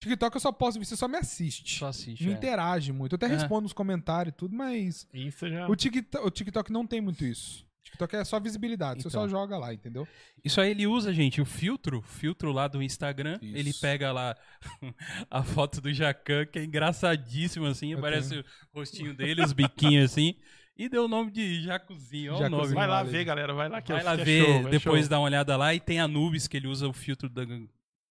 TikTok 0.00 0.34
eu 0.36 0.40
só 0.40 0.50
posso 0.50 0.78
ver, 0.78 0.84
você 0.84 0.96
só 0.96 1.06
me 1.06 1.18
assiste. 1.18 1.78
Só 1.78 1.88
assiste. 1.88 2.24
não 2.24 2.32
é. 2.32 2.36
interage 2.36 2.92
muito. 2.92 3.12
Eu 3.12 3.16
até 3.16 3.26
Aham. 3.26 3.34
respondo 3.36 3.62
nos 3.62 3.72
comentários 3.72 4.32
e 4.32 4.36
tudo, 4.36 4.54
mas 4.56 5.06
Isso 5.12 5.48
já. 5.48 5.68
o 5.68 5.76
TikTok, 5.76 6.26
o 6.26 6.30
TikTok 6.30 6.72
não 6.72 6.86
tem 6.86 7.00
muito 7.00 7.24
isso. 7.24 7.64
O 7.80 7.84
TikTok 7.90 8.16
é 8.16 8.24
só 8.24 8.38
visibilidade, 8.38 9.02
você 9.02 9.08
Então. 9.08 9.22
só 9.22 9.28
joga 9.28 9.58
lá, 9.58 9.74
entendeu? 9.74 10.06
Isso 10.44 10.60
aí 10.60 10.70
ele 10.70 10.86
usa, 10.86 11.12
gente, 11.12 11.40
o 11.40 11.44
filtro, 11.44 12.00
filtro 12.02 12.52
lá 12.52 12.68
do 12.68 12.82
Instagram. 12.82 13.38
Isso. 13.42 13.56
Ele 13.56 13.72
pega 13.74 14.12
lá 14.12 14.36
a 15.30 15.42
foto 15.42 15.80
do 15.80 15.92
Jacan, 15.92 16.46
que 16.46 16.58
é 16.58 16.64
engraçadíssimo, 16.64 17.66
assim. 17.66 17.92
Eu 17.92 17.98
Aparece 17.98 18.38
o 18.38 18.44
rostinho 18.78 19.12
dele, 19.14 19.42
os 19.42 19.52
biquinhos 19.52 20.10
assim. 20.12 20.34
E 20.76 20.88
deu 20.88 21.04
o 21.04 21.08
nome 21.08 21.30
de 21.30 21.62
Jacuzinho, 21.62 22.34
olha 22.34 22.46
o 22.46 22.50
nome. 22.50 22.74
Vai 22.74 22.86
lá 22.86 23.02
Vale. 23.02 23.10
ver, 23.10 23.24
galera. 23.24 23.52
Vai 23.52 23.68
lá 23.68 23.82
que 23.82 23.92
Vai 23.92 24.00
é- 24.00 24.04
lá 24.04 24.14
que 24.16 24.22
é 24.22 24.24
ver, 24.24 24.44
show, 24.46 24.54
é 24.54 24.70
depois 24.70 25.00
show. 25.02 25.08
dá 25.10 25.18
uma 25.18 25.26
olhada 25.26 25.56
lá. 25.56 25.74
E 25.74 25.80
tem 25.80 26.00
a 26.00 26.08
Nubis, 26.08 26.46
que 26.46 26.56
ele 26.56 26.68
usa 26.68 26.88
o 26.88 26.92
filtro 26.92 27.28
da... 27.28 27.42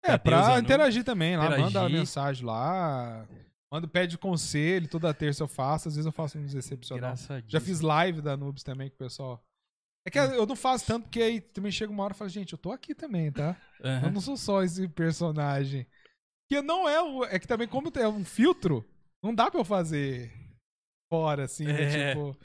É, 0.03 0.17
pra 0.17 0.45
Anubis. 0.45 0.63
interagir 0.63 1.03
também 1.03 1.35
lá, 1.37 1.43
manda 1.49 1.55
Interagir. 1.61 1.79
uma 1.81 1.89
mensagem 1.89 2.45
lá. 2.45 3.27
Manda 3.71 3.87
pede 3.87 4.17
conselho, 4.17 4.87
toda 4.87 5.13
terça 5.13 5.43
eu 5.43 5.47
faço, 5.47 5.87
às 5.89 5.95
vezes 5.95 6.05
eu 6.05 6.11
faço 6.11 6.37
uns. 6.39 6.53
Engraçadíssimo. 6.53 7.43
Já 7.47 7.59
fiz 7.59 7.81
live 7.81 8.21
da 8.21 8.35
Nubes 8.35 8.63
também 8.63 8.89
com 8.89 8.95
o 8.95 8.99
pessoal. 8.99 9.43
É 10.07 10.09
que 10.09 10.17
eu 10.17 10.45
não 10.45 10.55
faço 10.55 10.87
tanto, 10.87 11.03
porque 11.03 11.21
aí 11.21 11.39
também 11.41 11.71
chega 11.71 11.91
uma 11.91 12.03
hora 12.03 12.13
e 12.13 12.17
falo, 12.17 12.29
gente, 12.29 12.53
eu 12.53 12.57
tô 12.57 12.71
aqui 12.71 12.95
também, 12.95 13.31
tá? 13.31 13.55
Eu 13.79 13.89
Aham. 13.91 14.11
não 14.11 14.21
sou 14.21 14.37
só 14.37 14.63
esse 14.63 14.87
personagem. 14.87 15.85
Que 16.49 16.61
não 16.61 16.89
é 16.89 16.99
o. 17.01 17.23
É 17.25 17.37
que 17.37 17.47
também, 17.47 17.67
como 17.67 17.91
é 17.95 18.07
um 18.07 18.25
filtro, 18.25 18.83
não 19.23 19.35
dá 19.35 19.51
pra 19.51 19.59
eu 19.59 19.65
fazer 19.65 20.31
fora, 21.11 21.43
assim, 21.43 21.65
né? 21.65 21.83
É. 21.83 22.13
Tipo. 22.15 22.35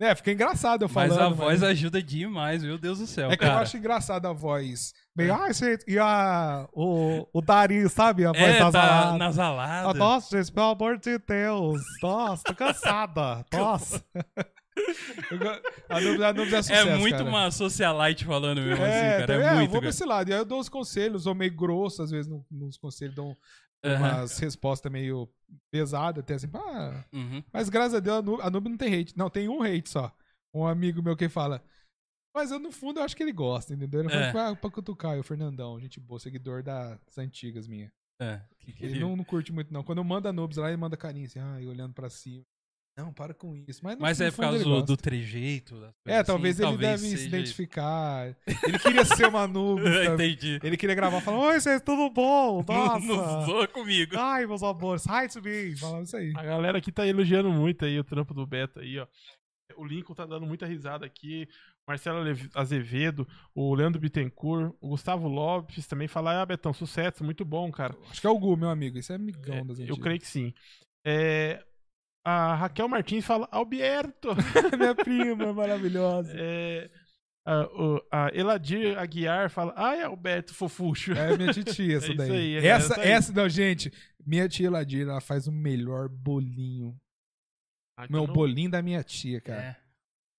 É, 0.00 0.12
fica 0.14 0.32
engraçado 0.32 0.82
eu 0.84 0.90
Mas 0.92 1.14
falando. 1.14 1.32
a 1.32 1.36
voz 1.36 1.62
ajuda 1.62 2.02
demais, 2.02 2.64
meu 2.64 2.76
Deus 2.76 2.98
do 2.98 3.06
céu, 3.06 3.30
É 3.30 3.36
que 3.36 3.44
eu 3.44 3.48
cara. 3.48 3.60
acho 3.60 3.76
engraçado 3.76 4.26
a 4.26 4.32
voz. 4.32 4.92
Bem, 5.14 5.30
ai, 5.30 5.54
gente, 5.54 5.84
e 5.86 5.96
a, 5.98 6.68
o, 6.72 7.26
o 7.32 7.40
Dari, 7.40 7.88
sabe? 7.88 8.24
A 8.26 8.32
voz 8.32 8.42
é, 8.42 8.58
tá 8.58 8.64
nasalada. 8.64 9.18
nasalada. 9.18 9.90
Ah, 9.90 9.94
Nossa, 9.94 10.36
gente, 10.36 10.52
pelo 10.52 10.66
amor 10.70 10.98
de 10.98 11.16
Deus. 11.18 11.80
Nossa, 12.02 12.42
tô 12.44 12.54
cansada. 12.54 13.44
Nossa. 13.54 14.04
Eu 15.30 15.38
A 15.88 16.32
Nubes 16.32 16.52
é 16.52 16.56
É 16.58 16.62
sucesso, 16.62 16.98
muito 16.98 17.16
cara. 17.16 17.28
uma 17.28 17.50
socialite 17.52 18.24
falando 18.24 18.60
mesmo, 18.60 18.84
É, 18.84 19.16
assim, 19.16 19.20
cara. 19.20 19.34
É, 19.34 19.46
é, 19.46 19.50
eu 19.50 19.54
muito, 19.56 19.70
vou 19.70 19.80
pra 19.80 19.80
cara. 19.82 19.90
esse 19.90 20.04
lado. 20.04 20.28
E 20.28 20.32
aí 20.32 20.38
eu 20.40 20.44
dou 20.44 20.58
os 20.58 20.68
conselhos, 20.68 21.22
sou 21.22 21.34
meio 21.36 21.54
grosso, 21.54 22.02
às 22.02 22.10
vezes 22.10 22.28
no- 22.28 22.44
nos 22.50 22.76
conselhos 22.76 23.14
dou 23.14 23.36
Umas 23.84 24.38
respostas 24.38 24.90
meio 24.90 25.28
pesadas, 25.70 26.22
até 26.22 26.34
assim, 26.34 26.48
ah, 26.54 27.04
Uhum. 27.12 27.42
mas 27.52 27.68
graças 27.68 27.94
a 27.94 28.00
Deus 28.00 28.24
a 28.40 28.50
Nubes 28.50 28.70
não 28.70 28.78
tem 28.78 28.94
hate. 29.00 29.16
Não, 29.16 29.28
tem 29.30 29.48
um 29.48 29.62
hate 29.62 29.88
só. 29.90 30.14
Um 30.54 30.66
amigo 30.66 31.02
meu 31.02 31.16
que 31.16 31.28
fala. 31.28 31.62
Mas 32.34 32.50
eu, 32.50 32.58
no 32.58 32.72
fundo, 32.72 32.98
eu 32.98 33.04
acho 33.04 33.16
que 33.16 33.22
ele 33.22 33.32
gosta, 33.32 33.74
entendeu? 33.74 34.00
Ele 34.00 34.12
É. 34.12 34.32
fala, 34.32 34.50
ah, 34.50 34.56
pra 34.56 34.70
cutucar, 34.70 35.18
o 35.18 35.22
Fernandão, 35.22 35.78
gente 35.78 36.00
boa, 36.00 36.18
seguidor 36.18 36.62
das 36.62 36.98
antigas 37.18 37.68
minha. 37.68 37.92
É. 38.20 38.40
Ele 38.80 38.98
não, 39.00 39.14
não 39.16 39.24
curte 39.24 39.52
muito, 39.52 39.72
não. 39.72 39.82
Quando 39.84 39.98
eu 39.98 40.04
mando 40.04 40.28
a 40.28 40.32
Nubes 40.32 40.56
lá, 40.56 40.68
ele 40.68 40.76
manda 40.76 40.96
carinho 40.96 41.26
assim, 41.26 41.38
ah, 41.38 41.58
olhando 41.66 41.92
pra 41.94 42.08
cima. 42.10 42.44
Não, 42.96 43.12
para 43.12 43.34
com 43.34 43.56
isso. 43.68 43.80
Mas, 43.82 43.98
Mas 43.98 44.20
é 44.20 44.30
por 44.30 44.42
causa 44.42 44.62
do, 44.62 44.80
do 44.82 44.96
trejeito. 44.96 45.80
das 45.80 45.90
É, 46.06 46.22
coisas 46.22 46.26
talvez 46.26 46.60
assim, 46.60 46.68
ele 46.68 46.78
deve 46.78 46.98
se 47.02 47.26
identificar. 47.26 48.36
Ele 48.46 48.78
queria 48.78 49.04
ser 49.04 49.26
uma 49.26 49.44
isso. 49.48 50.04
também. 50.04 50.32
Entendi. 50.32 50.60
Ele 50.62 50.76
queria 50.76 50.94
gravar 50.94 51.20
falando, 51.20 51.42
Oi, 51.42 51.58
gente, 51.60 51.82
tudo 51.82 52.08
bom? 52.10 52.62
Não, 52.68 53.00
não 53.00 53.16
Nossa. 53.16 53.46
zoa 53.46 53.66
comigo. 53.66 54.16
Ai, 54.16 54.46
meus 54.46 54.62
amores. 54.62 55.04
Hi 55.06 55.26
to 55.28 55.42
me. 55.42 55.76
falando 55.76 56.06
isso 56.06 56.16
aí. 56.16 56.32
A 56.36 56.42
galera 56.44 56.78
aqui 56.78 56.92
tá 56.92 57.04
elogiando 57.06 57.50
muito 57.50 57.84
aí 57.84 57.98
o 57.98 58.04
trampo 58.04 58.32
do 58.32 58.46
Beto 58.46 58.78
aí, 58.78 58.98
ó. 59.00 59.06
O 59.76 59.84
Lincoln 59.84 60.14
tá 60.14 60.24
dando 60.24 60.46
muita 60.46 60.64
risada 60.66 61.04
aqui. 61.04 61.48
Marcelo 61.88 62.20
Azevedo, 62.54 63.26
o 63.54 63.74
Leandro 63.74 64.00
Bittencourt, 64.00 64.72
o 64.80 64.90
Gustavo 64.90 65.26
Lopes 65.26 65.86
também 65.86 66.06
fala, 66.06 66.40
ah, 66.40 66.46
Betão, 66.46 66.72
sucesso, 66.72 67.24
muito 67.24 67.44
bom, 67.44 67.70
cara. 67.72 67.94
Acho 68.08 68.20
que 68.20 68.26
é 68.26 68.30
o 68.30 68.38
Gu, 68.38 68.56
meu 68.56 68.70
amigo. 68.70 68.96
Esse 68.98 69.12
é 69.12 69.16
amigão 69.16 69.66
das 69.66 69.78
Eu 69.78 69.84
antigas. 69.84 69.98
creio 70.02 70.20
que 70.20 70.26
sim. 70.28 70.54
É, 71.04 71.62
a 72.24 72.54
Raquel 72.54 72.88
Martins 72.88 73.24
fala, 73.24 73.48
Alberto. 73.52 74.28
Minha 74.78 74.94
prima, 74.94 75.52
maravilhosa. 75.52 76.32
É, 76.36 76.90
a, 77.46 77.62
o- 77.66 78.02
a 78.10 78.30
Eladir 78.34 78.98
Aguiar 78.98 79.50
fala, 79.50 79.74
ai, 79.76 80.02
Alberto 80.02 80.54
Fofuxo. 80.54 81.12
É 81.12 81.36
minha 81.36 81.52
titia, 81.52 81.96
essa 81.98 82.06
É 82.06 82.08
isso 82.08 82.16
daí. 82.16 82.30
aí, 82.30 82.54
é 82.56 82.66
essa, 82.66 82.94
essa 82.94 83.02
essa, 83.02 83.32
não, 83.32 83.48
gente. 83.48 83.92
Minha 84.26 84.48
tia 84.48 84.70
Ladir, 84.70 85.06
ela 85.06 85.20
faz 85.20 85.46
o 85.46 85.52
melhor 85.52 86.08
bolinho. 86.08 86.96
Ah, 87.98 88.04
então 88.06 88.18
Meu 88.20 88.26
não- 88.26 88.32
bolinho 88.34 88.70
da 88.70 88.80
minha 88.80 89.02
tia, 89.04 89.40
cara. 89.40 89.62
É. 89.62 89.76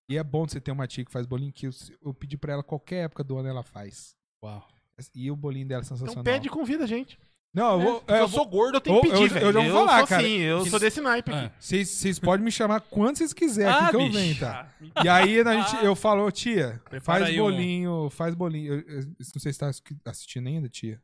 E 0.10 0.18
é 0.18 0.24
bom 0.24 0.48
você 0.48 0.60
ter 0.60 0.72
uma 0.72 0.88
tia 0.88 1.06
que 1.06 1.12
faz 1.12 1.26
bolinho 1.26 1.52
que 1.53 1.68
eu, 1.68 1.72
eu 2.02 2.14
pedi 2.14 2.38
pra 2.38 2.53
ela 2.53 2.64
qualquer 2.64 3.06
época 3.06 3.24
do 3.24 3.38
ano 3.38 3.48
ela 3.49 3.64
faz. 3.64 4.16
Uau. 4.44 4.68
E 5.14 5.30
o 5.30 5.36
bolinho 5.36 5.68
dela 5.68 5.82
é 5.82 5.84
sensacional. 5.84 6.14
Então 6.14 6.24
pede 6.24 6.48
e 6.48 6.49
convida 6.49 6.84
a 6.84 6.88
gente. 6.88 7.20
Não, 7.56 7.72
eu 7.73 7.80
vou. 7.80 7.99
Porque 8.02 8.11
é, 8.14 8.18
eu 8.18 8.22
eu 8.22 8.27
sou 8.27 8.40
vou- 8.40 8.49
gordo, 8.49 8.76
eu 8.76 8.82
tenho 8.82 8.99
que 9.02 9.07
eu- 9.07 9.11
pedir, 9.11 9.23
eu- 9.23 9.30
velho. 9.30 9.45
eu 9.45 9.53
já 9.53 9.60
vou 9.61 9.72
falar, 9.86 9.98
sou 9.99 10.07
cara. 10.07 10.22
assim, 10.22 10.38
eu 10.40 10.64
Que- 10.64 10.69
sou 10.69 10.80
desse 10.80 10.99
naipe 11.02 11.32
aqui. 11.32 11.45
Ah. 11.45 11.52
Vocês 11.60 12.19
podem 12.19 12.44
me 12.45 12.52
chamar 12.52 12.82
quando 12.82 13.18
vocês 13.18 13.32
quiserem 13.34 13.73
aqui 13.73 13.86
Ah, 13.86 13.90
que 13.90 13.95
eu 13.95 14.11
venho, 14.11 14.40
tá? 14.40 14.69
E 15.06 15.10
aí 15.10 15.40
a 15.40 15.53
gente, 15.64 15.84
eu 15.86 15.95
falo, 15.95 16.26
"Ô, 16.26 16.32
tia, 16.32 16.82
Prepara 16.90 17.02
faz 17.02 17.23
aí 17.23 17.40
um- 17.40 17.44
bolinho, 17.45 18.10
faz 18.10 18.36
bolinho. 18.36 18.73
Eu- 18.73 18.80
eu 18.82 19.06
não 19.07 19.15
sei 19.41 19.53
se 19.53 19.60
você 19.60 19.73
tá 20.03 20.11
assistindo 20.11 20.48
ainda, 20.48 20.68
tia. 20.69 21.02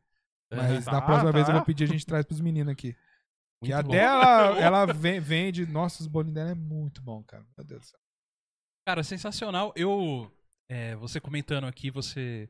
Mas 0.54 0.84
Tá, 0.84 0.92
na 0.92 1.00
próxima 1.00 1.32
vez 1.32 1.46
eu 1.48 1.52
tá. 1.52 1.58
vou 1.58 1.64
pedir 1.66 1.84
a 1.84 1.86
gente 1.86 2.04
traz 2.04 2.26
pros 2.26 2.40
meninos 2.40 2.70
aqui. 2.70 2.92
Que 3.64 3.70
Muito 3.72 3.74
até 3.74 3.88
bom. 3.88 3.94
ela, 3.94 4.58
ela 4.60 4.86
vem- 4.92 5.20
vende. 5.20 5.64
Nossa, 5.64 6.02
os 6.02 6.06
bolinhos 6.06 6.34
dela 6.34 6.50
é 6.50 6.54
muito 6.54 7.00
bom, 7.00 7.22
cara. 7.22 7.44
Meu 7.56 7.64
Deus 7.64 7.80
do 7.80 7.86
céu. 7.86 7.98
Cara, 8.86 9.02
sensacional. 9.02 9.72
Eu. 9.74 10.30
é, 10.68 10.94
você 10.96 11.20
comentando 11.20 11.64
aqui, 11.66 11.90
você 11.90 12.48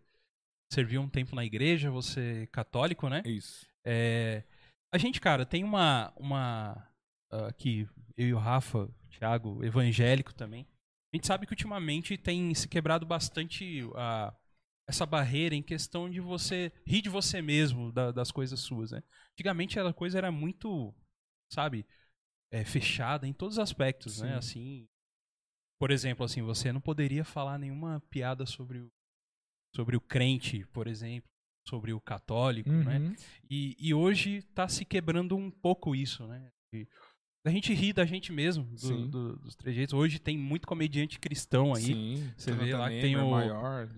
serviu 0.73 1.01
um 1.03 1.09
tempo 1.09 1.35
na 1.37 1.45
igreja, 1.45 1.91
você 1.91 2.43
é 2.43 2.47
católico, 2.47 3.09
né? 3.09 3.21
É 3.25 3.29
isso. 3.31 3.67
É, 3.85 4.45
a 4.93 4.99
gente, 4.99 5.21
cara, 5.21 5.45
tem 5.47 5.65
uma. 5.65 6.13
uma 6.17 6.89
ah, 7.31 7.47
aqui, 7.47 7.89
eu 8.17 8.29
e 8.29 8.35
o 8.35 8.39
Rafa, 8.39 8.85
o 8.85 8.95
Thiago, 9.11 9.65
evangélico 9.65 10.35
também. 10.35 10.67
A 11.13 11.17
gente 11.17 11.27
sabe 11.27 11.47
que 11.47 11.53
ultimamente 11.53 12.17
tem 12.17 12.55
se 12.55 12.69
quebrado 12.69 13.05
bastante 13.05 13.83
a, 13.95 14.35
essa 14.89 15.05
barreira 15.07 15.55
em 15.55 15.63
questão 15.63 16.11
de 16.11 16.21
você 16.21 16.73
rir 16.87 17.03
de 17.03 17.09
você 17.09 17.43
mesmo, 17.43 17.93
da- 17.93 18.13
das 18.13 18.31
coisas 18.31 18.61
suas, 18.61 18.93
né? 18.93 19.03
Antigamente 19.33 19.79
a 19.79 19.93
coisa 19.93 20.19
era 20.19 20.33
muito, 20.33 20.95
sabe, 21.51 21.87
é, 22.51 22.65
fechada 22.65 23.27
em 23.27 23.33
todos 23.33 23.57
os 23.57 23.63
aspectos, 23.63 24.21
né? 24.21 24.33
Sim. 24.33 24.37
Assim, 24.39 24.89
por 25.79 25.91
exemplo, 25.91 26.25
assim, 26.25 26.43
você 26.43 26.73
não 26.73 26.81
poderia 26.81 27.25
falar 27.25 27.59
nenhuma 27.59 28.01
piada 28.09 28.47
sobre 28.47 28.79
o, 28.79 28.93
sobre 29.75 29.97
o 29.97 30.01
crente, 30.01 30.65
por 30.67 30.87
exemplo, 30.87 31.32
sobre 31.69 31.93
o 31.93 32.01
católico, 32.01 32.71
né? 32.71 32.99
Uhum. 32.99 33.15
E, 33.51 33.77
e 33.79 33.95
hoje 33.95 34.43
tá 34.55 34.69
se 34.69 34.85
quebrando 34.85 35.37
um 35.37 35.51
pouco 35.51 35.95
isso, 35.95 36.27
né? 36.27 36.49
E 36.75 36.87
a 37.47 37.51
gente 37.51 37.73
ri 37.75 37.93
da 37.93 38.05
gente 38.05 38.33
mesmo, 38.33 38.65
do- 38.65 39.09
do- 39.09 39.37
dos 39.37 39.55
trejeitos. 39.57 39.93
Hoje 39.95 40.19
tem 40.19 40.37
muito 40.39 40.67
comediante 40.67 41.19
cristão 41.19 41.75
aí. 41.75 41.83
Sim, 41.83 42.33
você 42.37 42.53
vê 42.53 42.75
lá 42.75 42.89
que 42.89 42.95
Neymer, 42.97 43.03
tem 43.03 43.17
o- 43.17 43.31
maior. 43.31 43.89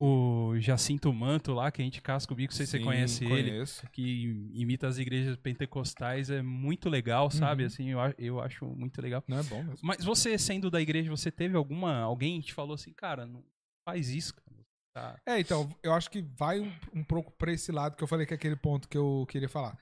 O 0.00 0.54
Jacinto 0.58 1.12
Manto 1.12 1.52
lá, 1.52 1.70
que 1.70 1.80
a 1.80 1.84
gente 1.84 2.02
casca 2.02 2.32
o 2.32 2.36
bico, 2.36 2.52
não 2.52 2.56
sei 2.56 2.66
se 2.66 2.72
você 2.72 2.80
conhece 2.80 3.24
ele. 3.24 3.50
conheço. 3.50 3.88
Que 3.90 4.50
imita 4.52 4.88
as 4.88 4.98
igrejas 4.98 5.36
pentecostais, 5.36 6.30
é 6.30 6.42
muito 6.42 6.90
legal, 6.90 7.30
sabe? 7.30 7.62
Uhum. 7.62 7.66
Assim, 7.68 7.88
eu, 7.90 7.98
eu 8.18 8.40
acho 8.40 8.66
muito 8.66 9.00
legal. 9.00 9.22
Não 9.28 9.38
é 9.38 9.42
bom 9.44 9.62
mesmo. 9.62 9.78
Mas 9.82 10.04
você, 10.04 10.36
sendo 10.36 10.68
da 10.70 10.80
igreja, 10.80 11.08
você 11.10 11.30
teve 11.30 11.56
alguma. 11.56 11.98
Alguém 12.00 12.40
te 12.40 12.52
falou 12.52 12.74
assim, 12.74 12.92
cara, 12.92 13.24
não 13.24 13.42
faz 13.88 14.10
isso. 14.10 14.34
Tá. 14.94 15.20
É, 15.26 15.40
então, 15.40 15.68
eu 15.82 15.92
acho 15.92 16.08
que 16.08 16.22
vai 16.22 16.60
um, 16.60 16.72
um 16.94 17.02
pouco 17.02 17.32
pra 17.32 17.52
esse 17.52 17.72
lado 17.72 17.96
que 17.96 18.02
eu 18.04 18.06
falei 18.06 18.24
que 18.26 18.32
é 18.32 18.36
aquele 18.36 18.54
ponto 18.54 18.88
que 18.88 18.96
eu 18.96 19.26
queria 19.28 19.48
falar. 19.48 19.76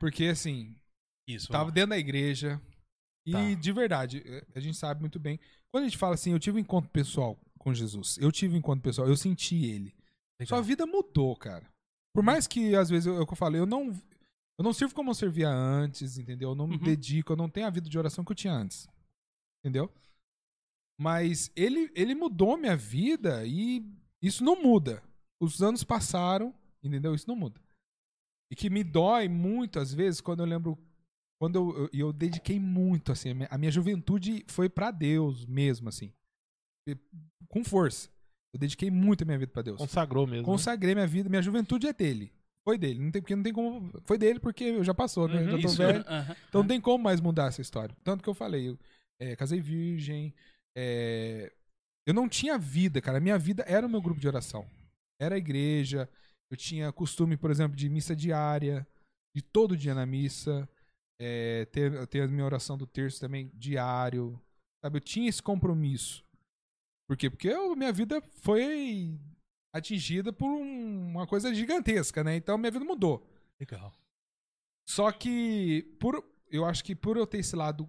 Porque, 0.00 0.24
assim, 0.24 0.74
Isso. 1.28 1.52
tava 1.52 1.70
dentro 1.70 1.90
da 1.90 1.98
igreja 1.98 2.60
e, 3.26 3.32
Tá. 3.32 3.54
de 3.60 3.72
verdade, 3.72 4.22
eh, 4.24 4.46
a 4.54 4.60
gente 4.60 4.78
sabe 4.78 5.00
muito 5.02 5.18
bem. 5.20 5.38
Quando 5.70 5.84
a 5.84 5.88
gente 5.88 5.98
fala 5.98 6.14
assim, 6.14 6.32
eu 6.32 6.38
tive 6.38 6.56
um 6.56 6.60
encontro 6.60 6.88
pessoal 6.90 7.38
com 7.58 7.74
Jesus, 7.74 8.16
eu 8.18 8.32
tive 8.32 8.54
um 8.54 8.58
encontro 8.58 8.82
pessoal, 8.82 9.06
eu 9.06 9.16
senti 9.16 9.66
ele. 9.66 9.94
Legal. 10.40 10.46
Sua 10.58 10.62
vida 10.62 10.86
mudou, 10.86 11.36
cara. 11.36 11.68
Por 12.14 12.22
mais 12.24 12.46
que, 12.46 12.74
às 12.74 12.88
vezes, 12.88 13.06
eu, 13.06 13.18
é 13.18 13.20
eu 13.20 13.36
falei, 13.36 13.60
eu 13.60 13.66
não, 13.66 13.88
eu 14.58 14.62
não 14.64 14.72
sirvo 14.72 14.94
como 14.94 15.10
eu 15.10 15.14
servia 15.14 15.50
antes, 15.50 16.16
entendeu? 16.16 16.50
Eu 16.50 16.54
não 16.54 16.66
me 16.66 16.76
Uhum. 16.76 16.82
dedico, 16.82 17.32
eu 17.32 17.36
não 17.36 17.50
tenho 17.50 17.66
a 17.66 17.70
vida 17.70 17.90
de 17.90 17.98
oração 17.98 18.24
que 18.24 18.32
eu 18.32 18.36
tinha 18.36 18.54
antes. 18.54 18.88
Entendeu? 19.62 19.92
Mas 20.98 21.50
ele, 21.54 21.90
ele 21.94 22.14
mudou 22.14 22.56
minha 22.56 22.76
vida 22.76 23.44
e 23.44 23.84
isso 24.22 24.44
não 24.44 24.60
muda. 24.62 25.02
Os 25.40 25.62
anos 25.62 25.84
passaram, 25.84 26.54
entendeu? 26.82 27.14
Isso 27.14 27.28
não 27.28 27.36
muda. 27.36 27.60
E 28.50 28.56
que 28.56 28.70
me 28.70 28.82
dói 28.84 29.28
muito, 29.28 29.78
às 29.78 29.92
vezes, 29.92 30.20
quando 30.20 30.40
eu 30.40 30.46
lembro. 30.46 30.78
Quando 31.38 31.56
eu, 31.56 31.78
eu, 31.84 31.90
eu 31.92 32.12
dediquei 32.12 32.58
muito, 32.58 33.12
assim, 33.12 33.30
a 33.30 33.34
minha, 33.34 33.48
a 33.50 33.58
minha 33.58 33.70
juventude 33.70 34.42
foi 34.48 34.68
pra 34.70 34.90
Deus 34.90 35.44
mesmo, 35.44 35.88
assim. 35.88 36.10
E- 36.88 36.96
Com 37.48 37.62
força. 37.62 38.08
Eu 38.54 38.58
dediquei 38.60 38.90
muito 38.90 39.22
a 39.22 39.24
minha 39.26 39.38
vida 39.38 39.52
pra 39.52 39.60
Deus. 39.60 39.76
Consagrou 39.78 40.26
mesmo. 40.26 40.42
né? 40.42 40.44
Consagrei 40.46 40.94
minha 40.94 41.06
vida, 41.06 41.28
minha 41.28 41.42
juventude 41.42 41.86
é 41.86 41.92
dele. 41.92 42.32
Foi 42.64 42.78
dele. 42.78 42.98
Não 43.00 43.10
tem, 43.10 43.20
porque 43.20 43.36
não 43.36 43.42
tem 43.42 43.52
como. 43.52 43.92
Foi 44.04 44.16
dele 44.16 44.40
porque 44.40 44.82
já 44.82 44.94
passou, 44.94 45.28
né? 45.28 45.40
Uhum. 45.42 45.44
já 45.44 45.50
tô 45.60 45.66
Isso, 45.68 45.76
velho. 45.76 46.04
aham. 46.08 46.36
Então 46.48 46.60
não 46.62 46.68
tem 46.68 46.80
como 46.80 47.04
mais 47.04 47.20
mudar 47.20 47.48
essa 47.48 47.60
história. 47.60 47.94
Tanto 48.02 48.22
que 48.24 48.28
eu 48.30 48.34
falei, 48.34 48.70
eu 48.70 48.78
é, 49.20 49.36
casei 49.36 49.60
virgem. 49.60 50.32
é, 50.74 51.52
eu 52.06 52.14
não 52.14 52.28
tinha 52.28 52.56
vida, 52.56 53.00
cara. 53.02 53.20
Minha 53.20 53.38
vida 53.38 53.64
era 53.66 53.86
o 53.86 53.90
meu 53.90 54.00
grupo 54.00 54.20
de 54.20 54.28
oração. 54.28 54.66
Era 55.20 55.34
a 55.34 55.38
igreja. 55.38 56.08
Eu 56.50 56.56
tinha 56.56 56.92
costume, 56.92 57.36
por 57.36 57.50
exemplo, 57.50 57.76
de 57.76 57.88
missa 57.88 58.14
diária, 58.14 58.86
de 59.34 59.42
todo 59.42 59.76
dia 59.76 59.94
na 59.94 60.06
missa. 60.06 60.68
É, 61.20 61.64
ter, 61.66 62.06
ter 62.08 62.22
a 62.22 62.28
minha 62.28 62.44
oração 62.44 62.76
do 62.78 62.86
terço 62.86 63.18
também 63.20 63.50
diário. 63.54 64.40
Sabe? 64.84 64.98
Eu 64.98 65.00
tinha 65.00 65.28
esse 65.28 65.42
compromisso. 65.42 66.24
Por 67.08 67.16
quê? 67.16 67.30
Porque 67.30 67.48
eu- 67.48 67.74
minha 67.74 67.92
vida 67.92 68.20
foi 68.42 69.18
atingida 69.74 70.32
por 70.32 70.48
um- 70.48 71.10
uma 71.10 71.26
coisa 71.26 71.54
gigantesca, 71.54 72.22
né? 72.22 72.36
Então 72.36 72.58
minha 72.58 72.70
vida 72.70 72.84
mudou. 72.84 73.26
Legal. 73.58 73.92
Só 74.88 75.10
que, 75.10 75.82
por, 75.98 76.22
eu 76.50 76.64
acho 76.64 76.84
que 76.84 76.94
por 76.94 77.16
eu 77.16 77.26
ter 77.26 77.38
esse 77.38 77.56
lado 77.56 77.88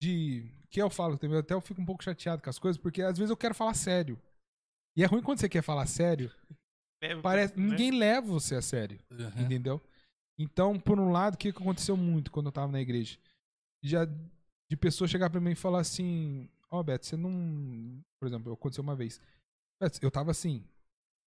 de. 0.00 0.48
Que 0.74 0.82
eu 0.82 0.90
falo 0.90 1.16
também, 1.16 1.38
até 1.38 1.54
eu 1.54 1.60
fico 1.60 1.80
um 1.80 1.84
pouco 1.86 2.02
chateado 2.02 2.42
com 2.42 2.50
as 2.50 2.58
coisas, 2.58 2.76
porque 2.82 3.00
às 3.00 3.16
vezes 3.16 3.30
eu 3.30 3.36
quero 3.36 3.54
falar 3.54 3.74
sério. 3.74 4.20
E 4.96 5.04
é 5.04 5.06
ruim 5.06 5.22
quando 5.22 5.38
você 5.38 5.48
quer 5.48 5.62
falar 5.62 5.86
sério, 5.86 6.32
Leva- 7.00 7.22
parece, 7.22 7.56
né? 7.56 7.64
ninguém 7.64 7.92
leva 7.92 8.26
você 8.26 8.56
a 8.56 8.60
sério, 8.62 8.98
Aham. 9.12 9.42
entendeu? 9.42 9.80
Então, 10.36 10.76
por 10.80 10.98
um 10.98 11.12
lado, 11.12 11.34
o 11.34 11.38
que 11.38 11.52
que 11.52 11.62
aconteceu 11.62 11.96
muito 11.96 12.32
quando 12.32 12.46
eu 12.46 12.52
tava 12.52 12.72
na 12.72 12.80
igreja? 12.80 13.16
Já 13.84 14.04
de 14.04 14.76
pessoa 14.76 15.06
chegar 15.06 15.30
pra 15.30 15.40
mim 15.40 15.52
e 15.52 15.54
falar 15.54 15.78
assim: 15.78 16.50
Ó, 16.68 16.82
Beto, 16.82 17.06
você 17.06 17.16
não. 17.16 18.02
Por 18.20 18.26
exemplo, 18.26 18.52
aconteceu 18.52 18.82
uma 18.82 18.96
vez. 18.96 19.20
Beto, 19.80 20.00
eu 20.02 20.10
tava 20.10 20.32
assim, 20.32 20.64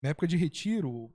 na 0.04 0.10
época 0.10 0.28
de 0.28 0.36
retiro, 0.36 1.10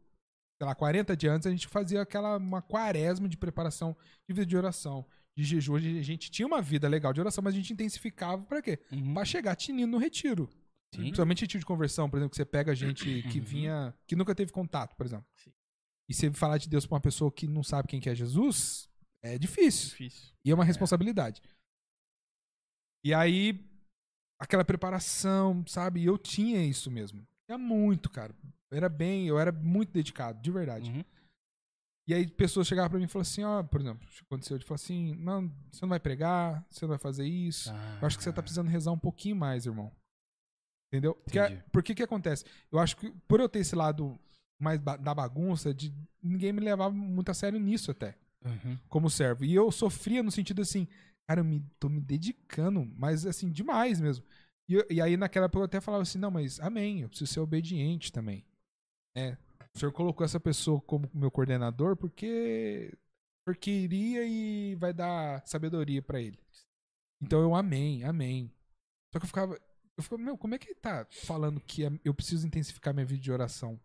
sei 0.58 0.66
lá, 0.66 0.74
40 0.74 1.14
dias 1.14 1.34
antes, 1.34 1.46
a 1.46 1.50
gente 1.50 1.68
fazia 1.68 2.00
aquela 2.00 2.38
uma 2.38 2.62
quaresma 2.62 3.28
de 3.28 3.36
preparação 3.36 3.94
de 4.26 4.34
vida 4.34 4.46
de 4.46 4.56
oração. 4.56 5.04
De 5.36 5.44
jejum, 5.44 5.76
a 5.76 5.80
gente 5.80 6.30
tinha 6.30 6.46
uma 6.46 6.60
vida 6.60 6.86
legal 6.88 7.12
de 7.12 7.20
oração, 7.20 7.42
mas 7.42 7.54
a 7.54 7.56
gente 7.56 7.72
intensificava 7.72 8.42
pra 8.44 8.60
quê? 8.60 8.78
Uhum. 8.92 9.14
Pra 9.14 9.24
chegar 9.24 9.56
tinindo 9.56 9.90
no 9.92 9.98
retiro. 9.98 10.48
Sim. 10.94 11.00
Principalmente 11.02 11.40
retiro 11.40 11.60
de 11.60 11.66
conversão, 11.66 12.10
por 12.10 12.16
exemplo, 12.18 12.30
que 12.30 12.36
você 12.36 12.44
pega 12.44 12.74
gente 12.74 13.22
que 13.32 13.38
Uhum. 13.38 13.44
vinha, 13.44 13.94
que 14.06 14.14
nunca 14.14 14.34
teve 14.34 14.52
contato, 14.52 14.94
por 14.94 15.06
exemplo. 15.06 15.26
Sim. 15.36 15.50
E 16.08 16.14
você 16.14 16.30
falar 16.32 16.58
de 16.58 16.68
Deus 16.68 16.84
pra 16.86 16.96
uma 16.96 17.00
pessoa 17.00 17.32
que 17.32 17.46
não 17.46 17.62
sabe 17.62 17.88
quem 17.88 18.00
que 18.00 18.10
é 18.10 18.14
Jesus, 18.14 18.90
é 19.22 19.38
difícil. 19.38 19.88
Difícil. 19.90 20.34
E 20.44 20.50
é 20.50 20.54
uma 20.54 20.64
responsabilidade. 20.64 21.40
E 23.04 23.14
aí, 23.14 23.58
aquela 24.38 24.64
preparação, 24.64 25.64
sabe? 25.66 26.00
E 26.00 26.04
eu 26.04 26.18
tinha 26.18 26.62
isso 26.64 26.90
mesmo. 26.90 27.26
Tinha 27.46 27.56
muito, 27.58 28.10
cara. 28.10 28.34
Eu 28.70 28.76
era 28.76 28.88
bem, 28.88 29.26
eu 29.26 29.38
era 29.38 29.50
muito 29.50 29.92
dedicado, 29.92 30.40
de 30.42 30.50
verdade. 30.50 30.90
Uhum. 30.90 31.04
E 32.06 32.12
aí 32.14 32.26
pessoas 32.26 32.66
chegavam 32.66 32.90
pra 32.90 32.98
mim 32.98 33.04
e 33.04 33.08
falavam 33.08 33.30
assim, 33.30 33.44
ó, 33.44 33.62
por 33.62 33.80
exemplo, 33.80 34.06
aconteceu 34.22 34.58
de 34.58 34.64
falar 34.64 34.74
assim, 34.76 35.14
não, 35.14 35.48
você 35.70 35.82
não 35.82 35.88
vai 35.88 36.00
pregar, 36.00 36.64
você 36.68 36.84
não 36.84 36.88
vai 36.90 36.98
fazer 36.98 37.24
isso. 37.26 37.70
Eu 38.00 38.06
acho 38.06 38.18
que 38.18 38.24
você 38.24 38.32
tá 38.32 38.42
precisando 38.42 38.68
rezar 38.68 38.90
um 38.92 38.98
pouquinho 38.98 39.36
mais, 39.36 39.66
irmão. 39.66 39.92
Entendeu? 40.88 41.14
Porque, 41.14 41.38
Entendi. 41.38 41.62
por 41.72 41.82
que 41.82 41.94
que 41.94 42.02
acontece? 42.02 42.44
Eu 42.70 42.78
acho 42.78 42.96
que 42.96 43.10
por 43.26 43.40
eu 43.40 43.48
ter 43.48 43.60
esse 43.60 43.74
lado 43.74 44.18
mais 44.60 44.78
ba- 44.80 44.96
da 44.96 45.14
bagunça, 45.14 45.72
de 45.72 45.94
ninguém 46.22 46.52
me 46.52 46.60
levava 46.60 46.92
muito 46.94 47.30
a 47.30 47.34
sério 47.34 47.58
nisso 47.58 47.90
até, 47.90 48.16
Uhum. 48.44 48.76
como 48.88 49.08
servo. 49.08 49.44
E 49.44 49.54
eu 49.54 49.70
sofria 49.72 50.22
no 50.22 50.30
sentido 50.30 50.60
assim, 50.60 50.86
cara, 51.26 51.40
eu 51.40 51.44
me, 51.44 51.64
tô 51.78 51.88
me 51.88 52.00
dedicando, 52.00 52.84
mas 52.96 53.24
assim, 53.24 53.50
demais 53.50 54.00
mesmo. 54.00 54.24
E, 54.68 54.84
e 54.90 55.00
aí 55.00 55.16
naquela 55.16 55.46
época 55.46 55.60
eu 55.60 55.64
até 55.64 55.80
falava 55.80 56.02
assim, 56.02 56.18
não, 56.18 56.30
mas 56.30 56.60
amém, 56.60 57.00
eu 57.00 57.08
preciso 57.08 57.32
ser 57.32 57.40
obediente 57.40 58.12
também. 58.12 58.44
É, 59.16 59.36
o 59.74 59.78
senhor 59.78 59.92
colocou 59.92 60.24
essa 60.24 60.38
pessoa 60.40 60.80
como 60.82 61.10
meu 61.14 61.30
coordenador 61.30 61.96
porque 61.96 62.96
porque 63.44 63.70
iria 63.70 64.24
e 64.24 64.74
vai 64.76 64.92
dar 64.92 65.44
sabedoria 65.46 66.00
pra 66.00 66.20
ele. 66.20 66.38
Então 67.20 67.40
eu 67.40 67.54
amém, 67.54 68.04
amém. 68.04 68.52
Só 69.12 69.18
que 69.18 69.24
eu 69.24 69.28
ficava, 69.28 69.60
eu 69.96 70.02
ficava, 70.02 70.22
meu, 70.22 70.38
como 70.38 70.54
é 70.54 70.58
que 70.58 70.68
ele 70.68 70.74
tá 70.78 71.06
falando 71.24 71.60
que 71.60 71.84
é- 71.84 72.00
eu 72.04 72.14
preciso 72.14 72.46
intensificar 72.46 72.94
minha 72.94 73.06
vida 73.06 73.20
de 73.20 73.32
oração? 73.32 73.80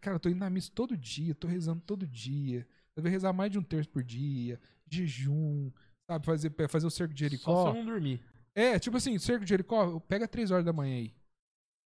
Cara, 0.00 0.16
eu 0.16 0.20
tô 0.20 0.28
indo 0.28 0.38
na 0.38 0.48
missa 0.48 0.70
todo 0.74 0.96
dia, 0.96 1.34
tô 1.34 1.46
rezando 1.48 1.82
todo 1.82 2.06
dia. 2.06 2.66
Eu 2.96 3.02
vou 3.02 3.10
rezar 3.10 3.32
mais 3.32 3.50
de 3.50 3.58
um 3.58 3.62
terço 3.62 3.90
por 3.90 4.02
dia, 4.02 4.60
jejum, 4.88 5.70
sabe, 6.08 6.24
fazer 6.24 6.54
fazer 6.68 6.86
o 6.86 6.90
cerco 6.90 7.12
de 7.12 7.20
Só 7.20 7.28
Jericó. 7.28 7.62
se 7.64 7.68
eu 7.78 7.84
não 7.84 7.84
dormir. 7.92 8.24
É, 8.54 8.78
tipo 8.78 8.96
assim, 8.96 9.18
cerco 9.18 9.44
de 9.44 9.48
Jericó, 9.50 9.98
pega 10.00 10.26
três 10.28 10.50
horas 10.50 10.64
da 10.64 10.72
manhã 10.72 10.96
aí. 10.96 11.14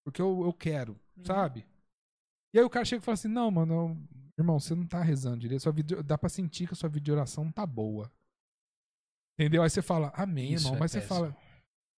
Porque 0.05 0.21
eu, 0.21 0.45
eu 0.45 0.53
quero, 0.53 1.01
sabe? 1.25 1.67
E 2.55 2.59
aí 2.59 2.65
o 2.65 2.71
cara 2.71 2.85
chega 2.85 3.03
e 3.03 3.05
fala 3.05 3.15
assim, 3.15 3.29
não, 3.29 3.51
mano, 3.51 3.75
eu- 3.75 3.97
irmão, 4.39 4.59
você 4.61 4.75
não 4.75 4.87
tá 4.87 5.03
rezando 5.03 5.39
direito. 5.39 5.61
Sua 5.63 5.73
vida, 5.73 6.03
dá 6.03 6.17
pra 6.17 6.29
sentir 6.29 6.67
que 6.69 6.73
a 6.73 6.77
sua 6.77 6.89
vida 6.89 7.05
de 7.05 7.13
oração 7.13 7.45
não 7.45 7.53
tá 7.53 7.67
boa. 7.67 8.11
Entendeu? 9.39 9.63
Aí 9.63 9.71
você 9.71 9.83
fala, 9.83 10.13
amém, 10.15 10.53
Isso 10.53 10.67
irmão. 10.67 10.77
é 10.77 10.81
mas 10.81 10.93
você 10.93 11.01
péssimo. 11.01 11.19
fala, 11.19 11.37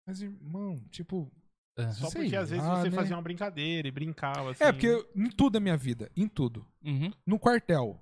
mas 0.07 0.23
irmão, 0.23 0.83
tipo. 0.91 1.31
Aham. 1.79 1.93
Só 1.93 2.11
porque 2.11 2.35
às 2.35 2.49
vezes 2.49 2.65
lá, 2.65 2.81
você 2.81 2.89
né? 2.89 2.97
fazia 2.97 3.15
uma 3.17 3.23
brincadeira 3.23 3.87
e 3.87 3.91
brincava 3.91 4.53
assim. 4.53 4.65
É, 4.65 4.73
porque 4.73 4.87
eu- 4.87 5.07
em 5.15 5.29
tudo 5.29 5.53
da 5.55 5.61
minha 5.61 5.77
vida, 5.77 6.11
em 6.17 6.27
tudo. 6.27 6.67
Uhum. 6.83 7.13
No 7.27 7.39
quartel. 7.39 8.01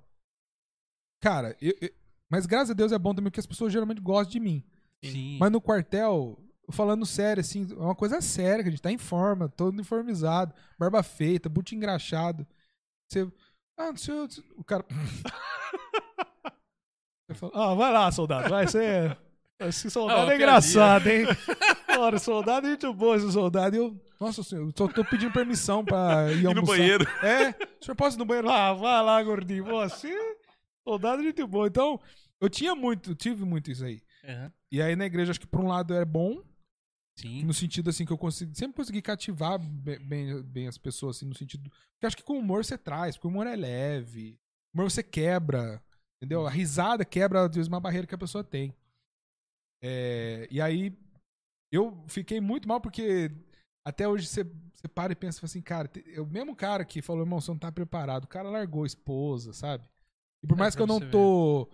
Cara, 1.21 1.57
eu- 1.61 1.75
eu- 1.81 1.89
mas 2.29 2.45
graças 2.45 2.71
a 2.71 2.73
Deus 2.73 2.93
é 2.93 2.97
bom 2.99 3.13
também 3.13 3.31
que 3.31 3.39
as 3.39 3.45
pessoas 3.45 3.73
geralmente 3.73 3.99
gostam 3.99 4.31
de 4.31 4.39
mim. 4.39 4.63
Sim. 5.03 5.37
Mas 5.39 5.51
no 5.51 5.59
quartel, 5.59 6.39
falando 6.71 7.05
sério, 7.05 7.41
assim, 7.41 7.67
é 7.71 7.75
uma 7.75 7.95
coisa 7.95 8.21
séria, 8.21 8.63
que 8.63 8.69
a 8.69 8.71
gente 8.71 8.81
tá 8.81 8.91
em 8.91 8.97
forma, 8.97 9.47
todo 9.49 9.73
uniformizado, 9.73 10.53
barba 10.77 11.01
feita, 11.03 11.49
boot 11.49 11.75
engraxado. 11.75 12.45
Você. 13.07 13.27
Ah, 13.77 13.87
não 13.91 13.97
sei. 13.97 14.15
O 14.57 14.63
cara. 14.63 14.85
Fala, 17.33 17.51
Ah, 17.55 17.73
vai 17.73 17.91
lá, 17.91 18.11
soldado. 18.11 18.49
Vai 18.49 18.67
ser. 18.67 19.17
Esse 19.59 19.89
soldado 19.89 20.19
Ah, 20.19 20.23
uma 20.25 20.33
é 20.33 20.35
engraçado, 20.35 21.07
hein? 21.07 21.25
Ora, 21.97 22.19
soldado 22.19 22.67
é 22.67 22.69
muito 22.71 22.93
bom 22.93 23.15
esse 23.15 23.31
soldado. 23.31 23.73
soldado, 23.73 23.75
eu. 23.75 24.01
Nossa 24.19 24.43
senhora, 24.43 24.67
eu 24.67 24.73
só 24.77 24.87
tô 24.87 25.03
pedindo 25.03 25.31
permissão 25.33 25.83
pra 25.83 26.31
ir 26.31 26.39
E 26.41 26.43
no 26.43 26.49
almoçar. 26.49 26.77
banheiro. 26.77 27.05
É, 27.23 27.49
o 27.81 27.85
senhor 27.85 27.95
pode 27.95 28.15
ir 28.15 28.17
no 28.17 28.25
banheiro? 28.25 28.49
Ah, 28.49 28.73
vai 28.73 29.03
lá, 29.03 29.21
gordinho. 29.23 29.65
Você, 29.65 30.13
Soldado 30.87 31.19
é 31.21 31.23
muito 31.23 31.47
bom. 31.47 31.65
Então, 31.65 31.99
eu 32.39 32.49
tinha 32.49 32.75
muito, 32.75 33.15
tive 33.15 33.43
muito 33.43 33.71
isso 33.71 33.83
aí. 33.83 34.01
Aham. 34.23 34.51
E 34.71 34.81
aí 34.81 34.95
na 34.95 35.05
igreja, 35.05 35.31
acho 35.31 35.39
que 35.39 35.47
por 35.47 35.61
um 35.61 35.67
lado 35.67 35.93
era 35.93 36.05
bom, 36.05 36.41
Sim. 37.15 37.43
no 37.45 37.53
sentido 37.53 37.89
assim 37.89 38.05
que 38.05 38.11
eu 38.11 38.17
consegui, 38.17 38.57
sempre 38.57 38.75
consegui 38.75 39.01
cativar 39.01 39.57
be- 39.57 39.99
bem, 39.99 40.41
bem 40.43 40.67
as 40.67 40.77
pessoas, 40.77 41.17
assim, 41.17 41.25
no 41.25 41.33
sentido. 41.35 41.69
Porque 41.93 42.05
acho 42.05 42.17
que 42.17 42.23
com 42.23 42.33
o 42.33 42.39
humor 42.39 42.63
você 42.65 42.77
traz, 42.77 43.15
porque 43.15 43.27
o 43.27 43.29
humor 43.31 43.47
é 43.47 43.55
leve. 43.55 44.37
O 44.73 44.77
humor 44.79 44.91
você 44.91 45.01
quebra. 45.01 45.81
Entendeu? 46.17 46.45
A 46.45 46.49
risada 46.49 47.05
quebra, 47.05 47.45
às 47.45 47.55
vezes, 47.55 47.67
uma 47.67 47.79
barreira 47.79 48.05
que 48.07 48.15
a 48.15 48.17
pessoa 48.17 48.43
tem. 48.43 48.73
É, 49.81 50.47
e 50.49 50.59
aí, 50.61 50.97
eu 51.71 52.03
fiquei 52.07 52.39
muito 52.41 52.67
mal 52.67 52.81
porque 52.81 53.31
até 53.85 54.07
hoje 54.07 54.27
você, 54.27 54.43
você 54.43 54.87
para 54.87 55.13
e 55.13 55.15
pensa 55.15 55.45
assim, 55.45 55.61
cara, 55.61 55.89
é 56.13 56.19
o 56.19 56.25
mesmo 56.25 56.55
cara 56.55 56.83
que 56.83 57.01
falou, 57.01 57.23
irmão, 57.23 57.39
você 57.39 57.51
não 57.51 57.57
tá 57.57 57.71
preparado. 57.71 58.23
O 58.25 58.27
cara 58.27 58.49
largou 58.49 58.83
a 58.83 58.87
esposa, 58.87 59.53
sabe? 59.53 59.87
E 60.43 60.47
por 60.47 60.55
É, 60.55 60.59
mais 60.59 60.75
que 60.75 60.83
pra 60.83 60.93
eu 60.93 60.99
não 60.99 61.09
tô 61.09 61.69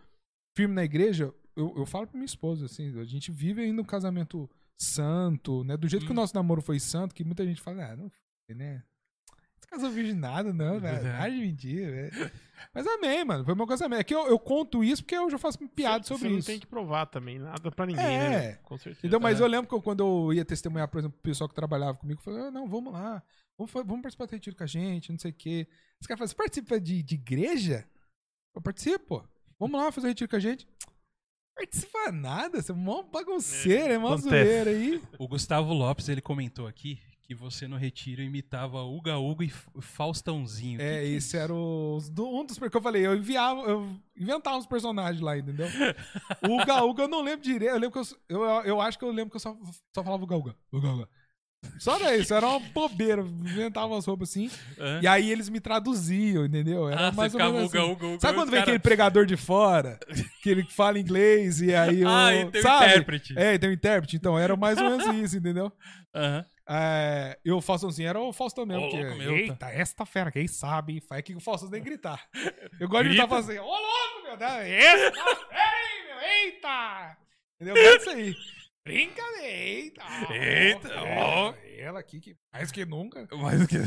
firme 0.56 0.76
na 0.76 0.84
igreja, 0.84 1.34
eu, 1.56 1.74
eu 1.78 1.86
falo 1.86 2.08
pra 2.08 2.18
minha 2.18 2.26
esposa, 2.26 2.66
assim, 2.66 3.00
a 3.00 3.06
gente 3.06 3.32
vive 3.32 3.62
ainda 3.62 3.82
um 3.82 3.86
casamento 3.86 4.50
santo, 4.84 5.64
né? 5.64 5.78
Do 5.78 5.88
jeito 5.88 6.06
que 6.06 6.12
o 6.12 6.14
Hum. 6.14 6.16
nosso 6.16 6.36
namoro 6.36 6.62
foi 6.62 6.80
santo, 6.80 7.14
que 7.16 7.24
muita 7.24 7.46
gente 7.46 7.62
fala, 7.62 7.86
ah, 7.92 7.96
não 7.96 8.10
foi, 8.10 8.56
né? 8.56 8.84
Você 9.60 9.68
casou 9.70 9.92
virgem 9.92 10.16
nada, 10.16 10.52
não, 10.52 10.80
velho. 10.80 11.08
É. 11.08 11.12
Ai 11.18 11.32
de 11.32 11.38
mentira, 11.40 11.92
velho. 11.92 12.32
Mas 12.74 12.86
amém, 12.88 13.24
mano. 13.24 13.46
Foi 13.46 13.54
meu 13.56 13.66
casamento. 13.68 14.00
É 14.00 14.04
que 14.04 14.14
eu, 14.14 14.28
eu 14.28 14.38
conto 14.40 14.84
isso 14.84 15.04
porque 15.04 15.16
eu 15.16 15.30
já 15.30 15.38
faço 15.38 15.58
piada 15.70 16.04
sobre 16.04 16.24
você 16.24 16.28
isso. 16.30 16.38
não 16.38 16.46
tem 16.46 16.60
que 16.60 16.68
provar 16.68 17.06
também, 17.06 17.38
nada 17.40 17.72
pra 17.72 17.86
ninguém, 17.86 18.04
É. 18.06 18.30
né? 18.30 18.54
Com 18.64 18.78
certeza. 18.78 19.00
Entendeu? 19.00 19.20
Mas 19.20 19.40
É. 19.40 19.44
eu 19.44 19.48
lembro 19.48 19.68
que 19.70 19.74
eu- 19.76 19.82
quando 19.82 20.02
eu 20.04 20.34
ia 20.34 20.44
testemunhar, 20.44 20.88
por 20.88 20.98
exemplo, 21.00 21.18
o 21.18 21.22
pessoal 21.22 21.48
que 21.48 21.56
trabalhava 21.56 21.98
comigo, 21.98 22.20
eu 22.20 22.24
falei, 22.24 22.42
ah, 22.48 22.52
não, 22.52 22.68
vamos 22.68 22.92
lá, 22.92 23.24
vamos, 23.58 23.72
vamos 23.72 24.02
participar 24.02 24.26
do 24.26 24.32
retiro 24.32 24.56
com 24.56 24.64
a 24.64 24.68
gente, 24.68 25.12
não 25.12 25.20
sei 25.20 25.32
o 25.32 25.34
quê. 25.34 25.68
Os 26.00 26.08
caras 26.08 26.20
falam, 26.20 26.28
você 26.28 26.36
participa 26.36 26.80
de, 26.80 27.02
de 27.04 27.16
igreja? 27.16 27.86
Eu 28.56 28.62
participo. 28.62 29.24
Vamos 29.60 29.80
lá 29.80 29.92
fazer 29.92 30.08
o 30.08 30.10
retiro 30.10 30.30
com 30.30 30.36
a 30.36 30.40
gente. 30.40 30.68
Participa 31.56 32.12
nada, 32.12 32.62
você 32.62 32.72
é 32.72 32.76
mó 32.76 33.04
bagunceiro, 33.04 33.94
é, 33.94 33.98
mó 33.98 34.14
acontece. 34.14 34.30
zoeira 34.30 34.70
aí. 34.72 35.02
O 35.20 35.28
Gustavo 35.28 35.74
Lopes, 35.74 36.10
ele 36.10 36.22
comentou 36.22 36.66
aqui 36.68 37.00
que 37.24 37.36
você 37.36 37.66
no 37.68 37.78
retiro 37.78 38.22
imitava 38.22 38.84
Uga 38.84 39.18
Uga 39.18 39.46
e 39.46 39.50
Faustãozinho. 39.80 40.82
É, 40.82 41.02
que 41.02 41.08
esse 41.14 41.38
era 41.38 41.54
os, 41.54 42.10
do- 42.10 42.28
um 42.28 42.46
dos 42.46 42.58
que 42.58 42.76
eu 42.76 42.82
falei, 42.82 43.06
eu 43.06 43.16
enviava, 43.16 43.62
eu 43.62 43.88
inventava 44.18 44.58
uns 44.58 44.66
personagens 44.66 45.22
lá, 45.22 45.38
entendeu? 45.38 45.68
O 46.48 46.56
Uga 46.62 46.84
Uga 46.84 47.04
eu 47.04 47.08
não 47.08 47.22
lembro 47.22 47.42
direito, 47.44 47.74
eu 47.74 47.80
lembro 47.80 48.04
que 48.04 48.14
eu, 48.28 48.38
eu, 48.44 48.62
eu 48.64 48.82
acho 48.82 48.98
que 49.00 49.06
eu 49.06 49.12
lembro 49.12 49.30
que 49.30 49.38
eu 49.38 49.40
só, 49.40 49.56
só 49.96 50.04
falava 50.04 50.24
Uga 50.24 50.36
Uga, 50.36 50.56
Uga 50.74 50.90
Uga. 50.90 51.10
Só 51.78 51.96
era 51.96 52.16
isso, 52.18 52.34
era 52.34 52.48
uma 52.48 52.60
bobeira, 52.60 53.22
inventava 53.22 53.88
umas 53.88 54.06
roupas 54.06 54.30
assim, 54.30 54.50
Hã? 54.80 55.00
e 55.02 55.08
aí 55.08 55.32
eles 55.32 55.48
me 55.50 55.60
traduziam, 55.60 56.46
entendeu? 56.46 56.90
Era 56.90 57.08
Ah, 57.08 57.12
mais 57.12 57.34
ou 57.36 57.40
menos 57.40 57.70
Uga 57.70 57.80
assim. 57.82 57.92
Uga 57.92 58.06
Uga. 58.08 58.20
Sabe 58.20 58.34
quando 58.36 58.50
vem 58.50 58.60
cara- 58.60 58.64
aquele 58.64 58.80
pregador 58.80 59.26
de 59.26 59.38
fora, 59.38 60.00
que 60.42 60.50
ele 60.50 60.64
fala 60.70 61.00
inglês 61.00 61.62
e 61.62 61.74
aí 61.74 62.02
eu, 62.02 62.08
Ah, 62.10 62.34
e 62.36 62.46
tem 62.52 62.62
o 62.62 62.64
sabe? 62.64 62.86
intérprete. 62.86 63.34
É, 63.38 63.58
tem 63.58 63.70
um 63.70 63.74
intérprete, 63.74 64.16
então 64.16 64.38
era 64.38 64.56
mais 64.56 64.80
ou 64.80 64.90
menos 64.90 65.06
isso, 65.24 65.38
entendeu? 65.38 65.72
Aham. 66.16 66.46
É, 66.74 67.38
e 67.44 67.52
o 67.52 67.60
Faustãozinho 67.60 68.08
era 68.08 68.20
o 68.20 68.32
Faustão 68.32 68.66
mesmo. 68.66 68.86
Ô, 68.86 68.90
que, 68.90 68.98
louco, 69.04 69.18
meu, 69.18 69.36
Eita, 69.36 69.68
esta 69.72 70.06
fera, 70.06 70.32
quem 70.32 70.48
sabe? 70.48 71.02
Faz 71.02 71.22
que 71.22 71.36
o 71.36 71.40
Faustão 71.42 71.70
tem 71.70 71.82
que 71.82 71.90
gritar. 71.90 72.24
Eu 72.80 72.88
gosto 72.88 73.04
de 73.04 73.10
Grita. 73.10 73.24
gritar 73.24 73.28
fazendo 73.28 73.60
assim, 73.60 73.60
ô 73.60 73.72
louco, 73.72 74.24
meu, 74.28 74.38
dá, 74.38 74.64
esta 74.66 75.12
fera 75.12 75.60
aí, 75.60 76.08
meu, 76.08 76.22
eita! 76.22 77.18
Entendeu? 77.60 77.76
Eu 77.76 77.84
gosto 77.84 77.98
disso 78.00 78.10
aí. 78.12 78.36
Brincadeira, 78.84 79.48
eita! 79.48 80.04
Eita, 80.34 80.90
ó. 81.04 81.54
Ela 81.78 82.00
aqui, 82.00 82.20
que 82.20 82.36
mais 82.52 82.72
que 82.72 82.84
nunca. 82.86 83.28
Mas 83.38 83.62
o 83.62 83.68
que... 83.68 83.78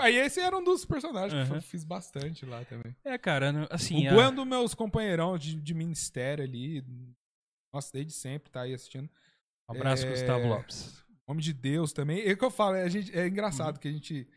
Aí 0.00 0.16
esse 0.16 0.40
era 0.40 0.56
um 0.56 0.62
dos 0.64 0.84
personagens 0.84 1.32
que 1.32 1.48
Aham. 1.52 1.56
eu 1.58 1.62
fiz 1.62 1.84
bastante 1.84 2.44
lá 2.46 2.64
também. 2.64 2.94
É, 3.04 3.16
cara, 3.18 3.66
assim... 3.70 4.06
o 4.06 4.10
a- 4.10 4.14
Gu 4.14 4.20
é 4.20 4.28
um 4.28 4.34
dos 4.34 4.46
meus 4.46 4.74
companheirão 4.74 5.36
de, 5.36 5.54
de 5.56 5.74
ministério 5.74 6.44
ali. 6.44 6.84
Nossa, 7.72 7.90
desde 7.92 8.12
sempre 8.12 8.50
tá 8.50 8.62
aí 8.62 8.74
assistindo. 8.74 9.08
Um 9.68 9.76
abraço, 9.76 10.06
É, 10.06 10.10
Gustavo 10.10 10.46
Lopes. 10.48 11.04
Homem 11.26 11.42
de 11.42 11.52
Deus 11.52 11.92
também. 11.92 12.20
É 12.26 12.32
o 12.32 12.36
que 12.36 12.44
eu 12.44 12.50
falo, 12.50 12.76
é, 12.76 12.82
a 12.82 12.88
gente, 12.88 13.16
é 13.16 13.26
engraçado 13.28 13.76
Uhum. 13.76 13.80
que 13.80 13.88
a 13.88 13.92
gente 13.92 14.28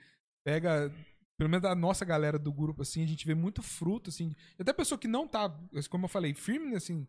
pega, 0.46 0.92
pelo 1.38 1.50
menos 1.50 1.66
a 1.66 1.74
nossa 1.74 2.04
galera 2.06 2.38
do 2.38 2.52
grupo, 2.54 2.82
assim, 2.84 3.04
a 3.04 3.08
gente 3.08 3.26
vê 3.26 3.34
muito 3.34 3.62
fruto, 3.64 4.10
assim. 4.12 4.36
Até 4.60 4.72
pessoa 4.74 5.00
que 5.00 5.08
não 5.08 5.28
tá, 5.28 5.50
como 5.90 6.06
eu 6.06 6.10
falei, 6.10 6.34
firme, 6.36 6.76
assim, 6.76 7.08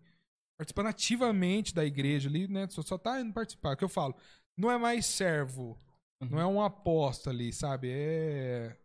participando 0.56 0.86
ativamente 0.88 1.74
da 1.74 1.84
igreja 1.84 2.28
ali, 2.28 2.46
né? 2.48 2.66
Só, 2.68 2.82
só 2.82 2.96
tá 2.98 3.20
indo 3.20 3.32
participar. 3.32 3.70
É 3.70 3.74
o 3.74 3.76
que 3.76 3.84
eu 3.84 3.88
falo. 3.88 4.14
Não 4.56 4.70
é 4.70 4.78
mais 4.78 5.06
servo, 5.06 5.78
Uhum. 6.22 6.28
não 6.30 6.40
é 6.40 6.46
um 6.46 6.62
apóstolo 6.62 7.34
ali, 7.34 7.52
sabe? 7.52 7.88
É. 7.90 8.76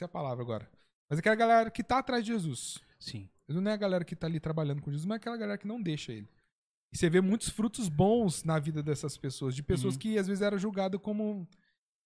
É 0.00 0.04
a 0.04 0.08
palavra 0.08 0.42
agora. 0.42 0.70
Mas 1.08 1.18
é 1.18 1.20
aquela 1.20 1.34
galera 1.34 1.70
que 1.70 1.82
tá 1.82 1.98
atrás 1.98 2.24
de 2.24 2.32
Jesus. 2.32 2.78
Sim. 2.98 3.28
Não 3.48 3.68
é 3.70 3.74
a 3.74 3.76
galera 3.76 4.04
que 4.04 4.14
tá 4.14 4.26
ali 4.28 4.38
trabalhando 4.38 4.80
com 4.80 4.90
Jesus, 4.90 5.04
mas 5.04 5.16
é 5.16 5.18
aquela 5.18 5.36
galera 5.36 5.58
que 5.58 5.66
não 5.66 5.82
deixa 5.82 6.12
ele. 6.12 6.28
E 6.92 6.96
você 6.96 7.10
vê 7.10 7.20
muitos 7.20 7.48
frutos 7.48 7.88
bons 7.88 8.44
na 8.44 8.58
vida 8.58 8.82
dessas 8.82 9.16
pessoas, 9.16 9.54
de 9.54 9.62
pessoas 9.62 9.94
Uhum. 9.94 10.00
que 10.00 10.18
às 10.18 10.26
vezes 10.28 10.40
eram 10.42 10.58
julgadas 10.58 11.00
como. 11.00 11.48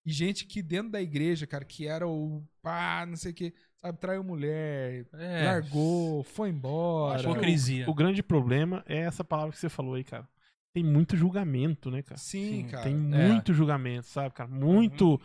E 0.07 0.11
gente 0.13 0.47
que 0.47 0.63
dentro 0.63 0.93
da 0.93 1.01
igreja, 1.03 1.47
cara, 1.47 1.65
que 1.65 1.87
era 1.87 2.09
o. 2.09 2.43
pá, 2.63 3.05
não 3.07 3.17
sei 3.17 3.33
o 3.33 3.35
quê. 3.35 3.55
Sabe, 3.89 3.99
traiu 3.99 4.25
mulher, 4.25 5.07
É, 5.15 5.45
largou, 5.45 6.23
foi 6.25 6.49
embora. 6.51 7.21
Hipocrisia. 7.23 7.89
O 7.89 7.95
grande 7.95 8.23
problema 8.23 8.83
é 8.89 8.99
essa 8.99 9.23
palavra 9.25 9.53
que 9.53 9.59
você 9.59 9.69
falou 9.69 9.95
aí, 9.95 10.05
cara. 10.05 10.29
Tem 10.73 10.83
muito 10.83 11.17
julgamento, 11.17 11.91
né, 11.91 12.03
cara? 12.03 12.19
Sim, 12.19 12.63
Sim, 12.63 12.67
cara. 12.69 12.83
Tem 12.85 12.95
É. 12.95 12.97
muito 13.29 13.53
julgamento, 13.55 14.07
sabe, 14.07 14.35
cara? 14.35 14.51
Muito. 14.51 15.21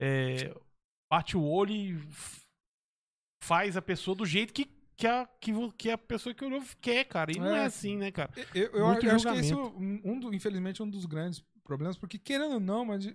é, 0.00 0.54
bate 1.10 1.36
o 1.36 1.42
olho 1.44 1.72
e 1.72 2.00
faz 3.42 3.76
a 3.76 3.82
pessoa 3.82 4.14
do 4.16 4.24
jeito 4.26 4.52
que, 4.52 4.66
que, 4.96 5.06
a, 5.06 5.26
que, 5.40 5.52
que 5.76 5.90
a 5.90 5.98
pessoa 5.98 6.34
que 6.34 6.44
olhou 6.44 6.62
quer, 6.80 7.04
cara. 7.04 7.32
E 7.32 7.38
não 7.38 7.54
é 7.54 7.60
É. 7.62 7.64
assim, 7.64 7.96
né, 7.96 8.10
cara? 8.10 8.30
Eu, 8.54 8.62
eu, 8.62 8.78
eu 8.78 8.86
acho 9.16 9.26
que 9.28 9.38
esse 9.38 9.52
é 9.52 9.56
um, 9.56 10.00
um 10.04 10.20
do- 10.20 10.34
infelizmente, 10.34 10.82
um 10.82 10.88
dos 10.88 11.06
grandes 11.06 11.42
problemas, 11.64 11.96
porque 11.96 12.18
querendo 12.18 12.54
ou 12.54 12.60
não, 12.60 12.84
mas 12.84 13.06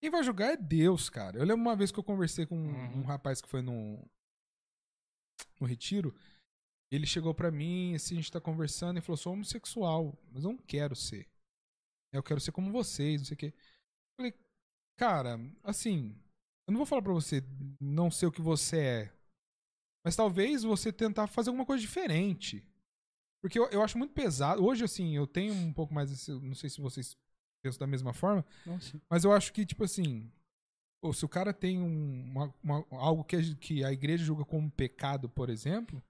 quem 0.00 0.10
vai 0.10 0.22
julgar 0.22 0.52
é 0.52 0.56
Deus, 0.56 1.08
cara. 1.10 1.38
Eu 1.38 1.44
lembro 1.44 1.62
uma 1.62 1.76
vez 1.76 1.90
que 1.90 1.98
eu 1.98 2.04
conversei 2.04 2.46
com 2.46 2.56
um, 2.56 2.68
Uhum. 2.68 2.98
um 3.00 3.02
rapaz 3.02 3.40
que 3.40 3.48
foi 3.48 3.62
no, 3.62 3.98
no 5.60 5.66
retiro. 5.66 6.14
Ele 6.90 7.06
chegou 7.06 7.34
pra 7.34 7.50
mim, 7.50 7.94
assim, 7.94 8.14
a 8.14 8.18
gente 8.18 8.32
tá 8.32 8.40
conversando 8.40 8.98
e 8.98 9.02
falou: 9.02 9.16
sou 9.16 9.32
homossexual, 9.32 10.16
mas 10.32 10.44
eu 10.44 10.50
não 10.52 10.58
quero 10.58 10.94
ser. 10.96 11.28
Eu 12.12 12.22
quero 12.22 12.40
ser 12.40 12.52
como 12.52 12.72
vocês, 12.72 13.20
não 13.20 13.26
sei 13.26 13.34
o 13.34 13.38
quê. 13.38 13.46
Eu 13.56 14.16
falei, 14.16 14.34
cara, 14.96 15.38
assim, 15.62 16.16
eu 16.66 16.72
não 16.72 16.78
vou 16.78 16.86
falar 16.86 17.02
pra 17.02 17.12
você 17.12 17.42
não 17.80 18.10
ser 18.10 18.26
o 18.26 18.32
que 18.32 18.40
você 18.40 18.78
é. 18.78 19.12
Mas 20.04 20.16
talvez 20.16 20.62
você 20.62 20.90
tentar 20.92 21.26
fazer 21.26 21.50
alguma 21.50 21.66
coisa 21.66 21.80
diferente. 21.82 22.64
Porque 23.42 23.58
eu, 23.58 23.66
eu 23.70 23.82
acho 23.82 23.98
muito 23.98 24.14
pesado. 24.14 24.64
Hoje, 24.64 24.82
assim, 24.84 25.14
eu 25.14 25.26
tenho 25.26 25.52
um 25.52 25.72
pouco 25.72 25.92
mais. 25.92 26.10
esse- 26.10 26.32
Não 26.32 26.54
sei 26.54 26.70
se 26.70 26.80
vocês 26.80 27.16
da 27.78 27.86
mesma 27.86 28.12
forma. 28.12 28.44
Nossa. 28.64 29.00
Mas 29.10 29.24
eu 29.24 29.32
acho 29.32 29.52
que, 29.52 29.64
tipo 29.66 29.84
assim. 29.84 30.30
pô, 31.02 31.12
se 31.12 31.24
o 31.24 31.28
cara 31.28 31.52
tem 31.52 31.80
um, 31.80 32.24
uma- 32.30 32.54
uma- 32.62 32.86
algo 32.90 33.22
que 33.24 33.36
a, 33.36 33.40
que 33.56 33.84
a 33.84 33.92
igreja 33.92 34.24
julga 34.24 34.44
como 34.44 34.70
pecado, 34.70 35.28
por 35.28 35.48
exemplo, 35.50 36.02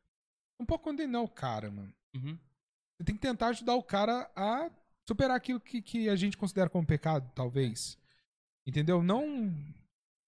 não 0.58 0.66
pode 0.66 0.82
condenar 0.82 1.22
o 1.22 1.28
cara, 1.28 1.70
mano. 1.70 1.92
Uhum. 2.14 2.38
Você 2.96 3.04
tem 3.04 3.14
que 3.14 3.20
tentar 3.20 3.48
ajudar 3.48 3.74
o 3.74 3.82
cara 3.82 4.30
a 4.34 4.70
superar 5.08 5.36
aquilo 5.36 5.60
que, 5.60 5.80
que 5.82 6.08
a 6.08 6.16
gente 6.16 6.36
considera 6.36 6.68
como 6.70 6.86
pecado, 6.86 7.30
talvez. 7.34 7.98
Entendeu? 8.66 9.02
Não. 9.02 9.50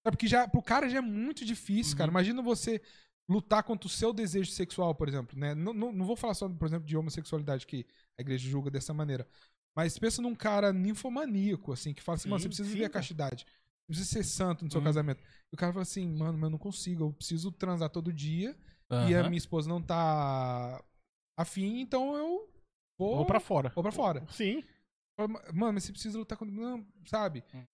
Sabe, 0.05 0.17
porque 0.17 0.29
já, 0.29 0.47
pro 0.49 0.63
cara 0.63 0.89
já 0.89 0.99
é 0.99 1.03
muito 1.03 1.45
difícil, 1.45 1.97
cara. 1.97 2.09
Uhum. 2.09 2.13
Imagina 2.15 2.43
você 2.43 2.81
lutar 3.29 3.63
contra 3.63 3.87
o 3.87 3.91
seu 3.91 4.13
desejo 4.13 4.51
sexual, 4.51 4.95
por 4.95 5.09
exemplo. 5.09 5.39
Né? 5.39 5.55
Não, 5.55 5.73
não, 5.73 5.93
não 5.93 6.05
vou 6.07 6.17
falar 6.17 6.35
só, 6.35 6.49
por 6.49 6.67
exemplo, 6.67 6.87
de 6.87 6.97
homossexualidade 6.97 7.67
que 7.67 7.87
a 8.19 8.23
igreja 8.23 8.49
julga 8.49 8.71
dessa 8.71 8.93
maneira. 8.95 9.27
Mas 9.77 9.99
pensa 9.99 10.21
num 10.21 10.35
cara 10.35 10.73
ninfomaníaco, 10.73 11.73
assim, 11.73 11.95
que 11.95 12.03
fala 12.03 12.17
assim, 12.17 12.25
Sim, 12.25 12.31
mano, 12.31 12.41
você 12.43 12.49
precisa 12.49 12.69
sim, 12.69 12.75
viver 12.75 12.87
a 12.87 12.91
castidade. 12.91 13.45
Você 13.45 13.87
precisa 13.87 14.09
ser 14.11 14.25
santo 14.25 14.65
no 14.65 14.71
seu 14.71 14.81
Uhum. 14.81 14.85
casamento. 14.85 15.23
E 15.23 15.55
o 15.55 15.57
cara 15.57 15.73
fala 15.73 15.83
assim, 15.83 16.07
mano, 16.09 16.35
mas 16.35 16.45
eu 16.45 16.51
não 16.51 16.59
consigo, 16.59 17.05
eu 17.05 17.13
preciso 17.13 17.51
transar 17.53 17.91
todo 17.91 18.13
dia 18.13 18.57
e 19.09 19.15
a 19.15 19.23
minha 19.25 19.39
esposa 19.39 19.69
não 19.69 19.81
tá 19.81 20.83
afim, 21.39 21.81
então 21.81 22.17
eu 22.17 22.49
vou, 22.99 23.17
Vou 23.17 23.27
pra 23.27 23.41
fora. 23.41 23.71
vou 23.75 23.83
pra 23.83 23.93
fora. 23.93 24.27
Sim. 24.31 24.63
Mano, 25.55 25.75
mas 25.75 25.85
você 25.85 25.93
precisa 25.93 26.19
lutar 26.19 26.37
contra. 26.37 26.55
Não, 26.55 26.85
sabe? 27.07 27.45
Hum. 27.55 27.65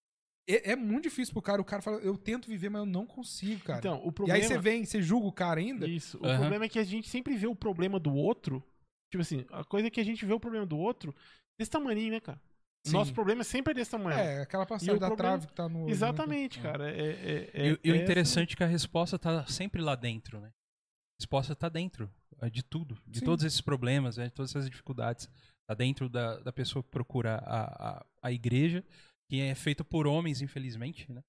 É, 0.48 0.72
é 0.72 0.76
muito 0.76 1.04
difícil 1.04 1.32
pro 1.32 1.42
cara. 1.42 1.60
O 1.60 1.64
cara 1.64 1.82
fala, 1.82 1.98
eu 1.98 2.16
tento 2.16 2.48
viver, 2.48 2.68
mas 2.68 2.80
eu 2.80 2.86
não 2.86 3.06
consigo, 3.06 3.62
cara. 3.64 3.78
Então, 3.78 4.04
o 4.04 4.08
e 4.08 4.12
problema... 4.12 4.38
aí 4.38 4.46
você 4.46 4.58
vem, 4.58 4.84
você 4.84 5.00
julga 5.02 5.26
o 5.26 5.32
cara 5.32 5.60
ainda. 5.60 5.88
Isso. 5.88 6.18
O 6.18 6.20
problema 6.20 6.64
é 6.64 6.68
que 6.68 6.78
a 6.78 6.84
gente 6.84 7.08
sempre 7.08 7.36
vê 7.36 7.46
o 7.46 7.54
problema 7.54 7.98
do 7.98 8.14
outro. 8.14 8.62
Tipo 9.10 9.22
assim, 9.22 9.44
a 9.50 9.64
coisa 9.64 9.88
é 9.88 9.90
que 9.90 10.00
a 10.00 10.04
gente 10.04 10.24
vê 10.26 10.32
o 10.32 10.40
problema 10.40 10.66
do 10.66 10.76
outro 10.76 11.14
desse 11.58 11.70
tamanho, 11.70 12.10
né, 12.10 12.20
cara? 12.20 12.40
Sim. 12.86 12.92
Nosso 12.92 13.12
problema 13.12 13.40
é 13.40 13.44
sempre 13.44 13.74
desse 13.74 13.90
tamanho. 13.90 14.16
É, 14.18 14.42
aquela 14.42 14.64
passagem 14.64 14.96
da 14.98 15.08
problema- 15.08 15.16
trave 15.38 15.46
que 15.48 15.52
tá 15.54 15.68
no. 15.68 15.86
né? 15.86 15.90
Exatamente, 15.90 16.58
É. 16.58 16.62
cara. 16.62 16.90
É, 16.90 17.00
é, 17.00 17.50
é, 17.52 17.68
E, 17.70 17.80
e 17.84 17.90
o 17.90 17.94
é 17.94 17.98
interessante 18.02 18.54
é 18.54 18.56
que 18.56 18.62
a 18.64 18.66
resposta 18.66 19.18
tá 19.18 19.44
sempre 19.46 19.82
lá 19.82 19.94
dentro, 19.96 20.40
né? 20.40 20.48
A 20.48 21.22
resposta 21.22 21.56
tá 21.56 21.68
dentro 21.68 22.08
é 22.42 22.50
de 22.50 22.62
tudo, 22.62 22.96
de 23.06 23.20
Sim. 23.20 23.24
todos 23.24 23.44
esses 23.44 23.60
problemas, 23.60 24.18
né? 24.18 24.26
de 24.26 24.32
todas 24.32 24.50
essas 24.52 24.68
dificuldades. 24.70 25.28
Tá 25.68 25.74
dentro 25.74 26.08
da, 26.08 26.38
da 26.40 26.52
pessoa 26.52 26.82
que 26.82 26.90
procura 26.90 27.36
a, 27.38 27.98
a, 27.98 28.06
a 28.22 28.30
igreja, 28.32 28.84
que 29.28 29.40
é 29.40 29.52
feito 29.54 29.84
por 29.84 30.06
homens, 30.06 30.40
infelizmente, 30.42 31.10
né? 31.10 31.22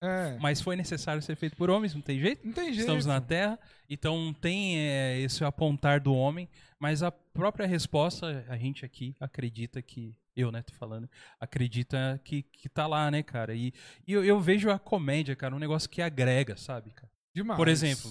É. 0.00 0.38
Mas 0.40 0.60
foi 0.60 0.76
necessário 0.76 1.20
ser 1.20 1.36
feito 1.36 1.56
por 1.56 1.70
homens, 1.70 1.94
não 1.94 2.00
tem 2.00 2.20
jeito. 2.20 2.46
Não 2.46 2.52
tem 2.52 2.66
jeito. 2.66 2.80
Estamos 2.80 3.04
na 3.04 3.20
Terra, 3.20 3.58
então 3.88 4.32
tem 4.40 4.78
é, 4.78 5.18
esse 5.20 5.44
apontar 5.44 6.00
do 6.00 6.14
homem, 6.14 6.48
mas 6.78 7.02
a 7.02 7.10
própria 7.10 7.66
resposta, 7.66 8.44
a 8.48 8.56
gente 8.56 8.84
aqui 8.84 9.14
acredita 9.18 9.82
que, 9.82 10.16
eu, 10.36 10.52
né, 10.52 10.62
tô 10.62 10.72
falando, 10.74 11.10
acredita 11.40 12.20
que, 12.24 12.42
que 12.42 12.68
tá 12.68 12.86
lá, 12.86 13.10
né, 13.10 13.22
cara? 13.22 13.54
E, 13.54 13.72
e 14.06 14.12
eu, 14.12 14.24
eu 14.24 14.40
vejo 14.40 14.70
a 14.70 14.78
comédia, 14.78 15.34
cara, 15.34 15.54
um 15.54 15.58
negócio 15.58 15.90
que 15.90 16.00
agrega, 16.00 16.56
sabe, 16.56 16.90
cara? 16.92 17.10
Demais. 17.34 17.56
Por 17.56 17.68
exemplo, 17.68 18.10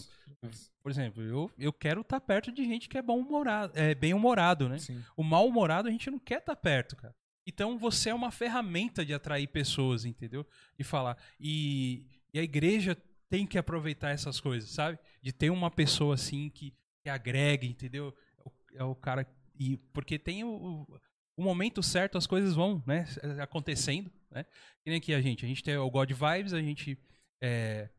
Por 0.82 0.92
exemplo, 0.92 1.24
eu, 1.24 1.52
eu 1.58 1.74
quero 1.74 2.02
estar 2.02 2.20
perto 2.20 2.52
de 2.52 2.64
gente 2.66 2.88
que 2.90 2.98
é 2.98 3.02
bom 3.02 3.20
humorado, 3.20 3.74
é 3.76 3.96
bem 3.96 4.14
humorado, 4.14 4.68
né? 4.70 4.78
Sim. 4.78 5.04
O 5.16 5.24
mal 5.24 5.48
humorado 5.48 5.88
a 5.88 5.92
gente 5.92 6.10
não 6.12 6.20
quer 6.20 6.40
estar 6.40 6.56
perto, 6.56 6.96
cara. 6.96 7.16
Então 7.48 7.78
você 7.78 8.10
é 8.10 8.14
uma 8.14 8.30
ferramenta 8.30 9.06
de 9.06 9.14
atrair 9.14 9.48
pessoas, 9.48 10.04
entendeu? 10.04 10.46
De 10.78 10.84
falar. 10.84 11.18
E, 11.40 12.06
e 12.34 12.40
a 12.40 12.44
igreja 12.44 12.96
tem 13.30 13.48
que 13.48 13.58
aproveitar 13.58 14.10
essas 14.10 14.42
coisas, 14.42 14.70
sabe? 14.70 15.00
De 15.22 15.32
ter 15.32 15.50
uma 15.50 15.72
pessoa 15.72 16.16
assim 16.16 16.50
que, 16.50 16.74
que 17.02 17.10
agrega, 17.10 17.66
entendeu? 17.66 18.14
É 18.38 18.44
o, 18.44 18.52
é 18.80 18.84
o 18.84 18.94
cara. 18.94 19.26
E, 19.58 19.78
porque 19.94 20.20
tem 20.20 20.44
o, 20.44 20.50
o, 20.50 21.00
o 21.38 21.42
momento 21.42 21.82
certo, 21.82 22.18
as 22.18 22.28
coisas 22.28 22.54
vão 22.54 22.84
né, 22.86 23.06
acontecendo, 23.42 24.12
né? 24.30 24.44
Que 24.84 24.90
nem 24.90 24.98
aqui 24.98 25.14
a 25.14 25.22
gente. 25.22 25.46
A 25.46 25.48
gente 25.48 25.64
tem 25.64 25.78
o 25.78 25.90
God 25.90 26.12
Vibes, 26.12 26.54
a 26.54 26.62
gente. 26.62 27.00
é, 27.42 27.90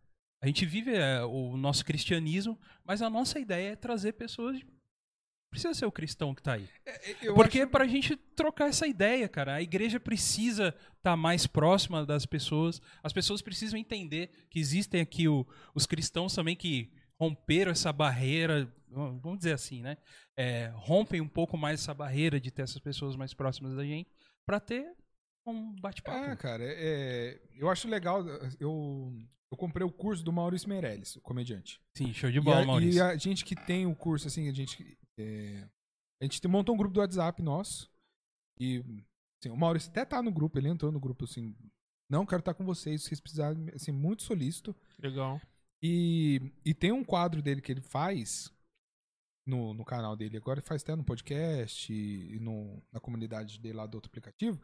a 0.42 0.46
gente 0.46 0.66
vive 0.66 0.94
é, 0.94 1.24
o 1.24 1.56
nosso 1.56 1.84
cristianismo, 1.86 2.60
mas 2.84 3.00
a 3.00 3.08
nossa 3.08 3.40
ideia 3.40 3.72
é 3.72 3.76
trazer 3.76 4.12
pessoas. 4.12 4.60
Precisa 5.50 5.72
ser 5.72 5.86
o 5.86 5.92
cristão 5.92 6.34
que 6.34 6.42
tá 6.42 6.54
aí. 6.54 6.68
Eu 7.22 7.34
Porque 7.34 7.60
acho- 7.62 7.70
pra 7.70 7.86
gente 7.86 8.16
trocar 8.16 8.68
essa 8.68 8.86
ideia, 8.86 9.26
cara, 9.28 9.54
a 9.54 9.62
igreja 9.62 9.98
precisa 9.98 10.74
estar 10.98 11.16
mais 11.16 11.46
próxima 11.46 12.04
das 12.04 12.26
pessoas. 12.26 12.80
As 13.02 13.12
pessoas 13.12 13.40
precisam 13.40 13.78
entender 13.78 14.30
que 14.50 14.58
existem 14.60 15.00
aqui 15.00 15.26
o- 15.26 15.46
os 15.74 15.86
cristãos 15.86 16.34
também 16.34 16.54
que 16.54 16.92
romperam 17.18 17.72
essa 17.72 17.92
barreira, 17.92 18.72
vamos 18.90 19.38
dizer 19.38 19.54
assim, 19.54 19.80
né? 19.82 19.96
É, 20.36 20.70
rompem 20.74 21.20
um 21.20 21.28
pouco 21.28 21.56
mais 21.56 21.80
essa 21.80 21.94
barreira 21.94 22.38
de 22.38 22.50
ter 22.50 22.62
essas 22.62 22.78
pessoas 22.78 23.16
mais 23.16 23.32
próximas 23.32 23.74
da 23.74 23.84
gente 23.84 24.10
pra 24.46 24.60
ter 24.60 24.92
um 25.46 25.74
bate-papo. 25.80 26.30
Ah, 26.30 26.36
cara, 26.36 26.62
é, 26.62 26.74
é- 26.78 27.40
eu 27.56 27.70
acho 27.70 27.88
legal. 27.88 28.22
Eu, 28.60 29.12
eu 29.50 29.56
comprei 29.56 29.84
o 29.84 29.90
curso 29.90 30.22
do 30.22 30.30
Maurício 30.32 30.68
Meirelles, 30.68 31.16
o 31.16 31.22
comediante. 31.22 31.80
Sim, 31.96 32.12
show 32.12 32.30
de 32.30 32.36
E 32.36 32.40
bola, 32.40 32.60
a, 32.62 32.66
Maurício. 32.66 32.98
E 32.98 33.00
a 33.00 33.16
gente 33.16 33.44
que 33.46 33.56
tem 33.56 33.86
o 33.86 33.96
curso, 33.96 34.28
assim, 34.28 34.46
a 34.48 34.52
gente. 34.52 34.96
É, 35.18 35.68
a 36.20 36.24
gente 36.24 36.46
montou 36.48 36.74
um 36.74 36.78
grupo 36.78 36.94
do 36.94 37.00
WhatsApp 37.00 37.42
nosso. 37.42 37.90
E 38.58 38.82
assim, 39.40 39.50
o 39.50 39.56
Maurício 39.56 39.90
até 39.90 40.04
tá 40.04 40.22
no 40.22 40.32
grupo, 40.32 40.58
ele 40.58 40.68
entrou 40.68 40.90
no 40.90 41.00
grupo 41.00 41.24
assim. 41.24 41.56
Não, 42.10 42.24
quero 42.24 42.40
estar 42.40 42.54
com 42.54 42.64
vocês, 42.64 43.02
se 43.02 43.08
vocês 43.08 43.20
precisarem, 43.20 43.68
assim, 43.74 43.92
muito 43.92 44.22
solícito. 44.22 44.74
Legal. 44.98 45.40
E, 45.82 46.52
e 46.64 46.74
tem 46.74 46.90
um 46.90 47.04
quadro 47.04 47.42
dele 47.42 47.60
que 47.60 47.70
ele 47.70 47.82
faz 47.82 48.52
no, 49.46 49.74
no 49.74 49.84
canal 49.84 50.16
dele. 50.16 50.36
Agora 50.36 50.58
ele 50.58 50.66
faz 50.66 50.82
até 50.82 50.96
no 50.96 51.04
podcast 51.04 51.92
e, 51.92 52.38
no, 52.40 52.82
na 52.92 52.98
comunidade 52.98 53.60
dele 53.60 53.76
lá 53.76 53.86
do 53.86 53.96
outro 53.96 54.08
aplicativo. 54.08 54.60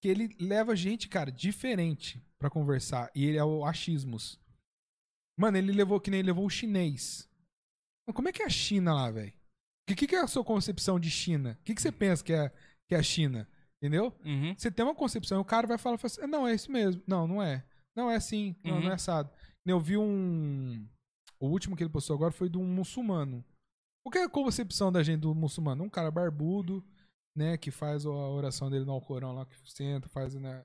Que 0.00 0.08
ele 0.08 0.36
leva 0.38 0.76
gente, 0.76 1.08
cara, 1.08 1.32
diferente 1.32 2.22
pra 2.38 2.50
conversar. 2.50 3.10
E 3.14 3.24
ele 3.24 3.38
é 3.38 3.44
o 3.44 3.64
Achismos. 3.64 4.38
Mano, 5.38 5.56
ele 5.56 5.72
levou, 5.72 6.00
que 6.00 6.10
nem 6.10 6.20
ele 6.20 6.28
levou 6.28 6.46
o 6.46 6.50
chinês. 6.50 7.28
Mas 8.06 8.14
Como 8.14 8.28
é 8.28 8.32
que 8.32 8.42
é 8.42 8.46
a 8.46 8.50
China 8.50 8.94
lá, 8.94 9.10
velho? 9.10 9.32
O 9.88 9.94
que, 9.94 10.06
que 10.06 10.16
é 10.16 10.20
a 10.20 10.26
sua 10.26 10.44
concepção 10.44 10.98
de 10.98 11.10
China? 11.10 11.56
O 11.60 11.64
que, 11.64 11.74
que 11.74 11.80
você 11.80 11.92
pensa 11.92 12.22
que 12.24 12.32
é, 12.32 12.50
que 12.88 12.94
é 12.94 12.98
a 12.98 13.02
China? 13.02 13.48
Entendeu? 13.80 14.12
Uhum. 14.24 14.54
Você 14.56 14.70
tem 14.70 14.84
uma 14.84 14.94
concepção, 14.94 15.40
o 15.40 15.44
cara 15.44 15.66
vai 15.66 15.78
falar, 15.78 15.96
fala 15.98 16.10
assim, 16.12 16.26
não, 16.26 16.46
é 16.48 16.54
isso 16.54 16.72
mesmo. 16.72 17.02
Não, 17.06 17.26
não 17.28 17.42
é. 17.42 17.64
Não 17.94 18.10
é 18.10 18.16
assim. 18.16 18.56
Não, 18.64 18.74
Uhum. 18.76 18.80
não 18.82 18.90
é 18.90 18.94
assado. 18.94 19.30
Eu 19.64 19.78
vi 19.80 19.96
um. 19.96 20.86
O 21.38 21.48
último 21.48 21.76
que 21.76 21.82
ele 21.82 21.90
postou 21.90 22.16
agora 22.16 22.32
foi 22.32 22.48
de 22.48 22.58
um 22.58 22.64
muçulmano. 22.64 23.44
Qual 24.02 24.12
que 24.12 24.18
é 24.18 24.24
a 24.24 24.28
concepção 24.28 24.90
da 24.90 25.02
gente 25.02 25.20
do 25.20 25.34
muçulmano? 25.34 25.84
Um 25.84 25.90
cara 25.90 26.10
barbudo, 26.10 26.84
né? 27.36 27.56
Que 27.56 27.70
faz 27.70 28.06
a 28.06 28.10
oração 28.10 28.70
dele 28.70 28.84
no 28.84 28.92
Alcorão 28.92 29.34
lá, 29.34 29.44
que 29.44 29.56
senta, 29.70 30.08
faz, 30.08 30.34
né? 30.34 30.62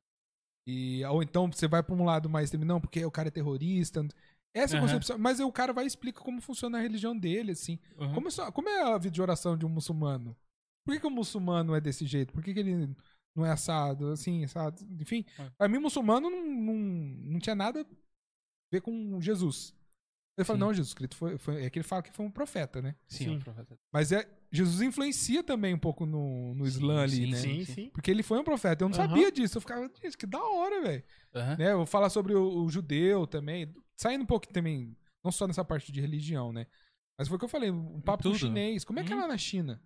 E, 0.67 1.03
ou 1.05 1.23
então 1.23 1.51
você 1.51 1.67
vai 1.67 1.81
pra 1.81 1.95
um 1.95 2.05
lado 2.05 2.29
mais 2.29 2.51
não, 2.53 2.79
porque 2.79 3.03
o 3.03 3.11
cara 3.11 3.27
é 3.27 3.31
terrorista. 3.31 4.05
Essa 4.53 4.75
é 4.75 4.77
a 4.77 4.81
Aham. 4.81 4.87
concepção. 4.87 5.17
Mas 5.17 5.39
aí 5.39 5.45
o 5.45 5.51
cara 5.51 5.71
vai 5.73 5.85
e 5.85 5.87
explica 5.87 6.21
como 6.21 6.41
funciona 6.41 6.77
a 6.77 6.81
religião 6.81 7.17
dele, 7.17 7.51
assim. 7.51 7.79
Uhum. 7.97 8.13
Como, 8.13 8.31
só- 8.31 8.51
como 8.51 8.67
é 8.69 8.81
a 8.83 8.97
vida 8.97 9.11
de 9.11 9.21
oração 9.21 9.57
de 9.57 9.65
um 9.65 9.69
muçulmano? 9.69 10.35
Por 10.83 10.93
que, 10.93 10.99
que 10.99 11.07
o 11.07 11.11
muçulmano 11.11 11.75
é 11.75 11.79
desse 11.81 12.05
jeito? 12.05 12.33
Por 12.33 12.43
que, 12.43 12.53
que 12.53 12.59
ele 12.59 12.93
não 13.35 13.45
é 13.45 13.51
assado, 13.51 14.11
assim, 14.11 14.43
assado? 14.43 14.83
Enfim, 14.99 15.23
É. 15.39 15.49
pra 15.57 15.67
mim, 15.69 15.77
muçulmano 15.77 16.29
não, 16.29 16.45
não, 16.45 16.73
não 16.75 17.39
tinha 17.39 17.55
nada 17.55 17.81
a 17.81 17.85
ver 18.71 18.81
com 18.81 19.21
Jesus. 19.21 19.73
Ele 20.37 20.45
fala, 20.45 20.57
Sim. 20.57 20.65
não, 20.65 20.73
Jesus 20.73 20.93
Cristo 20.93 21.15
foi, 21.15 21.37
foi- 21.37 21.63
É 21.65 21.69
que 21.69 21.77
ele 21.79 21.83
fala 21.83 22.01
que 22.01 22.11
foi 22.11 22.25
um 22.25 22.31
profeta, 22.31 22.81
né? 22.81 22.95
Sim, 23.07 23.25
Sim. 23.25 23.37
o 23.37 23.39
profeta. 23.39 23.77
Mas 23.91 24.11
é, 24.11 24.27
Jesus 24.51 24.81
influencia 24.81 25.43
também 25.43 25.73
um 25.73 25.77
pouco 25.79 26.05
no, 26.05 26.55
no 26.55 26.65
Sim, 26.65 26.71
Islã 26.71 27.03
ali, 27.03 27.15
sim, 27.15 27.31
né? 27.31 27.37
Sim, 27.37 27.65
sim. 27.65 27.89
Porque 27.93 28.09
ele 28.09 28.23
foi 28.23 28.39
um 28.39 28.43
profeta. 28.43 28.83
Eu 28.83 28.89
não 28.89 28.97
Aham. 28.97 29.07
sabia 29.09 29.31
disso. 29.31 29.57
Eu 29.57 29.61
ficava, 29.61 29.89
gente, 30.01 30.17
que 30.17 30.25
da 30.25 30.41
hora, 30.41 30.81
velho. 30.81 31.03
Aham. 31.35 31.57
Né? 31.57 31.71
Eu 31.73 31.77
vou 31.77 31.85
falar 31.85 32.09
sobre 32.09 32.33
o, 32.33 32.63
o 32.63 32.69
judeu 32.69 33.27
também. 33.27 33.71
Saindo 34.01 34.23
um 34.23 34.25
pouco 34.27 34.47
também 34.47 34.95
Não 35.23 35.31
só 35.31 35.45
nessa 35.45 35.63
parte 35.63 35.91
de 35.91 36.01
religião, 36.01 36.51
né? 36.51 36.65
Mas 37.17 37.27
foi 37.27 37.35
o 37.35 37.39
que 37.39 37.45
eu 37.45 37.49
falei, 37.49 37.69
um 37.69 38.01
papo 38.01 38.23
tudo. 38.23 38.37
chinês. 38.39 38.83
Como 38.83 38.99
é 38.99 39.03
que 39.03 39.13
é 39.13 39.15
Uhum. 39.15 39.21
lá 39.21 39.27
na 39.27 39.37
China? 39.37 39.79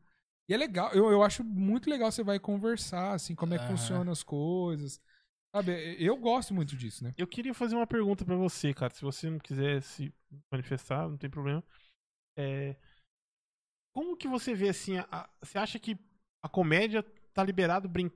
E 0.48 0.54
é 0.54 0.58
legal, 0.58 0.94
eu, 0.94 1.12
eu 1.12 1.22
acho 1.22 1.44
muito 1.44 1.90
legal 1.90 2.10
você 2.12 2.24
vai 2.24 2.40
conversar, 2.40 3.14
assim, 3.14 3.36
como 3.36 3.54
é 3.54 3.58
que 3.58 3.66
Aham. 3.66 3.76
funcionam 3.78 4.12
as 4.14 4.24
coisas. 4.24 5.02
Sabe, 5.54 5.98
eu 6.00 6.16
gosto 6.16 6.54
muito 6.54 6.78
disso, 6.78 7.04
né? 7.04 7.14
Eu 7.18 7.28
queria 7.28 7.54
fazer 7.54 7.76
uma 7.76 7.88
pergunta 7.88 8.24
pra 8.24 8.36
você, 8.36 8.74
cara. 8.74 8.94
Se 8.94 9.02
você 9.02 9.30
não 9.30 9.40
quiser 9.40 9.82
se 9.82 10.14
manifestar, 10.52 11.10
não 11.10 11.18
tem 11.18 11.30
problema. 11.30 11.62
É, 12.38 12.76
Como 13.94 14.16
que 14.18 14.28
você 14.28 14.54
vê 14.54 14.70
assim? 14.70 14.98
a- 14.98 15.08
a- 15.12 15.30
você 15.42 15.58
acha 15.58 15.80
que 15.80 15.98
a 16.44 16.50
comédia 16.50 17.04
tá 17.34 17.44
liberado 17.44 17.88
brin- 17.90 18.12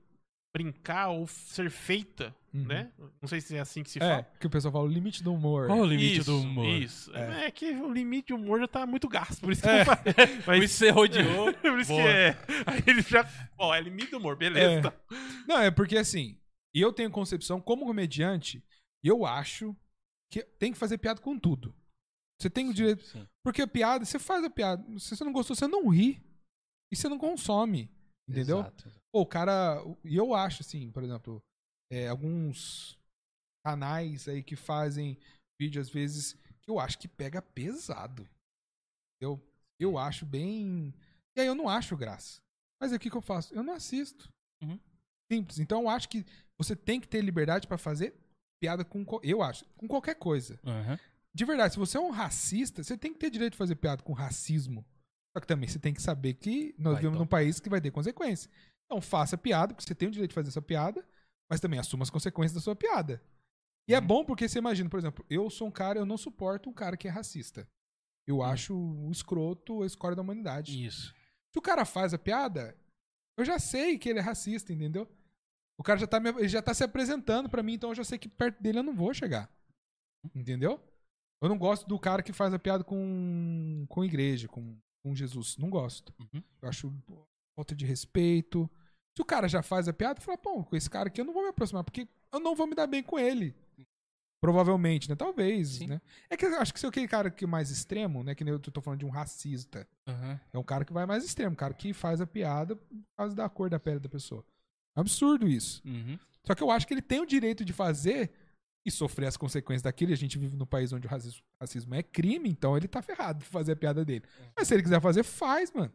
brincar 0.54 1.08
ou 1.08 1.26
ser 1.26 1.70
feita, 1.70 2.34
Uhum. 2.52 2.64
né? 2.66 2.90
Não 3.22 3.28
sei 3.28 3.40
se 3.40 3.56
é 3.56 3.60
assim 3.60 3.82
que 3.82 3.90
se 3.90 3.98
É, 3.98 4.02
fala. 4.02 4.22
que 4.40 4.46
o 4.46 4.50
pessoal 4.50 4.72
fala 4.72 4.84
o 4.84 4.88
limite 4.88 5.22
do 5.22 5.32
humor. 5.32 5.68
Qual 5.68 5.78
o 5.80 5.84
limite 5.86 6.18
isso, 6.20 6.30
do 6.32 6.40
humor? 6.40 6.66
Isso. 6.66 7.14
É. 7.16 7.46
É. 7.46 7.50
que 7.50 7.70
o 7.72 7.92
limite 7.92 8.28
de 8.28 8.34
humor 8.34 8.58
já 8.60 8.66
tá 8.68 8.86
muito 8.86 9.08
gasto, 9.08 9.40
por 9.40 9.52
isso 9.52 9.62
que 9.62 9.68
É. 9.68 9.82
eu 9.82 9.84
falei. 9.84 10.02
Por 10.44 10.46
Mas 10.46 10.64
isso 10.64 10.78
você 10.78 10.90
rodeou. 10.90 11.52
por 11.60 11.78
isso 11.78 11.92
que 11.94 12.00
é. 12.00 12.30
Aí 12.66 12.82
ele 12.86 13.02
já. 13.02 13.24
Ó, 13.56 13.74
é 13.74 13.80
limite 13.80 14.10
do 14.10 14.18
humor, 14.18 14.36
beleza. 14.36 14.88
É. 14.88 15.16
Não, 15.46 15.58
é 15.60 15.70
porque 15.70 15.96
assim, 15.96 16.36
eu 16.74 16.92
tenho 16.92 17.10
concepção 17.10 17.60
como 17.60 17.86
comediante, 17.86 18.64
e 19.04 19.08
eu 19.08 19.24
acho 19.24 19.76
que 20.32 20.42
tem 20.58 20.72
que 20.72 20.78
fazer 20.78 20.98
piada 20.98 21.20
com 21.20 21.38
tudo. 21.38 21.74
Você 22.40 22.48
tem 22.50 22.68
o 22.68 22.74
direito. 22.74 23.02
Sim. 23.04 23.26
Porque 23.44 23.62
a 23.62 23.66
piada, 23.68 24.04
você 24.04 24.18
faz 24.18 24.42
a 24.42 24.50
piada. 24.50 24.82
Se 24.98 25.14
você 25.14 25.22
não 25.24 25.32
gostou, 25.32 25.54
você 25.54 25.66
não 25.68 25.88
ri. 25.88 26.20
E 26.90 26.96
você 26.96 27.08
não 27.08 27.18
consome. 27.18 27.90
Entendeu? 28.28 28.60
Exato. 28.60 28.90
Pô, 29.12 29.20
o 29.20 29.26
cara. 29.26 29.76
E 30.04 30.16
eu 30.16 30.34
acho, 30.34 30.62
assim, 30.62 30.90
por 30.90 31.02
exemplo, 31.04 31.42
é, 31.90 32.08
alguns 32.08 32.98
canais 33.64 34.28
aí 34.28 34.42
que 34.42 34.56
fazem 34.56 35.18
vídeo, 35.60 35.80
às 35.80 35.90
vezes, 35.90 36.34
que 36.62 36.70
eu 36.70 36.78
acho 36.78 36.98
que 36.98 37.08
pega 37.08 37.42
pesado. 37.42 38.26
Eu, 39.20 39.40
eu 39.78 39.98
acho 39.98 40.24
bem. 40.24 40.94
E 41.36 41.40
aí 41.40 41.46
eu 41.46 41.54
não 41.54 41.68
acho 41.68 41.96
graça. 41.96 42.40
Mas 42.80 42.92
o 42.92 42.98
que, 42.98 43.10
que 43.10 43.16
eu 43.16 43.20
faço? 43.22 43.52
Eu 43.54 43.62
não 43.62 43.74
assisto. 43.74 44.32
Uhum. 44.62 44.78
Simples. 45.30 45.58
Então 45.58 45.82
eu 45.82 45.88
acho 45.88 46.08
que 46.08 46.24
você 46.58 46.74
tem 46.74 47.00
que 47.00 47.06
ter 47.08 47.20
liberdade 47.22 47.66
pra 47.66 47.76
fazer 47.78 48.14
piada 48.62 48.84
com. 48.84 49.04
co- 49.04 49.20
Eu 49.22 49.42
acho, 49.42 49.64
com 49.76 49.86
qualquer 49.86 50.14
coisa. 50.14 50.58
Aham. 50.64 50.98
De 51.32 51.44
verdade, 51.44 51.74
se 51.74 51.78
você 51.78 51.96
é 51.96 52.00
um 52.00 52.10
racista, 52.10 52.82
você 52.82 52.96
tem 52.98 53.12
que 53.12 53.18
ter 53.18 53.30
direito 53.30 53.52
de 53.52 53.58
fazer 53.58 53.76
piada 53.76 54.02
com 54.02 54.12
racismo. 54.12 54.84
Só 55.36 55.40
que 55.40 55.46
também 55.46 55.68
você 55.68 55.78
tem 55.78 55.94
que 55.94 56.02
saber 56.02 56.34
que 56.34 56.74
nós 56.76 56.94
Vai 56.94 57.02
vivemos 57.02 57.14
tomar. 57.18 57.24
num 57.24 57.28
país 57.28 57.60
que 57.60 57.68
vai 57.68 57.80
ter 57.80 57.92
consequências. 57.92 58.50
Então 58.86 59.00
faça 59.00 59.38
piada, 59.38 59.72
porque 59.72 59.86
você 59.86 59.94
tem 59.94 60.08
o 60.08 60.10
direito 60.10 60.30
de 60.30 60.34
fazer 60.34 60.48
essa 60.48 60.60
piada, 60.62 61.06
mas 61.50 61.60
também 61.60 61.78
assuma 61.80 62.02
as 62.04 62.10
consequências 62.10 62.54
da 62.54 62.60
sua 62.60 62.76
piada. 62.76 63.22
E 63.88 63.94
é 63.94 63.98
Uhum. 63.98 64.06
bom 64.06 64.24
porque 64.24 64.48
você 64.48 64.58
imagina, 64.58 64.88
por 64.88 64.98
exemplo, 65.00 65.24
eu 65.28 65.50
sou 65.50 65.66
um 65.66 65.70
cara, 65.70 65.98
eu 65.98 66.06
não 66.06 66.16
suporto 66.16 66.70
um 66.70 66.72
cara 66.72 66.96
que 66.96 67.08
é 67.08 67.10
racista. 67.10 67.68
Eu 68.26 68.42
acho 68.42 68.74
um 68.74 69.10
escroto 69.10 69.82
a 69.82 69.86
escória 69.86 70.14
da 70.14 70.22
humanidade. 70.22 70.84
Isso. 70.86 71.12
Se 71.52 71.58
o 71.58 71.62
cara 71.62 71.84
faz 71.84 72.14
a 72.14 72.18
piada, 72.18 72.76
eu 73.36 73.44
já 73.44 73.58
sei 73.58 73.98
que 73.98 74.08
ele 74.08 74.20
é 74.20 74.22
racista, 74.22 74.72
entendeu? 74.72 75.08
O 75.76 75.82
cara 75.82 75.98
já 75.98 76.06
tá, 76.06 76.20
me- 76.20 76.46
já 76.46 76.62
tá 76.62 76.72
se 76.72 76.84
apresentando 76.84 77.48
pra 77.48 77.62
mim, 77.62 77.72
então 77.72 77.90
eu 77.90 77.94
já 77.96 78.04
sei 78.04 78.18
que 78.18 78.28
perto 78.28 78.62
dele 78.62 78.78
eu 78.78 78.82
não 78.84 78.94
vou 78.94 79.12
chegar. 79.12 79.50
Entendeu? 80.34 80.80
Eu 81.42 81.48
não 81.48 81.56
gosto 81.58 81.88
do 81.88 81.98
cara 81.98 82.22
que 82.22 82.32
faz 82.34 82.52
a 82.52 82.58
piada 82.58 82.84
com, 82.84 83.86
com 83.88 84.04
igreja, 84.04 84.46
com, 84.46 84.78
com 85.02 85.14
Jesus. 85.14 85.56
Não 85.56 85.70
gosto. 85.70 86.14
Uhum. 86.20 86.42
Eu 86.62 86.68
acho 86.68 86.94
falta 87.56 87.74
de 87.74 87.86
respeito. 87.86 88.70
Se 89.16 89.22
o 89.22 89.24
cara 89.24 89.48
já 89.48 89.62
faz 89.62 89.88
a 89.88 89.92
piada, 89.92 90.20
fala, 90.20 90.38
pô, 90.38 90.64
com 90.64 90.76
esse 90.76 90.88
cara 90.88 91.08
aqui 91.08 91.20
eu 91.20 91.24
não 91.24 91.32
vou 91.32 91.42
me 91.42 91.48
aproximar, 91.48 91.84
porque 91.84 92.08
eu 92.32 92.40
não 92.40 92.54
vou 92.54 92.66
me 92.66 92.74
dar 92.74 92.86
bem 92.86 93.02
com 93.02 93.18
ele. 93.18 93.54
Provavelmente, 94.40 95.08
né? 95.08 95.14
Talvez, 95.14 95.68
Sim. 95.68 95.88
né? 95.88 96.00
É 96.30 96.36
que 96.36 96.46
eu 96.46 96.58
acho 96.58 96.72
que 96.72 96.80
se 96.80 96.86
é 96.86 96.88
aquele 96.88 97.06
cara 97.06 97.30
que 97.30 97.44
é 97.44 97.46
mais 97.46 97.70
extremo, 97.70 98.22
né? 98.24 98.34
Que 98.34 98.42
nem 98.42 98.54
eu 98.54 98.58
tô 98.58 98.80
falando 98.80 99.00
de 99.00 99.04
um 99.04 99.10
racista. 99.10 99.86
Aham. 100.06 100.40
É 100.50 100.58
um 100.58 100.62
cara 100.62 100.84
que 100.84 100.92
vai 100.92 101.04
mais 101.04 101.24
extremo, 101.24 101.52
um 101.52 101.56
cara 101.56 101.74
que 101.74 101.92
faz 101.92 102.22
a 102.22 102.26
piada 102.26 102.74
por 102.74 103.04
causa 103.16 103.34
da 103.34 103.48
cor 103.50 103.68
da 103.68 103.78
pele 103.78 104.00
da 104.00 104.08
pessoa. 104.08 104.42
Absurdo 104.94 105.46
isso. 105.46 105.82
Uhum. 105.84 106.18
Só 106.42 106.54
que 106.54 106.62
eu 106.62 106.70
acho 106.70 106.86
que 106.86 106.94
ele 106.94 107.02
tem 107.02 107.20
o 107.20 107.26
direito 107.26 107.64
de 107.66 107.72
fazer 107.74 108.30
e 108.84 108.90
sofrer 108.90 109.26
as 109.26 109.36
consequências 109.36 109.82
daquilo. 109.82 110.12
E 110.12 110.14
a 110.14 110.16
gente 110.16 110.38
vive 110.38 110.56
num 110.56 110.64
país 110.64 110.90
onde 110.90 111.06
o 111.06 111.10
racismo, 111.10 111.42
racismo 111.60 111.94
é 111.94 112.02
crime, 112.02 112.48
então 112.48 112.76
ele 112.76 112.88
tá 112.88 113.02
ferrado 113.02 113.40
de 113.40 113.44
fazer 113.44 113.72
a 113.72 113.76
piada 113.76 114.06
dele. 114.06 114.24
Mas 114.56 114.68
se 114.68 114.74
ele 114.74 114.82
quiser 114.82 115.02
fazer, 115.02 115.22
faz, 115.22 115.70
mano. 115.70 115.92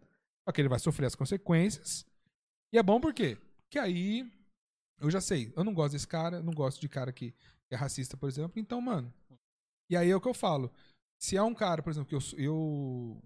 Só 0.48 0.52
que 0.52 0.62
ele 0.62 0.70
vai 0.70 0.78
sofrer 0.78 1.08
as 1.08 1.16
consequências. 1.16 2.06
E 2.76 2.78
é 2.78 2.84
bom 2.84 3.00
por 3.00 3.14
quê? 3.14 3.38
Porque 3.62 3.80
aí 3.80 4.30
eu 5.00 5.10
já 5.10 5.22
sei, 5.22 5.54
eu 5.56 5.64
não 5.64 5.74
gosto 5.74 5.94
desse 5.94 6.06
cara, 6.06 6.44
não 6.44 6.52
gosto 6.52 6.82
de 6.82 6.90
cara 6.90 7.14
que 7.14 7.34
é 7.72 7.76
racista, 7.78 8.18
por 8.18 8.28
exemplo. 8.28 8.60
Então, 8.60 8.82
mano. 8.82 9.14
E 9.90 9.96
aí 9.96 10.10
é 10.10 10.16
o 10.16 10.20
que 10.20 10.28
eu 10.28 10.34
falo. 10.34 10.70
Se 11.18 11.38
é 11.38 11.42
um 11.42 11.54
cara, 11.54 11.82
por 11.82 11.90
exemplo, 11.90 12.10
que 12.10 12.16
eu. 12.16 12.20
sou- 12.20 12.38
eu 12.38 13.24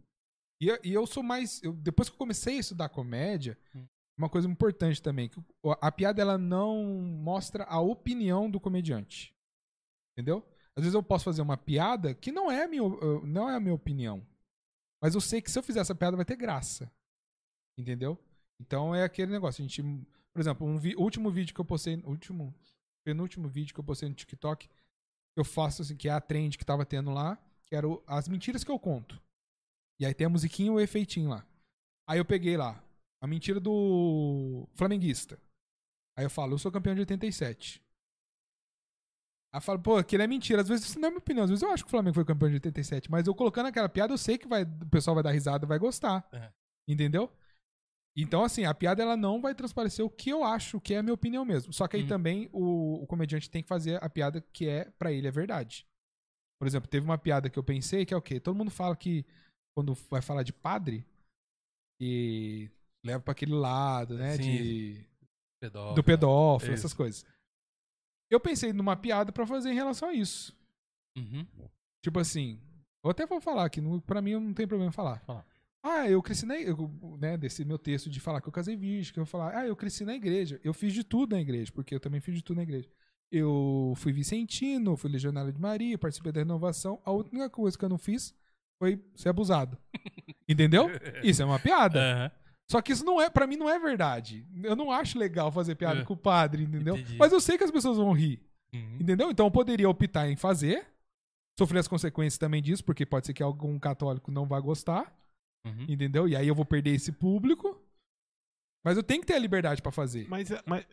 e, 0.62 0.94
eu- 0.94 1.08
sou 1.08 1.24
mais. 1.24 1.64
eu- 1.64 1.74
depois 1.74 2.10
que 2.10 2.14
eu 2.14 2.20
comecei 2.20 2.58
a 2.58 2.60
estudar 2.60 2.90
comédia, 2.90 3.58
Hum. 3.74 3.88
uma 4.20 4.30
coisa 4.30 4.48
importante 4.48 5.02
também, 5.02 5.28
que 5.28 5.42
a 5.82 5.92
piada 5.92 6.22
ela 6.22 6.38
não 6.38 6.84
mostra 7.02 7.64
a 7.64 7.80
opinião 7.80 8.52
do 8.52 8.60
comediante. 8.60 9.34
Entendeu? 10.16 10.46
Às 10.78 10.84
vezes 10.84 10.94
eu 10.94 11.02
posso 11.02 11.26
fazer 11.26 11.42
uma 11.42 11.58
piada 11.58 12.14
que 12.14 12.32
não 12.32 12.52
é 12.52 12.66
a 12.66 12.68
minha, 12.68 12.84
não 13.24 13.50
é 13.50 13.56
a 13.56 13.60
minha 13.60 13.74
opinião. 13.74 14.24
Mas 15.02 15.16
eu 15.16 15.22
sei 15.22 15.42
que 15.42 15.50
se 15.50 15.58
eu 15.58 15.64
fizer 15.64 15.80
essa 15.80 15.96
piada 15.96 16.16
vai 16.16 16.26
ter 16.26 16.36
graça. 16.36 16.92
Entendeu? 17.80 18.16
Então 18.60 18.94
é 18.94 19.04
aquele 19.04 19.32
negócio. 19.32 19.62
A 19.64 19.68
gente, 19.68 19.82
por 20.34 20.40
exemplo, 20.40 20.68
um 20.68 20.78
vi- 20.78 20.96
o 20.96 21.02
último 21.02 21.30
vídeo 21.32 21.54
que 21.54 21.62
eu 21.62 21.66
postei, 21.66 21.96
último, 22.06 22.54
penúltimo 23.04 23.48
vídeo 23.48 23.74
que 23.74 23.80
eu 23.80 23.84
postei 23.84 24.10
no 24.10 24.16
TikTok, 24.16 24.70
eu 25.36 25.44
faço 25.46 25.82
assim, 25.82 25.96
que 25.96 26.10
é 26.10 26.12
a 26.12 26.20
trend 26.22 26.58
que 26.58 26.66
tava 26.66 26.86
tendo 26.86 27.12
lá, 27.12 27.38
que 27.66 27.76
era 27.76 27.88
o- 27.88 28.04
as 28.06 28.28
mentiras 28.28 28.64
que 28.64 28.72
eu 28.72 28.80
conto. 28.80 29.22
E 30.00 30.06
aí 30.06 30.14
tem 30.14 30.26
a 30.28 30.30
musiquinha 30.30 30.68
e 30.68 30.72
o 30.72 30.80
efeitinho 30.80 31.30
lá. 31.30 31.46
Aí 32.08 32.18
eu 32.20 32.26
peguei 32.26 32.58
lá 32.58 32.84
a 33.22 33.28
mentira 33.28 33.60
do 33.60 34.68
flamenguista. 34.74 35.40
Aí 36.18 36.26
eu 36.26 36.30
falo, 36.30 36.54
eu 36.54 36.58
sou 36.58 36.72
campeão 36.72 36.94
de 36.96 37.02
87. 37.02 37.82
Aí 39.54 39.58
eu 39.58 39.62
falo, 39.62 39.80
pô, 39.80 39.98
aquilo 39.98 40.24
é 40.24 40.28
mentira. 40.28 40.62
Às 40.62 40.68
vezes 40.68 40.86
isso 40.88 41.00
não 41.00 41.08
é 41.08 41.12
minha 41.12 41.20
opinião. 41.20 41.44
Às 41.44 41.50
vezes 41.50 41.64
eu 41.64 41.72
acho 41.72 41.84
que 41.84 41.88
o 41.88 41.92
Flamengo 41.92 42.16
foi 42.16 42.26
campeão 42.26 42.50
de 42.50 42.56
87. 42.56 43.10
Mas 43.10 43.26
eu 43.28 43.34
colocando 43.36 43.68
aquela 43.68 43.90
piada, 43.90 44.14
eu 44.14 44.18
sei 44.18 44.38
que 44.38 44.48
vai, 44.48 44.64
o 44.64 44.90
pessoal 44.90 45.16
vai 45.16 45.24
dar 45.24 45.32
risada 45.32 45.66
vai 45.66 45.80
gostar. 45.80 46.28
É. 46.32 46.52
Entendeu? 46.88 47.32
Então, 48.18 48.44
assim, 48.44 48.66
a 48.66 48.74
piada 48.74 49.02
ela 49.02 49.16
não 49.16 49.40
vai 49.42 49.56
transparecer 49.56 50.04
o 50.04 50.10
que 50.10 50.30
eu 50.30 50.44
acho, 50.44 50.82
que 50.82 50.94
é 50.94 50.98
a 50.98 51.04
minha 51.04 51.14
opinião 51.14 51.46
mesmo. 51.46 51.72
Só 51.72 51.88
que 51.88 51.96
aí 51.96 52.04
Uhum. 52.04 52.10
também 52.10 52.50
o, 52.52 53.02
o 53.04 53.08
comediante 53.08 53.50
tem 53.50 53.62
que 53.62 53.68
fazer 53.70 54.04
a 54.04 54.10
piada 54.10 54.42
que 54.52 54.68
é, 54.68 54.86
pra 54.98 55.12
ele, 55.12 55.28
é 55.28 55.32
verdade. 55.32 55.88
Por 56.60 56.68
exemplo, 56.68 56.90
teve 56.90 57.06
uma 57.06 57.18
piada 57.18 57.50
que 57.50 57.58
eu 57.58 57.64
pensei 57.64 58.06
que 58.06 58.14
é 58.14 58.18
o 58.18 58.22
quê? 58.22 58.40
Todo 58.40 58.58
mundo 58.58 58.72
fala 58.72 58.96
que 58.96 59.26
quando 59.78 59.94
vai 60.10 60.22
falar 60.22 60.44
de 60.44 60.52
padre, 60.52 61.06
e 62.02 62.70
leva 63.06 63.22
pra 63.24 63.32
aquele 63.32 63.54
lado, 63.54 64.18
né? 64.18 64.36
Sim. 64.36 64.42
De, 64.44 65.06
Pedófilo. 65.62 65.96
do 65.96 66.04
pedófilo, 66.04 66.74
Isso. 66.74 66.80
essas 66.86 66.94
coisas. 66.94 67.26
Eu 68.32 68.40
pensei 68.40 68.72
numa 68.74 68.96
piada 68.96 69.32
pra 69.32 69.46
fazer 69.48 69.72
em 69.72 69.76
relação 69.76 70.10
a 70.10 70.14
isso. 70.14 70.56
Uhum. 71.18 71.46
Tipo 72.04 72.20
assim, 72.20 72.60
eu 73.04 73.10
até 73.12 73.26
vou 73.26 73.42
falar 73.42 73.70
que 73.70 73.82
no- 73.82 74.02
pra 74.02 74.22
mim 74.22 74.34
não 74.34 74.54
tem 74.54 74.68
problema 74.68 74.92
falar. 74.92 75.20
Fala. 75.26 75.46
Ah, 75.82 76.10
eu 76.10 76.22
cresci 76.22 76.46
na 76.46 76.58
igreja, 76.60 76.78
né, 77.20 77.38
desse 77.38 77.64
meu 77.64 77.78
texto 77.80 78.10
de 78.10 78.20
falar 78.20 78.42
que 78.42 78.48
eu 78.48 78.52
casei 78.52 78.76
virgem, 78.76 79.14
que 79.14 79.20
eu 79.20 79.24
vou 79.24 79.30
falar, 79.32 79.56
ah, 79.58 79.66
eu 79.68 79.76
cresci 79.76 80.04
na 80.04 80.14
igreja. 80.14 80.60
Eu 80.64 80.74
fiz 80.74 80.94
de 80.94 81.04
tudo 81.04 81.36
na 81.36 81.42
igreja, 81.42 81.72
porque 81.74 81.96
eu 81.96 82.00
também 82.00 82.20
fiz 82.20 82.36
de 82.36 82.44
tudo 82.44 82.58
na 82.58 82.64
igreja. 82.64 82.90
Eu 83.32 83.94
fui 83.96 84.12
vicentino, 84.12 84.98
fui 84.98 85.10
legionário 85.10 85.54
de 85.54 85.60
Maria, 85.60 85.98
participei 85.98 86.32
da 86.32 86.42
renovação. 86.42 87.00
A 87.06 87.12
única 87.12 87.50
coisa 87.50 87.78
que 87.78 87.86
eu 87.86 87.90
não 87.90 87.98
fiz 87.98 88.34
foi 88.78 89.02
ser 89.16 89.30
abusado. 89.30 89.78
Entendeu? 90.50 90.90
Isso 91.24 91.42
é 91.42 91.46
uma 91.46 91.60
piada. 91.60 92.00
Aham. 92.02 92.32
Só 92.72 92.82
que 92.84 92.92
isso 92.92 93.04
não 93.06 93.20
é, 93.20 93.30
para 93.30 93.48
mim 93.48 93.56
não 93.56 93.68
é 93.70 93.80
verdade. 93.80 94.46
Eu 94.64 94.76
não 94.76 94.92
acho 94.92 95.18
legal 95.18 95.52
fazer 95.52 95.74
piada 95.76 96.02
É. 96.02 96.04
com 96.04 96.14
o 96.14 96.18
padre, 96.18 96.64
entendeu? 96.64 96.96
Entendi. 96.96 97.18
Mas 97.18 97.32
eu 97.32 97.42
sei 97.42 97.58
que 97.58 97.64
as 97.64 97.72
pessoas 97.72 97.98
vão 97.98 98.12
rir. 98.12 98.40
Uhum. 98.72 98.98
Entendeu? 99.00 99.32
Então 99.32 99.48
eu 99.48 99.52
poderia 99.52 99.90
optar 99.90 100.30
em 100.30 100.36
fazer, 100.36 100.86
sofrer 101.58 101.80
as 101.80 101.88
consequências 101.88 102.38
também 102.38 102.62
disso, 102.62 102.84
porque 102.86 103.08
pode 103.08 103.26
ser 103.26 103.34
que 103.34 103.42
algum 103.42 103.80
católico 103.80 104.30
não 104.32 104.46
vá 104.46 104.60
gostar, 104.60 105.12
Uhum. 105.66 105.86
entendeu? 105.90 106.28
E 106.28 106.36
aí 106.36 106.48
eu 106.48 106.56
vou 106.56 106.66
perder 106.66 106.92
esse 106.92 107.12
público. 107.12 107.80
Mas 108.86 108.96
eu 108.98 109.04
tenho 109.04 109.20
que 109.22 109.28
ter 109.28 109.34
a 109.34 109.40
liberdade 109.40 109.82
pra 109.82 109.92
fazer. 109.92 110.28
Mas, 110.30 110.50
é- 110.52 110.64
mas 110.66 110.86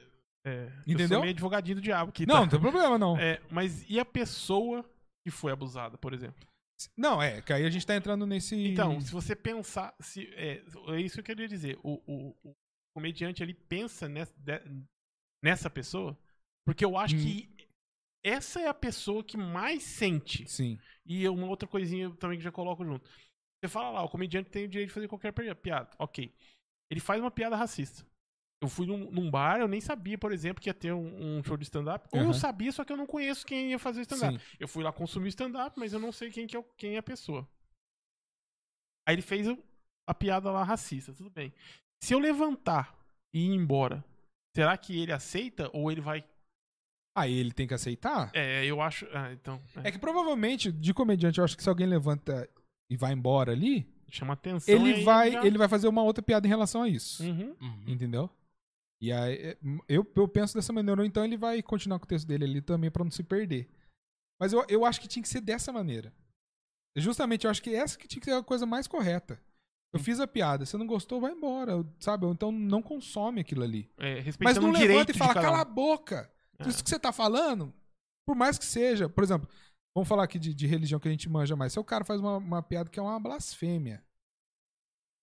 é, 0.45 0.67
eu 0.87 0.95
Entendeu? 0.95 1.09
sou 1.09 1.21
meio 1.21 1.33
advogadinho 1.33 1.77
do 1.77 1.81
diabo 1.83 2.11
aqui. 2.11 2.27
Não, 2.27 2.35
tá? 2.35 2.41
não 2.41 2.49
tem 2.49 2.61
problema 2.61 2.99
não. 2.99 3.17
É, 3.19 3.41
mas 3.51 3.89
e 3.89 3.99
a 4.01 4.05
pessoa 4.05 4.85
que 5.25 5.31
foi 5.31 5.53
abusada, 5.53 5.97
por 5.97 6.13
exemplo? 6.13 6.47
Não, 6.97 7.23
é, 7.23 7.41
que 7.41 7.53
aí 7.53 7.65
a 7.65 7.71
gente 7.71 7.87
tá 7.87 7.97
entrando 7.97 8.27
nesse. 8.27 8.55
Então, 8.57 9.01
se 9.01 9.11
você 9.13 9.35
pensar. 9.35 9.95
Se, 10.01 10.27
é, 10.35 10.63
é 10.89 11.01
isso 11.01 11.15
que 11.15 11.21
eu 11.21 11.25
queria 11.25 11.49
dizer. 11.49 11.79
O, 11.83 12.03
o- 12.07 12.37
o 12.51 12.55
comediante 12.95 13.43
ele 13.43 13.55
pensa 13.55 14.09
nessa, 14.09 14.35
nessa 15.43 15.71
pessoa, 15.71 16.19
porque 16.67 16.85
eu 16.85 16.97
acho 16.99 17.15
Hum. 17.17 17.19
que 17.21 17.69
essa 18.25 18.61
é 18.61 18.67
a 18.69 18.75
pessoa 18.75 19.23
que 19.25 19.37
mais 19.37 19.83
sente. 19.85 20.47
Sim. 20.51 20.79
E 21.07 21.27
uma 21.29 21.47
outra 21.47 21.69
coisinha 21.69 22.11
também 22.17 22.37
que 22.39 22.45
já 22.45 22.53
coloco 22.53 22.85
junto. 22.85 23.09
Você 23.61 23.69
fala 23.69 23.91
lá, 23.91 24.03
o 24.03 24.09
comediante 24.09 24.51
tem 24.51 24.65
o 24.65 24.69
direito 24.69 24.89
de 24.89 24.95
fazer 24.95 25.09
qualquer 25.09 25.33
pi- 25.33 25.55
piada. 25.57 25.91
Ok. 25.99 26.33
Ele 26.91 27.01
faz 27.01 27.21
uma 27.21 27.31
piada 27.31 27.57
racista. 27.57 28.07
Eu 28.63 28.69
fui 28.69 28.87
num, 28.87 29.11
num 29.11 29.31
bar, 29.31 29.61
eu 29.61 29.69
nem 29.69 29.81
sabia, 29.81 30.17
por 30.17 30.33
exemplo, 30.33 30.63
que 30.63 30.69
ia 30.69 30.75
ter 30.75 30.93
um, 30.93 31.39
um 31.39 31.45
show 31.45 31.57
de 31.57 31.65
stand-up. 31.65 32.09
Ou 32.13 32.19
eu 32.21 32.25
Aham. 32.27 32.33
sabia, 32.35 32.73
só 32.73 32.85
que 32.85 32.93
eu 32.93 32.97
não 32.97 33.07
conheço 33.07 33.45
quem 33.47 33.71
ia 33.71 33.79
fazer 33.79 34.01
stand-up. 34.03 34.39
Eu 34.59 34.67
fui 34.69 34.83
lá 34.83 34.93
consumir 34.93 35.29
stand-up, 35.29 35.79
mas 35.79 35.93
eu 35.93 35.99
não 35.99 36.11
sei 36.13 36.31
quem, 36.31 36.47
que 36.47 36.57
é, 36.57 36.65
quem 36.77 36.95
é 36.95 36.99
a 36.99 37.03
pessoa. 37.03 37.47
Aí 39.07 39.15
ele 39.15 39.23
fez 39.23 39.47
a 40.09 40.15
piada 40.15 40.51
lá 40.51 40.63
racista, 40.63 41.13
tudo 41.13 41.31
bem. 41.31 41.53
Se 42.03 42.15
eu 42.15 42.19
levantar 42.19 42.97
e 43.35 43.41
ir 43.47 43.55
embora, 43.55 44.05
será 44.55 44.77
que 44.77 45.01
ele 45.01 45.13
aceita 45.13 45.71
ou 45.73 45.91
ele 45.91 46.01
vai. 46.01 46.25
Aí 47.17 47.33
ele 47.33 47.53
tem 47.53 47.67
que 47.67 47.75
aceitar. 47.75 48.31
É, 48.35 48.65
eu 48.65 48.81
acho. 48.81 49.07
Ah, 49.13 49.33
então. 49.33 49.63
é, 49.85 49.89
É 49.89 49.93
que 49.93 49.99
provavelmente, 49.99 50.71
de 50.73 50.93
comediante, 50.95 51.39
eu 51.39 51.45
acho 51.45 51.57
que 51.57 51.63
se 51.63 51.69
alguém 51.69 51.87
levanta 51.87 52.49
e 52.91 52.97
vai 52.97 53.13
embora 53.13 53.53
ali, 53.53 53.87
chama 54.11 54.35
atenção. 54.35 54.75
ele 54.75 54.95
aí 54.95 55.05
vai, 55.05 55.33
já- 55.33 55.45
ele 55.47 55.59
vai 55.59 55.69
fazer 55.69 55.89
uma 55.89 56.03
outra 56.03 56.23
piada 56.23 56.47
em 56.47 56.51
relação 56.51 56.83
a 56.83 56.89
isso. 56.89 57.23
Uhum. 57.23 57.57
Uhum. 57.61 57.85
Entendeu? 57.87 58.31
E 59.01 59.13
aí, 59.13 59.35
é, 59.35 59.59
eu, 59.89 60.11
eu 60.15 60.27
penso 60.29 60.55
dessa 60.55 60.73
maneira, 60.73 61.01
ou 61.01 61.07
então 61.07 61.25
ele 61.25 61.37
vai 61.37 61.63
continuar 61.63 61.99
com 61.99 62.05
o 62.05 62.09
texto 62.09 62.27
dele 62.27 62.45
ali 62.45 62.61
também 62.63 62.91
pra 62.91 63.05
não 63.05 63.11
se 63.11 63.23
perder. 63.23 63.69
Mas 64.41 64.53
eu, 64.53 64.65
eu 64.69 64.85
acho 64.85 65.01
que 65.01 65.09
tinha 65.09 65.23
que 65.23 65.29
ser 65.29 65.41
dessa 65.41 65.73
maneira. 65.73 66.13
Justamente, 66.97 67.45
eu 67.45 67.51
acho 67.51 67.63
que 67.63 67.75
essa 67.75 67.99
que 67.99 68.09
tinha 68.09 68.21
que 68.21 68.27
ser 68.27 68.33
a 68.37 68.43
coisa 68.43 68.65
mais 68.65 68.87
correta. 68.87 69.39
Eu 69.93 70.01
fiz 70.01 70.19
a 70.19 70.27
piada, 70.27 70.65
você 70.67 70.77
não 70.77 70.87
gostou, 70.87 71.21
vai 71.21 71.33
embora, 71.33 71.85
sabe? 72.01 72.25
Ou 72.27 72.33
então 72.33 72.51
não 72.51 72.83
consome 72.83 73.41
aquilo 73.41 73.63
ali. 73.63 73.89
É, 73.99 74.23
Mas 74.41 74.57
não 74.59 74.71
levanta 74.71 75.11
e 75.11 75.15
fala, 75.15 75.35
cala 75.35 75.61
a 75.61 75.65
boca. 75.65 76.31
É. 76.59 76.69
Isso 76.69 76.83
que 76.83 76.89
você 76.91 76.99
tá 76.99 77.13
falando, 77.13 77.73
por 78.27 78.35
mais 78.35 78.59
que 78.59 78.65
seja, 78.65 79.09
por 79.09 79.23
exemplo, 79.23 79.49
vamos 79.97 80.09
falar 80.09 80.25
aqui 80.25 80.39
de, 80.39 80.53
de 80.53 80.67
religião 80.67 81.01
que 81.01 81.09
a 81.09 81.11
gente 81.11 81.29
manja 81.29 81.57
mais. 81.57 81.73
Se 81.73 81.81
o 81.81 81.85
cara 81.85 82.05
faz 82.05 82.21
uma, 82.21 82.37
uma 82.37 82.63
piada 82.63 82.91
que 82.91 82.99
é 82.99 83.03
uma 83.03 83.19
blasfêmia, 83.19 84.05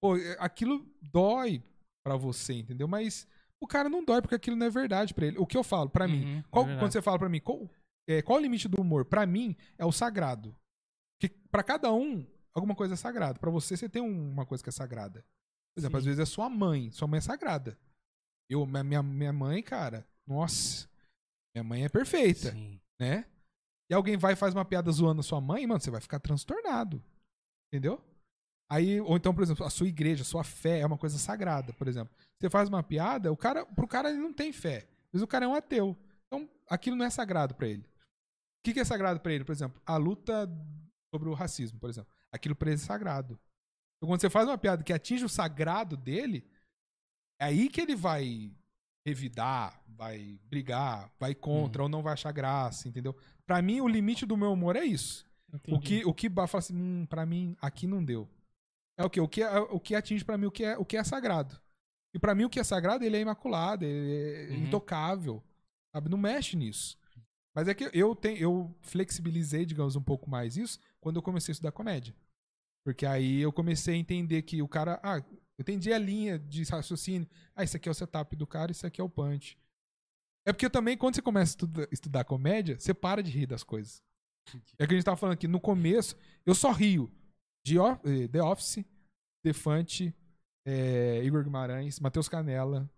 pô, 0.01 0.17
é, 0.17 0.35
aquilo 0.39 0.83
dói 1.01 1.63
pra 2.05 2.15
você, 2.17 2.53
entendeu? 2.53 2.87
Mas 2.87 3.27
o 3.61 3.67
cara 3.67 3.87
não 3.87 4.03
dói 4.03 4.21
porque 4.21 4.35
aquilo 4.35 4.55
não 4.57 4.65
é 4.65 4.69
verdade 4.69 5.13
pra 5.13 5.27
ele. 5.27 5.37
O 5.37 5.45
que 5.45 5.55
eu 5.55 5.63
falo, 5.63 5.89
pra 5.89 6.07
mim, 6.07 6.25
Uhum, 6.25 6.43
qual- 6.49 6.69
é 6.69 6.77
quando 6.79 6.91
você 6.91 7.01
fala 7.01 7.19
pra 7.19 7.29
mim, 7.29 7.39
qual, 7.39 7.69
é, 8.09 8.21
qual 8.21 8.39
o 8.39 8.41
limite 8.41 8.67
do 8.67 8.81
humor? 8.81 9.05
Pra 9.05 9.25
mim, 9.25 9.55
é 9.77 9.85
o 9.85 9.91
sagrado. 9.91 10.55
Que 11.21 11.29
pra 11.29 11.63
cada 11.63 11.93
um, 11.93 12.25
alguma 12.53 12.75
coisa 12.75 12.95
é 12.95 12.97
sagrada. 12.97 13.39
Pra 13.39 13.51
você, 13.51 13.77
você 13.77 13.87
tem 13.87 14.01
um- 14.01 14.31
uma 14.31 14.45
coisa 14.45 14.61
que 14.63 14.69
é 14.69 14.73
sagrada. 14.73 15.21
Por 15.75 15.79
exemplo, 15.81 15.97
Sim. 15.97 15.99
às 15.99 16.05
vezes 16.05 16.19
é 16.19 16.25
sua 16.25 16.49
mãe. 16.49 16.91
Sua 16.91 17.07
mãe 17.07 17.19
é 17.19 17.21
sagrada. 17.21 17.77
Eu, 18.49 18.65
minha, 18.65 18.83
minha, 18.83 19.01
minha 19.03 19.33
mãe, 19.33 19.63
cara, 19.63 20.05
nossa, 20.27 20.89
minha 21.55 21.63
mãe 21.63 21.85
é 21.85 21.89
perfeita, 21.89 22.51
Sim. 22.51 22.79
né? 22.99 23.25
E 23.89 23.93
alguém 23.93 24.18
vai 24.18 24.34
e 24.34 24.35
faz 24.35 24.53
uma 24.53 24.65
piada 24.65 24.91
zoando 24.91 25.19
a 25.19 25.23
sua 25.23 25.41
mãe, 25.41 25.65
mano, 25.68 25.80
você 25.80 25.91
vai 25.91 26.01
ficar 26.01 26.19
transtornado. 26.19 27.03
Entendeu? 27.72 28.01
Aí, 28.69 28.99
ou 29.01 29.15
então, 29.15 29.34
por 29.34 29.43
exemplo, 29.43 29.65
a 29.65 29.69
sua 29.69 29.88
igreja, 29.88 30.23
a 30.23 30.26
sua 30.26 30.43
fé 30.43 30.80
é 30.80 30.85
uma 30.85 30.97
coisa 30.97 31.18
sagrada, 31.18 31.73
por 31.73 31.88
exemplo. 31.88 32.15
Você 32.39 32.49
faz 32.49 32.69
uma 32.69 32.81
piada, 32.81 33.31
o 33.31 33.38
cara, 33.38 33.65
pro 33.65 33.88
cara 33.88 34.10
ele 34.10 34.19
não 34.19 34.34
tem 34.34 34.51
fé. 34.51 34.88
Vezes 35.11 35.23
o 35.23 35.27
cara 35.27 35.45
é 35.45 35.47
um 35.47 35.53
ateu. 35.53 35.95
Então, 36.27 36.49
aquilo 36.68 36.95
não 36.95 37.05
é 37.05 37.10
sagrado 37.10 37.53
pra 37.53 37.68
ele. 37.68 37.84
O 37.84 38.64
que, 38.64 38.73
que 38.73 38.80
é 38.80 38.85
sagrado 38.85 39.19
pra 39.19 39.34
ele, 39.34 39.43
por 39.43 39.51
exemplo? 39.51 39.81
A 39.85 39.97
luta 39.97 40.49
sobre 41.14 41.30
o 41.30 41.34
racismo, 41.34 41.80
por 41.80 41.89
exemplo. 41.89 42.11
Aquilo 42.31 42.55
pra 42.55 42.69
ele 42.69 42.81
é 42.81 42.84
sagrado. 42.84 43.39
Então, 43.97 44.10
quando 44.10 44.22
você 44.22 44.30
faz 44.30 44.47
uma 44.47 44.57
piada 44.57 44.84
que 44.84 44.91
atinge 44.91 45.23
o 45.23 45.30
sagrado 45.30 45.95
dele, 45.95 46.49
é 47.39 47.45
aí 47.45 47.69
que 47.69 47.80
ele 47.80 47.95
vai 47.95 48.51
revidar, 49.05 49.84
vai 49.88 50.39
brigar, 50.45 51.11
vai 51.19 51.35
contra, 51.35 51.84
ou 51.84 51.89
não 51.89 52.01
vai 52.01 52.14
achar 52.14 52.31
graça, 52.31 52.88
entendeu? 52.88 53.15
Pra 53.47 53.61
mim, 53.61 53.81
o 53.81 53.87
limite 53.87 54.25
do 54.25 54.37
meu 54.37 54.51
humor 54.53 54.75
é 54.75 54.85
isso. 54.85 55.25
O 55.51 55.55
Entendi. 55.55 55.79
que, 56.01 56.05
o 56.05 56.13
que 56.13 56.29
fala 56.29 56.47
assim, 56.55 56.75
hum, 56.75 57.05
pra 57.05 57.25
mim, 57.25 57.55
aqui 57.61 57.85
não 57.85 58.03
deu. 58.03 58.27
É 58.97 59.03
o 59.03 59.09
quê? 59.09 59.19
O 59.19 59.27
que, 59.27 59.41
é- 59.43 59.59
o 59.59 59.79
que 59.79 59.95
atinge 59.95 60.23
pra 60.23 60.37
mim 60.37 60.45
o 60.47 60.51
que 60.51 60.63
é, 60.63 60.77
o 60.77 60.85
que 60.85 60.97
é 60.97 61.03
sagrado. 61.03 61.59
E 62.13 62.19
pra 62.19 62.35
mim, 62.35 62.43
o 62.45 62.49
que 62.49 62.59
é 62.59 62.63
sagrado, 62.63 63.03
ele 63.03 63.17
é 63.17 63.21
imaculado, 63.21 63.83
ele 63.85 64.51
é 64.53 64.55
Uhum. 64.55 64.63
intocável. 64.65 65.43
Sabe? 65.95 66.09
Não 66.09 66.17
mexe 66.17 66.55
nisso. 66.55 66.97
Mas 67.55 67.67
é 67.67 67.73
que 67.73 67.89
eu, 67.93 68.15
tenho, 68.15 68.37
eu 68.37 68.75
flexibilizei, 68.81 69.65
digamos, 69.65 69.95
um 69.95 70.01
pouco 70.01 70.27
mais 70.29 70.57
isso 70.57 70.79
quando 70.99 71.17
eu 71.17 71.21
comecei 71.21 71.51
a 71.51 71.53
estudar 71.53 71.71
comédia. 71.71 72.15
Porque 72.83 73.05
aí 73.05 73.39
eu 73.41 73.51
comecei 73.53 73.93
a 73.95 73.97
entender 73.97 74.41
que 74.41 74.61
o 74.61 74.67
cara. 74.67 74.99
Ah, 75.03 75.17
eu 75.17 75.25
entendi 75.59 75.93
a 75.93 75.97
linha 75.97 76.37
de 76.39 76.63
raciocínio. 76.63 77.27
Ah, 77.55 77.63
isso 77.63 77.77
aqui 77.77 77.87
é 77.87 77.91
o 77.91 77.95
setup 77.95 78.35
do 78.35 78.45
cara, 78.47 78.71
isso 78.71 78.85
aqui 78.87 78.99
é 78.99 79.03
o 79.03 79.09
punch. 79.09 79.57
É 80.45 80.51
porque 80.51 80.69
também, 80.69 80.97
quando 80.97 81.15
você 81.15 81.21
começa 81.21 81.51
a 81.51 81.53
estuda- 81.53 81.87
estudar 81.91 82.23
comédia, 82.25 82.77
você 82.79 82.93
para 82.93 83.23
de 83.23 83.31
rir 83.31 83.45
das 83.45 83.63
coisas. 83.63 84.01
É 84.77 84.85
que 84.85 84.93
a 84.93 84.97
gente 84.97 85.05
tava 85.05 85.15
falando 85.17 85.35
aqui, 85.35 85.47
no 85.47 85.59
começo, 85.59 86.17
eu 86.45 86.53
só 86.53 86.71
rio 86.71 87.09
de 87.65 87.77
eh, 87.77 88.27
The 88.27 88.43
Office, 88.43 88.83
Defante, 89.43 90.13
eh, 90.67 91.21
Igor 91.23 91.43
Guimarães, 91.43 91.99
Matheus 91.99 92.27
Canela. 92.27 92.89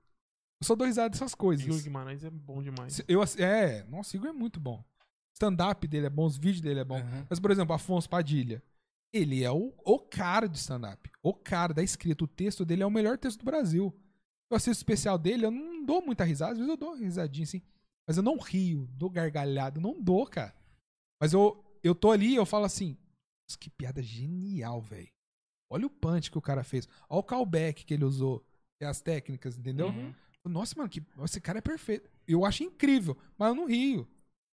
Eu 0.61 0.65
só 0.65 0.76
dou 0.76 0.88
risada 0.88 1.09
dessas 1.09 1.35
coisas. 1.35 1.65
Igor 1.65 1.81
Guimarães 1.81 2.23
é 2.23 2.30
bom 2.30 2.63
demais. 2.63 3.01
Eu, 3.07 3.22
é, 3.38 3.84
nossa, 3.84 4.15
Igor 4.15 4.30
é 4.30 4.34
muito 4.34 4.59
bom. 4.59 4.84
Stand-up 5.35 5.85
dele 5.88 6.07
é 6.07 6.09
bom, 6.09 6.26
os 6.26 6.38
vídeos 6.38 6.61
dele 6.61 6.80
é 6.80 6.84
bom. 6.84 6.99
Uhum. 6.99 7.26
Mas, 7.30 7.39
por 7.39 7.51
exemplo, 7.51 7.76
Afonso 7.76 8.09
Padilha. 8.09 8.63
Ele 9.13 9.43
é 9.43 9.51
o, 9.51 9.73
o 9.85 9.99
cara 9.99 10.47
de 10.47 10.57
stand-up. 10.57 11.09
O 11.22 11.34
cara 11.34 11.73
da 11.73 11.84
escrita. 11.84 12.23
O 12.23 12.27
texto 12.27 12.65
dele 12.65 12.84
é 12.84 12.85
o 12.85 12.91
melhor 12.91 13.17
texto 13.17 13.39
do 13.39 13.45
Brasil. 13.45 13.93
Eu 14.49 14.57
assisto 14.57 14.72
o 14.72 14.84
especial 14.84 15.17
dele, 15.17 15.45
eu 15.45 15.51
não 15.51 15.85
dou 15.85 16.01
muita 16.01 16.23
risada. 16.23 16.51
Às 16.51 16.57
vezes 16.57 16.69
eu 16.69 16.77
dou 16.77 16.95
risadinha 16.95 17.43
assim. 17.43 17.61
Mas 18.07 18.17
eu 18.17 18.23
não 18.23 18.38
rio, 18.38 18.88
dou 18.93 19.09
gargalhada. 19.09 19.80
Não 19.80 19.99
dou, 20.01 20.26
cara. 20.27 20.55
Mas 21.19 21.34
eu, 21.34 21.63
eu 21.84 21.95
tô 21.95 22.11
ali 22.11 22.34
e 22.34 22.35
eu 22.35 22.45
falo 22.45 22.65
assim. 22.65 22.97
Nossa, 23.47 23.57
que 23.59 23.69
piada 23.69 24.01
genial, 24.01 24.81
velho. 24.81 25.09
Olha 25.69 25.88
o 25.88 25.89
punch 25.89 26.30
que 26.30 26.38
o 26.38 26.41
cara 26.41 26.63
fez. 26.63 26.88
Olha 27.09 27.19
o 27.19 27.23
callback 27.23 27.84
que 27.84 27.93
ele 27.93 28.05
usou. 28.05 28.45
E 28.80 28.85
as 28.85 29.01
técnicas, 29.01 29.57
entendeu? 29.57 29.88
Uhum. 29.88 30.13
Nossa, 30.45 30.76
mano, 30.77 30.89
que, 30.89 31.03
esse 31.23 31.41
cara 31.41 31.57
é 31.57 31.61
perfeito. 31.61 32.09
Eu 32.27 32.45
acho 32.45 32.63
incrível, 32.63 33.17
mas 33.38 33.49
eu 33.49 33.55
não 33.55 33.67
rio. 33.67 34.07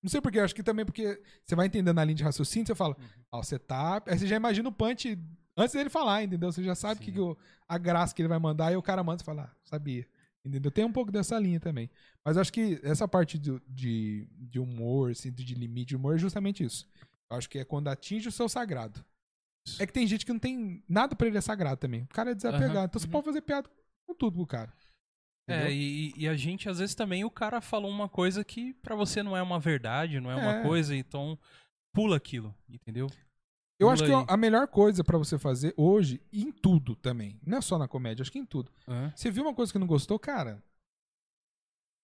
Não 0.02 0.08
sei 0.08 0.20
porquê, 0.20 0.38
eu 0.38 0.44
acho 0.44 0.54
que 0.54 0.62
também 0.62 0.84
porque 0.84 1.20
você 1.44 1.54
vai 1.54 1.66
entendendo 1.66 1.98
a 1.98 2.04
linha 2.04 2.14
de 2.14 2.22
raciocínio, 2.24 2.66
você 2.66 2.74
fala, 2.74 2.96
ó, 3.30 3.42
você 3.42 3.58
tá. 3.58 4.02
Aí 4.06 4.18
você 4.18 4.26
já 4.26 4.36
imagina 4.36 4.68
o 4.68 4.72
punch 4.72 5.18
antes 5.60 5.74
dele 5.74 5.90
falar, 5.90 6.22
entendeu? 6.22 6.50
Você 6.50 6.62
já 6.62 6.74
sabe 6.74 7.00
que, 7.00 7.12
que 7.12 7.20
o- 7.20 7.36
a 7.68 7.78
graça 7.78 8.14
que 8.14 8.22
ele 8.22 8.28
vai 8.28 8.38
mandar, 8.38 8.72
e 8.72 8.76
o 8.76 8.82
cara 8.82 9.02
manda 9.04 9.22
e 9.22 9.24
fala, 9.24 9.50
ah, 9.52 9.56
sabia. 9.64 10.06
Entendeu? 10.44 10.70
Tem 10.70 10.84
um 10.84 10.92
pouco 10.92 11.12
dessa 11.12 11.38
linha 11.38 11.60
também. 11.60 11.90
Mas 12.24 12.36
acho 12.38 12.52
que 12.52 12.80
essa 12.82 13.06
parte 13.06 13.38
do- 13.38 13.60
de, 13.68 14.26
de 14.38 14.58
humor, 14.58 15.10
assim, 15.10 15.30
de 15.30 15.54
limite 15.54 15.88
de 15.90 15.96
humor, 15.96 16.14
é 16.14 16.18
justamente 16.18 16.64
isso. 16.64 16.86
Eu 17.30 17.36
acho 17.36 17.48
que 17.48 17.58
é 17.58 17.64
quando 17.64 17.88
atinge 17.88 18.28
o 18.28 18.32
seu 18.32 18.48
sagrado. 18.48 19.04
É 19.78 19.86
que 19.86 19.92
tem 19.92 20.06
gente 20.06 20.24
que 20.24 20.32
não 20.32 20.38
tem 20.40 20.82
nada 20.88 21.14
pra 21.14 21.26
ele 21.26 21.36
é 21.36 21.40
sagrado 21.40 21.76
também. 21.78 22.02
O 22.04 22.08
cara 22.08 22.30
é 22.30 22.34
desapegado. 22.34 22.76
Aham, 22.78 22.84
Então 22.86 22.98
você 22.98 23.06
uhum. 23.06 23.12
pode 23.12 23.26
fazer 23.26 23.42
piada 23.42 23.68
com 24.06 24.14
tudo 24.14 24.36
pro 24.36 24.46
cara. 24.46 24.72
É, 25.48 25.54
Entendeu? 25.54 25.72
e, 25.72 26.14
e 26.16 26.28
a 26.28 26.36
gente, 26.36 26.68
às 26.68 26.78
vezes, 26.78 26.94
também, 26.94 27.24
o 27.24 27.30
cara 27.30 27.60
falou 27.60 27.90
uma 27.90 28.08
coisa 28.08 28.42
que 28.42 28.72
pra 28.74 28.94
você 28.96 29.22
não 29.22 29.36
é 29.36 29.42
uma 29.42 29.60
verdade, 29.60 30.20
não 30.20 30.30
é 30.30 30.36
uma 30.36 30.56
É. 30.56 30.62
coisa, 30.62 30.96
então 30.96 31.38
pula 31.94 32.16
aquilo, 32.16 32.54
entendeu? 32.68 33.08
Eu 33.80 33.86
Pula 33.86 33.92
acho 33.94 34.04
que 34.04 34.12
aí. 34.12 34.24
a 34.28 34.36
melhor 34.36 34.68
coisa 34.68 35.02
pra 35.02 35.16
você 35.16 35.38
fazer 35.38 35.72
hoje, 35.76 36.20
em 36.30 36.52
tudo 36.52 36.94
também, 36.94 37.40
não 37.44 37.58
é 37.58 37.60
só 37.62 37.78
na 37.78 37.88
comédia, 37.88 38.22
acho 38.22 38.30
que 38.30 38.38
em 38.38 38.44
tudo. 38.44 38.70
Hã? 38.86 39.10
Você 39.16 39.30
viu 39.30 39.42
uma 39.42 39.54
coisa 39.54 39.72
que 39.72 39.78
não 39.78 39.86
gostou, 39.86 40.18
cara? 40.18 40.62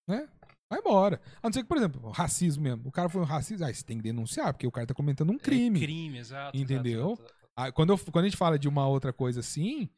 Né? 0.09 0.29
Vai 0.71 0.81
embora. 0.81 1.21
A 1.43 1.49
não 1.49 1.53
ser 1.53 1.63
que, 1.63 1.69
por 1.69 1.77
exemplo, 1.77 2.11
racismo 2.11 2.63
mesmo. 2.63 2.89
O 2.89 2.93
cara 2.93 3.09
foi 3.09 3.21
um 3.21 3.25
racista, 3.25 3.67
ah, 3.69 3.73
você 3.73 3.85
tem 3.85 3.99
que 3.99 4.03
denunciar, 4.03 4.53
porque 4.53 4.67
o 4.67 4.71
cara 4.73 4.87
tá 4.87 4.95
comentando 4.95 5.31
um 5.31 5.39
crime. 5.39 5.79
É 5.79 5.83
crime, 5.83 6.19
exato. 6.19 6.57
Entendeu? 6.57 7.13
exato, 7.13 7.23
exato. 7.23 7.35
Ah, 7.55 7.71
quando, 7.73 7.91
eu- 7.93 7.99
quando 7.99 8.25
a 8.25 8.29
gente 8.29 8.37
fala 8.39 8.59
de 8.59 8.69
uma 8.69 8.87
outra 8.89 9.13
coisa 9.13 9.41
assim, 9.41 9.89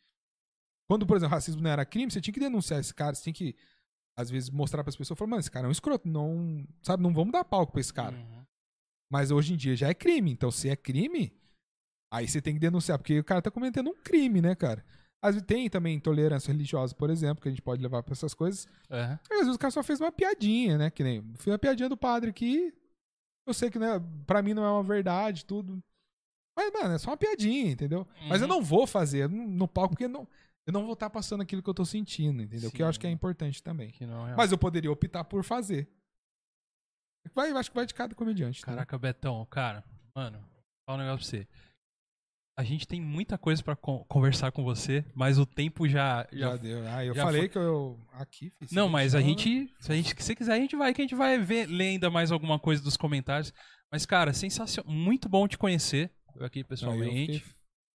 quando, 0.89 1.07
por 1.07 1.17
exemplo, 1.17 1.35
racismo 1.35 1.63
não 1.63 1.71
era 1.71 1.85
crime, 1.87 2.11
você 2.11 2.21
tinha 2.21 2.35
que 2.35 2.41
denunciar 2.41 2.81
esse 2.81 2.93
cara, 2.95 3.15
você 3.15 3.23
tinha 3.23 3.33
que, 3.33 3.57
às 4.17 4.29
vezes, 4.31 4.51
mostrar 4.51 4.83
pras 4.83 4.97
pessoas, 4.97 5.19
falar, 5.19 5.31
mano, 5.31 5.41
esse 5.41 5.51
cara 5.51 5.67
é 5.67 5.69
um 5.69 5.73
escroto, 5.73 6.09
não, 6.09 6.67
sabe, 6.83 7.03
não 7.03 7.13
vamos 7.15 7.33
dar 7.33 7.45
palco 7.45 7.73
pra 7.73 7.81
esse 7.81 7.93
cara. 7.93 8.17
Uhum. 8.17 8.45
Mas 9.11 9.31
hoje 9.31 9.55
em 9.55 9.57
dia 9.57 9.75
já 9.77 9.89
é 9.89 9.95
crime. 9.95 10.31
Então, 10.31 10.51
se 10.51 10.69
é 10.69 10.77
crime, 10.77 11.33
aí 12.11 12.27
você 12.29 12.41
tem 12.41 12.55
que 12.55 12.61
denunciar, 12.61 12.99
porque 12.99 13.19
o 13.19 13.25
cara 13.25 13.43
tá 13.43 13.51
cometendo 13.51 13.91
um 13.91 13.95
crime, 14.03 14.41
né, 14.41 14.55
cara? 14.55 14.85
Às 15.21 15.35
vezes 15.35 15.47
tem 15.47 15.69
também 15.69 15.97
intolerância 15.97 16.53
religiosa, 16.53 16.95
por 16.95 17.11
exemplo, 17.11 17.43
que 17.43 17.49
a 17.49 17.51
gente 17.51 17.61
pode 17.63 17.83
levar 17.83 18.03
pra 18.05 18.13
essas 18.13 18.35
coisas. 18.35 18.69
Aham. 18.91 19.19
Às 19.31 19.39
vezes 19.41 19.55
o 19.55 19.59
cara 19.59 19.71
só 19.73 19.83
fez 19.83 20.01
uma 20.01 20.13
piadinha, 20.13 20.79
né? 20.79 20.91
Que 20.91 21.03
nem. 21.03 21.23
Fiz 21.35 21.49
uma 21.49 21.59
piadinha 21.59 21.89
do 21.89 21.97
padre 21.97 22.31
aqui. 22.31 22.73
Eu 23.47 23.53
sei 23.55 23.69
que, 23.71 23.79
né, 23.79 24.01
pra 24.27 24.43
mim 24.43 24.55
não 24.55 24.65
é 24.65 24.71
uma 24.71 24.83
verdade, 24.83 25.45
tudo. 25.45 25.83
Mas, 26.57 26.73
mano, 26.73 26.95
é 26.95 26.99
só 26.99 27.11
uma 27.11 27.17
piadinha, 27.17 27.71
entendeu? 27.73 28.07
Mas 28.29 28.43
eu 28.43 28.49
Uhum. 28.49 28.55
não 28.55 28.63
vou 28.63 28.87
fazer 28.87 29.29
no, 29.29 29.67
palco, 29.67 29.95
porque 29.95 30.07
não, 30.07 30.27
eu 30.67 30.73
não 30.73 30.85
vou 30.85 30.93
estar 30.93 31.09
passando 31.11 31.41
aquilo 31.41 31.63
que 31.63 31.71
eu 31.71 31.75
tô 31.75 31.85
sentindo, 31.85 32.43
entendeu? 32.43 32.71
Que 32.71 32.83
eu 32.83 32.87
acho 32.87 33.01
que 33.01 33.07
é 33.07 33.11
Sim. 33.11 33.15
importante 33.15 33.63
também. 33.63 33.93
É. 34.01 34.35
Mas 34.37 34.53
eu 34.53 34.59
poderia 34.59 34.91
optar 34.93 35.25
por 35.25 35.43
fazer. 35.43 35.89
Vai, 37.35 37.51
acho 37.53 37.71
que 37.71 37.77
vai 37.77 37.87
de 37.87 37.95
cada 37.95 38.15
comediante. 38.15 38.61
né? 38.63 38.67
Caraca, 38.67 38.99
Betão, 38.99 39.45
cara, 39.47 39.85
mano, 40.15 40.39
fala 40.89 41.03
um 41.03 41.05
negócio 41.07 41.31
pra 41.31 41.39
você. 41.41 41.49
A 42.59 42.65
gente 42.65 42.89
tem 42.89 43.01
muita 43.01 43.39
coisa 43.39 43.63
pra 43.63 43.77
con- 43.77 44.05
conversar 44.09 44.51
com 44.51 44.65
você, 44.65 45.05
mas 45.15 45.39
o 45.39 45.47
tempo 45.47 45.89
já. 45.89 46.27
já... 46.33 46.51
Já, 46.51 46.57
deu. 46.57 46.89
Ah, 46.89 47.05
eu 47.05 47.15
falei 47.15 47.43
foi. 47.43 47.49
que 47.51 47.59
eu. 47.59 47.97
Aqui, 48.15 48.51
fiz. 48.59 48.73
Não, 48.73 48.89
mas 48.89 49.15
a 49.15 49.21
gente. 49.21 49.73
Se 49.79 49.93
a 49.93 49.95
gente 49.95 50.21
se 50.21 50.35
quiser, 50.35 50.55
a 50.55 50.59
gente 50.59 50.75
vai, 50.75 50.93
que 50.93 51.01
a 51.01 51.05
gente 51.05 51.15
vai 51.15 51.39
ver, 51.39 51.67
ler 51.67 51.91
ainda 51.91 52.11
mais 52.11 52.33
alguma 52.33 52.59
coisa 52.59 52.83
dos 52.83 52.97
comentários. 52.97 53.55
Mas, 53.93 54.05
cara, 54.05 54.33
sensacional. 54.33 54.93
Muito 54.93 55.29
bom 55.29 55.47
te 55.47 55.57
conhecer 55.57 56.11
aqui 56.41 56.65
pessoalmente. 56.65 57.45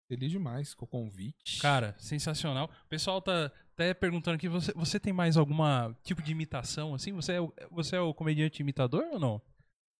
Feliz 0.08 0.30
demais 0.30 0.72
com 0.74 0.86
o 0.86 0.88
convite. 0.88 1.60
Cara, 1.60 1.94
sensacional. 1.98 2.70
O 2.86 2.88
pessoal 2.88 3.20
tá, 3.20 3.52
até 3.74 3.92
perguntando 3.92 4.36
aqui, 4.36 4.48
você, 4.48 4.72
você 4.72 4.98
tem 4.98 5.12
mais 5.12 5.36
alguma 5.36 5.94
tipo 6.02 6.22
de 6.22 6.32
imitação, 6.32 6.94
assim? 6.94 7.12
Você 7.12 7.32
é, 7.34 7.66
você 7.70 7.96
é 7.96 8.00
o 8.00 8.14
comediante 8.14 8.62
imitador 8.62 9.04
ou 9.12 9.20
não? 9.20 9.42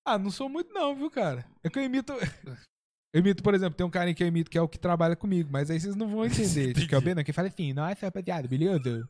Ah, 0.07 0.19
não 0.19 0.31
sou 0.31 0.49
muito 0.49 0.73
não, 0.73 0.97
viu, 0.97 1.11
cara? 1.11 1.45
É 1.63 1.69
que 1.69 1.79
eu 1.79 1.85
imito... 1.85 2.15
Eu 3.15 3.21
imito, 3.21 3.43
por 3.45 3.55
exemplo, 3.55 3.77
tem 3.77 3.87
um 3.87 3.91
cara 3.91 4.13
que 4.13 4.23
eu 4.25 4.27
imito 4.27 4.51
que 4.51 4.59
é 4.59 4.61
o 4.61 4.67
que 4.69 4.77
trabalha 4.79 5.15
comigo, 5.15 5.49
mas 5.53 5.71
aí 5.71 5.79
vocês 5.79 5.95
não 5.95 6.09
vão 6.09 6.25
entender. 6.27 6.77
Acho 6.77 6.89
que 6.89 6.95
é 6.95 6.99
o 6.99 7.01
Beno 7.01 7.23
que 7.23 7.33
fala 7.33 7.47
assim, 7.47 7.73
nossa, 7.73 8.07
rapaziada, 8.07 8.49
beleza? 8.49 9.09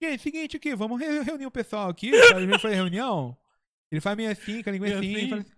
E 0.00 0.06
aí, 0.06 0.18
seguinte 0.18 0.56
aqui, 0.58 0.74
vamos 0.76 1.00
re- 1.00 1.22
reunir 1.22 1.46
o 1.46 1.50
pessoal 1.50 1.88
aqui. 1.88 2.10
A 2.34 2.40
gente 2.40 2.58
foi 2.58 2.74
reunião. 2.74 3.34
Ele 3.90 4.00
faz 4.02 4.14
meio 4.16 4.30
assim, 4.30 4.62
com 4.62 4.68
a 4.68 4.72
língua 4.72 4.86
assim. 4.88 5.16
assim? 5.16 5.28
fala 5.30 5.40
assim, 5.40 5.50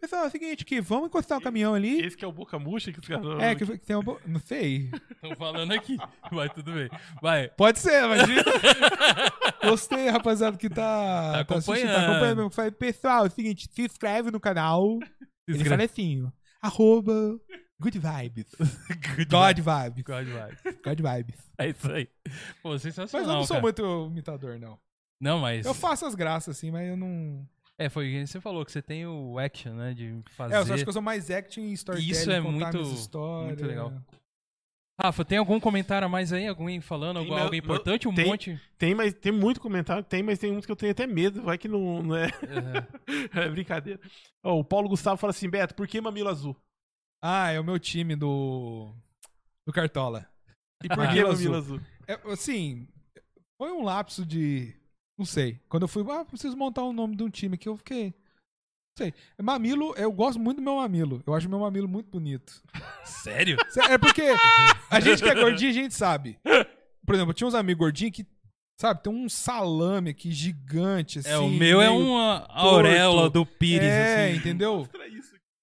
Pessoal, 0.00 0.24
é 0.24 0.28
o 0.28 0.30
seguinte 0.30 0.62
aqui, 0.62 0.80
vamos 0.80 1.06
encostar 1.08 1.38
o 1.38 1.40
caminhão 1.40 1.74
ali. 1.74 2.00
Esse 2.02 2.16
que 2.16 2.24
é 2.24 2.28
o 2.28 2.30
boca 2.32 2.56
murcha 2.58 2.92
que 2.92 3.00
os 3.00 3.08
caras. 3.08 3.42
É, 3.42 3.54
que, 3.56 3.66
que 3.66 3.78
tem 3.78 3.96
um... 3.96 4.02
bo- 4.02 4.20
Não 4.26 4.38
sei. 4.38 4.90
Estão 5.10 5.34
falando 5.34 5.72
aqui. 5.72 5.96
Vai, 6.30 6.48
tudo 6.50 6.70
bem. 6.72 6.88
Vai. 7.20 7.48
Pode 7.48 7.78
ser, 7.80 8.04
imagina. 8.04 8.44
Gostei, 9.64 10.08
rapaziada, 10.08 10.56
que 10.56 10.68
tá, 10.68 11.44
Tá 11.44 11.56
assistindo, 11.56 11.74
acompanhando. 11.88 11.94
Tá 11.94 12.10
acompanhando. 12.12 12.50
Fala, 12.50 12.70
Pessoal, 12.72 13.24
é 13.24 13.28
o 13.28 13.30
seguinte, 13.32 13.68
se 13.72 13.82
inscreve 13.82 14.30
no 14.30 14.38
canal. 14.38 14.98
Ele 15.48 15.56
Inscreve. 15.56 15.68
fala 15.70 15.82
assim, 15.84 16.30
arroba 16.60 17.38
good 17.80 17.98
vibes. 17.98 18.54
God 19.28 19.58
vibes. 19.58 20.04
God 20.04 20.28
vai. 20.28 20.56
God 20.84 21.00
vibes. 21.00 21.36
É 21.58 21.68
isso 21.68 21.90
aí. 21.90 22.08
Pô, 22.62 22.70
Mas 22.70 22.82
sensacional, 22.82 23.28
eu 23.28 23.34
não 23.34 23.44
sou 23.46 23.56
cara. 23.56 23.62
muito 23.62 24.08
imitador, 24.10 24.58
não. 24.58 24.78
Não, 25.20 25.40
mas... 25.40 25.66
Eu 25.66 25.74
faço 25.74 26.06
as 26.06 26.14
graças, 26.14 26.56
assim, 26.56 26.70
mas 26.70 26.88
eu 26.88 26.96
não... 26.96 27.46
É, 27.76 27.88
foi 27.88 28.08
o 28.08 28.10
que 28.10 28.26
você 28.26 28.40
falou, 28.40 28.64
que 28.64 28.72
você 28.72 28.82
tem 28.82 29.06
o 29.06 29.38
action, 29.38 29.72
né, 29.74 29.94
de 29.94 30.20
fazer... 30.30 30.54
É, 30.54 30.58
eu 30.58 30.74
acho 30.74 30.82
que 30.82 30.88
eu 30.88 30.92
sou 30.92 31.02
mais 31.02 31.30
action 31.30 31.62
em 31.62 31.72
storytelling, 31.72 32.10
Isso 32.10 32.30
é 32.30 32.40
muito- 32.40 32.78
muito 32.78 33.66
legal. 33.66 33.92
Rafa, 35.00 35.24
tem 35.24 35.38
algum 35.38 35.60
comentário 35.60 36.06
a 36.06 36.08
mais 36.08 36.32
aí? 36.32 36.48
Alguém 36.48 36.80
falando 36.80 37.20
Tem, 37.22 37.38
algo, 37.38 37.54
importante? 37.54 38.08
Um 38.08 38.14
tem- 38.14 38.26
monte? 38.26 38.60
Tem, 38.76 38.94
mas 38.96 39.14
tem 39.14 39.30
muito 39.30 39.60
comentário, 39.60 40.02
tem, 40.02 40.24
mas 40.24 40.40
tem 40.40 40.50
uns 40.50 40.66
que 40.66 40.72
eu 40.72 40.76
tenho 40.76 40.90
até 40.90 41.06
medo. 41.06 41.40
Vai 41.42 41.56
que 41.56 41.68
não, 41.68 42.02
não 42.02 42.16
é. 42.16 42.26
Uhum. 42.26 43.06
é 43.40 43.48
brincadeira. 43.48 44.00
Ó, 44.42 44.58
o 44.58 44.64
Paulo 44.64 44.88
Gustavo 44.88 45.16
fala 45.16 45.30
assim: 45.30 45.48
Beto, 45.48 45.74
por 45.74 45.86
que 45.86 46.00
mamilo 46.00 46.28
azul? 46.28 46.56
Ah, 47.22 47.50
é 47.50 47.60
o 47.60 47.64
meu 47.64 47.78
time 47.78 48.16
do... 48.16 48.92
Do 49.66 49.72
Cartola. 49.72 50.28
E 50.82 50.88
por 50.88 50.94
Ah, 51.00 51.08
que 51.08 51.22
Mamilo 51.22 51.28
mamilo 51.32 51.54
azul? 51.56 51.80
É, 52.06 52.14
assim, 52.32 52.88
foi 53.60 53.70
um 53.72 53.82
lapso 53.84 54.24
de. 54.24 54.74
Não 55.18 55.26
sei. 55.26 55.60
Quando 55.68 55.82
eu 55.82 55.88
fui, 55.88 56.04
ah, 56.10 56.24
preciso 56.24 56.56
montar 56.56 56.82
o 56.84 56.92
nome 56.92 57.16
de 57.16 57.22
um 57.22 57.28
time 57.30 57.58
que 57.58 57.68
eu 57.68 57.76
fiquei. 57.76 58.14
Sei. 58.98 59.14
Mamilo, 59.40 59.94
eu 59.96 60.10
gosto 60.10 60.40
muito 60.40 60.56
do 60.56 60.62
meu 60.62 60.74
mamilo. 60.76 61.22
Eu 61.24 61.32
acho 61.34 61.48
meu 61.48 61.60
mamilo 61.60 61.86
muito 61.88 62.10
bonito. 62.10 62.60
Sério? 63.04 63.56
É 63.88 63.96
porque 63.96 64.22
a 64.90 64.98
gente 64.98 65.22
que 65.22 65.28
é 65.28 65.34
gordinho, 65.36 65.70
a 65.70 65.74
gente 65.74 65.94
sabe. 65.94 66.36
Por 67.06 67.14
exemplo, 67.14 67.30
eu 67.30 67.34
tinha 67.34 67.46
uns 67.46 67.54
amigos 67.54 67.78
gordinhos 67.78 68.12
que, 68.16 68.26
sabe, 68.76 69.00
tem 69.02 69.12
um 69.12 69.28
salame 69.28 70.10
aqui 70.10 70.32
gigante, 70.32 71.20
assim. 71.20 71.30
É, 71.30 71.38
o 71.38 71.48
meu 71.48 71.80
é 71.80 71.88
uma 71.88 72.44
auréola 72.48 73.30
do 73.30 73.46
Pires, 73.46 73.86
É, 73.88 74.26
assim. 74.30 74.36
entendeu? 74.38 74.88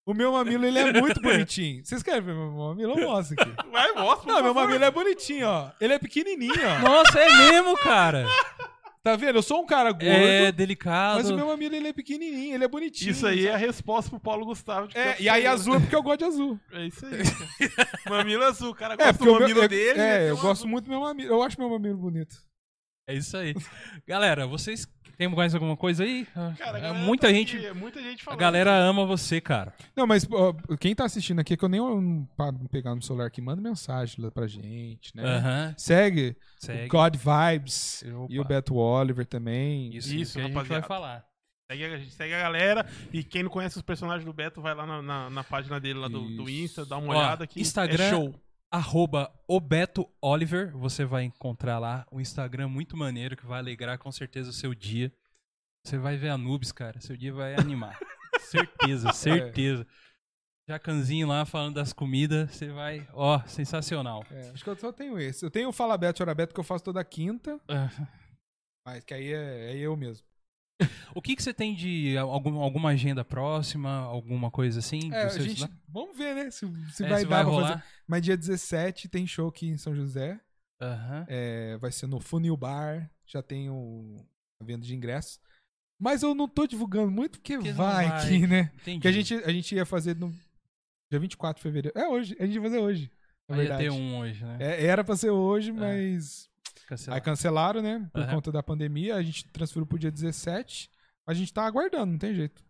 O 0.07 0.13
meu 0.13 0.33
mamilo, 0.33 0.63
ele 0.67 0.77
é 0.77 0.93
muito 0.93 1.19
bonitinho. 1.19 1.83
Vocês 1.83 2.03
querem 2.03 2.21
ver 2.21 2.35
meu 2.35 2.51
mamilo? 2.51 2.93
Eu 2.99 3.09
mostro 3.09 3.35
aqui. 3.41 3.51
Vai, 3.71 3.91
mostra. 3.93 4.31
Não, 4.31 4.43
meu 4.43 4.53
mamilo 4.53 4.83
é 4.83 4.91
bonitinho, 4.91 5.47
ó. 5.47 5.71
Ele 5.81 5.93
é 5.93 5.97
pequenininho, 5.97 6.53
ó. 6.63 6.79
Nossa, 6.87 7.19
é 7.19 7.49
mesmo, 7.49 7.75
cara. 7.77 8.23
Tá 9.05 9.15
vendo? 9.15 9.35
Eu 9.35 9.43
sou 9.43 9.61
um 9.61 9.67
cara 9.67 9.91
gordo. 9.91 10.03
É 10.07 10.51
delicado. 10.51 11.17
Mas 11.17 11.29
o 11.29 11.35
meu 11.35 11.45
mamilo 11.45 11.75
ele 11.75 11.89
é 11.89 11.93
pequenininho, 11.93 12.55
ele 12.55 12.63
é 12.63 12.67
bonitinho. 12.67 13.11
Isso 13.11 13.27
aí 13.27 13.45
é 13.45 13.49
a 13.49 13.53
sabe? 13.53 13.65
resposta 13.67 14.09
pro 14.09 14.19
Paulo 14.19 14.43
Gustavo. 14.47 14.87
de 14.87 14.97
É, 14.97 15.21
e 15.21 15.29
aí 15.29 15.45
azul 15.45 15.75
é 15.75 15.79
porque 15.79 15.95
eu 15.95 16.01
gosto 16.01 16.17
de 16.17 16.25
azul. 16.25 16.59
É 16.71 16.87
isso 16.87 17.05
aí. 17.05 17.19
mamilo 18.09 18.43
azul, 18.43 18.71
o 18.71 18.75
cara 18.75 18.95
É, 18.95 18.97
gosta 18.97 19.13
porque 19.13 19.25
do 19.25 19.35
o 19.35 19.37
meu, 19.37 19.47
mamilo 19.47 19.63
é, 19.63 19.67
dele. 19.67 19.99
é, 19.99 20.29
eu 20.31 20.35
gosto 20.37 20.61
azul. 20.61 20.69
muito 20.69 20.85
do 20.85 20.89
meu 20.89 21.01
mamilo. 21.01 21.31
Eu 21.31 21.43
acho 21.43 21.59
meu 21.59 21.69
mamilo 21.69 21.99
bonito. 21.99 22.35
É 23.07 23.13
isso 23.13 23.37
aí. 23.37 23.53
Galera, 24.07 24.47
vocês 24.47 24.87
têm 25.15 25.27
mais 25.27 25.53
alguma 25.53 25.75
coisa 25.77 26.03
aí? 26.03 26.25
Cara, 26.25 26.47
a 26.47 26.51
É, 26.51 26.81
galera 26.81 26.93
muita 26.93 27.27
tá 27.27 27.33
gente. 27.33 27.57
aqui, 27.57 27.73
muita 27.77 28.01
gente 28.01 28.21
A 28.21 28.23
falando. 28.25 28.39
galera 28.39 28.75
ama 28.75 29.05
você, 29.05 29.39
cara. 29.41 29.73
Não, 29.95 30.05
mas 30.05 30.27
ó, 30.31 30.53
quem 30.79 30.93
tá 30.95 31.05
assistindo 31.05 31.39
aqui, 31.39 31.53
é 31.53 31.57
que 31.57 31.63
eu 31.65 31.69
nem 31.69 31.79
um, 31.81 32.25
pra 32.37 32.51
pegar 32.71 32.93
no 32.95 33.01
celular 33.01 33.25
aqui, 33.27 33.41
manda 33.41 33.61
mensagem 33.61 34.23
lá 34.23 34.29
pra 34.31 34.47
gente, 34.47 35.15
né? 35.15 35.23
Aham. 35.23 35.73
Segue, 35.77 36.35
Segue. 36.59 36.85
o 36.85 36.89
God 36.89 37.15
Vibes 37.15 38.03
Opa. 38.15 38.33
e 38.33 38.39
o 38.39 38.43
Beto 38.43 38.75
Oliver 38.75 39.25
também. 39.25 39.89
Isso, 39.95 40.07
Isso, 40.09 40.15
isso 40.15 40.33
que 40.33 40.39
a 40.41 40.43
gente 40.43 40.67
vai 40.67 40.81
falar. 40.81 41.25
Segue 41.71 41.83
a, 41.83 41.97
gente 41.97 42.11
segue 42.11 42.33
a 42.35 42.39
galera. 42.39 42.85
E 43.11 43.23
quem 43.23 43.41
não 43.41 43.49
conhece 43.49 43.75
os 43.75 43.81
personagens 43.81 44.23
do 44.23 44.31
Beto, 44.31 44.61
vai 44.61 44.75
lá 44.75 44.85
na, 44.85 45.01
na, 45.01 45.29
na 45.31 45.43
página 45.43 45.79
dele 45.79 45.97
lá 45.97 46.07
do, 46.07 46.21
do. 46.35 46.47
Insta, 46.47 46.85
dá 46.85 46.95
uma 46.97 47.13
Ó, 47.13 47.17
olhada 47.17 47.43
aqui. 47.43 47.59
Instagram- 47.59 48.03
É 48.03 48.09
show. 48.11 48.35
Arroba 48.75 49.33
o 49.47 49.57
Beto 49.57 50.05
Oliver. 50.21 50.75
Você 50.77 51.05
vai 51.05 51.23
encontrar 51.23 51.79
lá 51.79 52.05
um 52.11 52.19
Instagram 52.19 52.67
muito 52.67 52.97
maneiro 52.97 53.37
que 53.37 53.45
vai 53.45 53.59
alegrar 53.59 53.97
com 53.97 54.11
certeza 54.11 54.49
o 54.49 54.53
seu 54.53 54.75
dia. 54.75 55.13
Você 55.81 55.97
vai 55.97 56.17
ver 56.17 56.27
a 56.27 56.37
Nubes, 56.37 56.73
cara. 56.73 56.99
Seu 56.99 57.15
dia 57.15 57.31
vai 57.31 57.55
animar. 57.55 57.97
certeza, 58.41 59.13
certeza. 59.13 59.87
Jacanzinho 60.67 61.25
lá 61.25 61.45
falando 61.45 61.75
das 61.75 61.93
comidas. 61.93 62.51
Você 62.51 62.67
vai. 62.67 63.07
Ó, 63.13 63.39
sensacional. 63.47 64.25
É, 64.29 64.49
acho 64.49 64.61
que 64.61 64.69
eu 64.69 64.75
só 64.75 64.91
tenho 64.91 65.17
esse. 65.17 65.45
Eu 65.45 65.49
tenho 65.49 65.69
o 65.69 65.73
Fala 65.73 65.97
Beto, 65.97 66.17
Chora 66.17 66.35
Beto, 66.35 66.53
que 66.53 66.59
eu 66.59 66.63
faço 66.65 66.83
toda 66.83 67.01
quinta, 67.05 67.57
Ah, 67.69 67.89
mas 68.85 69.05
que 69.05 69.13
aí 69.13 69.31
é, 69.31 69.71
é 69.71 69.77
eu 69.77 69.95
mesmo. 69.95 70.27
O 71.13 71.21
que, 71.21 71.35
que 71.35 71.41
você 71.43 71.53
tem 71.53 71.73
de 71.73 72.17
algum, 72.17 72.57
alguma 72.59 72.89
agenda 72.89 73.23
próxima? 73.23 73.89
Alguma 73.99 74.51
coisa 74.51 74.79
assim? 74.79 75.13
É, 75.13 75.29
gente, 75.39 75.65
vamos 75.87 76.17
ver, 76.17 76.35
né? 76.35 76.51
Se, 76.51 76.65
se 76.91 77.05
É, 77.05 77.07
vai 77.09 77.19
se 77.21 77.25
dar 77.27 77.43
pra 77.43 77.51
rolar. 77.51 77.67
fazer. 77.69 77.83
Mas 78.05 78.21
dia 78.21 78.35
17 78.35 79.07
tem 79.07 79.25
show 79.25 79.47
aqui 79.47 79.67
em 79.67 79.77
São 79.77 79.95
José. 79.95 80.39
Aham. 80.81 81.25
É, 81.29 81.77
vai 81.77 81.91
ser 81.91 82.07
no 82.07 82.19
Funil 82.19 82.57
Bar. 82.57 83.09
Já 83.25 83.41
tem 83.41 83.69
o, 83.69 84.17
a 84.61 84.65
venda 84.65 84.85
de 84.85 84.93
ingressos. 84.93 85.39
Mas 85.97 86.21
eu 86.23 86.35
não 86.35 86.47
tô 86.49 86.67
divulgando 86.67 87.09
muito 87.09 87.39
porque 87.39 87.55
Porque 87.55 87.71
vai, 87.71 88.09
vai. 88.09 88.25
aqui, 88.25 88.45
né? 88.45 88.69
Entendi. 88.81 88.99
Que 88.99 89.07
a 89.07 89.11
gente, 89.13 89.33
a 89.33 89.51
gente 89.53 89.73
ia 89.73 89.85
fazer 89.85 90.17
no 90.17 90.29
dia 91.09 91.19
24 91.19 91.57
de 91.57 91.63
fevereiro. 91.63 91.97
É 91.97 92.05
hoje, 92.09 92.35
a 92.37 92.45
gente 92.45 92.55
ia 92.55 92.61
fazer 92.61 92.79
hoje. 92.79 93.09
Na 93.47 93.55
Aí 93.55 93.61
ia 93.61 93.67
verdade. 93.69 93.83
ter 93.83 93.89
um 93.91 94.17
hoje, 94.17 94.43
né? 94.43 94.57
É, 94.59 94.85
era 94.85 95.05
pra 95.05 95.15
ser 95.15 95.29
hoje, 95.29 95.71
mas. 95.71 96.49
Cancelado. 96.87 97.15
Aí 97.19 97.23
cancelaram, 97.25 97.81
né? 97.81 98.09
Por 98.13 98.21
Aham. 98.21 98.35
conta 98.35 98.51
da 98.51 98.61
pandemia. 98.63 99.15
A 99.15 99.23
gente 99.23 99.45
transferiu 99.47 99.85
pro 99.85 99.97
dia 99.99 100.11
17. 100.11 100.89
Mas 101.27 101.37
a 101.37 101.39
gente 101.39 101.53
tá 101.53 101.65
aguardando, 101.65 102.11
não 102.11 102.19
tem 102.19 102.33
jeito. 102.35 102.63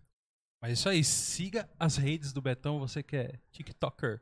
Mas 0.62 0.70
é 0.70 0.74
isso 0.74 0.90
aí, 0.90 1.04
siga 1.04 1.70
as 1.78 1.98
redes 1.98 2.32
do 2.32 2.42
Betão, 2.42 2.80
você 2.80 3.04
que 3.04 3.16
é 3.18 3.40
TikToker. 3.52 4.22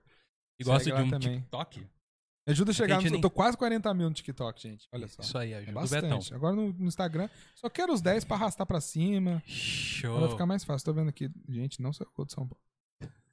E 0.60 0.64
gosta 0.64 0.84
de 0.86 0.94
um 1.02 1.10
também. 1.10 1.40
TikTok? 1.40 1.80
Me 1.80 2.52
ajuda 2.52 2.72
a 2.72 2.74
chegar 2.74 2.96
no. 2.98 3.04
nem- 3.04 3.14
Eu 3.14 3.22
tô 3.22 3.30
quase 3.30 3.56
40 3.56 3.94
mil 3.94 4.10
no 4.10 4.14
TikTok, 4.16 4.62
gente. 4.62 4.88
Olha 4.92 5.08
só. 5.08 5.22
Isso 5.22 5.38
aí, 5.38 5.54
É 5.54 5.58
ajuda 5.60 5.80
o 5.80 5.88
Betão. 5.88 6.10
bastante. 6.10 6.34
Agora 6.34 6.56
no, 6.56 6.74
no 6.74 6.88
Instagram, 6.88 7.30
só 7.56 7.70
quero 7.70 7.94
os 7.94 8.02
10 8.02 8.26
pra 8.26 8.36
arrastar 8.36 8.66
pra 8.68 8.82
cima. 8.82 9.42
Show. 9.46 10.20
Vai 10.20 10.30
ficar 10.32 10.46
mais 10.46 10.64
fácil. 10.64 10.84
Tô 10.86 10.94
vendo 10.94 11.10
aqui. 11.10 11.30
Gente, 11.48 11.82
não 11.82 11.94
sou 11.94 12.06
eu 12.18 12.26
de 12.26 12.34
São 12.34 12.48
Paulo. 12.48 12.62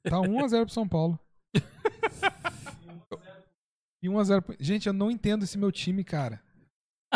Tá 0.03 0.17
1x0 0.21 0.65
pro 0.65 0.73
São 0.73 0.87
Paulo. 0.87 1.19
E 4.03 4.07
1x0 4.07 4.41
pro... 4.41 4.55
Gente, 4.59 4.87
eu 4.87 4.93
não 4.93 5.11
entendo 5.11 5.43
esse 5.43 5.57
meu 5.57 5.71
time, 5.71 6.03
cara. 6.03 6.41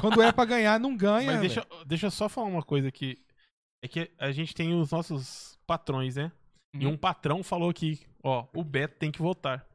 Quando 0.02 0.22
é 0.22 0.32
pra 0.32 0.46
ganhar, 0.46 0.80
não 0.80 0.96
ganha. 0.96 1.32
Mas 1.32 1.42
deixa, 1.42 1.68
deixa 1.86 2.08
eu 2.08 2.12
só 2.12 2.28
falar 2.30 2.48
uma 2.48 2.64
coisa 2.64 2.88
aqui. 2.88 3.18
É 3.84 3.88
que 3.88 4.12
a 4.18 4.32
gente 4.32 4.54
tem 4.54 4.74
os 4.74 4.92
nossos 4.92 5.58
patrões, 5.66 6.16
né? 6.16 6.32
E 6.74 6.86
Uhum. 6.86 6.94
um 6.94 6.98
patrão 6.98 7.42
falou 7.44 7.70
aqui, 7.70 8.02
ó, 8.24 8.46
o 8.54 8.64
Beto 8.64 8.98
tem 8.98 9.12
que 9.12 9.20
votar. 9.22 9.66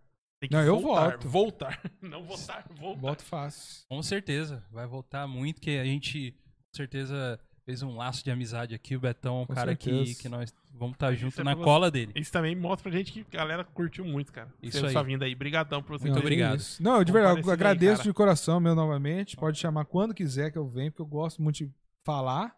Tem 0.40 0.49
que 0.49 0.55
Não, 0.57 0.62
eu 0.62 0.78
voltar, 0.81 1.10
voto. 1.12 1.28
Voltar. 1.28 1.81
Não 2.02 2.24
votar, 2.24 2.66
voltar. 2.74 3.00
Boto 3.00 3.23
fácil. 3.24 3.84
Com 3.89 4.02
certeza, 4.02 4.65
vai 4.70 4.86
voltar 4.86 5.26
muito, 5.26 5.60
que 5.60 5.78
a 5.78 5.84
gente, 5.84 6.32
com 6.32 6.76
certeza, 6.76 7.39
fez 7.65 7.82
um 7.82 7.97
laço 7.97 8.23
de 8.24 8.31
amizade 8.31 8.74
aqui. 8.74 8.97
O 8.97 9.00
Betão 9.00 9.39
é 9.40 9.42
um 9.42 9.47
Com 9.47 9.55
cara 9.55 9.74
que, 9.76 9.90
certeza. 9.90 10.23
que 10.23 10.28
nós 10.28 10.52
vamos 10.73 10.94
estar 10.94 11.12
Isso 11.12 11.20
junto 11.23 11.40
é 11.40 11.44
na 11.44 11.57
cola 11.57 11.90
dele. 11.90 12.12
Isso 12.15 12.32
também 12.32 12.55
mostra 12.57 12.90
pra 12.90 12.99
gente 12.99 13.12
que 13.12 13.36
a 13.36 13.40
galera 13.40 13.65
curtiu 13.65 14.05
muito, 14.05 14.32
cara. 14.32 14.52
Isso 14.62 14.78
Você 14.78 14.86
aí. 14.86 14.92
sua 14.92 15.02
vinda 15.02 15.24
aí. 15.24 15.34
Brigadão 15.34 15.82
por 15.82 15.99
você 15.99 16.07
Muito 16.08 16.20
obrigado. 16.20 16.52
vindo. 16.52 16.60
Isso. 16.60 16.82
Não, 16.82 16.97
eu 16.99 17.05
de 17.05 17.12
verdade, 17.12 17.40
eu 17.40 17.47
aí, 17.47 17.52
agradeço 17.52 17.99
cara. 17.99 18.08
de 18.10 18.12
coração 18.15 18.60
meu 18.60 18.74
novamente. 18.74 19.36
Pode 19.36 19.58
chamar 19.58 19.84
quando 19.84 20.15
quiser 20.15 20.50
que 20.50 20.58
eu 20.58 20.68
venho, 20.68 20.90
porque 20.90 21.02
eu 21.02 21.07
gosto 21.07 21.42
muito 21.42 21.57
de 21.57 21.70
falar. 22.05 22.57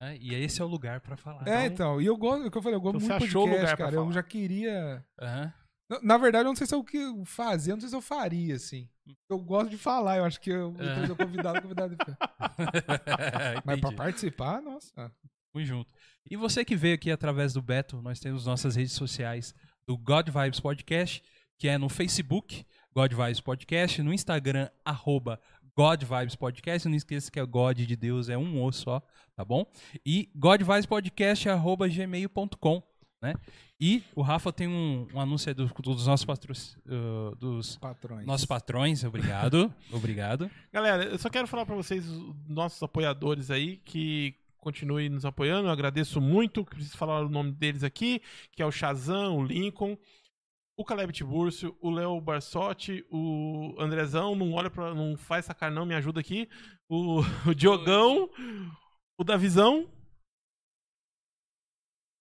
né? 0.00 0.16
E 0.20 0.34
esse 0.34 0.60
é 0.60 0.64
o 0.64 0.68
lugar 0.68 1.00
pra 1.00 1.16
falar. 1.16 1.46
é, 1.46 1.66
então. 1.66 2.00
E 2.00 2.06
eu 2.06 2.16
gosto, 2.16 2.44
é 2.44 2.46
o 2.48 2.50
que 2.50 2.58
eu 2.58 2.62
falei, 2.62 2.76
eu 2.76 2.80
gosto 2.80 2.96
Então 2.96 3.08
muito 3.08 3.20
você 3.20 3.26
de 3.26 3.30
achou 3.30 3.42
o 3.42 3.44
podcast, 3.46 3.64
lugar 3.72 3.76
pra 3.76 3.84
cara. 3.86 3.96
Eu 3.96 4.02
falar. 4.02 4.14
já 4.14 4.22
queria. 4.22 5.04
Aham. 5.20 5.52
Na- 5.90 6.00
Na 6.02 6.18
verdade, 6.18 6.44
eu 6.44 6.48
não 6.48 6.56
sei 6.56 6.66
se 6.66 6.74
é 6.74 6.76
o 6.76 6.82
que 6.84 6.96
eu 6.96 7.24
fazia, 7.24 7.72
eu 7.72 7.76
não 7.76 7.80
sei 7.80 7.88
se 7.90 7.94
eu 7.96 8.00
faria, 8.00 8.54
assim. 8.56 8.88
Eu 9.28 9.38
gosto 9.38 9.68
de 9.70 9.76
falar, 9.76 10.16
eu 10.18 10.24
acho 10.24 10.40
que 10.40 10.50
eu 10.50 10.74
É. 10.78 11.14
convidado, 11.14 11.60
convidado. 11.60 11.96
Mas 13.64 13.80
pra 13.80 13.92
participar, 13.92 14.62
nossa. 14.62 14.92
Tamo 15.52 15.64
junto. 15.64 15.92
E 16.30 16.36
você 16.36 16.64
que 16.64 16.76
veio 16.76 16.94
aqui 16.94 17.10
através 17.10 17.52
do 17.52 17.60
Beto, 17.60 18.00
nós 18.00 18.20
temos 18.20 18.46
nossas 18.46 18.76
redes 18.76 18.92
sociais 18.92 19.54
do 19.86 19.96
God 19.98 20.28
Vibes 20.28 20.60
Podcast, 20.60 21.22
que 21.58 21.68
é 21.68 21.76
no 21.76 21.88
Facebook, 21.88 22.64
God 22.94 23.12
Vibes 23.12 23.40
Podcast, 23.40 24.02
no 24.02 24.12
Instagram, 24.12 24.68
arroba 24.84 25.40
God 25.76 26.02
Vibes 26.04 26.36
Podcast. 26.36 26.88
Não 26.88 26.96
esqueça 26.96 27.30
que 27.30 27.40
é 27.40 27.44
God 27.44 27.78
de 27.78 27.96
Deus, 27.96 28.28
é 28.28 28.38
um 28.38 28.62
O 28.62 28.72
só, 28.72 29.02
tá 29.34 29.44
bom? 29.44 29.66
E 30.06 30.30
God 30.34 30.62
Vibes 30.62 30.86
Podcast, 30.86 31.48
arroba 31.48 31.88
gmail.com. 31.88 32.82
né? 33.20 33.34
E 33.80 34.02
o 34.14 34.22
Rafa 34.22 34.52
tem 34.52 34.68
um, 34.68 35.08
um 35.12 35.20
anúncio 35.20 35.48
aí 35.50 35.54
do- 35.54 35.66
dos 35.66 36.06
nossos 36.06 36.24
patro, 36.24 36.52
uh, 36.86 37.34
dos 37.34 37.76
Patrões. 37.78 38.24
nossos 38.24 38.46
patrões. 38.46 39.02
Obrigado. 39.02 39.74
Obrigado. 39.90 40.48
Galera, 40.72 41.04
eu 41.04 41.18
só 41.18 41.28
quero 41.28 41.48
falar 41.48 41.66
pra 41.66 41.74
vocês, 41.74 42.06
os 42.08 42.32
nossos 42.48 42.80
apoiadores 42.80 43.50
aí, 43.50 43.78
que 43.78 44.36
continuem 44.62 45.10
nos 45.10 45.26
apoiando. 45.26 45.66
Eu 45.66 45.72
agradeço 45.72 46.20
muito. 46.20 46.64
Preciso 46.64 46.96
falar 46.96 47.20
o 47.20 47.28
nome 47.28 47.52
deles 47.52 47.82
aqui, 47.82 48.22
que 48.52 48.62
é 48.62 48.66
o 48.66 48.70
Shazam, 48.70 49.36
o 49.36 49.44
Lincoln, 49.44 49.98
o 50.76 50.84
Caleb 50.84 51.12
Tiburcio, 51.12 51.76
o 51.80 51.90
Léo 51.90 52.20
Barsotti, 52.20 53.04
o 53.10 53.74
Andrezão, 53.78 54.34
não 54.34 54.52
olha 54.52 54.70
para, 54.70 54.94
não 54.94 55.16
faz 55.16 55.44
essa 55.44 55.54
cara 55.54 55.74
não, 55.74 55.84
me 55.84 55.94
ajuda 55.94 56.20
aqui. 56.20 56.48
O, 56.88 57.20
o 57.46 57.54
Diogão, 57.54 58.30
o 59.18 59.24
Davizão. 59.24 59.86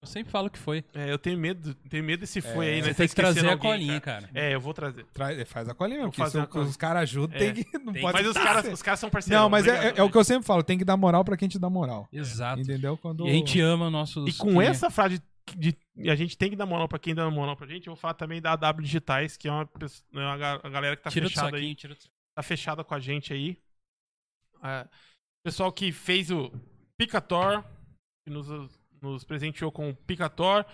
Eu 0.03 0.07
sempre 0.07 0.31
falo 0.31 0.49
que 0.49 0.57
foi. 0.57 0.83
É, 0.95 1.11
eu 1.11 1.19
tenho 1.19 1.37
medo, 1.37 1.75
tenho 1.87 2.03
medo 2.03 2.21
desse 2.21 2.41
foi 2.41 2.67
aí, 2.69 2.81
né? 2.81 2.87
Você 2.87 2.93
tem 2.95 3.07
que 3.07 3.13
trazer 3.15 3.39
esquecendo 3.41 3.49
a 3.49 3.53
alguém, 3.53 3.71
colinha, 3.71 4.01
cara. 4.01 4.27
cara. 4.27 4.39
É, 4.39 4.55
eu 4.55 4.59
vou 4.59 4.73
trazer. 4.73 5.05
Traz- 5.13 5.47
faz 5.47 5.69
a 5.69 5.75
colinha 5.75 5.99
mesmo, 5.99 6.11
porque 6.11 6.57
os 6.57 6.75
caras 6.75 7.03
ajudam, 7.03 7.35
É, 7.35 7.39
tem 7.39 7.53
que. 7.63 7.77
Não 7.77 7.93
tem 7.93 8.01
pode 8.01 8.17
Mas 8.17 8.25
os 8.27 8.33
caras, 8.33 8.65
os 8.73 8.81
caras 8.81 8.99
são 8.99 9.11
parceiros. 9.11 9.39
Não, 9.39 9.47
mas 9.47 9.67
é, 9.67 9.89
é- 9.89 9.93
é 9.97 10.03
o 10.03 10.09
que 10.09 10.17
eu 10.17 10.23
sempre 10.23 10.43
falo, 10.47 10.63
tem 10.63 10.75
que 10.75 10.83
dar 10.83 10.97
moral 10.97 11.23
pra 11.23 11.37
quem 11.37 11.47
te 11.47 11.59
dá 11.59 11.69
moral. 11.69 12.09
Exato. 12.11 12.59
Entendeu? 12.61 12.97
Quando... 12.97 13.27
E 13.27 13.29
a 13.29 13.33
gente 13.33 13.59
ama 13.59 13.91
nossos. 13.91 14.27
E 14.27 14.35
com 14.39 14.59
essa 14.59 14.89
frase 14.89 15.21
de, 15.55 15.77
de- 15.95 16.09
a 16.09 16.15
gente 16.15 16.35
tem 16.35 16.49
que 16.49 16.55
dar 16.55 16.65
moral 16.65 16.87
pra 16.87 16.97
quem 16.97 17.13
dá 17.13 17.29
moral 17.29 17.55
pra 17.55 17.67
gente, 17.67 17.85
eu 17.85 17.93
vou 17.93 18.01
falar 18.01 18.15
também 18.15 18.41
da 18.41 18.53
AW 18.53 18.81
Digitais, 18.81 19.37
que 19.37 19.47
é 19.47 19.51
uma, 19.51 19.67
pessoa- 19.67 20.03
é 20.15 20.17
uma 20.25 20.37
ga- 20.37 20.61
a 20.63 20.69
galera 20.69 20.95
que 20.97 21.03
tá 21.03 21.11
Tira 21.11 21.27
fechada 21.29 21.51
saquinho, 21.51 21.69
aí, 21.69 21.75
tira 21.75 21.95
tá 22.35 22.41
fechada 22.41 22.83
com 22.83 22.95
a 22.95 22.99
gente 22.99 23.33
aí. 23.33 23.55
É, 24.63 24.87
pessoal 25.45 25.71
que 25.71 25.91
fez 25.91 26.31
o 26.31 26.51
Picator, 26.97 27.63
que 28.25 28.33
nos, 28.33 28.47
nos 29.01 29.23
presenteou 29.23 29.71
com 29.71 29.89
o 29.89 29.95
Picator, 29.95 30.65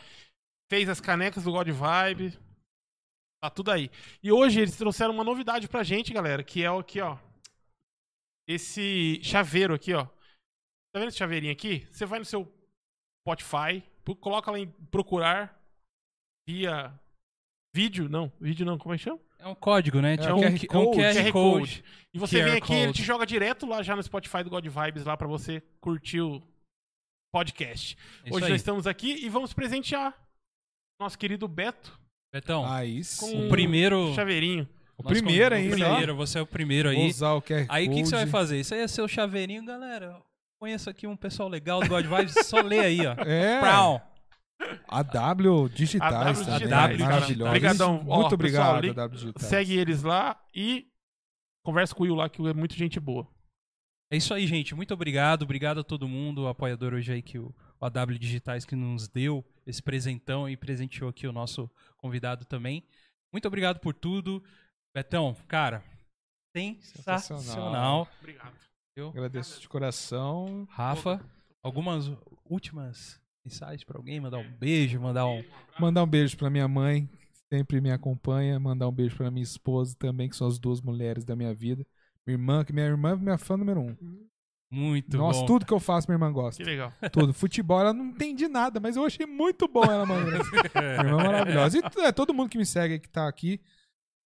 fez 0.69 0.89
as 0.89 0.99
canecas 0.99 1.43
do 1.45 1.51
God 1.51 1.69
Vibe. 1.69 2.37
Tá 3.41 3.49
tudo 3.49 3.71
aí. 3.71 3.89
E 4.21 4.31
hoje 4.31 4.59
eles 4.61 4.75
trouxeram 4.75 5.13
uma 5.13 5.23
novidade 5.23 5.67
pra 5.67 5.83
gente, 5.83 6.11
galera, 6.13 6.43
que 6.43 6.63
é 6.63 6.71
o 6.71 6.79
aqui, 6.79 6.99
ó. 6.99 7.17
Esse 8.47 9.19
chaveiro 9.23 9.73
aqui, 9.73 9.93
ó. 9.93 10.05
Tá 10.05 10.99
vendo 10.99 11.09
esse 11.09 11.17
chaveirinho 11.17 11.51
aqui? 11.51 11.85
Você 11.91 12.05
vai 12.05 12.19
no 12.19 12.25
seu 12.25 12.51
Spotify, 13.21 13.83
coloca 14.21 14.49
lá 14.49 14.57
em 14.59 14.69
procurar 14.89 15.61
via 16.47 16.97
vídeo, 17.75 18.07
não, 18.09 18.31
vídeo 18.39 18.65
não, 18.65 18.77
como 18.77 18.95
é 18.95 18.97
que 18.97 19.03
chama? 19.03 19.19
É 19.37 19.47
um 19.47 19.53
código, 19.53 20.01
né? 20.01 20.13
É 20.13 20.17
Tipo 20.17 20.33
um 20.33 20.37
um, 20.37 20.41
QR 20.41 20.59
Q- 20.59 20.65
um 20.65 20.85
Code. 20.85 20.97
QR, 20.97 21.13
QR 21.13 21.31
Code. 21.31 21.31
Code. 21.31 21.83
E 22.13 22.17
você 22.19 22.37
QR 22.39 22.43
vem 22.45 22.57
aqui, 22.57 22.73
ele 22.73 22.85
Code. 22.87 22.97
te 22.97 23.03
joga 23.05 23.25
direto 23.25 23.65
lá 23.67 23.83
já 23.83 23.95
no 23.95 24.01
Spotify 24.01 24.43
do 24.43 24.49
God 24.49 24.65
Vibes 24.65 25.03
lá 25.05 25.15
pra 25.15 25.27
você 25.27 25.61
curtir 25.79 26.21
o 26.21 26.41
podcast. 27.31 27.97
Isso 28.25 28.35
Hoje 28.35 28.45
aí. 28.45 28.51
nós 28.51 28.61
estamos 28.61 28.87
aqui 28.87 29.25
e 29.25 29.29
vamos 29.29 29.53
presentear 29.53 30.15
nosso 30.99 31.17
querido 31.17 31.47
Beto 31.47 31.99
Betão, 32.33 32.65
Aí 32.65 32.97
com 32.97 33.03
sim. 33.03 33.45
o 33.47 33.49
primeiro. 33.49 34.13
chaveirinho. 34.13 34.67
O 34.97 35.03
nós 35.03 35.13
primeiro 35.13 35.49
con- 35.55 35.61
ainda, 35.61 35.75
O 35.75 35.79
primeiro, 35.79 36.15
você 36.15 36.39
é 36.39 36.41
o 36.41 36.45
primeiro 36.47 36.91
Vou 36.91 37.01
aí. 37.03 37.09
usar 37.09 37.33
o 37.33 37.41
QR 37.41 37.65
Aí 37.69 37.87
o 37.87 37.91
que, 37.91 38.01
que 38.01 38.05
você 38.07 38.15
vai 38.15 38.27
fazer? 38.27 38.59
Isso 38.59 38.73
aí 38.73 38.81
é 38.81 38.87
seu 38.87 39.07
chaveirinho, 39.07 39.63
galera. 39.63 40.19
Conheço 40.59 40.89
aqui 40.89 41.05
um 41.05 41.15
pessoal 41.15 41.47
legal 41.47 41.79
do 41.81 41.87
God 41.87 42.05
Vibes, 42.05 42.33
só 42.47 42.61
lê 42.61 42.79
aí, 42.79 43.05
ó. 43.05 43.13
É, 43.23 43.59
Prau. 43.59 44.01
a 44.87 45.03
W 45.03 45.69
Digitais 45.69 46.11
A 46.47 46.57
W 46.57 46.97
também, 46.97 47.19
Digitais. 47.19 47.41
Obrigadão. 47.41 48.03
Ó, 48.07 48.21
Muito 48.21 48.33
obrigado, 48.33 48.81
pessoal, 48.81 49.09
Digitais. 49.09 49.45
Segue 49.45 49.77
eles 49.77 50.01
lá 50.01 50.35
e 50.53 50.87
conversa 51.63 51.93
com 51.93 52.01
o 52.03 52.05
Will 52.07 52.15
lá, 52.15 52.27
que 52.27 52.41
é 52.47 52.53
muito 52.53 52.73
gente 52.75 52.99
boa. 52.99 53.27
É 54.09 54.15
isso 54.15 54.33
aí, 54.33 54.47
gente. 54.47 54.73
Muito 54.73 54.93
obrigado. 54.93 55.43
Obrigado 55.43 55.79
a 55.81 55.83
todo 55.83 56.07
mundo, 56.07 56.43
o 56.43 56.47
apoiador 56.47 56.93
hoje 56.93 57.11
aí 57.11 57.21
que 57.21 57.37
o, 57.37 57.53
o 57.79 57.85
AW 57.85 58.17
Digitais 58.17 58.65
que 58.65 58.75
nos 58.75 59.07
deu 59.07 59.43
esse 59.65 59.83
presentão 59.83 60.47
e 60.47 60.55
presenteou 60.55 61.09
aqui 61.09 61.27
o 61.27 61.33
nosso 61.33 61.69
convidado 61.97 62.45
também. 62.45 62.83
Muito 63.33 63.47
obrigado 63.47 63.79
por 63.79 63.93
tudo. 63.93 64.41
Betão, 64.95 65.35
cara, 65.47 65.83
sensacional. 66.55 67.41
Sensacional. 67.41 68.07
Obrigado. 68.19 68.55
Agradeço 69.09 69.61
de 69.61 69.69
coração. 69.69 70.67
Rafa, 70.71 71.21
algumas 71.61 72.09
últimas 72.45 73.21
mensagens 73.45 73.83
pra 73.83 73.97
alguém? 73.97 74.19
Mandar 74.19 74.39
um 74.39 74.51
beijo, 74.57 74.99
mandar 74.99 75.27
um. 75.27 75.43
Mandar 75.79 76.03
um 76.03 76.07
beijo 76.07 76.35
pra 76.35 76.49
minha 76.49 76.67
mãe, 76.67 77.05
que 77.05 77.39
sempre 77.53 77.79
me 77.79 77.91
acompanha. 77.91 78.59
Mandar 78.59 78.87
um 78.87 78.91
beijo 78.91 79.15
pra 79.15 79.29
minha 79.29 79.43
esposa 79.43 79.95
também, 79.99 80.29
que 80.29 80.35
são 80.35 80.47
as 80.47 80.57
duas 80.57 80.81
mulheres 80.81 81.23
da 81.23 81.35
minha 81.35 81.53
vida. 81.53 81.85
Minha 82.27 82.35
irmã, 82.35 82.65
que 82.65 82.73
minha 82.73 82.85
irmã 82.85 83.11
é 83.11 83.15
minha 83.15 83.37
fã 83.37 83.55
número 83.55 83.79
um. 83.79 83.95
Muito 84.69 85.17
Nossa, 85.17 85.39
bom. 85.39 85.45
tudo 85.45 85.65
que 85.65 85.73
eu 85.73 85.79
faço, 85.79 86.07
minha 86.09 86.15
irmã 86.15 86.29
gosta. 86.29 86.61
Que 86.61 86.69
legal. 86.69 86.91
Tudo. 87.09 87.33
Futebol, 87.33 87.79
ela 87.79 87.93
não 87.93 88.07
entendi 88.07 88.49
nada, 88.49 88.81
mas 88.81 88.97
eu 88.97 89.05
achei 89.05 89.25
muito 89.25 89.65
bom 89.65 89.83
ela, 89.85 90.05
mano. 90.05 90.25
Minha 90.75 91.09
irmã 91.09 91.21
é 91.21 91.23
maravilhosa. 91.23 91.77
E 91.77 92.01
é, 92.01 92.11
todo 92.11 92.33
mundo 92.33 92.49
que 92.49 92.57
me 92.57 92.65
segue 92.65 92.99
que 92.99 93.07
tá 93.07 93.29
aqui, 93.29 93.61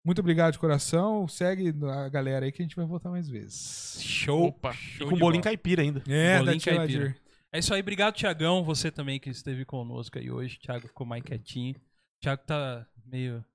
muito 0.04 0.20
obrigado 0.20 0.54
de 0.54 0.60
coração. 0.60 1.28
Segue 1.28 1.72
a 1.88 2.10
galera 2.10 2.48
aí 2.48 2.52
que 2.52 2.60
a 2.60 2.66
gente 2.66 2.76
vai 2.76 2.86
voltar 2.86 3.12
mais 3.12 3.30
vezes. 3.30 4.02
Show. 4.02 4.46
Opa. 4.46 4.74
show 4.74 5.06
e 5.06 5.10
com 5.12 5.18
bolinho 5.18 5.44
bola. 5.44 5.44
caipira 5.44 5.84
ainda. 5.84 6.02
É, 6.08 6.40
Bolinho 6.40 6.54
da 6.56 6.60
tia 6.60 6.76
caipira. 6.76 7.04
Ladir. 7.04 7.22
É 7.54 7.60
isso 7.60 7.74
aí, 7.74 7.82
obrigado, 7.82 8.16
Tiagão. 8.16 8.64
Você 8.64 8.90
também 8.90 9.20
que 9.20 9.30
esteve 9.30 9.64
conosco 9.64 10.18
aí 10.18 10.32
hoje. 10.32 10.58
Thiago 10.58 10.88
ficou 10.88 11.06
mais 11.06 11.22
quietinho. 11.22 11.76
Thiago 12.20 12.42
tá 12.48 12.88
meio, 13.06 13.46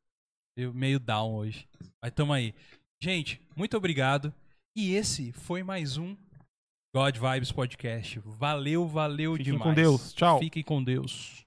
meio, 0.56 0.72
meio 0.72 1.00
down 1.00 1.34
hoje. 1.34 1.66
Mas 2.00 2.12
tamo 2.12 2.32
aí. 2.32 2.54
Gente, 3.00 3.40
muito 3.54 3.76
obrigado. 3.76 4.32
E 4.74 4.94
esse 4.94 5.32
foi 5.32 5.62
mais 5.62 5.96
um 5.96 6.16
God 6.94 7.16
Vibes 7.18 7.52
Podcast. 7.52 8.20
Valeu, 8.24 8.86
valeu 8.86 9.32
Fiquem 9.36 9.52
demais. 9.52 9.62
com 9.62 9.74
Deus. 9.74 10.12
Tchau. 10.14 10.38
Fiquem 10.38 10.62
com 10.62 10.82
Deus. 10.82 11.45